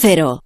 Cero. 0.00 0.44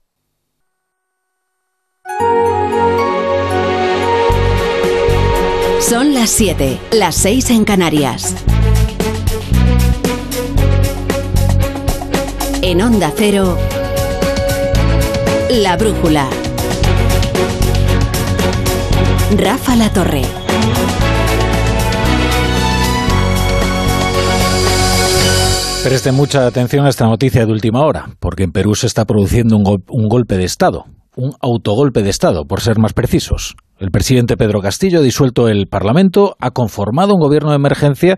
Son 5.78 6.14
las 6.14 6.30
7, 6.30 6.80
las 6.92 7.14
6 7.16 7.50
en 7.50 7.64
Canarias. 7.66 8.34
En 12.62 12.80
Onda 12.80 13.12
Cero, 13.14 13.58
La 15.50 15.76
Brújula. 15.76 16.30
Rafa 19.36 19.76
La 19.76 19.92
Torre. 19.92 20.41
Preste 25.84 26.12
mucha 26.12 26.46
atención 26.46 26.86
a 26.86 26.88
esta 26.88 27.06
noticia 27.06 27.44
de 27.44 27.50
última 27.52 27.84
hora, 27.84 28.10
porque 28.20 28.44
en 28.44 28.52
Perú 28.52 28.76
se 28.76 28.86
está 28.86 29.04
produciendo 29.04 29.56
un, 29.56 29.82
un 29.88 30.08
golpe 30.08 30.36
de 30.36 30.44
Estado, 30.44 30.84
un 31.16 31.32
autogolpe 31.40 32.02
de 32.02 32.10
Estado, 32.10 32.44
por 32.46 32.60
ser 32.60 32.78
más 32.78 32.92
precisos. 32.92 33.56
El 33.78 33.90
presidente 33.90 34.36
Pedro 34.36 34.60
Castillo 34.60 35.00
ha 35.00 35.02
disuelto 35.02 35.48
el 35.48 35.66
Parlamento, 35.66 36.36
ha 36.38 36.52
conformado 36.52 37.14
un 37.14 37.20
gobierno 37.20 37.50
de 37.50 37.56
emergencia 37.56 38.16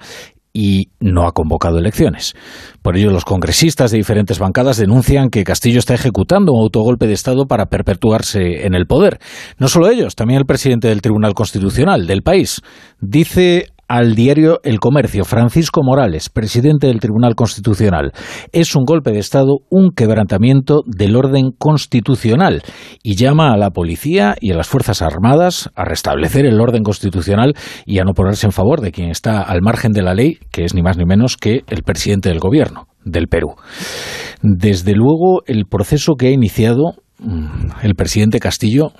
y 0.52 0.90
no 1.00 1.26
ha 1.26 1.32
convocado 1.32 1.78
elecciones. 1.78 2.34
Por 2.80 2.96
ello, 2.96 3.10
los 3.10 3.24
congresistas 3.24 3.90
de 3.90 3.98
diferentes 3.98 4.38
bancadas 4.38 4.76
denuncian 4.76 5.28
que 5.28 5.42
Castillo 5.42 5.80
está 5.80 5.94
ejecutando 5.94 6.52
un 6.52 6.62
autogolpe 6.62 7.08
de 7.08 7.14
Estado 7.14 7.46
para 7.46 7.66
perpetuarse 7.66 8.66
en 8.66 8.74
el 8.74 8.86
poder. 8.86 9.18
No 9.58 9.66
solo 9.66 9.88
ellos, 9.88 10.14
también 10.14 10.38
el 10.38 10.46
presidente 10.46 10.88
del 10.88 11.02
Tribunal 11.02 11.34
Constitucional 11.34 12.06
del 12.06 12.22
país. 12.22 12.60
Dice 13.00 13.73
al 13.88 14.14
diario 14.14 14.60
El 14.62 14.80
Comercio, 14.80 15.24
Francisco 15.24 15.82
Morales, 15.82 16.28
presidente 16.28 16.86
del 16.86 17.00
Tribunal 17.00 17.34
Constitucional. 17.34 18.12
Es 18.52 18.74
un 18.76 18.84
golpe 18.84 19.12
de 19.12 19.18
Estado, 19.18 19.58
un 19.70 19.90
quebrantamiento 19.90 20.82
del 20.86 21.16
orden 21.16 21.50
constitucional 21.56 22.62
y 23.02 23.16
llama 23.16 23.52
a 23.52 23.56
la 23.56 23.70
policía 23.70 24.36
y 24.40 24.52
a 24.52 24.56
las 24.56 24.68
Fuerzas 24.68 25.02
Armadas 25.02 25.70
a 25.74 25.84
restablecer 25.84 26.46
el 26.46 26.60
orden 26.60 26.82
constitucional 26.82 27.54
y 27.86 27.98
a 27.98 28.04
no 28.04 28.12
ponerse 28.12 28.46
en 28.46 28.52
favor 28.52 28.80
de 28.80 28.92
quien 28.92 29.10
está 29.10 29.42
al 29.42 29.62
margen 29.62 29.92
de 29.92 30.02
la 30.02 30.14
ley, 30.14 30.38
que 30.50 30.64
es 30.64 30.74
ni 30.74 30.82
más 30.82 30.96
ni 30.96 31.04
menos 31.04 31.36
que 31.36 31.62
el 31.68 31.82
presidente 31.82 32.28
del 32.28 32.38
gobierno 32.38 32.88
del 33.04 33.28
Perú. 33.28 33.54
Desde 34.42 34.94
luego, 34.94 35.42
el 35.46 35.66
proceso 35.66 36.14
que 36.18 36.28
ha 36.28 36.30
iniciado 36.30 36.94
mm, 37.18 37.82
el 37.82 37.94
presidente 37.94 38.40
Castillo 38.40 38.92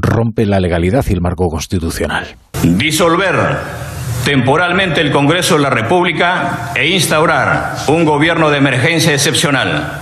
rompe 0.00 0.46
la 0.46 0.60
legalidad 0.60 1.04
y 1.08 1.12
el 1.12 1.20
marco 1.20 1.46
constitucional. 1.48 2.26
Disolver 2.62 3.99
temporalmente 4.24 5.00
el 5.00 5.10
Congreso 5.10 5.56
de 5.56 5.62
la 5.62 5.70
República 5.70 6.72
e 6.74 6.88
instaurar 6.88 7.76
un 7.88 8.04
gobierno 8.04 8.50
de 8.50 8.58
emergencia 8.58 9.12
excepcional. 9.12 9.92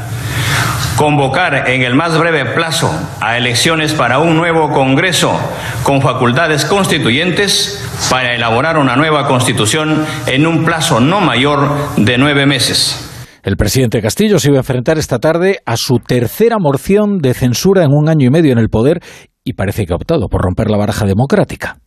Convocar 0.97 1.69
en 1.69 1.83
el 1.83 1.95
más 1.95 2.19
breve 2.19 2.45
plazo 2.55 2.91
a 3.21 3.37
elecciones 3.37 3.93
para 3.93 4.19
un 4.19 4.37
nuevo 4.37 4.71
Congreso 4.71 5.39
con 5.85 6.03
facultades 6.03 6.65
constituyentes 6.65 7.85
para 8.11 8.35
elaborar 8.35 8.79
una 8.79 8.97
nueva 8.97 9.27
constitución 9.27 10.05
en 10.27 10.47
un 10.47 10.65
plazo 10.65 11.01
no 11.01 11.21
mayor 11.21 11.97
de 11.97 12.19
nueve 12.19 12.47
meses. 12.47 13.05
El 13.45 13.57
presidente 13.57 14.03
Castillo 14.03 14.39
se 14.39 14.49
iba 14.49 14.59
a 14.59 14.61
enfrentar 14.61 14.99
esta 14.99 15.21
tarde 15.21 15.61
a 15.65 15.77
su 15.77 16.01
tercera 16.01 16.57
moción 16.59 17.19
de 17.19 17.33
censura 17.33 17.85
en 17.85 17.93
un 17.93 18.09
año 18.09 18.27
y 18.27 18.31
medio 18.31 18.53
en 18.53 18.59
el 18.59 18.69
poder 18.69 19.01
y 19.45 19.55
parece 19.55 19.87
que 19.87 19.93
ha 19.93 19.97
optado 19.97 20.27
por 20.29 20.43
romper 20.43 20.69
la 20.69 20.77
baraja 20.77 21.07
democrática. 21.07 21.79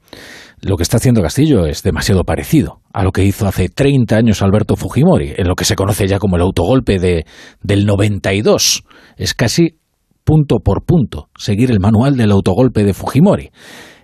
Lo 0.63 0.77
que 0.77 0.83
está 0.83 0.97
haciendo 0.97 1.23
Castillo 1.23 1.65
es 1.65 1.81
demasiado 1.81 2.23
parecido 2.23 2.81
a 2.93 3.03
lo 3.03 3.11
que 3.11 3.23
hizo 3.23 3.47
hace 3.47 3.67
30 3.67 4.15
años 4.15 4.43
Alberto 4.43 4.75
Fujimori, 4.75 5.33
en 5.35 5.47
lo 5.47 5.55
que 5.55 5.65
se 5.65 5.75
conoce 5.75 6.07
ya 6.07 6.19
como 6.19 6.35
el 6.35 6.43
autogolpe 6.43 6.99
de, 6.99 7.25
del 7.63 7.87
92. 7.87 8.83
Es 9.17 9.33
casi 9.33 9.79
punto 10.23 10.57
por 10.63 10.83
punto 10.85 11.29
seguir 11.35 11.71
el 11.71 11.79
manual 11.79 12.15
del 12.15 12.31
autogolpe 12.31 12.83
de 12.83 12.93
Fujimori. 12.93 13.49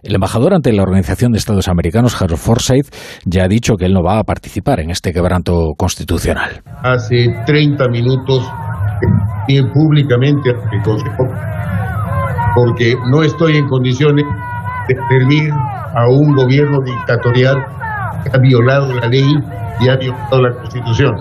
El 0.02 0.16
embajador 0.16 0.56
ante 0.56 0.74
la 0.74 0.82
Organización 0.82 1.32
de 1.32 1.38
Estados 1.38 1.68
Americanos, 1.68 2.20
Harold 2.20 2.40
Forsyth, 2.40 2.88
ya 3.26 3.44
ha 3.44 3.48
dicho 3.48 3.76
que 3.76 3.86
él 3.86 3.94
no 3.94 4.02
va 4.02 4.18
a 4.18 4.24
participar 4.24 4.80
en 4.80 4.90
este 4.90 5.14
quebranto 5.14 5.74
constitucional. 5.78 6.64
Hace 6.82 7.28
30 7.46 7.88
minutos 7.90 8.50
y 9.48 9.62
públicamente 9.62 10.56
porque 12.56 12.96
no 13.12 13.22
estoy 13.22 13.58
en 13.58 13.68
condiciones 13.68 14.26
de 14.88 14.96
servir 15.10 15.52
a 15.52 16.08
un 16.10 16.36
gobierno 16.36 16.80
dictatorial 16.84 17.58
que 18.24 18.30
ha 18.34 18.40
violado 18.40 18.94
la 18.94 19.08
ley 19.08 19.34
y 19.80 19.90
ha 19.90 19.98
violado 19.98 20.42
la 20.42 20.54
Constitución. 20.56 21.14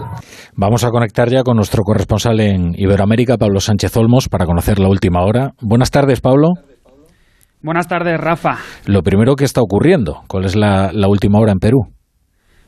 Vamos 0.54 0.84
a 0.84 0.90
conectar 0.90 1.28
ya 1.28 1.42
con 1.42 1.56
nuestro 1.56 1.82
corresponsal 1.82 2.40
en 2.40 2.72
Iberoamérica, 2.74 3.36
Pablo 3.36 3.60
Sánchez 3.60 3.94
Olmos, 3.96 4.28
para 4.28 4.46
conocer 4.46 4.78
la 4.78 4.88
última 4.88 5.22
hora. 5.22 5.50
Buenas 5.60 5.90
tardes, 5.90 6.20
Pablo. 6.20 6.54
Buenas 7.62 7.88
tardes, 7.88 8.18
Rafa. 8.18 8.56
Lo 8.86 9.02
primero 9.02 9.34
que 9.34 9.44
está 9.44 9.60
ocurriendo, 9.60 10.22
¿cuál 10.28 10.44
es 10.44 10.56
la, 10.56 10.90
la 10.92 11.08
última 11.08 11.38
hora 11.40 11.52
en 11.52 11.58
Perú? 11.58 11.88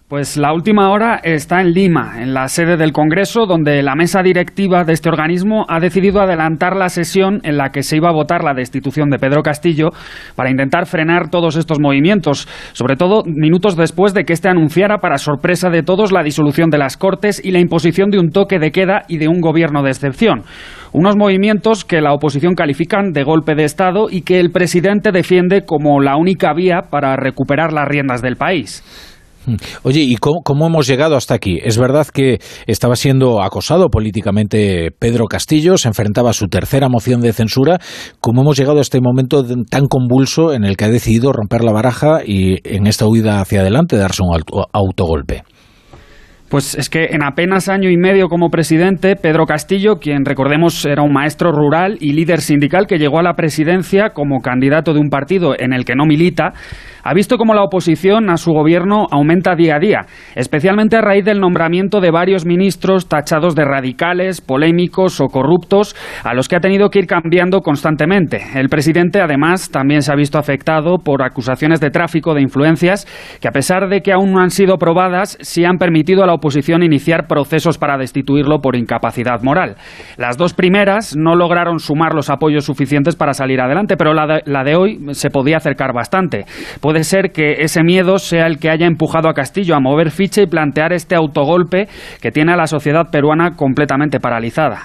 Pues 0.09 0.39
la 0.39 0.55
última 0.55 0.89
hora 0.89 1.21
está 1.23 1.61
en 1.61 1.75
Lima, 1.75 2.23
en 2.23 2.33
la 2.33 2.49
sede 2.49 2.79
del 2.79 2.93
Congreso, 2.93 3.45
donde 3.45 3.83
la 3.83 3.95
mesa 3.95 4.23
directiva 4.23 4.85
de 4.85 4.95
este 4.95 5.11
organismo 5.11 5.67
ha 5.69 5.81
decidido 5.81 6.23
adelantar 6.23 6.77
la 6.77 6.89
sesión 6.89 7.41
en 7.43 7.59
la 7.59 7.73
que 7.73 7.83
se 7.83 7.99
iba 7.99 8.09
a 8.09 8.15
votar 8.15 8.43
la 8.43 8.55
destitución 8.55 9.11
de 9.11 9.19
Pedro 9.19 9.43
Castillo 9.43 9.91
para 10.35 10.49
intentar 10.49 10.87
frenar 10.87 11.29
todos 11.29 11.57
estos 11.57 11.79
movimientos, 11.79 12.49
sobre 12.73 12.97
todo 12.97 13.23
minutos 13.27 13.77
después 13.77 14.15
de 14.15 14.25
que 14.25 14.33
éste 14.33 14.49
anunciara, 14.49 14.97
para 14.97 15.19
sorpresa 15.19 15.69
de 15.69 15.83
todos, 15.83 16.11
la 16.11 16.23
disolución 16.23 16.71
de 16.71 16.79
las 16.79 16.97
Cortes 16.97 17.45
y 17.45 17.51
la 17.51 17.61
imposición 17.61 18.09
de 18.09 18.19
un 18.19 18.31
toque 18.31 18.59
de 18.59 18.71
queda 18.71 19.03
y 19.09 19.19
de 19.19 19.29
un 19.29 19.43
gobierno 19.43 19.83
de 19.83 19.91
excepción. 19.91 20.45
Unos 20.95 21.17
movimientos 21.19 21.85
que 21.85 22.01
la 22.01 22.15
oposición 22.15 22.55
califican 22.55 23.13
de 23.13 23.25
golpe 23.25 23.55
de 23.55 23.65
Estado 23.65 24.07
y 24.11 24.23
que 24.23 24.41
el 24.41 24.53
presidente 24.53 25.13
defiende 25.13 25.67
como 25.67 26.01
la 26.01 26.17
única 26.17 26.55
vía 26.55 26.85
para 26.89 27.15
recuperar 27.17 27.75
las 27.75 27.87
riendas 27.87 28.23
del 28.23 28.37
país. 28.37 28.83
Oye, 29.83 30.01
¿y 30.01 30.17
cómo, 30.17 30.67
hemos 30.67 30.87
llegado 30.87 31.17
hasta 31.17 31.35
aquí? 31.35 31.59
Es 31.63 31.79
verdad 31.79 32.07
que 32.07 32.39
estaba 32.67 32.97
siendo 32.97 33.43
acosado 33.43 33.89
políticamente 33.89 34.91
Pedro 34.99 35.27
Castillo, 35.27 35.77
se 35.79 35.89
enfrentaba 35.89 36.31
a 36.31 36.35
su 36.35 36.49
tercera 36.49 36.89
moción 36.89 37.21
de 37.21 37.33
censura. 37.33 37.79
¿Cómo 38.21 38.43
hemos 38.43 38.59
llegado 38.59 38.79
a 38.79 38.83
este 38.83 39.01
momento 39.01 39.45
tan 39.71 39.87
convulso 39.87 40.53
en 40.53 40.65
el 40.65 40.77
que 40.77 40.85
ha 40.85 40.91
decidido 40.91 41.33
romper 41.33 41.65
la 41.65 41.73
baraja 41.73 42.21
y 42.25 42.59
en 42.65 42.87
esta 42.87 43.07
huida 43.07 43.41
hacia 43.41 43.61
adelante 43.61 43.97
darse 43.97 44.23
un 44.23 44.39
autogolpe? 44.73 45.45
Pues 46.49 46.75
es 46.77 46.89
que 46.89 47.09
en 47.11 47.23
apenas 47.23 47.69
año 47.69 47.91
y 47.91 47.99
medio 47.99 48.29
como 48.29 48.49
presidente, 48.49 49.17
Pedro 49.17 49.45
Castillo, 49.45 49.97
quien 49.97 50.25
recordemos 50.25 50.87
era 50.87 51.03
un 51.03 51.13
maestro 51.13 51.53
rural 51.53 51.99
y 52.01 52.15
líder 52.15 52.41
sindical 52.41 52.87
que 52.87 52.97
llegó 52.97 53.19
a 53.19 53.23
la 53.23 53.35
presidencia 53.35 54.15
como 54.15 54.41
candidato 54.41 54.95
de 54.95 55.01
un 55.01 55.11
partido 55.11 55.55
en 55.59 55.75
el 55.75 55.85
que 55.85 55.95
no 55.95 56.07
milita, 56.07 56.55
ha 57.05 57.15
visto 57.15 57.37
cómo 57.39 57.55
la 57.55 57.63
oposición 57.63 58.29
a 58.29 58.37
su 58.37 58.53
gobierno 58.53 59.07
aumenta 59.11 59.55
día 59.55 59.77
a 59.77 59.79
día, 59.79 60.07
especialmente 60.35 60.97
a 60.97 61.01
raíz 61.01 61.25
del 61.25 61.41
nombramiento 61.41 62.01
de 62.01 62.11
varios 62.11 62.45
ministros 62.45 63.09
tachados 63.09 63.55
de 63.55 63.65
radicales, 63.65 64.41
polémicos 64.41 65.21
o 65.21 65.29
corruptos, 65.29 65.95
a 66.25 66.35
los 66.35 66.49
que 66.49 66.57
ha 66.57 66.61
tenido 66.61 66.91
que 66.91 66.99
ir 66.99 67.07
cambiando 67.07 67.61
constantemente. 67.61 68.43
El 68.55 68.69
presidente, 68.69 69.21
además, 69.21 69.71
también 69.71 70.03
se 70.03 70.13
ha 70.13 70.17
visto 70.17 70.39
afectado 70.39 70.99
por 70.99 71.23
acusaciones 71.23 71.81
de 71.81 71.91
tráfico 71.91 72.35
de 72.35 72.43
influencias 72.43 73.07
que, 73.41 73.49
a 73.49 73.53
pesar 73.53 73.89
de 73.89 74.01
que 74.01 74.13
aún 74.13 74.33
no 74.33 74.41
han 74.41 74.51
sido 74.51 74.77
probadas, 74.77 75.39
sí 75.41 75.65
han 75.65 75.79
permitido 75.79 76.25
a 76.25 76.27
la 76.27 76.35
oposición 76.39 76.83
iniciar 76.83 77.27
procesos 77.27 77.79
para 77.79 77.99
destituirlo 77.99 78.61
por 78.61 78.75
incapacidad 78.75 79.43
moral. 79.43 79.77
Las 80.17 80.37
dos 80.37 80.55
primeras 80.55 81.15
no 81.17 81.37
lograron 81.37 81.79
sumar 81.79 82.15
los 82.15 82.31
apoyos 82.31 82.65
suficientes 82.65 83.15
para 83.15 83.35
salir 83.35 83.61
adelante, 83.61 83.97
pero 83.97 84.15
la 84.15 84.27
de, 84.27 84.43
la 84.47 84.65
de 84.65 84.77
hoy 84.77 84.99
se 85.13 85.31
podía 85.31 85.59
acercar 85.59 85.93
bastante. 85.93 86.47
Puede 86.81 87.05
ser 87.05 87.31
que 87.33 87.63
ese 87.63 87.83
miedo 87.83 88.19
sea 88.19 88.47
el 88.47 88.59
que 88.59 88.71
haya 88.71 88.87
empujado 88.87 89.29
a 89.29 89.35
Castillo 89.35 89.75
a 89.75 89.81
mover 89.81 90.11
ficha 90.11 90.43
y 90.43 90.47
plantear 90.47 90.93
este 90.93 91.15
autogolpe 91.15 91.89
que 92.21 92.31
tiene 92.31 92.53
a 92.53 92.57
la 92.57 92.67
sociedad 92.67 93.11
peruana 93.11 93.57
completamente 93.57 94.21
paralizada. 94.21 94.83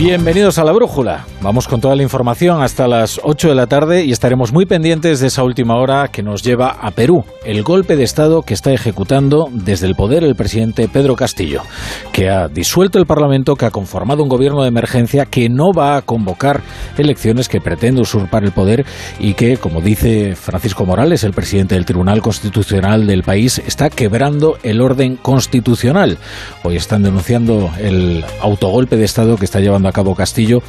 Bienvenidos 0.00 0.56
a 0.56 0.64
la 0.64 0.72
Brújula. 0.72 1.26
Vamos 1.42 1.68
con 1.68 1.82
toda 1.82 1.94
la 1.94 2.02
información 2.02 2.62
hasta 2.62 2.88
las 2.88 3.20
8 3.22 3.50
de 3.50 3.54
la 3.54 3.66
tarde 3.66 4.02
y 4.02 4.12
estaremos 4.12 4.50
muy 4.50 4.64
pendientes 4.64 5.20
de 5.20 5.26
esa 5.26 5.44
última 5.44 5.76
hora 5.76 6.08
que 6.08 6.22
nos 6.22 6.42
lleva 6.42 6.70
a 6.70 6.90
Perú, 6.90 7.26
el 7.44 7.62
golpe 7.62 7.96
de 7.96 8.04
Estado 8.04 8.40
que 8.40 8.54
está 8.54 8.72
ejecutando 8.72 9.50
desde 9.52 9.86
el 9.86 9.94
poder 9.94 10.24
el 10.24 10.36
presidente 10.36 10.88
Pedro 10.88 11.16
Castillo, 11.16 11.64
que 12.12 12.30
ha 12.30 12.48
disuelto 12.48 12.98
el 12.98 13.04
Parlamento, 13.04 13.56
que 13.56 13.66
ha 13.66 13.70
conformado 13.70 14.22
un 14.22 14.30
gobierno 14.30 14.62
de 14.62 14.68
emergencia, 14.68 15.26
que 15.26 15.50
no 15.50 15.74
va 15.74 15.98
a 15.98 16.02
convocar 16.02 16.62
elecciones, 16.96 17.50
que 17.50 17.60
pretende 17.60 18.00
usurpar 18.00 18.42
el 18.42 18.52
poder 18.52 18.86
y 19.18 19.34
que, 19.34 19.58
como 19.58 19.82
dice 19.82 20.34
Francisco 20.34 20.86
Morales, 20.86 21.24
el 21.24 21.32
presidente 21.32 21.74
del 21.74 21.84
Tribunal 21.84 22.22
Constitucional 22.22 23.06
del 23.06 23.22
país, 23.22 23.58
está 23.66 23.90
quebrando 23.90 24.56
el 24.62 24.80
orden 24.80 25.16
constitucional. 25.16 26.16
Hoy 26.64 26.76
están 26.76 27.02
denunciando 27.02 27.70
el 27.78 28.24
autogolpe 28.40 28.96
de 28.96 29.04
Estado 29.04 29.36
que 29.36 29.44
está 29.44 29.60
llevando 29.60 29.89
a 29.89 29.89
cabo 29.92 30.14
Castillo, 30.14 30.62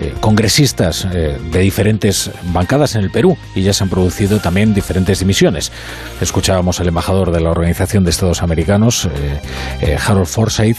eh, 0.00 0.14
congresistas 0.20 1.06
eh, 1.12 1.38
de 1.50 1.60
diferentes 1.60 2.30
bancadas 2.52 2.94
en 2.94 3.02
el 3.02 3.10
Perú 3.10 3.36
y 3.54 3.62
ya 3.62 3.72
se 3.72 3.84
han 3.84 3.90
producido 3.90 4.38
también 4.40 4.74
diferentes 4.74 5.18
dimisiones. 5.20 5.72
Escuchábamos 6.20 6.80
al 6.80 6.88
embajador 6.88 7.30
de 7.32 7.40
la 7.40 7.50
Organización 7.50 8.04
de 8.04 8.10
Estados 8.10 8.42
Americanos, 8.42 9.08
Harold 10.06 10.26
Forsyth, 10.26 10.78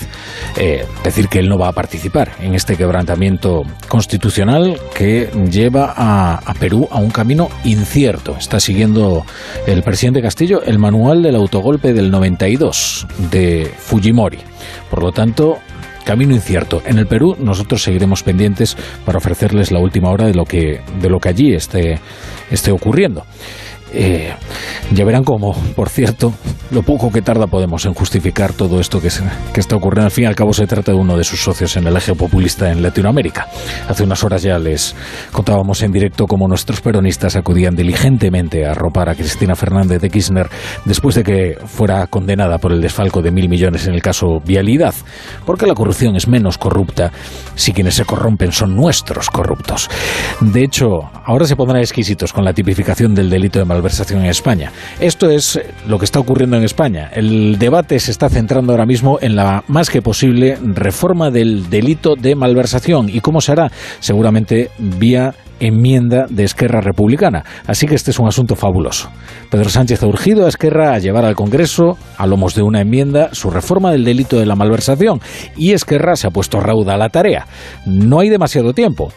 decir 1.03 1.27
que 1.27 1.39
él 1.39 1.49
no 1.49 1.57
va 1.57 1.69
a 1.69 1.71
participar 1.71 2.31
en 2.39 2.55
este 2.55 2.75
quebrantamiento 2.75 3.63
constitucional 3.87 4.79
que 4.93 5.29
lleva 5.49 5.93
a, 5.95 6.35
a 6.45 6.53
Perú 6.55 6.87
a 6.91 6.97
un 6.97 7.09
camino 7.09 7.49
incierto. 7.63 8.35
Está 8.37 8.59
siguiendo 8.59 9.25
el 9.65 9.83
presidente 9.83 10.21
Castillo 10.21 10.61
el 10.63 10.79
manual 10.79 11.23
del 11.23 11.35
autogolpe 11.35 11.93
del 11.93 12.11
92 12.11 13.07
de 13.31 13.71
Fujimori. 13.77 14.39
Por 14.89 15.03
lo 15.03 15.11
tanto, 15.11 15.59
camino 16.03 16.33
incierto. 16.33 16.81
En 16.85 16.97
el 16.97 17.07
Perú 17.07 17.35
nosotros 17.39 17.83
seguiremos 17.83 18.23
pendientes 18.23 18.75
para 19.05 19.17
ofrecerles 19.17 19.71
la 19.71 19.79
última 19.79 20.09
hora 20.09 20.25
de 20.25 20.33
lo 20.33 20.45
que, 20.45 20.81
de 21.01 21.09
lo 21.09 21.19
que 21.19 21.29
allí 21.29 21.53
esté, 21.53 21.99
esté 22.49 22.71
ocurriendo. 22.71 23.25
Eh, 23.93 24.33
ya 24.91 25.05
verán 25.05 25.23
cómo, 25.23 25.53
por 25.75 25.89
cierto, 25.89 26.33
lo 26.71 26.83
poco 26.83 27.11
que 27.11 27.21
tarda 27.21 27.47
Podemos 27.47 27.85
en 27.85 27.93
justificar 27.93 28.53
todo 28.53 28.79
esto 28.79 29.01
que, 29.01 29.07
está 29.07 29.75
ocurriendo. 29.75 30.05
Al 30.05 30.11
fin 30.11 30.25
y 30.25 30.27
al 30.27 30.35
cabo 30.35 30.53
se 30.53 30.67
trata 30.67 30.91
de 30.91 30.97
uno 30.97 31.17
de 31.17 31.23
sus 31.23 31.41
socios 31.41 31.75
en 31.77 31.87
el 31.87 31.95
eje 31.97 32.13
populista 32.13 32.71
en 32.71 32.83
Latinoamérica. 32.83 33.47
Hace 33.87 34.03
unas 34.03 34.23
horas 34.23 34.43
ya 34.43 34.59
les 34.59 34.95
contábamos 35.31 35.81
en 35.81 35.91
directo 35.91 36.25
cómo 36.25 36.47
nuestros 36.47 36.81
peronistas 36.81 37.35
acudían 37.35 37.75
diligentemente 37.75 38.65
a 38.65 38.71
arropar 38.71 39.09
a 39.09 39.15
Cristina 39.15 39.55
Fernández 39.55 40.01
de 40.01 40.09
Kirchner 40.09 40.47
después 40.85 41.15
de 41.15 41.23
que 41.23 41.57
fuera 41.65 42.05
condenada 42.07 42.59
por 42.59 42.71
el 42.71 42.81
desfalco 42.81 43.21
de 43.21 43.31
mil 43.31 43.49
millones 43.49 43.87
en 43.87 43.95
el 43.95 44.01
caso 44.01 44.39
Vialidad. 44.45 44.93
Porque 45.45 45.65
la 45.65 45.73
corrupción 45.73 46.15
es 46.15 46.27
menos 46.27 46.57
corrupta 46.57 47.11
si 47.55 47.73
quienes 47.73 47.95
se 47.95 48.05
corrompen 48.05 48.51
son 48.51 48.75
nuestros 48.75 49.29
corruptos. 49.29 49.89
De 50.39 50.63
hecho, 50.63 51.09
ahora 51.25 51.45
se 51.45 51.55
pondrán 51.55 51.81
exquisitos 51.81 52.31
con 52.31 52.45
la 52.45 52.53
tipificación 52.53 53.15
del 53.15 53.29
delito 53.29 53.59
de 53.59 53.65
malversación 53.79 54.21
en 54.23 54.29
España. 54.29 54.73
Esto 54.99 55.29
es 55.29 55.57
lo 55.87 55.97
que 55.99 56.05
está 56.05 56.19
ocurriendo 56.19 56.57
en 56.57 56.63
España. 56.63 57.09
El 57.13 57.57
debate 57.57 57.97
se 57.99 58.11
está 58.11 58.27
centrando 58.27 58.73
ahora 58.73 58.85
mismo 58.85 59.19
en 59.21 59.37
la 59.37 59.63
más 59.67 59.89
que 59.89 60.01
posible 60.01 60.57
reforma 60.61 61.31
del 61.31 61.69
delito 61.69 62.15
de 62.15 62.35
malversación. 62.35 63.07
¿Y 63.07 63.21
cómo 63.21 63.39
se 63.39 63.53
hará? 63.53 63.71
Seguramente 63.99 64.69
vía 64.77 65.33
enmienda 65.61 66.25
de 66.29 66.43
Esquerra 66.43 66.81
Republicana. 66.81 67.45
Así 67.67 67.87
que 67.87 67.95
este 67.95 68.11
es 68.11 68.19
un 68.19 68.27
asunto 68.27 68.57
fabuloso. 68.57 69.09
Pedro 69.49 69.69
Sánchez 69.69 70.03
ha 70.03 70.07
urgido 70.07 70.45
a 70.45 70.49
Esquerra 70.49 70.93
a 70.93 70.99
llevar 70.99 71.23
al 71.23 71.35
Congreso, 71.35 71.97
a 72.17 72.27
lomos 72.27 72.55
de 72.55 72.63
una 72.63 72.81
enmienda, 72.81 73.29
su 73.31 73.49
reforma 73.49 73.91
del 73.91 74.03
delito 74.03 74.37
de 74.39 74.45
la 74.45 74.55
malversación. 74.55 75.21
Y 75.55 75.71
Esquerra 75.71 76.17
se 76.17 76.27
ha 76.27 76.31
puesto 76.31 76.59
rauda 76.59 76.95
a 76.95 76.97
la 76.97 77.09
tarea. 77.09 77.47
No 77.85 78.19
hay 78.19 78.27
demasiado 78.27 78.73
tiempo 78.73 79.13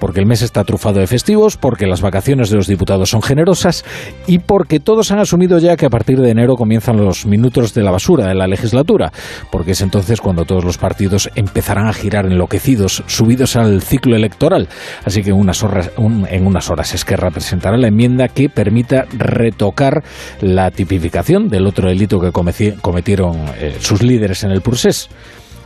porque 0.00 0.20
el 0.20 0.26
mes 0.26 0.42
está 0.42 0.64
trufado 0.64 1.00
de 1.00 1.06
festivos, 1.06 1.56
porque 1.56 1.86
las 1.86 2.00
vacaciones 2.00 2.50
de 2.50 2.56
los 2.56 2.66
diputados 2.66 3.10
son 3.10 3.22
generosas 3.22 3.84
y 4.26 4.38
porque 4.38 4.80
todos 4.80 5.10
han 5.12 5.18
asumido 5.18 5.58
ya 5.58 5.76
que 5.76 5.86
a 5.86 5.90
partir 5.90 6.20
de 6.20 6.30
enero 6.30 6.56
comienzan 6.56 6.96
los 6.96 7.26
minutos 7.26 7.74
de 7.74 7.82
la 7.82 7.90
basura 7.90 8.26
de 8.26 8.34
la 8.34 8.46
legislatura, 8.46 9.12
porque 9.50 9.72
es 9.72 9.80
entonces 9.80 10.20
cuando 10.20 10.44
todos 10.44 10.64
los 10.64 10.78
partidos 10.78 11.30
empezarán 11.34 11.86
a 11.86 11.92
girar 11.92 12.26
enloquecidos, 12.26 13.02
subidos 13.06 13.56
al 13.56 13.82
ciclo 13.82 14.16
electoral. 14.16 14.68
Así 15.04 15.22
que 15.22 15.32
unas 15.32 15.62
horas, 15.62 15.90
en 15.98 16.46
unas 16.46 16.70
horas 16.70 16.94
Esquerra 16.94 17.30
presentará 17.30 17.76
la 17.76 17.88
enmienda 17.88 18.28
que 18.28 18.48
permita 18.48 19.06
retocar 19.16 20.02
la 20.40 20.70
tipificación 20.70 21.48
del 21.48 21.66
otro 21.66 21.88
delito 21.88 22.20
que 22.20 22.32
cometieron 22.32 23.44
eh, 23.58 23.76
sus 23.80 24.02
líderes 24.02 24.44
en 24.44 24.50
el 24.50 24.60
Pursés. 24.60 25.08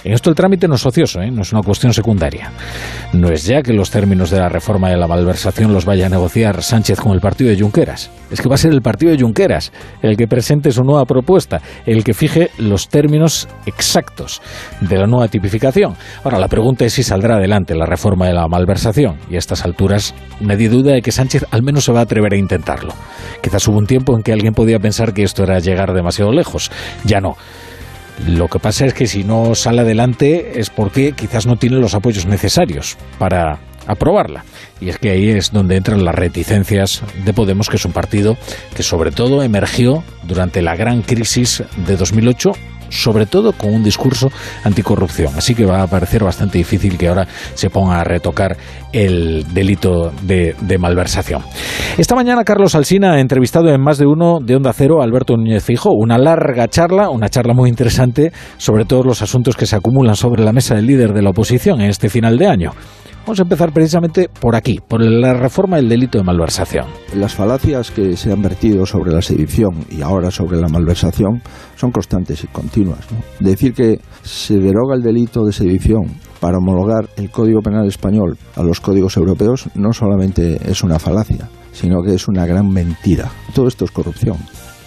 En 0.04 0.12
esto 0.12 0.30
el 0.30 0.36
trámite 0.36 0.66
no 0.66 0.76
es 0.76 0.86
ocioso, 0.86 1.20
¿eh? 1.20 1.30
no 1.30 1.42
es 1.42 1.52
una 1.52 1.62
cuestión 1.62 1.92
secundaria. 1.92 2.50
No 3.12 3.28
es 3.28 3.44
ya 3.44 3.62
que 3.62 3.72
los 3.72 3.90
términos 3.90 4.30
de 4.30 4.38
la 4.38 4.48
reforma 4.48 4.88
de 4.88 4.96
la 4.96 5.06
malversación 5.06 5.74
los 5.74 5.84
vaya 5.84 6.06
a 6.06 6.08
negociar 6.08 6.62
Sánchez 6.62 6.98
con 7.00 7.12
el 7.12 7.20
partido 7.20 7.50
de 7.50 7.60
Junqueras. 7.60 8.10
Es 8.30 8.40
que 8.40 8.48
va 8.48 8.54
a 8.54 8.58
ser 8.58 8.72
el 8.72 8.80
partido 8.80 9.12
de 9.12 9.18
Junqueras 9.18 9.72
el 10.02 10.16
que 10.16 10.26
presente 10.26 10.70
su 10.70 10.84
nueva 10.84 11.04
propuesta, 11.04 11.60
el 11.84 12.02
que 12.04 12.14
fije 12.14 12.50
los 12.58 12.88
términos 12.88 13.48
exactos 13.66 14.40
de 14.80 14.96
la 14.96 15.06
nueva 15.06 15.28
tipificación. 15.28 15.94
Ahora, 16.24 16.38
la 16.38 16.48
pregunta 16.48 16.84
es 16.84 16.94
si 16.94 17.02
saldrá 17.02 17.36
adelante 17.36 17.74
la 17.74 17.86
reforma 17.86 18.26
de 18.26 18.34
la 18.34 18.48
malversación. 18.48 19.18
Y 19.28 19.34
a 19.34 19.38
estas 19.38 19.64
alturas, 19.64 20.14
nadie 20.40 20.68
duda 20.68 20.92
de 20.92 21.02
que 21.02 21.12
Sánchez 21.12 21.44
al 21.50 21.62
menos 21.62 21.84
se 21.84 21.92
va 21.92 22.00
a 22.00 22.04
atrever 22.04 22.32
a 22.32 22.36
intentarlo. 22.36 22.94
Quizás 23.42 23.66
hubo 23.68 23.78
un 23.78 23.86
tiempo 23.86 24.16
en 24.16 24.22
que 24.22 24.32
alguien 24.32 24.54
podía 24.54 24.78
pensar 24.78 25.12
que 25.12 25.22
esto 25.22 25.42
era 25.42 25.58
llegar 25.58 25.92
demasiado 25.92 26.32
lejos. 26.32 26.70
Ya 27.04 27.20
no. 27.20 27.36
Lo 28.26 28.48
que 28.48 28.58
pasa 28.58 28.86
es 28.86 28.94
que 28.94 29.06
si 29.06 29.24
no 29.24 29.54
sale 29.54 29.80
adelante 29.80 30.60
es 30.60 30.70
porque 30.70 31.12
quizás 31.12 31.46
no 31.46 31.56
tiene 31.56 31.76
los 31.76 31.94
apoyos 31.94 32.26
necesarios 32.26 32.96
para 33.18 33.58
aprobarla. 33.86 34.44
Y 34.80 34.88
es 34.88 34.98
que 34.98 35.10
ahí 35.10 35.28
es 35.28 35.52
donde 35.52 35.76
entran 35.76 36.04
las 36.04 36.14
reticencias 36.14 37.02
de 37.24 37.32
Podemos, 37.32 37.68
que 37.68 37.76
es 37.76 37.84
un 37.84 37.92
partido 37.92 38.36
que 38.74 38.82
sobre 38.82 39.10
todo 39.10 39.42
emergió 39.42 40.02
durante 40.24 40.62
la 40.62 40.74
gran 40.76 41.02
crisis 41.02 41.62
de 41.86 41.96
2008 41.96 42.52
sobre 42.90 43.26
todo 43.26 43.52
con 43.52 43.72
un 43.72 43.82
discurso 43.82 44.30
anticorrupción. 44.64 45.34
Así 45.36 45.54
que 45.54 45.64
va 45.64 45.82
a 45.82 45.86
parecer 45.86 46.22
bastante 46.22 46.58
difícil 46.58 46.98
que 46.98 47.08
ahora 47.08 47.26
se 47.54 47.70
ponga 47.70 48.00
a 48.00 48.04
retocar 48.04 48.56
el 48.92 49.46
delito 49.54 50.12
de, 50.22 50.54
malversación. 50.78 51.42
Esta 51.98 52.14
mañana 52.14 52.44
Carlos 52.44 52.74
Alsina 52.74 53.12
ha 53.12 53.20
entrevistado 53.20 53.68
en 53.68 53.80
más 53.80 53.98
de 53.98 54.06
uno 54.06 54.38
de 54.42 54.56
Onda 54.56 54.72
Cero 54.72 55.00
a 55.00 55.04
Alberto 55.04 55.36
Núñez 55.36 55.62
Fijo, 55.62 55.90
una 55.92 56.18
larga 56.18 56.68
charla, 56.68 57.10
una 57.10 57.28
charla 57.28 57.54
muy 57.54 57.68
interesante 57.68 58.32
sobre 58.56 58.84
todos 58.84 59.06
los 59.06 59.22
asuntos 59.22 59.56
que 59.56 59.66
se 59.66 59.76
acumulan 59.76 60.16
sobre 60.16 60.42
la 60.42 60.52
mesa 60.52 60.74
del 60.74 60.86
líder 60.86 61.12
de 61.12 61.22
la 61.22 61.30
oposición 61.30 61.80
en 61.80 61.90
este 61.90 62.08
final 62.08 62.38
de 62.38 62.46
año. 62.46 62.72
Vamos 63.30 63.38
a 63.38 63.44
empezar 63.44 63.72
precisamente 63.72 64.28
por 64.40 64.56
aquí, 64.56 64.80
por 64.88 65.00
la 65.00 65.32
reforma 65.34 65.76
del 65.76 65.88
delito 65.88 66.18
de 66.18 66.24
malversación. 66.24 66.86
Las 67.14 67.32
falacias 67.32 67.92
que 67.92 68.16
se 68.16 68.32
han 68.32 68.42
vertido 68.42 68.84
sobre 68.86 69.12
la 69.12 69.22
sedición 69.22 69.84
y 69.88 70.02
ahora 70.02 70.32
sobre 70.32 70.60
la 70.60 70.66
malversación 70.66 71.40
son 71.76 71.92
constantes 71.92 72.42
y 72.42 72.48
continuas. 72.48 73.06
Decir 73.38 73.72
que 73.72 74.00
se 74.24 74.58
deroga 74.58 74.96
el 74.96 75.02
delito 75.02 75.44
de 75.44 75.52
sedición 75.52 76.06
para 76.40 76.58
homologar 76.58 77.08
el 77.18 77.30
Código 77.30 77.60
Penal 77.60 77.86
español 77.86 78.36
a 78.56 78.64
los 78.64 78.80
códigos 78.80 79.16
europeos 79.16 79.68
no 79.76 79.92
solamente 79.92 80.58
es 80.68 80.82
una 80.82 80.98
falacia, 80.98 81.48
sino 81.70 82.02
que 82.02 82.14
es 82.14 82.26
una 82.26 82.46
gran 82.46 82.68
mentira. 82.68 83.30
Todo 83.54 83.68
esto 83.68 83.84
es 83.84 83.92
corrupción, 83.92 84.38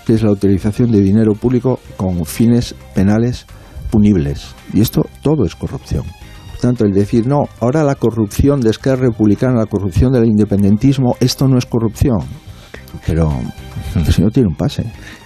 que 0.05 0.15
es 0.15 0.21
la 0.21 0.31
utilización 0.31 0.91
de 0.91 0.99
dinero 0.99 1.31
público 1.31 1.79
con 1.95 2.25
fines 2.25 2.75
penales 2.93 3.45
punibles. 3.89 4.53
Y 4.73 4.81
esto 4.81 5.05
todo 5.21 5.45
es 5.45 5.55
corrupción 5.55 6.03
tanto, 6.63 6.85
el 6.85 6.93
decir, 6.93 7.27
no, 7.27 7.49
ahora 7.59 7.83
la 7.83 7.95
corrupción 7.95 8.61
de 8.61 8.69
Esquerra 8.69 9.07
Republicana, 9.07 9.59
la 9.59 9.65
corrupción 9.65 10.13
del 10.13 10.25
independentismo, 10.25 11.15
esto 11.19 11.47
no 11.47 11.57
es 11.57 11.65
corrupción. 11.65 12.19
Pero 13.05 13.31
el 13.95 14.05
señor 14.05 14.31
tiene 14.31 14.47
un 14.47 14.55
pase. 14.55 14.85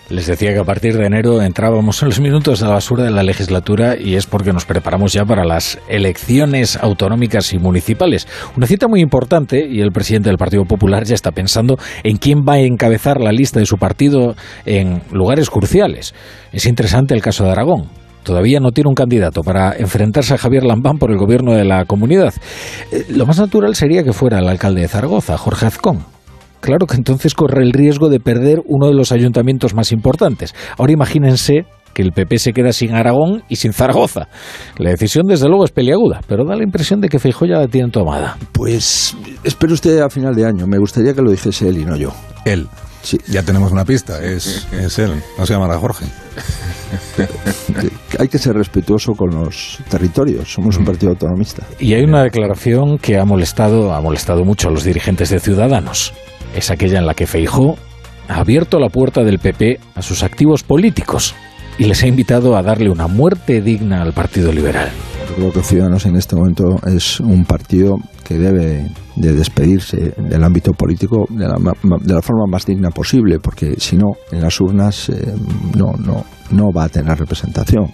Les 0.10 0.26
decía 0.26 0.54
que 0.54 0.60
a 0.60 0.64
partir 0.64 0.98
de 0.98 1.06
enero 1.06 1.42
entrábamos 1.42 2.02
en 2.02 2.08
los 2.08 2.22
minutos 2.22 2.60
de 2.60 2.66
la 2.66 2.74
basura 2.74 3.04
de 3.04 3.12
la 3.12 3.24
legislatura 3.24 3.98
y 4.00 4.16
es 4.16 4.26
porque 4.26 4.54
nos 4.54 4.66
preparamos 4.66 5.12
ya 5.12 5.26
para 5.26 5.44
las 5.44 5.78
elecciones 5.90 6.78
autonómicas 6.78 7.54
y 7.54 7.60
municipales. 7.60 8.26
Una 8.56 8.68
cita 8.68 8.88
muy 8.88 9.02
importante 9.02 9.68
y 9.68 9.82
el 9.82 9.92
presidente 9.92 10.30
del 10.30 10.38
Partido 10.38 10.64
Popular 10.64 11.04
ya 11.04 11.14
está 11.14 11.32
pensando 11.32 11.78
en 12.04 12.18
quién 12.18 12.46
va 12.48 12.54
a 12.54 12.60
encabezar 12.60 13.20
la 13.20 13.34
lista 13.34 13.60
de 13.60 13.66
su 13.66 13.78
partido 13.78 14.36
en 14.66 15.02
lugares 15.12 15.50
cruciales. 15.50 16.16
Es 16.54 16.66
interesante 16.66 17.14
el 17.14 17.22
caso 17.22 17.44
de 17.44 17.52
Aragón 17.52 18.07
todavía 18.28 18.60
no 18.60 18.72
tiene 18.74 18.90
un 18.90 18.94
candidato 18.94 19.42
para 19.42 19.74
enfrentarse 19.78 20.34
a 20.34 20.38
Javier 20.38 20.66
Lambán 20.66 20.98
por 20.98 21.12
el 21.12 21.18
gobierno 21.18 21.54
de 21.54 21.64
la 21.64 21.86
comunidad. 21.86 22.34
Eh, 22.92 23.06
lo 23.10 23.26
más 23.26 23.40
natural 23.40 23.74
sería 23.74 24.04
que 24.04 24.12
fuera 24.12 24.40
el 24.40 24.50
alcalde 24.50 24.82
de 24.82 24.90
Zaragoza, 24.90 25.38
Jorge 25.38 25.66
Azcón. 25.66 26.00
Claro 26.60 26.88
que 26.88 26.98
entonces 26.98 27.34
corre 27.34 27.64
el 27.64 27.72
riesgo 27.72 28.10
de 28.10 28.20
perder 28.20 28.62
uno 28.66 28.88
de 28.88 28.94
los 28.94 29.14
ayuntamientos 29.14 29.74
más 29.74 29.94
importantes. 29.94 30.54
Ahora 30.78 30.92
imagínense 30.92 31.66
que 31.94 32.02
el 32.02 32.12
PP 32.12 32.38
se 32.38 32.52
queda 32.52 32.74
sin 32.74 32.94
Aragón 32.94 33.44
y 33.48 33.56
sin 33.56 33.72
Zaragoza. 33.72 34.28
La 34.78 34.90
decisión, 34.90 35.26
desde 35.26 35.48
luego, 35.48 35.64
es 35.64 35.72
peliaguda, 35.72 36.20
pero 36.28 36.44
da 36.44 36.58
la 36.58 36.64
impresión 36.64 37.00
de 37.00 37.08
que 37.08 37.20
Feijóo 37.20 37.48
ya 37.48 37.60
la 37.60 37.68
tiene 37.68 37.92
tomada. 37.92 38.38
Pues 38.52 39.16
espero 39.46 39.74
usted 39.74 40.02
a 40.02 40.10
final 40.10 40.36
de 40.36 40.46
año. 40.46 40.68
Me 40.68 40.78
gustaría 40.78 41.14
que 41.14 41.22
lo 41.22 41.32
dijese 41.32 41.70
él 41.70 41.78
y 41.78 41.86
no 41.86 41.96
yo. 41.96 42.12
Él. 42.44 42.68
Sí. 43.04 43.18
Ya 43.30 43.44
tenemos 43.44 43.72
una 43.72 43.86
pista, 43.86 44.22
es, 44.22 44.68
es 44.74 45.00
él, 45.00 45.14
no 45.38 45.46
se 45.46 45.54
llamará 45.54 45.78
Jorge. 45.78 46.06
hay 48.20 48.28
que 48.28 48.38
ser 48.38 48.56
respetuoso 48.56 49.14
con 49.14 49.30
los 49.30 49.80
territorios. 49.90 50.52
Somos 50.52 50.78
un 50.78 50.86
partido 50.86 51.12
autonomista. 51.12 51.64
Y 51.80 51.94
hay 51.94 52.04
una 52.04 52.24
declaración 52.24 52.98
que 52.98 53.18
ha 53.18 53.26
molestado, 53.26 53.94
ha 53.94 54.02
molestado 54.02 54.44
mucho 54.44 54.70
a 54.70 54.72
los 54.72 54.84
dirigentes 54.84 55.30
de 55.30 55.40
Ciudadanos. 55.40 56.14
Es 56.56 56.72
aquella 56.72 57.00
en 57.00 57.06
la 57.06 57.14
que 57.14 57.28
Feijó 57.28 57.78
ha 58.28 58.40
abierto 58.40 58.80
la 58.80 58.90
puerta 58.90 59.24
del 59.24 59.40
PP 59.40 59.80
a 59.96 60.02
sus 60.02 60.24
activos 60.24 60.64
políticos 60.64 61.36
y 61.78 61.86
les 61.86 62.04
ha 62.04 62.08
invitado 62.08 62.56
a 62.58 62.64
darle 62.64 62.90
una 62.90 63.08
muerte 63.08 63.62
digna 63.62 64.02
al 64.02 64.14
Partido 64.14 64.52
Liberal. 64.52 64.90
Yo 65.30 65.36
creo 65.36 65.52
que 65.52 65.64
Ciudadanos 65.64 66.06
en 66.06 66.16
este 66.16 66.36
momento 66.36 66.80
es 66.86 67.20
un 67.20 67.46
partido 67.46 67.98
que 68.24 68.38
debe 68.38 68.90
de 69.16 69.34
despedirse 69.34 70.14
del 70.18 70.44
ámbito 70.44 70.74
político 70.74 71.26
de 71.30 71.48
la, 71.48 71.56
de 71.56 72.14
la 72.14 72.22
forma 72.22 72.46
más 72.50 72.66
digna 72.66 72.90
posible, 72.90 73.40
porque 73.40 73.76
si 73.78 73.98
no, 73.98 74.14
en 74.32 74.42
las 74.42 74.60
urnas 74.60 75.10
eh, 75.10 75.34
no, 75.76 75.94
no, 75.94 76.24
no 76.52 76.72
va 76.76 76.86
a 76.86 76.90
tener 76.90 77.18
representación. 77.18 77.92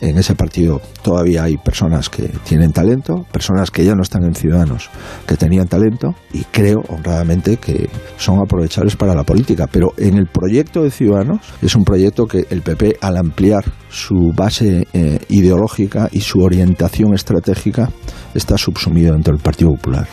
En 0.00 0.18
ese 0.18 0.34
partido 0.34 0.80
todavía 1.02 1.44
hay 1.44 1.56
personas 1.56 2.08
que 2.08 2.28
tienen 2.44 2.72
talento, 2.72 3.26
personas 3.30 3.70
que 3.70 3.84
ya 3.84 3.94
no 3.94 4.02
están 4.02 4.24
en 4.24 4.34
Ciudadanos, 4.34 4.90
que 5.26 5.36
tenían 5.36 5.68
talento 5.68 6.14
y 6.32 6.44
creo 6.44 6.78
honradamente 6.88 7.56
que 7.58 7.88
son 8.16 8.38
aprovechables 8.40 8.96
para 8.96 9.14
la 9.14 9.24
política. 9.24 9.66
Pero 9.70 9.92
en 9.96 10.16
el 10.16 10.26
proyecto 10.26 10.82
de 10.82 10.90
Ciudadanos 10.90 11.40
es 11.62 11.74
un 11.74 11.84
proyecto 11.84 12.26
que 12.26 12.46
el 12.50 12.62
PP 12.62 12.96
al 13.00 13.16
ampliar 13.16 13.64
su 13.90 14.32
base 14.34 14.86
eh, 14.92 15.18
ideológica 15.28 16.08
y 16.12 16.20
su 16.20 16.40
orientación 16.40 17.14
estratégica 17.14 17.90
está 18.34 18.56
subsumido 18.56 19.12
dentro 19.12 19.34
del 19.34 19.42
Partido 19.42 19.70
Popular. 19.70 20.06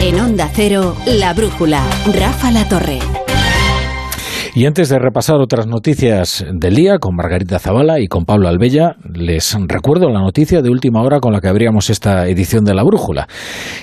En 0.00 0.20
Onda 0.20 0.48
Cero, 0.52 0.94
La 1.06 1.32
Brújula, 1.34 1.82
Rafa 2.14 2.50
La 2.50 2.68
Torre. 2.68 3.00
Y 4.56 4.64
antes 4.64 4.88
de 4.88 4.98
repasar 4.98 5.36
otras 5.36 5.66
noticias 5.66 6.42
del 6.50 6.76
día 6.76 6.98
con 6.98 7.14
Margarita 7.14 7.58
Zavala 7.58 8.00
y 8.00 8.06
con 8.06 8.24
Pablo 8.24 8.48
Albella, 8.48 8.96
les 9.04 9.54
recuerdo 9.68 10.08
la 10.08 10.20
noticia 10.20 10.62
de 10.62 10.70
última 10.70 11.02
hora 11.02 11.20
con 11.20 11.34
la 11.34 11.42
que 11.42 11.48
abríamos 11.48 11.90
esta 11.90 12.26
edición 12.26 12.64
de 12.64 12.72
La 12.72 12.82
Brújula. 12.82 13.28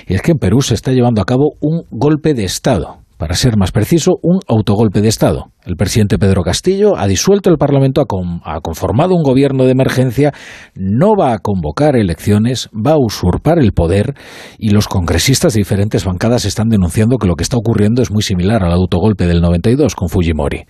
Y 0.08 0.15
es 0.15 0.24
que 0.24 0.32
en 0.32 0.39
Perú 0.39 0.63
se 0.63 0.74
está 0.74 0.92
llevando 0.92 1.22
a 1.22 1.25
cabo 1.25 1.58
un 1.62 1.84
golpe 1.92 2.34
de 2.34 2.46
Estado 2.46 3.02
para 3.24 3.36
ser 3.36 3.56
más 3.56 3.72
preciso, 3.72 4.20
un 4.22 4.42
autogolpe 4.50 5.00
de 5.00 5.08
Estado. 5.08 5.46
El 5.65 5.77
presidente 5.77 6.20
Pedro 6.20 6.42
Castillo 6.42 6.98
ha 6.98 7.08
disuelto 7.08 7.50
el 7.50 7.58
Parlamento, 7.58 8.01
ha, 8.01 8.60
conformado 8.60 9.15
un 9.15 9.24
gobierno 9.24 9.63
de 9.63 9.72
emergencia, 9.72 10.34
no 10.75 11.13
va 11.18 11.32
a 11.32 11.38
convocar 11.38 11.96
elecciones, 11.96 12.68
va 12.74 12.96
a 12.96 13.00
usurpar 13.00 13.60
el 13.60 13.72
poder 13.72 14.13
y 14.58 14.72
los 14.72 14.89
congresistas 14.89 15.53
de 15.53 15.62
diferentes 15.62 16.03
bancadas 16.03 16.44
están 16.44 16.68
denunciando 16.68 17.18
que 17.18 17.27
lo 17.27 17.36
que 17.36 17.44
está 17.44 17.56
ocurriendo 17.56 18.01
es 18.01 18.12
muy 18.12 18.24
similar 18.24 18.62
al 18.62 18.74
autogolpe 18.74 19.25
del 19.25 19.39
92 19.39 19.96
con 19.96 20.10
Fujimori. 20.10 20.65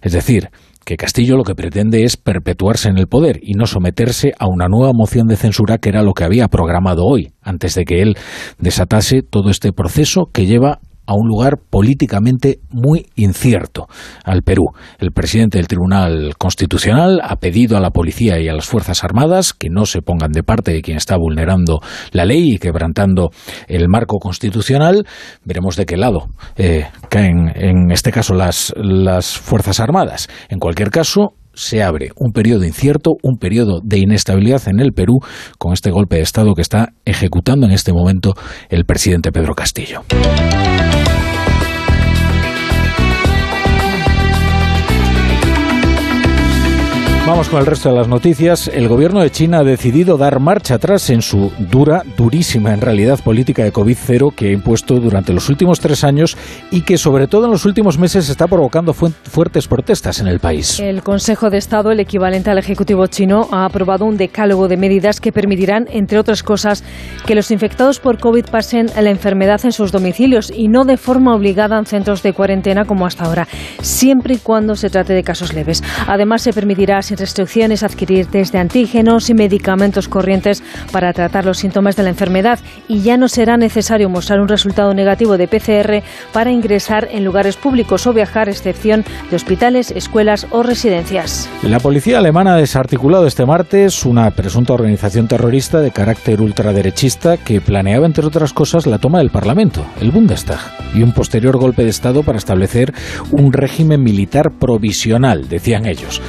Es 0.00 0.12
decir, 0.12 0.48
que 0.86 0.96
Castillo 0.96 1.36
lo 1.36 1.44
que 1.44 1.54
pretende 1.54 2.04
es 2.04 2.16
perpetuarse 2.16 2.88
en 2.88 2.96
el 2.96 3.08
poder 3.08 3.38
y 3.42 3.52
no 3.52 3.66
someterse 3.66 4.32
a 4.38 4.46
una 4.48 4.68
nueva 4.68 4.92
moción 4.94 5.26
de 5.26 5.36
censura 5.36 5.76
que 5.76 5.90
era 5.90 6.02
lo 6.02 6.14
que 6.14 6.24
había 6.24 6.48
programado 6.48 7.04
hoy, 7.04 7.34
antes 7.42 7.74
de 7.74 7.84
que 7.84 8.00
él 8.00 8.16
desatase 8.58 9.20
todo 9.20 9.50
este 9.50 9.74
proceso 9.74 10.30
que 10.32 10.46
lleva 10.46 10.80
a 11.08 11.14
un 11.14 11.26
lugar 11.26 11.56
políticamente 11.70 12.60
muy 12.68 13.06
incierto, 13.16 13.86
al 14.24 14.42
Perú. 14.42 14.66
El 14.98 15.10
presidente 15.10 15.56
del 15.56 15.66
Tribunal 15.66 16.34
Constitucional 16.36 17.20
ha 17.24 17.36
pedido 17.36 17.78
a 17.78 17.80
la 17.80 17.90
policía 17.90 18.38
y 18.38 18.46
a 18.46 18.52
las 18.52 18.66
Fuerzas 18.66 19.02
Armadas 19.04 19.54
que 19.54 19.70
no 19.70 19.86
se 19.86 20.02
pongan 20.02 20.32
de 20.32 20.42
parte 20.42 20.70
de 20.70 20.82
quien 20.82 20.98
está 20.98 21.16
vulnerando 21.16 21.80
la 22.12 22.26
ley 22.26 22.52
y 22.52 22.58
quebrantando 22.58 23.30
el 23.68 23.88
marco 23.88 24.18
constitucional. 24.18 25.06
Veremos 25.44 25.76
de 25.76 25.86
qué 25.86 25.96
lado 25.96 26.28
eh, 26.56 26.84
caen, 27.08 27.52
en 27.54 27.90
este 27.90 28.12
caso, 28.12 28.34
las, 28.34 28.74
las 28.76 29.38
Fuerzas 29.38 29.80
Armadas. 29.80 30.28
En 30.50 30.58
cualquier 30.58 30.90
caso, 30.90 31.32
se 31.58 31.82
abre 31.82 32.10
un 32.16 32.32
periodo 32.32 32.64
incierto, 32.64 33.12
un 33.22 33.38
periodo 33.38 33.80
de 33.82 33.98
inestabilidad 33.98 34.68
en 34.68 34.78
el 34.78 34.92
Perú 34.92 35.18
con 35.58 35.72
este 35.72 35.90
golpe 35.90 36.16
de 36.16 36.22
Estado 36.22 36.54
que 36.54 36.62
está 36.62 36.90
ejecutando 37.04 37.66
en 37.66 37.72
este 37.72 37.92
momento 37.92 38.34
el 38.68 38.84
presidente 38.84 39.32
Pedro 39.32 39.54
Castillo. 39.54 40.02
Vamos 47.28 47.50
con 47.50 47.60
el 47.60 47.66
resto 47.66 47.90
de 47.90 47.94
las 47.94 48.08
noticias. 48.08 48.68
El 48.68 48.88
gobierno 48.88 49.20
de 49.20 49.30
China 49.30 49.58
ha 49.58 49.62
decidido 49.62 50.16
dar 50.16 50.40
marcha 50.40 50.76
atrás 50.76 51.10
en 51.10 51.20
su 51.20 51.52
dura, 51.58 52.02
durísima 52.16 52.72
en 52.72 52.80
realidad 52.80 53.20
política 53.22 53.62
de 53.62 53.70
COVID-0 53.70 54.34
que 54.34 54.48
ha 54.48 54.52
impuesto 54.52 54.94
durante 54.94 55.34
los 55.34 55.50
últimos 55.50 55.78
tres 55.78 56.04
años 56.04 56.38
y 56.70 56.80
que 56.80 56.96
sobre 56.96 57.26
todo 57.26 57.44
en 57.44 57.50
los 57.50 57.66
últimos 57.66 57.98
meses 57.98 58.30
está 58.30 58.46
provocando 58.46 58.94
fuertes 58.94 59.68
protestas 59.68 60.20
en 60.20 60.26
el 60.26 60.40
país. 60.40 60.80
El 60.80 61.02
Consejo 61.02 61.50
de 61.50 61.58
Estado, 61.58 61.90
el 61.90 62.00
equivalente 62.00 62.50
al 62.50 62.56
Ejecutivo 62.56 63.06
chino, 63.08 63.46
ha 63.52 63.66
aprobado 63.66 64.06
un 64.06 64.16
decálogo 64.16 64.66
de 64.66 64.78
medidas 64.78 65.20
que 65.20 65.30
permitirán, 65.30 65.86
entre 65.92 66.18
otras 66.18 66.42
cosas, 66.42 66.82
que 67.26 67.34
los 67.34 67.50
infectados 67.50 68.00
por 68.00 68.18
COVID 68.18 68.46
pasen 68.46 68.86
la 68.98 69.10
enfermedad 69.10 69.60
en 69.64 69.72
sus 69.72 69.92
domicilios 69.92 70.50
y 70.50 70.68
no 70.68 70.86
de 70.86 70.96
forma 70.96 71.34
obligada 71.34 71.78
en 71.78 71.84
centros 71.84 72.22
de 72.22 72.32
cuarentena 72.32 72.86
como 72.86 73.04
hasta 73.04 73.24
ahora, 73.24 73.46
siempre 73.82 74.36
y 74.36 74.38
cuando 74.38 74.76
se 74.76 74.88
trate 74.88 75.12
de 75.12 75.22
casos 75.22 75.52
leves. 75.52 75.84
Además, 76.06 76.40
se 76.40 76.54
permitirá, 76.54 77.02
sin 77.18 77.26
restricciones 77.26 77.82
adquirir 77.82 78.26
test 78.26 78.52
de 78.52 78.58
antígenos 78.58 79.28
y 79.28 79.34
medicamentos 79.34 80.08
corrientes 80.08 80.62
para 80.92 81.12
tratar 81.12 81.44
los 81.44 81.58
síntomas 81.58 81.96
de 81.96 82.04
la 82.04 82.10
enfermedad 82.10 82.60
y 82.86 83.00
ya 83.00 83.16
no 83.16 83.28
será 83.28 83.56
necesario 83.56 84.08
mostrar 84.08 84.40
un 84.40 84.48
resultado 84.48 84.94
negativo 84.94 85.36
de 85.36 85.48
PCR 85.48 86.02
para 86.32 86.52
ingresar 86.52 87.08
en 87.10 87.24
lugares 87.24 87.56
públicos 87.56 88.06
o 88.06 88.12
viajar, 88.12 88.48
excepción 88.48 89.04
de 89.30 89.36
hospitales, 89.36 89.90
escuelas 89.90 90.46
o 90.50 90.62
residencias. 90.62 91.48
La 91.62 91.80
policía 91.80 92.18
alemana 92.18 92.54
ha 92.54 92.58
desarticulado 92.58 93.26
este 93.26 93.44
martes 93.44 94.04
una 94.04 94.30
presunta 94.30 94.74
organización 94.74 95.26
terrorista 95.26 95.80
de 95.80 95.90
carácter 95.90 96.40
ultraderechista 96.40 97.36
que 97.36 97.60
planeaba, 97.60 98.06
entre 98.06 98.26
otras 98.26 98.52
cosas, 98.52 98.86
la 98.86 98.98
toma 98.98 99.18
del 99.18 99.30
Parlamento, 99.30 99.84
el 100.00 100.12
Bundestag, 100.12 100.60
y 100.94 101.02
un 101.02 101.12
posterior 101.12 101.56
golpe 101.56 101.82
de 101.82 101.90
Estado 101.90 102.22
para 102.22 102.38
establecer 102.38 102.94
un 103.32 103.52
régimen 103.52 104.02
militar 104.02 104.52
provisional, 104.58 105.48
decían 105.48 105.86
ellos. 105.86 106.22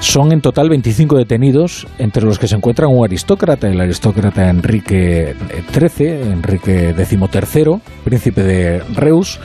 Son 0.00 0.19
en 0.28 0.40
total 0.40 0.68
25 0.68 1.16
detenidos, 1.16 1.86
entre 1.98 2.24
los 2.24 2.38
que 2.38 2.48
se 2.48 2.56
encuentra 2.56 2.88
un 2.88 3.04
aristócrata, 3.04 3.68
el 3.68 3.80
aristócrata 3.80 4.48
Enrique 4.48 5.34
XIII, 5.72 6.32
Enrique 6.32 6.94
XIII, 6.94 7.80
príncipe 8.04 8.42
de 8.42 8.80
Reus, 8.94 9.40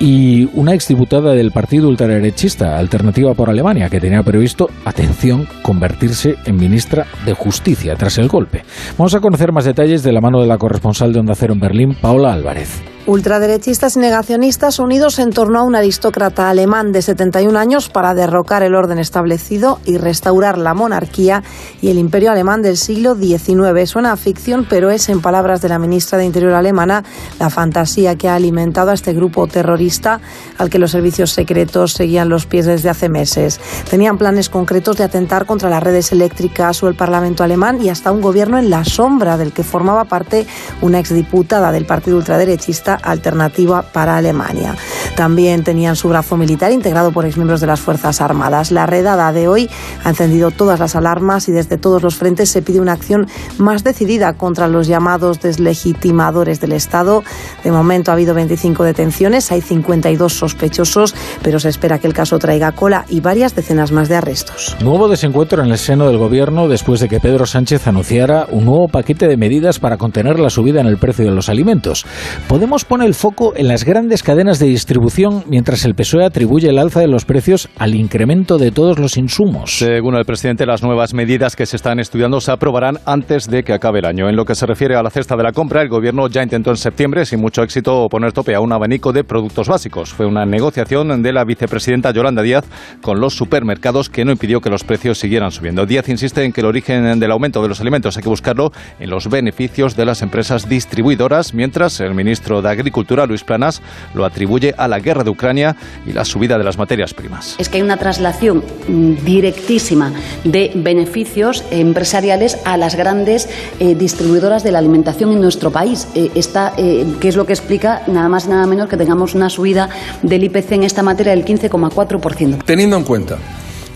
y 0.00 0.48
una 0.54 0.74
exdiputada 0.74 1.34
del 1.34 1.52
partido 1.52 1.88
ultraderechista 1.88 2.78
Alternativa 2.78 3.34
por 3.34 3.50
Alemania, 3.50 3.88
que 3.90 4.00
tenía 4.00 4.22
previsto, 4.22 4.68
atención, 4.84 5.46
convertirse 5.62 6.36
en 6.46 6.56
ministra 6.56 7.06
de 7.26 7.34
Justicia 7.34 7.94
tras 7.96 8.18
el 8.18 8.28
golpe. 8.28 8.62
Vamos 8.96 9.14
a 9.14 9.20
conocer 9.20 9.52
más 9.52 9.66
detalles 9.66 10.02
de 10.02 10.12
la 10.12 10.20
mano 10.20 10.40
de 10.40 10.46
la 10.46 10.58
corresponsal 10.58 11.12
de 11.12 11.20
Onda 11.20 11.34
Cero 11.34 11.52
en 11.52 11.60
Berlín, 11.60 11.96
Paola 12.00 12.32
Álvarez. 12.32 12.82
Ultraderechistas 13.10 13.96
y 13.96 13.98
negacionistas 13.98 14.78
unidos 14.78 15.18
en 15.18 15.30
torno 15.30 15.58
a 15.58 15.64
un 15.64 15.74
aristócrata 15.74 16.48
alemán 16.48 16.92
de 16.92 17.02
71 17.02 17.58
años 17.58 17.88
para 17.88 18.14
derrocar 18.14 18.62
el 18.62 18.76
orden 18.76 19.00
establecido 19.00 19.80
y 19.84 19.98
restaurar 19.98 20.58
la 20.58 20.74
monarquía 20.74 21.42
y 21.82 21.90
el 21.90 21.98
imperio 21.98 22.30
alemán 22.30 22.62
del 22.62 22.76
siglo 22.76 23.16
XIX. 23.16 23.90
Suena 23.90 24.12
a 24.12 24.16
ficción, 24.16 24.64
pero 24.70 24.92
es, 24.92 25.08
en 25.08 25.20
palabras 25.20 25.60
de 25.60 25.68
la 25.68 25.80
ministra 25.80 26.18
de 26.18 26.24
Interior 26.24 26.52
alemana, 26.52 27.02
la 27.40 27.50
fantasía 27.50 28.14
que 28.14 28.28
ha 28.28 28.36
alimentado 28.36 28.92
a 28.92 28.94
este 28.94 29.12
grupo 29.12 29.48
terrorista 29.48 30.20
al 30.56 30.70
que 30.70 30.78
los 30.78 30.92
servicios 30.92 31.32
secretos 31.32 31.94
seguían 31.94 32.28
los 32.28 32.46
pies 32.46 32.66
desde 32.66 32.90
hace 32.90 33.08
meses. 33.08 33.58
Tenían 33.90 34.18
planes 34.18 34.48
concretos 34.48 34.98
de 34.98 35.02
atentar 35.02 35.46
contra 35.46 35.68
las 35.68 35.82
redes 35.82 36.12
eléctricas 36.12 36.80
o 36.84 36.86
el 36.86 36.94
Parlamento 36.94 37.42
alemán 37.42 37.82
y 37.82 37.88
hasta 37.88 38.12
un 38.12 38.20
gobierno 38.20 38.56
en 38.56 38.70
la 38.70 38.84
sombra 38.84 39.36
del 39.36 39.52
que 39.52 39.64
formaba 39.64 40.04
parte 40.04 40.46
una 40.80 41.00
exdiputada 41.00 41.72
del 41.72 41.86
partido 41.86 42.16
ultraderechista 42.16 42.99
alternativa 43.02 43.82
para 43.82 44.16
Alemania. 44.16 44.76
También 45.16 45.64
tenían 45.64 45.96
su 45.96 46.08
brazo 46.08 46.36
militar 46.36 46.72
integrado 46.72 47.12
por 47.12 47.26
exmiembros 47.26 47.60
de 47.60 47.66
las 47.66 47.80
Fuerzas 47.80 48.20
Armadas. 48.20 48.70
La 48.70 48.86
redada 48.86 49.32
de 49.32 49.48
hoy 49.48 49.68
ha 50.04 50.10
encendido 50.10 50.50
todas 50.50 50.80
las 50.80 50.96
alarmas 50.96 51.48
y 51.48 51.52
desde 51.52 51.76
todos 51.76 52.02
los 52.02 52.16
frentes 52.16 52.48
se 52.48 52.62
pide 52.62 52.80
una 52.80 52.92
acción 52.92 53.26
más 53.58 53.84
decidida 53.84 54.32
contra 54.34 54.68
los 54.68 54.86
llamados 54.86 55.40
deslegitimadores 55.40 56.60
del 56.60 56.72
Estado. 56.72 57.22
De 57.64 57.72
momento 57.72 58.10
ha 58.10 58.14
habido 58.14 58.34
25 58.34 58.84
detenciones, 58.84 59.50
hay 59.52 59.60
52 59.60 60.32
sospechosos, 60.32 61.14
pero 61.42 61.60
se 61.60 61.68
espera 61.68 61.98
que 61.98 62.06
el 62.06 62.14
caso 62.14 62.38
traiga 62.38 62.72
cola 62.72 63.04
y 63.08 63.20
varias 63.20 63.54
decenas 63.54 63.92
más 63.92 64.08
de 64.08 64.16
arrestos. 64.16 64.76
Nuevo 64.82 65.08
desencuentro 65.08 65.62
en 65.62 65.70
el 65.70 65.78
seno 65.78 66.06
del 66.06 66.18
gobierno 66.18 66.68
después 66.68 67.00
de 67.00 67.08
que 67.08 67.20
Pedro 67.20 67.46
Sánchez 67.46 67.86
anunciara 67.86 68.46
un 68.50 68.64
nuevo 68.64 68.88
paquete 68.88 69.28
de 69.28 69.36
medidas 69.36 69.78
para 69.78 69.96
contener 69.96 70.38
la 70.38 70.50
subida 70.50 70.80
en 70.80 70.86
el 70.86 70.98
precio 70.98 71.24
de 71.24 71.30
los 71.30 71.48
alimentos. 71.48 72.06
Podemos 72.48 72.79
pone 72.84 73.06
el 73.06 73.14
foco 73.14 73.52
en 73.56 73.68
las 73.68 73.84
grandes 73.84 74.22
cadenas 74.22 74.58
de 74.58 74.66
distribución, 74.66 75.44
mientras 75.46 75.84
el 75.84 75.94
PSOE 75.94 76.24
atribuye 76.24 76.68
el 76.68 76.78
alza 76.78 77.00
de 77.00 77.06
los 77.06 77.24
precios 77.24 77.68
al 77.78 77.94
incremento 77.94 78.58
de 78.58 78.70
todos 78.70 78.98
los 78.98 79.16
insumos. 79.16 79.78
Según 79.78 80.14
el 80.16 80.24
presidente, 80.24 80.66
las 80.66 80.82
nuevas 80.82 81.14
medidas 81.14 81.56
que 81.56 81.66
se 81.66 81.76
están 81.76 82.00
estudiando 82.00 82.40
se 82.40 82.52
aprobarán 82.52 82.98
antes 83.06 83.48
de 83.48 83.62
que 83.62 83.72
acabe 83.72 84.00
el 84.00 84.04
año. 84.04 84.28
En 84.28 84.36
lo 84.36 84.44
que 84.44 84.54
se 84.54 84.66
refiere 84.66 84.96
a 84.96 85.02
la 85.02 85.10
cesta 85.10 85.36
de 85.36 85.42
la 85.42 85.52
compra, 85.52 85.82
el 85.82 85.88
gobierno 85.88 86.28
ya 86.28 86.42
intentó 86.42 86.70
en 86.70 86.76
septiembre, 86.76 87.24
sin 87.26 87.40
mucho 87.40 87.62
éxito, 87.62 88.08
poner 88.10 88.32
tope 88.32 88.54
a 88.54 88.60
un 88.60 88.72
abanico 88.72 89.12
de 89.12 89.24
productos 89.24 89.68
básicos. 89.68 90.12
Fue 90.12 90.26
una 90.26 90.46
negociación 90.46 91.22
de 91.22 91.32
la 91.32 91.44
vicepresidenta 91.44 92.12
Yolanda 92.12 92.42
Díaz 92.42 92.64
con 93.00 93.20
los 93.20 93.34
supermercados 93.34 94.08
que 94.08 94.24
no 94.24 94.32
impidió 94.32 94.60
que 94.60 94.70
los 94.70 94.84
precios 94.84 95.18
siguieran 95.18 95.50
subiendo. 95.50 95.86
Díaz 95.86 96.08
insiste 96.08 96.44
en 96.44 96.52
que 96.52 96.60
el 96.60 96.66
origen 96.66 97.20
del 97.20 97.30
aumento 97.30 97.62
de 97.62 97.68
los 97.68 97.80
alimentos 97.80 98.16
hay 98.16 98.22
que 98.22 98.28
buscarlo 98.28 98.72
en 98.98 99.10
los 99.10 99.28
beneficios 99.28 99.96
de 99.96 100.06
las 100.06 100.22
empresas 100.22 100.68
distribuidoras, 100.68 101.54
mientras 101.54 102.00
el 102.00 102.14
ministro 102.14 102.62
de 102.62 102.69
Agricultura, 102.72 103.26
Luis 103.26 103.44
Planas, 103.44 103.82
lo 104.14 104.24
atribuye 104.24 104.74
a 104.76 104.88
la 104.88 104.98
guerra 104.98 105.24
de 105.24 105.30
Ucrania 105.30 105.76
y 106.06 106.12
la 106.12 106.24
subida 106.24 106.58
de 106.58 106.64
las 106.64 106.78
materias 106.78 107.14
primas. 107.14 107.56
Es 107.58 107.68
que 107.68 107.78
hay 107.78 107.82
una 107.82 107.96
traslación 107.96 108.64
mm, 108.88 109.24
directísima 109.24 110.12
de 110.44 110.72
beneficios 110.74 111.64
empresariales 111.70 112.58
a 112.64 112.76
las 112.76 112.94
grandes 112.94 113.48
eh, 113.78 113.94
distribuidoras 113.94 114.62
de 114.62 114.72
la 114.72 114.78
alimentación 114.78 115.32
en 115.32 115.40
nuestro 115.40 115.70
país. 115.70 116.08
Eh, 116.14 116.30
está, 116.34 116.72
eh, 116.76 117.06
que 117.20 117.28
es 117.28 117.36
lo 117.36 117.46
que 117.46 117.52
explica 117.52 118.02
nada 118.06 118.28
más 118.28 118.46
y 118.46 118.48
nada 118.48 118.66
menos 118.66 118.88
que 118.88 118.96
tengamos 118.96 119.34
una 119.34 119.50
subida 119.50 119.88
del 120.22 120.44
IPC 120.44 120.72
en 120.72 120.82
esta 120.84 121.02
materia 121.02 121.34
del 121.34 121.44
15,4%. 121.44 122.64
Teniendo 122.64 122.96
en 122.96 123.04
cuenta 123.04 123.38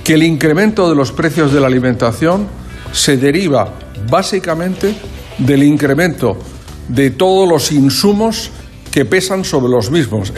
que 0.02 0.14
el 0.14 0.22
incremento 0.22 0.88
de 0.88 0.94
los 0.94 1.12
precios 1.12 1.52
de 1.52 1.60
la 1.60 1.66
alimentación 1.66 2.46
se 2.92 3.16
deriva 3.16 3.72
básicamente 4.10 4.94
del 5.38 5.62
incremento 5.62 6.36
de 6.88 7.10
todos 7.10 7.48
los 7.48 7.72
insumos 7.72 8.50
que 8.94 9.04
pesan 9.04 9.42
sobre 9.42 9.72
los 9.72 9.90
mismos. 9.90 10.32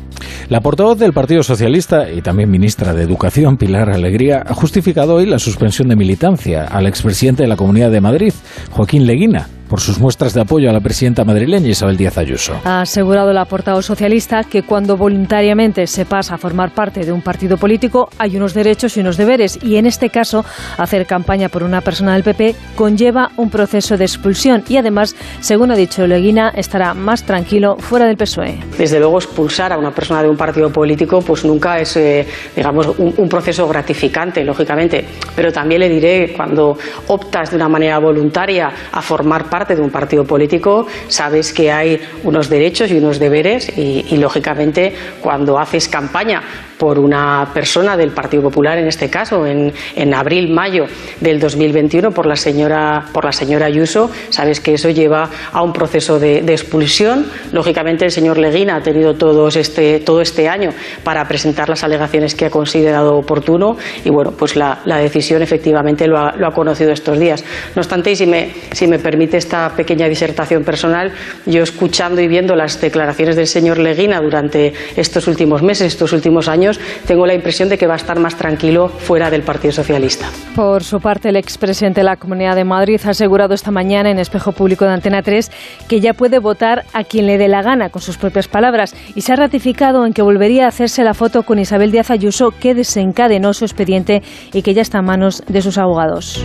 La 0.48 0.62
portavoz 0.62 0.98
del 0.98 1.12
Partido 1.12 1.42
Socialista 1.42 2.10
y 2.10 2.22
también 2.22 2.50
ministra 2.50 2.94
de 2.94 3.02
Educación, 3.02 3.58
Pilar 3.58 3.90
Alegría, 3.90 4.42
ha 4.46 4.54
justificado 4.54 5.16
hoy 5.16 5.26
la 5.26 5.38
suspensión 5.38 5.88
de 5.88 5.96
militancia 5.96 6.64
al 6.64 6.86
expresidente 6.86 7.42
de 7.42 7.50
la 7.50 7.56
Comunidad 7.56 7.90
de 7.90 8.00
Madrid, 8.00 8.32
Joaquín 8.70 9.06
Leguina, 9.06 9.46
por 9.68 9.80
sus 9.80 9.98
muestras 9.98 10.32
de 10.34 10.40
apoyo 10.40 10.70
a 10.70 10.72
la 10.72 10.80
presidenta 10.80 11.24
madrileña 11.24 11.68
Isabel 11.68 11.96
Díaz 11.96 12.18
Ayuso. 12.18 12.60
Ha 12.64 12.82
asegurado 12.82 13.32
la 13.32 13.44
portavoz 13.44 13.84
socialista 13.84 14.44
que 14.44 14.62
cuando 14.62 14.96
voluntariamente 14.96 15.86
se 15.86 16.04
pasa 16.04 16.34
a 16.36 16.38
formar 16.38 16.70
parte 16.70 17.04
de 17.04 17.12
un 17.12 17.22
partido 17.22 17.56
político 17.56 18.08
hay 18.18 18.36
unos 18.36 18.54
derechos 18.54 18.96
y 18.96 19.00
unos 19.00 19.16
deberes 19.16 19.58
y 19.62 19.76
en 19.76 19.86
este 19.86 20.10
caso 20.10 20.44
hacer 20.78 21.06
campaña 21.06 21.48
por 21.48 21.62
una 21.62 21.80
persona 21.80 22.14
del 22.14 22.22
PP 22.22 22.54
conlleva 22.74 23.30
un 23.36 23.50
proceso 23.50 23.96
de 23.96 24.04
expulsión 24.04 24.64
y 24.68 24.76
además, 24.76 25.16
según 25.40 25.70
ha 25.70 25.76
dicho 25.76 26.06
Leguina, 26.06 26.52
estará 26.54 26.94
más 26.94 27.24
tranquilo 27.24 27.76
fuera 27.78 28.06
del 28.06 28.16
PSOE. 28.16 28.58
Desde 28.78 28.98
luego 29.00 29.18
expulsar 29.18 29.72
a 29.72 29.78
una 29.78 29.90
persona 29.90 30.22
de 30.22 30.28
un 30.28 30.36
partido 30.36 30.70
político 30.70 31.20
pues 31.20 31.44
nunca 31.44 31.78
es 31.78 31.96
eh, 31.96 32.26
digamos 32.54 32.86
un, 32.98 33.14
un 33.16 33.28
proceso 33.28 33.66
gratificante, 33.68 34.44
lógicamente, 34.44 35.04
pero 35.34 35.52
también 35.52 35.80
le 35.80 35.88
diré 35.88 36.32
cuando 36.36 36.78
optas 37.08 37.50
de 37.50 37.56
una 37.56 37.68
manera 37.68 37.98
voluntaria 37.98 38.70
a 38.92 39.02
formar 39.02 39.48
parte 39.48 39.55
parte 39.56 39.74
de 39.74 39.80
un 39.80 39.88
partido 39.88 40.24
político, 40.26 40.86
sabes 41.08 41.50
que 41.50 41.72
hay 41.72 41.98
unos 42.24 42.50
derechos 42.50 42.90
y 42.90 42.98
unos 42.98 43.18
deberes 43.18 43.70
y, 43.74 44.04
y 44.10 44.18
lógicamente 44.18 44.92
cuando 45.22 45.58
haces 45.58 45.88
campaña 45.88 46.42
por 46.78 46.98
una 46.98 47.50
persona 47.54 47.96
del 47.96 48.10
Partido 48.10 48.42
Popular, 48.42 48.78
en 48.78 48.86
este 48.86 49.08
caso, 49.08 49.46
en, 49.46 49.72
en 49.94 50.14
abril, 50.14 50.52
mayo 50.52 50.86
del 51.20 51.40
2021, 51.40 52.10
por 52.12 52.26
la 52.26 52.36
señora, 52.36 53.06
por 53.12 53.24
la 53.24 53.32
señora 53.32 53.66
Ayuso. 53.66 54.10
Sabes 54.30 54.60
que 54.60 54.74
eso 54.74 54.90
lleva 54.90 55.30
a 55.52 55.62
un 55.62 55.72
proceso 55.72 56.18
de, 56.18 56.42
de 56.42 56.52
expulsión. 56.52 57.26
Lógicamente, 57.52 58.04
el 58.04 58.10
señor 58.10 58.38
Leguina 58.38 58.76
ha 58.76 58.82
tenido 58.82 59.14
todos 59.14 59.56
este, 59.56 60.00
todo 60.00 60.20
este 60.20 60.48
año 60.48 60.70
para 61.04 61.26
presentar 61.26 61.68
las 61.68 61.84
alegaciones 61.84 62.34
que 62.34 62.46
ha 62.46 62.50
considerado 62.50 63.16
oportuno 63.16 63.76
y, 64.04 64.10
bueno, 64.10 64.32
pues 64.32 64.56
la, 64.56 64.80
la 64.84 64.98
decisión 64.98 65.42
efectivamente 65.42 66.06
lo 66.06 66.18
ha, 66.18 66.36
lo 66.36 66.46
ha, 66.46 66.52
conocido 66.52 66.92
estos 66.92 67.18
días. 67.18 67.44
No 67.74 67.80
obstante, 67.80 68.10
y 68.10 68.16
si 68.16 68.26
me, 68.26 68.52
si 68.72 68.86
me 68.86 68.98
permite 68.98 69.36
esta 69.36 69.70
pequeña 69.74 70.08
disertación 70.08 70.64
personal, 70.64 71.12
yo 71.44 71.62
escuchando 71.62 72.20
y 72.20 72.28
viendo 72.28 72.54
las 72.56 72.80
declaraciones 72.80 73.36
del 73.36 73.46
señor 73.46 73.78
Leguina 73.78 74.20
durante 74.20 74.72
estos 74.96 75.26
últimos 75.28 75.62
meses, 75.62 75.86
estos 75.86 76.12
últimos 76.12 76.48
años, 76.48 76.65
tengo 77.06 77.26
la 77.26 77.34
impresión 77.34 77.68
de 77.68 77.78
que 77.78 77.86
va 77.86 77.94
a 77.94 77.96
estar 77.96 78.18
más 78.18 78.36
tranquilo 78.36 78.88
fuera 78.88 79.30
del 79.30 79.42
Partido 79.42 79.72
Socialista. 79.72 80.26
Por 80.54 80.82
su 80.82 81.00
parte, 81.00 81.28
el 81.28 81.36
expresidente 81.36 82.00
de 82.00 82.04
la 82.04 82.16
Comunidad 82.16 82.56
de 82.56 82.64
Madrid 82.64 83.00
ha 83.04 83.10
asegurado 83.10 83.54
esta 83.54 83.70
mañana 83.70 84.10
en 84.10 84.18
Espejo 84.18 84.52
Público 84.52 84.84
de 84.84 84.92
Antena 84.92 85.22
3 85.22 85.50
que 85.88 86.00
ya 86.00 86.14
puede 86.14 86.38
votar 86.38 86.84
a 86.92 87.04
quien 87.04 87.26
le 87.26 87.38
dé 87.38 87.48
la 87.48 87.62
gana, 87.62 87.90
con 87.90 88.02
sus 88.02 88.18
propias 88.18 88.48
palabras, 88.48 88.94
y 89.14 89.20
se 89.20 89.32
ha 89.32 89.36
ratificado 89.36 90.06
en 90.06 90.12
que 90.12 90.22
volvería 90.22 90.64
a 90.64 90.68
hacerse 90.68 91.04
la 91.04 91.14
foto 91.14 91.42
con 91.42 91.58
Isabel 91.58 91.90
Díaz 91.90 92.10
Ayuso, 92.10 92.50
que 92.50 92.74
desencadenó 92.74 93.52
su 93.54 93.64
expediente 93.64 94.22
y 94.52 94.62
que 94.62 94.74
ya 94.74 94.82
está 94.82 94.98
en 94.98 95.04
manos 95.06 95.42
de 95.46 95.62
sus 95.62 95.78
abogados. 95.78 96.44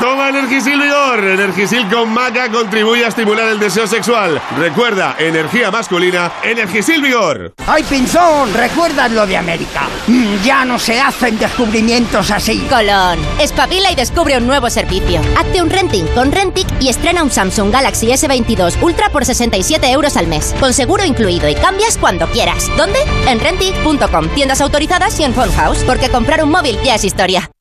Toma 0.00 0.28
Energisil 0.28 0.80
Vigor. 0.80 1.24
Energisil 1.24 1.88
con 1.88 2.12
maca 2.12 2.50
contribuye 2.50 3.04
a 3.04 3.08
estimular 3.08 3.48
el 3.48 3.58
deseo 3.58 3.86
sexual. 3.86 4.40
Recuerda, 4.58 5.16
energía 5.18 5.70
masculina, 5.70 6.32
Energisil 6.42 7.02
Vigor. 7.02 7.54
¡Ay, 7.66 7.82
Pinzón! 7.84 8.52
¿Recuerdas 8.54 9.10
lo 9.10 9.26
de 9.26 9.36
América? 9.36 9.88
Mm, 10.06 10.42
ya 10.44 10.64
no 10.64 10.78
se 10.78 11.00
hacen 11.00 11.38
descubrimientos 11.38 12.30
así. 12.30 12.58
Colón, 12.68 13.18
espabila 13.40 13.90
y 13.90 13.94
descubre 13.94 14.36
un 14.38 14.46
nuevo 14.46 14.70
servicio. 14.70 15.20
Hazte 15.38 15.62
un 15.62 15.70
renting 15.70 16.06
con 16.14 16.32
Rentic 16.32 16.66
y 16.80 16.88
estrena 16.88 17.22
un 17.22 17.30
Samsung 17.30 17.72
Galaxy 17.72 18.08
S22 18.08 18.82
Ultra 18.82 19.10
por 19.10 19.24
67 19.24 19.90
euros 19.90 20.16
al 20.16 20.26
mes. 20.26 20.54
Con 20.58 20.72
seguro 20.72 21.04
incluido 21.04 21.48
y 21.48 21.54
cambias 21.54 21.98
cuando 21.98 22.26
quieras. 22.28 22.70
¿Dónde? 22.76 22.98
En 23.26 23.38
Rentic.com. 23.38 24.28
Tiendas 24.34 24.60
autorizadas 24.60 25.18
y 25.20 25.24
en 25.24 25.34
Phone 25.34 25.52
House. 25.52 25.84
Porque 25.86 26.08
comprar 26.08 26.42
un 26.42 26.50
móvil 26.50 26.78
ya 26.82 26.94
es 26.96 27.04
historia. 27.04 27.51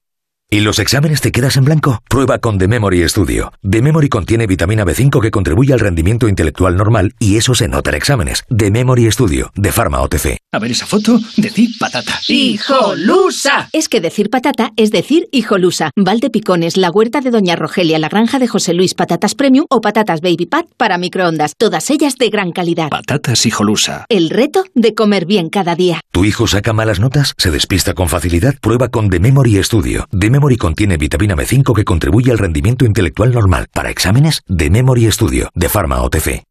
¿Y 0.54 0.60
los 0.60 0.80
exámenes 0.80 1.22
te 1.22 1.32
quedas 1.32 1.56
en 1.56 1.64
blanco? 1.64 2.04
Prueba 2.10 2.38
con 2.40 2.58
The 2.58 2.68
Memory 2.68 3.08
Studio. 3.08 3.54
The 3.64 3.82
Memory 3.82 4.10
contiene 4.10 4.48
vitamina 4.48 4.84
B5 4.84 5.22
que 5.22 5.32
contribuye 5.32 5.72
al 5.72 5.80
rendimiento 5.80 6.28
intelectual 6.28 6.76
normal 6.76 7.16
y 7.20 7.38
eso 7.38 7.56
se 7.56 7.70
nota 7.70 7.92
en 7.92 7.96
exámenes. 7.96 8.44
The 8.54 8.70
Memory 8.70 9.10
Studio, 9.14 9.50
de 9.56 9.72
Pharma 9.72 10.02
OTC. 10.02 10.40
A 10.52 10.60
ver 10.60 10.72
esa 10.72 10.86
foto, 10.86 11.22
decir 11.38 11.70
patata. 11.80 12.20
¡Hijolusa! 12.28 13.70
Es 13.72 13.88
que 13.88 14.02
decir 14.02 14.30
patata 14.30 14.74
es 14.76 14.92
decir 14.92 15.30
hijolusa. 15.32 15.92
Valde 15.96 16.30
Picones, 16.30 16.76
la 16.76 16.92
huerta 16.92 17.22
de 17.22 17.32
Doña 17.32 17.56
Rogelia, 17.56 17.98
la 17.98 18.10
granja 18.10 18.38
de 18.38 18.50
José 18.50 18.74
Luis, 18.74 18.94
patatas 18.94 19.36
premium 19.36 19.68
o 19.70 19.80
patatas 19.80 20.20
baby 20.20 20.48
pat 20.48 20.66
para 20.76 20.98
microondas. 20.98 21.54
Todas 21.58 21.90
ellas 21.92 22.18
de 22.18 22.30
gran 22.30 22.52
calidad. 22.52 22.90
Patatas 22.90 23.46
hijolusa. 23.46 24.06
El 24.10 24.30
reto 24.30 24.66
de 24.76 24.96
comer 24.96 25.26
bien 25.26 25.50
cada 25.50 25.76
día. 25.76 26.02
¿Tu 26.12 26.26
hijo 26.26 26.46
saca 26.46 26.74
malas 26.74 27.00
notas? 27.00 27.36
¿Se 27.38 27.52
despista 27.52 27.94
con 27.94 28.10
facilidad? 28.10 28.56
Prueba 28.60 28.90
con 28.90 29.10
The 29.10 29.22
Memory 29.22 29.64
Studio. 29.64 30.10
The 30.12 30.30
Memory 30.30 30.41
contiene 30.58 30.98
vitamina 30.98 31.36
B5 31.36 31.76
que 31.76 31.84
contribuye 31.84 32.32
al 32.32 32.38
rendimiento 32.38 32.86
intelectual 32.86 33.32
normal. 33.32 33.68
Para 33.74 33.90
exámenes, 33.90 34.42
The 34.48 34.70
Memory 34.70 35.12
Studio, 35.12 35.50
de 35.54 35.70
Pharma 35.70 36.02
OTC. 36.02 36.44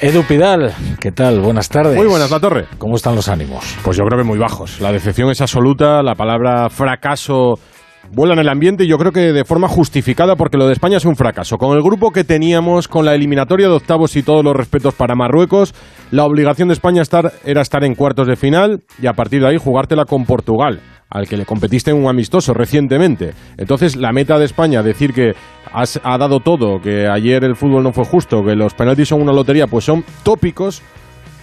Edu 0.00 0.22
Pidal, 0.24 0.74
¿qué 1.00 1.10
tal? 1.10 1.40
Buenas 1.40 1.68
tardes. 1.68 1.96
Muy 1.96 2.06
buenas, 2.06 2.30
La 2.30 2.38
Torre. 2.38 2.66
¿Cómo 2.78 2.96
están 2.96 3.16
los 3.16 3.28
ánimos? 3.28 3.64
Pues 3.82 3.96
yo 3.96 4.04
creo 4.04 4.18
que 4.18 4.24
muy 4.24 4.38
bajos. 4.38 4.80
La 4.80 4.92
decepción 4.92 5.30
es 5.30 5.40
absoluta, 5.40 6.02
la 6.02 6.14
palabra 6.14 6.68
fracaso 6.68 7.58
vuela 8.12 8.34
en 8.34 8.40
el 8.40 8.48
ambiente 8.48 8.84
y 8.84 8.88
yo 8.88 8.98
creo 8.98 9.12
que 9.12 9.32
de 9.32 9.44
forma 9.44 9.68
justificada 9.68 10.36
porque 10.36 10.56
lo 10.56 10.66
de 10.66 10.72
España 10.72 10.96
es 10.96 11.04
un 11.04 11.16
fracaso. 11.16 11.56
Con 11.58 11.76
el 11.76 11.82
grupo 11.82 12.10
que 12.10 12.24
teníamos, 12.24 12.88
con 12.88 13.04
la 13.04 13.14
eliminatoria 13.14 13.68
de 13.68 13.74
octavos 13.74 14.16
y 14.16 14.22
todos 14.22 14.44
los 14.44 14.54
respetos 14.54 14.94
para 14.94 15.14
Marruecos, 15.14 15.74
la 16.10 16.24
obligación 16.24 16.68
de 16.68 16.74
España 16.74 17.02
estar, 17.02 17.32
era 17.44 17.62
estar 17.62 17.84
en 17.84 17.94
cuartos 17.94 18.26
de 18.26 18.36
final 18.36 18.82
y 19.00 19.06
a 19.06 19.12
partir 19.12 19.40
de 19.40 19.48
ahí 19.48 19.58
jugártela 19.58 20.04
con 20.04 20.24
Portugal, 20.24 20.80
al 21.10 21.28
que 21.28 21.36
le 21.36 21.44
competiste 21.44 21.90
en 21.90 21.96
un 21.96 22.08
amistoso 22.08 22.54
recientemente. 22.54 23.34
Entonces 23.56 23.96
la 23.96 24.12
meta 24.12 24.38
de 24.38 24.44
España, 24.44 24.82
decir 24.82 25.12
que 25.12 25.32
has, 25.72 26.00
ha 26.02 26.18
dado 26.18 26.40
todo, 26.40 26.80
que 26.80 27.06
ayer 27.06 27.44
el 27.44 27.56
fútbol 27.56 27.82
no 27.82 27.92
fue 27.92 28.04
justo, 28.04 28.42
que 28.44 28.54
los 28.54 28.74
penaltis 28.74 29.08
son 29.08 29.22
una 29.22 29.32
lotería, 29.32 29.66
pues 29.66 29.84
son 29.84 30.04
tópicos 30.22 30.82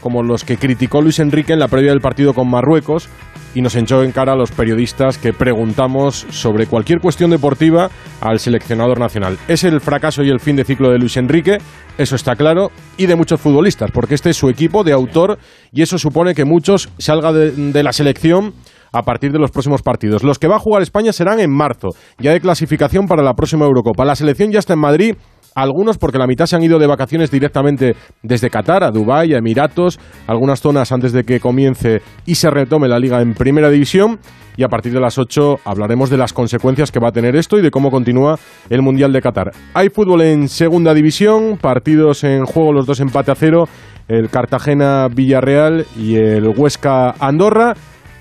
como 0.01 0.21
los 0.21 0.43
que 0.43 0.57
criticó 0.57 1.01
Luis 1.01 1.19
Enrique 1.19 1.53
en 1.53 1.59
la 1.59 1.69
previa 1.69 1.91
del 1.91 2.01
partido 2.01 2.33
con 2.33 2.49
Marruecos 2.49 3.07
y 3.55 3.61
nos 3.61 3.75
echó 3.75 4.03
en 4.03 4.11
cara 4.11 4.33
a 4.33 4.35
los 4.35 4.51
periodistas 4.51 5.17
que 5.17 5.33
preguntamos 5.33 6.25
sobre 6.29 6.67
cualquier 6.67 6.99
cuestión 6.99 7.31
deportiva 7.31 7.89
al 8.21 8.39
seleccionador 8.39 8.99
nacional. 8.99 9.37
Es 9.47 9.63
el 9.63 9.81
fracaso 9.81 10.23
y 10.23 10.29
el 10.29 10.39
fin 10.39 10.55
de 10.55 10.63
ciclo 10.63 10.89
de 10.89 10.99
Luis 10.99 11.17
Enrique, 11.17 11.59
eso 11.97 12.15
está 12.15 12.35
claro, 12.35 12.71
y 12.97 13.05
de 13.05 13.15
muchos 13.15 13.39
futbolistas, 13.39 13.91
porque 13.91 14.15
este 14.15 14.31
es 14.31 14.37
su 14.37 14.49
equipo 14.49 14.83
de 14.83 14.93
autor 14.93 15.37
y 15.71 15.81
eso 15.81 15.97
supone 15.97 16.33
que 16.33 16.45
muchos 16.45 16.89
salgan 16.97 17.33
de, 17.33 17.51
de 17.51 17.83
la 17.83 17.93
selección 17.93 18.53
a 18.91 19.01
partir 19.01 19.31
de 19.31 19.39
los 19.39 19.51
próximos 19.51 19.81
partidos. 19.81 20.23
Los 20.23 20.39
que 20.39 20.47
va 20.47 20.57
a 20.57 20.59
jugar 20.59 20.83
España 20.83 21.11
serán 21.11 21.39
en 21.39 21.51
marzo, 21.51 21.89
ya 22.19 22.31
de 22.31 22.39
clasificación 22.39 23.07
para 23.07 23.23
la 23.23 23.33
próxima 23.33 23.65
Eurocopa. 23.65 24.05
La 24.05 24.15
selección 24.15 24.51
ya 24.51 24.59
está 24.59 24.73
en 24.73 24.79
Madrid 24.79 25.15
algunos 25.55 25.97
porque 25.97 26.17
la 26.17 26.27
mitad 26.27 26.45
se 26.45 26.55
han 26.55 26.63
ido 26.63 26.79
de 26.79 26.87
vacaciones 26.87 27.31
directamente 27.31 27.95
desde 28.21 28.49
Qatar 28.49 28.83
a 28.83 28.91
Dubái, 28.91 29.33
a 29.33 29.37
Emiratos, 29.37 29.99
algunas 30.27 30.61
zonas 30.61 30.91
antes 30.91 31.13
de 31.13 31.23
que 31.23 31.39
comience 31.39 32.01
y 32.25 32.35
se 32.35 32.49
retome 32.49 32.87
la 32.87 32.99
liga 32.99 33.21
en 33.21 33.33
primera 33.33 33.69
división 33.69 34.19
y 34.57 34.63
a 34.63 34.67
partir 34.67 34.93
de 34.93 34.99
las 34.99 35.17
8 35.17 35.59
hablaremos 35.65 36.09
de 36.09 36.17
las 36.17 36.33
consecuencias 36.33 36.91
que 36.91 36.99
va 36.99 37.09
a 37.09 37.11
tener 37.11 37.35
esto 37.35 37.57
y 37.57 37.61
de 37.61 37.71
cómo 37.71 37.91
continúa 37.91 38.37
el 38.69 38.81
Mundial 38.81 39.11
de 39.11 39.21
Qatar. 39.21 39.51
Hay 39.73 39.89
fútbol 39.89 40.21
en 40.21 40.47
segunda 40.47 40.93
división, 40.93 41.57
partidos 41.59 42.23
en 42.23 42.45
juego, 42.45 42.73
los 42.73 42.85
dos 42.85 42.99
empate 42.99 43.31
a 43.31 43.35
cero, 43.35 43.67
el 44.07 44.29
Cartagena 44.29 45.07
Villarreal 45.13 45.85
y 45.97 46.15
el 46.15 46.47
Huesca 46.47 47.15
Andorra. 47.19 47.73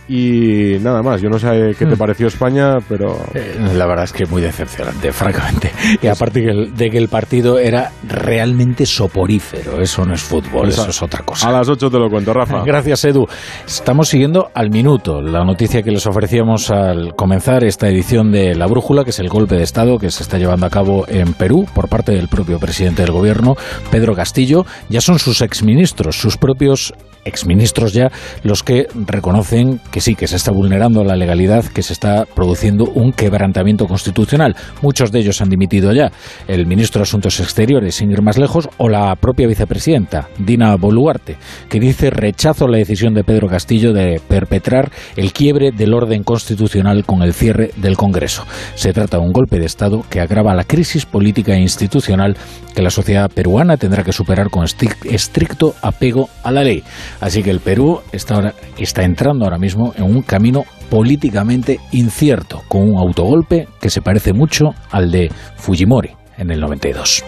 Y 0.09 0.79
nada 0.81 1.03
más, 1.03 1.23
yo 1.23 1.29
no 1.31 1.39
sé 1.39 1.75
qué 1.79 1.87
te 1.87 1.95
Mm. 1.95 1.99
pareció 1.99 2.27
España, 2.27 2.79
pero... 2.89 3.17
Eh, 3.35 3.57
la 3.75 3.87
verdad 3.87 4.05
es 4.05 4.13
que 4.13 4.27
muy 4.27 4.43
decepcionante, 4.43 5.13
francamente. 5.13 5.71
Y 6.03 6.07
aparte 6.09 6.43
que 6.43 6.51
el- 6.51 6.75
de 6.75 6.91
que 6.91 6.99
el 6.99 7.09
partido 7.09 7.59
era 7.59 7.93
realmente 8.09 8.85
soporífero, 8.85 9.81
eso 9.81 10.05
no 10.05 10.15
es 10.15 10.21
fútbol, 10.23 10.69
eso 10.69 10.89
es 10.89 11.03
otra 11.03 11.23
cosa. 11.25 11.49
A 11.49 11.53
las 11.53 11.69
8 11.69 11.89
te 11.91 11.99
lo 11.99 12.11
cuento, 12.11 12.33
Rafa. 12.35 12.63
Gracias, 12.67 13.05
Edu. 13.05 13.27
Estamos 13.67 14.09
siguiendo 14.09 14.51
al 14.55 14.71
minuto 14.71 15.21
la 15.23 15.45
noticia 15.45 15.83
que 15.83 15.91
les 15.93 16.07
ofrecíamos 16.07 16.71
al 16.71 17.15
comenzar 17.15 17.65
esta 17.65 17.89
edición 17.89 18.33
de 18.33 18.55
La 18.55 18.67
Brújula, 18.67 19.05
que 19.05 19.11
es 19.11 19.19
el 19.21 19.29
golpe 19.29 19.55
de 19.57 19.63
Estado 19.63 19.99
que 19.99 20.11
se 20.11 20.23
está 20.25 20.37
llevando 20.39 20.67
a 20.67 20.71
cabo 20.71 21.07
en 21.09 21.33
Perú 21.35 21.67
por 21.75 21.89
parte 21.89 22.13
del 22.13 22.29
propio 22.29 22.59
presidente 22.59 23.03
del 23.03 23.13
gobierno, 23.13 23.55
Pedro 23.91 24.15
Castillo. 24.15 24.67
Ya 24.89 25.01
son 25.01 25.19
sus 25.19 25.41
exministros, 25.43 26.17
sus 26.21 26.37
propios 26.37 26.93
exministros 27.25 27.93
ya, 27.93 28.11
los 28.43 28.65
que 28.65 28.89
reconocen 29.07 29.81
que 29.93 30.01
sí, 30.01 30.17
que 30.17 30.27
se 30.27 30.35
está 30.35 30.51
vulnerando 30.51 31.05
la 31.05 31.15
legalidad, 31.15 31.65
que 31.67 31.83
se 31.83 31.93
está 31.93 32.25
produciendo 32.25 32.87
un 32.87 33.13
quebrantamiento 33.13 33.87
constitucional. 33.87 34.57
Muchos 34.81 35.13
de 35.13 35.21
ellos 35.21 35.41
han 35.41 35.51
dimitido 35.51 35.93
ya. 35.93 36.11
El 36.49 36.67
ministro 36.67 36.99
de 36.99 37.05
Asuntos 37.05 37.39
Exteriores, 37.39 37.95
sin 37.95 38.11
ir 38.11 38.23
más 38.23 38.39
lejos, 38.39 38.69
o 38.79 38.89
la 38.89 39.15
propia 39.17 39.47
vicepresidenta, 39.47 40.29
Dina 40.39 40.75
Boluarte, 40.77 41.37
que 41.69 41.79
dice 41.79 42.11
rechazo 42.11 42.67
la 42.67 42.79
decisión 42.79 43.13
de 43.13 43.23
Pedro 43.23 43.49
Castillo 43.49 43.93
de 43.93 44.21
perpetrar 44.27 44.91
el 45.17 45.33
quiebre 45.33 45.71
del 45.71 45.93
orden 45.93 46.25
constitucional 46.25 47.05
con 47.05 47.23
el 47.23 47.35
cierre 47.35 47.71
del 47.77 47.97
Congreso. 47.97 48.45
Se 48.75 48.93
trata 48.93 49.19
de 49.19 49.25
un 49.25 49.33
golpe 49.33 49.59
de 49.59 49.67
Estado 49.67 50.05
que 50.09 50.21
agrava 50.21 50.55
la 50.55 50.65
crisis 50.65 51.05
política 51.05 51.53
e 51.55 51.61
institucional 51.61 52.37
que 52.75 52.81
la 52.81 52.91
sociedad 52.91 53.31
peruana 53.31 53.77
tendrá 53.77 54.03
que 54.03 54.13
superar 54.13 54.49
con 54.49 54.65
estric- 54.65 55.05
estricto 55.05 55.75
apego 55.83 56.31
a 56.43 56.51
la 56.51 56.65
ley. 56.65 56.83
Así 57.21 57.43
que 57.43 57.51
el 57.51 57.61
Perú 57.61 58.01
está 58.13 59.03
entrando 59.03 59.45
ahora 59.45 59.59
mismo 59.59 59.82
en 59.97 60.05
un 60.05 60.23
camino 60.23 60.65
políticamente 60.89 61.81
incierto, 61.91 62.63
con 62.69 62.83
un 62.83 62.99
autogolpe 62.99 63.67
que 63.81 63.91
se 63.91 64.03
parece 64.03 64.33
mucho 64.33 64.75
al 64.91 65.11
de 65.11 65.33
Fujimori 65.57 66.11
en 66.39 66.51
el 66.51 66.61
92. 66.61 67.25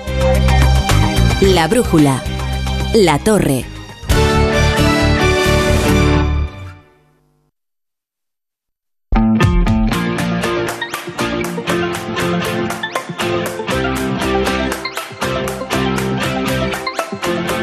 La 1.55 1.67
brújula. 1.67 2.23
La 2.95 3.19
torre. 3.19 3.65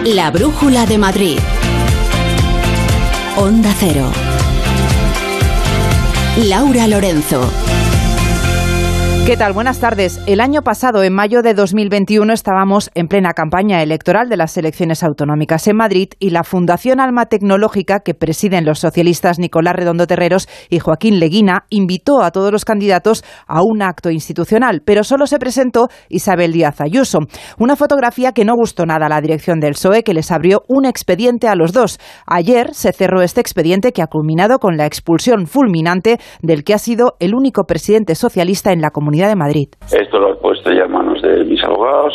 La 0.03 0.29
brújula 0.31 0.85
de 0.85 0.97
Madrid. 0.97 1.37
Onda 3.37 3.73
Cero. 3.79 4.11
Laura 6.37 6.87
Lorenzo. 6.87 7.70
¿Qué 9.23 9.37
tal? 9.37 9.53
Buenas 9.53 9.79
tardes. 9.79 10.19
El 10.25 10.41
año 10.41 10.63
pasado, 10.63 11.03
en 11.03 11.13
mayo 11.13 11.43
de 11.43 11.53
2021, 11.53 12.33
estábamos 12.33 12.89
en 12.95 13.07
plena 13.07 13.33
campaña 13.33 13.83
electoral 13.83 14.29
de 14.29 14.35
las 14.35 14.57
elecciones 14.57 15.03
autonómicas 15.03 15.67
en 15.67 15.77
Madrid 15.77 16.09
y 16.17 16.31
la 16.31 16.43
Fundación 16.43 16.99
Alma 16.99 17.27
Tecnológica, 17.27 17.99
que 17.99 18.15
presiden 18.15 18.65
los 18.65 18.79
socialistas 18.79 19.37
Nicolás 19.37 19.75
Redondo 19.75 20.07
Terreros 20.07 20.49
y 20.71 20.79
Joaquín 20.79 21.19
Leguina, 21.19 21.65
invitó 21.69 22.23
a 22.23 22.31
todos 22.31 22.51
los 22.51 22.65
candidatos 22.65 23.23
a 23.45 23.61
un 23.61 23.83
acto 23.83 24.09
institucional, 24.09 24.81
pero 24.83 25.03
solo 25.03 25.27
se 25.27 25.37
presentó 25.37 25.87
Isabel 26.09 26.51
Díaz 26.51 26.81
Ayuso. 26.81 27.19
Una 27.59 27.75
fotografía 27.75 28.31
que 28.31 28.43
no 28.43 28.55
gustó 28.55 28.87
nada 28.87 29.05
a 29.05 29.09
la 29.09 29.21
dirección 29.21 29.59
del 29.59 29.73
PSOE, 29.73 30.03
que 30.03 30.15
les 30.15 30.31
abrió 30.31 30.63
un 30.67 30.85
expediente 30.85 31.47
a 31.47 31.55
los 31.55 31.73
dos. 31.73 31.99
Ayer 32.25 32.73
se 32.73 32.91
cerró 32.91 33.21
este 33.21 33.39
expediente 33.39 33.91
que 33.91 34.01
ha 34.01 34.07
culminado 34.07 34.57
con 34.57 34.77
la 34.77 34.87
expulsión 34.87 35.45
fulminante 35.45 36.17
del 36.41 36.63
que 36.63 36.73
ha 36.73 36.79
sido 36.79 37.17
el 37.19 37.35
único 37.35 37.65
presidente 37.65 38.15
socialista 38.15 38.73
en 38.73 38.81
la 38.81 38.89
Comunidad 38.89 39.10
de 39.11 39.35
Madrid. 39.35 39.67
Esto 39.91 40.19
lo 40.19 40.33
he 40.33 40.35
puesto 40.35 40.71
ya 40.71 40.85
en 40.85 40.91
manos 40.91 41.21
de 41.21 41.43
mis 41.45 41.63
abogados 41.63 42.13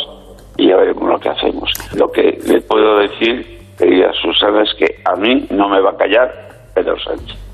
y 0.57 0.69
ya 0.69 0.77
veremos 0.77 1.07
lo 1.07 1.19
que 1.19 1.29
hacemos. 1.29 1.71
Lo 1.95 2.07
que 2.09 2.39
le 2.47 2.61
puedo 2.61 2.99
decir, 2.99 3.45
querida 3.77 4.11
Susana, 4.13 4.63
es 4.63 4.73
que 4.77 4.95
a 5.05 5.15
mí 5.15 5.47
no 5.51 5.69
me 5.69 5.81
va 5.81 5.91
a 5.91 5.97
callar 5.97 6.29
Pedro 6.73 6.95
Sánchez. 6.99 7.47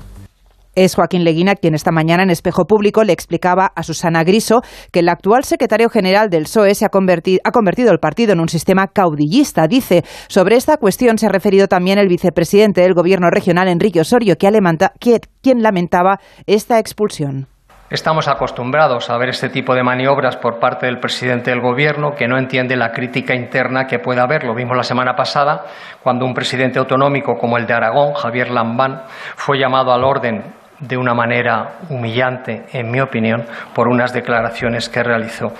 Es 0.76 0.96
Joaquín 0.96 1.22
Leguina 1.22 1.54
quien 1.54 1.74
esta 1.74 1.92
mañana 1.92 2.24
en 2.24 2.30
Espejo 2.30 2.64
Público 2.64 3.04
le 3.04 3.12
explicaba 3.12 3.70
a 3.76 3.82
Susana 3.84 4.24
Griso 4.24 4.62
que 4.90 5.00
el 5.00 5.08
actual 5.08 5.44
secretario 5.44 5.88
general 5.88 6.30
del 6.30 6.44
PSOE 6.44 6.74
se 6.74 6.84
ha, 6.84 6.88
convertido, 6.88 7.40
ha 7.44 7.52
convertido 7.52 7.92
el 7.92 8.00
partido 8.00 8.32
en 8.32 8.40
un 8.40 8.48
sistema 8.48 8.88
caudillista. 8.88 9.68
Dice, 9.68 10.02
sobre 10.28 10.56
esta 10.56 10.76
cuestión 10.78 11.16
se 11.16 11.26
ha 11.26 11.28
referido 11.28 11.68
también 11.68 11.98
el 11.98 12.08
vicepresidente 12.08 12.80
del 12.80 12.94
gobierno 12.94 13.30
regional, 13.30 13.68
Enrique 13.68 14.00
Osorio, 14.00 14.34
que 14.36 14.48
ha 14.48 14.50
lamenta, 14.50 14.92
quien 14.98 15.62
lamentaba 15.62 16.18
esta 16.46 16.80
expulsión. 16.80 17.46
Estamos 17.94 18.26
acostumbrados 18.26 19.08
a 19.08 19.16
ver 19.18 19.28
este 19.28 19.50
tipo 19.50 19.72
de 19.72 19.84
maniobras 19.84 20.36
por 20.36 20.58
parte 20.58 20.86
del 20.86 20.98
presidente 20.98 21.52
del 21.52 21.60
Gobierno 21.60 22.16
que 22.16 22.26
no 22.26 22.36
entiende 22.36 22.74
la 22.74 22.90
crítica 22.90 23.36
interna 23.36 23.86
que 23.86 24.00
pueda 24.00 24.24
haber. 24.24 24.42
Lo 24.42 24.52
vimos 24.52 24.76
la 24.76 24.82
semana 24.82 25.14
pasada 25.14 25.66
cuando 26.02 26.26
un 26.26 26.34
presidente 26.34 26.80
autonómico 26.80 27.38
como 27.38 27.56
el 27.56 27.66
de 27.66 27.72
Aragón, 27.72 28.14
Javier 28.14 28.50
Lambán, 28.50 29.02
fue 29.36 29.60
llamado 29.60 29.92
al 29.92 30.02
orden 30.02 30.42
de 30.80 30.96
una 30.96 31.14
manera 31.14 31.76
humillante, 31.88 32.66
en 32.72 32.90
mi 32.90 33.00
opinión, 33.00 33.44
por 33.72 33.86
unas 33.86 34.12
declaraciones 34.12 34.88
que 34.88 35.04
realizó. 35.04 35.52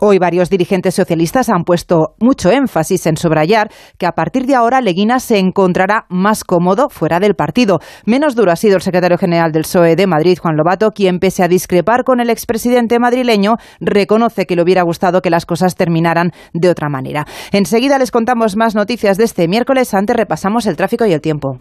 Hoy 0.00 0.18
varios 0.18 0.48
dirigentes 0.48 0.94
socialistas 0.94 1.48
han 1.48 1.64
puesto 1.64 2.14
mucho 2.20 2.52
énfasis 2.52 3.06
en 3.06 3.16
subrayar 3.16 3.68
que 3.98 4.06
a 4.06 4.12
partir 4.12 4.46
de 4.46 4.54
ahora 4.54 4.80
Leguina 4.80 5.18
se 5.18 5.38
encontrará 5.38 6.06
más 6.08 6.44
cómodo 6.44 6.88
fuera 6.88 7.18
del 7.18 7.34
partido. 7.34 7.80
Menos 8.06 8.36
duro 8.36 8.52
ha 8.52 8.56
sido 8.56 8.76
el 8.76 8.82
secretario 8.82 9.18
general 9.18 9.50
del 9.50 9.62
PSOE 9.62 9.96
de 9.96 10.06
Madrid, 10.06 10.38
Juan 10.40 10.56
Lobato, 10.56 10.92
quien 10.92 11.18
pese 11.18 11.42
a 11.42 11.48
discrepar 11.48 12.04
con 12.04 12.20
el 12.20 12.30
expresidente 12.30 13.00
madrileño, 13.00 13.56
reconoce 13.80 14.46
que 14.46 14.54
le 14.54 14.62
hubiera 14.62 14.82
gustado 14.82 15.20
que 15.20 15.30
las 15.30 15.46
cosas 15.46 15.74
terminaran 15.74 16.30
de 16.54 16.70
otra 16.70 16.88
manera. 16.88 17.26
Enseguida 17.50 17.98
les 17.98 18.12
contamos 18.12 18.56
más 18.56 18.76
noticias 18.76 19.18
de 19.18 19.24
este 19.24 19.48
miércoles, 19.48 19.94
antes 19.94 20.14
repasamos 20.14 20.66
el 20.66 20.76
tráfico 20.76 21.06
y 21.06 21.12
el 21.12 21.20
tiempo. 21.20 21.58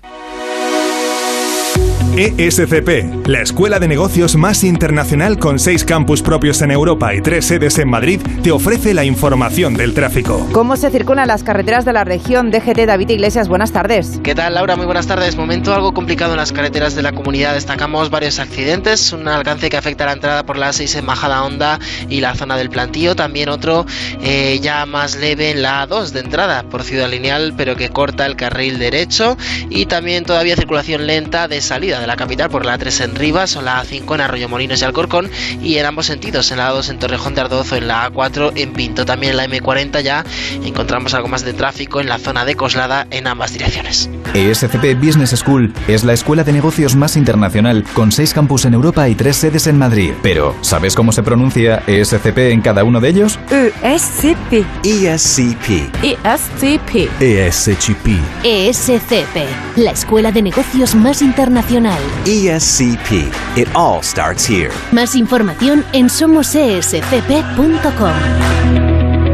ESCP, 2.15 3.27
la 3.27 3.41
escuela 3.41 3.79
de 3.79 3.87
negocios 3.87 4.35
más 4.35 4.63
internacional 4.63 5.37
con 5.37 5.59
seis 5.59 5.83
campus 5.83 6.21
propios 6.21 6.61
en 6.61 6.71
Europa 6.71 7.13
y 7.13 7.21
tres 7.21 7.45
sedes 7.45 7.77
en 7.77 7.89
Madrid, 7.89 8.21
te 8.41 8.51
ofrece 8.51 8.93
la 8.93 9.03
información 9.03 9.75
del 9.75 9.93
tráfico. 9.93 10.47
¿Cómo 10.51 10.77
se 10.77 10.89
circulan 10.89 11.27
las 11.27 11.43
carreteras 11.43 11.85
de 11.85 11.93
la 11.93 12.03
región? 12.03 12.49
DGT 12.49 12.85
David 12.85 13.09
Iglesias, 13.09 13.47
buenas 13.47 13.71
tardes. 13.71 14.19
¿Qué 14.23 14.33
tal, 14.33 14.55
Laura? 14.55 14.75
Muy 14.75 14.85
buenas 14.85 15.07
tardes. 15.07 15.35
Momento 15.35 15.73
algo 15.73 15.93
complicado 15.93 16.31
en 16.31 16.37
las 16.37 16.51
carreteras 16.51 16.95
de 16.95 17.01
la 17.03 17.11
comunidad. 17.11 17.53
Destacamos 17.53 18.09
varios 18.09 18.39
accidentes. 18.39 19.13
Un 19.13 19.27
alcance 19.27 19.69
que 19.69 19.77
afecta 19.77 20.05
a 20.05 20.07
la 20.07 20.13
entrada 20.13 20.43
por 20.43 20.57
la 20.57 20.73
6 20.73 20.95
en 20.95 21.05
Majada 21.05 21.43
Honda 21.43 21.79
y 22.09 22.21
la 22.21 22.35
zona 22.35 22.57
del 22.57 22.69
plantío. 22.69 23.15
También 23.15 23.49
otro 23.49 23.85
eh, 24.21 24.59
ya 24.61 24.85
más 24.85 25.17
leve 25.17 25.51
en 25.51 25.61
la 25.61 25.87
A2 25.87 26.11
de 26.11 26.21
entrada 26.21 26.63
por 26.63 26.83
Ciudad 26.83 27.09
Lineal, 27.09 27.53
pero 27.57 27.75
que 27.75 27.89
corta 27.89 28.25
el 28.25 28.35
carril 28.35 28.79
derecho. 28.79 29.37
Y 29.69 29.85
también 29.85 30.23
todavía 30.23 30.55
circulación 30.55 31.05
lenta 31.05 31.47
de 31.47 31.61
salida 31.61 31.96
de 31.99 32.07
la 32.07 32.15
capital 32.15 32.49
por 32.49 32.65
la 32.65 32.77
3 32.77 33.01
en 33.01 33.15
Rivas 33.15 33.55
o 33.55 33.61
la 33.61 33.83
A5 33.83 34.15
en 34.15 34.21
Arroyo 34.21 34.49
Molinos 34.49 34.81
y 34.81 34.85
Alcorcón. 34.85 35.29
Y 35.61 35.77
en 35.77 35.85
ambos 35.85 36.07
sentidos, 36.07 36.51
en 36.51 36.57
la 36.57 36.71
A2 36.71 36.89
en 36.89 36.99
Torrejón 36.99 37.35
de 37.35 37.41
Ardoz 37.41 37.71
o 37.71 37.75
en 37.75 37.87
la 37.87 38.11
A4 38.11 38.53
en 38.55 38.73
Pinto. 38.73 39.05
También 39.05 39.31
en 39.31 39.37
la 39.37 39.45
M40 39.45 40.01
ya 40.01 40.23
encontramos 40.63 41.13
algo 41.13 41.27
más 41.27 41.43
de 41.43 41.53
tráfico 41.53 41.99
en 41.99 42.07
la 42.07 42.17
zona 42.17 42.45
de 42.45 42.55
Coslada 42.55 43.07
en 43.11 43.27
ambas 43.27 43.53
direcciones. 43.53 44.09
ESCP 44.33 44.99
Business 44.99 45.31
School 45.31 45.73
es 45.87 46.03
la 46.03 46.13
escuela 46.13 46.43
de 46.43 46.53
negocios 46.53 46.95
más 46.95 47.17
internacional 47.17 47.83
con 47.93 48.11
seis 48.11 48.33
campus 48.33 48.65
en 48.65 48.73
Europa 48.73 49.07
y 49.09 49.15
tres 49.15 49.37
sedes 49.37 49.67
en 49.67 49.77
Madrid. 49.77 50.13
Pero, 50.21 50.55
¿sabes 50.61 50.95
cómo 50.95 51.11
se 51.11 51.23
pronuncia 51.23 51.83
ESCP 51.87 52.37
en 52.51 52.61
cada 52.61 52.83
uno 52.83 52.99
de 52.99 53.09
ellos? 53.09 53.39
ESCP. 53.49 54.65
ESCP. 54.83 55.93
ESCP. 56.03 57.21
ESCP. 57.21 58.07
ESCP, 58.43 59.77
la 59.77 59.91
escuela 59.91 60.31
de 60.31 60.41
negocios 60.41 60.95
más 60.95 61.21
internacional. 61.21 61.86
ESCP. 62.25 63.57
It 63.57 63.67
all 63.75 64.01
starts 64.01 64.49
here. 64.49 64.71
Más 64.91 65.15
información 65.15 65.85
en 65.93 66.09
somosescp.com. 66.09 68.13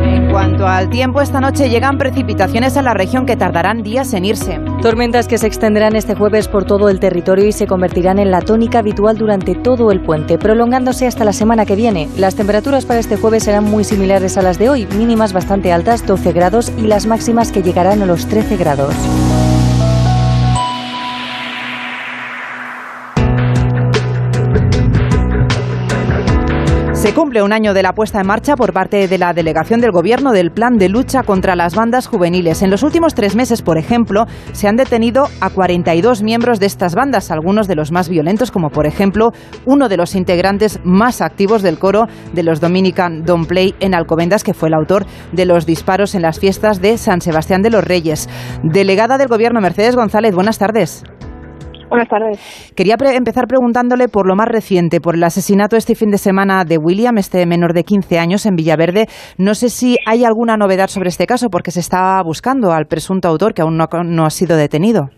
En 0.03 0.29
cuanto 0.29 0.67
al 0.67 0.89
tiempo, 0.89 1.21
esta 1.21 1.39
noche 1.39 1.69
llegan 1.69 1.97
precipitaciones 1.97 2.75
a 2.75 2.81
la 2.81 2.93
región 2.93 3.25
que 3.25 3.35
tardarán 3.35 3.83
días 3.83 4.13
en 4.13 4.25
irse. 4.25 4.59
Tormentas 4.81 5.27
que 5.27 5.37
se 5.37 5.47
extenderán 5.47 5.95
este 5.95 6.15
jueves 6.15 6.47
por 6.47 6.65
todo 6.65 6.89
el 6.89 6.99
territorio 6.99 7.45
y 7.45 7.51
se 7.51 7.67
convertirán 7.67 8.19
en 8.19 8.31
la 8.31 8.41
tónica 8.41 8.79
habitual 8.79 9.17
durante 9.17 9.55
todo 9.55 9.91
el 9.91 10.01
puente, 10.01 10.37
prolongándose 10.37 11.07
hasta 11.07 11.23
la 11.23 11.33
semana 11.33 11.65
que 11.65 11.75
viene. 11.75 12.09
Las 12.17 12.35
temperaturas 12.35 12.85
para 12.85 12.99
este 12.99 13.15
jueves 13.15 13.43
serán 13.43 13.65
muy 13.65 13.83
similares 13.83 14.37
a 14.37 14.41
las 14.41 14.57
de 14.57 14.69
hoy, 14.69 14.87
mínimas 14.97 15.33
bastante 15.33 15.71
altas, 15.71 16.05
12 16.05 16.33
grados, 16.33 16.71
y 16.77 16.81
las 16.81 17.05
máximas 17.05 17.51
que 17.51 17.61
llegarán 17.61 18.01
a 18.01 18.05
los 18.05 18.27
13 18.27 18.57
grados. 18.57 18.93
Se 27.03 27.13
cumple 27.13 27.43
un 27.43 27.51
año 27.51 27.73
de 27.73 27.83
la 27.83 27.91
puesta 27.91 28.21
en 28.21 28.27
marcha 28.27 28.55
por 28.55 28.71
parte 28.71 29.09
de 29.09 29.17
la 29.17 29.33
delegación 29.33 29.81
del 29.81 29.91
Gobierno 29.91 30.31
del 30.31 30.51
Plan 30.51 30.77
de 30.77 30.87
Lucha 30.87 31.23
contra 31.23 31.53
las 31.53 31.75
Bandas 31.75 32.07
Juveniles. 32.07 32.61
En 32.61 32.71
los 32.71 32.81
últimos 32.81 33.13
tres 33.13 33.35
meses, 33.35 33.61
por 33.61 33.77
ejemplo, 33.77 34.25
se 34.53 34.69
han 34.69 34.77
detenido 34.77 35.27
a 35.41 35.49
42 35.49 36.23
miembros 36.23 36.61
de 36.61 36.65
estas 36.65 36.95
bandas, 36.95 37.29
algunos 37.29 37.67
de 37.67 37.75
los 37.75 37.91
más 37.91 38.07
violentos, 38.07 38.51
como 38.51 38.69
por 38.69 38.85
ejemplo 38.85 39.33
uno 39.65 39.89
de 39.89 39.97
los 39.97 40.15
integrantes 40.15 40.79
más 40.85 41.19
activos 41.19 41.61
del 41.61 41.77
coro 41.77 42.07
de 42.31 42.43
los 42.43 42.61
Dominican 42.61 43.25
Don't 43.25 43.49
Play 43.49 43.75
en 43.81 43.95
Alcobendas, 43.95 44.45
que 44.45 44.53
fue 44.53 44.69
el 44.69 44.73
autor 44.73 45.05
de 45.33 45.45
los 45.45 45.65
disparos 45.65 46.15
en 46.15 46.21
las 46.21 46.39
fiestas 46.39 46.79
de 46.79 46.97
San 46.97 47.19
Sebastián 47.19 47.63
de 47.63 47.71
los 47.71 47.83
Reyes. 47.83 48.29
Delegada 48.63 49.17
del 49.17 49.27
Gobierno, 49.27 49.59
Mercedes 49.59 49.97
González, 49.97 50.33
buenas 50.33 50.57
tardes. 50.57 51.03
Buenas 51.89 52.07
tardes. 52.07 52.73
Quería 52.75 52.95
empezar 53.15 53.45
preguntándole 53.47 54.07
por 54.07 54.27
lo 54.27 54.35
más 54.35 54.47
reciente, 54.47 54.99
por 54.99 55.15
el 55.15 55.23
asesinato 55.23 55.75
este 55.75 55.95
fin 55.95 56.11
de 56.11 56.17
semana 56.17 56.63
de 56.65 56.77
William, 56.77 57.17
este 57.17 57.45
menor 57.45 57.73
de 57.73 57.83
15 57.83 58.19
años 58.19 58.45
en 58.45 58.55
Villaverde. 58.55 59.05
No 59.37 59.53
sé 59.53 59.69
si 59.69 59.97
hay 60.05 60.25
alguna 60.25 60.57
novedad 60.57 60.87
sobre 60.87 61.09
este 61.09 61.25
caso, 61.25 61.49
porque 61.49 61.71
se 61.71 61.79
está 61.79 62.21
buscando 62.23 62.71
al 62.71 62.85
presunto 62.85 63.27
autor 63.27 63.53
que 63.53 63.61
aún 63.61 63.77
no, 63.77 63.87
no 64.03 64.25
ha 64.25 64.29
sido 64.29 64.57
detenido. 64.57 65.09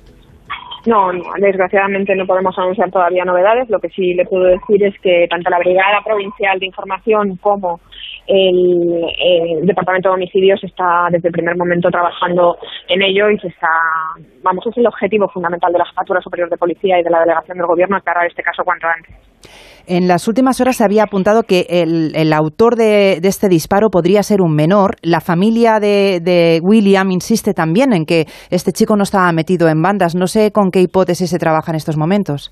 No, 0.85 1.11
no, 1.11 1.23
desgraciadamente 1.39 2.15
no 2.15 2.27
podemos 2.27 2.57
anunciar 2.59 2.91
todavía 2.91 3.25
novedades. 3.25 3.69
Lo 3.69 3.79
que 3.79 3.89
sí 3.89 4.13
le 4.13 4.25
puedo 4.25 4.45
decir 4.45 4.83
es 4.83 4.93
que 5.01 5.25
tanto 5.29 5.49
la 5.49 5.57
Brigada 5.57 6.01
Provincial 6.05 6.59
de 6.59 6.67
Información 6.67 7.37
como 7.41 7.79
el, 8.27 9.65
Departamento 9.65 10.09
de 10.09 10.15
Homicidios 10.15 10.63
está 10.63 11.07
desde 11.11 11.29
el 11.29 11.31
primer 11.31 11.55
momento 11.57 11.89
trabajando 11.89 12.57
en 12.87 13.01
ello 13.01 13.29
y 13.29 13.39
se 13.39 13.47
está, 13.47 13.69
vamos, 14.43 14.65
es 14.67 14.77
el 14.77 14.87
objetivo 14.87 15.27
fundamental 15.29 15.71
de 15.71 15.79
la 15.79 15.85
Jefatura 15.85 16.21
Superior 16.21 16.49
de 16.49 16.57
Policía 16.57 16.99
y 16.99 17.03
de 17.03 17.09
la 17.09 17.19
Delegación 17.19 17.57
del 17.57 17.67
Gobierno 17.67 17.97
aclarar 17.97 18.27
este 18.27 18.43
caso 18.43 18.63
cuanto 18.63 18.87
antes. 18.87 19.15
En 19.87 20.07
las 20.07 20.27
últimas 20.27 20.59
horas 20.61 20.77
se 20.77 20.83
había 20.83 21.03
apuntado 21.03 21.43
que 21.43 21.67
el, 21.69 22.15
el 22.15 22.33
autor 22.33 22.75
de, 22.75 23.19
de, 23.21 23.27
este 23.27 23.47
disparo 23.47 23.89
podría 23.89 24.23
ser 24.23 24.41
un 24.41 24.55
menor. 24.55 24.95
La 25.03 25.21
familia 25.21 25.79
de, 25.79 26.19
de, 26.23 26.59
William 26.63 27.11
insiste 27.11 27.53
también 27.53 27.93
en 27.93 28.05
que 28.05 28.25
este 28.49 28.71
chico 28.71 28.95
no 28.95 29.03
estaba 29.03 29.31
metido 29.31 29.69
en 29.69 29.79
bandas. 29.81 30.15
No 30.15 30.25
sé 30.25 30.51
con 30.51 30.71
qué 30.71 30.81
hipótesis 30.81 31.29
se 31.29 31.37
trabaja 31.37 31.71
en 31.71 31.75
estos 31.75 31.97
momentos. 31.97 32.51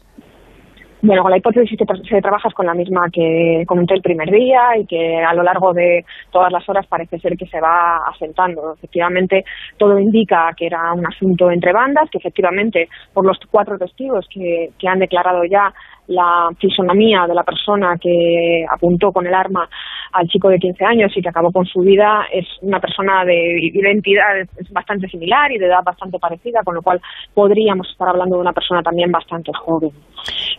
Bueno, 1.05 1.21
con 1.21 1.31
la 1.31 1.37
hipótesis 1.37 1.77
tra 1.77 1.97
se 1.97 2.21
trabajas 2.21 2.53
con 2.53 2.65
la 2.65 2.73
misma 2.73 3.09
que 3.11 3.65
comenté 3.67 3.93
el 3.93 4.01
primer 4.01 4.31
día 4.31 4.77
y 4.79 4.85
que 4.85 5.21
a 5.21 5.33
lo 5.33 5.43
largo 5.43 5.73
de 5.73 6.05
todas 6.31 6.49
las 6.49 6.67
horas 6.69 6.87
parece 6.87 7.19
ser 7.19 7.35
que 7.35 7.45
se 7.45 7.59
va 7.59 7.97
asentando. 8.07 8.75
Efectivamente, 8.75 9.43
todo 9.77 9.99
indica 9.99 10.49
que 10.55 10.67
era 10.67 10.93
un 10.93 11.05
asunto 11.05 11.51
entre 11.51 11.73
bandas, 11.73 12.09
que 12.09 12.19
efectivamente 12.19 12.87
por 13.13 13.25
los 13.25 13.37
cuatro 13.51 13.77
testigos 13.77 14.25
que, 14.33 14.69
que 14.79 14.87
han 14.87 14.99
declarado 14.99 15.43
ya 15.43 15.73
la 16.07 16.49
fisonomía 16.59 17.25
de 17.27 17.33
la 17.33 17.43
persona 17.43 17.97
que 17.99 18.65
apuntó 18.69 19.11
con 19.11 19.25
el 19.25 19.33
arma 19.33 19.67
al 20.11 20.27
chico 20.27 20.49
de 20.49 20.59
15 20.59 20.85
años 20.85 21.11
y 21.15 21.21
que 21.21 21.29
acabó 21.29 21.51
con 21.51 21.65
su 21.65 21.81
vida 21.81 22.25
es 22.31 22.45
una 22.61 22.79
persona 22.79 23.25
de 23.25 23.69
identidad 23.73 24.47
bastante 24.71 25.07
similar 25.07 25.51
y 25.51 25.57
de 25.57 25.65
edad 25.65 25.83
bastante 25.83 26.19
parecida, 26.19 26.61
con 26.63 26.75
lo 26.75 26.81
cual 26.81 27.01
podríamos 27.33 27.89
estar 27.89 28.07
hablando 28.09 28.35
de 28.35 28.41
una 28.41 28.53
persona 28.53 28.83
también 28.83 29.11
bastante 29.11 29.51
joven. 29.53 29.91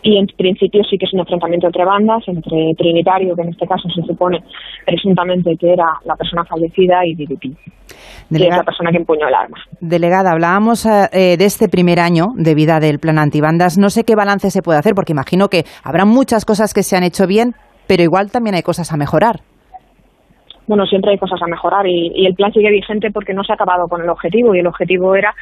Y 0.03 0.17
en 0.17 0.27
principio 0.27 0.83
sí 0.83 0.97
que 0.97 1.05
es 1.05 1.13
un 1.13 1.21
enfrentamiento 1.21 1.67
entre 1.67 1.85
bandas, 1.85 2.27
entre 2.27 2.73
Trinitario, 2.77 3.35
que 3.35 3.41
en 3.43 3.49
este 3.49 3.67
caso 3.67 3.89
se 3.89 4.01
supone 4.03 4.43
presuntamente 4.85 5.55
que 5.57 5.73
era 5.73 5.85
la 6.05 6.15
persona 6.15 6.43
fallecida, 6.45 7.05
y 7.05 7.15
DDP. 7.15 7.57
Delegada, 8.29 8.49
que 8.49 8.53
es 8.53 8.57
la 8.57 8.63
persona 8.63 8.91
que 8.91 8.97
empuñó 8.97 9.27
el 9.27 9.33
arma. 9.33 9.57
Delegada, 9.81 10.31
hablábamos 10.31 10.85
eh, 10.85 11.37
de 11.37 11.45
este 11.45 11.69
primer 11.69 11.99
año 11.99 12.27
de 12.35 12.55
vida 12.55 12.79
del 12.79 12.99
plan 12.99 13.17
antibandas. 13.17 13.77
No 13.77 13.89
sé 13.89 14.03
qué 14.03 14.15
balance 14.15 14.51
se 14.51 14.61
puede 14.61 14.79
hacer, 14.79 14.93
porque 14.95 15.13
imagino 15.13 15.47
que 15.47 15.63
habrá 15.83 16.05
muchas 16.05 16.45
cosas 16.45 16.73
que 16.73 16.83
se 16.83 16.95
han 16.97 17.03
hecho 17.03 17.27
bien, 17.27 17.53
pero 17.87 18.03
igual 18.03 18.31
también 18.31 18.55
hay 18.55 18.63
cosas 18.63 18.91
a 18.91 18.97
mejorar. 18.97 19.41
Bueno, 20.67 20.85
siempre 20.87 21.11
hay 21.11 21.17
cosas 21.19 21.39
a 21.43 21.47
mejorar 21.47 21.85
y, 21.85 22.11
y, 22.15 22.25
el 22.25 22.33
plan 22.33 22.51
sigue 22.51 22.71
vigente 22.71 23.11
porque 23.11 23.35
no 23.35 23.43
se 23.43 23.51
ha 23.51 23.55
acabado 23.55 23.87
con 23.87 24.01
el 24.01 24.09
objetivo 24.09 24.55
y 24.55 24.59
el 24.59 24.67
objetivo 24.67 25.15
era 25.15 25.35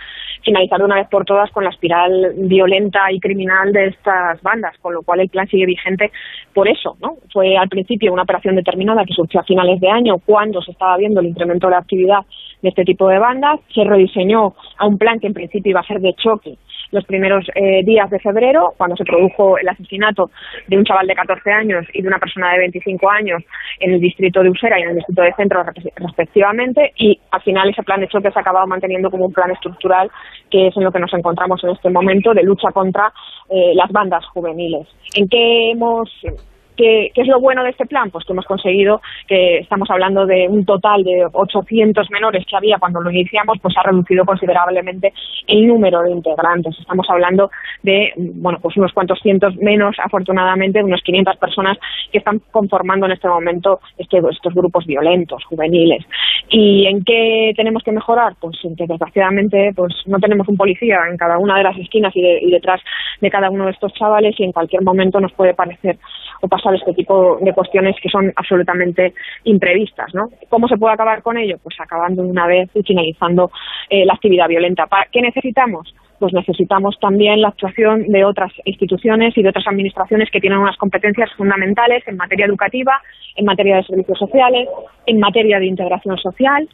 finalizar 0.43 0.80
de 0.80 0.86
una 0.86 0.95
vez 0.95 1.08
por 1.10 1.23
todas 1.23 1.49
con 1.52 1.63
la 1.63 1.69
espiral 1.69 2.34
violenta 2.38 3.10
y 3.10 3.19
criminal 3.19 3.71
de 3.71 3.88
estas 3.88 4.41
bandas, 4.41 4.78
con 4.82 4.93
lo 4.93 5.02
cual 5.02 5.21
el 5.21 5.30
plan 5.30 5.47
sigue 5.47 5.65
vigente 5.65 6.12
por 6.54 6.67
eso, 6.67 6.97
¿no? 7.02 7.15
Fue 7.32 7.56
al 7.56 7.69
principio 7.69 8.12
una 8.12 8.23
operación 8.23 8.56
determinada 8.56 9.06
que 9.06 9.13
surgió 9.13 9.39
a 9.39 9.43
finales 9.43 9.80
de 9.80 9.89
año 9.89 10.15
cuando 10.26 10.62
se 10.62 10.71
estaba 10.71 10.97
viendo 10.97 11.21
el 11.21 11.28
incremento 11.28 11.67
de 11.67 11.71
la 11.71 11.80
actividad 11.80 12.19
de 12.63 12.69
este 12.69 12.84
tipo 12.84 13.08
de 13.08 13.19
bandas, 13.19 13.60
se 13.76 13.84
rediseñó 13.84 14.56
a 14.78 14.88
un 14.88 14.97
plan 14.97 15.19
que 15.19 15.28
en 15.28 15.34
principio 15.34 15.69
iba 15.69 15.82
a 15.82 15.88
ser 15.88 15.99
de 15.99 16.13
choque 16.15 16.58
los 16.93 17.06
primeros 17.06 17.45
eh, 17.56 17.84
días 17.84 18.10
de 18.10 18.19
febrero, 18.19 18.73
cuando 18.78 18.95
se 18.95 19.04
produjo 19.04 19.58
el 19.58 19.67
asesinato 19.67 20.30
de 20.67 20.78
un 20.78 20.86
chaval 20.86 21.08
de 21.08 21.15
14 21.15 21.52
años 21.52 21.86
y 21.91 22.02
de 22.02 22.08
una 22.08 22.19
persona 22.19 22.52
de 22.54 22.60
25 22.60 23.10
años 23.10 23.43
en 23.80 23.93
el 23.93 23.99
distrito 23.99 24.41
de 24.41 24.52
Usera 24.52 24.80
y 24.80 24.84
en 24.84 24.89
el 24.89 24.95
distrito 24.97 25.23
de 25.23 25.34
Centro 25.34 25.63
respectivamente, 25.95 26.93
y 26.97 27.19
al 27.32 27.41
final 27.41 27.69
ese 27.69 27.84
plan 27.84 27.99
de 27.99 28.08
choque 28.08 28.32
se 28.32 28.38
ha 28.38 28.41
acabado 28.41 28.67
manteniendo 28.67 29.10
como 29.10 29.26
un 29.26 29.34
plan 29.34 29.49
estructural 29.49 30.10
que 30.52 30.67
es 30.67 30.78
en 30.78 30.84
lo 30.84 30.91
que 30.91 30.99
nos 30.99 31.13
encontramos 31.13 31.63
en 31.63 31.71
este 31.71 31.89
momento 31.89 32.32
de 32.34 32.43
lucha 32.43 32.71
contra 32.71 33.12
eh, 33.49 33.73
las 33.73 33.91
bandas 33.91 34.23
juveniles. 34.28 34.88
¿En 35.15 35.28
qué 35.28 35.71
hemos 35.71 36.10
¿Qué, 36.76 37.12
¿Qué, 37.14 37.22
es 37.22 37.28
lo 37.28 37.40
bueno 37.40 37.64
de 37.64 37.70
este 37.70 37.86
plan? 37.86 38.10
Pues 38.10 38.26
que 38.26 38.34
hemos 38.34 38.46
conseguido 38.46 39.02
que 39.28 39.60
estamos 39.60 39.90
hablando 39.90 40.26
de 40.26 40.48
un 40.48 40.66
total 40.66 41.04
de 41.04 41.26
800 41.32 42.10
menores 42.12 42.46
que 42.46 42.56
había 42.56 42.78
cuando 42.78 43.02
lo 43.02 43.12
iniciamos, 43.12 43.58
pues 43.62 43.76
ha 43.78 43.84
reducido 43.84 44.26
considerablemente 44.26 45.14
el 45.48 45.68
número 45.68 46.02
de 46.02 46.12
integrantes. 46.12 46.78
Estamos 46.80 47.06
hablando 47.10 47.52
de, 47.82 48.14
bueno, 48.16 48.60
pues 48.62 48.78
unos 48.78 48.94
cuantos 48.94 49.20
cientos 49.22 49.56
menos, 49.58 49.96
afortunadamente, 50.04 50.80
de 50.80 50.86
unas 50.86 51.02
500 51.02 51.38
personas 51.38 51.78
que 52.12 52.20
están 52.20 52.40
conformando 52.52 53.06
en 53.06 53.14
este 53.14 53.28
momento 53.28 53.80
este, 53.98 54.20
estos 54.30 54.54
grupos 54.54 54.86
violentos, 54.86 55.44
juveniles. 55.46 56.04
¿Y 56.56 56.86
en 56.86 57.04
qué 57.04 57.52
tenemos 57.58 57.82
que 57.82 57.92
mejorar? 57.92 58.36
Pues 58.39 58.56
en 58.63 58.76
que 58.76 58.86
desgraciadamente 58.86 59.72
pues 59.76 59.92
no 60.06 60.20
tenemos 60.20 60.48
un 60.48 60.56
policía 60.56 61.00
en 61.10 61.18
cada 61.18 61.39
una 61.39 61.58
de 61.58 61.63
las 61.63 61.76
esquinas 61.80 62.16
y, 62.16 62.22
de, 62.22 62.42
detrás 62.52 62.80
de 63.20 63.32
cada 63.32 63.50
uno 63.50 63.66
de 63.66 63.72
estos 63.72 63.92
chavales 63.94 64.36
y 64.38 64.44
en 64.44 64.52
cualquier 64.52 64.84
momento 64.84 65.20
nos 65.20 65.34
puede 65.34 65.56
parecer 65.56 65.98
o 66.42 66.48
pasar 66.48 66.76
este 66.76 66.94
tipo 66.94 67.39
de 67.42 67.54
cuestiones 67.54 67.96
que 68.00 68.10
son 68.10 68.32
absolutamente 68.36 69.16
imprevistas, 69.46 70.13
¿no? 70.13 70.30
¿Cómo 70.50 70.68
se 70.68 70.78
puede 70.78 70.94
acabar 70.94 71.24
con 71.24 71.38
ello? 71.38 71.58
Pues 71.63 71.76
acabando 71.80 72.22
una 72.22 72.46
vez 72.46 72.70
y 72.76 72.84
finalizando 72.84 73.50
eh, 73.89 74.06
la 74.06 74.13
actividad 74.13 74.48
violenta. 74.48 74.88
¿Qué 75.12 75.24
necesitamos? 75.24 75.92
Pues 76.24 76.34
necesitamos 76.34 76.98
también 77.02 77.42
la 77.42 77.50
actuación 77.50 78.04
de 78.08 78.24
otras 78.24 78.50
instituciones 78.64 79.38
y 79.38 79.44
de 79.44 79.50
otras 79.50 79.68
administraciones 79.68 80.32
que 80.32 80.40
tienen 80.40 80.60
unas 80.60 80.78
competencias 80.78 81.30
fundamentales 81.36 82.02
en 82.08 82.16
materia 82.16 82.46
educativa, 82.46 82.94
en 83.36 83.44
materia 83.44 83.76
de 83.76 83.84
servicios 83.84 84.18
sociales, 84.18 84.70
en 85.06 85.20
materia 85.20 85.60
de 85.60 85.66
integración 85.66 86.18
social, 86.18 86.70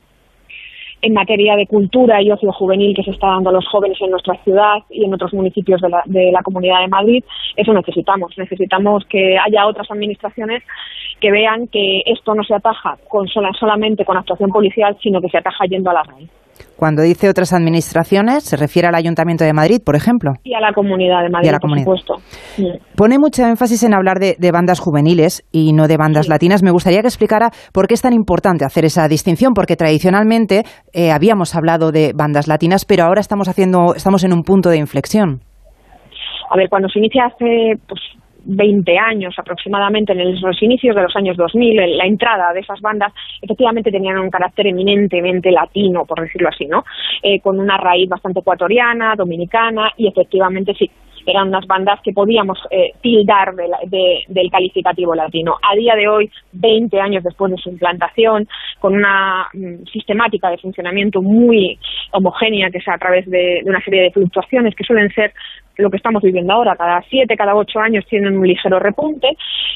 en 1.02 1.14
materia 1.14 1.56
de 1.56 1.66
cultura 1.66 2.22
y 2.22 2.30
ocio 2.30 2.52
juvenil 2.52 2.96
que 2.96 3.02
se 3.02 3.10
está 3.10 3.26
dando 3.26 3.50
a 3.50 3.54
los 3.54 3.68
jóvenes 3.68 3.98
en 4.02 4.12
nuestra 4.12 4.36
ciudad 4.44 4.84
y 4.88 5.04
en 5.04 5.16
otros 5.16 5.34
municipios 5.34 5.82
de 5.82 5.90
la, 5.90 6.04
de 6.06 6.32
la 6.32 6.44
Comunidad 6.44 6.82
de 6.82 6.88
Madrid, 6.88 7.24
eso 7.56 7.74
necesitamos. 7.74 8.38
Necesitamos 8.38 9.04
que 9.10 9.36
haya 9.36 9.66
otras 9.66 9.90
administraciones 9.90 10.62
que 11.20 11.32
vean 11.32 11.66
que 11.70 12.04
esto 12.06 12.36
no 12.36 12.44
se 12.44 12.54
ataja 12.54 13.00
con 13.10 13.28
sola, 13.28 13.50
solamente 13.60 14.06
con 14.06 14.16
actuación 14.16 14.52
policial, 14.52 14.96
sino 15.02 15.20
que 15.20 15.30
se 15.30 15.40
ataja 15.40 15.66
yendo 15.66 15.90
a 15.90 15.96
la 15.96 16.04
raíz. 16.04 16.30
Cuando 16.76 17.02
dice 17.02 17.30
otras 17.30 17.54
administraciones, 17.54 18.43
se 18.43 18.56
refiere 18.56 18.88
al 18.88 18.95
Ayuntamiento 18.95 19.43
de 19.43 19.54
Madrid, 19.54 19.80
por 19.86 19.95
ejemplo. 19.95 20.32
Y 20.43 20.54
a 20.54 20.60
la 20.60 20.72
Comunidad 20.74 21.24
de 21.24 21.30
Madrid, 21.30 21.48
y 21.48 21.50
a 21.50 21.52
la 21.54 21.60
comunidad. 21.60 21.86
por 21.86 22.00
supuesto. 22.00 22.32
Sí. 22.56 22.67
Pone 22.95 23.17
mucho 23.19 23.45
énfasis 23.45 23.84
en 23.84 23.93
hablar 23.93 24.19
de, 24.19 24.36
de 24.39 24.52
bandas 24.52 24.80
juveniles 24.80 25.43
y 25.52 25.74
no 25.74 25.88
de 25.88 25.98
bandas 25.98 26.26
sí. 26.26 26.32
latinas. 26.32 26.63
Me 26.63 26.72
gustaría 26.72 27.02
que 27.02 27.08
explicara 27.08 27.50
por 27.74 27.88
qué 27.88 27.95
es 27.95 28.02
tan 28.02 28.13
importante 28.13 28.65
hacer 28.65 28.86
esa 28.86 29.08
distinción, 29.08 29.54
porque 29.54 29.76
tradicionalmente 29.76 30.63
eh, 30.93 31.12
habíamos 31.12 31.56
hablado 31.56 31.91
de 31.91 32.13
bandas 32.15 32.48
latinas, 32.48 32.86
pero 32.86 33.04
ahora 33.04 33.22
estamos 33.22 33.48
haciendo, 33.50 33.93
estamos 33.95 34.24
en 34.24 34.34
un 34.34 34.43
punto 34.43 34.69
de 34.69 34.78
inflexión. 34.78 35.41
A 36.52 36.58
ver, 36.58 36.67
cuando 36.69 36.89
se 36.89 37.00
inicia 37.00 37.26
hace 37.26 37.74
pues, 37.88 38.02
20 38.50 38.98
años 38.98 39.36
aproximadamente, 39.38 40.14
en 40.14 40.42
los 40.42 40.62
inicios 40.64 40.96
de 40.96 41.04
los 41.04 41.16
años 41.16 41.38
2000, 41.38 41.98
la 41.98 42.06
entrada 42.06 42.52
de 42.52 42.62
esas 42.62 42.82
bandas 42.82 43.14
efectivamente 43.42 43.92
tenían 43.92 44.18
un 44.18 44.30
carácter 44.30 44.68
eminentemente 44.68 45.52
latino, 45.52 46.06
por 46.06 46.22
decirlo 46.22 46.50
así, 46.50 46.66
¿no? 46.66 46.84
Eh, 47.22 47.40
con 47.42 47.60
una 47.60 47.78
raíz 47.78 48.10
bastante 48.10 48.40
ecuatoriana, 48.40 49.16
dominicana 49.16 49.92
y 49.98 50.08
efectivamente 50.08 50.74
sí, 50.74 50.90
eran 51.26 51.50
unas 51.50 51.66
bandas 51.68 52.00
que 52.04 52.12
podíamos 52.12 52.58
eh, 52.72 52.94
tildar 53.02 53.54
de 53.56 53.68
la, 53.68 53.78
de, 53.86 54.24
del 54.28 54.50
calificativo 54.50 55.14
latino. 55.14 55.56
A 55.62 55.76
día 55.76 55.96
de 55.96 56.08
hoy, 56.08 56.32
20 56.54 57.00
años 57.00 57.24
después 57.24 57.52
de 57.52 57.58
su 57.58 57.70
implantación, 57.70 58.48
con 58.80 58.96
una 58.96 59.48
mm, 59.54 59.86
sistemática 59.92 60.50
de 60.50 60.58
funcionamiento 60.58 61.22
muy 61.22 61.78
homogénea, 62.12 62.70
que 62.72 62.80
es 62.80 62.88
a 62.88 62.98
través 62.98 63.30
de 63.30 63.62
una 63.66 63.82
serie 63.84 64.04
de 64.04 64.12
fluctuaciones 64.12 64.76
que 64.76 64.84
suelen 64.84 65.10
ser 65.12 65.34
lo 65.80 65.89
que 65.89 65.98
estamos 65.98 66.22
viviendo 66.22 66.54
ahora, 66.54 66.76
cada 66.76 67.02
siete, 67.10 67.36
cada 67.36 67.56
ocho 67.56 67.80
años 67.80 68.06
tienen 68.08 68.38
un 68.38 68.48
ligero 68.48 68.80
repunte, 68.80 69.36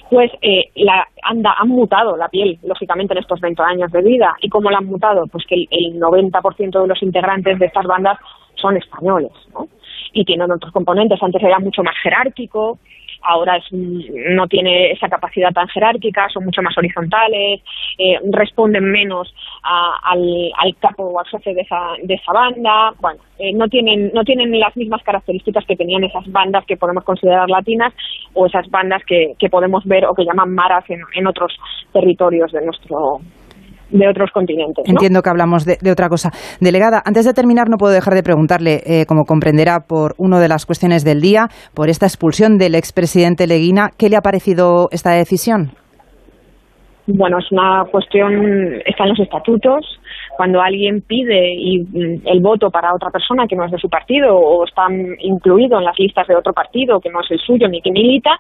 pues 0.10 0.32
eh, 0.42 0.70
la, 0.76 1.08
anda, 1.24 1.56
han 1.58 1.70
mutado 1.70 2.18
la 2.18 2.30
piel, 2.30 2.60
lógicamente, 2.63 3.13
en 3.13 3.20
estos 3.20 3.39
20 3.39 3.62
años 3.63 3.92
de 3.92 4.02
vida. 4.02 4.36
¿Y 4.42 4.50
cómo 4.50 4.70
la 4.70 4.80
han 4.80 4.86
mutado? 4.86 5.26
Pues 5.28 5.46
que 5.48 5.56
el, 5.56 5.68
el 5.72 6.00
90% 6.00 6.82
de 6.82 6.88
los 6.88 7.02
integrantes 7.02 7.58
de 7.58 7.66
estas 7.66 7.86
bandas 7.86 8.20
son 8.56 8.78
españoles, 8.78 9.32
¿no? 9.54 9.68
y 10.13 10.24
tienen 10.24 10.52
otros 10.52 10.72
componentes. 10.72 11.22
Antes 11.22 11.44
era 11.44 11.60
mucho 11.60 11.84
más 11.84 11.96
jerárquico, 12.02 12.78
ahora 13.24 13.58
es, 13.58 13.66
no 13.72 14.48
tiene 14.48 14.92
esa 14.92 15.10
capacidad 15.10 15.52
tan 15.52 15.68
jerárquica, 15.68 16.28
son 16.30 16.46
mucho 16.46 16.62
más 16.62 16.78
horizontales, 16.78 17.62
eh, 17.98 18.20
responden 18.32 18.86
menos 18.92 19.34
al, 19.64 20.52
al, 20.58 20.76
capo 20.78 21.04
o 21.04 21.20
al 21.20 21.26
jefe 21.28 21.54
de 21.54 21.62
esa, 21.62 21.94
de 22.02 22.14
esa 22.14 22.34
banda, 22.34 22.94
bueno, 23.00 23.20
eh, 23.40 23.54
no, 23.54 23.68
tienen, 23.68 24.12
no 24.14 24.24
tienen 24.24 24.60
las 24.60 24.76
mismas 24.76 25.02
características 25.04 25.66
que 25.66 25.76
tenían 25.76 26.04
esas 26.04 26.30
bandas 26.32 26.66
que 26.66 26.78
podemos 26.78 27.04
considerar 27.04 27.50
latinas 27.50 27.94
o 28.34 28.46
esas 28.46 28.70
bandas 28.70 29.04
que, 29.06 29.34
que 29.40 29.50
podemos 29.50 29.84
ver 29.86 30.06
o 30.06 30.14
que 30.14 30.26
llaman 30.26 30.54
maras 30.54 30.84
en, 30.90 31.02
en 31.16 31.28
otros 31.28 31.54
territorios 31.92 32.52
de 32.52 32.66
nuestro, 32.66 33.22
de 33.93 34.10
otros 34.10 34.32
continentes. 34.32 34.84
Entiendo 34.88 35.21
que 35.21 35.29
hablamos 35.29 35.65
de, 35.65 35.77
otra 35.91 36.10
cosa. 36.10 36.32
Delegada, 36.60 37.01
antes 37.06 37.25
de 37.25 37.34
terminar 37.34 37.69
no 37.69 37.77
puedo 37.77 37.93
dejar 37.93 38.15
de 38.15 38.23
preguntarle, 38.23 38.82
eh, 38.86 39.06
como 39.06 39.23
comprenderá 39.23 39.82
por 39.88 40.15
una 40.17 40.39
de 40.39 40.47
las 40.47 40.65
cuestiones 40.65 41.03
del 41.03 41.21
día, 41.21 41.47
por 41.73 41.89
esta 41.89 42.06
expulsión 42.06 42.58
del 42.58 42.75
expresidente 42.75 43.47
Leguina, 43.47 43.89
¿qué 43.97 44.10
le 44.10 44.17
ha 44.17 44.21
parecido 44.21 44.89
esta 44.91 45.12
decisión? 45.12 45.71
Bueno, 47.06 47.38
es 47.38 47.51
una 47.51 47.84
cuestión, 47.91 48.82
está 48.86 49.03
en 49.03 49.10
los 49.10 49.19
estatutos, 49.19 49.99
cuando 50.36 50.62
alguien 50.62 51.02
pide 51.02 51.54
y, 51.54 51.80
mm, 51.80 52.22
el 52.26 52.39
voto 52.41 52.69
para 52.69 52.93
otra 52.93 53.10
persona 53.10 53.48
que 53.48 53.56
no 53.56 53.65
es 53.65 53.72
de 53.72 53.78
su 53.78 53.89
partido 53.89 54.36
o 54.36 54.65
está 54.65 54.88
incluido 55.19 55.78
en 55.78 55.86
las 55.86 55.98
listas 55.98 56.28
de 56.28 56.36
otro 56.36 56.54
partido 56.54 57.00
que 57.00 57.10
no 57.10 57.22
es 57.22 57.32
el 57.32 57.39
suyo 57.39 57.67
ni 57.67 57.82
que 57.82 57.91
milita, 57.91 58.39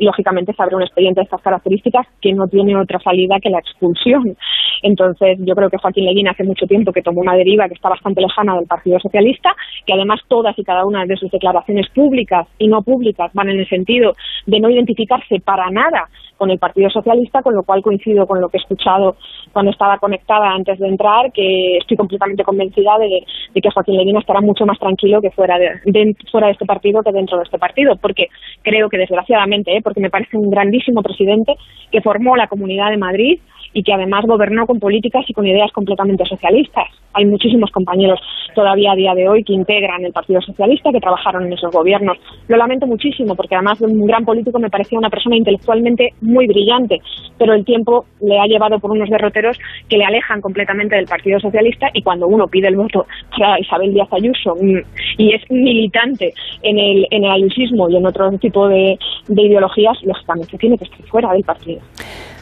lógicamente 0.00 0.52
se 0.52 0.62
abre 0.62 0.76
un 0.76 0.82
expediente 0.82 1.20
de 1.20 1.24
estas 1.24 1.42
características 1.42 2.06
que 2.20 2.32
no 2.32 2.48
tiene 2.48 2.76
otra 2.76 2.98
salida 3.00 3.38
que 3.40 3.50
la 3.50 3.58
expulsión. 3.58 4.36
Entonces, 4.82 5.38
yo 5.40 5.54
creo 5.54 5.70
que 5.70 5.78
Joaquín 5.78 6.04
Leguín 6.04 6.28
hace 6.28 6.44
mucho 6.44 6.66
tiempo 6.66 6.92
que 6.92 7.02
tomó 7.02 7.20
una 7.20 7.34
deriva 7.34 7.68
que 7.68 7.74
está 7.74 7.88
bastante 7.88 8.20
lejana 8.20 8.56
del 8.56 8.66
Partido 8.66 8.98
Socialista, 9.00 9.54
que 9.86 9.92
además 9.92 10.20
todas 10.28 10.58
y 10.58 10.64
cada 10.64 10.84
una 10.84 11.06
de 11.06 11.16
sus 11.16 11.30
declaraciones 11.30 11.88
públicas 11.90 12.46
y 12.58 12.68
no 12.68 12.82
públicas 12.82 13.30
van 13.34 13.48
en 13.48 13.60
el 13.60 13.68
sentido 13.68 14.12
de 14.46 14.60
no 14.60 14.70
identificarse 14.70 15.40
para 15.40 15.70
nada 15.70 16.08
con 16.36 16.50
el 16.50 16.58
Partido 16.58 16.90
Socialista, 16.90 17.42
con 17.42 17.54
lo 17.54 17.62
cual 17.62 17.82
coincido 17.82 18.26
con 18.26 18.40
lo 18.40 18.48
que 18.48 18.58
he 18.58 18.60
escuchado 18.60 19.16
cuando 19.52 19.70
estaba 19.70 19.98
conectada 19.98 20.50
antes 20.50 20.78
de 20.78 20.88
entrar, 20.88 21.32
que 21.32 21.78
estoy 21.78 21.96
completamente 21.96 22.44
convencida 22.44 22.98
de, 22.98 23.24
que 23.60 23.70
Joaquín 23.70 23.96
Leguina 23.96 24.20
estará 24.20 24.40
mucho 24.40 24.66
más 24.66 24.78
tranquilo 24.78 25.20
que 25.20 25.30
fuera 25.30 25.58
de, 25.58 26.16
fuera 26.30 26.48
de 26.48 26.52
este 26.52 26.66
partido 26.66 27.02
que 27.02 27.12
dentro 27.12 27.38
de 27.38 27.44
este 27.44 27.58
partido, 27.58 27.96
porque 27.96 28.28
creo 28.62 28.88
que 28.88 28.98
desgraciadamente, 28.98 29.76
¿eh? 29.76 29.80
porque 29.82 30.00
me 30.00 30.10
parece 30.10 30.36
un 30.36 30.50
grandísimo 30.50 31.02
presidente 31.02 31.54
que 31.90 32.02
formó 32.02 32.36
la 32.36 32.48
Comunidad 32.48 32.90
de 32.90 32.96
Madrid 32.96 33.40
y 33.74 33.82
que 33.82 33.92
además 33.92 34.24
gobernó 34.24 34.66
con 34.66 34.78
políticas 34.78 35.24
y 35.28 35.34
con 35.34 35.46
ideas 35.46 35.70
completamente 35.72 36.24
socialistas. 36.24 36.86
Hay 37.12 37.26
muchísimos 37.26 37.70
compañeros 37.70 38.20
todavía 38.54 38.92
a 38.92 38.96
día 38.96 39.14
de 39.14 39.28
hoy 39.28 39.44
que 39.44 39.52
integran 39.52 40.04
el 40.04 40.12
Partido 40.12 40.40
Socialista, 40.40 40.90
que 40.92 41.00
trabajaron 41.00 41.46
en 41.46 41.52
esos 41.52 41.72
gobiernos. 41.72 42.16
Lo 42.48 42.56
lamento 42.56 42.86
muchísimo 42.86 43.34
porque 43.34 43.56
además 43.56 43.80
de 43.80 43.86
un 43.86 44.06
gran 44.06 44.24
político 44.24 44.58
me 44.58 44.70
parecía 44.70 44.98
una 44.98 45.10
persona 45.10 45.36
intelectualmente 45.36 46.14
muy 46.20 46.46
brillante, 46.46 47.00
pero 47.36 47.52
el 47.52 47.64
tiempo 47.64 48.06
le 48.20 48.38
ha 48.38 48.46
llevado 48.46 48.78
por 48.78 48.92
unos 48.92 49.10
derroteros 49.10 49.58
que 49.88 49.98
le 49.98 50.04
alejan 50.04 50.40
completamente 50.40 50.96
del 50.96 51.06
Partido 51.06 51.40
Socialista 51.40 51.90
y 51.92 52.02
cuando 52.02 52.28
uno 52.28 52.46
pide 52.46 52.68
el 52.68 52.76
voto 52.76 53.06
para 53.36 53.58
Isabel 53.58 53.92
Díaz 53.92 54.08
Ayuso 54.12 54.54
mm, 54.54 54.78
y 55.18 55.34
es 55.34 55.42
militante 55.50 56.32
en 56.62 56.78
el, 56.78 57.06
en 57.10 57.24
el 57.24 57.30
ayusismo 57.30 57.88
y 57.88 57.96
en 57.96 58.06
otro 58.06 58.30
tipo 58.38 58.68
de, 58.68 58.98
de 59.28 59.42
ideologías, 59.42 60.00
lógicamente 60.04 60.56
tiene 60.58 60.78
que 60.78 60.84
estar 60.84 61.02
fuera 61.06 61.32
del 61.32 61.42
partido. 61.42 61.80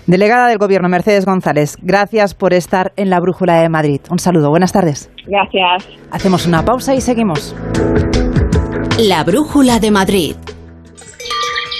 Delegada 0.06 0.48
del 0.48 0.58
Gobierno, 0.58 0.88
Mercedes 0.88 1.24
González, 1.24 1.76
gracias 1.80 2.34
por 2.34 2.52
estar 2.54 2.92
en 2.96 3.08
la 3.08 3.20
Brújula 3.20 3.60
de 3.60 3.68
Madrid. 3.68 4.00
Un 4.10 4.18
saludo, 4.18 4.50
buenas 4.50 4.72
tardes. 4.72 5.08
Gracias. 5.28 5.88
Hacemos 6.10 6.44
una 6.44 6.64
pausa 6.64 6.92
y 6.94 7.00
seguimos. 7.00 7.54
La 8.98 9.22
Brújula 9.22 9.78
de 9.78 9.90
Madrid. 9.92 10.36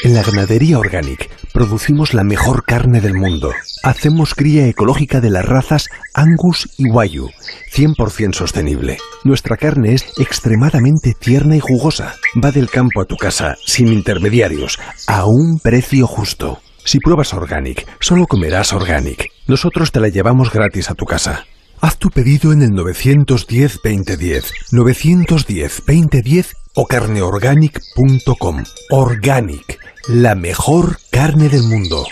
En 0.04 0.14
la 0.14 0.22
ganadería 0.22 0.78
Organic 0.78 1.30
producimos 1.52 2.14
la 2.14 2.22
mejor 2.22 2.64
carne 2.64 3.00
del 3.00 3.14
mundo. 3.14 3.50
Hacemos 3.82 4.34
cría 4.34 4.68
ecológica 4.68 5.20
de 5.20 5.30
las 5.30 5.44
razas 5.44 5.88
Angus 6.14 6.68
y 6.78 6.90
Wayu, 6.90 7.28
100% 7.74 8.34
sostenible. 8.34 8.98
Nuestra 9.24 9.56
carne 9.56 9.94
es 9.94 10.06
extremadamente 10.18 11.14
tierna 11.18 11.56
y 11.56 11.60
jugosa. 11.60 12.14
Va 12.42 12.52
del 12.52 12.70
campo 12.70 13.00
a 13.00 13.04
tu 13.04 13.16
casa, 13.16 13.56
sin 13.66 13.88
intermediarios, 13.88 14.78
a 15.08 15.24
un 15.26 15.58
precio 15.60 16.06
justo. 16.06 16.60
Si 16.84 16.98
pruebas 16.98 17.32
Organic, 17.34 17.86
solo 18.00 18.26
comerás 18.26 18.72
Organic. 18.72 19.28
Nosotros 19.46 19.92
te 19.92 20.00
la 20.00 20.08
llevamos 20.08 20.52
gratis 20.52 20.90
a 20.90 20.94
tu 20.94 21.04
casa. 21.04 21.44
Haz 21.80 21.98
tu 21.98 22.10
pedido 22.10 22.52
en 22.52 22.62
el 22.62 22.70
910-2010, 22.70 24.50
910-2010 24.72 26.46
o 26.74 26.86
carneorganic.com. 26.86 28.64
Organic, 28.90 29.78
la 30.08 30.34
mejor 30.34 30.98
carne 31.10 31.48
del 31.48 31.62
mundo. 31.62 32.04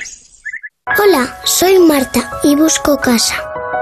Hola, 0.86 1.38
soy 1.44 1.78
Marta 1.78 2.30
y 2.42 2.56
busco 2.56 2.96
casa. 2.96 3.49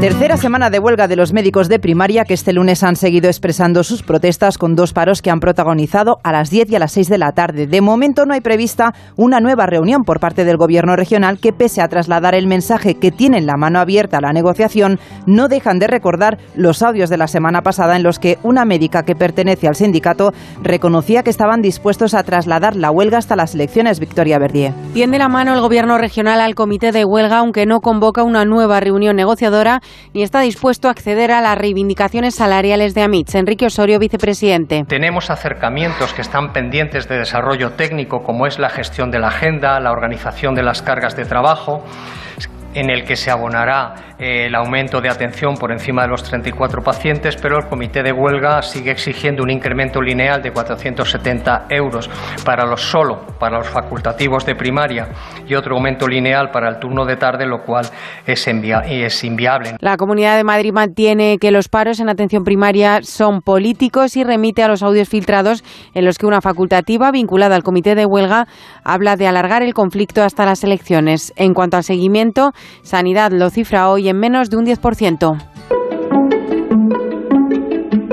Tercera 0.00 0.38
semana 0.38 0.70
de 0.70 0.78
huelga 0.78 1.08
de 1.08 1.16
los 1.16 1.34
médicos 1.34 1.68
de 1.68 1.78
primaria 1.78 2.24
que 2.24 2.32
este 2.32 2.54
lunes 2.54 2.82
han 2.82 2.96
seguido 2.96 3.28
expresando 3.28 3.84
sus 3.84 4.02
protestas 4.02 4.56
con 4.56 4.74
dos 4.74 4.94
paros 4.94 5.20
que 5.20 5.30
han 5.30 5.40
protagonizado 5.40 6.20
a 6.24 6.32
las 6.32 6.48
10 6.48 6.70
y 6.70 6.76
a 6.76 6.78
las 6.78 6.92
6 6.92 7.10
de 7.10 7.18
la 7.18 7.32
tarde. 7.32 7.66
De 7.66 7.82
momento 7.82 8.24
no 8.24 8.32
hay 8.32 8.40
prevista 8.40 8.94
una 9.16 9.40
nueva 9.40 9.66
reunión 9.66 10.04
por 10.04 10.18
parte 10.18 10.46
del 10.46 10.56
gobierno 10.56 10.96
regional 10.96 11.38
que 11.38 11.52
pese 11.52 11.82
a 11.82 11.88
trasladar 11.88 12.34
el 12.34 12.46
mensaje 12.46 12.94
que 12.94 13.10
tienen 13.10 13.44
la 13.44 13.58
mano 13.58 13.78
abierta 13.78 14.16
a 14.16 14.20
la 14.22 14.32
negociación, 14.32 14.98
no 15.26 15.48
dejan 15.48 15.78
de 15.78 15.86
recordar 15.86 16.38
los 16.56 16.80
audios 16.80 17.10
de 17.10 17.18
la 17.18 17.26
semana 17.26 17.60
pasada 17.60 17.94
en 17.94 18.02
los 18.02 18.18
que 18.18 18.38
una 18.42 18.64
médica 18.64 19.02
que 19.02 19.14
pertenece 19.14 19.68
al 19.68 19.74
sindicato 19.74 20.32
reconocía 20.62 21.22
que 21.22 21.28
estaban 21.28 21.60
dispuestos 21.60 22.14
a 22.14 22.22
trasladar 22.22 22.74
la 22.74 22.90
huelga 22.90 23.18
hasta 23.18 23.36
las 23.36 23.54
elecciones 23.54 24.00
Victoria 24.00 24.38
Verdier. 24.38 24.72
Tiende 24.94 25.18
la 25.18 25.28
mano 25.28 25.52
el 25.52 25.60
gobierno 25.60 25.98
regional 25.98 26.40
al 26.40 26.54
comité 26.54 26.90
de 26.90 27.04
huelga 27.04 27.36
aunque 27.36 27.66
no 27.66 27.80
convoca 27.80 28.22
una 28.22 28.46
nueva 28.46 28.80
reunión 28.80 29.14
negociadora 29.14 29.82
ni 30.12 30.22
está 30.22 30.40
dispuesto 30.40 30.88
a 30.88 30.90
acceder 30.90 31.30
a 31.30 31.40
las 31.40 31.56
reivindicaciones 31.56 32.34
salariales 32.34 32.94
de 32.94 33.02
AMITS. 33.02 33.34
Enrique 33.34 33.66
Osorio, 33.66 33.98
vicepresidente. 33.98 34.84
Tenemos 34.88 35.30
acercamientos 35.30 36.12
que 36.12 36.22
están 36.22 36.52
pendientes 36.52 37.08
de 37.08 37.18
desarrollo 37.18 37.72
técnico, 37.72 38.22
como 38.22 38.46
es 38.46 38.58
la 38.58 38.70
gestión 38.70 39.10
de 39.10 39.18
la 39.18 39.28
agenda, 39.28 39.78
la 39.80 39.92
organización 39.92 40.54
de 40.54 40.62
las 40.62 40.82
cargas 40.82 41.16
de 41.16 41.24
trabajo 41.24 41.84
en 42.74 42.90
el 42.90 43.04
que 43.04 43.16
se 43.16 43.30
abonará 43.30 43.94
eh, 44.18 44.46
el 44.46 44.54
aumento 44.54 45.00
de 45.00 45.08
atención 45.08 45.54
por 45.54 45.72
encima 45.72 46.02
de 46.02 46.08
los 46.08 46.22
34 46.22 46.82
pacientes, 46.82 47.36
pero 47.36 47.58
el 47.58 47.66
comité 47.66 48.02
de 48.02 48.12
huelga 48.12 48.62
sigue 48.62 48.90
exigiendo 48.90 49.42
un 49.42 49.50
incremento 49.50 50.00
lineal 50.00 50.42
de 50.42 50.52
470 50.52 51.66
euros 51.70 52.10
para 52.44 52.66
los 52.66 52.82
solo 52.82 53.26
para 53.38 53.58
los 53.58 53.68
facultativos 53.68 54.44
de 54.44 54.54
primaria 54.54 55.08
y 55.46 55.54
otro 55.54 55.76
aumento 55.76 56.06
lineal 56.06 56.50
para 56.50 56.68
el 56.68 56.78
turno 56.78 57.04
de 57.06 57.16
tarde, 57.16 57.46
lo 57.46 57.62
cual 57.62 57.86
es, 58.26 58.46
es 58.46 59.24
inviable. 59.24 59.76
La 59.80 59.96
Comunidad 59.96 60.36
de 60.36 60.44
Madrid 60.44 60.72
mantiene 60.72 61.38
que 61.40 61.50
los 61.50 61.68
paros 61.68 62.00
en 62.00 62.08
atención 62.08 62.44
primaria 62.44 63.00
son 63.02 63.40
políticos 63.40 64.16
y 64.16 64.24
remite 64.24 64.62
a 64.62 64.68
los 64.68 64.82
audios 64.82 65.08
filtrados 65.08 65.64
en 65.94 66.04
los 66.04 66.18
que 66.18 66.26
una 66.26 66.40
facultativa 66.40 67.10
vinculada 67.10 67.56
al 67.56 67.62
comité 67.62 67.94
de 67.94 68.06
huelga 68.06 68.46
habla 68.84 69.16
de 69.16 69.26
alargar 69.26 69.62
el 69.62 69.74
conflicto 69.74 70.22
hasta 70.22 70.44
las 70.44 70.62
elecciones. 70.62 71.32
En 71.36 71.54
cuanto 71.54 71.76
al 71.76 71.84
seguimiento, 71.84 72.52
Sanidad 72.82 73.32
lo 73.32 73.50
cifra 73.50 73.88
hoy 73.88 74.08
en 74.08 74.18
menos 74.18 74.50
de 74.50 74.56
un 74.56 74.66
10%. 74.66 75.49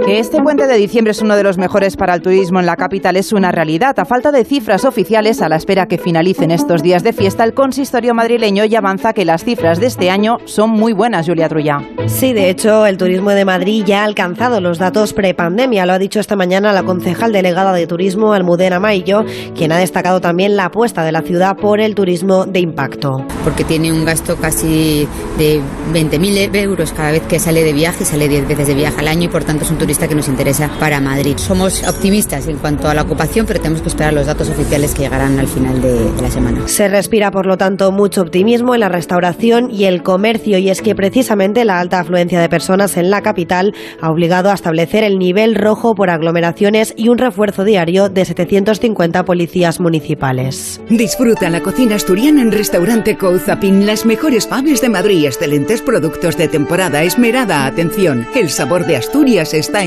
Que 0.08 0.20
este 0.20 0.42
puente 0.42 0.68
de 0.68 0.78
diciembre 0.78 1.12
es 1.12 1.22
uno 1.22 1.36
de 1.36 1.44
los 1.44 1.58
mejores 1.58 1.98
para 1.98 2.14
el 2.14 2.22
turismo 2.22 2.62
en 2.62 2.66
la 2.66 2.78
capital 2.78 3.18
es 3.18 3.34
una 3.34 3.52
realidad. 3.52 4.00
A 4.00 4.06
falta 4.06 4.32
de 4.32 4.46
cifras 4.46 4.86
oficiales, 4.86 5.42
a 5.42 5.50
la 5.50 5.58
espera 5.58 5.90
que 5.90 5.98
finalicen 5.98 6.50
estos 6.50 6.82
días 6.82 7.04
de 7.04 7.12
fiesta, 7.12 7.44
el 7.44 7.54
consistorio 7.54 8.14
madrileño 8.14 8.64
ya 8.64 8.78
avanza 8.78 9.12
que 9.12 9.26
las 9.26 9.44
cifras 9.44 9.82
de 9.82 9.88
este 9.88 10.10
año 10.10 10.38
son 10.46 10.70
muy 10.70 10.94
buenas, 10.94 11.28
Julia 11.28 11.50
Trulla. 11.50 11.82
Sí, 12.06 12.32
de 12.32 12.50
hecho, 12.50 12.86
el 12.86 12.96
turismo 12.96 13.32
de 13.32 13.44
Madrid 13.44 13.84
ya 13.86 14.04
ha 14.04 14.06
alcanzado 14.06 14.62
los 14.62 14.80
datos 14.80 15.12
prepandemia. 15.12 15.86
Lo 15.86 15.92
ha 15.92 16.00
dicho 16.00 16.22
esta 16.22 16.38
mañana 16.38 16.72
la 16.72 16.84
concejal 16.84 17.34
delegada 17.34 17.74
de 17.74 17.86
turismo, 17.86 18.32
Almudena 18.32 18.80
Maillo, 18.80 19.26
quien 19.56 19.74
ha 19.74 19.78
destacado 19.78 20.22
también 20.22 20.56
la 20.56 20.68
apuesta 20.68 21.04
de 21.04 21.12
la 21.12 21.22
ciudad 21.22 21.58
por 21.58 21.82
el 21.82 21.96
turismo 21.96 22.46
de 22.46 22.62
impacto. 22.62 23.26
Porque 23.44 23.66
tiene 23.66 23.92
un 23.92 24.06
gasto 24.06 24.38
casi 24.38 25.06
de 25.38 25.60
20.000 25.92 26.56
euros 26.56 26.94
cada 26.94 27.12
vez 27.12 27.24
que 27.24 27.40
sale 27.40 27.66
de 27.66 27.74
viaje, 27.74 28.06
sale 28.06 28.30
10 28.30 28.48
veces 28.48 28.68
de 28.68 28.74
viaje 28.74 29.02
al 29.02 29.10
año 29.10 29.24
y 29.24 29.28
por 29.28 29.44
tanto 29.44 29.66
es 29.66 29.72
un 29.72 29.78
turista 29.98 30.08
que 30.08 30.16
nos 30.16 30.28
interesa 30.28 30.70
para 30.80 31.00
Madrid. 31.00 31.38
Somos 31.38 31.84
optimistas 31.88 32.48
en 32.48 32.58
cuanto 32.58 32.88
a 32.88 32.94
la 32.94 33.02
ocupación, 33.02 33.48
pero 33.48 33.60
tenemos 33.60 33.82
que 33.82 33.88
esperar 33.88 34.14
los 34.14 34.28
datos 34.28 34.48
oficiales 34.50 34.94
que 34.94 35.04
llegarán 35.04 35.40
al 35.40 35.48
final 35.48 35.82
de, 35.82 36.12
de 36.12 36.22
la 36.22 36.30
semana. 36.30 36.68
Se 36.68 36.88
respira, 36.88 37.32
por 37.32 37.48
lo 37.48 37.58
tanto, 37.58 37.92
mucho 37.92 38.22
optimismo 38.22 38.76
en 38.76 38.82
la 38.82 38.90
restauración 38.90 39.72
y 39.72 39.86
el 39.86 40.04
comercio, 40.04 40.60
y 40.60 40.70
es 40.70 40.84
que 40.84 40.94
precisamente 40.94 41.66
la 41.66 41.80
alta 41.80 42.00
afluencia 42.00 42.40
de 42.40 42.48
personas 42.48 42.96
en 42.98 43.10
la 43.10 43.24
capital 43.24 43.74
ha 44.00 44.12
obligado 44.12 44.52
a 44.52 44.54
establecer 44.54 45.04
el 45.04 45.18
nivel 45.18 45.56
rojo 45.56 45.96
por 45.96 46.12
aglomeraciones 46.12 46.94
y 46.96 47.10
un 47.10 47.18
refuerzo 47.18 47.64
diario 47.64 48.10
de 48.10 48.26
750 48.26 49.26
policías 49.26 49.80
municipales. 49.80 50.80
Disfruta 50.90 51.50
la 51.50 51.62
cocina 51.62 51.96
asturiana 51.96 52.44
en 52.44 52.52
Restaurante 52.52 53.18
Couzapin, 53.18 53.88
las 53.88 54.06
mejores 54.06 54.46
paves 54.46 54.82
de 54.82 54.90
Madrid, 54.90 55.26
excelentes 55.26 55.82
productos 55.82 56.38
de 56.38 56.48
temporada, 56.48 57.02
esmerada 57.04 57.66
atención. 57.66 58.28
El 58.36 58.50
sabor 58.50 58.86
de 58.86 58.98
Asturias 58.98 59.54
está 59.54 59.84
en 59.84 59.87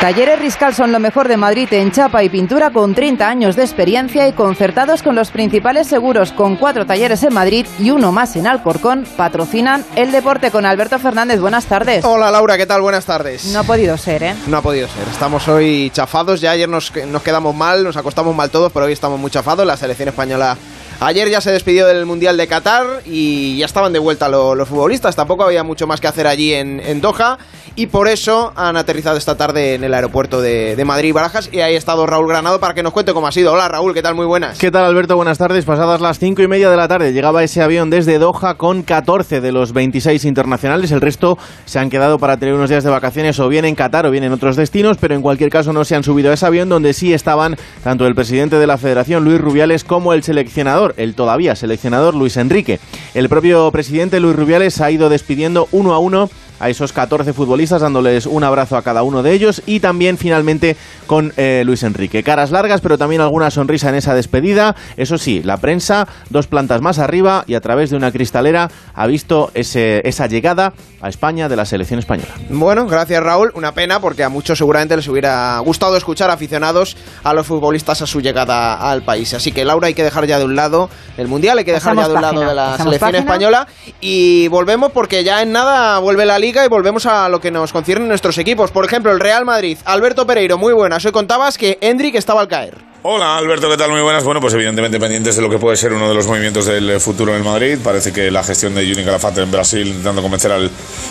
Talleres 0.00 0.38
Riscal 0.38 0.74
son 0.74 0.92
lo 0.92 1.00
mejor 1.00 1.26
de 1.26 1.38
Madrid 1.38 1.72
en 1.72 1.90
chapa 1.90 2.22
y 2.22 2.28
pintura 2.28 2.70
con 2.70 2.94
30 2.94 3.26
años 3.26 3.56
de 3.56 3.62
experiencia 3.62 4.28
y 4.28 4.34
concertados 4.34 5.02
con 5.02 5.14
los 5.14 5.30
principales 5.30 5.86
seguros 5.86 6.32
con 6.32 6.56
cuatro 6.56 6.84
talleres 6.84 7.22
en 7.22 7.32
Madrid 7.32 7.66
y 7.78 7.90
uno 7.90 8.12
más 8.12 8.36
en 8.36 8.46
Alcorcón. 8.46 9.04
Patrocinan 9.16 9.84
el 9.96 10.12
deporte 10.12 10.50
con 10.50 10.66
Alberto 10.66 10.98
Fernández. 10.98 11.40
Buenas 11.40 11.64
tardes. 11.64 12.04
Hola 12.04 12.30
Laura, 12.30 12.58
¿qué 12.58 12.66
tal? 12.66 12.82
Buenas 12.82 13.06
tardes. 13.06 13.46
No 13.46 13.60
ha 13.60 13.64
podido 13.64 13.96
ser, 13.96 14.22
¿eh? 14.22 14.34
No 14.46 14.58
ha 14.58 14.62
podido 14.62 14.86
ser. 14.86 15.08
Estamos 15.10 15.48
hoy 15.48 15.90
chafados. 15.92 16.42
Ya 16.42 16.50
ayer 16.50 16.68
nos, 16.68 16.92
nos 17.06 17.22
quedamos 17.22 17.54
mal, 17.54 17.82
nos 17.82 17.96
acostamos 17.96 18.36
mal 18.36 18.50
todos, 18.50 18.70
pero 18.72 18.84
hoy 18.84 18.92
estamos 18.92 19.18
muy 19.18 19.30
chafados. 19.30 19.66
La 19.66 19.78
selección 19.78 20.10
española 20.10 20.58
Ayer 20.98 21.28
ya 21.28 21.42
se 21.42 21.52
despidió 21.52 21.86
del 21.86 22.06
Mundial 22.06 22.38
de 22.38 22.46
Qatar 22.46 23.02
y 23.04 23.58
ya 23.58 23.66
estaban 23.66 23.92
de 23.92 23.98
vuelta 23.98 24.30
los 24.30 24.66
futbolistas. 24.66 25.14
Tampoco 25.14 25.44
había 25.44 25.62
mucho 25.62 25.86
más 25.86 26.00
que 26.00 26.06
hacer 26.06 26.26
allí 26.26 26.54
en, 26.54 27.00
Doha 27.02 27.36
y 27.74 27.88
por 27.88 28.08
eso 28.08 28.54
han 28.56 28.78
aterrizado 28.78 29.18
esta 29.18 29.36
tarde 29.36 29.74
en 29.74 29.84
el 29.84 29.92
aeropuerto 29.92 30.40
de, 30.40 30.74
de 30.74 30.84
Madrid 30.86 31.12
Barajas 31.12 31.50
y 31.52 31.60
ahí 31.60 31.74
ha 31.74 31.78
estado 31.78 32.06
Raúl 32.06 32.26
Granado 32.26 32.60
para 32.60 32.72
que 32.72 32.82
nos 32.82 32.94
cuente 32.94 33.12
cómo 33.12 33.26
ha 33.26 33.32
sido. 33.32 33.52
Hola 33.52 33.68
Raúl, 33.68 33.92
¿qué 33.92 34.00
tal? 34.00 34.14
Muy 34.14 34.24
buenas. 34.24 34.58
¿Qué 34.58 34.70
tal 34.70 34.84
Alberto? 34.84 35.16
Buenas 35.16 35.36
tardes. 35.36 35.66
Pasadas 35.66 36.00
las 36.00 36.18
cinco 36.18 36.40
y 36.40 36.48
media 36.48 36.70
de 36.70 36.76
la 36.78 36.88
tarde 36.88 37.12
llegaba 37.12 37.44
ese 37.44 37.60
avión 37.60 37.90
desde 37.90 38.18
Doha 38.18 38.54
con 38.54 38.82
14 38.82 39.42
de 39.42 39.52
los 39.52 39.74
26 39.74 40.24
internacionales. 40.24 40.92
El 40.92 41.02
resto 41.02 41.36
se 41.66 41.78
han 41.78 41.90
quedado 41.90 42.18
para 42.18 42.38
tener 42.38 42.54
unos 42.54 42.70
días 42.70 42.84
de 42.84 42.90
vacaciones 42.90 43.38
o 43.38 43.48
bien 43.50 43.66
en 43.66 43.74
Qatar 43.74 44.06
o 44.06 44.10
bien 44.10 44.24
en 44.24 44.32
otros 44.32 44.56
destinos, 44.56 44.96
pero 44.98 45.14
en 45.14 45.20
cualquier 45.20 45.50
caso 45.50 45.74
no 45.74 45.84
se 45.84 45.94
han 45.94 46.04
subido 46.04 46.30
a 46.30 46.34
ese 46.34 46.46
avión 46.46 46.70
donde 46.70 46.94
sí 46.94 47.12
estaban 47.12 47.56
tanto 47.84 48.06
el 48.06 48.14
presidente 48.14 48.56
de 48.56 48.66
la 48.66 48.78
federación 48.78 49.24
Luis 49.24 49.40
Rubiales 49.40 49.84
como 49.84 50.14
el 50.14 50.22
seleccionador, 50.22 50.85
el 50.96 51.14
todavía 51.14 51.56
seleccionador 51.56 52.14
Luis 52.14 52.36
Enrique. 52.36 52.80
El 53.14 53.28
propio 53.28 53.70
presidente 53.72 54.20
Luis 54.20 54.36
Rubiales 54.36 54.80
ha 54.80 54.90
ido 54.90 55.08
despidiendo 55.08 55.68
uno 55.72 55.94
a 55.94 55.98
uno 55.98 56.30
a 56.60 56.68
esos 56.70 56.92
14 56.92 57.32
futbolistas, 57.32 57.82
dándoles 57.82 58.26
un 58.26 58.44
abrazo 58.44 58.76
a 58.76 58.82
cada 58.82 59.02
uno 59.02 59.22
de 59.22 59.32
ellos 59.32 59.62
y 59.66 59.80
también 59.80 60.18
finalmente 60.18 60.76
con 61.06 61.32
eh, 61.36 61.62
Luis 61.64 61.82
Enrique. 61.82 62.22
Caras 62.22 62.50
largas, 62.50 62.80
pero 62.80 62.98
también 62.98 63.20
alguna 63.20 63.50
sonrisa 63.50 63.88
en 63.88 63.96
esa 63.96 64.14
despedida. 64.14 64.74
Eso 64.96 65.18
sí, 65.18 65.42
la 65.42 65.58
prensa, 65.58 66.08
dos 66.30 66.46
plantas 66.46 66.80
más 66.80 66.98
arriba 66.98 67.44
y 67.46 67.54
a 67.54 67.60
través 67.60 67.90
de 67.90 67.96
una 67.96 68.10
cristalera 68.12 68.70
ha 68.94 69.06
visto 69.06 69.50
ese, 69.54 70.06
esa 70.08 70.26
llegada 70.26 70.72
a 71.00 71.08
España 71.08 71.48
de 71.48 71.56
la 71.56 71.64
selección 71.64 71.98
española. 71.98 72.30
Bueno, 72.48 72.86
gracias 72.86 73.22
Raúl. 73.22 73.52
Una 73.54 73.72
pena 73.72 74.00
porque 74.00 74.24
a 74.24 74.28
muchos 74.28 74.58
seguramente 74.58 74.96
les 74.96 75.06
hubiera 75.08 75.58
gustado 75.60 75.96
escuchar 75.96 76.30
aficionados 76.30 76.96
a 77.22 77.34
los 77.34 77.46
futbolistas 77.46 78.02
a 78.02 78.06
su 78.06 78.20
llegada 78.20 78.90
al 78.90 79.02
país. 79.02 79.34
Así 79.34 79.52
que 79.52 79.64
Laura 79.64 79.88
hay 79.88 79.94
que 79.94 80.04
dejar 80.04 80.26
ya 80.26 80.38
de 80.38 80.44
un 80.44 80.56
lado 80.56 80.88
el 81.16 81.28
Mundial, 81.28 81.58
hay 81.58 81.64
que 81.64 81.72
dejar 81.72 81.94
Pasamos 81.94 82.04
ya 82.04 82.08
de 82.08 82.14
un 82.14 82.22
lado 82.22 82.48
de 82.48 82.54
la 82.54 82.64
pasamos 82.72 82.84
selección 82.94 83.00
página. 83.12 83.18
española 83.18 83.66
y 84.00 84.48
volvemos 84.48 84.92
porque 84.92 85.22
ya 85.24 85.42
en 85.42 85.52
nada 85.52 85.98
vuelve 85.98 86.24
la 86.24 86.38
liga 86.38 86.45
y 86.46 86.68
volvemos 86.68 87.06
a 87.06 87.28
lo 87.28 87.40
que 87.40 87.50
nos 87.50 87.72
concierne 87.72 88.06
nuestros 88.06 88.38
equipos. 88.38 88.70
Por 88.70 88.84
ejemplo, 88.84 89.10
el 89.10 89.18
Real 89.18 89.44
Madrid. 89.44 89.78
Alberto 89.84 90.26
Pereiro, 90.26 90.58
muy 90.58 90.72
buenas. 90.72 91.04
Hoy 91.04 91.10
contabas 91.10 91.58
que 91.58 91.76
Hendrik 91.80 92.14
estaba 92.14 92.40
al 92.40 92.46
caer. 92.46 92.74
Hola 93.08 93.36
Alberto, 93.36 93.70
¿qué 93.70 93.76
tal? 93.76 93.92
Muy 93.92 94.00
buenas. 94.00 94.24
Bueno, 94.24 94.40
pues 94.40 94.52
evidentemente 94.54 94.98
pendientes 94.98 95.36
de 95.36 95.42
lo 95.42 95.48
que 95.48 95.58
puede 95.58 95.76
ser 95.76 95.92
uno 95.92 96.08
de 96.08 96.14
los 96.14 96.26
movimientos 96.26 96.66
del 96.66 96.98
futuro 97.00 97.36
en 97.36 97.44
Madrid. 97.44 97.78
Parece 97.82 98.12
que 98.12 98.32
la 98.32 98.42
gestión 98.42 98.74
de 98.74 98.82
Juni 98.82 99.04
Calafate 99.04 99.42
en 99.42 99.50
Brasil 99.52 99.86
intentando 99.86 100.22
convencer 100.22 100.50
al 100.50 100.70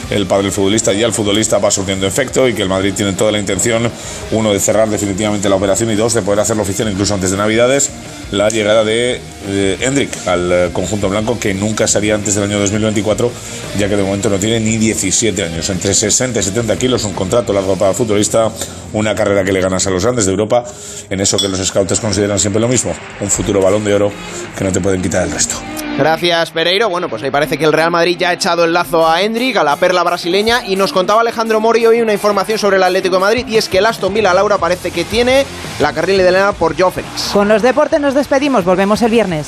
el 0.09 0.25
padre 0.25 0.43
del 0.43 0.51
futbolista 0.51 0.93
y 0.93 1.03
al 1.03 1.13
futbolista 1.13 1.57
va 1.57 1.71
surtiendo 1.71 2.05
efecto 2.05 2.49
y 2.49 2.53
que 2.53 2.61
el 2.61 2.69
Madrid 2.69 2.93
tiene 2.93 3.13
toda 3.13 3.31
la 3.31 3.39
intención, 3.39 3.89
uno, 4.31 4.51
de 4.51 4.59
cerrar 4.59 4.89
definitivamente 4.89 5.47
la 5.47 5.55
operación 5.55 5.89
y 5.89 5.95
dos, 5.95 6.13
de 6.13 6.21
poder 6.21 6.41
hacerlo 6.41 6.63
oficial 6.63 6.89
incluso 6.91 7.13
antes 7.13 7.31
de 7.31 7.37
Navidades, 7.37 7.89
la 8.31 8.49
llegada 8.49 8.83
de 8.83 9.21
Hendrik 9.79 10.09
al 10.27 10.51
eh, 10.51 10.69
conjunto 10.73 11.07
blanco 11.07 11.39
que 11.39 11.53
nunca 11.53 11.87
sería 11.87 12.15
antes 12.15 12.35
del 12.35 12.43
año 12.43 12.59
2024, 12.59 13.31
ya 13.79 13.87
que 13.87 13.95
de 13.95 14.03
momento 14.03 14.29
no 14.29 14.37
tiene 14.37 14.59
ni 14.59 14.77
17 14.77 15.24
años. 15.29 15.69
Entre 15.69 15.93
60 15.93 16.39
y 16.39 16.43
70 16.43 16.77
kilos, 16.77 17.03
un 17.03 17.13
contrato 17.13 17.51
largo 17.51 17.75
para 17.75 17.91
el 17.91 17.97
futbolista, 17.97 18.51
una 18.93 19.15
carrera 19.15 19.43
que 19.43 19.51
le 19.51 19.59
ganas 19.59 19.85
a 19.87 19.89
los 19.89 20.03
grandes 20.03 20.25
de 20.25 20.31
Europa, 20.31 20.63
en 21.09 21.19
eso 21.19 21.37
que 21.37 21.47
los 21.47 21.59
scouts 21.65 21.99
consideran 21.99 22.37
siempre 22.37 22.61
lo 22.61 22.67
mismo, 22.67 22.93
un 23.19 23.29
futuro 23.29 23.61
balón 23.61 23.83
de 23.83 23.93
oro 23.93 24.11
que 24.57 24.63
no 24.63 24.71
te 24.71 24.79
pueden 24.79 25.01
quitar 25.01 25.23
el 25.23 25.31
resto. 25.31 25.55
Gracias, 25.97 26.51
Pereiro. 26.51 26.89
Bueno, 26.89 27.09
pues 27.09 27.23
ahí 27.23 27.31
parece 27.31 27.57
que 27.57 27.65
el 27.65 27.73
Real 27.73 27.89
Madrid 27.89 28.17
ya 28.19 28.29
ha 28.29 28.33
echado 28.33 28.65
el 28.65 28.73
lazo 28.73 29.07
a 29.07 29.21
Hendrik, 29.21 29.57
a 29.57 29.63
la 29.63 29.77
perla 29.77 30.03
brasileña, 30.03 30.65
y 30.65 30.75
nos 30.75 30.91
contaba 30.93 31.21
Alejandro 31.21 31.59
Mori 31.59 31.85
hoy 31.85 32.01
una 32.01 32.13
información 32.13 32.59
sobre 32.59 32.77
el 32.77 32.83
Atlético 32.83 33.15
de 33.15 33.21
Madrid, 33.21 33.47
y 33.47 33.57
es 33.57 33.69
que 33.69 33.79
el 33.79 33.85
Aston 33.85 34.13
Villa 34.13 34.33
Laura 34.33 34.57
parece 34.57 34.91
que 34.91 35.05
tiene 35.05 35.45
la 35.79 35.93
carril 35.93 36.17
de 36.17 36.27
Elena 36.27 36.51
por 36.51 36.79
Joe 36.79 36.91
Félix. 36.91 37.29
Con 37.33 37.47
los 37.47 37.61
deportes 37.61 37.99
nos 37.99 38.13
despedimos, 38.13 38.63
volvemos 38.63 39.01
el 39.01 39.11
viernes. 39.11 39.47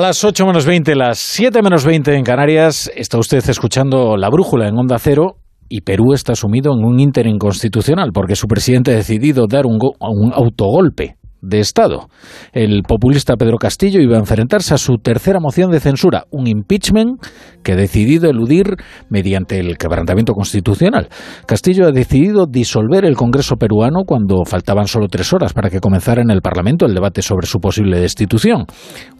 A 0.00 0.02
las 0.02 0.24
8 0.24 0.46
menos 0.46 0.64
20, 0.64 0.94
las 0.94 1.18
7 1.18 1.60
menos 1.60 1.84
20 1.84 2.14
en 2.16 2.24
Canarias, 2.24 2.90
está 2.96 3.18
usted 3.18 3.46
escuchando 3.46 4.16
La 4.16 4.30
Brújula 4.30 4.66
en 4.66 4.78
Onda 4.78 4.98
Cero 4.98 5.36
y 5.68 5.82
Perú 5.82 6.14
está 6.14 6.34
sumido 6.34 6.72
en 6.72 6.86
un 6.86 6.98
ínter 7.00 7.26
inconstitucional 7.26 8.10
porque 8.14 8.34
su 8.34 8.46
presidente 8.46 8.92
ha 8.92 8.94
decidido 8.94 9.46
dar 9.46 9.66
un, 9.66 9.78
un 10.00 10.32
autogolpe 10.32 11.18
de 11.42 11.60
Estado. 11.60 12.08
El 12.52 12.82
populista 12.82 13.36
Pedro 13.36 13.58
Castillo 13.58 14.00
iba 14.00 14.16
a 14.16 14.20
enfrentarse 14.20 14.74
a 14.74 14.78
su 14.78 14.96
tercera 14.96 15.40
moción 15.40 15.70
de 15.70 15.80
censura, 15.80 16.24
un 16.30 16.46
impeachment 16.46 17.20
que 17.62 17.72
ha 17.72 17.76
decidido 17.76 18.28
eludir 18.28 18.76
mediante 19.08 19.58
el 19.58 19.76
quebrantamiento 19.76 20.32
constitucional. 20.32 21.08
Castillo 21.46 21.86
ha 21.86 21.92
decidido 21.92 22.46
disolver 22.46 23.04
el 23.04 23.16
Congreso 23.16 23.56
peruano 23.56 24.04
cuando 24.06 24.44
faltaban 24.44 24.86
solo 24.86 25.08
tres 25.08 25.32
horas 25.32 25.52
para 25.52 25.70
que 25.70 25.80
comenzara 25.80 26.22
en 26.22 26.30
el 26.30 26.42
Parlamento 26.42 26.86
el 26.86 26.94
debate 26.94 27.22
sobre 27.22 27.46
su 27.46 27.58
posible 27.58 28.00
destitución. 28.00 28.66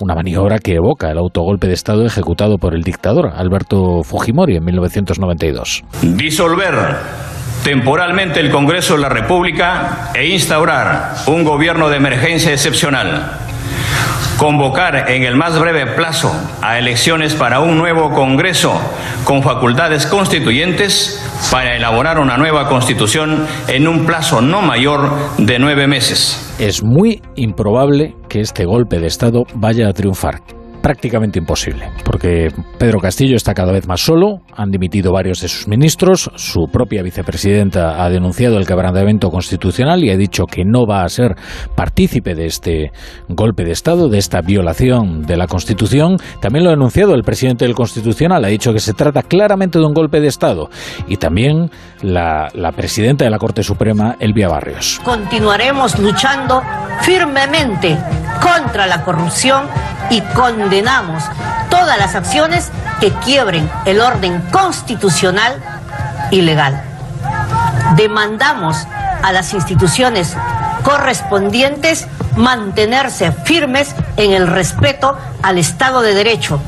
Una 0.01 0.15
maniobra 0.15 0.59
que 0.59 0.75
evoca 0.75 1.11
el 1.11 1.19
autogolpe 1.19 1.67
de 1.67 1.75
Estado 1.75 2.05
ejecutado 2.05 2.57
por 2.57 2.75
el 2.75 2.83
dictador 2.83 3.31
Alberto 3.35 4.03
Fujimori 4.03 4.57
en 4.57 4.65
1992. 4.65 5.83
Disolver 6.17 7.40
temporalmente 7.63 8.41
el 8.41 8.51
Congreso 8.51 8.95
de 8.95 9.01
la 9.01 9.09
República 9.09 10.11
e 10.15 10.29
instaurar 10.29 11.15
un 11.27 11.45
gobierno 11.45 11.89
de 11.89 11.97
emergencia 11.97 12.53
excepcional. 12.53 13.33
Convocar 14.39 15.11
en 15.11 15.25
el 15.25 15.37
más 15.37 15.59
breve 15.59 15.87
plazo 15.95 16.35
a 16.63 16.79
elecciones 16.79 17.35
para 17.35 17.61
un 17.61 17.77
nuevo 17.77 18.11
Congreso 18.11 18.81
con 19.25 19.43
facultades 19.43 20.07
constituyentes 20.07 21.23
para 21.51 21.77
elaborar 21.77 22.19
una 22.19 22.39
nueva 22.39 22.67
constitución 22.67 23.47
en 23.69 23.87
un 23.87 24.07
plazo 24.07 24.41
no 24.41 24.63
mayor 24.63 25.11
de 25.37 25.59
nueve 25.59 25.87
meses. 25.87 26.55
Es 26.59 26.83
muy 26.83 27.21
improbable 27.37 28.15
que 28.31 28.41
este 28.41 28.65
golpe 28.65 28.99
de 28.99 29.09
Estado 29.09 29.45
vaya 29.55 29.89
a 29.89 29.93
triunfar 29.93 30.41
prácticamente 30.83 31.39
imposible, 31.39 31.91
porque 32.05 32.49
Pedro 32.79 33.01
Castillo 33.01 33.37
está 33.37 33.55
cada 33.55 33.73
vez 33.73 33.87
más 33.87 34.01
solo, 34.01 34.41
han 34.57 34.71
dimitido 34.71 35.13
varios 35.13 35.41
de 35.41 35.49
sus 35.49 35.69
ministros, 35.69 36.31
su 36.37 36.67
propia 36.73 37.03
vicepresidenta 37.03 38.03
ha 38.03 38.09
denunciado 38.11 38.57
el 38.59 38.67
quebrantamiento 38.67 39.31
constitucional 39.31 40.03
y 40.05 40.11
ha 40.11 40.17
dicho 40.17 40.45
que 40.47 40.65
no 40.65 40.87
va 40.87 41.05
a 41.05 41.09
ser 41.09 41.37
partícipe 41.75 42.35
de 42.35 42.47
este 42.47 42.93
golpe 43.29 43.65
de 43.65 43.73
Estado, 43.73 44.09
de 44.09 44.19
esta 44.19 44.41
violación 44.41 45.23
de 45.23 45.37
la 45.37 45.47
Constitución. 45.47 46.17
También 46.41 46.65
lo 46.65 46.71
ha 46.71 46.75
denunciado 46.75 47.15
el 47.15 47.23
presidente 47.23 47.65
del 47.65 47.75
Constitucional, 47.75 48.45
ha 48.45 48.49
dicho 48.49 48.73
que 48.73 48.81
se 48.81 48.95
trata 48.95 49.23
claramente 49.23 49.79
de 49.79 49.85
un 49.85 49.95
golpe 49.95 50.21
de 50.21 50.29
Estado. 50.29 50.71
Y 51.07 51.17
también 51.17 51.71
la, 52.03 52.49
la 52.55 52.73
presidenta 52.73 53.25
de 53.25 53.31
la 53.31 53.39
Corte 53.39 53.63
Suprema, 53.63 54.17
Elvia 54.21 54.49
Barrios. 54.49 55.01
Continuaremos 55.05 55.99
luchando 55.99 56.63
firmemente 57.03 57.97
contra 58.41 58.87
la 58.87 59.03
corrupción 59.03 59.67
y 60.11 60.21
condenamos 60.21 61.23
todas 61.71 61.99
las 61.99 62.15
acciones 62.15 62.71
que 63.01 63.13
quiebren 63.13 63.71
el 63.85 64.01
orden 64.01 64.41
constitucional 64.51 65.55
y 66.31 66.43
legal. 66.43 66.83
Demandamos 67.97 68.87
a 69.23 69.33
las 69.33 69.53
instituciones 69.53 70.37
correspondientes 70.85 72.07
mantenerse 72.37 73.33
firmes 73.33 73.95
en 74.17 74.33
el 74.33 74.47
respeto 74.47 75.17
al 75.43 75.59
Estado 75.59 76.03
de 76.03 76.15
Derecho 76.15 76.61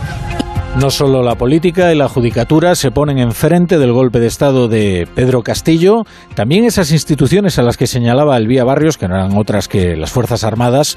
no 0.78 0.90
solo 0.90 1.22
la 1.22 1.34
política 1.34 1.92
y 1.92 1.96
la 1.96 2.08
judicatura 2.08 2.74
se 2.74 2.90
ponen 2.90 3.18
enfrente 3.18 3.78
del 3.78 3.92
golpe 3.92 4.20
de 4.20 4.26
Estado 4.26 4.68
de 4.68 5.06
Pedro 5.14 5.42
Castillo, 5.42 6.04
también 6.34 6.64
esas 6.64 6.92
instituciones 6.92 7.58
a 7.58 7.62
las 7.62 7.76
que 7.76 7.86
señalaba 7.86 8.36
Elvía 8.36 8.64
Barrios, 8.64 8.96
que 8.96 9.06
no 9.06 9.14
eran 9.14 9.36
otras 9.36 9.68
que 9.68 9.96
las 9.96 10.10
Fuerzas 10.10 10.44
Armadas, 10.44 10.96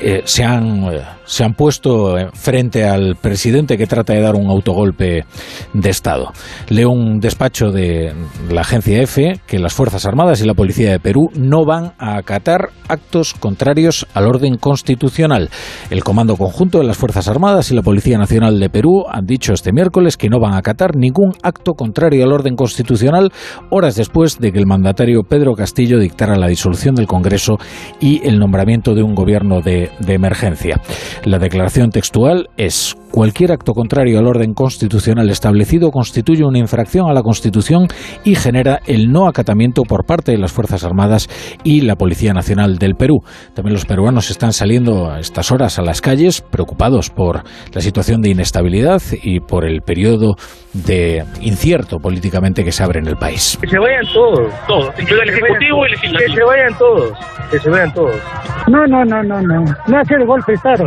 eh, 0.00 0.22
se, 0.24 0.44
han, 0.44 0.84
eh, 0.84 1.02
se 1.26 1.44
han 1.44 1.54
puesto 1.54 2.16
frente 2.34 2.84
al 2.84 3.16
presidente 3.16 3.76
que 3.76 3.86
trata 3.86 4.12
de 4.12 4.20
dar 4.20 4.34
un 4.34 4.48
autogolpe 4.48 5.24
de 5.72 5.90
Estado. 5.90 6.32
Leo 6.68 6.90
un 6.90 7.20
despacho 7.20 7.70
de 7.70 8.14
la 8.50 8.62
agencia 8.62 9.02
EFE 9.02 9.40
que 9.46 9.58
las 9.58 9.74
Fuerzas 9.74 10.06
Armadas 10.06 10.40
y 10.40 10.46
la 10.46 10.54
Policía 10.54 10.90
de 10.90 11.00
Perú 11.00 11.30
no 11.34 11.64
van 11.64 11.92
a 11.98 12.16
acatar 12.16 12.70
actos 12.88 13.34
contrarios 13.34 14.06
al 14.14 14.26
orden 14.26 14.56
constitucional. 14.56 15.50
El 15.90 16.04
Comando 16.04 16.36
Conjunto 16.36 16.78
de 16.78 16.84
las 16.84 16.96
Fuerzas 16.96 17.28
Armadas 17.28 17.70
y 17.70 17.74
la 17.74 17.82
Policía 17.82 18.18
Nacional 18.18 18.58
de 18.58 18.70
Perú 18.70 19.04
han 19.10 19.26
dicho 19.26 19.52
este 19.52 19.72
miércoles 19.72 20.16
que 20.16 20.28
no 20.28 20.40
van 20.40 20.54
a 20.54 20.58
acatar 20.58 20.96
ningún 20.96 21.32
acto 21.42 21.74
contrario 21.74 22.24
al 22.24 22.32
orden 22.32 22.56
constitucional 22.56 23.32
horas 23.70 23.96
después 23.96 24.38
de 24.38 24.52
que 24.52 24.58
el 24.58 24.66
mandatario 24.66 25.22
Pedro 25.22 25.54
Castillo 25.54 25.98
dictara 25.98 26.36
la 26.36 26.48
disolución 26.48 26.94
del 26.94 27.06
Congreso 27.06 27.58
y 28.00 28.26
el 28.26 28.38
nombramiento 28.38 28.94
de 28.94 29.02
un 29.02 29.14
gobierno 29.14 29.60
de, 29.60 29.90
de 30.00 30.14
emergencia. 30.14 30.80
La 31.24 31.38
declaración 31.38 31.90
textual 31.90 32.48
es 32.56 32.96
Cualquier 33.16 33.50
acto 33.50 33.72
contrario 33.72 34.18
al 34.18 34.26
orden 34.26 34.52
constitucional 34.52 35.30
establecido 35.30 35.90
constituye 35.90 36.44
una 36.44 36.58
infracción 36.58 37.08
a 37.08 37.14
la 37.14 37.22
Constitución 37.22 37.86
y 38.24 38.34
genera 38.34 38.80
el 38.86 39.10
no 39.10 39.26
acatamiento 39.26 39.84
por 39.84 40.04
parte 40.04 40.32
de 40.32 40.38
las 40.38 40.52
Fuerzas 40.52 40.84
Armadas 40.84 41.26
y 41.64 41.80
la 41.80 41.96
Policía 41.96 42.34
Nacional 42.34 42.76
del 42.76 42.94
Perú. 42.94 43.20
También 43.54 43.72
los 43.72 43.86
peruanos 43.86 44.30
están 44.30 44.52
saliendo 44.52 45.10
a 45.10 45.18
estas 45.18 45.50
horas 45.50 45.78
a 45.78 45.82
las 45.82 46.02
calles 46.02 46.42
preocupados 46.42 47.08
por 47.08 47.42
la 47.72 47.80
situación 47.80 48.20
de 48.20 48.28
inestabilidad 48.28 49.00
y 49.22 49.40
por 49.40 49.64
el 49.64 49.80
periodo 49.80 50.34
de 50.74 51.24
incierto 51.40 51.98
políticamente 51.98 52.64
que 52.64 52.72
se 52.72 52.82
abre 52.82 52.98
en 52.98 53.06
el 53.06 53.16
país. 53.16 53.56
Que 53.62 53.68
se 53.68 53.78
vayan 53.78 54.04
todos, 54.12 54.52
todos, 54.68 55.00
incluido 55.00 55.22
el 55.22 55.30
Ejecutivo 55.30 55.78
y 55.78 55.86
el 55.86 55.90
Legislativo. 55.92 56.28
Que 56.28 56.34
se 56.34 56.44
vayan 56.44 56.78
todos, 56.78 57.12
que 57.50 57.58
se 57.60 57.70
vayan 57.70 57.94
todos. 57.94 58.20
No, 58.68 58.86
no, 58.86 59.04
no, 59.04 59.22
no, 59.22 59.40
no. 59.40 59.64
No 59.86 59.98
hace 59.98 60.14
el 60.16 60.26
golpe 60.26 60.52
Estado. 60.52 60.84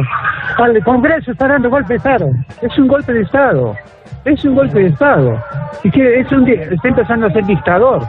Al 0.57 0.83
Congreso 0.83 1.31
está 1.31 1.47
dando 1.47 1.69
golpe 1.69 1.93
de 1.93 1.97
Estado. 1.97 2.29
Es 2.61 2.77
un 2.77 2.87
golpe 2.87 3.13
de 3.13 3.21
Estado. 3.21 3.75
Es 4.25 4.43
un 4.45 4.55
golpe 4.55 4.79
de 4.79 4.87
Estado. 4.87 5.41
Y 5.83 5.91
que 5.91 6.19
es 6.19 6.31
un, 6.31 6.47
está 6.47 6.87
empezando 6.87 7.27
a 7.27 7.31
ser 7.31 7.45
dictador. 7.45 8.01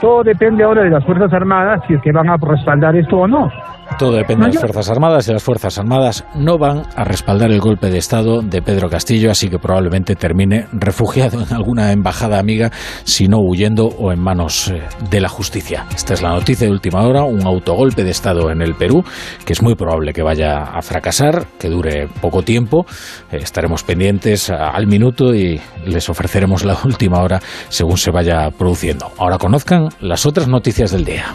Todo 0.00 0.24
depende 0.24 0.64
ahora 0.64 0.82
de 0.82 0.90
las 0.90 1.04
Fuerzas 1.04 1.32
Armadas 1.32 1.80
si 1.86 1.94
es 1.94 2.02
que 2.02 2.10
van 2.10 2.28
a 2.28 2.36
respaldar 2.36 2.96
esto 2.96 3.18
o 3.18 3.28
no. 3.28 3.50
Todo 3.98 4.12
depende 4.12 4.46
de 4.46 4.52
las 4.54 4.60
Fuerzas 4.60 4.90
Armadas 4.90 5.28
y 5.28 5.32
las 5.32 5.42
Fuerzas 5.42 5.78
Armadas 5.78 6.24
no 6.34 6.58
van 6.58 6.82
a 6.96 7.04
respaldar 7.04 7.50
el 7.50 7.60
golpe 7.60 7.90
de 7.90 7.98
Estado 7.98 8.42
de 8.42 8.62
Pedro 8.62 8.88
Castillo, 8.88 9.30
así 9.30 9.48
que 9.48 9.58
probablemente 9.58 10.16
termine 10.16 10.66
refugiado 10.72 11.42
en 11.42 11.52
alguna 11.52 11.92
embajada 11.92 12.38
amiga, 12.38 12.70
si 13.04 13.28
no 13.28 13.38
huyendo 13.38 13.86
o 13.86 14.12
en 14.12 14.20
manos 14.20 14.68
eh, 14.68 14.82
de 15.10 15.20
la 15.20 15.28
justicia. 15.28 15.86
Esta 15.94 16.14
es 16.14 16.22
la 16.22 16.30
noticia 16.30 16.66
de 16.66 16.72
última 16.72 17.02
hora, 17.02 17.24
un 17.24 17.46
autogolpe 17.46 18.04
de 18.04 18.10
Estado 18.10 18.50
en 18.50 18.62
el 18.62 18.74
Perú, 18.74 19.04
que 19.44 19.52
es 19.52 19.62
muy 19.62 19.74
probable 19.74 20.12
que 20.12 20.22
vaya 20.22 20.62
a 20.62 20.82
fracasar, 20.82 21.46
que 21.58 21.68
dure 21.68 22.08
poco 22.20 22.42
tiempo. 22.42 22.86
Eh, 23.30 23.38
estaremos 23.42 23.82
pendientes 23.84 24.50
al 24.50 24.86
minuto 24.86 25.34
y 25.34 25.60
les 25.86 26.08
ofreceremos 26.08 26.64
la 26.64 26.76
última 26.84 27.20
hora 27.20 27.40
según 27.68 27.98
se 27.98 28.10
vaya 28.10 28.50
produciendo. 28.50 29.12
Ahora 29.18 29.38
conozcan 29.38 29.88
las 30.00 30.26
otras 30.26 30.48
noticias 30.48 30.90
del 30.90 31.04
día. 31.04 31.26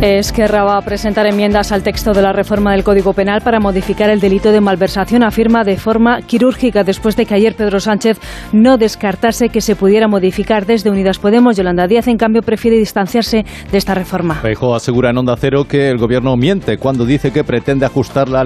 Esquerra 0.00 0.62
va 0.62 0.76
a 0.76 0.82
presentar 0.82 1.26
enmiendas 1.26 1.72
al 1.72 1.82
texto 1.82 2.12
de 2.12 2.22
la 2.22 2.32
reforma 2.32 2.70
del 2.70 2.84
Código 2.84 3.14
Penal 3.14 3.40
para 3.40 3.58
modificar 3.58 4.10
el 4.10 4.20
delito 4.20 4.52
de 4.52 4.60
malversación, 4.60 5.24
afirma 5.24 5.64
de 5.64 5.76
forma 5.76 6.22
quirúrgica 6.22 6.84
después 6.84 7.16
de 7.16 7.26
que 7.26 7.34
ayer 7.34 7.56
Pedro 7.56 7.80
Sánchez 7.80 8.20
no 8.52 8.78
descartase 8.78 9.48
que 9.48 9.60
se 9.60 9.74
pudiera 9.74 10.06
modificar 10.06 10.66
desde 10.66 10.90
Unidas 10.90 11.18
Podemos. 11.18 11.56
Yolanda 11.56 11.88
Díaz, 11.88 12.06
en 12.06 12.16
cambio, 12.16 12.42
prefiere 12.42 12.78
distanciarse 12.78 13.44
de 13.72 13.76
esta 13.76 13.92
reforma. 13.92 14.36
Feijóo 14.36 14.76
asegura 14.76 15.10
en 15.10 15.18
Onda 15.18 15.34
Cero 15.36 15.66
que 15.68 15.88
el 15.88 15.98
Gobierno 15.98 16.36
miente 16.36 16.78
cuando 16.78 17.04
dice 17.04 17.32
que 17.32 17.42
pretende 17.42 17.84
ajustar 17.84 18.28
la, 18.28 18.44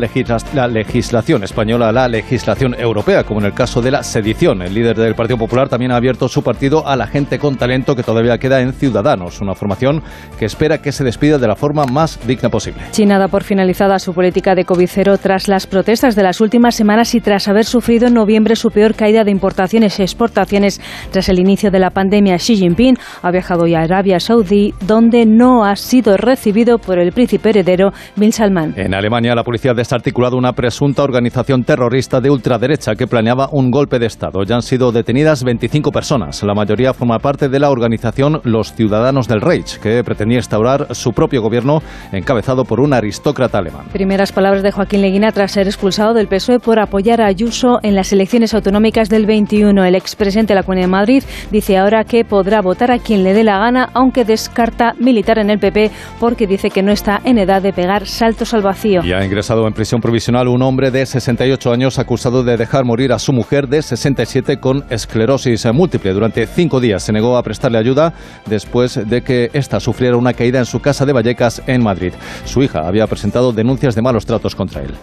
la 0.55 0.69
legislación 0.69 1.45
española 1.45 1.91
a 1.91 1.93
la 1.93 2.09
legislación 2.09 2.75
europea, 2.81 3.25
como 3.25 3.41
en 3.41 3.47
el 3.47 3.53
caso 3.53 3.83
de 3.83 3.91
la 3.91 4.03
sedición. 4.03 4.63
El 4.63 4.73
líder 4.73 4.97
del 4.97 5.15
Partido 5.15 5.37
Popular 5.37 5.69
también 5.69 5.93
ha 5.93 5.97
abierto 5.97 6.31
su 6.31 6.43
partido 6.43 6.89
a 6.89 6.97
la 6.97 7.07
gente 7.07 7.39
con 7.39 7.57
talento 7.57 7.95
que 7.95 8.03
todavía 8.03 8.39
queda 8.39 8.63
en 8.63 8.73
Ciudadanos, 8.73 9.43
una 9.43 9.55
formación 9.55 10.03
que 10.39 10.47
espera 10.47 10.79
que 10.79 10.93
se 10.93 11.05
despida 11.05 11.42
de 11.42 11.42
la 11.49 11.57
forma 11.57 11.85
más 11.85 12.19
digna 12.27 12.49
posible. 12.49 12.83
China 12.91 13.19
da 13.19 13.29
por 13.29 13.45
finalizada 13.45 13.99
su 13.99 14.15
política 14.15 14.55
de 14.55 14.65
COVID 14.65 14.89
cero 14.89 15.19
tras 15.19 15.49
las 15.49 15.67
protestas 15.67 16.17
de 16.17 16.23
las 16.23 16.41
últimas 16.41 16.75
semanas 16.75 17.15
y 17.15 17.21
tras 17.21 17.49
haber 17.49 17.65
sufrido 17.65 18.09
en 18.09 18.15
noviembre 18.15 18.57
su 18.57 18.71
peor 18.71 18.95
caída 18.95 19.25
de 19.25 19.31
importaciones 19.31 19.99
y 19.99 20.03
exportaciones 20.03 20.81
tras 21.11 21.29
el 21.29 21.39
inicio 21.39 21.71
de 21.71 21.79
la 21.79 21.91
pandemia. 21.91 22.37
Xi 22.37 22.57
Jinping 22.57 22.97
ha 23.23 23.31
viajado 23.31 23.67
ya 23.67 23.81
a 23.81 23.83
Arabia 23.83 24.21
Saudí, 24.21 24.75
donde 24.87 25.27
no 25.27 25.65
ha 25.65 25.77
sido 25.77 26.17
recibido 26.17 26.79
por 26.79 26.99
el 26.99 27.13
príncipe 27.13 27.51
heredero 27.51 27.93
Bin 28.17 28.33
Salman. 28.33 28.75
En 28.77 28.95
Alemania, 28.95 29.35
la 29.35 29.45
policía 29.45 29.73
ha 29.73 29.75
desarticulado 29.75 30.37
una 30.37 30.53
presunta 30.53 31.03
organización 31.03 31.65
terrorista 31.65 32.21
de 32.21 32.31
ultraderecha 32.31 32.95
que 32.95 33.07
planeaba 33.07 33.49
un 33.53 33.71
golpe 33.71 33.99
de 33.99 34.07
Estado. 34.07 34.43
Ya 34.45 34.57
han 34.57 34.63
sido 34.63 34.93
detenidas 34.93 35.45
25 35.45 35.91
personas. 35.91 36.43
La 36.43 36.55
mayoría 36.55 36.95
forma 36.95 37.19
parte 37.19 37.49
de 37.49 37.59
la 37.59 37.71
organización 37.71 38.41
Los 38.45 38.75
Ciudadanos 38.75 39.29
del 39.29 39.41
Reich, 39.41 39.79
que 39.79 40.03
pretendía 40.05 40.39
instaurar 40.39 40.95
su 40.95 41.13
propia 41.13 41.32
gobierno 41.41 41.81
encabezado 42.13 42.65
por 42.65 42.81
un 42.81 42.93
aristócrata 42.93 43.59
alemán. 43.59 43.87
Primeras 43.93 44.33
palabras 44.33 44.63
de 44.63 44.73
Joaquín 44.73 45.01
Leguina 45.01 45.33
tras 45.33 45.53
ser 45.53 45.67
expulsado 45.67 46.15
del 46.15 46.29
PSOE 46.29 46.59
por 46.59 46.79
apoyar 46.79 47.21
a 47.21 47.27
Ayuso 47.27 47.79
en 47.83 47.95
las 47.95 48.13
elecciones 48.13 48.55
autonómicas 48.55 49.09
del 49.09 49.27
21. 49.27 49.85
El 49.85 49.95
expresidente 49.95 50.53
de 50.53 50.61
la 50.61 50.63
Comunidad 50.63 50.87
de 50.87 50.93
Madrid 50.93 51.25
dice 51.51 51.79
ahora 51.79 52.05
que 52.05 52.25
podrá 52.25 52.61
votar 52.61 52.91
a 52.91 52.99
quien 52.99 53.25
le 53.25 53.35
dé 53.35 53.45
la 53.45 53.59
gana, 53.59 53.89
aunque 53.95 54.25
descarta 54.25 54.95
militar 54.99 55.39
en 55.39 55.51
el 55.51 55.59
PP 55.59 55.91
porque 56.21 56.47
dice 56.47 56.71
que 56.71 56.83
no 56.83 56.93
está 56.93 57.21
en 57.25 57.39
edad 57.39 57.63
de 57.63 57.73
pegar 57.73 58.07
saltos 58.07 58.55
al 58.55 58.63
vacío. 58.63 59.03
Y 59.05 59.13
ha 59.13 59.25
ingresado 59.25 59.67
en 59.67 59.73
prisión 59.73 60.01
provisional 60.01 60.49
un 60.49 60.63
hombre 60.63 60.91
de 60.91 61.07
68 61.07 61.73
años 61.73 61.99
acusado 61.99 62.43
de 62.45 62.57
dejar 62.57 62.85
morir 62.85 63.13
a 63.13 63.19
su 63.19 63.33
mujer 63.33 63.69
de 63.69 63.83
67 63.83 64.59
con 64.59 64.85
esclerosis 64.91 65.67
múltiple. 65.73 66.13
Durante 66.13 66.47
cinco 66.47 66.81
días 66.81 67.03
se 67.03 67.13
negó 67.13 67.37
a 67.37 67.43
prestarle 67.43 67.79
ayuda 67.79 68.13
después 68.47 69.01
de 69.09 69.23
que 69.23 69.51
ésta 69.53 69.81
sufriera 69.81 70.17
una 70.17 70.33
caída 70.33 70.59
en 70.59 70.67
su 70.67 70.81
casa 70.81 71.07
de 71.07 71.13
Vallecas 71.23 71.63
en 71.67 71.83
Madrid. 71.83 72.13
Su 72.45 72.63
hija 72.63 72.87
había 72.87 73.07
presentado 73.07 73.53
denuncias 73.53 73.95
de 73.95 74.03
malos 74.03 74.27
tratos 74.27 74.55
contra 74.55 74.83
él. 74.83 74.95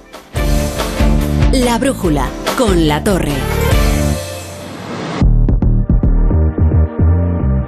La 1.53 1.77
brújula 1.77 2.27
con 2.57 2.87
la 2.87 3.03
torre. 3.03 3.31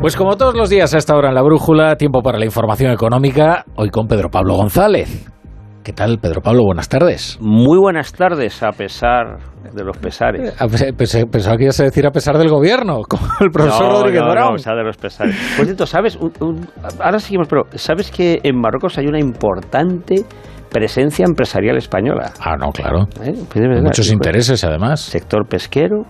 Pues 0.02 0.16
como 0.16 0.36
todos 0.36 0.56
los 0.56 0.70
días 0.70 0.94
a 0.94 0.98
esta 0.98 1.16
hora 1.16 1.30
en 1.30 1.36
la 1.36 1.44
brújula, 1.44 1.96
tiempo 1.96 2.22
para 2.22 2.40
la 2.40 2.46
información 2.46 2.92
económica, 2.92 3.66
hoy 3.76 3.90
con 3.90 4.08
Pedro 4.08 4.30
Pablo 4.30 4.56
González. 4.56 5.31
¿Qué 5.84 5.94
tal, 5.94 6.20
Pedro 6.20 6.42
Pablo? 6.42 6.64
Buenas 6.64 6.90
tardes. 6.90 7.40
Muy 7.42 7.80
buenas 7.80 8.14
tardes, 8.14 8.62
a 8.62 8.72
pesar 8.72 9.40
de 9.74 9.84
los 9.84 9.98
pesares. 9.98 10.54
Pensaba 10.96 11.58
que 11.58 11.64
ibas 11.64 11.80
a 11.80 11.86
decir 11.86 12.06
a 12.06 12.12
pesar 12.12 12.38
del 12.38 12.50
gobierno, 12.50 13.02
como 13.10 13.26
el 13.40 13.50
profesor 13.50 13.88
no, 13.88 13.92
Rodríguez 13.94 14.22
no, 14.22 14.36
No, 14.36 14.46
a 14.46 14.54
pesar 14.54 14.76
de 14.76 14.84
los 14.84 14.98
pesares. 14.98 15.36
Por 15.58 15.66
cierto, 15.66 15.88
¿sabes? 15.88 16.20
ahora 17.00 17.18
seguimos, 17.18 17.48
pero 17.48 17.64
¿sabes 17.74 18.12
que 18.12 18.40
en 18.44 18.60
Marruecos 18.60 19.00
hay 19.00 19.08
una 19.08 19.20
importante 19.20 20.24
presencia 20.70 21.26
empresarial 21.26 21.78
española? 21.78 22.32
Ah, 22.40 22.56
no, 22.58 22.72
claro. 22.72 23.08
¿Eh? 23.24 23.34
Pues 23.52 23.82
Muchos 23.82 24.12
intereses, 24.12 24.64
además. 24.64 25.02
Sector 25.02 25.48
pesquero, 25.48 26.04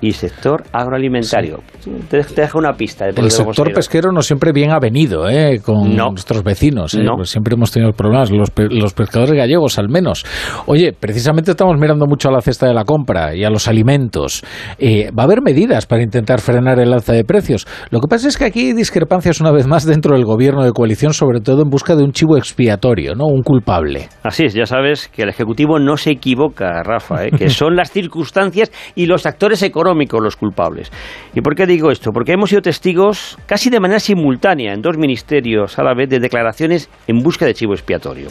y 0.00 0.12
sector 0.12 0.64
agroalimentario. 0.72 1.60
Te, 2.08 2.22
dejo 2.22 2.58
una 2.58 2.72
pista. 2.72 3.06
De 3.06 3.20
el 3.20 3.30
sector 3.30 3.72
pesquero 3.72 4.12
no 4.12 4.22
siempre 4.22 4.52
bien 4.52 4.70
ha 4.72 4.78
venido 4.78 5.28
¿eh? 5.28 5.60
con 5.64 5.94
nuestros 5.94 6.42
vecinos. 6.42 6.94
¿eh? 6.94 7.04
Pues 7.14 7.30
siempre 7.30 7.54
hemos 7.54 7.70
tenido 7.70 7.92
problemas, 7.92 8.30
los, 8.30 8.50
los, 8.56 8.94
pescadores 8.94 9.34
gallegos 9.34 9.78
al 9.78 9.88
menos. 9.88 10.24
Oye, 10.66 10.92
precisamente 10.98 11.52
estamos 11.52 11.76
mirando 11.78 12.06
mucho 12.06 12.28
a 12.28 12.32
la 12.32 12.40
cesta 12.40 12.66
de 12.66 12.74
la 12.74 12.84
compra 12.84 13.34
y 13.34 13.44
a 13.44 13.50
los 13.50 13.68
alimentos. 13.68 14.42
Eh, 14.78 15.10
va 15.16 15.24
a 15.24 15.26
haber 15.26 15.42
medidas 15.42 15.86
para 15.86 16.02
intentar 16.02 16.40
frenar 16.40 16.78
el 16.80 16.92
alza 16.92 17.12
de 17.12 17.24
precios. 17.24 17.66
Lo 17.90 18.00
que 18.00 18.08
pasa 18.08 18.28
es 18.28 18.36
que 18.36 18.44
aquí 18.44 18.68
hay 18.68 18.72
discrepancias 18.72 19.40
una 19.40 19.52
vez 19.52 19.66
más 19.66 19.84
dentro 19.84 20.14
del 20.14 20.24
gobierno 20.24 20.64
de 20.64 20.72
coalición, 20.72 21.12
sobre 21.12 21.40
todo 21.40 21.62
en 21.62 21.70
busca 21.70 21.94
de 21.94 22.04
un 22.04 22.12
chivo 22.12 22.36
expiatorio, 22.36 23.14
¿no? 23.14 23.26
un 23.26 23.42
culpable. 23.42 24.08
Así 24.22 24.44
es, 24.44 24.54
ya 24.54 24.66
sabes 24.66 25.08
que 25.08 25.22
el 25.22 25.28
Ejecutivo 25.28 25.78
no 25.78 25.96
se 25.96 26.10
equivoca, 26.10 26.82
Rafa, 26.82 27.26
¿eh? 27.26 27.30
que 27.36 27.48
son 27.50 27.76
las 27.76 27.90
circunstancias 27.90 28.70
y 28.94 29.06
los 29.06 29.26
actores 29.26 29.62
económicos 29.62 29.89
los 29.94 30.36
culpables. 30.36 30.90
¿Y 31.34 31.40
por 31.40 31.54
qué 31.54 31.66
digo 31.66 31.90
esto? 31.90 32.10
Porque 32.12 32.32
hemos 32.32 32.50
sido 32.50 32.62
testigos 32.62 33.38
casi 33.46 33.70
de 33.70 33.80
manera 33.80 34.00
simultánea 34.00 34.72
en 34.72 34.82
dos 34.82 34.96
ministerios 34.96 35.78
a 35.78 35.82
la 35.82 35.94
vez 35.94 36.08
de 36.08 36.18
declaraciones 36.18 36.90
en 37.06 37.18
busca 37.18 37.46
de 37.46 37.54
chivo 37.54 37.72
expiatorio. 37.72 38.28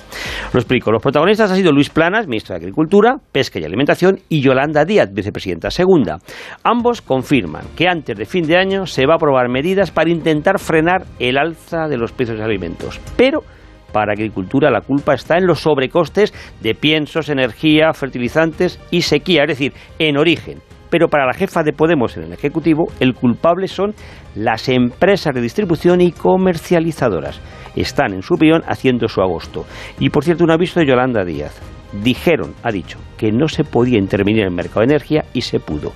Lo 0.53 0.59
explico. 0.59 0.91
Los 0.91 1.01
protagonistas 1.01 1.51
han 1.51 1.57
sido 1.57 1.71
Luis 1.71 1.89
Planas, 1.89 2.27
ministro 2.27 2.53
de 2.53 2.61
Agricultura, 2.61 3.17
Pesca 3.31 3.59
y 3.59 3.63
Alimentación, 3.63 4.19
y 4.29 4.41
Yolanda 4.41 4.85
Díaz, 4.85 5.09
vicepresidenta 5.13 5.71
segunda. 5.71 6.17
Ambos 6.63 7.01
confirman 7.01 7.65
que 7.75 7.87
antes 7.87 8.17
de 8.17 8.25
fin 8.25 8.45
de 8.45 8.57
año 8.57 8.85
se 8.85 9.05
va 9.05 9.13
a 9.13 9.17
aprobar 9.17 9.49
medidas 9.49 9.91
para 9.91 10.09
intentar 10.09 10.59
frenar 10.59 11.05
el 11.19 11.37
alza 11.37 11.87
de 11.87 11.97
los 11.97 12.11
precios 12.11 12.37
de 12.37 12.43
alimentos. 12.43 12.99
Pero 13.15 13.43
para 13.91 14.13
Agricultura 14.13 14.69
la 14.69 14.81
culpa 14.81 15.13
está 15.13 15.37
en 15.37 15.47
los 15.47 15.61
sobrecostes 15.61 16.33
de 16.61 16.75
piensos, 16.75 17.29
energía, 17.29 17.93
fertilizantes 17.93 18.79
y 18.91 19.01
sequía, 19.01 19.43
es 19.43 19.49
decir, 19.49 19.73
en 19.97 20.17
origen. 20.17 20.59
Pero 20.89 21.07
para 21.07 21.25
la 21.25 21.33
jefa 21.33 21.63
de 21.63 21.73
Podemos 21.73 22.17
en 22.17 22.23
el 22.23 22.33
Ejecutivo, 22.33 22.87
el 22.99 23.13
culpable 23.13 23.67
son 23.67 23.93
las 24.35 24.69
empresas 24.69 25.33
de 25.33 25.41
distribución 25.41 26.01
y 26.01 26.11
comercializadoras. 26.11 27.39
Están, 27.75 28.13
en 28.13 28.21
su 28.21 28.35
opinión, 28.35 28.63
haciendo 28.67 29.07
su 29.07 29.21
agosto. 29.21 29.65
Y 29.99 30.09
por 30.09 30.23
cierto, 30.23 30.43
un 30.43 30.51
aviso 30.51 30.79
de 30.79 30.87
Yolanda 30.87 31.23
Díaz. 31.23 31.59
Dijeron, 32.03 32.53
ha 32.63 32.71
dicho, 32.71 32.99
que 33.17 33.31
no 33.31 33.47
se 33.47 33.63
podía 33.63 33.97
intervenir 33.97 34.41
en 34.41 34.47
el 34.47 34.55
mercado 34.55 34.81
de 34.81 34.93
energía 34.93 35.25
y 35.33 35.41
se 35.41 35.59
pudo. 35.59 35.91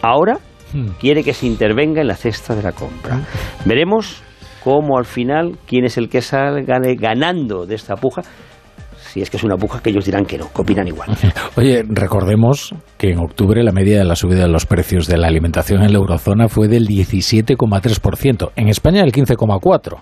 Ahora 0.00 0.38
hmm. 0.72 0.98
quiere 1.00 1.24
que 1.24 1.34
se 1.34 1.46
intervenga 1.46 2.00
en 2.00 2.08
la 2.08 2.16
cesta 2.16 2.54
de 2.54 2.62
la 2.62 2.72
compra. 2.72 3.20
Veremos 3.64 4.22
cómo 4.62 4.98
al 4.98 5.04
final 5.04 5.58
quién 5.66 5.84
es 5.84 5.98
el 5.98 6.08
que 6.08 6.22
salga 6.22 6.78
ganando 6.98 7.66
de 7.66 7.74
esta 7.74 7.96
puja 7.96 8.22
si 9.12 9.20
es 9.20 9.28
que 9.28 9.36
es 9.36 9.44
una 9.44 9.56
puja 9.56 9.80
que 9.82 9.90
ellos 9.90 10.06
dirán 10.06 10.24
que 10.24 10.38
no, 10.38 10.50
que 10.54 10.62
opinan 10.62 10.88
igual. 10.88 11.10
Oye, 11.56 11.84
recordemos 11.86 12.74
que 12.96 13.10
en 13.10 13.18
octubre 13.18 13.62
la 13.62 13.72
media 13.72 13.98
de 13.98 14.04
la 14.04 14.16
subida 14.16 14.44
de 14.44 14.48
los 14.48 14.64
precios 14.64 15.06
de 15.06 15.18
la 15.18 15.26
alimentación 15.26 15.82
en 15.82 15.92
la 15.92 15.98
eurozona 15.98 16.48
fue 16.48 16.66
del 16.66 16.86
17,3%, 16.86 18.52
en 18.56 18.68
España 18.68 19.02
el 19.02 19.12
15,4%. 19.12 20.00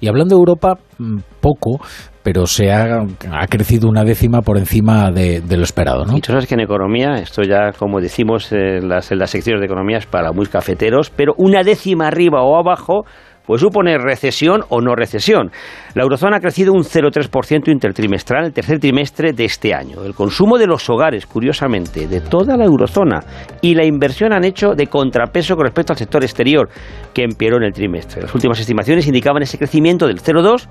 Y 0.00 0.08
hablando 0.08 0.34
de 0.34 0.40
Europa, 0.40 0.78
mm, 0.98 1.18
poco, 1.40 1.80
pero 2.24 2.46
se 2.46 2.72
ha, 2.72 3.04
crecido 3.48 3.88
una 3.88 4.02
décima 4.02 4.40
por 4.42 4.58
encima 4.58 5.12
de, 5.12 5.40
lo 5.48 5.62
esperado, 5.62 6.04
¿no? 6.04 6.16
Y 6.16 6.20
tú 6.20 6.32
sabes 6.32 6.46
que 6.46 6.54
en 6.54 6.60
economía, 6.60 7.14
esto 7.18 7.42
ya 7.42 7.72
como 7.72 8.00
decimos 8.00 8.50
en 8.52 8.88
las, 8.88 9.12
en 9.12 9.18
las 9.18 9.30
secciones 9.30 9.60
de 9.60 9.66
economía 9.66 9.98
es 9.98 10.06
para 10.06 10.32
muy 10.32 10.46
cafeteros, 10.46 11.10
pero 11.10 11.34
una 11.36 11.62
décima 11.62 12.08
arriba 12.08 12.42
o 12.42 12.56
abajo 12.56 13.04
pues 13.46 13.60
supone 13.60 13.98
recesión 13.98 14.62
o 14.68 14.80
no 14.80 14.94
recesión. 14.94 15.50
La 15.94 16.02
eurozona 16.02 16.36
ha 16.36 16.40
crecido 16.40 16.72
un 16.72 16.82
0,3% 16.82 17.70
intertrimestral 17.72 18.46
el 18.46 18.52
tercer 18.52 18.78
trimestre 18.78 19.32
de 19.32 19.44
este 19.44 19.74
año. 19.74 20.04
El 20.04 20.14
consumo 20.14 20.58
de 20.58 20.66
los 20.66 20.88
hogares, 20.88 21.26
curiosamente, 21.26 22.06
de 22.06 22.20
toda 22.20 22.56
la 22.56 22.64
eurozona 22.64 23.20
y 23.60 23.74
la 23.74 23.84
inversión 23.84 24.32
han 24.32 24.44
hecho 24.44 24.74
de 24.74 24.86
contrapeso 24.86 25.56
con 25.56 25.64
respecto 25.64 25.92
al 25.92 25.98
sector 25.98 26.22
exterior, 26.22 26.68
que 27.12 27.24
empeoró 27.24 27.56
en 27.56 27.64
el 27.64 27.72
trimestre. 27.72 28.22
Las 28.22 28.34
últimas 28.34 28.58
estimaciones 28.60 29.06
indicaban 29.06 29.42
ese 29.42 29.58
crecimiento 29.58 30.06
del 30.06 30.20
0,2, 30.20 30.66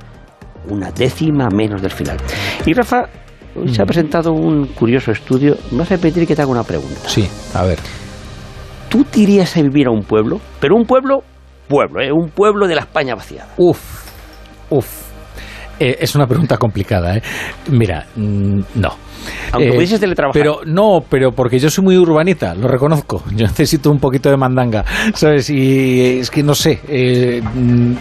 una 0.69 0.91
décima 0.91 1.49
menos 1.49 1.81
del 1.81 1.91
final. 1.91 2.17
Y 2.65 2.73
Rafa, 2.73 3.09
hoy 3.55 3.69
se 3.73 3.81
ha 3.81 3.85
mm. 3.85 3.87
presentado 3.87 4.33
un 4.33 4.67
curioso 4.67 5.11
estudio. 5.11 5.57
¿Me 5.71 5.79
vas 5.79 5.91
a 5.91 5.97
pedir 5.97 6.27
que 6.27 6.35
te 6.35 6.41
haga 6.41 6.51
una 6.51 6.63
pregunta? 6.63 7.07
Sí, 7.07 7.27
a 7.53 7.63
ver. 7.63 7.79
¿Tú 8.89 9.03
te 9.05 9.21
irías 9.21 9.55
a 9.55 9.61
vivir 9.61 9.87
a 9.87 9.91
un 9.91 10.03
pueblo? 10.03 10.41
Pero 10.59 10.75
un 10.75 10.85
pueblo 10.85 11.23
pueblo, 11.71 12.01
¿eh? 12.01 12.11
un 12.11 12.29
pueblo 12.29 12.67
de 12.67 12.75
la 12.75 12.81
España 12.81 13.15
vaciada. 13.15 13.49
Uf, 13.57 13.79
uf. 14.69 14.87
Eh, 15.79 15.97
es 15.99 16.13
una 16.13 16.27
pregunta 16.27 16.57
complicada, 16.57 17.15
¿eh? 17.17 17.21
Mira, 17.71 18.05
mm, 18.15 18.59
no. 18.75 18.89
Aunque 19.51 19.69
Eh, 19.69 19.73
pudieses 19.73 19.99
teletrabajar. 19.99 20.39
Pero 20.39 20.59
no, 20.65 21.03
pero 21.09 21.31
porque 21.31 21.57
yo 21.59 21.69
soy 21.69 21.83
muy 21.83 21.97
urbanita, 21.97 22.53
lo 22.53 22.67
reconozco. 22.67 23.23
Yo 23.35 23.45
necesito 23.47 23.89
un 23.91 23.99
poquito 23.99 24.29
de 24.29 24.37
mandanga, 24.37 24.83
¿sabes? 25.13 25.49
Y 25.49 26.19
es 26.19 26.29
que 26.29 26.43
no 26.43 26.53
sé. 26.53 26.79
eh, 26.87 27.41
mm, 27.41 27.93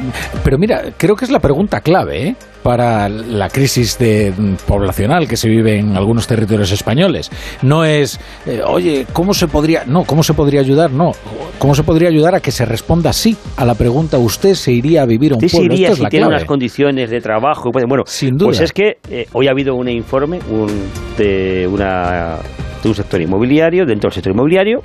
pero 0.44 0.58
mira, 0.58 0.82
creo 0.96 1.14
que 1.16 1.24
es 1.24 1.30
la 1.30 1.40
pregunta 1.40 1.80
clave, 1.80 2.28
¿eh? 2.28 2.36
Para 2.62 3.08
la 3.08 3.48
crisis 3.48 3.98
de, 3.98 4.32
mm, 4.36 4.54
poblacional 4.66 5.26
que 5.28 5.36
se 5.36 5.48
vive 5.48 5.78
en 5.78 5.96
algunos 5.96 6.26
territorios 6.26 6.70
españoles. 6.72 7.30
No 7.62 7.84
es, 7.84 8.20
eh, 8.46 8.60
oye, 8.66 9.06
¿cómo 9.12 9.34
se 9.34 9.48
podría? 9.48 9.84
No, 9.86 10.04
¿cómo 10.04 10.22
se 10.22 10.34
podría 10.34 10.60
ayudar? 10.60 10.90
No, 10.90 11.12
¿cómo 11.58 11.74
se 11.74 11.82
podría 11.82 12.08
ayudar 12.08 12.34
a 12.34 12.40
que 12.40 12.50
se 12.50 12.64
responda 12.64 13.12
sí 13.12 13.36
a 13.56 13.64
la 13.64 13.74
pregunta? 13.74 14.18
¿Usted 14.18 14.54
se 14.54 14.72
iría 14.72 15.02
a 15.02 15.06
vivir 15.06 15.32
a 15.32 15.36
un 15.36 15.40
pueblo? 15.40 15.74
iría 15.74 15.88
Esto 15.88 15.92
es 15.92 15.98
si 15.98 16.02
la 16.04 16.08
tiene 16.10 16.24
clave. 16.26 16.34
unas 16.36 16.46
condiciones 16.48 17.10
de 17.10 17.20
trabajo. 17.20 17.70
Pues, 17.72 17.84
Bueno, 17.88 18.04
duda. 18.32 18.44
pues 18.46 18.60
es 18.60 18.72
que 18.72 18.98
eh, 19.10 19.26
hoy 19.32 19.48
ha 19.48 19.50
habido 19.52 19.74
un 19.74 19.88
informe 19.88 20.38
un- 20.50 20.68
de, 21.16 21.66
una, 21.66 22.36
de 22.82 22.88
un 22.88 22.94
sector 22.94 23.20
inmobiliario, 23.20 23.84
dentro 23.86 24.08
del 24.08 24.14
sector 24.14 24.32
inmobiliario. 24.32 24.80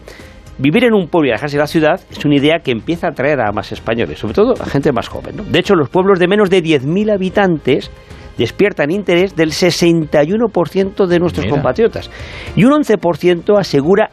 Vivir 0.58 0.86
en 0.86 0.93
un 0.93 1.08
pueblo 1.08 1.28
y 1.28 1.32
alejarse 1.32 1.58
de 1.58 1.62
la 1.62 1.68
ciudad 1.68 2.01
es 2.10 2.24
una 2.24 2.36
idea 2.36 2.60
que 2.60 2.72
empieza 2.72 3.08
a 3.08 3.10
atraer 3.12 3.41
a 3.41 3.51
más 3.51 3.72
españoles, 3.72 4.20
sobre 4.20 4.34
todo 4.34 4.53
a 4.60 4.66
gente 4.66 4.91
más 4.93 5.10
joven. 5.10 5.38
¿no? 5.38 5.43
De 5.43 5.60
hecho, 5.60 5.76
los 5.76 5.89
pueblos 5.89 6.18
de 6.18 6.28
menos 6.28 6.49
de 6.49 6.64
10.000 6.64 7.14
habitantes 7.14 7.91
despiertan 8.38 8.91
interés 8.91 9.36
del 9.36 9.51
61% 9.51 11.08
de 11.08 11.20
nuestros 11.20 11.45
Mira. 11.45 11.56
compatriotas. 11.56 12.10
Y 12.56 12.64
un 12.64 12.72
11% 12.72 13.58
asegura 13.60 14.10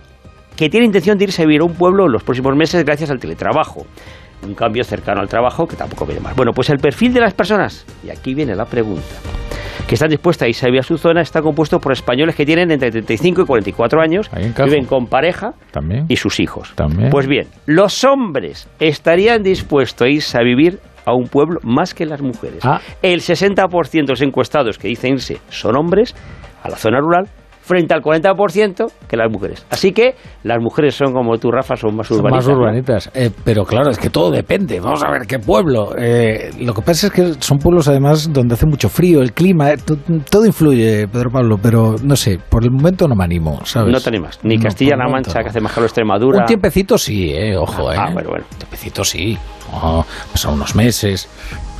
que 0.57 0.68
tiene 0.68 0.86
intención 0.86 1.16
de 1.16 1.24
irse 1.24 1.43
a 1.43 1.47
vivir 1.47 1.62
a 1.62 1.64
un 1.64 1.74
pueblo 1.74 2.07
en 2.07 2.12
los 2.12 2.22
próximos 2.22 2.55
meses 2.57 2.84
gracias 2.84 3.11
al 3.11 3.18
teletrabajo. 3.18 3.86
Un 4.45 4.55
cambio 4.55 4.82
cercano 4.84 5.20
al 5.20 5.28
trabajo 5.28 5.66
que 5.66 5.76
tampoco 5.76 6.05
viene 6.07 6.20
mal. 6.20 6.34
Bueno, 6.34 6.53
pues 6.53 6.70
el 6.70 6.78
perfil 6.78 7.12
de 7.14 7.20
las 7.20 7.34
personas, 7.34 7.86
y 8.05 8.11
aquí 8.11 8.34
viene 8.34 8.55
la 8.55 8.64
pregunta, 8.64 9.03
que 9.86 9.95
están 9.95 10.11
dispuestas 10.11 10.47
a 10.47 10.49
irse 10.49 10.66
a 10.66 10.68
vivir 10.68 10.80
a 10.80 10.82
su 10.82 10.97
zona 10.99 11.20
está 11.20 11.43
compuesto 11.43 11.78
por 11.78 11.93
españoles 11.93 12.34
que 12.34 12.47
tienen 12.47 12.70
entre 12.70 12.90
35 12.90 13.43
y 13.43 13.45
44 13.45 14.01
años, 14.01 14.30
viven 14.64 14.86
con 14.86 15.07
pareja 15.07 15.53
También. 15.70 16.07
y 16.09 16.16
sus 16.16 16.40
hijos. 16.40 16.72
También. 16.74 17.11
Pues 17.11 17.26
bien, 17.26 17.49
los 17.66 18.03
hombres 18.05 18.68
estarían 18.80 19.43
dispuestos 19.43 20.07
a 20.07 20.09
irse 20.09 20.38
a 20.38 20.43
vivir 20.43 20.80
a 21.05 21.14
un 21.14 21.28
pueblo 21.28 21.61
más 21.62 21.95
que 21.95 22.07
las 22.07 22.22
mujeres. 22.22 22.64
Ah. 22.64 22.80
El 23.03 23.20
60% 23.20 23.90
de 23.90 24.12
los 24.12 24.22
encuestados 24.22 24.78
que 24.78 24.88
dicen 24.88 25.14
irse 25.14 25.38
son 25.51 25.76
hombres 25.76 26.14
a 26.62 26.68
la 26.68 26.76
zona 26.76 27.01
rural 27.01 27.28
frente 27.62 27.94
al 27.94 28.02
40% 28.02 28.90
que 29.08 29.16
las 29.16 29.30
mujeres. 29.30 29.64
Así 29.70 29.92
que 29.92 30.14
las 30.42 30.58
mujeres 30.60 30.94
son 30.94 31.12
como 31.12 31.38
tú, 31.38 31.50
Rafa, 31.50 31.76
son 31.76 31.96
más 31.96 32.08
Son 32.08 32.18
urbanitas. 32.18 32.46
más 32.46 32.48
¿no? 32.54 32.60
urbanitas. 32.60 33.10
Eh, 33.14 33.30
pero 33.44 33.64
claro, 33.64 33.90
es 33.90 33.98
que 33.98 34.10
todo 34.10 34.30
depende. 34.30 34.80
Vamos 34.80 35.02
a 35.04 35.10
ver 35.10 35.26
qué 35.26 35.38
pueblo. 35.38 35.94
Eh, 35.96 36.50
lo 36.60 36.74
que 36.74 36.82
pasa 36.82 37.06
es 37.06 37.12
que 37.12 37.34
son 37.40 37.58
pueblos 37.58 37.88
además 37.88 38.32
donde 38.32 38.54
hace 38.54 38.66
mucho 38.66 38.88
frío, 38.88 39.22
el 39.22 39.32
clima, 39.32 39.70
eh, 39.72 39.76
to- 39.78 39.96
todo 40.28 40.44
influye, 40.44 41.06
Pedro 41.08 41.30
Pablo, 41.30 41.56
pero 41.62 41.94
no 42.02 42.16
sé, 42.16 42.38
por 42.48 42.64
el 42.64 42.70
momento 42.70 43.06
no 43.08 43.14
me 43.14 43.24
animo, 43.24 43.60
¿sabes? 43.64 43.92
No 43.92 44.00
te 44.00 44.08
animas. 44.08 44.38
Ni 44.42 44.58
Castilla-La 44.58 45.08
Mancha, 45.08 45.38
no. 45.38 45.42
que 45.44 45.48
hace 45.50 45.60
más 45.60 45.72
calor 45.72 45.86
Extremadura. 45.86 46.40
Un 46.40 46.46
tiempecito 46.46 46.98
sí, 46.98 47.30
eh, 47.32 47.56
ojo, 47.56 47.92
eh. 47.92 47.96
Ah, 47.98 48.10
bueno, 48.12 48.30
bueno. 48.30 48.44
Un 48.50 48.58
tiempecito 48.58 49.04
sí. 49.04 49.38
Oh, 49.72 50.04
a 50.44 50.48
unos 50.50 50.74
meses. 50.74 51.28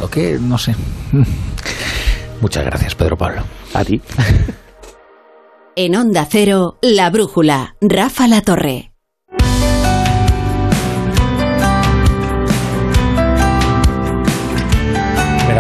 Lo 0.01 0.09
que, 0.09 0.39
no 0.41 0.57
sé. 0.57 0.75
Muchas 2.41 2.65
gracias, 2.65 2.95
Pedro 2.95 3.17
Pablo. 3.17 3.43
A 3.75 3.85
ti. 3.85 4.01
En 5.75 5.97
Onda 5.97 6.27
Cero, 6.31 6.77
La 6.83 7.09
Brújula, 7.09 7.77
Rafa 7.81 8.29
La 8.29 8.43
Torre. 8.43 8.93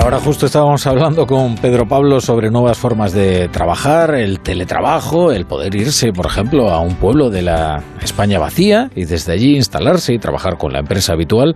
Ahora 0.02 0.18
justo 0.18 0.44
estábamos 0.46 0.86
hablando 0.86 1.26
con 1.26 1.54
Pedro 1.54 1.86
Pablo 1.86 2.20
sobre 2.20 2.50
nuevas 2.50 2.76
formas 2.76 3.12
de 3.12 3.48
trabajar, 3.48 4.14
el 4.14 4.40
teletrabajo, 4.40 5.32
el 5.32 5.46
poder 5.46 5.74
irse, 5.74 6.12
por 6.12 6.26
ejemplo, 6.26 6.68
a 6.70 6.80
un 6.80 6.96
pueblo 6.96 7.30
de 7.30 7.40
la 7.40 7.82
España 8.02 8.38
vacía 8.38 8.90
y 8.94 9.04
desde 9.04 9.32
allí 9.32 9.54
instalarse 9.54 10.12
y 10.12 10.18
trabajar 10.18 10.58
con 10.58 10.72
la 10.72 10.80
empresa 10.80 11.12
habitual. 11.12 11.54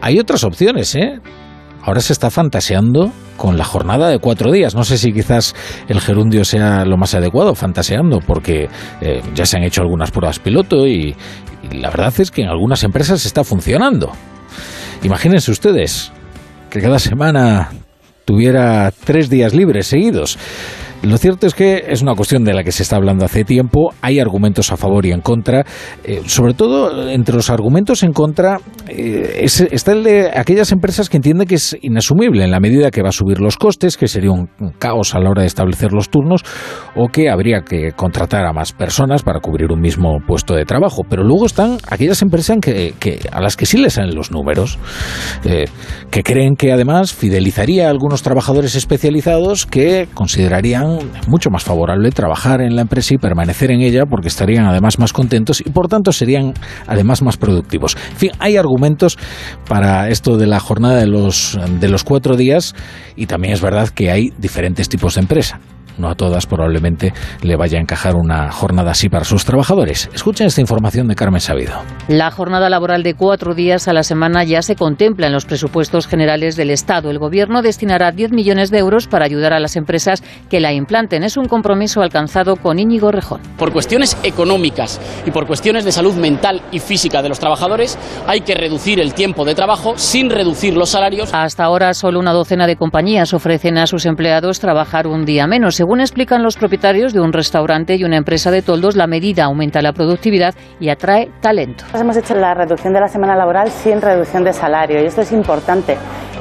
Hay 0.00 0.18
otras 0.18 0.42
opciones, 0.42 0.94
¿eh? 0.96 1.20
Ahora 1.82 2.00
se 2.00 2.12
está 2.12 2.30
fantaseando 2.30 3.12
con 3.36 3.58
la 3.58 3.64
jornada 3.64 4.08
de 4.08 4.18
cuatro 4.18 4.52
días. 4.52 4.74
No 4.74 4.84
sé 4.84 4.98
si 4.98 5.12
quizás 5.12 5.54
el 5.88 6.00
gerundio 6.00 6.44
sea 6.44 6.84
lo 6.84 6.96
más 6.96 7.14
adecuado, 7.14 7.54
fantaseando, 7.54 8.20
porque 8.20 8.68
eh, 9.00 9.20
ya 9.34 9.46
se 9.46 9.56
han 9.56 9.64
hecho 9.64 9.82
algunas 9.82 10.10
pruebas 10.10 10.38
piloto 10.38 10.86
y, 10.86 11.16
y 11.70 11.76
la 11.78 11.90
verdad 11.90 12.14
es 12.18 12.30
que 12.30 12.42
en 12.42 12.48
algunas 12.48 12.84
empresas 12.84 13.26
está 13.26 13.42
funcionando. 13.42 14.12
Imagínense 15.02 15.50
ustedes 15.50 16.12
que 16.70 16.80
cada 16.80 16.98
semana 16.98 17.70
tuviera 18.24 18.92
tres 19.04 19.28
días 19.28 19.52
libres 19.52 19.88
seguidos. 19.88 20.38
Lo 21.02 21.18
cierto 21.18 21.48
es 21.48 21.54
que 21.54 21.84
es 21.88 22.00
una 22.00 22.14
cuestión 22.14 22.44
de 22.44 22.54
la 22.54 22.62
que 22.62 22.70
se 22.70 22.84
está 22.84 22.94
hablando 22.94 23.24
hace 23.24 23.44
tiempo. 23.44 23.92
Hay 24.02 24.20
argumentos 24.20 24.70
a 24.70 24.76
favor 24.76 25.04
y 25.04 25.10
en 25.10 25.20
contra. 25.20 25.64
Eh, 26.04 26.22
sobre 26.26 26.54
todo, 26.54 27.10
entre 27.10 27.34
los 27.34 27.50
argumentos 27.50 28.04
en 28.04 28.12
contra 28.12 28.58
eh, 28.88 29.40
es- 29.42 29.60
está 29.62 29.92
el 29.92 30.04
de 30.04 30.30
aquellas 30.32 30.70
empresas 30.70 31.08
que 31.08 31.16
entienden 31.16 31.48
que 31.48 31.56
es 31.56 31.76
inasumible 31.82 32.44
en 32.44 32.52
la 32.52 32.60
medida 32.60 32.92
que 32.92 33.02
va 33.02 33.08
a 33.08 33.12
subir 33.12 33.40
los 33.40 33.56
costes, 33.56 33.96
que 33.96 34.06
sería 34.06 34.30
un 34.30 34.48
caos 34.78 35.16
a 35.16 35.18
la 35.18 35.30
hora 35.30 35.42
de 35.42 35.48
establecer 35.48 35.92
los 35.92 36.08
turnos, 36.08 36.42
o 36.94 37.08
que 37.08 37.28
habría 37.30 37.62
que 37.62 37.90
contratar 37.96 38.46
a 38.46 38.52
más 38.52 38.72
personas 38.72 39.24
para 39.24 39.40
cubrir 39.40 39.72
un 39.72 39.80
mismo 39.80 40.18
puesto 40.24 40.54
de 40.54 40.64
trabajo. 40.64 41.02
Pero 41.10 41.24
luego 41.24 41.46
están 41.46 41.78
aquellas 41.88 42.22
empresas 42.22 42.58
que, 42.62 42.94
que- 43.00 43.18
a 43.32 43.40
las 43.40 43.56
que 43.56 43.66
sí 43.66 43.76
les 43.76 43.94
salen 43.94 44.14
los 44.14 44.30
números, 44.30 44.78
eh, 45.44 45.64
que 46.12 46.22
creen 46.22 46.54
que 46.54 46.70
además 46.72 47.12
fidelizaría 47.12 47.88
a 47.88 47.90
algunos 47.90 48.22
trabajadores 48.22 48.76
especializados 48.76 49.66
que 49.66 50.06
considerarían 50.14 50.91
mucho 51.26 51.50
más 51.50 51.64
favorable 51.64 52.10
trabajar 52.10 52.60
en 52.60 52.76
la 52.76 52.82
empresa 52.82 53.14
y 53.14 53.18
permanecer 53.18 53.70
en 53.70 53.80
ella 53.80 54.06
porque 54.06 54.28
estarían 54.28 54.66
además 54.66 54.98
más 54.98 55.12
contentos 55.12 55.60
y 55.60 55.70
por 55.70 55.88
tanto 55.88 56.12
serían 56.12 56.54
además 56.86 57.22
más 57.22 57.36
productivos. 57.36 57.96
En 58.12 58.16
fin, 58.16 58.30
hay 58.38 58.56
argumentos 58.56 59.18
para 59.68 60.08
esto 60.08 60.36
de 60.36 60.46
la 60.46 60.60
jornada 60.60 60.96
de 60.96 61.06
los, 61.06 61.58
de 61.80 61.88
los 61.88 62.04
cuatro 62.04 62.36
días 62.36 62.74
y 63.16 63.26
también 63.26 63.54
es 63.54 63.60
verdad 63.60 63.88
que 63.88 64.10
hay 64.10 64.32
diferentes 64.38 64.88
tipos 64.88 65.14
de 65.14 65.22
empresa. 65.22 65.60
No 65.98 66.08
a 66.08 66.14
todas 66.14 66.46
probablemente 66.46 67.12
le 67.42 67.56
vaya 67.56 67.78
a 67.78 67.80
encajar 67.80 68.14
una 68.16 68.50
jornada 68.50 68.92
así 68.92 69.08
para 69.08 69.24
sus 69.24 69.44
trabajadores. 69.44 70.08
Escuchen 70.14 70.46
esta 70.46 70.60
información 70.60 71.08
de 71.08 71.14
Carmen 71.14 71.40
Sabido. 71.40 71.74
La 72.08 72.30
jornada 72.30 72.70
laboral 72.70 73.02
de 73.02 73.14
cuatro 73.14 73.54
días 73.54 73.88
a 73.88 73.92
la 73.92 74.02
semana 74.02 74.44
ya 74.44 74.62
se 74.62 74.76
contempla 74.76 75.26
en 75.26 75.32
los 75.32 75.44
presupuestos 75.44 76.06
generales 76.06 76.56
del 76.56 76.70
Estado. 76.70 77.10
El 77.10 77.18
Gobierno 77.18 77.62
destinará 77.62 78.12
10 78.12 78.32
millones 78.32 78.70
de 78.70 78.78
euros 78.78 79.06
para 79.06 79.24
ayudar 79.24 79.52
a 79.52 79.60
las 79.60 79.76
empresas 79.76 80.22
que 80.48 80.60
la 80.60 80.72
implanten. 80.72 81.22
Es 81.22 81.36
un 81.36 81.46
compromiso 81.46 82.02
alcanzado 82.02 82.56
con 82.56 82.78
Íñigo 82.78 83.10
Rejón. 83.10 83.40
Por 83.58 83.72
cuestiones 83.72 84.16
económicas 84.22 85.00
y 85.26 85.30
por 85.30 85.46
cuestiones 85.46 85.84
de 85.84 85.92
salud 85.92 86.14
mental 86.14 86.62
y 86.72 86.78
física 86.78 87.22
de 87.22 87.28
los 87.28 87.38
trabajadores, 87.38 87.98
hay 88.26 88.40
que 88.40 88.54
reducir 88.54 89.00
el 89.00 89.14
tiempo 89.14 89.44
de 89.44 89.54
trabajo 89.54 89.94
sin 89.96 90.30
reducir 90.30 90.76
los 90.76 90.90
salarios. 90.90 91.32
Hasta 91.32 91.64
ahora, 91.64 91.94
solo 91.94 92.18
una 92.18 92.32
docena 92.32 92.66
de 92.66 92.76
compañías 92.76 93.34
ofrecen 93.34 93.78
a 93.78 93.86
sus 93.86 94.06
empleados 94.06 94.60
trabajar 94.60 95.06
un 95.06 95.24
día 95.24 95.46
menos. 95.46 95.81
Según 95.82 96.00
explican 96.00 96.44
los 96.44 96.54
propietarios 96.54 97.12
de 97.12 97.18
un 97.18 97.32
restaurante 97.32 97.96
y 97.96 98.04
una 98.04 98.16
empresa 98.16 98.52
de 98.52 98.62
toldos, 98.62 98.94
la 98.94 99.08
medida 99.08 99.46
aumenta 99.46 99.82
la 99.82 99.92
productividad 99.92 100.54
y 100.78 100.90
atrae 100.90 101.32
talento. 101.40 101.82
Hemos 101.92 102.16
hecho 102.16 102.36
la 102.36 102.54
reducción 102.54 102.92
de 102.92 103.00
la 103.00 103.08
semana 103.08 103.34
laboral 103.34 103.68
sin 103.68 104.00
reducción 104.00 104.44
de 104.44 104.52
salario 104.52 105.02
y 105.02 105.06
esto 105.06 105.22
es 105.22 105.32
importante 105.32 105.96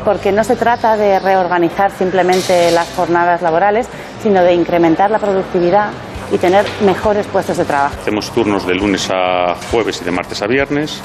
porque 0.05 0.31
no 0.31 0.43
se 0.43 0.55
trata 0.55 0.95
de 0.95 1.17
reorganizar 1.17 1.89
simplemente 1.89 2.69
las 2.69 2.93
jornadas 2.93 3.41
laborales, 3.41 3.89
sino 4.21 4.43
de 4.43 4.53
incrementar 4.53 5.09
la 5.09 5.17
productividad 5.17 5.89
y 6.31 6.37
tener 6.37 6.63
mejores 6.85 7.25
puestos 7.25 7.57
de 7.57 7.65
trabajo. 7.65 7.95
Hacemos 7.99 8.29
turnos 8.29 8.67
de 8.67 8.75
lunes 8.75 9.09
a 9.11 9.55
jueves 9.71 10.03
y 10.03 10.05
de 10.05 10.11
martes 10.11 10.39
a 10.43 10.45
viernes 10.45 11.01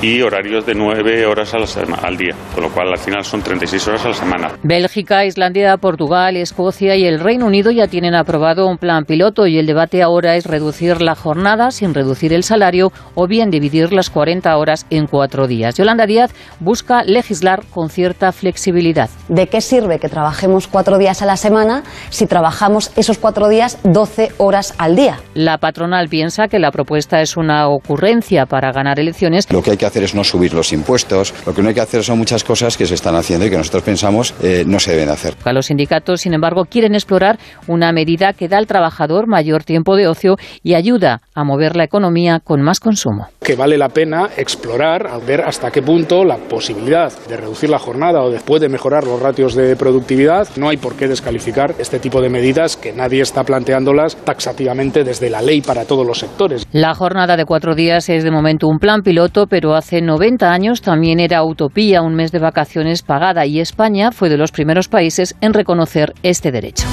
y 0.00 0.22
horarios 0.22 0.64
de 0.64 0.74
9 0.74 1.26
horas 1.26 1.54
a 1.54 1.58
la 1.58 1.66
sema- 1.66 1.96
al 2.02 2.16
día, 2.16 2.34
con 2.54 2.62
lo 2.64 2.70
cual 2.70 2.88
al 2.92 2.98
final 2.98 3.24
son 3.24 3.42
36 3.42 3.88
horas 3.88 4.04
a 4.04 4.08
la 4.08 4.14
semana. 4.14 4.52
Bélgica, 4.62 5.24
Islandia, 5.24 5.76
Portugal, 5.76 6.36
Escocia 6.36 6.94
y 6.96 7.04
el 7.04 7.18
Reino 7.20 7.46
Unido 7.46 7.70
ya 7.70 7.88
tienen 7.88 8.14
aprobado 8.14 8.66
un 8.68 8.78
plan 8.78 9.04
piloto 9.04 9.46
y 9.46 9.58
el 9.58 9.66
debate 9.66 10.02
ahora 10.02 10.36
es 10.36 10.46
reducir 10.46 11.02
la 11.02 11.14
jornada 11.16 11.70
sin 11.72 11.94
reducir 11.94 12.32
el 12.32 12.44
salario 12.44 12.92
o 13.14 13.26
bien 13.26 13.50
dividir 13.50 13.92
las 13.92 14.08
40 14.10 14.56
horas 14.56 14.86
en 14.90 15.06
cuatro 15.06 15.46
días. 15.48 15.74
Yolanda 15.76 16.06
Díaz 16.06 16.30
busca 16.60 17.02
legislar 17.02 17.62
con 17.70 17.90
cierta 17.90 18.30
flexibilidad. 18.30 19.10
¿De 19.28 19.48
qué 19.48 19.60
sirve 19.60 19.98
que 19.98 20.08
trabajemos 20.08 20.68
cuatro 20.68 20.98
días 20.98 21.22
a 21.22 21.26
la 21.26 21.36
semana 21.36 21.82
si 22.10 22.26
trabajamos 22.26 22.92
esos 22.96 23.18
cuatro 23.18 23.48
días 23.48 23.78
12 23.82 24.30
horas 24.38 24.74
al 24.78 24.94
día? 24.94 25.18
La 25.34 25.58
patronal 25.58 26.08
piensa 26.08 26.46
que 26.48 26.58
la 26.60 26.70
propuesta 26.70 27.20
es 27.20 27.36
una 27.36 27.68
ocurrencia 27.68 28.46
para 28.46 28.70
ganar 28.72 29.00
elecciones. 29.00 29.50
Lo 29.52 29.62
que 29.62 29.72
hay 29.72 29.76
que 29.76 29.86
hacer 29.88 30.04
es 30.04 30.14
no 30.14 30.24
subir 30.24 30.54
los 30.54 30.72
impuestos. 30.72 31.34
Lo 31.46 31.54
que 31.54 31.62
no 31.62 31.68
hay 31.68 31.74
que 31.74 31.80
hacer 31.80 32.04
son 32.04 32.18
muchas 32.18 32.44
cosas 32.44 32.76
que 32.76 32.86
se 32.86 32.94
están 32.94 33.16
haciendo 33.16 33.46
y 33.46 33.50
que 33.50 33.56
nosotros 33.56 33.82
pensamos 33.82 34.34
eh, 34.42 34.64
no 34.66 34.78
se 34.78 34.92
deben 34.92 35.08
hacer. 35.08 35.34
Los 35.44 35.66
sindicatos, 35.66 36.20
sin 36.20 36.34
embargo, 36.34 36.66
quieren 36.66 36.94
explorar 36.94 37.38
una 37.66 37.90
medida 37.90 38.32
que 38.32 38.48
da 38.48 38.58
al 38.58 38.66
trabajador 38.66 39.26
mayor 39.26 39.64
tiempo 39.64 39.96
de 39.96 40.06
ocio 40.06 40.36
y 40.62 40.74
ayuda 40.74 41.20
a 41.34 41.42
mover 41.42 41.74
la 41.74 41.84
economía 41.84 42.38
con 42.38 42.62
más 42.62 42.78
consumo. 42.80 43.28
que 43.42 43.56
vale 43.56 43.78
la 43.78 43.88
pena 43.88 44.28
explorar, 44.36 45.06
a 45.06 45.16
ver 45.18 45.40
hasta 45.40 45.70
qué 45.70 45.80
punto 45.80 46.22
la 46.22 46.36
posibilidad 46.36 47.10
de 47.28 47.36
reducir 47.38 47.70
la 47.70 47.78
jornada 47.78 48.22
o 48.22 48.30
después 48.30 48.60
de 48.60 48.68
mejorar 48.68 49.04
los 49.04 49.22
ratios 49.22 49.54
de 49.54 49.74
productividad, 49.74 50.46
no 50.56 50.68
hay 50.68 50.76
por 50.76 50.96
qué 50.96 51.08
descalificar 51.08 51.74
este 51.78 51.98
tipo 51.98 52.20
de 52.20 52.28
medidas 52.28 52.76
que 52.76 52.92
nadie 52.92 53.22
está 53.22 53.44
planteándolas 53.44 54.16
taxativamente 54.16 55.02
desde 55.02 55.30
la 55.30 55.40
ley 55.40 55.62
para 55.62 55.86
todos 55.86 56.06
los 56.06 56.18
sectores. 56.18 56.66
La 56.72 56.94
jornada 56.94 57.38
de 57.38 57.46
cuatro 57.46 57.74
días 57.74 58.10
es 58.10 58.22
de 58.22 58.30
momento 58.30 58.68
un 58.68 58.78
plan 58.78 59.00
piloto, 59.00 59.46
pero 59.46 59.74
hace 59.78 60.02
90 60.02 60.52
años 60.52 60.82
también 60.82 61.20
era 61.20 61.42
utopía 61.44 62.02
un 62.02 62.14
mes 62.14 62.32
de 62.32 62.38
vacaciones 62.38 63.02
pagada 63.02 63.46
y 63.46 63.60
España 63.60 64.12
fue 64.12 64.28
de 64.28 64.36
los 64.36 64.52
primeros 64.52 64.88
países 64.88 65.34
en 65.40 65.54
reconocer 65.54 66.12
este 66.22 66.52
derecho. 66.52 66.86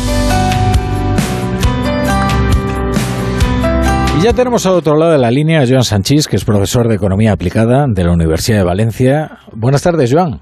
Y 4.18 4.22
ya 4.24 4.32
tenemos 4.32 4.66
al 4.66 4.76
otro 4.76 4.96
lado 4.96 5.12
de 5.12 5.18
la 5.18 5.30
línea 5.30 5.62
a 5.62 5.68
Joan 5.68 5.84
Sanchís, 5.84 6.28
que 6.28 6.38
es 6.38 6.46
profesor 6.46 6.88
de 6.88 6.96
Economía 6.96 7.34
Aplicada 7.34 7.86
de 7.90 8.04
la 8.06 8.14
Universidad 8.14 8.60
de 8.60 8.64
Valencia. 8.64 9.40
Buenas 9.52 9.82
tardes, 9.82 10.14
Joan. 10.14 10.40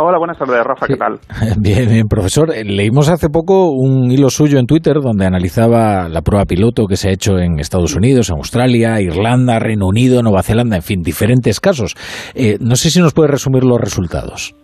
Hola, 0.00 0.16
buenas 0.16 0.38
tardes, 0.38 0.62
Rafa, 0.62 0.86
¿qué 0.86 0.96
tal? 0.96 1.18
Bien, 1.60 1.88
bien, 1.88 2.06
profesor. 2.06 2.50
Leímos 2.50 3.10
hace 3.10 3.30
poco 3.30 3.72
un 3.72 4.08
hilo 4.12 4.30
suyo 4.30 4.60
en 4.60 4.66
Twitter 4.66 5.00
donde 5.00 5.26
analizaba 5.26 6.08
la 6.08 6.22
prueba 6.22 6.44
piloto 6.44 6.86
que 6.86 6.94
se 6.94 7.08
ha 7.08 7.12
hecho 7.12 7.36
en 7.36 7.58
Estados 7.58 7.96
Unidos, 7.96 8.30
en 8.30 8.36
Australia, 8.36 9.00
Irlanda, 9.00 9.58
Reino 9.58 9.88
Unido, 9.88 10.22
Nueva 10.22 10.44
Zelanda, 10.44 10.76
en 10.76 10.82
fin, 10.82 11.02
diferentes 11.02 11.58
casos. 11.58 11.96
Eh, 12.36 12.58
no 12.60 12.76
sé 12.76 12.90
si 12.90 13.00
nos 13.00 13.12
puede 13.12 13.28
resumir 13.28 13.64
los 13.64 13.80
resultados. 13.80 14.54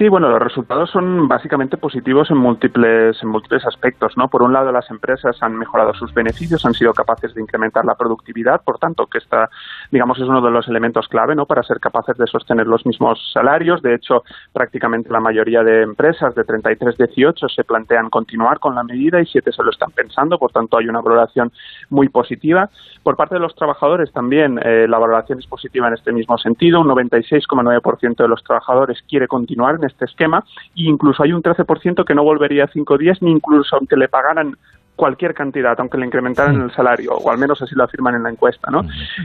Sí, 0.00 0.08
bueno, 0.08 0.30
los 0.30 0.40
resultados 0.40 0.90
son 0.90 1.28
básicamente 1.28 1.76
positivos 1.76 2.30
en 2.30 2.38
múltiples, 2.38 3.22
en 3.22 3.28
múltiples 3.28 3.66
aspectos, 3.66 4.14
¿no? 4.16 4.28
Por 4.28 4.42
un 4.42 4.50
lado, 4.50 4.72
las 4.72 4.90
empresas 4.90 5.36
han 5.42 5.54
mejorado 5.58 5.92
sus 5.92 6.14
beneficios, 6.14 6.64
han 6.64 6.72
sido 6.72 6.94
capaces 6.94 7.34
de 7.34 7.42
incrementar 7.42 7.84
la 7.84 7.96
productividad, 7.96 8.62
por 8.64 8.78
tanto, 8.78 9.04
que 9.04 9.18
esta, 9.18 9.50
digamos, 9.90 10.18
es 10.18 10.28
uno 10.28 10.40
de 10.40 10.50
los 10.50 10.68
elementos 10.68 11.08
clave, 11.08 11.34
¿no? 11.34 11.46
Para 11.46 11.62
ser 11.62 11.80
capaces 11.80 12.16
de 12.16 12.26
sostener 12.26 12.66
los 12.66 12.86
mismos 12.86 13.18
salarios. 13.32 13.82
De 13.82 13.94
hecho, 13.94 14.22
prácticamente 14.52 15.10
la 15.10 15.20
mayoría 15.20 15.62
de 15.62 15.82
empresas 15.82 16.34
de 16.34 16.44
33, 16.44 16.96
18 16.96 17.48
se 17.48 17.64
plantean 17.64 18.10
continuar 18.10 18.58
con 18.58 18.74
la 18.74 18.84
medida 18.84 19.20
y 19.20 19.26
7 19.26 19.52
se 19.52 19.62
lo 19.62 19.70
están 19.70 19.90
pensando, 19.90 20.38
por 20.38 20.52
tanto, 20.52 20.78
hay 20.78 20.88
una 20.88 21.00
valoración 21.00 21.52
muy 21.88 22.08
positiva. 22.08 22.70
Por 23.02 23.16
parte 23.16 23.34
de 23.34 23.40
los 23.40 23.54
trabajadores 23.54 24.12
también 24.12 24.60
eh, 24.62 24.86
la 24.88 24.98
valoración 24.98 25.38
es 25.38 25.46
positiva 25.46 25.88
en 25.88 25.94
este 25.94 26.12
mismo 26.12 26.38
sentido. 26.38 26.80
Un 26.80 26.88
96,9% 26.88 28.16
de 28.16 28.28
los 28.28 28.42
trabajadores 28.44 29.02
quiere 29.08 29.26
continuar 29.26 29.76
en 29.76 29.84
este 29.84 30.04
esquema 30.04 30.44
e 30.76 30.82
incluso 30.82 31.22
hay 31.22 31.32
un 31.32 31.42
13% 31.42 32.04
que 32.04 32.14
no 32.14 32.22
volvería 32.22 32.64
a 32.64 32.68
cinco 32.68 32.98
días 32.98 33.20
ni 33.22 33.30
incluso 33.30 33.76
aunque 33.76 33.96
le 33.96 34.08
pagaran 34.08 34.56
cualquier 35.00 35.32
cantidad, 35.32 35.74
aunque 35.80 35.96
le 35.96 36.04
incrementaran 36.04 36.60
el 36.60 36.70
salario, 36.72 37.12
o 37.12 37.30
al 37.30 37.38
menos 37.38 37.62
así 37.62 37.74
lo 37.74 37.84
afirman 37.84 38.16
en 38.16 38.22
la 38.22 38.28
encuesta, 38.28 38.70
¿no? 38.70 38.82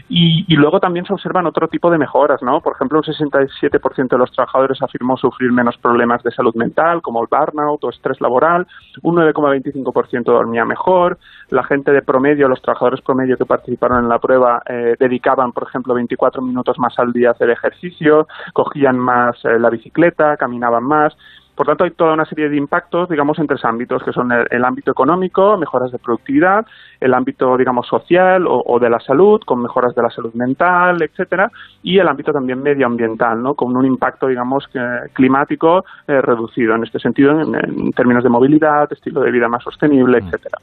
Y, 0.07 0.45
y, 0.47 0.55
luego 0.55 0.80
también 0.80 1.05
se 1.05 1.11
observan 1.11 1.45
otro 1.47 1.67
tipo 1.67 1.91
de 1.91 1.97
mejoras, 1.97 2.41
¿no? 2.41 2.61
Por 2.61 2.76
ejemplo, 2.76 2.99
un 2.99 3.03
67% 3.03 4.07
de 4.07 4.17
los 4.17 4.32
trabajadores 4.32 4.82
afirmó 4.82 5.17
sufrir 5.17 5.51
menos 5.51 5.76
problemas 5.78 6.23
de 6.23 6.32
salud 6.32 6.55
mental, 6.55 7.01
como 7.01 7.21
el 7.21 7.28
burnout 7.30 7.84
o 7.84 7.89
estrés 7.89 8.21
laboral, 8.21 8.65
un 9.01 9.17
9,25% 9.17 10.23
dormía 10.23 10.63
mejor, 10.63 11.17
la 11.49 11.65
gente 11.65 11.91
de 11.91 12.01
promedio, 12.01 12.47
los 12.47 12.61
trabajadores 12.61 13.01
promedio 13.01 13.36
que 13.36 13.45
participaron 13.45 14.03
en 14.03 14.07
la 14.07 14.19
prueba, 14.19 14.61
eh, 14.69 14.95
dedicaban, 14.97 15.51
por 15.51 15.67
ejemplo, 15.67 15.93
24 15.93 16.41
minutos 16.41 16.80
más 16.80 16.97
al 16.99 17.11
día 17.11 17.30
a 17.30 17.32
hacer 17.34 17.49
ejercicio, 17.49 18.30
cogían 18.53 18.97
más 18.97 19.36
eh, 19.43 19.59
la 19.59 19.69
bicicleta, 19.69 20.38
caminaban 20.38 20.86
más, 20.86 21.13
por 21.55 21.67
tanto, 21.67 21.85
hay 21.85 21.91
toda 21.91 22.13
una 22.13 22.25
serie 22.25 22.49
de 22.49 22.57
impactos, 22.57 23.07
digamos, 23.09 23.39
en 23.39 23.47
tres 23.47 23.63
ámbitos, 23.63 24.03
que 24.03 24.11
son 24.11 24.29
el, 24.31 24.65
ámbito 24.65 24.91
económico, 24.91 25.57
mejoras 25.57 25.91
de 25.91 25.99
productividad, 25.99 26.65
el 26.99 27.13
ámbito, 27.13 27.55
digamos, 27.57 27.87
social 27.87 28.45
o, 28.47 28.77
de 28.79 28.89
la 28.89 28.99
salud, 28.99 29.39
con 29.45 29.61
mejoras 29.61 29.95
de 29.95 30.01
la 30.01 30.09
salud 30.09 30.33
mental, 30.33 31.01
etcétera, 31.01 31.49
y 31.81 31.97
el 31.97 32.07
ámbito 32.07 32.31
también 32.33 32.61
medioambiental, 32.61 33.41
¿no? 33.41 33.53
Con 33.53 33.75
un 33.75 33.85
impacto, 33.85 34.27
digamos, 34.27 34.65
climático 35.13 35.83
eh, 36.07 36.19
reducido 36.21 36.75
en 36.75 36.83
este 36.83 36.99
sentido, 36.99 37.31
en, 37.31 37.91
términos 37.91 38.23
de 38.23 38.29
movilidad, 38.29 38.91
estilo 38.91 39.21
de 39.21 39.31
vida 39.31 39.47
más 39.47 39.63
sostenible, 39.63 40.19
mm. 40.19 40.25
etcétera. 40.25 40.57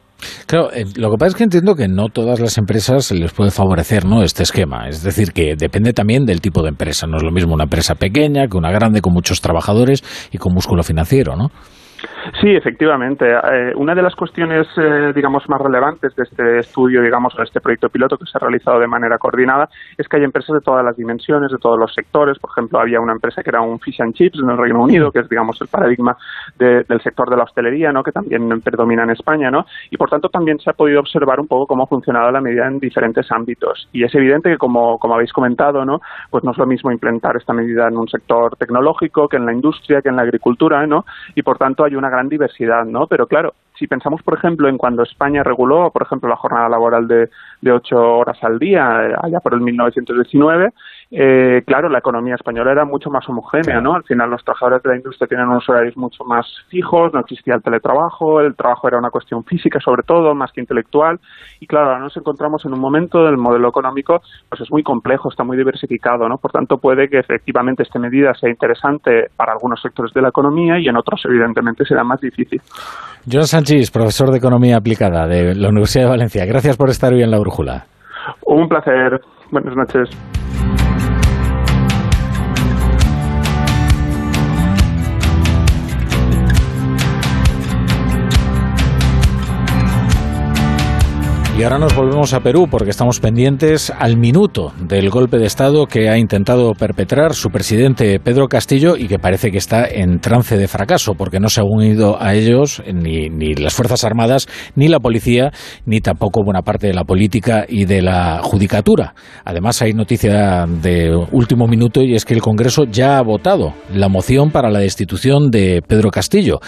Claro, 0.47 0.71
eh, 0.73 0.85
lo 0.97 1.11
que 1.11 1.17
pasa 1.17 1.29
es 1.29 1.35
que 1.37 1.45
entiendo 1.45 1.75
que 1.75 1.89
no 1.89 2.09
todas 2.09 2.39
las 2.39 2.59
empresas 2.59 3.11
les 3.13 3.33
puede 3.33 3.51
favorecer, 3.51 4.05
¿no? 4.05 4.23
Este 4.23 4.43
esquema, 4.43 4.89
es 4.89 5.03
decir, 5.03 5.33
que 5.33 5.55
depende 5.57 5.93
también 5.93 6.27
del 6.27 6.41
tipo 6.41 6.63
de 6.63 6.69
empresa. 6.69 7.07
No 7.07 7.17
es 7.17 7.23
lo 7.23 7.31
mismo 7.31 7.55
una 7.55 7.65
empresa 7.65 7.95
pequeña 7.95 8.47
que 8.47 8.57
una 8.57 8.71
grande 8.71 9.01
con 9.01 9.15
muchos 9.15 9.41
trabajadores 9.41 10.03
y 10.31 10.39
con 10.39 10.53
músculo 10.53 10.82
financiero, 10.83 11.37
¿no? 11.37 11.51
Sí, 12.41 12.51
efectivamente. 12.51 13.27
Eh, 13.31 13.73
una 13.77 13.95
de 13.95 14.03
las 14.03 14.15
cuestiones, 14.15 14.67
eh, 14.77 15.13
digamos, 15.15 15.49
más 15.49 15.61
relevantes 15.61 16.15
de 16.15 16.23
este 16.23 16.59
estudio, 16.59 17.03
digamos, 17.03 17.35
de 17.37 17.45
este 17.45 17.61
proyecto 17.61 17.89
piloto 17.89 18.17
que 18.17 18.27
se 18.27 18.37
ha 18.37 18.41
realizado 18.41 18.79
de 18.79 18.87
manera 18.87 19.19
coordinada, 19.19 19.69
es 19.99 20.09
que 20.09 20.19
hay 20.19 20.25
empresas 20.25 20.55
de 20.55 20.61
todas 20.61 20.85
las 20.85 20.97
dimensiones, 20.97 21.51
de 21.51 21.59
todos 21.59 21.79
los 21.79 21.93
sectores. 21.95 22.39
Por 22.39 22.51
ejemplo, 22.51 22.79
había 22.79 23.01
una 23.01 23.13
empresa 23.13 23.43
que 23.43 23.51
era 23.51 23.61
un 23.61 23.81
fish 23.81 24.01
and 24.01 24.15
chips 24.15 24.39
en 24.43 24.51
el 24.51 24.59
Reino 24.59 24.83
Unido, 24.83 25.11
que 25.11 25.21
es, 25.21 25.29
digamos, 25.29 25.61
el 25.61 25.69
paradigma 25.69 26.17
del 26.59 27.01
sector 27.03 27.29
de 27.29 27.37
la 27.37 27.45
hostelería, 27.45 27.93
¿no? 27.93 28.03
Que 28.03 28.13
también 28.13 28.49
predomina 28.61 29.03
en 29.03 29.11
España, 29.11 29.51
¿no? 29.51 29.65
Y 29.91 29.97
por 29.97 30.09
tanto 30.09 30.29
también 30.29 30.59
se 30.59 30.71
ha 30.71 30.75
podido 30.75 31.01
observar 31.01 31.41
un 31.41 31.49
poco 31.49 31.67
cómo 31.67 31.85
ha 31.85 31.87
funcionado 31.87 32.31
la 32.31 32.41
medida 32.41 32.67
en 32.67 32.79
diferentes 32.79 33.31
ámbitos. 33.33 33.89
Y 33.93 34.05
es 34.05 34.15
evidente 34.15 34.51
que, 34.51 34.59
como, 34.59 34.99
como 34.99 35.15
habéis 35.15 35.33
comentado, 35.33 35.85
¿no? 35.85 36.01
Pues 36.31 36.45
no 36.45 36.53
es 36.53 36.59
lo 36.59 36.67
mismo 36.67 36.93
implementar 36.93 37.37
esta 37.37 37.53
medida 37.53 37.89
en 37.89 37.97
un 37.97 38.09
sector 38.09 38.57
tecnológico 38.57 39.29
que 39.29 39.37
en 39.37 39.47
la 39.47 39.53
industria, 39.53 40.01
que 40.03 40.09
en 40.09 40.17
la 40.17 40.23
agricultura, 40.23 40.87
¿no? 40.87 41.05
Y 41.35 41.43
por 41.43 41.59
tanto 41.59 41.85
hay 41.85 41.95
una 41.95 42.12
gran 42.13 42.29
diversidad, 42.29 42.85
¿no? 42.85 43.07
Pero 43.07 43.27
claro, 43.27 43.55
si 43.79 43.87
pensamos, 43.87 44.23
por 44.23 44.39
ejemplo, 44.39 44.69
en 44.69 44.79
cuando 44.79 45.03
España 45.03 45.43
reguló, 45.43 45.91
por 45.91 46.03
ejemplo, 46.03 46.29
la 46.29 46.37
jornada 46.37 46.69
laboral 46.69 47.09
de, 47.09 47.31
de 47.61 47.73
ocho 47.73 47.97
horas 48.19 48.39
al 48.45 48.59
día, 48.59 49.09
eh, 49.09 49.15
allá 49.21 49.41
por 49.41 49.55
el 49.55 49.61
1919, 49.61 50.73
eh, 51.15 51.61
claro, 51.67 51.91
la 51.91 51.99
economía 51.99 52.37
española 52.37 52.73
era 52.73 52.87
mucho 52.87 53.11
más 53.11 53.29
homogénea, 53.29 53.83
¿no? 53.83 53.95
Al 53.95 54.03
final 54.05 54.31
los 54.31 54.43
trabajadores 54.43 54.83
de 54.83 54.89
la 54.89 54.97
industria 54.97 55.29
tienen 55.29 55.47
unos 55.47 55.69
horarios 55.69 55.95
mucho 55.95 56.25
más 56.25 56.47
fijos, 56.69 57.13
no 57.13 57.21
existía 57.21 57.55
el 57.55 57.63
teletrabajo, 57.63 58.41
el 58.41 58.57
trabajo 58.57 58.89
era 58.89 58.97
una 58.97 59.11
cuestión 59.11 59.45
física 59.45 59.79
sobre 59.79 60.05
todo, 60.05 60.35
más 60.35 60.51
que 60.53 60.63
intelectual, 60.63 61.21
y 61.61 61.67
claro, 61.67 61.89
ahora 61.89 62.01
nos 62.01 62.17
encontramos 62.17 62.65
en 62.65 62.73
un 62.73 62.81
momento 62.81 63.25
del 63.25 63.37
modelo 63.37 63.69
económico, 63.69 64.23
pues 64.49 64.63
es 64.63 64.71
muy 64.71 64.83
complejo, 64.83 65.29
está 65.29 65.45
muy 65.45 65.59
diversificado, 65.59 66.27
¿no? 66.31 66.39
Por 66.39 66.51
tanto, 66.51 66.79
puede 66.79 67.09
que 67.09 67.19
efectivamente 67.19 67.83
esta 67.83 67.99
medida 67.99 68.33
sea 68.33 68.49
interesante 68.49 69.27
para 69.37 69.53
algunos 69.53 69.83
sectores 69.83 70.15
de 70.15 70.23
la 70.23 70.31
economía 70.31 70.79
y 70.79 70.89
en 70.89 70.97
otros, 70.97 71.21
evidentemente, 71.27 71.85
será 71.85 72.05
más 72.05 72.23
difícil. 72.23 72.59
Joan 73.31 73.47
Sánchez, 73.47 73.91
profesor 73.91 74.31
de 74.31 74.39
Economía 74.39 74.79
Aplicada 74.79 75.27
de 75.27 75.55
la 75.55 75.69
Universidad 75.69 76.05
de 76.05 76.11
Valencia. 76.11 76.47
Gracias 76.47 76.79
por 76.79 76.89
estar 76.89 77.13
hoy 77.13 77.23
en 77.23 77.31
La 77.31 77.39
Brújula. 77.39 77.85
Un 78.47 78.67
placer. 78.67 79.21
Buenas 79.51 79.77
noches. 79.77 80.09
Y 91.63 91.65
ahora 91.65 91.79
nos 91.79 91.95
volvemos 91.95 92.35
a 92.35 92.41
Perú 92.41 92.67
porque 92.69 92.91
estamos 92.91 93.21
pendientes 93.21 93.93
al 93.97 94.17
minuto 94.17 94.73
del 94.81 95.11
golpe 95.11 95.39
de 95.39 95.47
Estado 95.47 95.87
que 95.87 96.09
ha 96.09 96.19
intentado 96.19 96.73
perpetrar 96.73 97.35
su 97.35 97.51
presidente 97.51 98.19
Pedro 98.19 98.49
Castillo 98.49 98.97
y 98.97 99.07
que 99.07 99.21
parece 99.21 99.53
que 99.53 99.59
está 99.59 99.87
en 99.87 100.19
trance 100.19 100.59
de 100.59 100.67
fracaso 100.67 101.15
porque 101.15 101.39
no 101.39 101.49
se 101.49 101.61
han 101.61 101.69
unido 101.71 102.21
a 102.21 102.35
ellos 102.35 102.83
ni, 102.93 103.55
las 103.55 103.75
Fuerzas 103.75 104.03
Armadas, 104.03 104.49
ni 104.75 104.89
la 104.89 104.99
policía, 104.99 105.53
ni 105.87 106.01
tampoco 106.01 106.43
buena 106.43 106.63
parte 106.63 106.89
de 106.89 106.95
la 106.95 107.05
política 107.05 107.65
y 107.69 107.85
de 107.85 108.03
la 108.03 108.41
judicatura. 108.43 109.15
Además 109.45 109.81
hay 109.83 109.93
noticia 109.93 110.67
de 110.67 111.15
último 111.31 111.69
minuto 111.69 112.03
y 112.03 112.17
es 112.17 112.25
que 112.25 112.35
el 112.35 112.43
Congreso 112.43 112.87
ya 112.91 113.19
ha 113.19 113.23
votado 113.23 113.73
la 113.95 114.09
moción 114.09 114.51
para 114.51 114.69
la 114.69 114.81
destitución 114.81 115.53
de 115.53 115.81
Pedro 115.87 116.11
Castillo. 116.11 116.59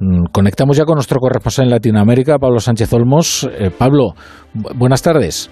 Mm, 0.00 0.32
conectamos 0.32 0.78
ya 0.78 0.86
con 0.86 0.94
nuestro 0.94 1.20
corresponsal 1.20 1.66
en 1.66 1.72
Latinoamérica, 1.72 2.38
Pablo 2.38 2.60
Sánchez 2.60 2.90
Olmos. 2.94 3.46
Eh, 3.52 3.70
Pablo, 3.76 4.14
buenas 4.54 5.02
tardes. 5.02 5.50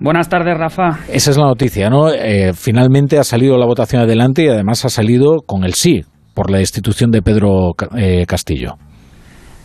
Buenas 0.00 0.28
tardes, 0.28 0.58
Rafa. 0.58 0.98
Esa 1.08 1.30
es 1.30 1.38
la 1.38 1.44
noticia, 1.44 1.88
¿no? 1.88 2.10
Eh, 2.10 2.52
finalmente 2.52 3.18
ha 3.18 3.24
salido 3.24 3.56
la 3.56 3.66
votación 3.66 4.02
adelante 4.02 4.44
y 4.44 4.48
además 4.48 4.84
ha 4.84 4.88
salido 4.88 5.38
con 5.46 5.64
el 5.64 5.74
sí 5.74 6.02
por 6.34 6.50
la 6.50 6.58
destitución 6.58 7.10
de 7.10 7.22
Pedro 7.22 7.74
eh, 7.96 8.26
Castillo. 8.26 8.74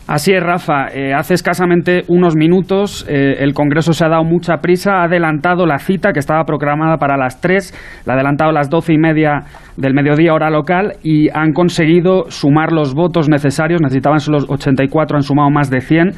Así 0.06 0.32
es, 0.32 0.42
Rafa. 0.42 0.88
Eh, 0.92 1.12
hace 1.14 1.34
escasamente 1.34 2.02
unos 2.08 2.36
minutos 2.36 3.04
el 3.08 3.54
Congreso 3.54 3.92
se 3.92 4.04
ha 4.04 4.08
dado 4.08 4.24
mucha 4.24 4.56
prisa, 4.56 5.02
ha 5.02 5.04
adelantado 5.04 5.66
la 5.66 5.78
cita 5.78 6.12
que 6.12 6.18
estaba 6.18 6.44
programada 6.44 6.96
para 6.96 7.16
las 7.16 7.40
3, 7.40 8.02
la 8.06 8.12
ha 8.12 8.16
adelantado 8.16 8.50
a 8.50 8.52
las 8.52 8.70
doce 8.70 8.92
y 8.92 8.98
media 8.98 9.44
del 9.76 9.94
mediodía 9.94 10.32
hora 10.32 10.50
local 10.50 10.94
y 11.02 11.28
han 11.30 11.52
conseguido 11.52 12.28
sumar 12.28 12.72
los 12.72 12.94
votos 12.94 13.28
necesarios, 13.28 13.80
necesitaban 13.80 14.18
solo 14.18 14.38
84, 14.48 15.16
han 15.16 15.22
sumado 15.22 15.50
más 15.50 15.70
de 15.70 15.80
100 15.80 16.10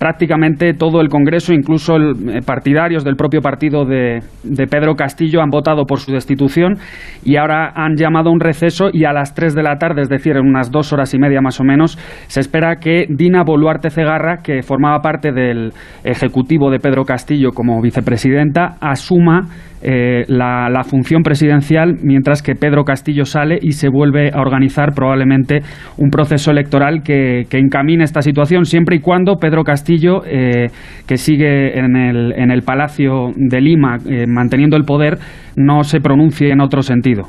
prácticamente 0.00 0.72
todo 0.72 1.02
el 1.02 1.10
Congreso, 1.10 1.52
incluso 1.52 1.96
el, 1.96 2.42
partidarios 2.46 3.04
del 3.04 3.16
propio 3.16 3.42
partido 3.42 3.84
de, 3.84 4.20
de, 4.42 4.66
Pedro 4.66 4.94
Castillo, 4.94 5.42
han 5.42 5.50
votado 5.50 5.84
por 5.84 6.00
su 6.00 6.10
destitución 6.10 6.78
y 7.22 7.36
ahora 7.36 7.70
han 7.74 7.96
llamado 7.96 8.30
a 8.30 8.32
un 8.32 8.40
receso 8.40 8.88
y 8.90 9.04
a 9.04 9.12
las 9.12 9.34
3 9.34 9.54
de 9.54 9.62
la 9.62 9.76
tarde, 9.76 10.00
es 10.00 10.08
decir, 10.08 10.38
en 10.38 10.46
unas 10.46 10.70
dos 10.70 10.94
horas 10.94 11.12
y 11.12 11.18
media 11.18 11.42
más 11.42 11.60
o 11.60 11.64
menos, 11.64 11.98
se 12.28 12.40
espera 12.40 12.76
que 12.76 13.04
Dina 13.10 13.44
Boluarte 13.44 13.90
Cegarra, 13.90 14.38
que 14.38 14.62
formaba 14.62 15.02
parte 15.02 15.32
del 15.32 15.72
Ejecutivo 16.02 16.70
de 16.70 16.78
Pedro 16.78 17.04
Castillo 17.04 17.50
como 17.50 17.82
vicepresidenta, 17.82 18.76
asuma 18.80 19.48
eh, 19.82 20.24
la, 20.28 20.82
función 20.84 21.22
presidencial, 21.22 21.96
mientras 22.02 22.42
que 22.42 22.54
Pedro 22.54 22.84
Castillo 22.84 23.24
sale 23.24 23.58
y 23.60 23.72
se 23.72 23.88
vuelve 23.88 24.30
a 24.32 24.40
organizar 24.40 24.92
probablemente 24.94 25.60
un 25.96 26.10
proceso 26.10 26.50
electoral 26.50 27.02
que, 27.02 27.46
encamine 27.50 28.04
esta 28.04 28.22
situación, 28.22 28.64
siempre 28.64 28.96
y 28.96 29.00
cuando 29.00 29.36
Pedro 29.36 29.62
Castillo, 29.62 30.22
eh, 30.26 30.68
que 31.06 31.16
sigue 31.16 31.78
en 31.78 31.96
el, 31.96 32.32
en 32.32 32.50
el 32.50 32.62
Palacio 32.62 33.30
de 33.36 33.60
Lima 33.60 33.96
eh, 34.06 34.26
manteniendo 34.26 34.76
el 34.76 34.84
poder, 34.84 35.18
no 35.56 35.82
se 35.82 36.00
pronuncie 36.00 36.50
en 36.50 36.60
otro 36.60 36.82
sentido. 36.82 37.24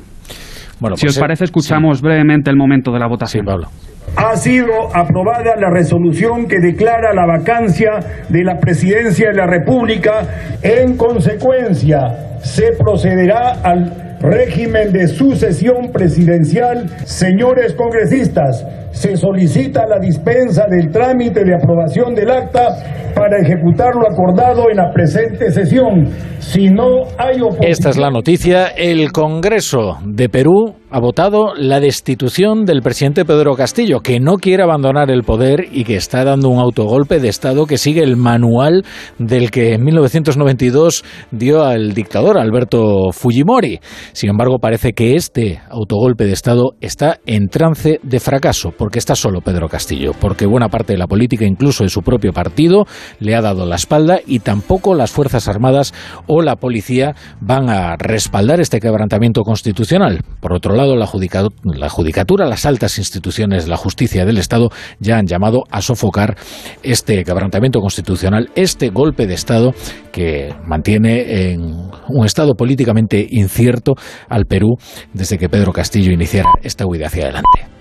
Bueno, 0.80 0.96
si 0.96 1.06
pues, 1.06 1.16
os 1.16 1.20
parece, 1.20 1.44
escuchamos 1.44 2.02
brevemente 2.02 2.50
el 2.50 2.58
momento 2.58 2.92
de 2.92 3.00
la 3.00 3.08
votación. 3.08 3.46
Pablo 3.46 3.68
ha 4.16 4.36
sido 4.36 4.96
aprobada 4.96 5.56
la 5.56 5.70
resolución 5.70 6.48
que 6.48 6.60
declara 6.60 7.14
la 7.14 7.26
vacancia 7.26 8.00
de 8.30 8.44
la 8.44 8.60
presidencia 8.60 9.30
de 9.30 9.36
la 9.36 9.48
República. 9.48 10.58
En 10.62 10.98
consecuencia, 10.98 12.38
se 12.44 12.74
procederá 12.74 13.62
al 13.64 14.18
régimen 14.20 14.92
de 14.92 15.08
sucesión 15.08 15.92
presidencial. 15.92 16.90
Señores 17.06 17.74
congresistas, 17.74 18.66
se 18.92 19.16
solicita 19.16 19.86
la 19.88 20.00
dispensa 20.00 20.66
del 20.70 20.92
trámite 20.92 21.44
de 21.44 21.56
aprobación 21.56 22.14
del 22.14 22.30
acta 22.30 23.12
para 23.16 23.40
ejecutar 23.40 23.94
lo 23.96 24.10
acordado 24.10 24.70
en 24.70 24.78
la 24.78 24.92
presente 24.94 25.52
sesión. 25.52 26.08
Si 26.40 26.70
no 26.70 27.04
hay 27.18 27.40
Esta 27.62 27.90
es 27.90 27.98
la 27.98 28.10
noticia. 28.10 28.68
El 28.68 29.12
Congreso 29.12 29.98
de 30.04 30.28
Perú 30.30 30.76
ha 30.90 31.00
votado 31.00 31.54
la 31.56 31.80
destitución 31.80 32.66
del 32.66 32.82
presidente 32.82 33.24
Pedro 33.24 33.54
Castillo, 33.56 34.02
que 34.02 34.20
no 34.20 34.36
quiere 34.36 34.64
abandonar 34.64 35.10
el 35.10 35.24
poder 35.24 35.68
y 35.72 35.86
que 35.86 35.96
está 35.96 36.26
dando 36.26 36.50
un 36.50 36.60
autogolpe 36.60 37.20
de 37.20 37.30
Estado 37.30 37.66
que 37.66 37.78
sigue 37.78 38.04
el 38.04 38.18
manual 38.18 38.84
del 39.18 39.52
que 39.52 39.76
en 39.76 39.84
1992 39.84 41.06
dio 41.32 41.64
al 41.64 41.94
dictador 41.94 42.38
Alberto 42.38 43.12
Fujimori. 43.14 43.80
Sin 44.12 44.32
embargo, 44.32 44.60
parece 44.60 44.92
que 44.92 45.16
este 45.16 45.62
autogolpe 45.70 46.26
de 46.26 46.34
Estado 46.34 46.74
está 46.82 47.20
en 47.26 47.48
trance 47.48 48.00
de 48.04 48.20
fracaso, 48.20 48.72
porque 48.82 48.98
está 48.98 49.14
solo 49.14 49.42
Pedro 49.42 49.70
Castillo, 49.70 50.14
porque 50.20 50.48
buena 50.48 50.68
parte 50.68 50.94
de 50.94 50.98
la 50.98 51.06
política, 51.06 51.46
incluso 51.46 51.84
de 51.84 51.92
su 51.92 52.02
propio 52.02 52.34
partido, 52.34 52.88
le 53.20 53.36
ha 53.36 53.42
dado 53.42 53.68
la 53.68 53.76
espalda 53.76 54.22
y 54.26 54.40
tampoco 54.40 54.96
las 54.96 55.12
Fuerzas 55.12 55.48
Armadas 55.48 55.94
o 56.26 56.42
la 56.42 56.56
policía 56.56 57.14
van 57.42 57.70
a 57.70 57.96
respaldar 57.96 58.60
este 58.60 58.80
quebrantamiento 58.80 59.44
constitucional. 59.44 60.22
Por 60.40 60.56
otro 60.56 60.74
lado, 60.74 60.96
la 60.96 61.06
judicatura, 61.06 62.48
las 62.48 62.66
altas 62.66 62.98
instituciones 62.98 63.68
la 63.68 63.78
justicia 63.78 64.26
del 64.26 64.40
Estado 64.40 64.70
ya 64.98 65.20
han 65.20 65.28
llamado 65.28 65.62
a 65.70 65.84
sofocar 65.84 66.36
este 66.82 67.24
quebrantamiento 67.24 67.82
constitucional, 67.82 68.50
este 68.56 68.90
golpe 68.90 69.28
de 69.28 69.36
Estado 69.36 69.76
que 70.12 70.56
mantiene 70.66 71.52
en 71.52 71.92
un 72.10 72.26
estado 72.26 72.56
políticamente 72.56 73.28
incierto 73.30 73.94
al 74.28 74.48
Perú 74.48 74.78
desde 75.14 75.38
que 75.38 75.50
Pedro 75.50 75.72
Castillo 75.72 76.12
iniciara 76.12 76.50
esta 76.64 76.88
huida 76.88 77.06
hacia 77.06 77.26
adelante. 77.26 77.81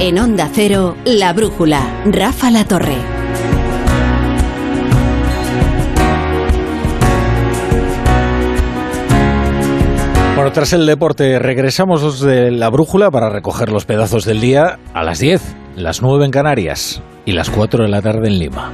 En 0.00 0.16
Onda 0.16 0.48
Cero, 0.52 0.96
La 1.04 1.32
Brújula, 1.32 1.80
Rafa 2.06 2.52
La 2.52 2.64
Torre. 2.64 2.98
Bueno, 10.36 10.52
tras 10.52 10.72
el 10.72 10.86
deporte 10.86 11.40
regresamos 11.40 12.20
de 12.20 12.52
la 12.52 12.70
brújula 12.70 13.10
para 13.10 13.28
recoger 13.28 13.70
los 13.70 13.86
pedazos 13.86 14.24
del 14.24 14.40
día 14.40 14.78
a 14.94 15.02
las 15.02 15.18
10, 15.18 15.56
las 15.74 16.00
9 16.00 16.26
en 16.26 16.30
Canarias 16.30 17.02
y 17.24 17.32
las 17.32 17.50
4 17.50 17.82
de 17.82 17.90
la 17.90 18.00
tarde 18.00 18.28
en 18.28 18.38
Lima. 18.38 18.70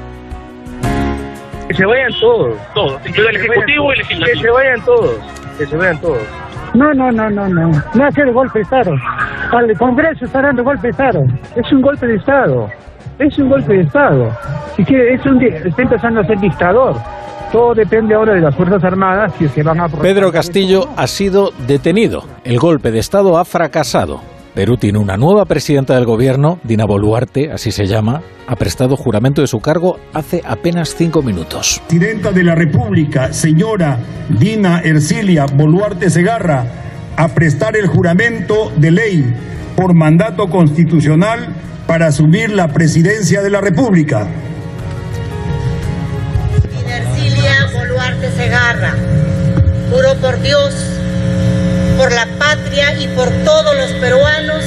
Que 1.68 1.74
se 1.74 1.86
vayan 1.86 2.12
todos, 2.20 2.54
todos, 2.74 3.00
el 3.02 3.36
Ejecutivo 3.36 3.88
y 3.88 3.92
el 3.92 3.98
Legislativo. 4.00 4.26
Que 4.26 4.40
se 4.40 4.50
vayan 4.50 4.84
todos, 4.84 5.16
que 5.56 5.66
se 5.66 5.76
vayan 5.78 6.00
todos. 6.02 6.43
No, 6.74 6.92
no, 6.92 7.10
no, 7.12 7.30
no, 7.30 7.48
no. 7.48 7.70
No 7.94 8.06
hace 8.06 8.22
el 8.22 8.32
golpe 8.32 8.58
de 8.58 8.62
Estado. 8.62 8.92
Al 9.52 9.78
Congreso 9.78 10.24
está 10.24 10.42
dando 10.42 10.64
golpe 10.64 10.88
de 10.88 10.90
Estado. 10.90 11.20
Es 11.54 11.72
un 11.72 11.80
golpe 11.80 12.06
de 12.06 12.16
Estado. 12.16 12.68
Es 13.18 13.38
un 13.38 13.48
golpe 13.48 13.74
de 13.74 13.80
Estado. 13.82 14.28
Y 14.76 14.84
que 14.84 15.14
es 15.14 15.24
un, 15.24 15.40
está 15.42 15.82
empezando 15.82 16.20
a 16.20 16.24
ser 16.24 16.40
dictador. 16.40 16.96
Todo 17.52 17.74
depende 17.74 18.14
ahora 18.14 18.34
de 18.34 18.40
las 18.40 18.54
Fuerzas 18.56 18.82
Armadas 18.82 19.32
si 19.38 19.44
es 19.44 19.52
que 19.52 19.62
van 19.62 19.80
a... 19.80 19.88
Pedro 19.88 20.32
Castillo 20.32 20.88
ha 20.96 21.06
sido 21.06 21.52
detenido. 21.68 22.24
El 22.42 22.58
golpe 22.58 22.90
de 22.90 22.98
Estado 22.98 23.38
ha 23.38 23.44
fracasado. 23.44 24.33
Perú 24.54 24.76
tiene 24.76 24.98
una 24.98 25.16
nueva 25.16 25.46
presidenta 25.46 25.94
del 25.94 26.04
gobierno, 26.04 26.60
Dina 26.62 26.84
Boluarte, 26.84 27.50
así 27.50 27.72
se 27.72 27.86
llama, 27.86 28.22
ha 28.46 28.54
prestado 28.54 28.96
juramento 28.96 29.40
de 29.40 29.48
su 29.48 29.58
cargo 29.58 29.98
hace 30.12 30.42
apenas 30.44 30.94
cinco 30.94 31.22
minutos. 31.22 31.82
Presidenta 31.88 32.30
de 32.30 32.44
la 32.44 32.54
República, 32.54 33.32
señora 33.32 33.98
Dina 34.28 34.80
Ercilia 34.80 35.46
Boluarte 35.46 36.08
Segarra, 36.08 36.66
a 37.16 37.28
prestar 37.28 37.76
el 37.76 37.88
juramento 37.88 38.72
de 38.76 38.90
ley 38.92 39.34
por 39.76 39.92
mandato 39.94 40.48
constitucional 40.48 41.48
para 41.88 42.06
asumir 42.06 42.50
la 42.50 42.68
presidencia 42.68 43.42
de 43.42 43.50
la 43.50 43.60
República. 43.60 44.28
Boluarte 47.74 48.30
Segarra. 48.32 48.94
Juro 49.90 50.14
por 50.20 50.40
Dios, 50.40 50.74
por 52.04 52.12
la 52.12 52.26
patria 52.38 52.92
y 53.00 53.08
por 53.08 53.30
todos 53.44 53.74
los 53.74 53.90
peruanos 53.92 54.62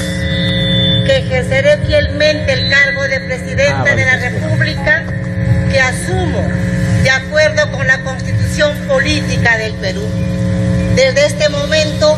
que 1.05 1.17
ejerceré 1.17 1.77
fielmente 1.85 2.51
el 2.51 2.67
cargo 2.67 3.03
de 3.03 3.19
presidenta 3.19 3.91
ah, 3.91 3.95
de 3.95 4.05
la 4.05 4.17
República 4.17 5.03
que 5.71 5.79
asumo 5.79 6.43
de 7.03 7.09
acuerdo 7.11 7.71
con 7.73 7.85
la 7.85 7.99
constitución 7.99 8.75
política 8.87 9.55
del 9.59 9.73
Perú. 9.73 10.01
Desde 10.95 11.27
este 11.27 11.49
momento 11.49 12.17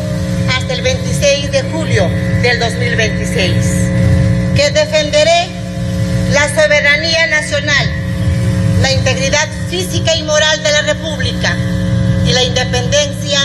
hasta 0.56 0.72
el 0.72 0.80
26 0.80 1.50
de 1.50 1.62
julio 1.64 2.08
del 2.40 2.58
2026, 2.58 3.52
que 4.56 4.70
defenderé 4.70 5.48
la 6.32 6.48
soberanía 6.48 7.26
nacional 7.26 7.90
la 8.80 8.90
integridad 8.90 9.48
física 9.68 10.16
y 10.16 10.22
moral 10.22 10.62
de 10.62 10.72
la 10.72 10.80
República 10.80 11.54
y 12.24 12.32
la 12.32 12.42
independencia 12.42 13.38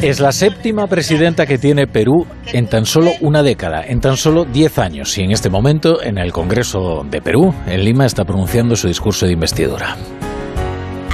Es 0.00 0.18
la 0.20 0.32
séptima 0.32 0.86
presidenta 0.86 1.46
que 1.46 1.58
tiene 1.58 1.86
Perú 1.86 2.26
en 2.46 2.68
tan 2.68 2.86
solo 2.86 3.12
una 3.20 3.42
década, 3.42 3.84
en 3.86 4.00
tan 4.00 4.16
solo 4.16 4.44
diez 4.44 4.78
años. 4.78 5.16
Y 5.18 5.22
en 5.22 5.30
este 5.30 5.50
momento, 5.50 6.02
en 6.02 6.18
el 6.18 6.32
Congreso 6.32 7.04
de 7.08 7.20
Perú, 7.20 7.54
en 7.66 7.84
Lima, 7.84 8.06
está 8.06 8.24
pronunciando 8.24 8.76
su 8.76 8.88
discurso 8.88 9.26
de 9.26 9.32
investidura. 9.32 9.96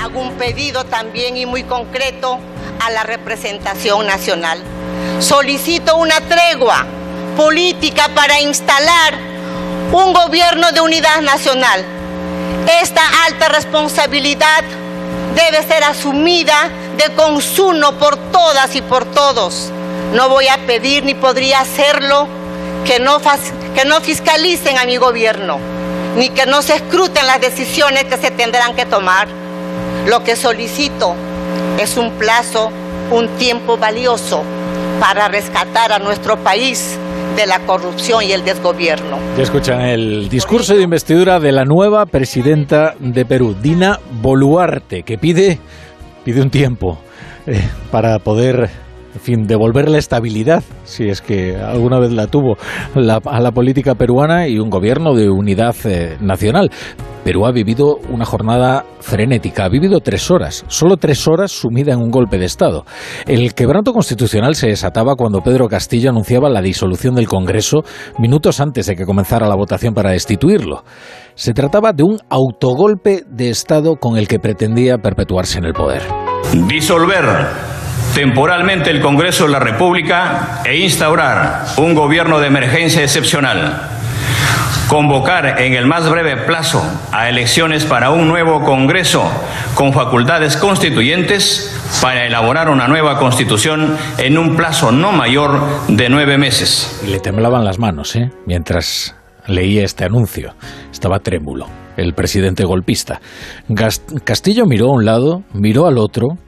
Hago 0.01 0.23
un 0.23 0.33
pedido 0.35 0.85
también 0.85 1.37
y 1.37 1.47
muy 1.47 1.65
concreto 1.65 2.39
a 2.81 2.91
la 2.91 3.03
representación 3.03 4.07
nacional. 4.07 4.59
Solicito 5.19 5.97
una 5.97 6.21
tregua 6.21 6.87
política 7.37 8.09
para 8.15 8.41
instalar 8.41 9.15
un 9.93 10.13
gobierno 10.13 10.73
de 10.73 10.81
unidad 10.81 11.21
nacional 11.23 11.85
esta 12.83 13.01
alta 13.27 13.49
responsabilidad 13.49 14.63
debe 15.35 15.63
ser 15.67 15.85
asumida 15.85 16.71
de 16.97 17.15
consumo 17.15 17.93
por 17.93 18.17
todas 18.31 18.75
y 18.75 18.83
por 18.83 19.05
todos. 19.05 19.71
No 20.13 20.29
voy 20.29 20.49
a 20.49 20.59
pedir 20.67 21.05
ni 21.05 21.15
podría 21.15 21.61
hacerlo 21.61 22.27
que 22.85 22.99
no, 22.99 23.21
que 23.75 23.85
no 23.85 24.01
fiscalicen 24.01 24.79
a 24.79 24.85
mi 24.85 24.97
gobierno, 24.97 25.59
ni 26.17 26.31
que 26.31 26.47
no 26.47 26.63
se 26.63 26.77
escruten 26.77 27.27
las 27.27 27.41
decisiones 27.41 28.05
que 28.05 28.17
se 28.17 28.31
tendrán 28.31 28.75
que 28.75 28.87
tomar. 28.87 29.29
Lo 30.07 30.25
que 30.25 30.37
solicito 30.37 31.15
es 31.79 31.97
un 31.97 32.13
plazo, 32.13 32.71
un 33.11 33.29
tiempo 33.37 33.77
valioso 33.77 34.43
para 35.01 35.29
rescatar 35.29 35.93
a 35.93 35.99
nuestro 35.99 36.39
país 36.39 36.99
de 37.39 37.47
la 37.47 37.61
corrupción 37.61 38.25
y 38.25 38.33
el 38.33 38.45
desgobierno. 38.45 39.17
escuchan 39.39 39.81
el 39.83 40.29
discurso 40.29 40.75
de 40.75 40.83
investidura 40.83 41.39
de 41.39 41.53
la 41.53 41.65
nueva 41.65 42.05
presidenta 42.07 42.95
de 42.99 43.25
Perú, 43.25 43.55
Dina 43.63 44.01
Boluarte, 44.21 45.05
que 45.05 45.19
pide, 45.19 45.61
pide 46.25 46.43
un 46.43 46.51
tiempo 46.51 46.99
eh, 47.47 47.63
para 47.93 48.19
poder 48.19 48.71
en 49.15 49.21
fin, 49.21 49.47
devolverle 49.47 49.99
estabilidad, 49.99 50.65
si 50.83 51.09
es 51.09 51.23
que 51.23 51.57
alguna 51.57 52.01
vez 52.01 52.13
la 52.13 52.27
tuvo, 52.27 52.57
a 52.97 53.41
la 53.41 53.53
política 53.53 53.95
peruana 53.95 54.49
y 54.49 54.59
un 54.59 54.69
gobierno 54.69 55.15
de 55.15 55.31
unidad 55.31 55.77
eh, 55.85 56.17
nacional. 56.21 56.73
Perú 57.29 57.45
ha 57.45 57.53
vivido 57.53 57.99
una 58.09 58.25
jornada 58.25 58.87
frenética, 59.01 59.67
ha 59.67 59.69
vivido 59.69 60.01
tres 60.01 60.31
horas, 60.31 60.65
solo 60.69 60.97
tres 60.97 61.29
horas 61.29 61.53
sumida 61.53 61.93
en 61.93 61.99
un 61.99 62.11
golpe 62.11 62.39
de 62.39 62.47
Estado. 62.47 62.87
El 63.27 63.53
quebranto 63.53 63.93
constitucional 63.93 64.55
se 64.55 64.69
desataba 64.69 65.15
cuando 65.15 65.43
Pedro 65.43 65.69
Castillo 65.69 66.09
anunciaba 66.09 66.49
la 66.49 66.63
disolución 66.63 67.15
del 67.15 67.29
Congreso 67.29 67.85
minutos 68.19 68.61
antes 68.61 68.87
de 68.87 68.97
que 68.97 69.05
comenzara 69.05 69.47
la 69.47 69.57
votación 69.57 69.93
para 69.93 70.13
destituirlo. 70.13 70.85
Se 71.35 71.53
trataba 71.53 71.93
de 71.93 72.03
un 72.03 72.17
autogolpe 72.31 73.25
de 73.29 73.51
Estado 73.51 73.97
con 73.97 74.17
el 74.17 74.27
que 74.27 74.39
pretendía 74.39 74.97
perpetuarse 74.97 75.59
en 75.59 75.67
el 75.67 75.75
poder. 75.75 76.01
Disolver 76.67 77.27
temporalmente 78.15 78.91
el 78.91 79.03
Congreso 79.03 79.45
de 79.45 79.51
la 79.51 79.61
República 79.61 80.63
e 80.65 80.79
instaurar 80.79 81.67
un 81.77 81.95
gobierno 81.95 82.41
de 82.41 82.47
emergencia 82.47 83.03
excepcional. 83.03 83.98
Convocar 84.89 85.61
en 85.61 85.75
el 85.75 85.87
más 85.87 86.09
breve 86.09 86.37
plazo 86.47 86.83
a 87.13 87.29
elecciones 87.29 87.85
para 87.85 88.11
un 88.11 88.27
nuevo 88.27 88.63
Congreso 88.63 89.31
con 89.75 89.93
facultades 89.93 90.57
constituyentes 90.57 91.75
para 92.01 92.27
elaborar 92.27 92.71
una 92.71 92.89
nueva 92.89 93.19
constitución 93.19 93.97
en 94.17 94.39
un 94.39 94.57
plazo 94.57 94.91
no 94.91 95.13
mayor 95.13 95.61
de 95.89 96.09
nueve 96.09 96.39
meses. 96.39 97.03
Y 97.07 97.11
le 97.11 97.21
temblaban 97.21 97.65
las 97.65 97.79
manos, 97.79 98.17
¿eh? 98.17 98.31
Mientras 98.47 99.15
leía 99.47 99.85
este 99.85 100.05
anuncio. 100.05 100.55
Estaba 100.91 101.19
trémulo, 101.19 101.67
el 101.97 102.15
presidente 102.15 102.65
golpista. 102.65 103.21
Castillo 104.25 104.65
miró 104.67 104.87
a 104.87 104.95
un 104.95 105.05
lado, 105.05 105.43
miró 105.53 105.87
al 105.87 105.99
otro, 105.99 106.39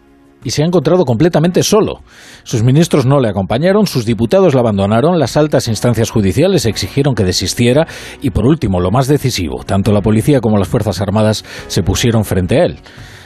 y 0.44 0.50
se 0.50 0.62
ha 0.62 0.66
encontrado 0.66 1.04
completamente 1.04 1.62
solo. 1.62 2.00
Sus 2.42 2.62
ministros 2.62 3.06
no 3.06 3.20
le 3.20 3.28
acompañaron, 3.28 3.86
sus 3.86 4.04
diputados 4.04 4.54
la 4.54 4.60
abandonaron, 4.60 5.18
las 5.18 5.36
altas 5.36 5.68
instancias 5.68 6.10
judiciales 6.10 6.66
exigieron 6.66 7.14
que 7.14 7.24
desistiera 7.24 7.86
y 8.20 8.30
por 8.30 8.46
último, 8.46 8.80
lo 8.80 8.90
más 8.90 9.08
decisivo, 9.08 9.62
tanto 9.64 9.92
la 9.92 10.00
policía 10.00 10.40
como 10.40 10.58
las 10.58 10.68
Fuerzas 10.68 11.00
Armadas 11.00 11.44
se 11.66 11.82
pusieron 11.82 12.24
frente 12.24 12.60
a 12.60 12.64
él. 12.64 12.78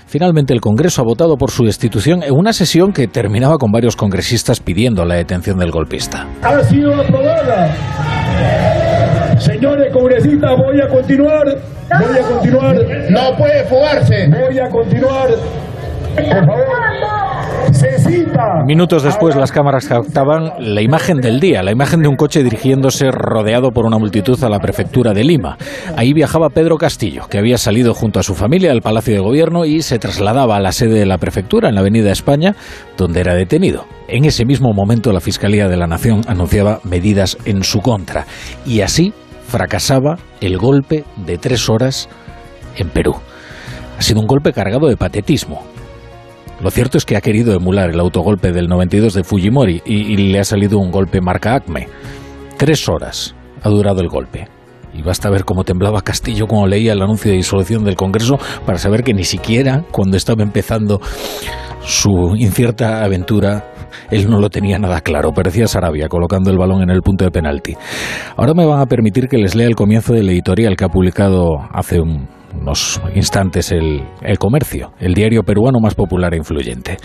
Finalmente 0.06 0.52
el 0.52 0.60
Congreso 0.60 1.02
ha 1.02 1.04
votado 1.04 1.36
por 1.36 1.50
su 1.50 1.64
destitución 1.64 2.22
en 2.22 2.32
una 2.32 2.52
sesión 2.52 2.92
que 2.92 3.08
terminaba 3.08 3.56
con 3.56 3.72
varios 3.72 3.96
congresistas 3.96 4.60
pidiendo 4.60 5.04
la 5.04 5.16
detención 5.16 5.58
del 5.58 5.70
golpista. 5.70 6.28
Ha 6.42 6.62
sido 6.62 6.94
aprobada. 6.94 7.74
Señores 9.38 9.92
congresistas, 9.92 10.52
voy 10.56 10.80
a 10.80 10.88
continuar. 10.88 11.44
Voy 11.98 12.18
a 12.18 12.22
continuar. 12.22 12.76
No 13.10 13.36
puede 13.36 13.64
fugarse. 13.64 14.28
Voy 14.28 14.58
a 14.58 14.68
continuar. 14.68 15.28
Minutos 18.66 19.02
después 19.02 19.36
las 19.36 19.52
cámaras 19.52 19.86
captaban 19.86 20.52
la 20.58 20.80
imagen 20.80 21.18
del 21.18 21.38
día, 21.38 21.62
la 21.62 21.72
imagen 21.72 22.02
de 22.02 22.08
un 22.08 22.16
coche 22.16 22.42
dirigiéndose 22.42 23.10
rodeado 23.10 23.70
por 23.70 23.84
una 23.84 23.98
multitud 23.98 24.42
a 24.42 24.48
la 24.48 24.58
prefectura 24.58 25.12
de 25.12 25.22
Lima. 25.22 25.56
Ahí 25.96 26.12
viajaba 26.12 26.48
Pedro 26.48 26.76
Castillo, 26.76 27.26
que 27.28 27.38
había 27.38 27.58
salido 27.58 27.94
junto 27.94 28.20
a 28.20 28.22
su 28.22 28.34
familia 28.34 28.72
al 28.72 28.80
Palacio 28.80 29.14
de 29.14 29.20
Gobierno 29.20 29.64
y 29.64 29.82
se 29.82 29.98
trasladaba 29.98 30.56
a 30.56 30.60
la 30.60 30.72
sede 30.72 30.98
de 30.98 31.06
la 31.06 31.18
prefectura 31.18 31.68
en 31.68 31.74
la 31.74 31.82
Avenida 31.82 32.10
España, 32.10 32.54
donde 32.96 33.20
era 33.20 33.34
detenido. 33.34 33.84
En 34.08 34.24
ese 34.24 34.44
mismo 34.44 34.72
momento 34.72 35.12
la 35.12 35.20
Fiscalía 35.20 35.68
de 35.68 35.76
la 35.76 35.86
Nación 35.86 36.22
anunciaba 36.26 36.80
medidas 36.84 37.36
en 37.44 37.62
su 37.64 37.80
contra 37.80 38.26
y 38.66 38.80
así 38.80 39.12
fracasaba 39.46 40.16
el 40.40 40.58
golpe 40.58 41.04
de 41.26 41.38
tres 41.38 41.68
horas 41.68 42.08
en 42.76 42.88
Perú. 42.88 43.14
Ha 43.98 44.02
sido 44.02 44.20
un 44.20 44.26
golpe 44.26 44.52
cargado 44.52 44.88
de 44.88 44.96
patetismo, 44.96 45.64
lo 46.60 46.70
cierto 46.70 46.98
es 46.98 47.04
que 47.04 47.16
ha 47.16 47.20
querido 47.20 47.54
emular 47.54 47.90
el 47.90 48.00
autogolpe 48.00 48.52
del 48.52 48.68
92 48.68 49.14
de 49.14 49.24
Fujimori 49.24 49.82
y, 49.84 50.16
le 50.16 50.38
ha 50.38 50.44
salido 50.44 50.78
un 50.78 50.90
golpe 50.90 51.20
marca 51.20 51.54
Acme. 51.54 51.88
Tres 52.56 52.88
horas 52.88 53.34
ha 53.62 53.68
durado 53.68 54.00
el 54.00 54.08
golpe. 54.08 54.48
Y 54.94 55.02
basta 55.02 55.28
ver 55.28 55.44
cómo 55.44 55.64
temblaba 55.64 56.02
Castillo 56.02 56.46
cuando 56.46 56.68
leía 56.68 56.92
el 56.92 57.02
anuncio 57.02 57.30
de 57.30 57.36
disolución 57.36 57.84
del 57.84 57.96
Congreso 57.96 58.38
para 58.64 58.78
saber 58.78 59.02
que 59.02 59.12
ni 59.12 59.24
siquiera 59.24 59.84
cuando 59.90 60.16
estaba 60.16 60.42
empezando 60.42 61.00
su 61.82 62.34
incierta 62.36 63.04
aventura 63.04 63.72
él 64.10 64.30
no 64.30 64.38
lo 64.38 64.50
tenía 64.50 64.78
nada 64.78 65.00
claro, 65.00 65.32
parecía 65.32 65.66
Sarabia 65.66 66.08
colocando 66.08 66.50
el 66.50 66.58
balón 66.58 66.82
en 66.82 66.90
el 66.90 67.02
punto 67.02 67.24
de 67.24 67.30
penalti. 67.30 67.76
Ahora 68.36 68.54
me 68.54 68.66
van 68.66 68.80
a 68.80 68.86
permitir 68.86 69.28
que 69.28 69.38
les 69.38 69.54
lea 69.54 69.66
el 69.66 69.74
comienzo 69.74 70.14
del 70.14 70.28
editorial 70.30 70.76
que 70.76 70.84
ha 70.84 70.88
publicado 70.88 71.48
hace 71.72 72.00
un, 72.00 72.28
unos 72.60 73.00
instantes 73.14 73.72
el, 73.72 74.02
el, 74.22 74.38
Comercio, 74.38 74.92
el 74.98 75.14
diario 75.14 75.42
peruano 75.42 75.78
más 75.80 75.94
popular 75.94 76.34
e 76.34 76.38
influyente. 76.38 76.96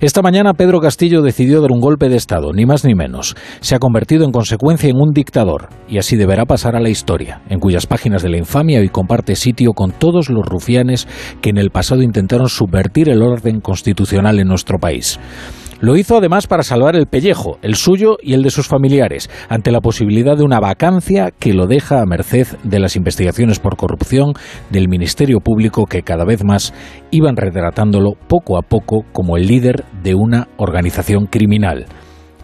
Esta 0.00 0.22
mañana 0.22 0.54
Pedro 0.54 0.80
Castillo 0.80 1.22
decidió 1.22 1.60
dar 1.60 1.72
un 1.72 1.80
golpe 1.80 2.08
de 2.08 2.16
Estado, 2.16 2.52
ni 2.52 2.64
más 2.66 2.84
ni 2.84 2.94
menos. 2.94 3.34
Se 3.60 3.74
ha 3.74 3.78
convertido 3.78 4.24
en 4.24 4.32
consecuencia 4.32 4.88
en 4.88 4.96
un 4.96 5.12
dictador 5.12 5.68
y 5.88 5.98
así 5.98 6.16
deberá 6.16 6.44
pasar 6.46 6.76
a 6.76 6.80
la 6.80 6.88
historia, 6.88 7.42
en 7.48 7.58
cuyas 7.60 7.86
páginas 7.86 8.22
de 8.22 8.30
la 8.30 8.38
infamia 8.38 8.80
hoy 8.80 8.88
comparte 8.88 9.36
sitio 9.36 9.72
con 9.72 9.92
todos 9.92 10.30
los 10.30 10.46
rufianes 10.46 11.06
que 11.40 11.50
en 11.50 11.58
el 11.58 11.70
pasado 11.70 12.02
intentaron 12.02 12.48
subvertir 12.48 13.08
el 13.08 13.22
orden 13.22 13.60
constitucional 13.60 14.38
en 14.38 14.48
nuestro 14.48 14.78
país. 14.78 15.18
Lo 15.80 15.96
hizo 15.96 16.18
además 16.18 16.46
para 16.46 16.62
salvar 16.62 16.94
el 16.94 17.06
pellejo, 17.06 17.58
el 17.62 17.74
suyo 17.74 18.18
y 18.20 18.34
el 18.34 18.42
de 18.42 18.50
sus 18.50 18.68
familiares, 18.68 19.30
ante 19.48 19.70
la 19.70 19.80
posibilidad 19.80 20.36
de 20.36 20.44
una 20.44 20.60
vacancia 20.60 21.30
que 21.30 21.54
lo 21.54 21.66
deja 21.66 22.02
a 22.02 22.06
merced 22.06 22.46
de 22.64 22.78
las 22.78 22.96
investigaciones 22.96 23.60
por 23.60 23.76
corrupción 23.76 24.34
del 24.68 24.88
Ministerio 24.88 25.40
Público 25.40 25.86
que 25.86 26.02
cada 26.02 26.26
vez 26.26 26.44
más 26.44 26.74
iban 27.10 27.36
retratándolo 27.36 28.12
poco 28.28 28.58
a 28.58 28.62
poco 28.62 29.06
como 29.12 29.38
el 29.38 29.46
líder 29.46 29.86
de 30.02 30.14
una 30.14 30.48
organización 30.58 31.24
criminal. 31.24 31.86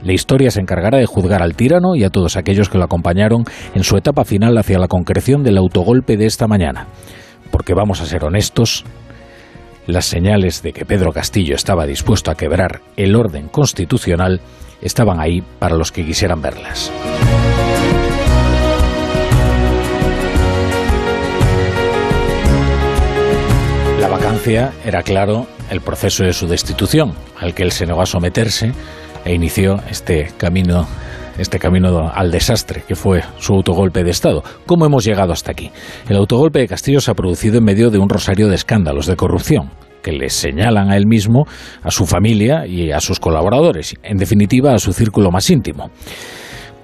La 0.03 0.14
historia 0.14 0.51
se 0.51 0.61
encargará 0.61 0.97
de 0.97 1.07
juzgar 1.07 1.43
al 1.43 1.57
tirano 1.57 1.95
y 1.95 2.05
a 2.05 2.11
todos 2.11 2.39
aquellos 2.39 2.70
que 2.70 2.78
lo 2.78 2.84
acompañaron 2.84 3.45
en 3.74 3.84
su 3.84 3.99
etapa 3.99 4.24
final 4.24 4.57
hacia 4.57 4.78
la 4.78 4.89
concreción 4.89 5.43
del 5.43 5.59
autogolpe 5.59 6.16
de 6.16 6.24
esta 6.24 6.47
mañana. 6.47 6.87
Porque 7.51 7.74
vamos 7.74 8.01
a 8.01 8.07
ser 8.07 8.24
honestos, 8.24 8.84
las 9.87 10.07
señales 10.07 10.62
de 10.62 10.72
que 10.72 10.84
Pedro 10.84 11.12
Castillo 11.12 11.55
estaba 11.55 11.87
dispuesto 11.87 12.30
a 12.30 12.37
quebrar 12.37 12.80
el 12.97 13.14
orden 13.14 13.49
constitucional 13.49 14.41
estaban 14.82 15.20
ahí 15.20 15.43
para 15.59 15.76
los 15.76 15.93
que 15.93 16.05
quisieran 16.05 16.43
verlas. 16.43 16.93
La 24.01 24.09
vacancia 24.09 24.72
era, 24.84 25.03
claro, 25.03 25.47
el 25.70 25.80
proceso 25.80 26.24
de 26.24 26.32
su 26.32 26.47
destitución, 26.47 27.14
al 27.39 27.55
que 27.55 27.62
él 27.62 27.72
se 27.72 27.87
negó 27.87 28.03
a 28.03 28.07
someterse 28.07 28.72
e 29.24 29.34
inició 29.34 29.80
este 29.91 30.32
camino 30.37 30.87
este 31.39 31.59
camino 31.59 32.11
al 32.12 32.30
desastre 32.30 32.82
que 32.87 32.95
fue 32.95 33.22
su 33.39 33.55
autogolpe 33.55 34.05
de 34.05 34.11
Estado. 34.11 34.43
¿Cómo 34.66 34.87
hemos 34.87 35.05
llegado 35.05 35.32
hasta 35.32 35.53
aquí? 35.53 35.70
El 36.09 36.16
autogolpe 36.16 36.61
de 36.61 36.68
Castillo 36.68 37.01
se 37.01 37.11
ha 37.11 37.14
producido 37.14 37.59
en 37.59 37.64
medio 37.64 37.91
de 37.91 37.99
un 37.99 38.09
rosario 38.09 38.49
de 38.49 38.55
escándalos 38.55 39.07
de 39.07 39.16
corrupción 39.16 39.70
que 40.03 40.12
le 40.12 40.30
señalan 40.30 40.91
a 40.91 40.97
él 40.97 41.07
mismo, 41.07 41.47
a 41.82 41.91
su 41.91 42.07
familia 42.07 42.64
y 42.64 42.93
a 42.93 43.01
sus 43.01 43.18
colaboradores, 43.18 43.97
en 44.05 44.18
definitiva 44.18 44.72
a 44.72 44.78
su 44.78 44.93
círculo 44.93 45.32
más 45.32 45.51
íntimo. 45.51 45.91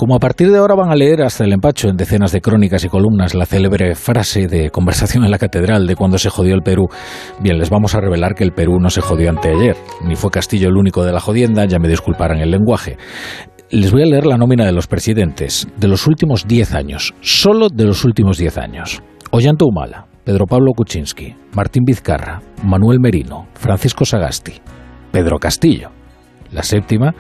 Como 0.03 0.17
a 0.17 0.19
partir 0.19 0.51
de 0.51 0.59
ahora 0.59 0.75
van 0.75 0.91
a 0.91 0.97
leer 0.97 1.23
hasta 1.23 1.45
el 1.45 1.53
empacho 1.53 1.89
en 1.89 1.97
decenas 1.97 2.33
de 2.33 2.41
crónicas 2.41 2.83
y 2.83 2.89
columnas 2.89 3.37
la 3.37 3.47
célebre 3.47 3.95
frase 3.95 4.49
de 4.49 4.71
conversación 4.71 5.25
en 5.25 5.31
la 5.31 5.39
catedral 5.39 5.87
de 5.87 5.95
cuando 5.95 6.19
se 6.19 6.29
jodió 6.29 6.57
el 6.57 6.63
Perú, 6.63 6.89
bien, 7.41 7.59
les 7.59 7.71
vamos 7.71 7.95
a 7.95 8.01
revelar 8.01 8.35
que 8.35 8.43
el 8.43 8.51
Perú 8.51 8.81
no 8.81 8.91
se 8.91 9.01
jodió 9.01 9.31
anteayer, 9.31 9.77
ni 10.05 10.17
fue 10.17 10.33
Castillo 10.33 10.69
el 10.71 10.77
único 10.77 11.05
de 11.05 11.13
la 11.13 11.21
jodienda, 11.21 11.67
ya 11.67 11.79
me 11.79 11.87
disculparán 11.87 12.41
el 12.41 12.51
lenguaje. 12.51 12.97
Les 13.73 13.91
voy 13.91 14.03
a 14.03 14.05
leer 14.05 14.27
la 14.27 14.37
nómina 14.37 14.67
de 14.67 14.73
los 14.73 14.87
presidentes 14.87 15.67
de 15.79 15.89
los 15.89 16.07
últimos 16.07 16.47
10 16.47 16.75
años, 16.75 17.15
solo 17.23 17.69
de 17.71 17.87
los 17.87 18.05
últimos 18.05 18.37
10 18.37 18.59
años. 18.59 19.03
Ollanta 19.31 19.65
Humala, 19.65 20.09
Pedro 20.25 20.45
Pablo 20.45 20.73
Kuczynski, 20.77 21.35
Martín 21.55 21.85
Vizcarra, 21.87 22.43
Manuel 22.63 23.01
Merino, 23.01 23.47
Francisco 23.55 24.05
Sagasti, 24.05 24.53
Pedro 25.11 25.39
Castillo. 25.39 25.89
La 26.51 26.63
séptima 26.63 27.15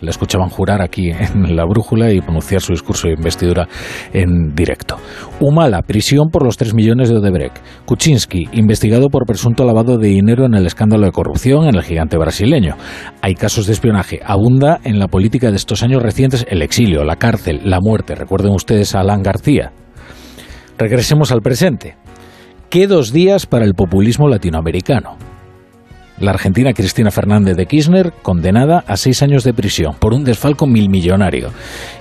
la 0.00 0.10
escuchaban 0.10 0.48
jurar 0.48 0.82
aquí 0.82 1.10
en 1.10 1.56
la 1.56 1.64
brújula 1.64 2.12
y 2.12 2.20
pronunciar 2.20 2.60
su 2.60 2.72
discurso 2.72 3.08
de 3.08 3.14
investidura 3.14 3.68
en 4.12 4.54
directo. 4.54 4.96
Humala, 5.40 5.82
prisión 5.82 6.28
por 6.30 6.44
los 6.44 6.56
3 6.56 6.74
millones 6.74 7.08
de 7.08 7.16
Odebrecht. 7.16 7.58
Kuczynski, 7.84 8.48
investigado 8.52 9.08
por 9.08 9.26
presunto 9.26 9.64
lavado 9.64 9.98
de 9.98 10.08
dinero 10.08 10.46
en 10.46 10.54
el 10.54 10.66
escándalo 10.66 11.06
de 11.06 11.12
corrupción 11.12 11.68
en 11.68 11.74
el 11.74 11.82
gigante 11.82 12.16
brasileño. 12.16 12.76
Hay 13.22 13.34
casos 13.34 13.66
de 13.66 13.72
espionaje. 13.72 14.20
Abunda 14.24 14.80
en 14.84 14.98
la 14.98 15.08
política 15.08 15.50
de 15.50 15.56
estos 15.56 15.82
años 15.82 16.02
recientes 16.02 16.46
el 16.48 16.62
exilio, 16.62 17.04
la 17.04 17.16
cárcel, 17.16 17.60
la 17.64 17.80
muerte. 17.80 18.14
Recuerden 18.14 18.52
ustedes 18.52 18.94
a 18.94 19.00
Alan 19.00 19.22
García. 19.22 19.72
Regresemos 20.78 21.30
al 21.32 21.42
presente. 21.42 21.96
¿Qué 22.70 22.86
dos 22.86 23.12
días 23.12 23.46
para 23.46 23.64
el 23.64 23.74
populismo 23.74 24.28
latinoamericano? 24.28 25.29
La 26.20 26.32
argentina 26.32 26.74
Cristina 26.74 27.10
Fernández 27.10 27.56
de 27.56 27.64
Kirchner 27.64 28.12
condenada 28.22 28.84
a 28.86 28.98
seis 28.98 29.22
años 29.22 29.42
de 29.42 29.54
prisión 29.54 29.94
por 29.98 30.12
un 30.12 30.22
desfalco 30.22 30.66
milmillonario 30.66 31.50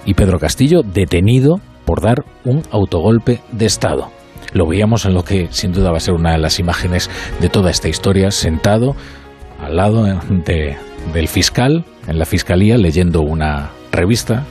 y 0.06 0.14
Pedro 0.14 0.40
Castillo 0.40 0.82
detenido 0.84 1.62
por 1.86 2.02
dar 2.02 2.26
un 2.44 2.62
autogolpe 2.70 3.40
de 3.54 3.66
Estado. 3.66 4.12
Lo 4.52 4.68
veíamos 4.68 5.06
en 5.06 5.14
lo 5.14 5.24
que 5.24 5.48
sin 5.52 5.72
duda 5.72 5.92
va 5.92 5.98
a 5.98 6.02
ser 6.02 6.16
una 6.16 6.34
de 6.34 6.38
las 6.38 6.60
imágenes 6.60 7.10
de 7.40 7.48
toda 7.48 7.72
esta 7.72 7.88
historia, 7.88 8.30
sentado 8.32 8.94
al 9.58 9.78
lado 9.78 10.04
del 10.04 11.28
fiscal 11.30 11.86
en 12.06 12.20
la 12.20 12.26
fiscalía 12.26 12.78
leyendo 12.78 13.22
una 13.22 13.72
revista 13.90 14.46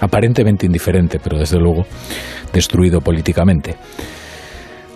aparentemente 0.00 0.66
indiferente, 0.66 1.18
pero 1.22 1.38
desde 1.38 1.58
luego 1.58 1.86
destruido 2.52 3.00
políticamente. 3.00 3.76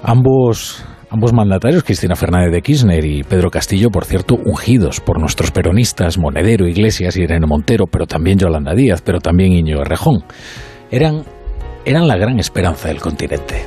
Ambos, 0.03 0.85
ambos 1.11 1.33
mandatarios, 1.33 1.85
Cristina 1.85 2.17
Fernández 2.17 2.53
de 2.53 2.63
Kirchner 2.63 3.05
y 3.05 3.23
Pedro 3.23 3.51
Castillo, 3.51 3.91
por 3.91 4.05
cierto, 4.05 4.37
ungidos 4.45 5.01
por 5.01 5.21
nuestros 5.21 5.51
peronistas, 5.51 6.19
Monedero, 6.19 6.67
Iglesias 6.67 7.17
y 7.17 7.23
Irene 7.23 7.47
Montero, 7.47 7.87
pero 7.87 8.07
también 8.07 8.39
Yolanda 8.39 8.75
Díaz, 8.75 9.03
pero 9.03 9.21
también 9.21 9.53
Iñigo 9.53 9.83
Errejón, 9.83 10.25
eran, 10.91 11.25
eran 11.85 12.09
la 12.09 12.17
gran 12.17 12.39
esperanza 12.39 12.89
del 12.89 13.01
continente. 13.01 13.67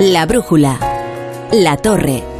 La 0.00 0.26
brújula. 0.26 0.78
La 1.52 1.76
torre. 1.76 2.35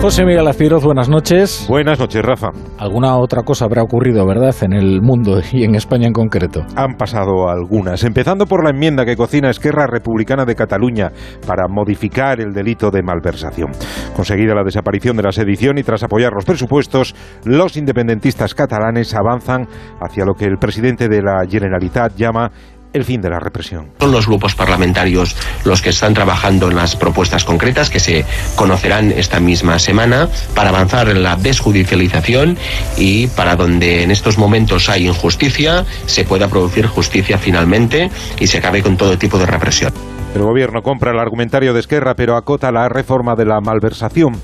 José 0.00 0.24
Miguel 0.24 0.46
Azpiroz, 0.46 0.84
buenas 0.84 1.08
noches. 1.08 1.66
Buenas 1.68 1.98
noches, 1.98 2.22
Rafa. 2.22 2.50
Alguna 2.78 3.16
otra 3.16 3.42
cosa 3.42 3.64
habrá 3.64 3.82
ocurrido, 3.82 4.24
¿verdad?, 4.24 4.54
en 4.62 4.72
el 4.72 5.02
mundo 5.02 5.40
y 5.52 5.64
en 5.64 5.74
España 5.74 6.06
en 6.06 6.12
concreto. 6.12 6.64
Han 6.76 6.94
pasado 6.94 7.48
algunas, 7.48 8.04
empezando 8.04 8.46
por 8.46 8.62
la 8.62 8.70
enmienda 8.70 9.04
que 9.04 9.16
cocina 9.16 9.50
Esquerra 9.50 9.88
Republicana 9.88 10.44
de 10.44 10.54
Cataluña 10.54 11.08
para 11.44 11.66
modificar 11.68 12.40
el 12.40 12.52
delito 12.52 12.92
de 12.92 13.02
malversación. 13.02 13.72
Conseguida 14.14 14.54
la 14.54 14.62
desaparición 14.62 15.16
de 15.16 15.24
la 15.24 15.32
sedición 15.32 15.78
y 15.78 15.82
tras 15.82 16.04
apoyar 16.04 16.32
los 16.32 16.44
presupuestos, 16.44 17.16
los 17.44 17.76
independentistas 17.76 18.54
catalanes 18.54 19.16
avanzan 19.16 19.66
hacia 20.00 20.24
lo 20.24 20.34
que 20.34 20.44
el 20.44 20.58
presidente 20.58 21.08
de 21.08 21.22
la 21.22 21.44
Generalitat 21.44 22.14
llama 22.14 22.52
el 22.92 23.04
fin 23.04 23.20
de 23.20 23.30
la 23.30 23.40
represión. 23.40 23.90
Son 24.00 24.12
los 24.12 24.26
grupos 24.26 24.54
parlamentarios 24.54 25.36
los 25.64 25.82
que 25.82 25.90
están 25.90 26.14
trabajando 26.14 26.70
en 26.70 26.76
las 26.76 26.96
propuestas 26.96 27.44
concretas 27.44 27.90
que 27.90 28.00
se 28.00 28.24
conocerán 28.56 29.12
esta 29.12 29.40
misma 29.40 29.78
semana 29.78 30.28
para 30.54 30.70
avanzar 30.70 31.08
en 31.08 31.22
la 31.22 31.36
desjudicialización 31.36 32.56
y 32.96 33.26
para 33.28 33.56
donde 33.56 34.02
en 34.02 34.10
estos 34.10 34.38
momentos 34.38 34.88
hay 34.88 35.06
injusticia 35.06 35.84
se 36.06 36.24
pueda 36.24 36.48
producir 36.48 36.86
justicia 36.86 37.38
finalmente 37.38 38.10
y 38.38 38.46
se 38.46 38.58
acabe 38.58 38.82
con 38.82 38.96
todo 38.96 39.18
tipo 39.18 39.38
de 39.38 39.46
represión. 39.46 39.92
El 40.34 40.42
gobierno 40.42 40.82
compra 40.82 41.12
el 41.12 41.18
argumentario 41.18 41.72
de 41.72 41.80
Esquerra 41.80 42.14
pero 42.14 42.36
acota 42.36 42.70
la 42.70 42.88
reforma 42.88 43.34
de 43.34 43.44
la 43.44 43.60
malversación 43.60 44.40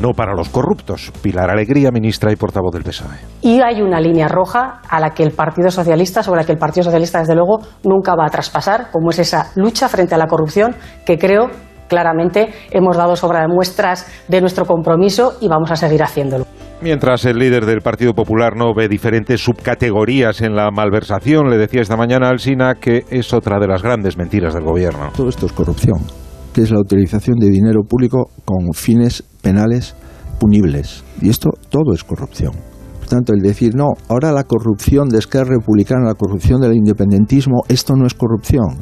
no 0.00 0.10
para 0.10 0.34
los 0.34 0.48
corruptos. 0.48 1.12
Pilar 1.22 1.50
Alegría, 1.50 1.90
ministra 1.90 2.32
y 2.32 2.36
portavoz 2.36 2.72
del 2.72 2.84
PSOE. 2.84 3.16
Y 3.42 3.60
hay 3.60 3.82
una 3.82 4.00
línea 4.00 4.28
roja 4.28 4.80
a 4.88 5.00
la 5.00 5.10
que 5.10 5.22
el 5.22 5.32
Partido 5.32 5.70
Socialista, 5.70 6.22
sobre 6.22 6.40
la 6.40 6.46
que 6.46 6.52
el 6.52 6.58
Partido 6.58 6.84
Socialista, 6.84 7.20
desde 7.20 7.34
luego, 7.34 7.60
nunca 7.84 8.14
va 8.14 8.26
a 8.26 8.30
traspasar, 8.30 8.90
como 8.90 9.10
es 9.10 9.18
esa 9.18 9.50
lucha 9.56 9.88
frente 9.88 10.14
a 10.14 10.18
la 10.18 10.26
corrupción 10.26 10.74
que 11.04 11.18
creo 11.18 11.50
claramente 11.88 12.48
hemos 12.70 12.96
dado 12.96 13.14
sobra 13.14 13.42
de 13.42 13.48
muestras 13.48 14.06
de 14.28 14.40
nuestro 14.40 14.64
compromiso 14.64 15.34
y 15.40 15.48
vamos 15.48 15.70
a 15.70 15.76
seguir 15.76 16.02
haciéndolo. 16.02 16.46
Mientras 16.80 17.24
el 17.24 17.38
líder 17.38 17.66
del 17.66 17.80
Partido 17.80 18.14
Popular 18.14 18.56
no 18.56 18.74
ve 18.74 18.88
diferentes 18.88 19.42
subcategorías 19.42 20.40
en 20.42 20.54
la 20.54 20.70
malversación, 20.70 21.48
le 21.48 21.56
decía 21.56 21.82
esta 21.82 21.96
mañana 21.96 22.28
al 22.28 22.40
SINA 22.40 22.74
que 22.74 23.04
es 23.10 23.32
otra 23.32 23.58
de 23.58 23.68
las 23.68 23.82
grandes 23.82 24.18
mentiras 24.18 24.54
del 24.54 24.64
gobierno. 24.64 25.10
Todo 25.16 25.28
esto 25.28 25.46
es 25.46 25.52
corrupción 25.52 26.23
que 26.54 26.62
es 26.62 26.70
la 26.70 26.80
utilización 26.80 27.38
de 27.38 27.50
dinero 27.50 27.82
público 27.82 28.30
con 28.44 28.72
fines 28.72 29.24
penales 29.42 29.94
punibles. 30.38 31.04
Y 31.20 31.28
esto 31.28 31.50
todo 31.68 31.92
es 31.92 32.04
corrupción. 32.04 32.52
Por 33.00 33.08
tanto, 33.08 33.34
el 33.34 33.40
decir, 33.40 33.74
no, 33.74 33.88
ahora 34.08 34.32
la 34.32 34.44
corrupción 34.44 35.08
de 35.08 35.18
Esquerra 35.18 35.56
Republicana, 35.56 36.06
la 36.06 36.14
corrupción 36.14 36.60
del 36.60 36.74
independentismo, 36.74 37.64
esto 37.68 37.94
no 37.96 38.06
es 38.06 38.14
corrupción. 38.14 38.78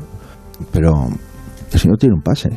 Pero 0.70 0.93
el 1.73 1.81
señor 1.81 1.99
tiene 1.99 2.15
un 2.15 2.23
pase. 2.23 2.51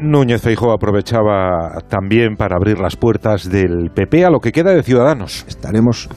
Núñez 0.00 0.40
Feijóo 0.40 0.72
aprovechaba 0.72 1.82
también 1.88 2.36
para 2.36 2.56
abrir 2.56 2.78
las 2.78 2.96
puertas 2.96 3.50
del 3.50 3.90
PP 3.94 4.24
a 4.24 4.30
lo 4.30 4.40
que 4.40 4.52
queda 4.52 4.72
de 4.72 4.82
Ciudadanos. 4.82 5.44
Estaremos 5.48 6.08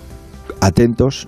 atentos 0.61 1.27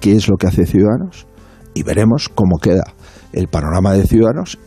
qué 0.00 0.14
es 0.14 0.28
lo 0.28 0.36
que 0.36 0.46
hace 0.46 0.66
Ciudadanos 0.66 1.26
y 1.74 1.82
veremos 1.82 2.28
cómo 2.28 2.58
queda 2.58 2.84
el 3.32 3.48
panorama 3.48 3.92
de 3.92 4.06
Ciudadanos 4.06 4.58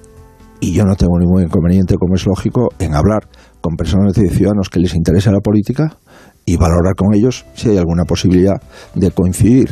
y 0.60 0.74
yo 0.74 0.84
no 0.84 0.96
tengo 0.96 1.18
ningún 1.20 1.44
inconveniente, 1.44 1.96
como 1.96 2.16
es 2.16 2.26
lógico, 2.26 2.70
en 2.80 2.96
hablar 2.96 3.28
con 3.62 3.76
personas 3.76 4.14
de 4.14 4.30
ciudadanos 4.30 4.70
que 4.70 4.80
les 4.80 4.96
interesa 4.96 5.32
la 5.32 5.40
política 5.40 5.98
y 6.46 6.58
valorar 6.58 6.96
con 6.96 7.14
ellos 7.14 7.46
si 7.54 7.70
hay 7.70 7.78
alguna 7.78 8.04
posibilidad 8.04 8.62
de 8.96 9.12
coincidir. 9.12 9.70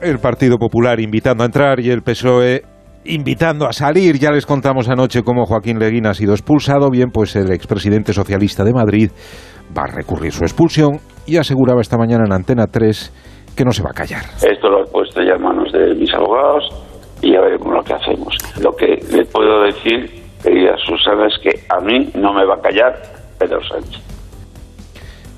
El 0.00 0.18
Partido 0.18 0.58
Popular 0.58 1.00
invitando 1.00 1.42
a 1.42 1.46
entrar 1.46 1.80
y 1.80 1.90
el 1.90 2.02
PSOE 2.02 2.62
invitando 3.04 3.66
a 3.66 3.72
salir. 3.72 4.18
Ya 4.18 4.30
les 4.30 4.46
contamos 4.46 4.88
anoche 4.88 5.22
cómo 5.22 5.44
Joaquín 5.44 5.78
Leguín 5.78 6.06
ha 6.06 6.14
sido 6.14 6.32
expulsado. 6.32 6.90
Bien, 6.90 7.10
pues 7.10 7.34
el 7.36 7.50
expresidente 7.52 8.12
socialista 8.12 8.64
de 8.64 8.72
Madrid 8.72 9.10
va 9.76 9.84
a 9.84 9.86
recurrir 9.86 10.32
su 10.32 10.44
expulsión 10.44 10.98
y 11.26 11.36
aseguraba 11.36 11.80
esta 11.80 11.96
mañana 11.96 12.24
en 12.26 12.32
Antena 12.32 12.66
3 12.66 13.54
que 13.56 13.64
no 13.64 13.72
se 13.72 13.82
va 13.82 13.90
a 13.90 13.94
callar. 13.94 14.22
Esto 14.42 14.68
lo 14.68 14.84
he 14.84 14.90
puesto 14.90 15.20
ya 15.22 15.34
en 15.34 15.42
manos 15.42 15.72
de 15.72 15.94
mis 15.94 16.12
abogados 16.14 16.91
y 17.22 17.32
ya 17.32 17.40
veremos 17.40 17.72
lo 17.72 17.82
que 17.82 17.94
hacemos. 17.94 18.36
Lo 18.60 18.72
que 18.72 18.98
le 19.10 19.24
puedo 19.24 19.62
decir, 19.62 20.22
querida 20.42 20.76
Susana, 20.84 21.26
es 21.26 21.38
que 21.42 21.60
a 21.70 21.80
mí 21.80 22.10
no 22.14 22.34
me 22.34 22.44
va 22.44 22.56
a 22.56 22.60
callar 22.60 23.00
Pedro 23.38 23.60
Sánchez. 23.62 24.02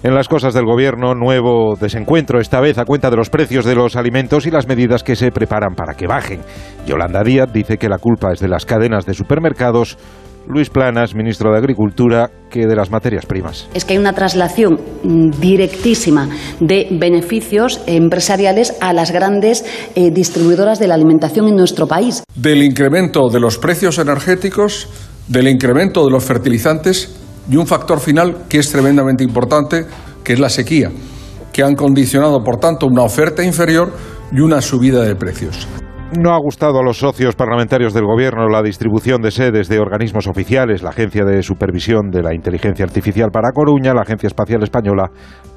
En 0.02 0.14
las 0.14 0.28
cosas 0.28 0.52
del 0.52 0.66
gobierno, 0.66 1.14
nuevo 1.14 1.76
desencuentro, 1.80 2.38
esta 2.38 2.60
vez 2.60 2.76
a 2.76 2.84
cuenta 2.84 3.08
de 3.08 3.16
los 3.16 3.30
precios 3.30 3.64
de 3.64 3.74
los 3.74 3.96
alimentos 3.96 4.46
y 4.46 4.50
las 4.50 4.68
medidas 4.68 5.02
que 5.02 5.16
se 5.16 5.30
preparan 5.30 5.74
para 5.74 5.94
que 5.94 6.06
bajen. 6.06 6.42
Yolanda 6.86 7.22
Díaz 7.22 7.50
dice 7.54 7.78
que 7.78 7.88
la 7.88 7.96
culpa 7.96 8.30
es 8.32 8.40
de 8.40 8.48
las 8.48 8.66
cadenas 8.66 9.06
de 9.06 9.14
supermercados 9.14 9.96
Luis 10.46 10.70
Planas, 10.70 11.14
ministro 11.14 11.50
de 11.52 11.58
Agricultura, 11.58 12.30
que 12.50 12.66
de 12.66 12.76
las 12.76 12.90
materias 12.90 13.26
primas. 13.26 13.68
Es 13.74 13.84
que 13.84 13.94
hay 13.94 13.98
una 13.98 14.12
traslación 14.12 14.78
directísima 15.40 16.28
de 16.60 16.88
beneficios 16.90 17.80
empresariales 17.86 18.74
a 18.80 18.92
las 18.92 19.10
grandes 19.10 19.64
eh, 19.94 20.10
distribuidoras 20.10 20.78
de 20.78 20.88
la 20.88 20.94
alimentación 20.94 21.48
en 21.48 21.56
nuestro 21.56 21.86
país. 21.86 22.22
Del 22.34 22.62
incremento 22.62 23.28
de 23.28 23.40
los 23.40 23.58
precios 23.58 23.98
energéticos, 23.98 24.88
del 25.28 25.48
incremento 25.48 26.04
de 26.04 26.10
los 26.10 26.24
fertilizantes 26.24 27.16
y 27.50 27.56
un 27.56 27.66
factor 27.66 28.00
final 28.00 28.44
que 28.48 28.58
es 28.58 28.70
tremendamente 28.70 29.24
importante, 29.24 29.86
que 30.22 30.34
es 30.34 30.40
la 30.40 30.48
sequía, 30.48 30.90
que 31.52 31.62
han 31.62 31.74
condicionado, 31.74 32.42
por 32.42 32.58
tanto, 32.58 32.86
una 32.86 33.02
oferta 33.02 33.42
inferior 33.44 33.92
y 34.32 34.40
una 34.40 34.60
subida 34.60 35.02
de 35.02 35.14
precios. 35.14 35.66
No 36.18 36.32
ha 36.32 36.38
gustado 36.38 36.78
a 36.78 36.82
los 36.82 36.98
socios 36.98 37.34
parlamentarios 37.34 37.92
del 37.92 38.04
Gobierno 38.04 38.48
la 38.48 38.62
distribución 38.62 39.20
de 39.20 39.32
sedes 39.32 39.68
de 39.68 39.80
organismos 39.80 40.28
oficiales, 40.28 40.82
la 40.82 40.90
Agencia 40.90 41.24
de 41.24 41.42
Supervisión 41.42 42.10
de 42.10 42.22
la 42.22 42.34
Inteligencia 42.34 42.84
Artificial 42.84 43.30
para 43.32 43.50
Coruña, 43.50 43.94
la 43.94 44.02
Agencia 44.02 44.28
Espacial 44.28 44.62
Española 44.62 45.10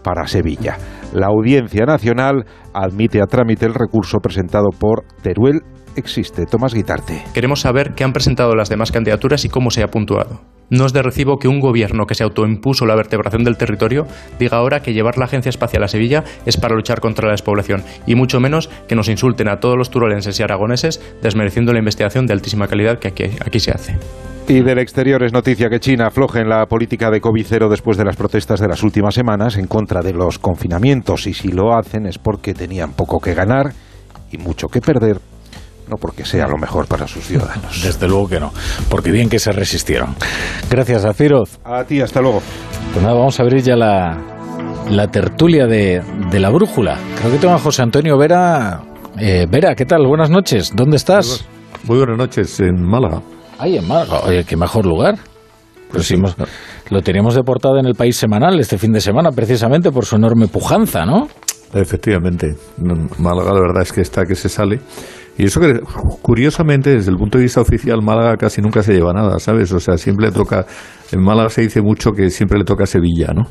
para 0.04 0.26
Sevilla. 0.26 0.78
La 1.14 1.28
Audiencia 1.28 1.86
Nacional 1.86 2.44
admite 2.74 3.22
a 3.22 3.28
trámite 3.28 3.68
el 3.68 3.76
recurso 3.76 4.18
presentado 4.18 4.70
por 4.78 5.04
Teruel 5.22 5.62
Existe. 5.96 6.46
Tomás 6.46 6.74
Guitarte. 6.74 7.24
Queremos 7.36 7.62
saber 7.62 7.94
qué 7.94 8.04
han 8.04 8.14
presentado 8.14 8.56
las 8.56 8.70
demás 8.70 8.92
candidaturas 8.92 9.46
y 9.46 9.50
cómo 9.50 9.70
se 9.70 9.84
ha 9.84 9.88
puntuado. 9.88 10.42
No 10.70 10.86
es 10.86 10.92
de 10.92 11.02
recibo 11.02 11.38
que 11.38 11.48
un 11.48 11.62
gobierno 11.62 12.06
que 12.06 12.16
se 12.16 12.24
autoimpuso 12.24 12.86
la 12.86 12.96
vertebración 12.96 13.46
del 13.46 13.58
territorio 13.58 14.06
diga 14.38 14.58
ahora 14.58 14.82
que 14.82 14.94
llevar 14.94 15.18
la 15.18 15.26
Agencia 15.26 15.50
Espacial 15.50 15.84
a 15.84 15.88
Sevilla 15.88 16.26
es 16.46 16.58
para 16.58 16.76
luchar 16.76 17.00
contra 17.00 17.28
la 17.28 17.32
despoblación, 17.32 17.84
y 18.06 18.16
mucho 18.16 18.42
menos 18.42 18.70
que 18.88 18.96
nos 18.96 19.08
insulten 19.08 19.48
a 19.48 19.60
todos 19.62 19.78
los 19.78 19.90
turolenses 19.90 20.38
y 20.40 20.44
aragoneses 20.44 21.02
desmereciendo 21.22 21.72
la 21.72 21.80
investigación 21.80 22.26
de 22.26 22.34
altísima 22.34 22.68
calidad 22.68 23.00
que 23.00 23.08
aquí, 23.08 23.60
se 23.60 23.72
hace. 23.72 23.96
Y 24.50 24.62
del 24.62 24.80
exterior 24.80 25.24
es 25.24 25.34
noticia 25.34 25.70
que 25.70 25.80
China 25.80 26.08
afloje 26.08 26.40
en 26.40 26.50
la 26.50 26.66
política 26.66 27.12
de 27.12 27.22
COVID 27.22 27.46
cero 27.48 27.70
después 27.70 27.98
de 27.98 28.06
las 28.06 28.16
protestas 28.16 28.60
de 28.60 28.68
las 28.68 28.84
últimas 28.84 29.16
semanas 29.16 29.58
en 29.58 29.68
contra 29.68 30.02
de 30.02 30.14
los 30.14 30.40
confinamientos 30.40 31.28
y 31.28 31.34
si 31.34 31.50
lo 31.50 31.76
hacen 31.76 32.06
es 32.06 32.18
porque 32.18 32.54
tenían 32.54 32.94
poco 32.94 33.20
que 33.20 33.34
ganar 33.34 33.72
y 34.32 34.38
mucho 34.38 34.68
que 34.68 34.82
perder 34.82 35.20
no 35.90 35.98
porque 35.98 36.26
sea 36.26 36.48
lo 36.48 36.58
mejor 36.58 36.88
para 36.88 37.08
sus 37.08 37.26
ciudadanos. 37.26 37.82
Desde 37.84 38.08
luego 38.08 38.28
que 38.28 38.40
no, 38.40 38.52
porque 38.90 39.12
bien 39.12 39.30
que 39.30 39.40
se 39.40 39.52
resistieron. 39.52 40.16
Gracias, 40.70 41.06
Aciroz. 41.06 41.60
A 41.64 41.84
ti, 41.84 42.02
hasta 42.02 42.22
luego. 42.22 42.42
Pues 42.94 43.04
nada, 43.04 43.16
vamos 43.18 43.40
a 43.40 43.44
abrir 43.44 43.62
ya 43.62 43.76
la, 43.76 44.18
la 44.90 45.08
tertulia 45.08 45.68
de, 45.68 46.02
de, 46.32 46.40
la 46.40 46.50
brújula. 46.50 46.98
Creo 47.20 47.32
que 47.32 47.38
tengo 47.38 47.54
a 47.54 47.60
José 47.60 47.82
Antonio 47.82 48.18
Vera. 48.18 48.82
Eh, 49.20 49.46
Vera, 49.50 49.76
¿qué 49.76 49.86
tal? 49.86 50.06
Buenas 50.08 50.30
noches. 50.30 50.72
¿Dónde 50.76 50.98
estás? 50.98 51.46
Muy, 51.84 51.98
buenas 51.98 52.18
noches, 52.18 52.60
en 52.60 52.82
Málaga. 52.82 53.22
Ay, 53.60 53.78
en 53.78 53.88
Málaga. 53.88 54.22
Oye, 54.26 54.44
qué 54.44 54.56
mejor 54.56 54.86
lugar. 54.86 55.16
Pues 55.92 56.06
sí, 56.06 56.16
lo 56.90 57.02
teníamos 57.02 57.36
de 57.36 57.44
portada 57.44 57.80
en 57.80 57.86
el 57.86 57.96
País 57.96 58.18
Semanal 58.18 58.60
este 58.60 58.78
fin 58.78 58.92
de 58.92 59.00
semana, 59.00 59.32
precisamente 59.32 59.90
por 59.92 60.06
su 60.06 60.18
enorme 60.18 60.48
pujanza, 60.48 61.06
¿no? 61.06 61.28
Efectivamente. 61.74 62.56
Málaga, 63.20 63.54
la 63.54 63.60
verdad 63.62 63.84
es 63.84 63.94
que 63.94 64.02
está 64.02 64.26
que 64.26 64.36
se 64.36 64.50
sale. 64.50 64.80
Y 65.38 65.46
eso 65.46 65.60
que, 65.60 65.80
curiosamente, 66.22 66.90
desde 66.90 67.12
el 67.12 67.18
punto 67.18 67.38
de 67.38 67.44
vista 67.44 67.62
oficial, 67.62 68.02
Málaga 68.02 68.38
casi 68.38 68.62
nunca 68.62 68.82
se 68.82 68.94
lleva 68.94 69.14
nada, 69.14 69.38
¿sabes? 69.40 69.72
O 69.72 69.80
sea, 69.80 69.98
siempre 69.98 70.28
le 70.28 70.32
toca. 70.32 70.66
En 71.12 71.22
Málaga 71.22 71.50
se 71.50 71.62
dice 71.62 71.82
mucho 71.82 72.12
que 72.12 72.30
siempre 72.30 72.58
le 72.58 72.66
toca 72.66 72.84
a 72.84 72.88
Sevilla, 72.88 73.34
¿no? 73.34 73.44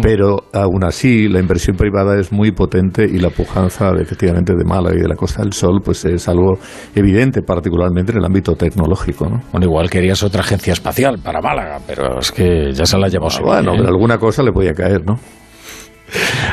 Pero 0.00 0.44
aún 0.52 0.84
así, 0.84 1.28
la 1.28 1.40
inversión 1.40 1.76
privada 1.76 2.18
es 2.18 2.32
muy 2.32 2.52
potente 2.52 3.04
y 3.04 3.18
la 3.18 3.30
pujanza, 3.30 3.90
efectivamente, 4.00 4.54
de 4.56 4.64
Málaga 4.64 4.96
y 4.96 5.00
de 5.00 5.08
la 5.08 5.16
Costa 5.16 5.42
del 5.42 5.52
Sol, 5.52 5.80
pues 5.84 6.04
es 6.04 6.26
algo 6.28 6.58
evidente, 6.94 7.42
particularmente 7.42 8.12
en 8.12 8.18
el 8.18 8.24
ámbito 8.24 8.54
tecnológico, 8.54 9.28
¿no? 9.28 9.42
Bueno, 9.52 9.66
igual 9.66 9.90
querías 9.90 10.22
otra 10.22 10.40
agencia 10.40 10.72
espacial 10.72 11.18
para 11.22 11.40
Málaga, 11.40 11.80
pero 11.86 12.18
es 12.18 12.32
que 12.32 12.72
ya 12.72 12.86
se 12.86 12.96
la 12.96 13.08
llevó 13.08 13.28
ah, 13.28 13.40
Bueno, 13.42 13.72
pero 13.76 13.88
alguna 13.88 14.16
cosa 14.18 14.42
le 14.42 14.52
podía 14.52 14.72
caer, 14.72 15.04
¿no? 15.04 15.16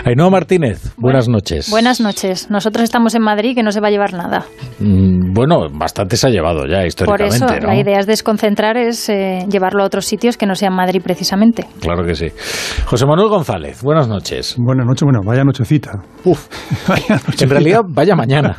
Ainhoa 0.03 0.29
Martínez, 0.29 0.93
buenas 0.97 1.27
noches. 1.27 1.69
Buenas 1.71 1.99
noches. 2.01 2.49
Nosotros 2.51 2.83
estamos 2.83 3.15
en 3.15 3.21
Madrid, 3.23 3.55
que 3.55 3.63
no 3.63 3.71
se 3.71 3.79
va 3.79 3.87
a 3.87 3.91
llevar 3.91 4.13
nada. 4.13 4.45
Mm, 4.79 5.33
bueno, 5.33 5.67
bastante 5.71 6.17
se 6.17 6.27
ha 6.27 6.29
llevado 6.29 6.65
ya 6.67 6.85
históricamente. 6.85 7.39
Por 7.39 7.49
eso, 7.55 7.61
¿no? 7.61 7.67
la 7.67 7.79
idea 7.79 7.99
es 7.99 8.05
desconcentrar, 8.05 8.77
es 8.77 9.09
eh, 9.09 9.45
llevarlo 9.49 9.83
a 9.83 9.85
otros 9.85 10.05
sitios 10.05 10.37
que 10.37 10.45
no 10.45 10.55
sean 10.55 10.73
Madrid 10.75 11.01
precisamente. 11.03 11.65
Claro 11.79 12.03
que 12.05 12.15
sí. 12.15 12.27
José 12.85 13.05
Manuel 13.05 13.29
González, 13.29 13.81
buenas 13.81 14.07
noches. 14.07 14.55
Buenas 14.57 14.85
noches, 14.85 15.03
bueno, 15.03 15.19
vaya 15.25 15.43
nochecita. 15.43 15.91
Uf, 16.25 16.47
vaya 16.87 17.15
nochecita. 17.15 17.43
en 17.45 17.49
realidad 17.49 17.81
vaya 17.87 18.15
mañana. 18.15 18.55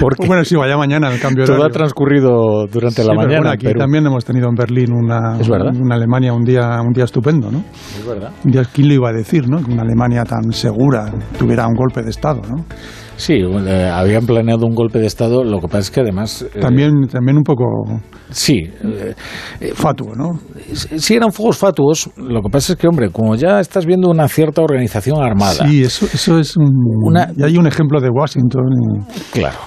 Porque 0.00 0.26
bueno, 0.26 0.44
sí, 0.44 0.56
vaya 0.56 0.76
mañana 0.76 1.12
el 1.12 1.20
cambio 1.20 1.44
de 1.44 1.52
todo 1.52 1.64
ha 1.64 1.68
transcurrido 1.70 2.66
durante 2.66 3.02
Sí, 3.02 3.06
la 3.08 3.12
pero 3.14 3.20
mañana. 3.22 3.36
bueno, 3.40 3.50
aquí 3.50 3.66
pero- 3.66 3.80
también 3.80 4.06
hemos 4.06 4.24
tenido 4.24 4.48
en 4.48 4.54
Berlín 4.54 4.92
una, 4.92 5.38
Es 5.38 5.48
verdad. 5.48 5.72
una 5.78 5.94
Alemania 5.94 6.32
un 6.32 6.44
día, 6.44 6.80
un 6.80 6.92
día 6.92 7.04
estupendo, 7.04 7.50
¿no? 7.50 7.62
Es 7.98 8.06
verdad. 8.06 8.30
Un 8.44 8.50
día, 8.50 8.62
¿quién 8.72 8.88
lo 8.88 8.94
iba 8.94 9.10
a 9.10 9.12
decir, 9.12 9.48
no? 9.48 9.58
Que 9.64 9.70
una 9.72 9.82
Alemania 9.82 10.24
tan 10.30 10.52
segura 10.52 11.12
tuviera 11.38 11.66
un 11.66 11.74
golpe 11.74 12.02
de 12.02 12.10
Estado, 12.10 12.40
¿no? 12.48 12.64
Sí, 13.16 13.34
eh, 13.34 13.90
habían 13.92 14.24
planeado 14.24 14.64
un 14.66 14.74
golpe 14.74 14.98
de 14.98 15.06
Estado, 15.06 15.44
lo 15.44 15.58
que 15.60 15.66
pasa 15.66 15.78
es 15.80 15.90
que 15.90 16.00
además... 16.00 16.42
eh, 16.54 16.60
También, 16.60 16.92
también 17.12 17.36
un 17.36 17.42
poco 17.42 17.64
Sí. 18.30 18.60
eh, 18.82 19.14
fatuo, 19.74 20.14
¿no? 20.14 20.38
Sí, 20.72 21.16
eran 21.16 21.30
fuegos 21.30 21.58
fatuos. 21.58 22.08
Lo 22.16 22.40
que 22.40 22.48
pasa 22.50 22.72
es 22.72 22.78
que, 22.78 22.88
hombre, 22.88 23.10
como 23.10 23.34
ya 23.34 23.60
estás 23.60 23.84
viendo 23.84 24.08
una 24.08 24.26
cierta 24.26 24.62
organización 24.62 25.20
armada... 25.22 25.66
Sí, 25.68 25.82
eso, 25.82 26.06
eso 26.06 26.38
es 26.38 26.56
un... 26.56 26.70
Y 27.36 27.42
hay 27.42 27.58
un 27.58 27.66
ejemplo 27.66 28.00
de 28.00 28.08
Washington. 28.08 28.62
y- 28.72 29.38
Claro. 29.38 29.58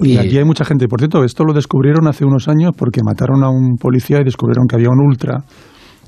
Y 0.00 0.12
Y- 0.14 0.16
aquí 0.18 0.38
hay 0.38 0.44
mucha 0.44 0.64
gente. 0.64 0.88
Por 0.88 0.98
cierto, 1.00 1.22
esto 1.24 1.44
lo 1.44 1.52
descubrieron 1.52 2.08
hace 2.08 2.24
unos 2.24 2.48
años 2.48 2.70
porque 2.76 3.00
mataron 3.04 3.44
a 3.44 3.50
un 3.50 3.76
policía 3.78 4.18
y 4.20 4.24
descubrieron 4.24 4.66
que 4.66 4.76
había 4.76 4.88
un 4.88 5.00
ultra 5.06 5.44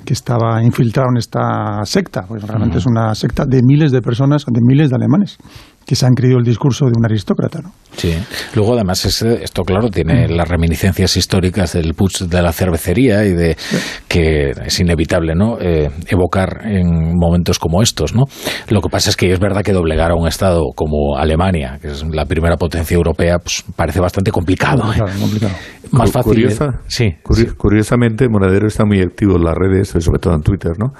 que 0.06 0.14
estaba 0.14 0.62
infiltrado 0.62 1.08
en 1.10 1.18
esta 1.18 1.84
secta. 1.84 2.22
Pues 2.26 2.42
realmente 2.42 2.78
es 2.78 2.86
una 2.86 3.14
secta 3.14 3.44
de 3.44 3.60
miles 3.62 3.92
de 3.92 4.00
personas, 4.00 4.44
de 4.46 4.60
miles 4.62 4.88
de 4.88 4.96
alemanes, 4.96 5.36
que 5.86 5.94
se 5.94 6.04
han 6.04 6.14
creído 6.14 6.38
el 6.38 6.44
discurso 6.44 6.86
de 6.86 6.92
un 6.96 7.04
aristócrata. 7.04 7.60
¿no? 7.62 7.72
Sí. 7.96 8.12
Luego, 8.54 8.74
además, 8.74 9.04
es- 9.04 9.22
esto, 9.22 9.62
claro, 9.62 9.88
tiene 9.88 10.28
las 10.28 10.48
reminiscencias 10.48 11.16
históricas 11.16 11.72
del 11.74 11.94
putsch 11.94 12.22
de 12.22 12.42
la 12.42 12.52
cervecería 12.52 13.24
y 13.24 13.32
de 13.32 13.56
que 14.08 14.50
es 14.66 14.80
inevitable, 14.80 15.34
¿no? 15.34 15.58
Eh, 15.60 15.88
evocar 16.08 16.62
en 16.64 17.12
momentos 17.16 17.58
como 17.58 17.82
estos, 17.82 18.14
¿no? 18.14 18.24
Lo 18.68 18.80
que 18.80 18.88
pasa 18.90 19.10
es 19.10 19.16
que 19.16 19.32
es 19.32 19.38
verdad 19.38 19.62
que 19.62 19.72
doblegar 19.72 20.10
a 20.10 20.14
un 20.16 20.26
Estado 20.26 20.62
como 20.74 21.16
Alemania, 21.16 21.78
que 21.80 21.88
es 21.88 22.04
la 22.12 22.24
primera 22.26 22.56
potencia 22.56 22.94
europea, 22.96 23.38
pues 23.38 23.64
parece 23.76 24.00
bastante 24.00 24.30
complicado. 24.32 24.82
¿eh? 24.92 24.98
Complicado, 24.98 25.20
complicado. 25.20 25.52
Más 25.92 26.10
fácil. 26.10 26.32
curiosa- 26.32 26.80
Sí. 26.88 27.04
curi- 27.22 27.56
Curiosamente, 27.56 28.28
Monedero 28.28 28.66
está 28.66 28.84
muy 28.84 29.00
activo 29.00 29.36
en 29.36 29.44
las 29.44 29.54
redes, 29.54 29.88
sobre 29.90 30.18
todo 30.18 30.34
en 30.34 30.42
Twitter, 30.42 30.72
¿no? 30.78 30.92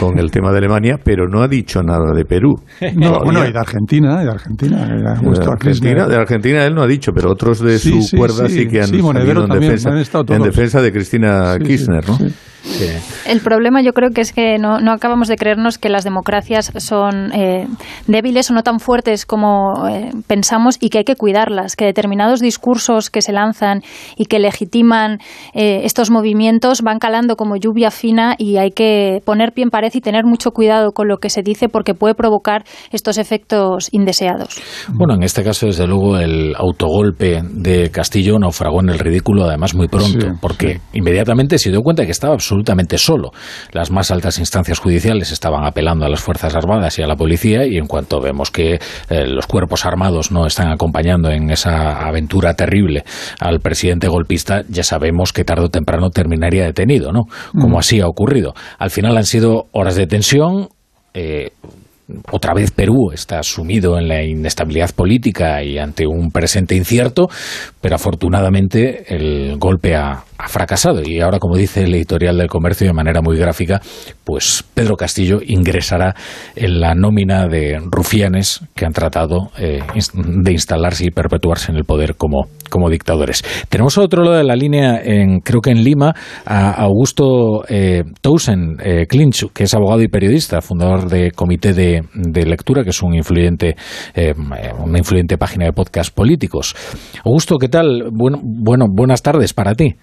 Con 0.00 0.18
el 0.18 0.30
tema 0.30 0.50
de 0.52 0.58
Alemania, 0.58 0.96
pero 1.02 1.28
no 1.28 1.42
ha 1.42 1.48
dicho 1.48 1.82
nada 1.82 2.12
de 2.14 2.24
Perú. 2.24 2.54
No, 2.96 3.20
bueno, 3.24 3.46
y 3.46 3.52
de 3.52 3.58
Argentina, 3.58 4.21
y 4.22 4.24
de 4.24 4.30
Argentina. 4.30 4.86
era 4.86 5.14
De 5.14 5.18
justo 5.18 5.50
Argentina, 5.50 6.06
de 6.06 6.16
Argentina 6.16 6.64
él 6.64 6.74
no 6.74 6.82
ha 6.82 6.86
dicho, 6.86 7.12
pero 7.12 7.30
otros 7.30 7.60
de 7.60 7.78
Sí, 7.78 7.90
su 7.90 8.02
sí, 8.02 8.16
cuerda 8.16 8.48
sí. 8.48 8.66
que 8.68 8.80
han 8.80 8.88
salido 8.88 9.44
en 9.44 9.60
defensa, 9.60 10.00
estado 10.00 10.34
en 10.34 10.42
defensa 10.42 10.80
de 10.80 10.92
Cristina 10.92 11.56
Kirchner, 11.58 12.08
¿no? 12.08 12.18
Sí. 12.62 12.86
El 13.26 13.40
problema 13.40 13.82
yo 13.82 13.92
creo 13.92 14.10
que 14.10 14.20
es 14.20 14.32
que 14.32 14.58
no, 14.58 14.80
no 14.80 14.92
acabamos 14.92 15.28
de 15.28 15.36
creernos 15.36 15.78
que 15.78 15.88
las 15.88 16.04
democracias 16.04 16.72
son 16.76 17.32
eh, 17.32 17.66
débiles 18.06 18.50
o 18.50 18.54
no 18.54 18.62
tan 18.62 18.80
fuertes 18.80 19.26
como 19.26 19.88
eh, 19.88 20.10
pensamos 20.26 20.76
y 20.80 20.90
que 20.90 20.98
hay 20.98 21.04
que 21.04 21.16
cuidarlas, 21.16 21.76
que 21.76 21.84
determinados 21.84 22.40
discursos 22.40 23.10
que 23.10 23.22
se 23.22 23.32
lanzan 23.32 23.82
y 24.16 24.26
que 24.26 24.38
legitiman 24.38 25.18
eh, 25.54 25.80
estos 25.84 26.10
movimientos 26.10 26.82
van 26.82 26.98
calando 26.98 27.36
como 27.36 27.56
lluvia 27.56 27.90
fina 27.90 28.34
y 28.38 28.56
hay 28.56 28.70
que 28.70 29.20
poner 29.24 29.52
pie 29.52 29.64
en 29.64 29.70
pared 29.70 29.90
y 29.92 30.00
tener 30.00 30.24
mucho 30.24 30.50
cuidado 30.50 30.92
con 30.92 31.08
lo 31.08 31.18
que 31.18 31.30
se 31.30 31.42
dice 31.42 31.68
porque 31.68 31.94
puede 31.94 32.14
provocar 32.14 32.64
estos 32.90 33.18
efectos 33.18 33.88
indeseados. 33.92 34.60
Bueno, 34.88 35.14
en 35.14 35.22
este 35.22 35.42
caso, 35.42 35.66
desde 35.66 35.86
luego, 35.86 36.18
el 36.18 36.54
autogolpe 36.56 37.42
de 37.42 37.90
Castillo 37.90 38.38
naufragó 38.38 38.80
en 38.80 38.90
el 38.90 38.98
ridículo, 38.98 39.44
además 39.44 39.74
muy 39.74 39.88
pronto, 39.88 40.20
Sí, 40.20 40.26
porque 40.40 40.80
inmediatamente 40.92 41.58
se 41.58 41.70
dio 41.70 41.80
cuenta 41.80 42.02
de 42.02 42.06
que 42.06 42.12
estaba 42.12 42.34
absolutamente 42.34 42.51
solo. 42.98 43.30
Las 43.72 43.90
más 43.90 44.10
altas 44.10 44.38
instancias 44.38 44.78
judiciales 44.78 45.32
estaban 45.32 45.64
apelando 45.64 46.04
a 46.04 46.08
las 46.08 46.20
Fuerzas 46.20 46.54
Armadas 46.54 46.98
y 46.98 47.02
a 47.02 47.06
la 47.06 47.16
policía, 47.16 47.66
y 47.66 47.76
en 47.78 47.86
cuanto 47.86 48.20
vemos 48.20 48.50
que 48.50 48.74
eh, 48.74 49.26
los 49.26 49.46
cuerpos 49.46 49.84
armados 49.84 50.30
no 50.30 50.46
están 50.46 50.70
acompañando 50.70 51.30
en 51.30 51.50
esa 51.50 52.06
aventura 52.06 52.54
terrible 52.54 53.04
al 53.40 53.60
presidente 53.60 54.08
golpista, 54.08 54.62
ya 54.68 54.82
sabemos 54.82 55.32
que 55.32 55.44
tarde 55.44 55.64
o 55.64 55.68
temprano 55.68 56.10
terminaría 56.10 56.64
detenido, 56.64 57.12
¿no? 57.12 57.22
Como 57.52 57.76
Mm. 57.76 57.80
así 57.80 58.00
ha 58.00 58.06
ocurrido. 58.06 58.54
Al 58.78 58.90
final 58.90 59.16
han 59.16 59.24
sido 59.24 59.66
horas 59.72 59.96
de 59.96 60.06
tensión. 60.06 60.68
eh, 61.14 61.50
otra 62.30 62.52
vez 62.54 62.70
Perú 62.72 63.10
está 63.12 63.42
sumido 63.42 63.98
en 63.98 64.08
la 64.08 64.22
inestabilidad 64.22 64.90
política 64.94 65.62
y 65.62 65.78
ante 65.78 66.06
un 66.06 66.30
presente 66.30 66.74
incierto, 66.74 67.28
pero 67.80 67.94
afortunadamente 67.94 69.04
el 69.14 69.56
golpe 69.58 69.94
ha, 69.94 70.24
ha 70.42 70.48
fracasado 70.48 71.02
y 71.04 71.20
ahora, 71.20 71.38
como 71.38 71.56
dice 71.56 71.84
el 71.84 71.94
editorial 71.94 72.36
del 72.36 72.48
comercio 72.48 72.88
de 72.88 72.92
manera 72.92 73.22
muy 73.22 73.36
gráfica, 73.36 73.80
pues 74.24 74.64
Pedro 74.74 74.96
Castillo 74.96 75.38
ingresará 75.44 76.16
en 76.56 76.80
la 76.80 76.94
nómina 76.94 77.46
de 77.46 77.78
rufianes 77.90 78.60
que 78.74 78.84
han 78.84 78.92
tratado 78.92 79.50
eh, 79.56 79.80
de 80.14 80.52
instalarse 80.52 81.06
y 81.06 81.10
perpetuarse 81.10 81.70
en 81.70 81.78
el 81.78 81.84
poder 81.84 82.16
como, 82.16 82.48
como 82.70 82.90
dictadores. 82.90 83.44
Tenemos 83.68 83.96
a 83.98 84.02
otro 84.02 84.24
lado 84.24 84.36
de 84.36 84.44
la 84.44 84.56
línea, 84.56 85.00
en, 85.02 85.40
creo 85.40 85.60
que 85.60 85.70
en 85.70 85.84
Lima, 85.84 86.12
a 86.44 86.72
Augusto 86.72 87.64
eh, 87.68 88.02
Townsend 88.20 88.80
eh, 88.84 89.06
Clinch, 89.06 89.46
que 89.52 89.64
es 89.64 89.74
abogado 89.74 90.02
y 90.02 90.08
periodista, 90.08 90.60
fundador 90.60 91.08
de 91.08 91.30
Comité 91.30 91.72
de, 91.72 92.02
de 92.14 92.46
Lectura, 92.46 92.82
que 92.82 92.90
es 92.90 93.02
un 93.02 93.14
influyente, 93.14 93.76
eh, 94.14 94.34
una 94.78 94.98
influyente 94.98 95.38
página 95.38 95.66
de 95.66 95.72
podcast 95.72 96.12
políticos. 96.12 96.74
Augusto, 97.24 97.58
¿qué 97.58 97.68
tal? 97.68 98.08
Bueno, 98.10 98.40
bueno, 98.42 98.86
buenas 98.90 99.22
tardes 99.22 99.54
para 99.54 99.74
ti. 99.74 99.94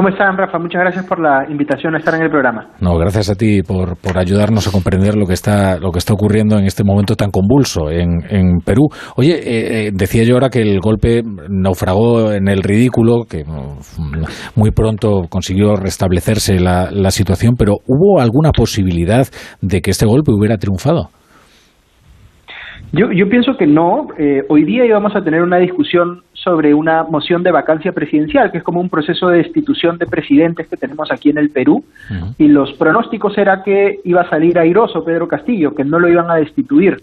¿Cómo 0.00 0.08
están, 0.08 0.34
Rafa? 0.34 0.58
Muchas 0.58 0.80
gracias 0.80 1.04
por 1.04 1.20
la 1.20 1.44
invitación 1.50 1.94
a 1.94 1.98
estar 1.98 2.14
en 2.14 2.22
el 2.22 2.30
programa. 2.30 2.68
No, 2.80 2.96
gracias 2.96 3.28
a 3.28 3.34
ti 3.34 3.60
por, 3.60 4.00
por 4.00 4.16
ayudarnos 4.16 4.66
a 4.66 4.72
comprender 4.72 5.14
lo 5.14 5.26
que 5.26 5.34
está 5.34 5.78
lo 5.78 5.90
que 5.92 5.98
está 5.98 6.14
ocurriendo 6.14 6.56
en 6.56 6.64
este 6.64 6.84
momento 6.84 7.16
tan 7.16 7.30
convulso 7.30 7.90
en, 7.90 8.22
en 8.30 8.60
Perú. 8.64 8.88
Oye, 9.18 9.34
eh, 9.34 9.88
eh, 9.88 9.90
decía 9.92 10.24
yo 10.24 10.36
ahora 10.36 10.48
que 10.48 10.62
el 10.62 10.80
golpe 10.80 11.20
naufragó 11.50 12.32
en 12.32 12.48
el 12.48 12.62
ridículo, 12.62 13.24
que 13.28 13.44
mm, 13.44 14.24
muy 14.58 14.70
pronto 14.70 15.24
consiguió 15.28 15.76
restablecerse 15.76 16.58
la, 16.58 16.88
la 16.90 17.10
situación, 17.10 17.56
pero 17.58 17.74
¿hubo 17.86 18.22
alguna 18.22 18.52
posibilidad 18.52 19.26
de 19.60 19.82
que 19.82 19.90
este 19.90 20.06
golpe 20.06 20.32
hubiera 20.32 20.56
triunfado? 20.56 21.10
Yo, 22.92 23.12
yo 23.12 23.28
pienso 23.28 23.56
que 23.56 23.66
no. 23.66 24.08
Eh, 24.18 24.42
hoy 24.48 24.64
día 24.64 24.84
íbamos 24.84 25.14
a 25.14 25.22
tener 25.22 25.42
una 25.42 25.58
discusión 25.58 26.22
sobre 26.42 26.72
una 26.72 27.02
moción 27.02 27.42
de 27.42 27.50
vacancia 27.50 27.92
presidencial, 27.92 28.50
que 28.50 28.58
es 28.58 28.64
como 28.64 28.80
un 28.80 28.88
proceso 28.88 29.28
de 29.28 29.38
destitución 29.38 29.98
de 29.98 30.06
presidentes 30.06 30.68
que 30.68 30.76
tenemos 30.76 31.12
aquí 31.12 31.30
en 31.30 31.38
el 31.38 31.50
Perú. 31.50 31.84
Y 32.38 32.48
los 32.48 32.72
pronósticos 32.74 33.36
era 33.36 33.62
que 33.62 34.00
iba 34.04 34.22
a 34.22 34.30
salir 34.30 34.58
airoso 34.58 35.04
Pedro 35.04 35.28
Castillo, 35.28 35.74
que 35.74 35.84
no 35.84 35.98
lo 35.98 36.08
iban 36.08 36.30
a 36.30 36.36
destituir. 36.36 37.02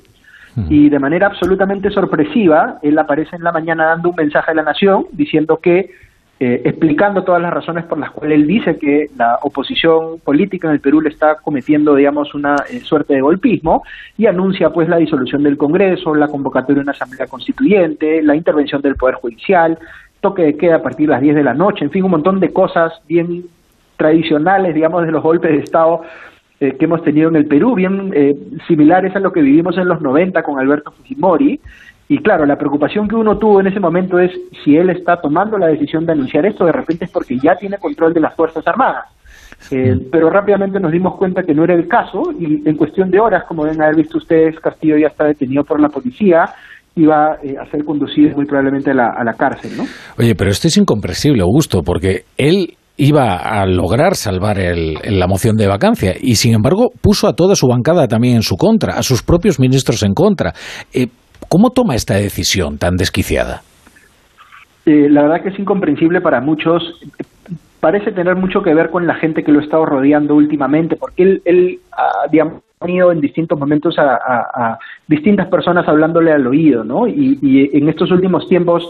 Y 0.70 0.90
de 0.90 0.98
manera 0.98 1.28
absolutamente 1.28 1.92
sorpresiva, 1.92 2.80
él 2.82 2.98
aparece 2.98 3.36
en 3.36 3.44
la 3.44 3.52
mañana 3.52 3.86
dando 3.86 4.10
un 4.10 4.16
mensaje 4.16 4.50
a 4.52 4.56
la 4.56 4.64
nación 4.64 5.06
diciendo 5.12 5.60
que, 5.62 5.92
eh, 6.40 6.62
explicando 6.66 7.24
todas 7.24 7.42
las 7.42 7.52
razones 7.52 7.86
por 7.86 7.98
las 7.98 8.12
cuales 8.12 8.38
él 8.40 8.46
dice 8.46 8.78
que 8.78 9.08
la 9.18 9.40
oposición 9.42 10.20
política 10.20 10.68
en 10.68 10.76
el 10.76 10.80
Perú 10.80 11.02
le 11.02 11.10
está 11.10 11.36
cometiendo, 11.36 11.96
digamos, 11.96 12.36
una 12.36 12.56
eh, 12.70 12.80
suerte 12.82 13.16
de 13.16 13.22
golpismo, 13.22 13.84
y 14.18 14.28
anuncia 14.28 14.70
pues 14.70 14.88
la 14.88 14.98
disolución 14.98 15.42
del 15.42 15.58
Congreso, 15.58 16.14
la 16.14 16.28
convocatoria 16.28 16.76
de 16.76 16.84
una 16.84 16.92
asamblea 16.92 17.26
constituyente, 17.26 18.22
la 18.22 18.36
intervención 18.36 18.82
del 18.82 18.96
Poder 18.96 19.16
Judicial, 19.16 19.80
toque 20.20 20.44
de 20.44 20.58
queda 20.58 20.76
a 20.76 20.84
partir 20.84 21.08
de 21.08 21.14
las 21.14 21.22
10 21.22 21.36
de 21.36 21.44
la 21.44 21.54
noche, 21.54 21.84
en 21.84 21.92
fin, 21.92 22.04
un 22.04 22.12
montón 22.12 22.40
de 22.40 22.54
cosas 22.54 22.94
bien 23.08 23.46
tradicionales, 23.96 24.76
digamos, 24.76 25.06
de 25.06 25.12
los 25.12 25.24
golpes 25.24 25.52
de 25.52 25.58
Estado 25.58 26.04
eh, 26.60 26.76
que 26.78 26.86
hemos 26.86 27.04
tenido 27.04 27.30
en 27.30 27.36
el 27.36 27.46
Perú, 27.46 27.76
bien 27.76 28.12
eh, 28.16 28.36
similares 28.68 29.16
a 29.16 29.20
lo 29.20 29.32
que 29.32 29.42
vivimos 29.42 29.78
en 29.78 29.88
los 29.88 30.02
90 30.02 30.42
con 30.44 30.60
Alberto 30.60 30.92
Fujimori. 30.92 31.60
Y 32.10 32.20
claro, 32.20 32.46
la 32.46 32.56
preocupación 32.56 33.08
que 33.08 33.16
uno 33.16 33.38
tuvo 33.38 33.60
en 33.60 33.68
ese 33.68 33.80
momento 33.80 34.18
es 34.20 34.32
si 34.64 34.76
él 34.78 34.90
está 34.90 35.18
tomando 35.22 35.58
la 35.58 35.68
decisión 35.68 36.06
de 36.06 36.14
anunciar 36.14 36.46
esto, 36.46 36.66
de 36.66 36.72
repente 36.72 37.06
es 37.06 37.12
porque 37.12 37.38
ya 37.38 37.56
tiene 37.56 37.78
control 37.78 38.14
de 38.14 38.22
las 38.22 38.36
Fuerzas 38.36 38.66
Armadas. 38.66 39.06
Eh, 39.72 39.96
pero 40.12 40.30
rápidamente 40.30 40.80
nos 40.80 40.92
dimos 40.92 41.18
cuenta 41.18 41.42
que 41.44 41.54
no 41.54 41.64
era 41.64 41.74
el 41.74 41.88
caso 41.88 42.32
y 42.40 42.68
en 42.70 42.76
cuestión 42.78 43.10
de 43.10 43.20
horas, 43.20 43.44
como 43.48 43.66
deben 43.66 43.82
haber 43.82 43.96
visto 43.96 44.20
ustedes, 44.20 44.60
Castillo 44.60 44.98
ya 44.98 45.08
está 45.08 45.26
detenido 45.26 45.64
por 45.64 45.82
la 45.82 45.90
policía 45.90 46.46
y 46.96 47.06
va 47.06 47.38
eh, 47.44 47.56
a 47.60 47.70
ser 47.70 47.84
conducido 47.84 48.36
muy 48.36 48.46
probablemente 48.46 48.92
a 48.92 48.94
la, 48.94 49.08
a 49.18 49.24
la 49.24 49.34
cárcel, 49.34 49.72
¿no? 49.76 49.84
Oye, 50.18 50.36
pero 50.36 50.50
esto 50.52 50.68
es 50.68 50.78
incomprensible, 50.78 51.42
Augusto, 51.42 51.82
porque 51.84 52.22
él 52.38 52.76
iba 52.98 53.36
a 53.36 53.66
lograr 53.66 54.16
salvar 54.16 54.60
el- 54.60 54.96
la 55.20 55.28
moción 55.28 55.56
de 55.58 55.68
vacancia 55.68 56.14
y, 56.20 56.36
sin 56.36 56.54
embargo, 56.56 56.88
puso 57.02 57.28
a 57.28 57.34
toda 57.34 57.56
su 57.56 57.68
bancada 57.68 58.08
también 58.08 58.36
en 58.38 58.42
su 58.44 58.56
contra, 58.56 58.94
a 58.94 59.04
sus 59.04 59.22
propios 59.24 59.60
ministros 59.60 60.02
en 60.04 60.14
contra. 60.14 60.54
Eh, 60.94 61.08
¿Cómo 61.50 61.72
toma 61.72 61.96
esta 61.96 62.16
decisión 62.16 62.78
tan 62.78 62.98
desquiciada? 62.98 63.62
Eh, 64.86 65.08
la 65.10 65.24
verdad 65.24 65.42
que 65.42 65.50
es 65.50 65.60
incomprensible 65.60 66.22
para 66.22 66.42
muchos. 66.42 67.00
Parece 67.80 68.12
tener 68.12 68.36
mucho 68.36 68.62
que 68.62 68.74
ver 68.74 68.90
con 68.90 69.06
la 69.06 69.16
gente 69.16 69.44
que 69.44 69.52
lo 69.52 69.60
ha 69.60 69.64
estado 69.64 69.86
rodeando 69.86 70.36
últimamente, 70.36 70.96
porque 70.96 71.24
él, 71.24 71.42
él 71.46 71.80
ah, 71.92 72.28
digamos, 72.32 72.62
ido 72.86 73.12
en 73.12 73.22
distintos 73.22 73.58
momentos 73.58 73.96
a, 73.98 74.78
distintas 75.08 75.48
personas 75.48 75.88
hablándole 75.88 76.32
al 76.32 76.46
oído, 76.46 76.84
¿no? 76.84 77.08
y 77.08 77.70
en 77.74 77.90
estos 77.90 78.12
últimos 78.12 78.48
tiempos 78.48 78.88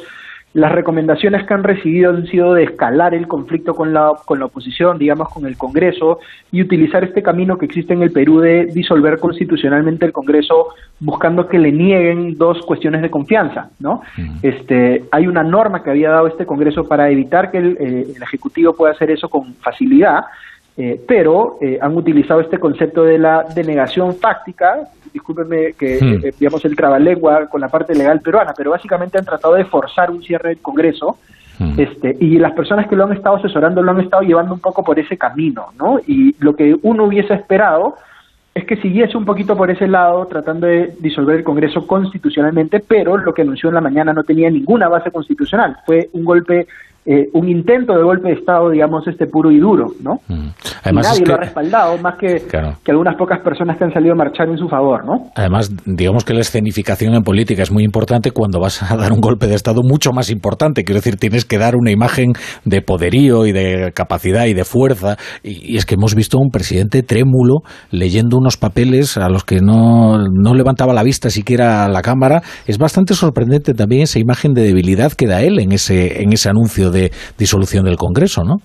las 0.58 0.72
recomendaciones 0.72 1.46
que 1.46 1.54
han 1.54 1.64
recibido 1.64 2.10
han 2.10 2.26
sido 2.26 2.56
de 2.56 2.64
escalar 2.64 3.14
el 3.14 3.28
conflicto 3.28 3.76
con 3.76 3.94
la, 3.94 4.14
con 4.26 4.40
la 4.40 4.46
oposición, 4.46 4.98
digamos, 4.98 5.30
con 5.30 5.46
el 5.46 5.56
Congreso, 5.56 6.18
y 6.52 6.64
utilizar 6.64 7.04
este 7.04 7.22
camino 7.22 7.60
que 7.60 7.68
existe 7.68 7.94
en 7.94 8.02
el 8.02 8.12
Perú 8.12 8.40
de 8.40 8.66
disolver 8.66 9.20
constitucionalmente 9.20 10.08
el 10.08 10.14
Congreso, 10.14 10.70
buscando 11.00 11.48
que 11.48 11.60
le 11.60 11.72
nieguen 11.72 12.40
dos 12.40 12.66
cuestiones 12.66 13.04
de 13.04 13.12
confianza, 13.12 13.70
¿no? 13.80 14.02
Este, 14.42 15.04
hay 15.12 15.28
una 15.28 15.44
norma 15.44 15.84
que 15.84 15.92
había 15.92 16.10
dado 16.10 16.26
este 16.26 16.48
Congreso 16.48 16.88
para 16.88 17.08
evitar 17.12 17.52
que 17.52 17.60
el, 17.60 17.78
eh, 17.80 18.08
el 18.16 18.24
Ejecutivo 18.24 18.74
pueda 18.74 18.94
hacer 18.94 19.12
eso 19.12 19.30
con 19.30 19.54
facilidad, 19.62 20.26
eh, 20.80 21.02
pero 21.08 21.58
eh, 21.60 21.80
han 21.82 21.98
utilizado 21.98 22.40
este 22.40 22.60
concepto 22.60 23.04
de 23.04 23.18
la 23.18 23.44
denegación 23.56 24.16
fáctica, 24.16 24.88
discúlpenme 25.12 25.74
que 25.74 25.98
hmm. 26.00 26.26
eh, 26.26 26.34
digamos 26.40 26.64
el 26.66 26.76
trabalengua 26.76 27.48
con 27.48 27.62
la 27.62 27.68
parte 27.68 27.96
legal 27.96 28.22
peruana, 28.22 28.54
pero 28.56 28.70
básicamente 28.70 29.18
han 29.18 29.26
tratado 29.26 29.56
de 29.56 29.66
forzar 29.66 30.12
un 30.12 30.22
cierre 30.22 30.50
del 30.50 30.60
Congreso 30.60 31.18
hmm. 31.58 31.80
este, 31.80 32.16
y 32.20 32.38
las 32.38 32.52
personas 32.54 32.88
que 32.88 32.96
lo 32.96 33.06
han 33.06 33.14
estado 33.14 33.38
asesorando 33.38 33.82
lo 33.82 33.90
han 33.90 34.02
estado 34.02 34.22
llevando 34.22 34.54
un 34.54 34.60
poco 34.60 34.84
por 34.84 35.00
ese 35.00 35.18
camino, 35.18 35.70
¿no? 35.80 36.00
Y 36.06 36.36
lo 36.40 36.56
que 36.56 36.78
uno 36.84 37.06
hubiese 37.06 37.34
esperado 37.34 37.96
es 38.54 38.66
que 38.66 38.78
siguiese 38.78 39.18
un 39.18 39.26
poquito 39.26 39.58
por 39.58 39.72
ese 39.72 39.88
lado, 39.88 40.28
tratando 40.28 40.68
de 40.68 40.96
disolver 41.00 41.38
el 41.38 41.44
Congreso 41.44 41.88
constitucionalmente, 41.88 42.80
pero 42.80 43.18
lo 43.18 43.34
que 43.34 43.42
anunció 43.42 43.70
en 43.70 43.76
la 43.76 43.82
mañana 43.82 44.14
no 44.14 44.24
tenía 44.24 44.50
ninguna 44.50 44.88
base 44.88 45.12
constitucional. 45.12 45.78
Fue 45.86 46.10
un 46.14 46.24
golpe 46.24 46.68
eh, 47.10 47.30
un 47.32 47.48
intento 47.48 47.94
de 47.94 48.04
golpe 48.04 48.28
de 48.28 48.34
Estado, 48.34 48.70
digamos, 48.70 49.08
este 49.08 49.28
puro 49.28 49.50
y 49.50 49.60
duro, 49.60 49.86
¿no? 50.02 50.16
Mm. 50.28 50.50
Además 50.84 51.08
nadie 51.08 51.26
lo 51.26 51.36
ha 51.36 51.38
respaldado, 51.38 51.98
más 52.00 52.18
que, 52.20 52.44
que 52.84 52.92
algunas 52.92 53.16
pocas 53.16 53.40
personas 53.40 53.78
que 53.78 53.86
han 53.86 53.94
salido 53.94 54.12
a 54.12 54.18
marchar 54.18 54.50
en 54.50 54.58
su 54.58 54.68
favor, 54.68 55.06
¿no? 55.06 55.30
Además, 55.36 55.72
digamos 55.86 56.26
que 56.26 56.34
la 56.34 56.42
escenificación 56.42 57.14
en 57.14 57.24
política 57.24 57.64
es 57.64 57.72
muy 57.72 57.86
importante 57.86 58.32
cuando 58.32 58.60
vas 58.60 58.92
a 58.92 58.98
dar 58.98 59.14
un 59.14 59.22
golpe 59.22 59.48
de 59.48 59.56
Estado 59.56 59.84
mucho 59.84 60.12
más 60.12 60.30
importante. 60.30 60.84
Quiero 60.84 61.00
decir, 61.00 61.16
tienes 61.16 61.46
que 61.46 61.58
dar 61.58 61.78
una 61.78 61.92
imagen 61.92 62.34
de 62.66 62.82
poderío 62.82 63.46
y 63.46 63.54
de 63.54 63.94
capacidad 63.96 64.46
y 64.48 64.54
de 64.54 64.66
fuerza. 64.66 65.16
Y, 65.44 65.78
es 65.78 65.86
que 65.86 65.96
hemos 65.96 66.14
visto 66.14 66.38
a 66.38 66.42
un 66.42 66.50
presidente 66.50 67.04
trémulo 67.04 67.60
leyendo 67.90 68.38
unos 68.38 68.58
papeles 68.58 69.16
a 69.16 69.30
los 69.30 69.46
que 69.46 69.62
no, 69.62 70.18
no 70.28 70.54
levantaba 70.54 70.94
la 70.94 71.04
vista 71.04 71.30
siquiera 71.30 71.86
a 71.86 71.88
la 71.88 72.02
Cámara. 72.02 72.42
Es 72.66 72.78
bastante 72.78 73.14
sorprendente 73.14 73.74
también 73.74 74.02
esa 74.02 74.20
imagen 74.20 74.54
de 74.54 74.64
debilidad 74.64 75.14
que 75.14 75.28
da 75.28 75.42
él 75.42 75.60
en 75.60 75.72
ese, 75.72 76.22
en 76.22 76.34
ese 76.34 76.50
anuncio 76.50 76.92
de 76.92 76.97
de 76.98 77.12
disolución 77.38 77.86
del 77.86 77.98
Congreso, 77.98 78.44
¿no? 78.44 78.58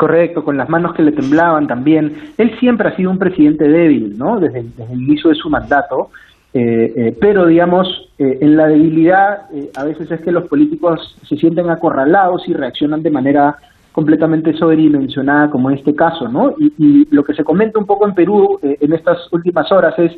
Correcto, 0.00 0.42
con 0.42 0.56
las 0.56 0.70
manos 0.70 0.94
que 0.94 1.02
le 1.02 1.12
temblaban 1.12 1.66
también. 1.66 2.32
Él 2.38 2.58
siempre 2.58 2.88
ha 2.88 2.96
sido 2.96 3.10
un 3.10 3.18
presidente 3.18 3.68
débil, 3.68 4.16
¿no? 4.16 4.40
Desde, 4.40 4.60
el 4.60 5.02
inicio 5.02 5.28
de 5.28 5.36
su 5.36 5.50
mandato. 5.50 6.08
Eh, 6.54 6.92
eh, 6.96 7.16
pero, 7.20 7.44
digamos, 7.44 7.86
eh, 8.18 8.38
en 8.40 8.56
la 8.56 8.66
debilidad 8.66 9.42
a 9.76 9.84
veces 9.84 10.10
es 10.10 10.22
que 10.22 10.32
los 10.32 10.48
políticos 10.48 11.18
se 11.28 11.36
sienten 11.36 11.68
acorralados 11.68 12.48
y 12.48 12.54
reaccionan 12.54 13.02
de 13.02 13.10
manera 13.10 13.56
completamente 13.92 14.54
sobredimensionada, 14.54 15.50
como 15.50 15.70
en 15.70 15.76
este 15.76 15.94
caso, 15.94 16.28
¿no? 16.28 16.54
Y, 16.58 17.06
lo 17.14 17.22
que 17.22 17.34
se 17.34 17.44
comenta 17.44 17.78
un 17.78 17.84
poco 17.84 18.08
en 18.08 18.14
Perú 18.14 18.58
en 18.62 18.92
estas 18.94 19.18
últimas 19.32 19.70
horas 19.70 19.98
es, 19.98 20.12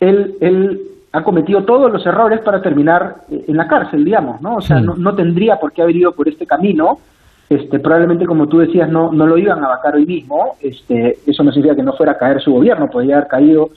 él, 0.00 0.34
él 0.40 0.80
ha 1.14 1.22
cometido 1.22 1.62
todos 1.64 1.92
los 1.92 2.04
errores 2.04 2.40
para 2.44 2.60
terminar 2.60 3.14
eh, 3.30 3.44
en 3.46 3.56
la 3.56 3.68
cárcel, 3.68 4.04
digamos, 4.04 4.42
¿no? 4.42 4.56
O 4.56 4.60
sea, 4.60 4.80
no, 4.80 4.94
no, 4.96 5.14
tendría 5.14 5.56
por 5.56 5.72
qué 5.72 5.82
haber 5.82 5.96
ido 5.96 6.10
por 6.10 6.28
este 6.28 6.44
camino. 6.44 6.98
Este, 7.48 7.78
probablemente, 7.78 8.26
como 8.26 8.48
tú 8.48 8.58
decías, 8.58 8.90
no, 8.90 9.12
no 9.12 9.24
lo 9.24 9.38
iban 9.38 9.62
a 9.62 9.68
vacar 9.68 9.94
hoy 9.94 10.06
mismo. 10.06 10.56
Este, 10.60 11.18
eso 11.24 11.44
no 11.44 11.52
significa 11.52 11.76
que 11.76 11.84
no 11.84 11.92
fuera 11.92 12.12
a 12.12 12.18
caer 12.18 12.40
su 12.40 12.50
gobierno, 12.52 12.88
podría 12.88 13.18
haber 13.18 13.28
caído 13.28 13.68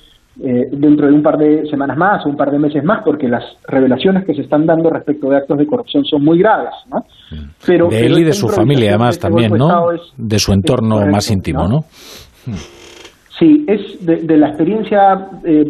eh, 0.44 0.68
dentro 0.72 1.06
de 1.06 1.14
un 1.14 1.22
par 1.22 1.38
de 1.38 1.68
semanas 1.70 1.96
más 1.96 2.26
o 2.26 2.30
un 2.30 2.38
par 2.38 2.50
de 2.50 2.58
meses 2.58 2.84
más, 2.84 3.04
porque 3.06 3.28
las 3.28 3.44
revelaciones 3.68 4.26
que 4.26 4.34
se 4.34 4.42
están 4.42 4.66
dando 4.66 4.90
respecto 4.90 5.30
de 5.30 5.38
actos 5.38 5.60
de 5.60 5.68
corrupción 5.68 6.06
son 6.06 6.24
muy 6.24 6.40
graves, 6.40 6.74
¿no? 6.92 7.02
Pero, 7.68 7.88
de 7.90 8.04
él 8.04 8.18
y 8.18 8.24
de 8.24 8.34
su 8.34 8.48
familia, 8.48 8.90
además, 8.90 9.20
también, 9.20 9.52
¿no? 9.52 9.70
de 10.18 10.40
su 10.40 10.54
entorno 10.54 11.06
más 11.06 11.30
íntimo, 11.30 11.68
¿no? 11.68 11.82
Sí, 13.40 13.66
es 13.68 14.04
de, 14.04 14.36
la 14.36 14.48
experiencia, 14.48 15.30
eh, 15.44 15.64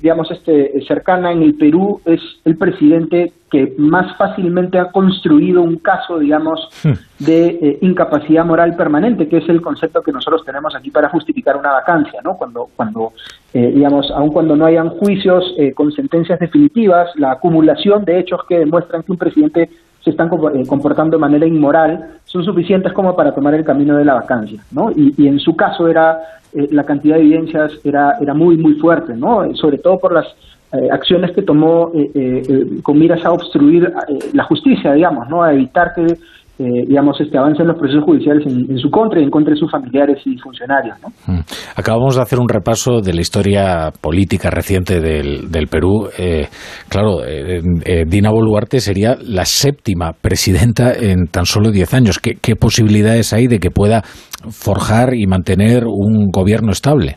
digamos, 0.00 0.30
este, 0.30 0.82
cercana 0.88 1.32
en 1.32 1.42
el 1.42 1.54
Perú, 1.54 2.00
es 2.06 2.20
el 2.46 2.56
presidente 2.56 3.34
que 3.50 3.74
más 3.76 4.16
fácilmente 4.16 4.78
ha 4.78 4.90
construido 4.90 5.60
un 5.60 5.76
caso, 5.76 6.18
digamos, 6.18 6.70
hmm. 6.82 7.24
de 7.24 7.46
eh, 7.48 7.78
incapacidad 7.82 8.46
moral 8.46 8.74
permanente, 8.74 9.28
que 9.28 9.36
es 9.36 9.48
el 9.50 9.60
concepto 9.60 10.00
que 10.00 10.12
nosotros 10.12 10.46
tenemos 10.46 10.74
aquí 10.74 10.90
para 10.90 11.10
justificar 11.10 11.58
una 11.58 11.72
vacancia, 11.72 12.20
¿no? 12.24 12.38
Cuando, 12.38 12.68
cuando 12.74 13.12
eh, 13.52 13.70
digamos, 13.74 14.10
aun 14.12 14.30
cuando 14.30 14.56
no 14.56 14.64
hayan 14.64 14.88
juicios 14.88 15.44
con 15.74 15.92
sentencias 15.92 16.38
definitivas, 16.38 17.10
la 17.16 17.32
acumulación 17.32 18.06
de 18.06 18.18
hechos 18.18 18.40
que 18.48 18.60
demuestran 18.60 19.02
que 19.02 19.12
un 19.12 19.18
presidente 19.18 19.68
se 20.02 20.10
están 20.10 20.28
comportando 20.28 21.16
de 21.16 21.20
manera 21.20 21.46
inmoral 21.46 22.18
son 22.24 22.44
suficientes 22.44 22.92
como 22.92 23.14
para 23.14 23.34
tomar 23.34 23.54
el 23.54 23.64
camino 23.64 23.96
de 23.96 24.04
la 24.04 24.14
vacancia, 24.14 24.62
¿no? 24.72 24.90
Y, 24.90 25.14
y 25.18 25.28
en 25.28 25.38
su 25.38 25.54
caso 25.54 25.88
era 25.88 26.20
eh, 26.52 26.68
la 26.72 26.84
cantidad 26.84 27.16
de 27.16 27.22
evidencias 27.22 27.72
era, 27.84 28.16
era 28.20 28.34
muy, 28.34 28.56
muy 28.56 28.74
fuerte, 28.74 29.14
¿no? 29.14 29.54
Sobre 29.54 29.78
todo 29.78 29.98
por 30.00 30.12
las 30.12 30.26
eh, 30.72 30.88
acciones 30.90 31.30
que 31.32 31.42
tomó 31.42 31.92
eh, 31.94 32.80
con 32.82 32.98
miras 32.98 33.24
a 33.24 33.32
obstruir 33.32 33.92
la 34.32 34.44
justicia, 34.44 34.92
digamos, 34.92 35.28
¿no? 35.28 35.42
A 35.42 35.52
evitar 35.52 35.94
que 35.94 36.16
eh, 36.60 36.84
digamos, 36.86 37.18
este 37.18 37.38
avance 37.38 37.62
en 37.62 37.68
los 37.68 37.78
procesos 37.78 38.04
judiciales 38.04 38.46
en, 38.46 38.76
su 38.76 38.90
contra 38.90 39.18
y 39.18 39.22
en 39.22 39.30
contra 39.30 39.54
de 39.54 39.58
sus 39.58 39.70
familiares 39.70 40.18
y 40.26 40.36
funcionarios. 40.36 40.94
¿no? 41.00 41.08
Mm. 41.32 41.40
Acabamos 41.74 42.16
de 42.16 42.20
hacer 42.20 42.38
un 42.38 42.50
repaso 42.50 43.00
de 43.00 43.14
la 43.14 43.22
historia 43.22 43.90
política 43.98 44.50
reciente 44.50 45.00
del, 45.00 45.50
del 45.50 45.68
Perú. 45.68 46.08
Eh, 46.18 46.48
claro, 46.90 47.24
eh, 47.26 48.04
Dina 48.06 48.28
Boluarte 48.28 48.80
sería 48.80 49.16
la 49.26 49.46
séptima 49.46 50.12
presidenta 50.12 50.92
en 50.92 51.28
tan 51.28 51.46
solo 51.46 51.70
diez 51.70 51.94
años. 51.94 52.18
¿Qué, 52.18 52.34
¿Qué 52.34 52.56
posibilidades 52.56 53.32
hay 53.32 53.46
de 53.46 53.58
que 53.58 53.70
pueda 53.70 54.02
forjar 54.02 55.14
y 55.14 55.26
mantener 55.26 55.84
un 55.86 56.28
gobierno 56.30 56.72
estable? 56.72 57.16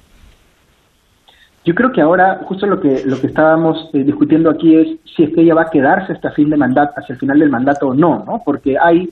Yo 1.65 1.73
creo 1.73 1.91
que 1.91 2.01
ahora 2.01 2.39
justo 2.45 2.65
lo 2.65 2.79
que 2.79 3.03
lo 3.05 3.19
que 3.21 3.27
estábamos 3.27 3.89
discutiendo 3.93 4.49
aquí 4.49 4.75
es 4.75 4.99
si 5.15 5.23
es 5.23 5.33
que 5.33 5.41
ella 5.41 5.55
va 5.55 5.63
a 5.63 5.69
quedarse 5.71 6.11
hasta 6.11 6.31
fin 6.31 6.49
de 6.49 6.57
mandato, 6.57 6.91
hacia 6.97 7.13
el 7.13 7.19
final 7.19 7.39
del 7.39 7.49
mandato 7.49 7.87
o 7.87 7.93
no, 7.93 8.23
¿no? 8.25 8.41
Porque 8.43 8.75
hay 8.81 9.09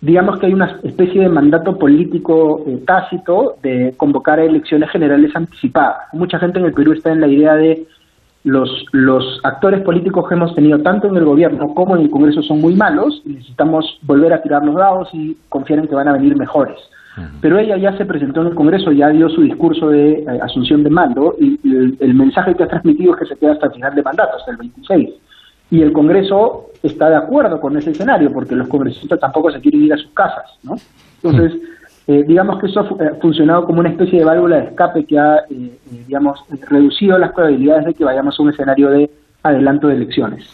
digamos 0.00 0.38
que 0.38 0.46
hay 0.46 0.54
una 0.54 0.78
especie 0.82 1.22
de 1.22 1.28
mandato 1.28 1.78
político 1.78 2.64
eh, 2.66 2.82
tácito 2.86 3.56
de 3.62 3.94
convocar 3.96 4.38
a 4.38 4.44
elecciones 4.44 4.90
generales 4.90 5.30
anticipadas. 5.34 6.12
Mucha 6.12 6.38
gente 6.38 6.58
en 6.58 6.66
el 6.66 6.72
Perú 6.72 6.92
está 6.92 7.12
en 7.12 7.20
la 7.20 7.28
idea 7.28 7.54
de 7.54 7.86
los, 8.44 8.86
los 8.92 9.40
actores 9.42 9.82
políticos 9.82 10.26
que 10.26 10.34
hemos 10.34 10.54
tenido 10.54 10.78
tanto 10.78 11.08
en 11.08 11.16
el 11.16 11.24
gobierno 11.26 11.74
como 11.74 11.96
en 11.96 12.02
el 12.02 12.10
Congreso 12.10 12.42
son 12.42 12.60
muy 12.60 12.74
malos 12.74 13.20
y 13.26 13.30
necesitamos 13.34 13.98
volver 14.02 14.32
a 14.32 14.40
tirar 14.40 14.64
los 14.64 14.74
dados 14.74 15.10
y 15.12 15.36
confiar 15.50 15.80
en 15.80 15.88
que 15.88 15.94
van 15.94 16.08
a 16.08 16.12
venir 16.12 16.36
mejores. 16.36 16.78
Pero 17.42 17.58
ella 17.58 17.76
ya 17.76 17.94
se 17.98 18.06
presentó 18.06 18.40
en 18.40 18.46
el 18.46 18.54
Congreso, 18.54 18.92
ya 18.92 19.10
dio 19.10 19.28
su 19.28 19.42
discurso 19.42 19.90
de 19.90 20.12
eh, 20.12 20.26
asunción 20.40 20.82
de 20.82 20.88
mando 20.88 21.34
y, 21.38 21.58
el, 21.64 21.96
el, 22.00 22.14
mensaje 22.14 22.54
que 22.54 22.62
ha 22.62 22.68
transmitido 22.68 23.12
es 23.12 23.18
que 23.20 23.26
se 23.26 23.36
queda 23.36 23.52
hasta 23.52 23.66
el 23.66 23.72
final 23.72 23.94
de 23.94 24.02
mandato, 24.02 24.38
hasta 24.38 24.52
el 24.52 24.56
26 24.56 25.10
y 25.70 25.82
el 25.82 25.92
Congreso 25.92 26.70
está 26.82 27.10
de 27.10 27.16
acuerdo 27.16 27.60
con 27.60 27.76
ese 27.76 27.90
escenario 27.90 28.32
porque 28.32 28.54
los 28.54 28.68
congresistas 28.68 29.20
tampoco 29.20 29.50
se 29.50 29.60
quieren 29.60 29.84
ir 29.84 29.92
a 29.92 29.98
sus 29.98 30.10
casas, 30.12 30.46
¿no? 30.62 30.76
Entonces, 31.22 31.60
eh, 32.06 32.24
digamos 32.26 32.58
que 32.58 32.66
eso 32.66 32.80
ha 32.80 33.14
funcionado 33.20 33.66
como 33.66 33.80
una 33.80 33.90
especie 33.90 34.18
de 34.18 34.24
válvula 34.24 34.56
de 34.56 34.64
escape 34.68 35.04
que 35.04 35.18
ha, 35.18 35.36
eh, 35.36 35.44
eh, 35.50 36.04
digamos, 36.06 36.40
reducido 36.68 37.18
las 37.18 37.32
probabilidades 37.32 37.84
de 37.86 37.94
que 37.94 38.04
vayamos 38.04 38.38
a 38.38 38.42
un 38.42 38.50
escenario 38.50 38.90
de 38.90 39.10
adelanto 39.42 39.88
de 39.88 39.94
elecciones. 39.94 40.48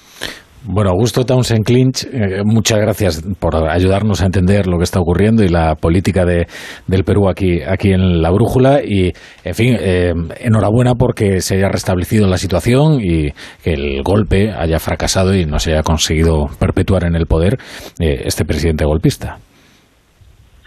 Bueno, 0.69 0.91
Augusto 0.91 1.25
Townsend 1.25 1.65
Clinch, 1.65 2.09
eh, 2.13 2.43
muchas 2.45 2.81
gracias 2.81 3.23
por 3.39 3.55
ayudarnos 3.55 4.21
a 4.21 4.27
entender 4.27 4.67
lo 4.67 4.79
que 4.79 4.83
está 4.83 4.99
ocurriendo 4.99 5.45
y 5.45 5.49
la 5.49 5.77
política 5.77 6.25
de, 6.25 6.47
del 6.89 7.05
Perú 7.05 7.29
aquí, 7.29 7.61
aquí 7.63 7.93
en 7.93 8.21
la 8.21 8.33
brújula. 8.33 8.81
Y, 8.85 9.13
en 9.45 9.55
fin, 9.55 9.77
eh, 9.79 10.13
enhorabuena 10.41 10.95
porque 10.95 11.41
se 11.41 11.55
haya 11.55 11.69
restablecido 11.69 12.27
la 12.27 12.37
situación 12.37 13.01
y 13.01 13.31
que 13.63 13.75
el 13.75 14.03
golpe 14.03 14.51
haya 14.51 14.81
fracasado 14.81 15.37
y 15.37 15.45
no 15.45 15.61
se 15.61 15.71
haya 15.71 15.83
conseguido 15.85 16.47
perpetuar 16.59 17.05
en 17.05 17.15
el 17.15 17.27
poder 17.27 17.59
eh, 18.01 18.23
este 18.25 18.45
presidente 18.45 18.85
golpista. 18.85 19.37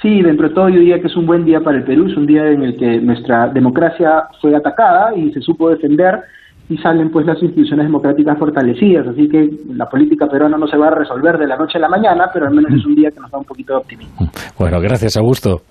Sí, 0.01 0.21
dentro 0.21 0.47
de 0.47 0.55
todo 0.55 0.69
yo 0.69 0.79
diría 0.79 1.01
que 1.01 1.07
es 1.07 1.15
un 1.17 1.25
buen 1.25 1.43
día 1.43 1.59
para 1.59 1.77
el 1.77 1.83
Perú, 1.83 2.07
es 2.09 2.15
un 2.15 2.25
día 2.25 2.47
en 2.47 2.63
el 2.63 2.77
que 2.77 3.01
nuestra 3.01 3.49
democracia 3.49 4.23
fue 4.39 4.55
atacada 4.55 5.13
y 5.13 5.29
se 5.33 5.41
supo 5.41 5.69
defender 5.69 6.21
y 6.69 6.77
salen 6.77 7.09
pues 7.09 7.25
las 7.25 7.41
instituciones 7.41 7.87
democráticas 7.87 8.37
fortalecidas. 8.37 9.07
Así 9.07 9.27
que 9.27 9.49
la 9.73 9.89
política 9.89 10.27
peruana 10.27 10.57
no 10.57 10.67
se 10.67 10.77
va 10.77 10.87
a 10.87 10.91
resolver 10.91 11.37
de 11.37 11.47
la 11.47 11.57
noche 11.57 11.79
a 11.79 11.81
la 11.81 11.89
mañana, 11.89 12.29
pero 12.31 12.47
al 12.47 12.53
menos 12.53 12.71
es 12.71 12.85
un 12.85 12.95
día 12.95 13.09
que 13.09 13.19
nos 13.19 13.31
da 13.31 13.39
un 13.39 13.45
poquito 13.45 13.73
de 13.73 13.79
optimismo. 13.79 14.29
Bueno, 14.57 14.79
gracias, 14.79 15.17
Augusto. 15.17 15.61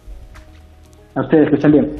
A 1.15 1.20
ustedes, 1.20 1.49
que 1.49 1.55
estén 1.55 1.73
bien. 1.73 1.91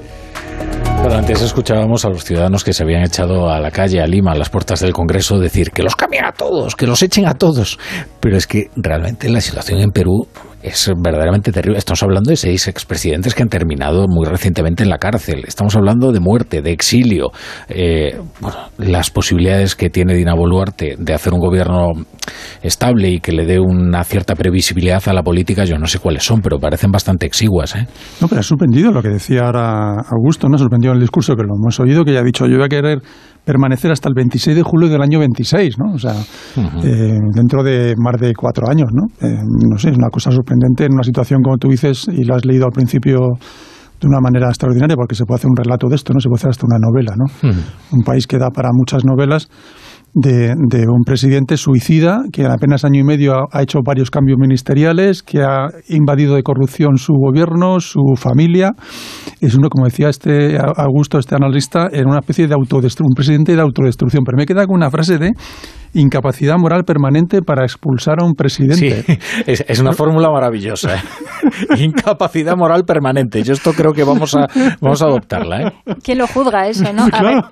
Antes 1.29 1.43
escuchábamos 1.43 2.05
a 2.05 2.11
los 2.11 2.25
ciudadanos 2.25 2.65
que 2.65 2.73
se 2.73 2.83
habían 2.83 3.03
echado 3.03 3.51
a 3.51 3.61
la 3.61 3.71
calle, 3.71 4.01
a 4.01 4.07
Lima, 4.07 4.33
a 4.33 4.35
las 4.35 4.51
puertas 4.51 4.81
del 4.81 4.93
Congreso, 4.93 5.39
decir 5.39 5.73
que 5.73 5.83
los 5.83 5.97
cambien 5.97 6.25
a 6.25 6.33
todos, 6.33 6.77
que 6.77 6.87
los 6.87 7.03
echen 7.03 7.27
a 7.27 7.35
todos. 7.35 7.79
Pero 8.21 8.37
es 8.37 8.47
que 8.47 8.71
realmente 8.77 9.29
la 9.29 9.41
situación 9.41 9.81
en 9.81 9.91
Perú 9.91 10.27
es 10.63 10.91
verdaderamente 10.97 11.53
terrible. 11.53 11.79
Estamos 11.79 12.03
hablando 12.03 12.31
de 12.31 12.37
seis 12.37 12.67
expresidentes 12.67 13.35
que 13.35 13.43
han 13.43 13.49
terminado 13.49 14.07
muy 14.09 14.27
recientemente 14.27 14.83
en 14.83 14.91
la 14.91 14.99
cárcel. 14.99 15.45
Estamos 15.47 15.77
hablando 15.77 16.11
de 16.13 16.21
muerte, 16.21 16.63
de 16.63 16.73
exilio. 16.73 17.31
Eh, 17.69 18.19
bueno, 18.41 18.57
las 18.79 19.11
posibilidades 19.11 19.77
que 19.77 19.89
tiene 19.89 20.15
Dina 20.15 20.35
Boluarte 20.35 20.97
de 20.99 21.15
hacer 21.15 21.33
un 21.33 21.41
gobierno 21.41 21.93
estable 22.63 23.11
y 23.11 23.21
que 23.21 23.33
le 23.33 23.47
dé 23.47 23.61
una 23.61 24.03
cierta 24.05 24.35
previsibilidad 24.35 25.03
a 25.07 25.13
la 25.13 25.23
política, 25.23 25.65
yo 25.65 25.79
no 25.79 25.87
sé 25.87 26.01
cuáles 26.01 26.25
son, 26.25 26.41
pero 26.41 26.59
parecen 26.59 26.91
bastante 26.91 27.27
exiguas. 27.27 27.77
¿eh? 27.77 27.87
No, 28.21 28.29
pero 28.29 28.41
ha 28.41 28.45
sorprendido 28.45 28.91
lo 28.91 29.03
que 29.03 29.11
decía 29.11 29.47
ahora 29.47 29.95
Augusto, 30.11 30.48
¿no? 30.49 30.57
Ha 30.57 30.59
sorprendido 30.59 30.93
el 30.95 31.01
discurso 31.01 31.35
que 31.35 31.43
lo 31.43 31.55
hemos 31.55 31.79
oído, 31.81 32.05
que 32.05 32.12
ya 32.12 32.20
ha 32.20 32.25
dicho, 32.25 32.47
yo 32.47 32.57
voy 32.57 32.65
a 32.65 32.69
querer 32.69 33.01
permanecer 33.45 33.91
hasta 33.91 34.09
el 34.09 34.15
26 34.15 34.57
de 34.57 34.62
julio 34.62 34.89
del 34.89 35.01
año 35.03 35.19
26, 35.20 35.79
¿no? 35.79 35.95
O 35.95 35.99
sea, 35.99 36.15
eh, 36.85 37.19
dentro 37.35 37.62
de 37.62 37.95
más 37.97 38.20
de 38.20 38.35
cuatro 38.35 38.69
años, 38.69 38.89
¿no? 38.93 39.07
Eh, 39.27 39.41
no 39.70 39.79
sé, 39.79 39.91
es 39.91 39.97
una 39.97 40.11
cosa 40.11 40.31
sorprendente 40.31 40.85
en 40.85 40.93
una 40.93 41.03
situación, 41.03 41.41
como 41.43 41.57
tú 41.57 41.69
dices, 41.69 42.09
y 42.12 42.25
lo 42.25 42.35
has 42.35 42.45
leído 42.45 42.66
al 42.66 42.73
principio 42.73 43.19
de 44.01 44.07
una 44.07 44.20
manera 44.20 44.49
extraordinaria, 44.49 44.95
porque 44.97 45.15
se 45.15 45.25
puede 45.25 45.39
hacer 45.39 45.51
un 45.51 45.57
relato 45.57 45.89
de 45.89 45.97
esto, 45.97 46.12
¿no? 46.12 46.20
Se 46.20 46.29
puede 46.29 46.41
hacer 46.41 46.51
hasta 46.51 46.66
una 46.66 46.79
novela, 46.79 47.15
¿no? 47.16 47.25
Un 47.93 48.03
país 48.03 48.27
que 48.27 48.39
da 48.39 48.51
para 48.51 48.69
muchas 48.73 49.05
novelas 49.05 49.49
de, 50.15 50.55
de, 50.57 50.87
un 50.89 51.03
presidente 51.05 51.57
suicida 51.57 52.23
que 52.33 52.43
en 52.43 52.51
apenas 52.51 52.85
año 52.85 53.01
y 53.01 53.05
medio 53.05 53.35
ha, 53.35 53.47
ha, 53.53 53.63
hecho 53.63 53.81
varios 53.85 54.11
cambios 54.11 54.39
ministeriales, 54.39 55.23
que 55.23 55.43
ha 55.43 55.69
invadido 55.89 56.35
de 56.35 56.43
corrupción 56.43 56.97
su 56.97 57.13
gobierno, 57.15 57.81
su 57.81 58.01
familia. 58.17 58.73
Es 59.41 59.55
uno, 59.55 59.69
como 59.69 59.87
decía 59.87 60.09
este 60.09 60.59
Augusto, 60.59 61.19
este 61.19 61.35
analista, 61.35 61.89
en 61.93 62.09
una 62.09 62.19
especie 62.21 62.47
de 62.47 62.55
autodestrucción, 62.55 63.09
un 63.11 63.15
presidente 63.15 63.55
de 63.55 63.61
autodestrucción. 63.61 64.25
Pero 64.25 64.37
me 64.37 64.47
queda 64.47 64.67
con 64.67 64.77
una 64.77 64.91
frase 64.91 65.19
de 65.19 65.33
incapacidad 65.95 66.57
moral 66.59 66.85
permanente 66.85 67.43
para 67.43 67.65
expulsar 67.65 68.17
a 68.21 68.25
un 68.25 68.35
presidente. 68.35 69.03
Sí, 69.03 69.19
es, 69.47 69.65
es 69.67 69.79
una 69.81 69.93
fórmula 69.93 70.31
maravillosa. 70.31 70.97
¿eh? 70.97 71.01
incapacidad 71.79 72.57
moral 72.57 72.85
permanente. 72.85 73.43
Yo 73.43 73.53
esto 73.53 73.73
creo 73.73 73.93
que 73.93 74.05
vamos 74.05 74.35
a, 74.35 74.47
vamos 74.81 75.03
a 75.03 75.07
adoptarla. 75.07 75.63
¿eh? 75.63 75.73
¿Quién 76.03 76.19
lo 76.19 76.27
juzga 76.27 76.69
eso? 76.69 76.93
¿no? 76.93 77.09
A 77.13 77.23
ver, 77.23 77.45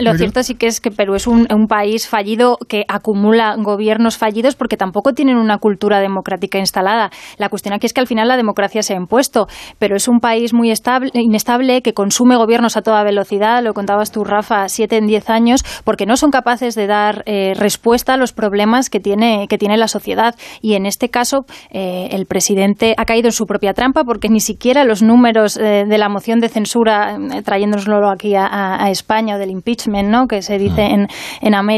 lo 0.00 0.14
cierto 0.16 0.42
sí 0.42 0.54
que 0.54 0.66
es 0.66 0.80
que 0.80 0.90
Perú 0.90 1.14
es 1.14 1.26
un, 1.26 1.46
un, 1.52 1.66
país 1.66 1.81
fallido 2.08 2.58
que 2.68 2.84
acumula 2.88 3.56
gobiernos 3.58 4.16
fallidos 4.16 4.54
porque 4.54 4.76
tampoco 4.76 5.12
tienen 5.12 5.36
una 5.36 5.58
cultura 5.58 6.00
democrática 6.00 6.58
instalada. 6.58 7.10
La 7.38 7.48
cuestión 7.48 7.74
aquí 7.74 7.86
es 7.86 7.92
que 7.92 8.00
al 8.00 8.06
final 8.06 8.28
la 8.28 8.36
democracia 8.36 8.82
se 8.82 8.94
ha 8.94 8.96
impuesto, 8.96 9.46
pero 9.78 9.96
es 9.96 10.08
un 10.08 10.20
país 10.20 10.54
muy 10.54 10.70
estable, 10.70 11.10
inestable 11.14 11.82
que 11.82 11.92
consume 11.92 12.36
gobiernos 12.36 12.76
a 12.76 12.82
toda 12.82 13.02
velocidad, 13.04 13.62
lo 13.62 13.74
contabas 13.74 14.10
tú, 14.10 14.24
Rafa, 14.24 14.68
siete 14.68 14.96
en 14.96 15.06
diez 15.06 15.28
años, 15.30 15.62
porque 15.84 16.06
no 16.06 16.16
son 16.16 16.30
capaces 16.30 16.74
de 16.74 16.86
dar 16.86 17.22
eh, 17.26 17.54
respuesta 17.56 18.14
a 18.14 18.16
los 18.16 18.32
problemas 18.32 18.90
que 18.90 19.00
tiene, 19.00 19.46
que 19.48 19.58
tiene 19.58 19.76
la 19.76 19.88
sociedad. 19.88 20.34
Y 20.60 20.74
en 20.74 20.86
este 20.86 21.08
caso, 21.08 21.44
eh, 21.70 22.08
el 22.12 22.26
presidente 22.26 22.94
ha 22.96 23.04
caído 23.04 23.28
en 23.28 23.32
su 23.32 23.46
propia 23.46 23.74
trampa 23.74 24.04
porque 24.04 24.28
ni 24.28 24.40
siquiera 24.40 24.84
los 24.84 25.02
números 25.02 25.56
eh, 25.56 25.84
de 25.86 25.98
la 25.98 26.08
moción 26.08 26.40
de 26.40 26.48
censura, 26.48 27.18
trayéndonoslo 27.44 28.10
aquí 28.10 28.34
a, 28.34 28.46
a, 28.82 28.90
España, 28.90 29.36
o 29.36 29.38
del 29.38 29.50
impeachment, 29.50 30.08
¿no? 30.08 30.26
que 30.26 30.42
se 30.42 30.58
dice 30.58 30.82
en, 30.82 31.08
en 31.40 31.54
América, 31.54 31.71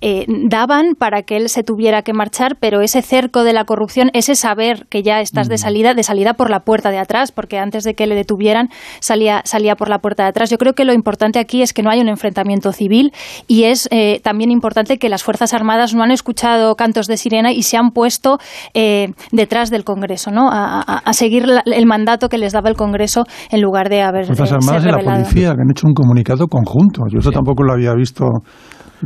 eh, 0.00 0.26
daban 0.48 0.94
para 0.98 1.22
que 1.22 1.36
él 1.36 1.48
se 1.48 1.62
tuviera 1.62 2.02
que 2.02 2.12
marchar, 2.12 2.56
pero 2.60 2.80
ese 2.80 3.02
cerco 3.02 3.44
de 3.44 3.52
la 3.52 3.64
corrupción, 3.64 4.10
ese 4.12 4.34
saber 4.34 4.86
que 4.88 5.02
ya 5.02 5.20
estás 5.20 5.48
de 5.48 5.58
salida, 5.58 5.94
de 5.94 6.02
salida 6.02 6.34
por 6.34 6.50
la 6.50 6.60
puerta 6.60 6.90
de 6.90 6.98
atrás, 6.98 7.32
porque 7.32 7.58
antes 7.58 7.84
de 7.84 7.94
que 7.94 8.06
le 8.06 8.14
detuvieran 8.14 8.68
salía, 9.00 9.42
salía 9.44 9.76
por 9.76 9.88
la 9.88 9.98
puerta 9.98 10.24
de 10.24 10.30
atrás. 10.30 10.50
Yo 10.50 10.58
creo 10.58 10.74
que 10.74 10.84
lo 10.84 10.92
importante 10.92 11.38
aquí 11.38 11.62
es 11.62 11.72
que 11.72 11.82
no 11.82 11.90
hay 11.90 12.00
un 12.00 12.08
enfrentamiento 12.08 12.72
civil 12.72 13.12
y 13.46 13.64
es 13.64 13.88
eh, 13.90 14.20
también 14.22 14.50
importante 14.50 14.98
que 14.98 15.08
las 15.08 15.22
Fuerzas 15.22 15.52
Armadas 15.54 15.94
no 15.94 16.02
han 16.02 16.10
escuchado 16.10 16.74
cantos 16.76 17.06
de 17.06 17.16
sirena 17.16 17.52
y 17.52 17.62
se 17.62 17.76
han 17.76 17.90
puesto 17.90 18.38
eh, 18.74 19.08
detrás 19.32 19.70
del 19.70 19.84
Congreso, 19.84 20.30
¿no? 20.30 20.50
A, 20.50 20.80
a, 20.80 20.98
a 20.98 21.12
seguir 21.12 21.46
la, 21.46 21.62
el 21.66 21.86
mandato 21.86 22.28
que 22.28 22.38
les 22.38 22.52
daba 22.52 22.68
el 22.68 22.76
Congreso 22.76 23.24
en 23.50 23.60
lugar 23.60 23.88
de 23.88 24.02
haber. 24.02 24.26
Fuerzas 24.26 24.52
Armadas 24.52 24.84
y 24.84 24.88
la 24.88 24.98
policía 24.98 25.54
que 25.54 25.62
han 25.62 25.70
hecho 25.70 25.86
un 25.86 25.94
comunicado 25.94 26.46
conjunto. 26.48 27.02
Yo 27.10 27.18
eso 27.18 27.30
tampoco 27.30 27.62
lo 27.62 27.72
había 27.72 27.94
visto 27.94 28.24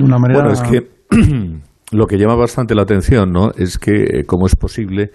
de 0.00 0.06
una 0.06 0.18
manera. 0.18 0.44
Bueno, 0.44 0.52
es 0.52 0.62
que 0.62 0.88
lo 1.92 2.06
que 2.06 2.18
llama 2.18 2.36
bastante 2.36 2.74
la 2.74 2.82
atención, 2.82 3.32
¿no? 3.32 3.50
Es 3.56 3.78
que 3.78 4.24
cómo 4.26 4.46
es 4.46 4.56
posible 4.56 5.10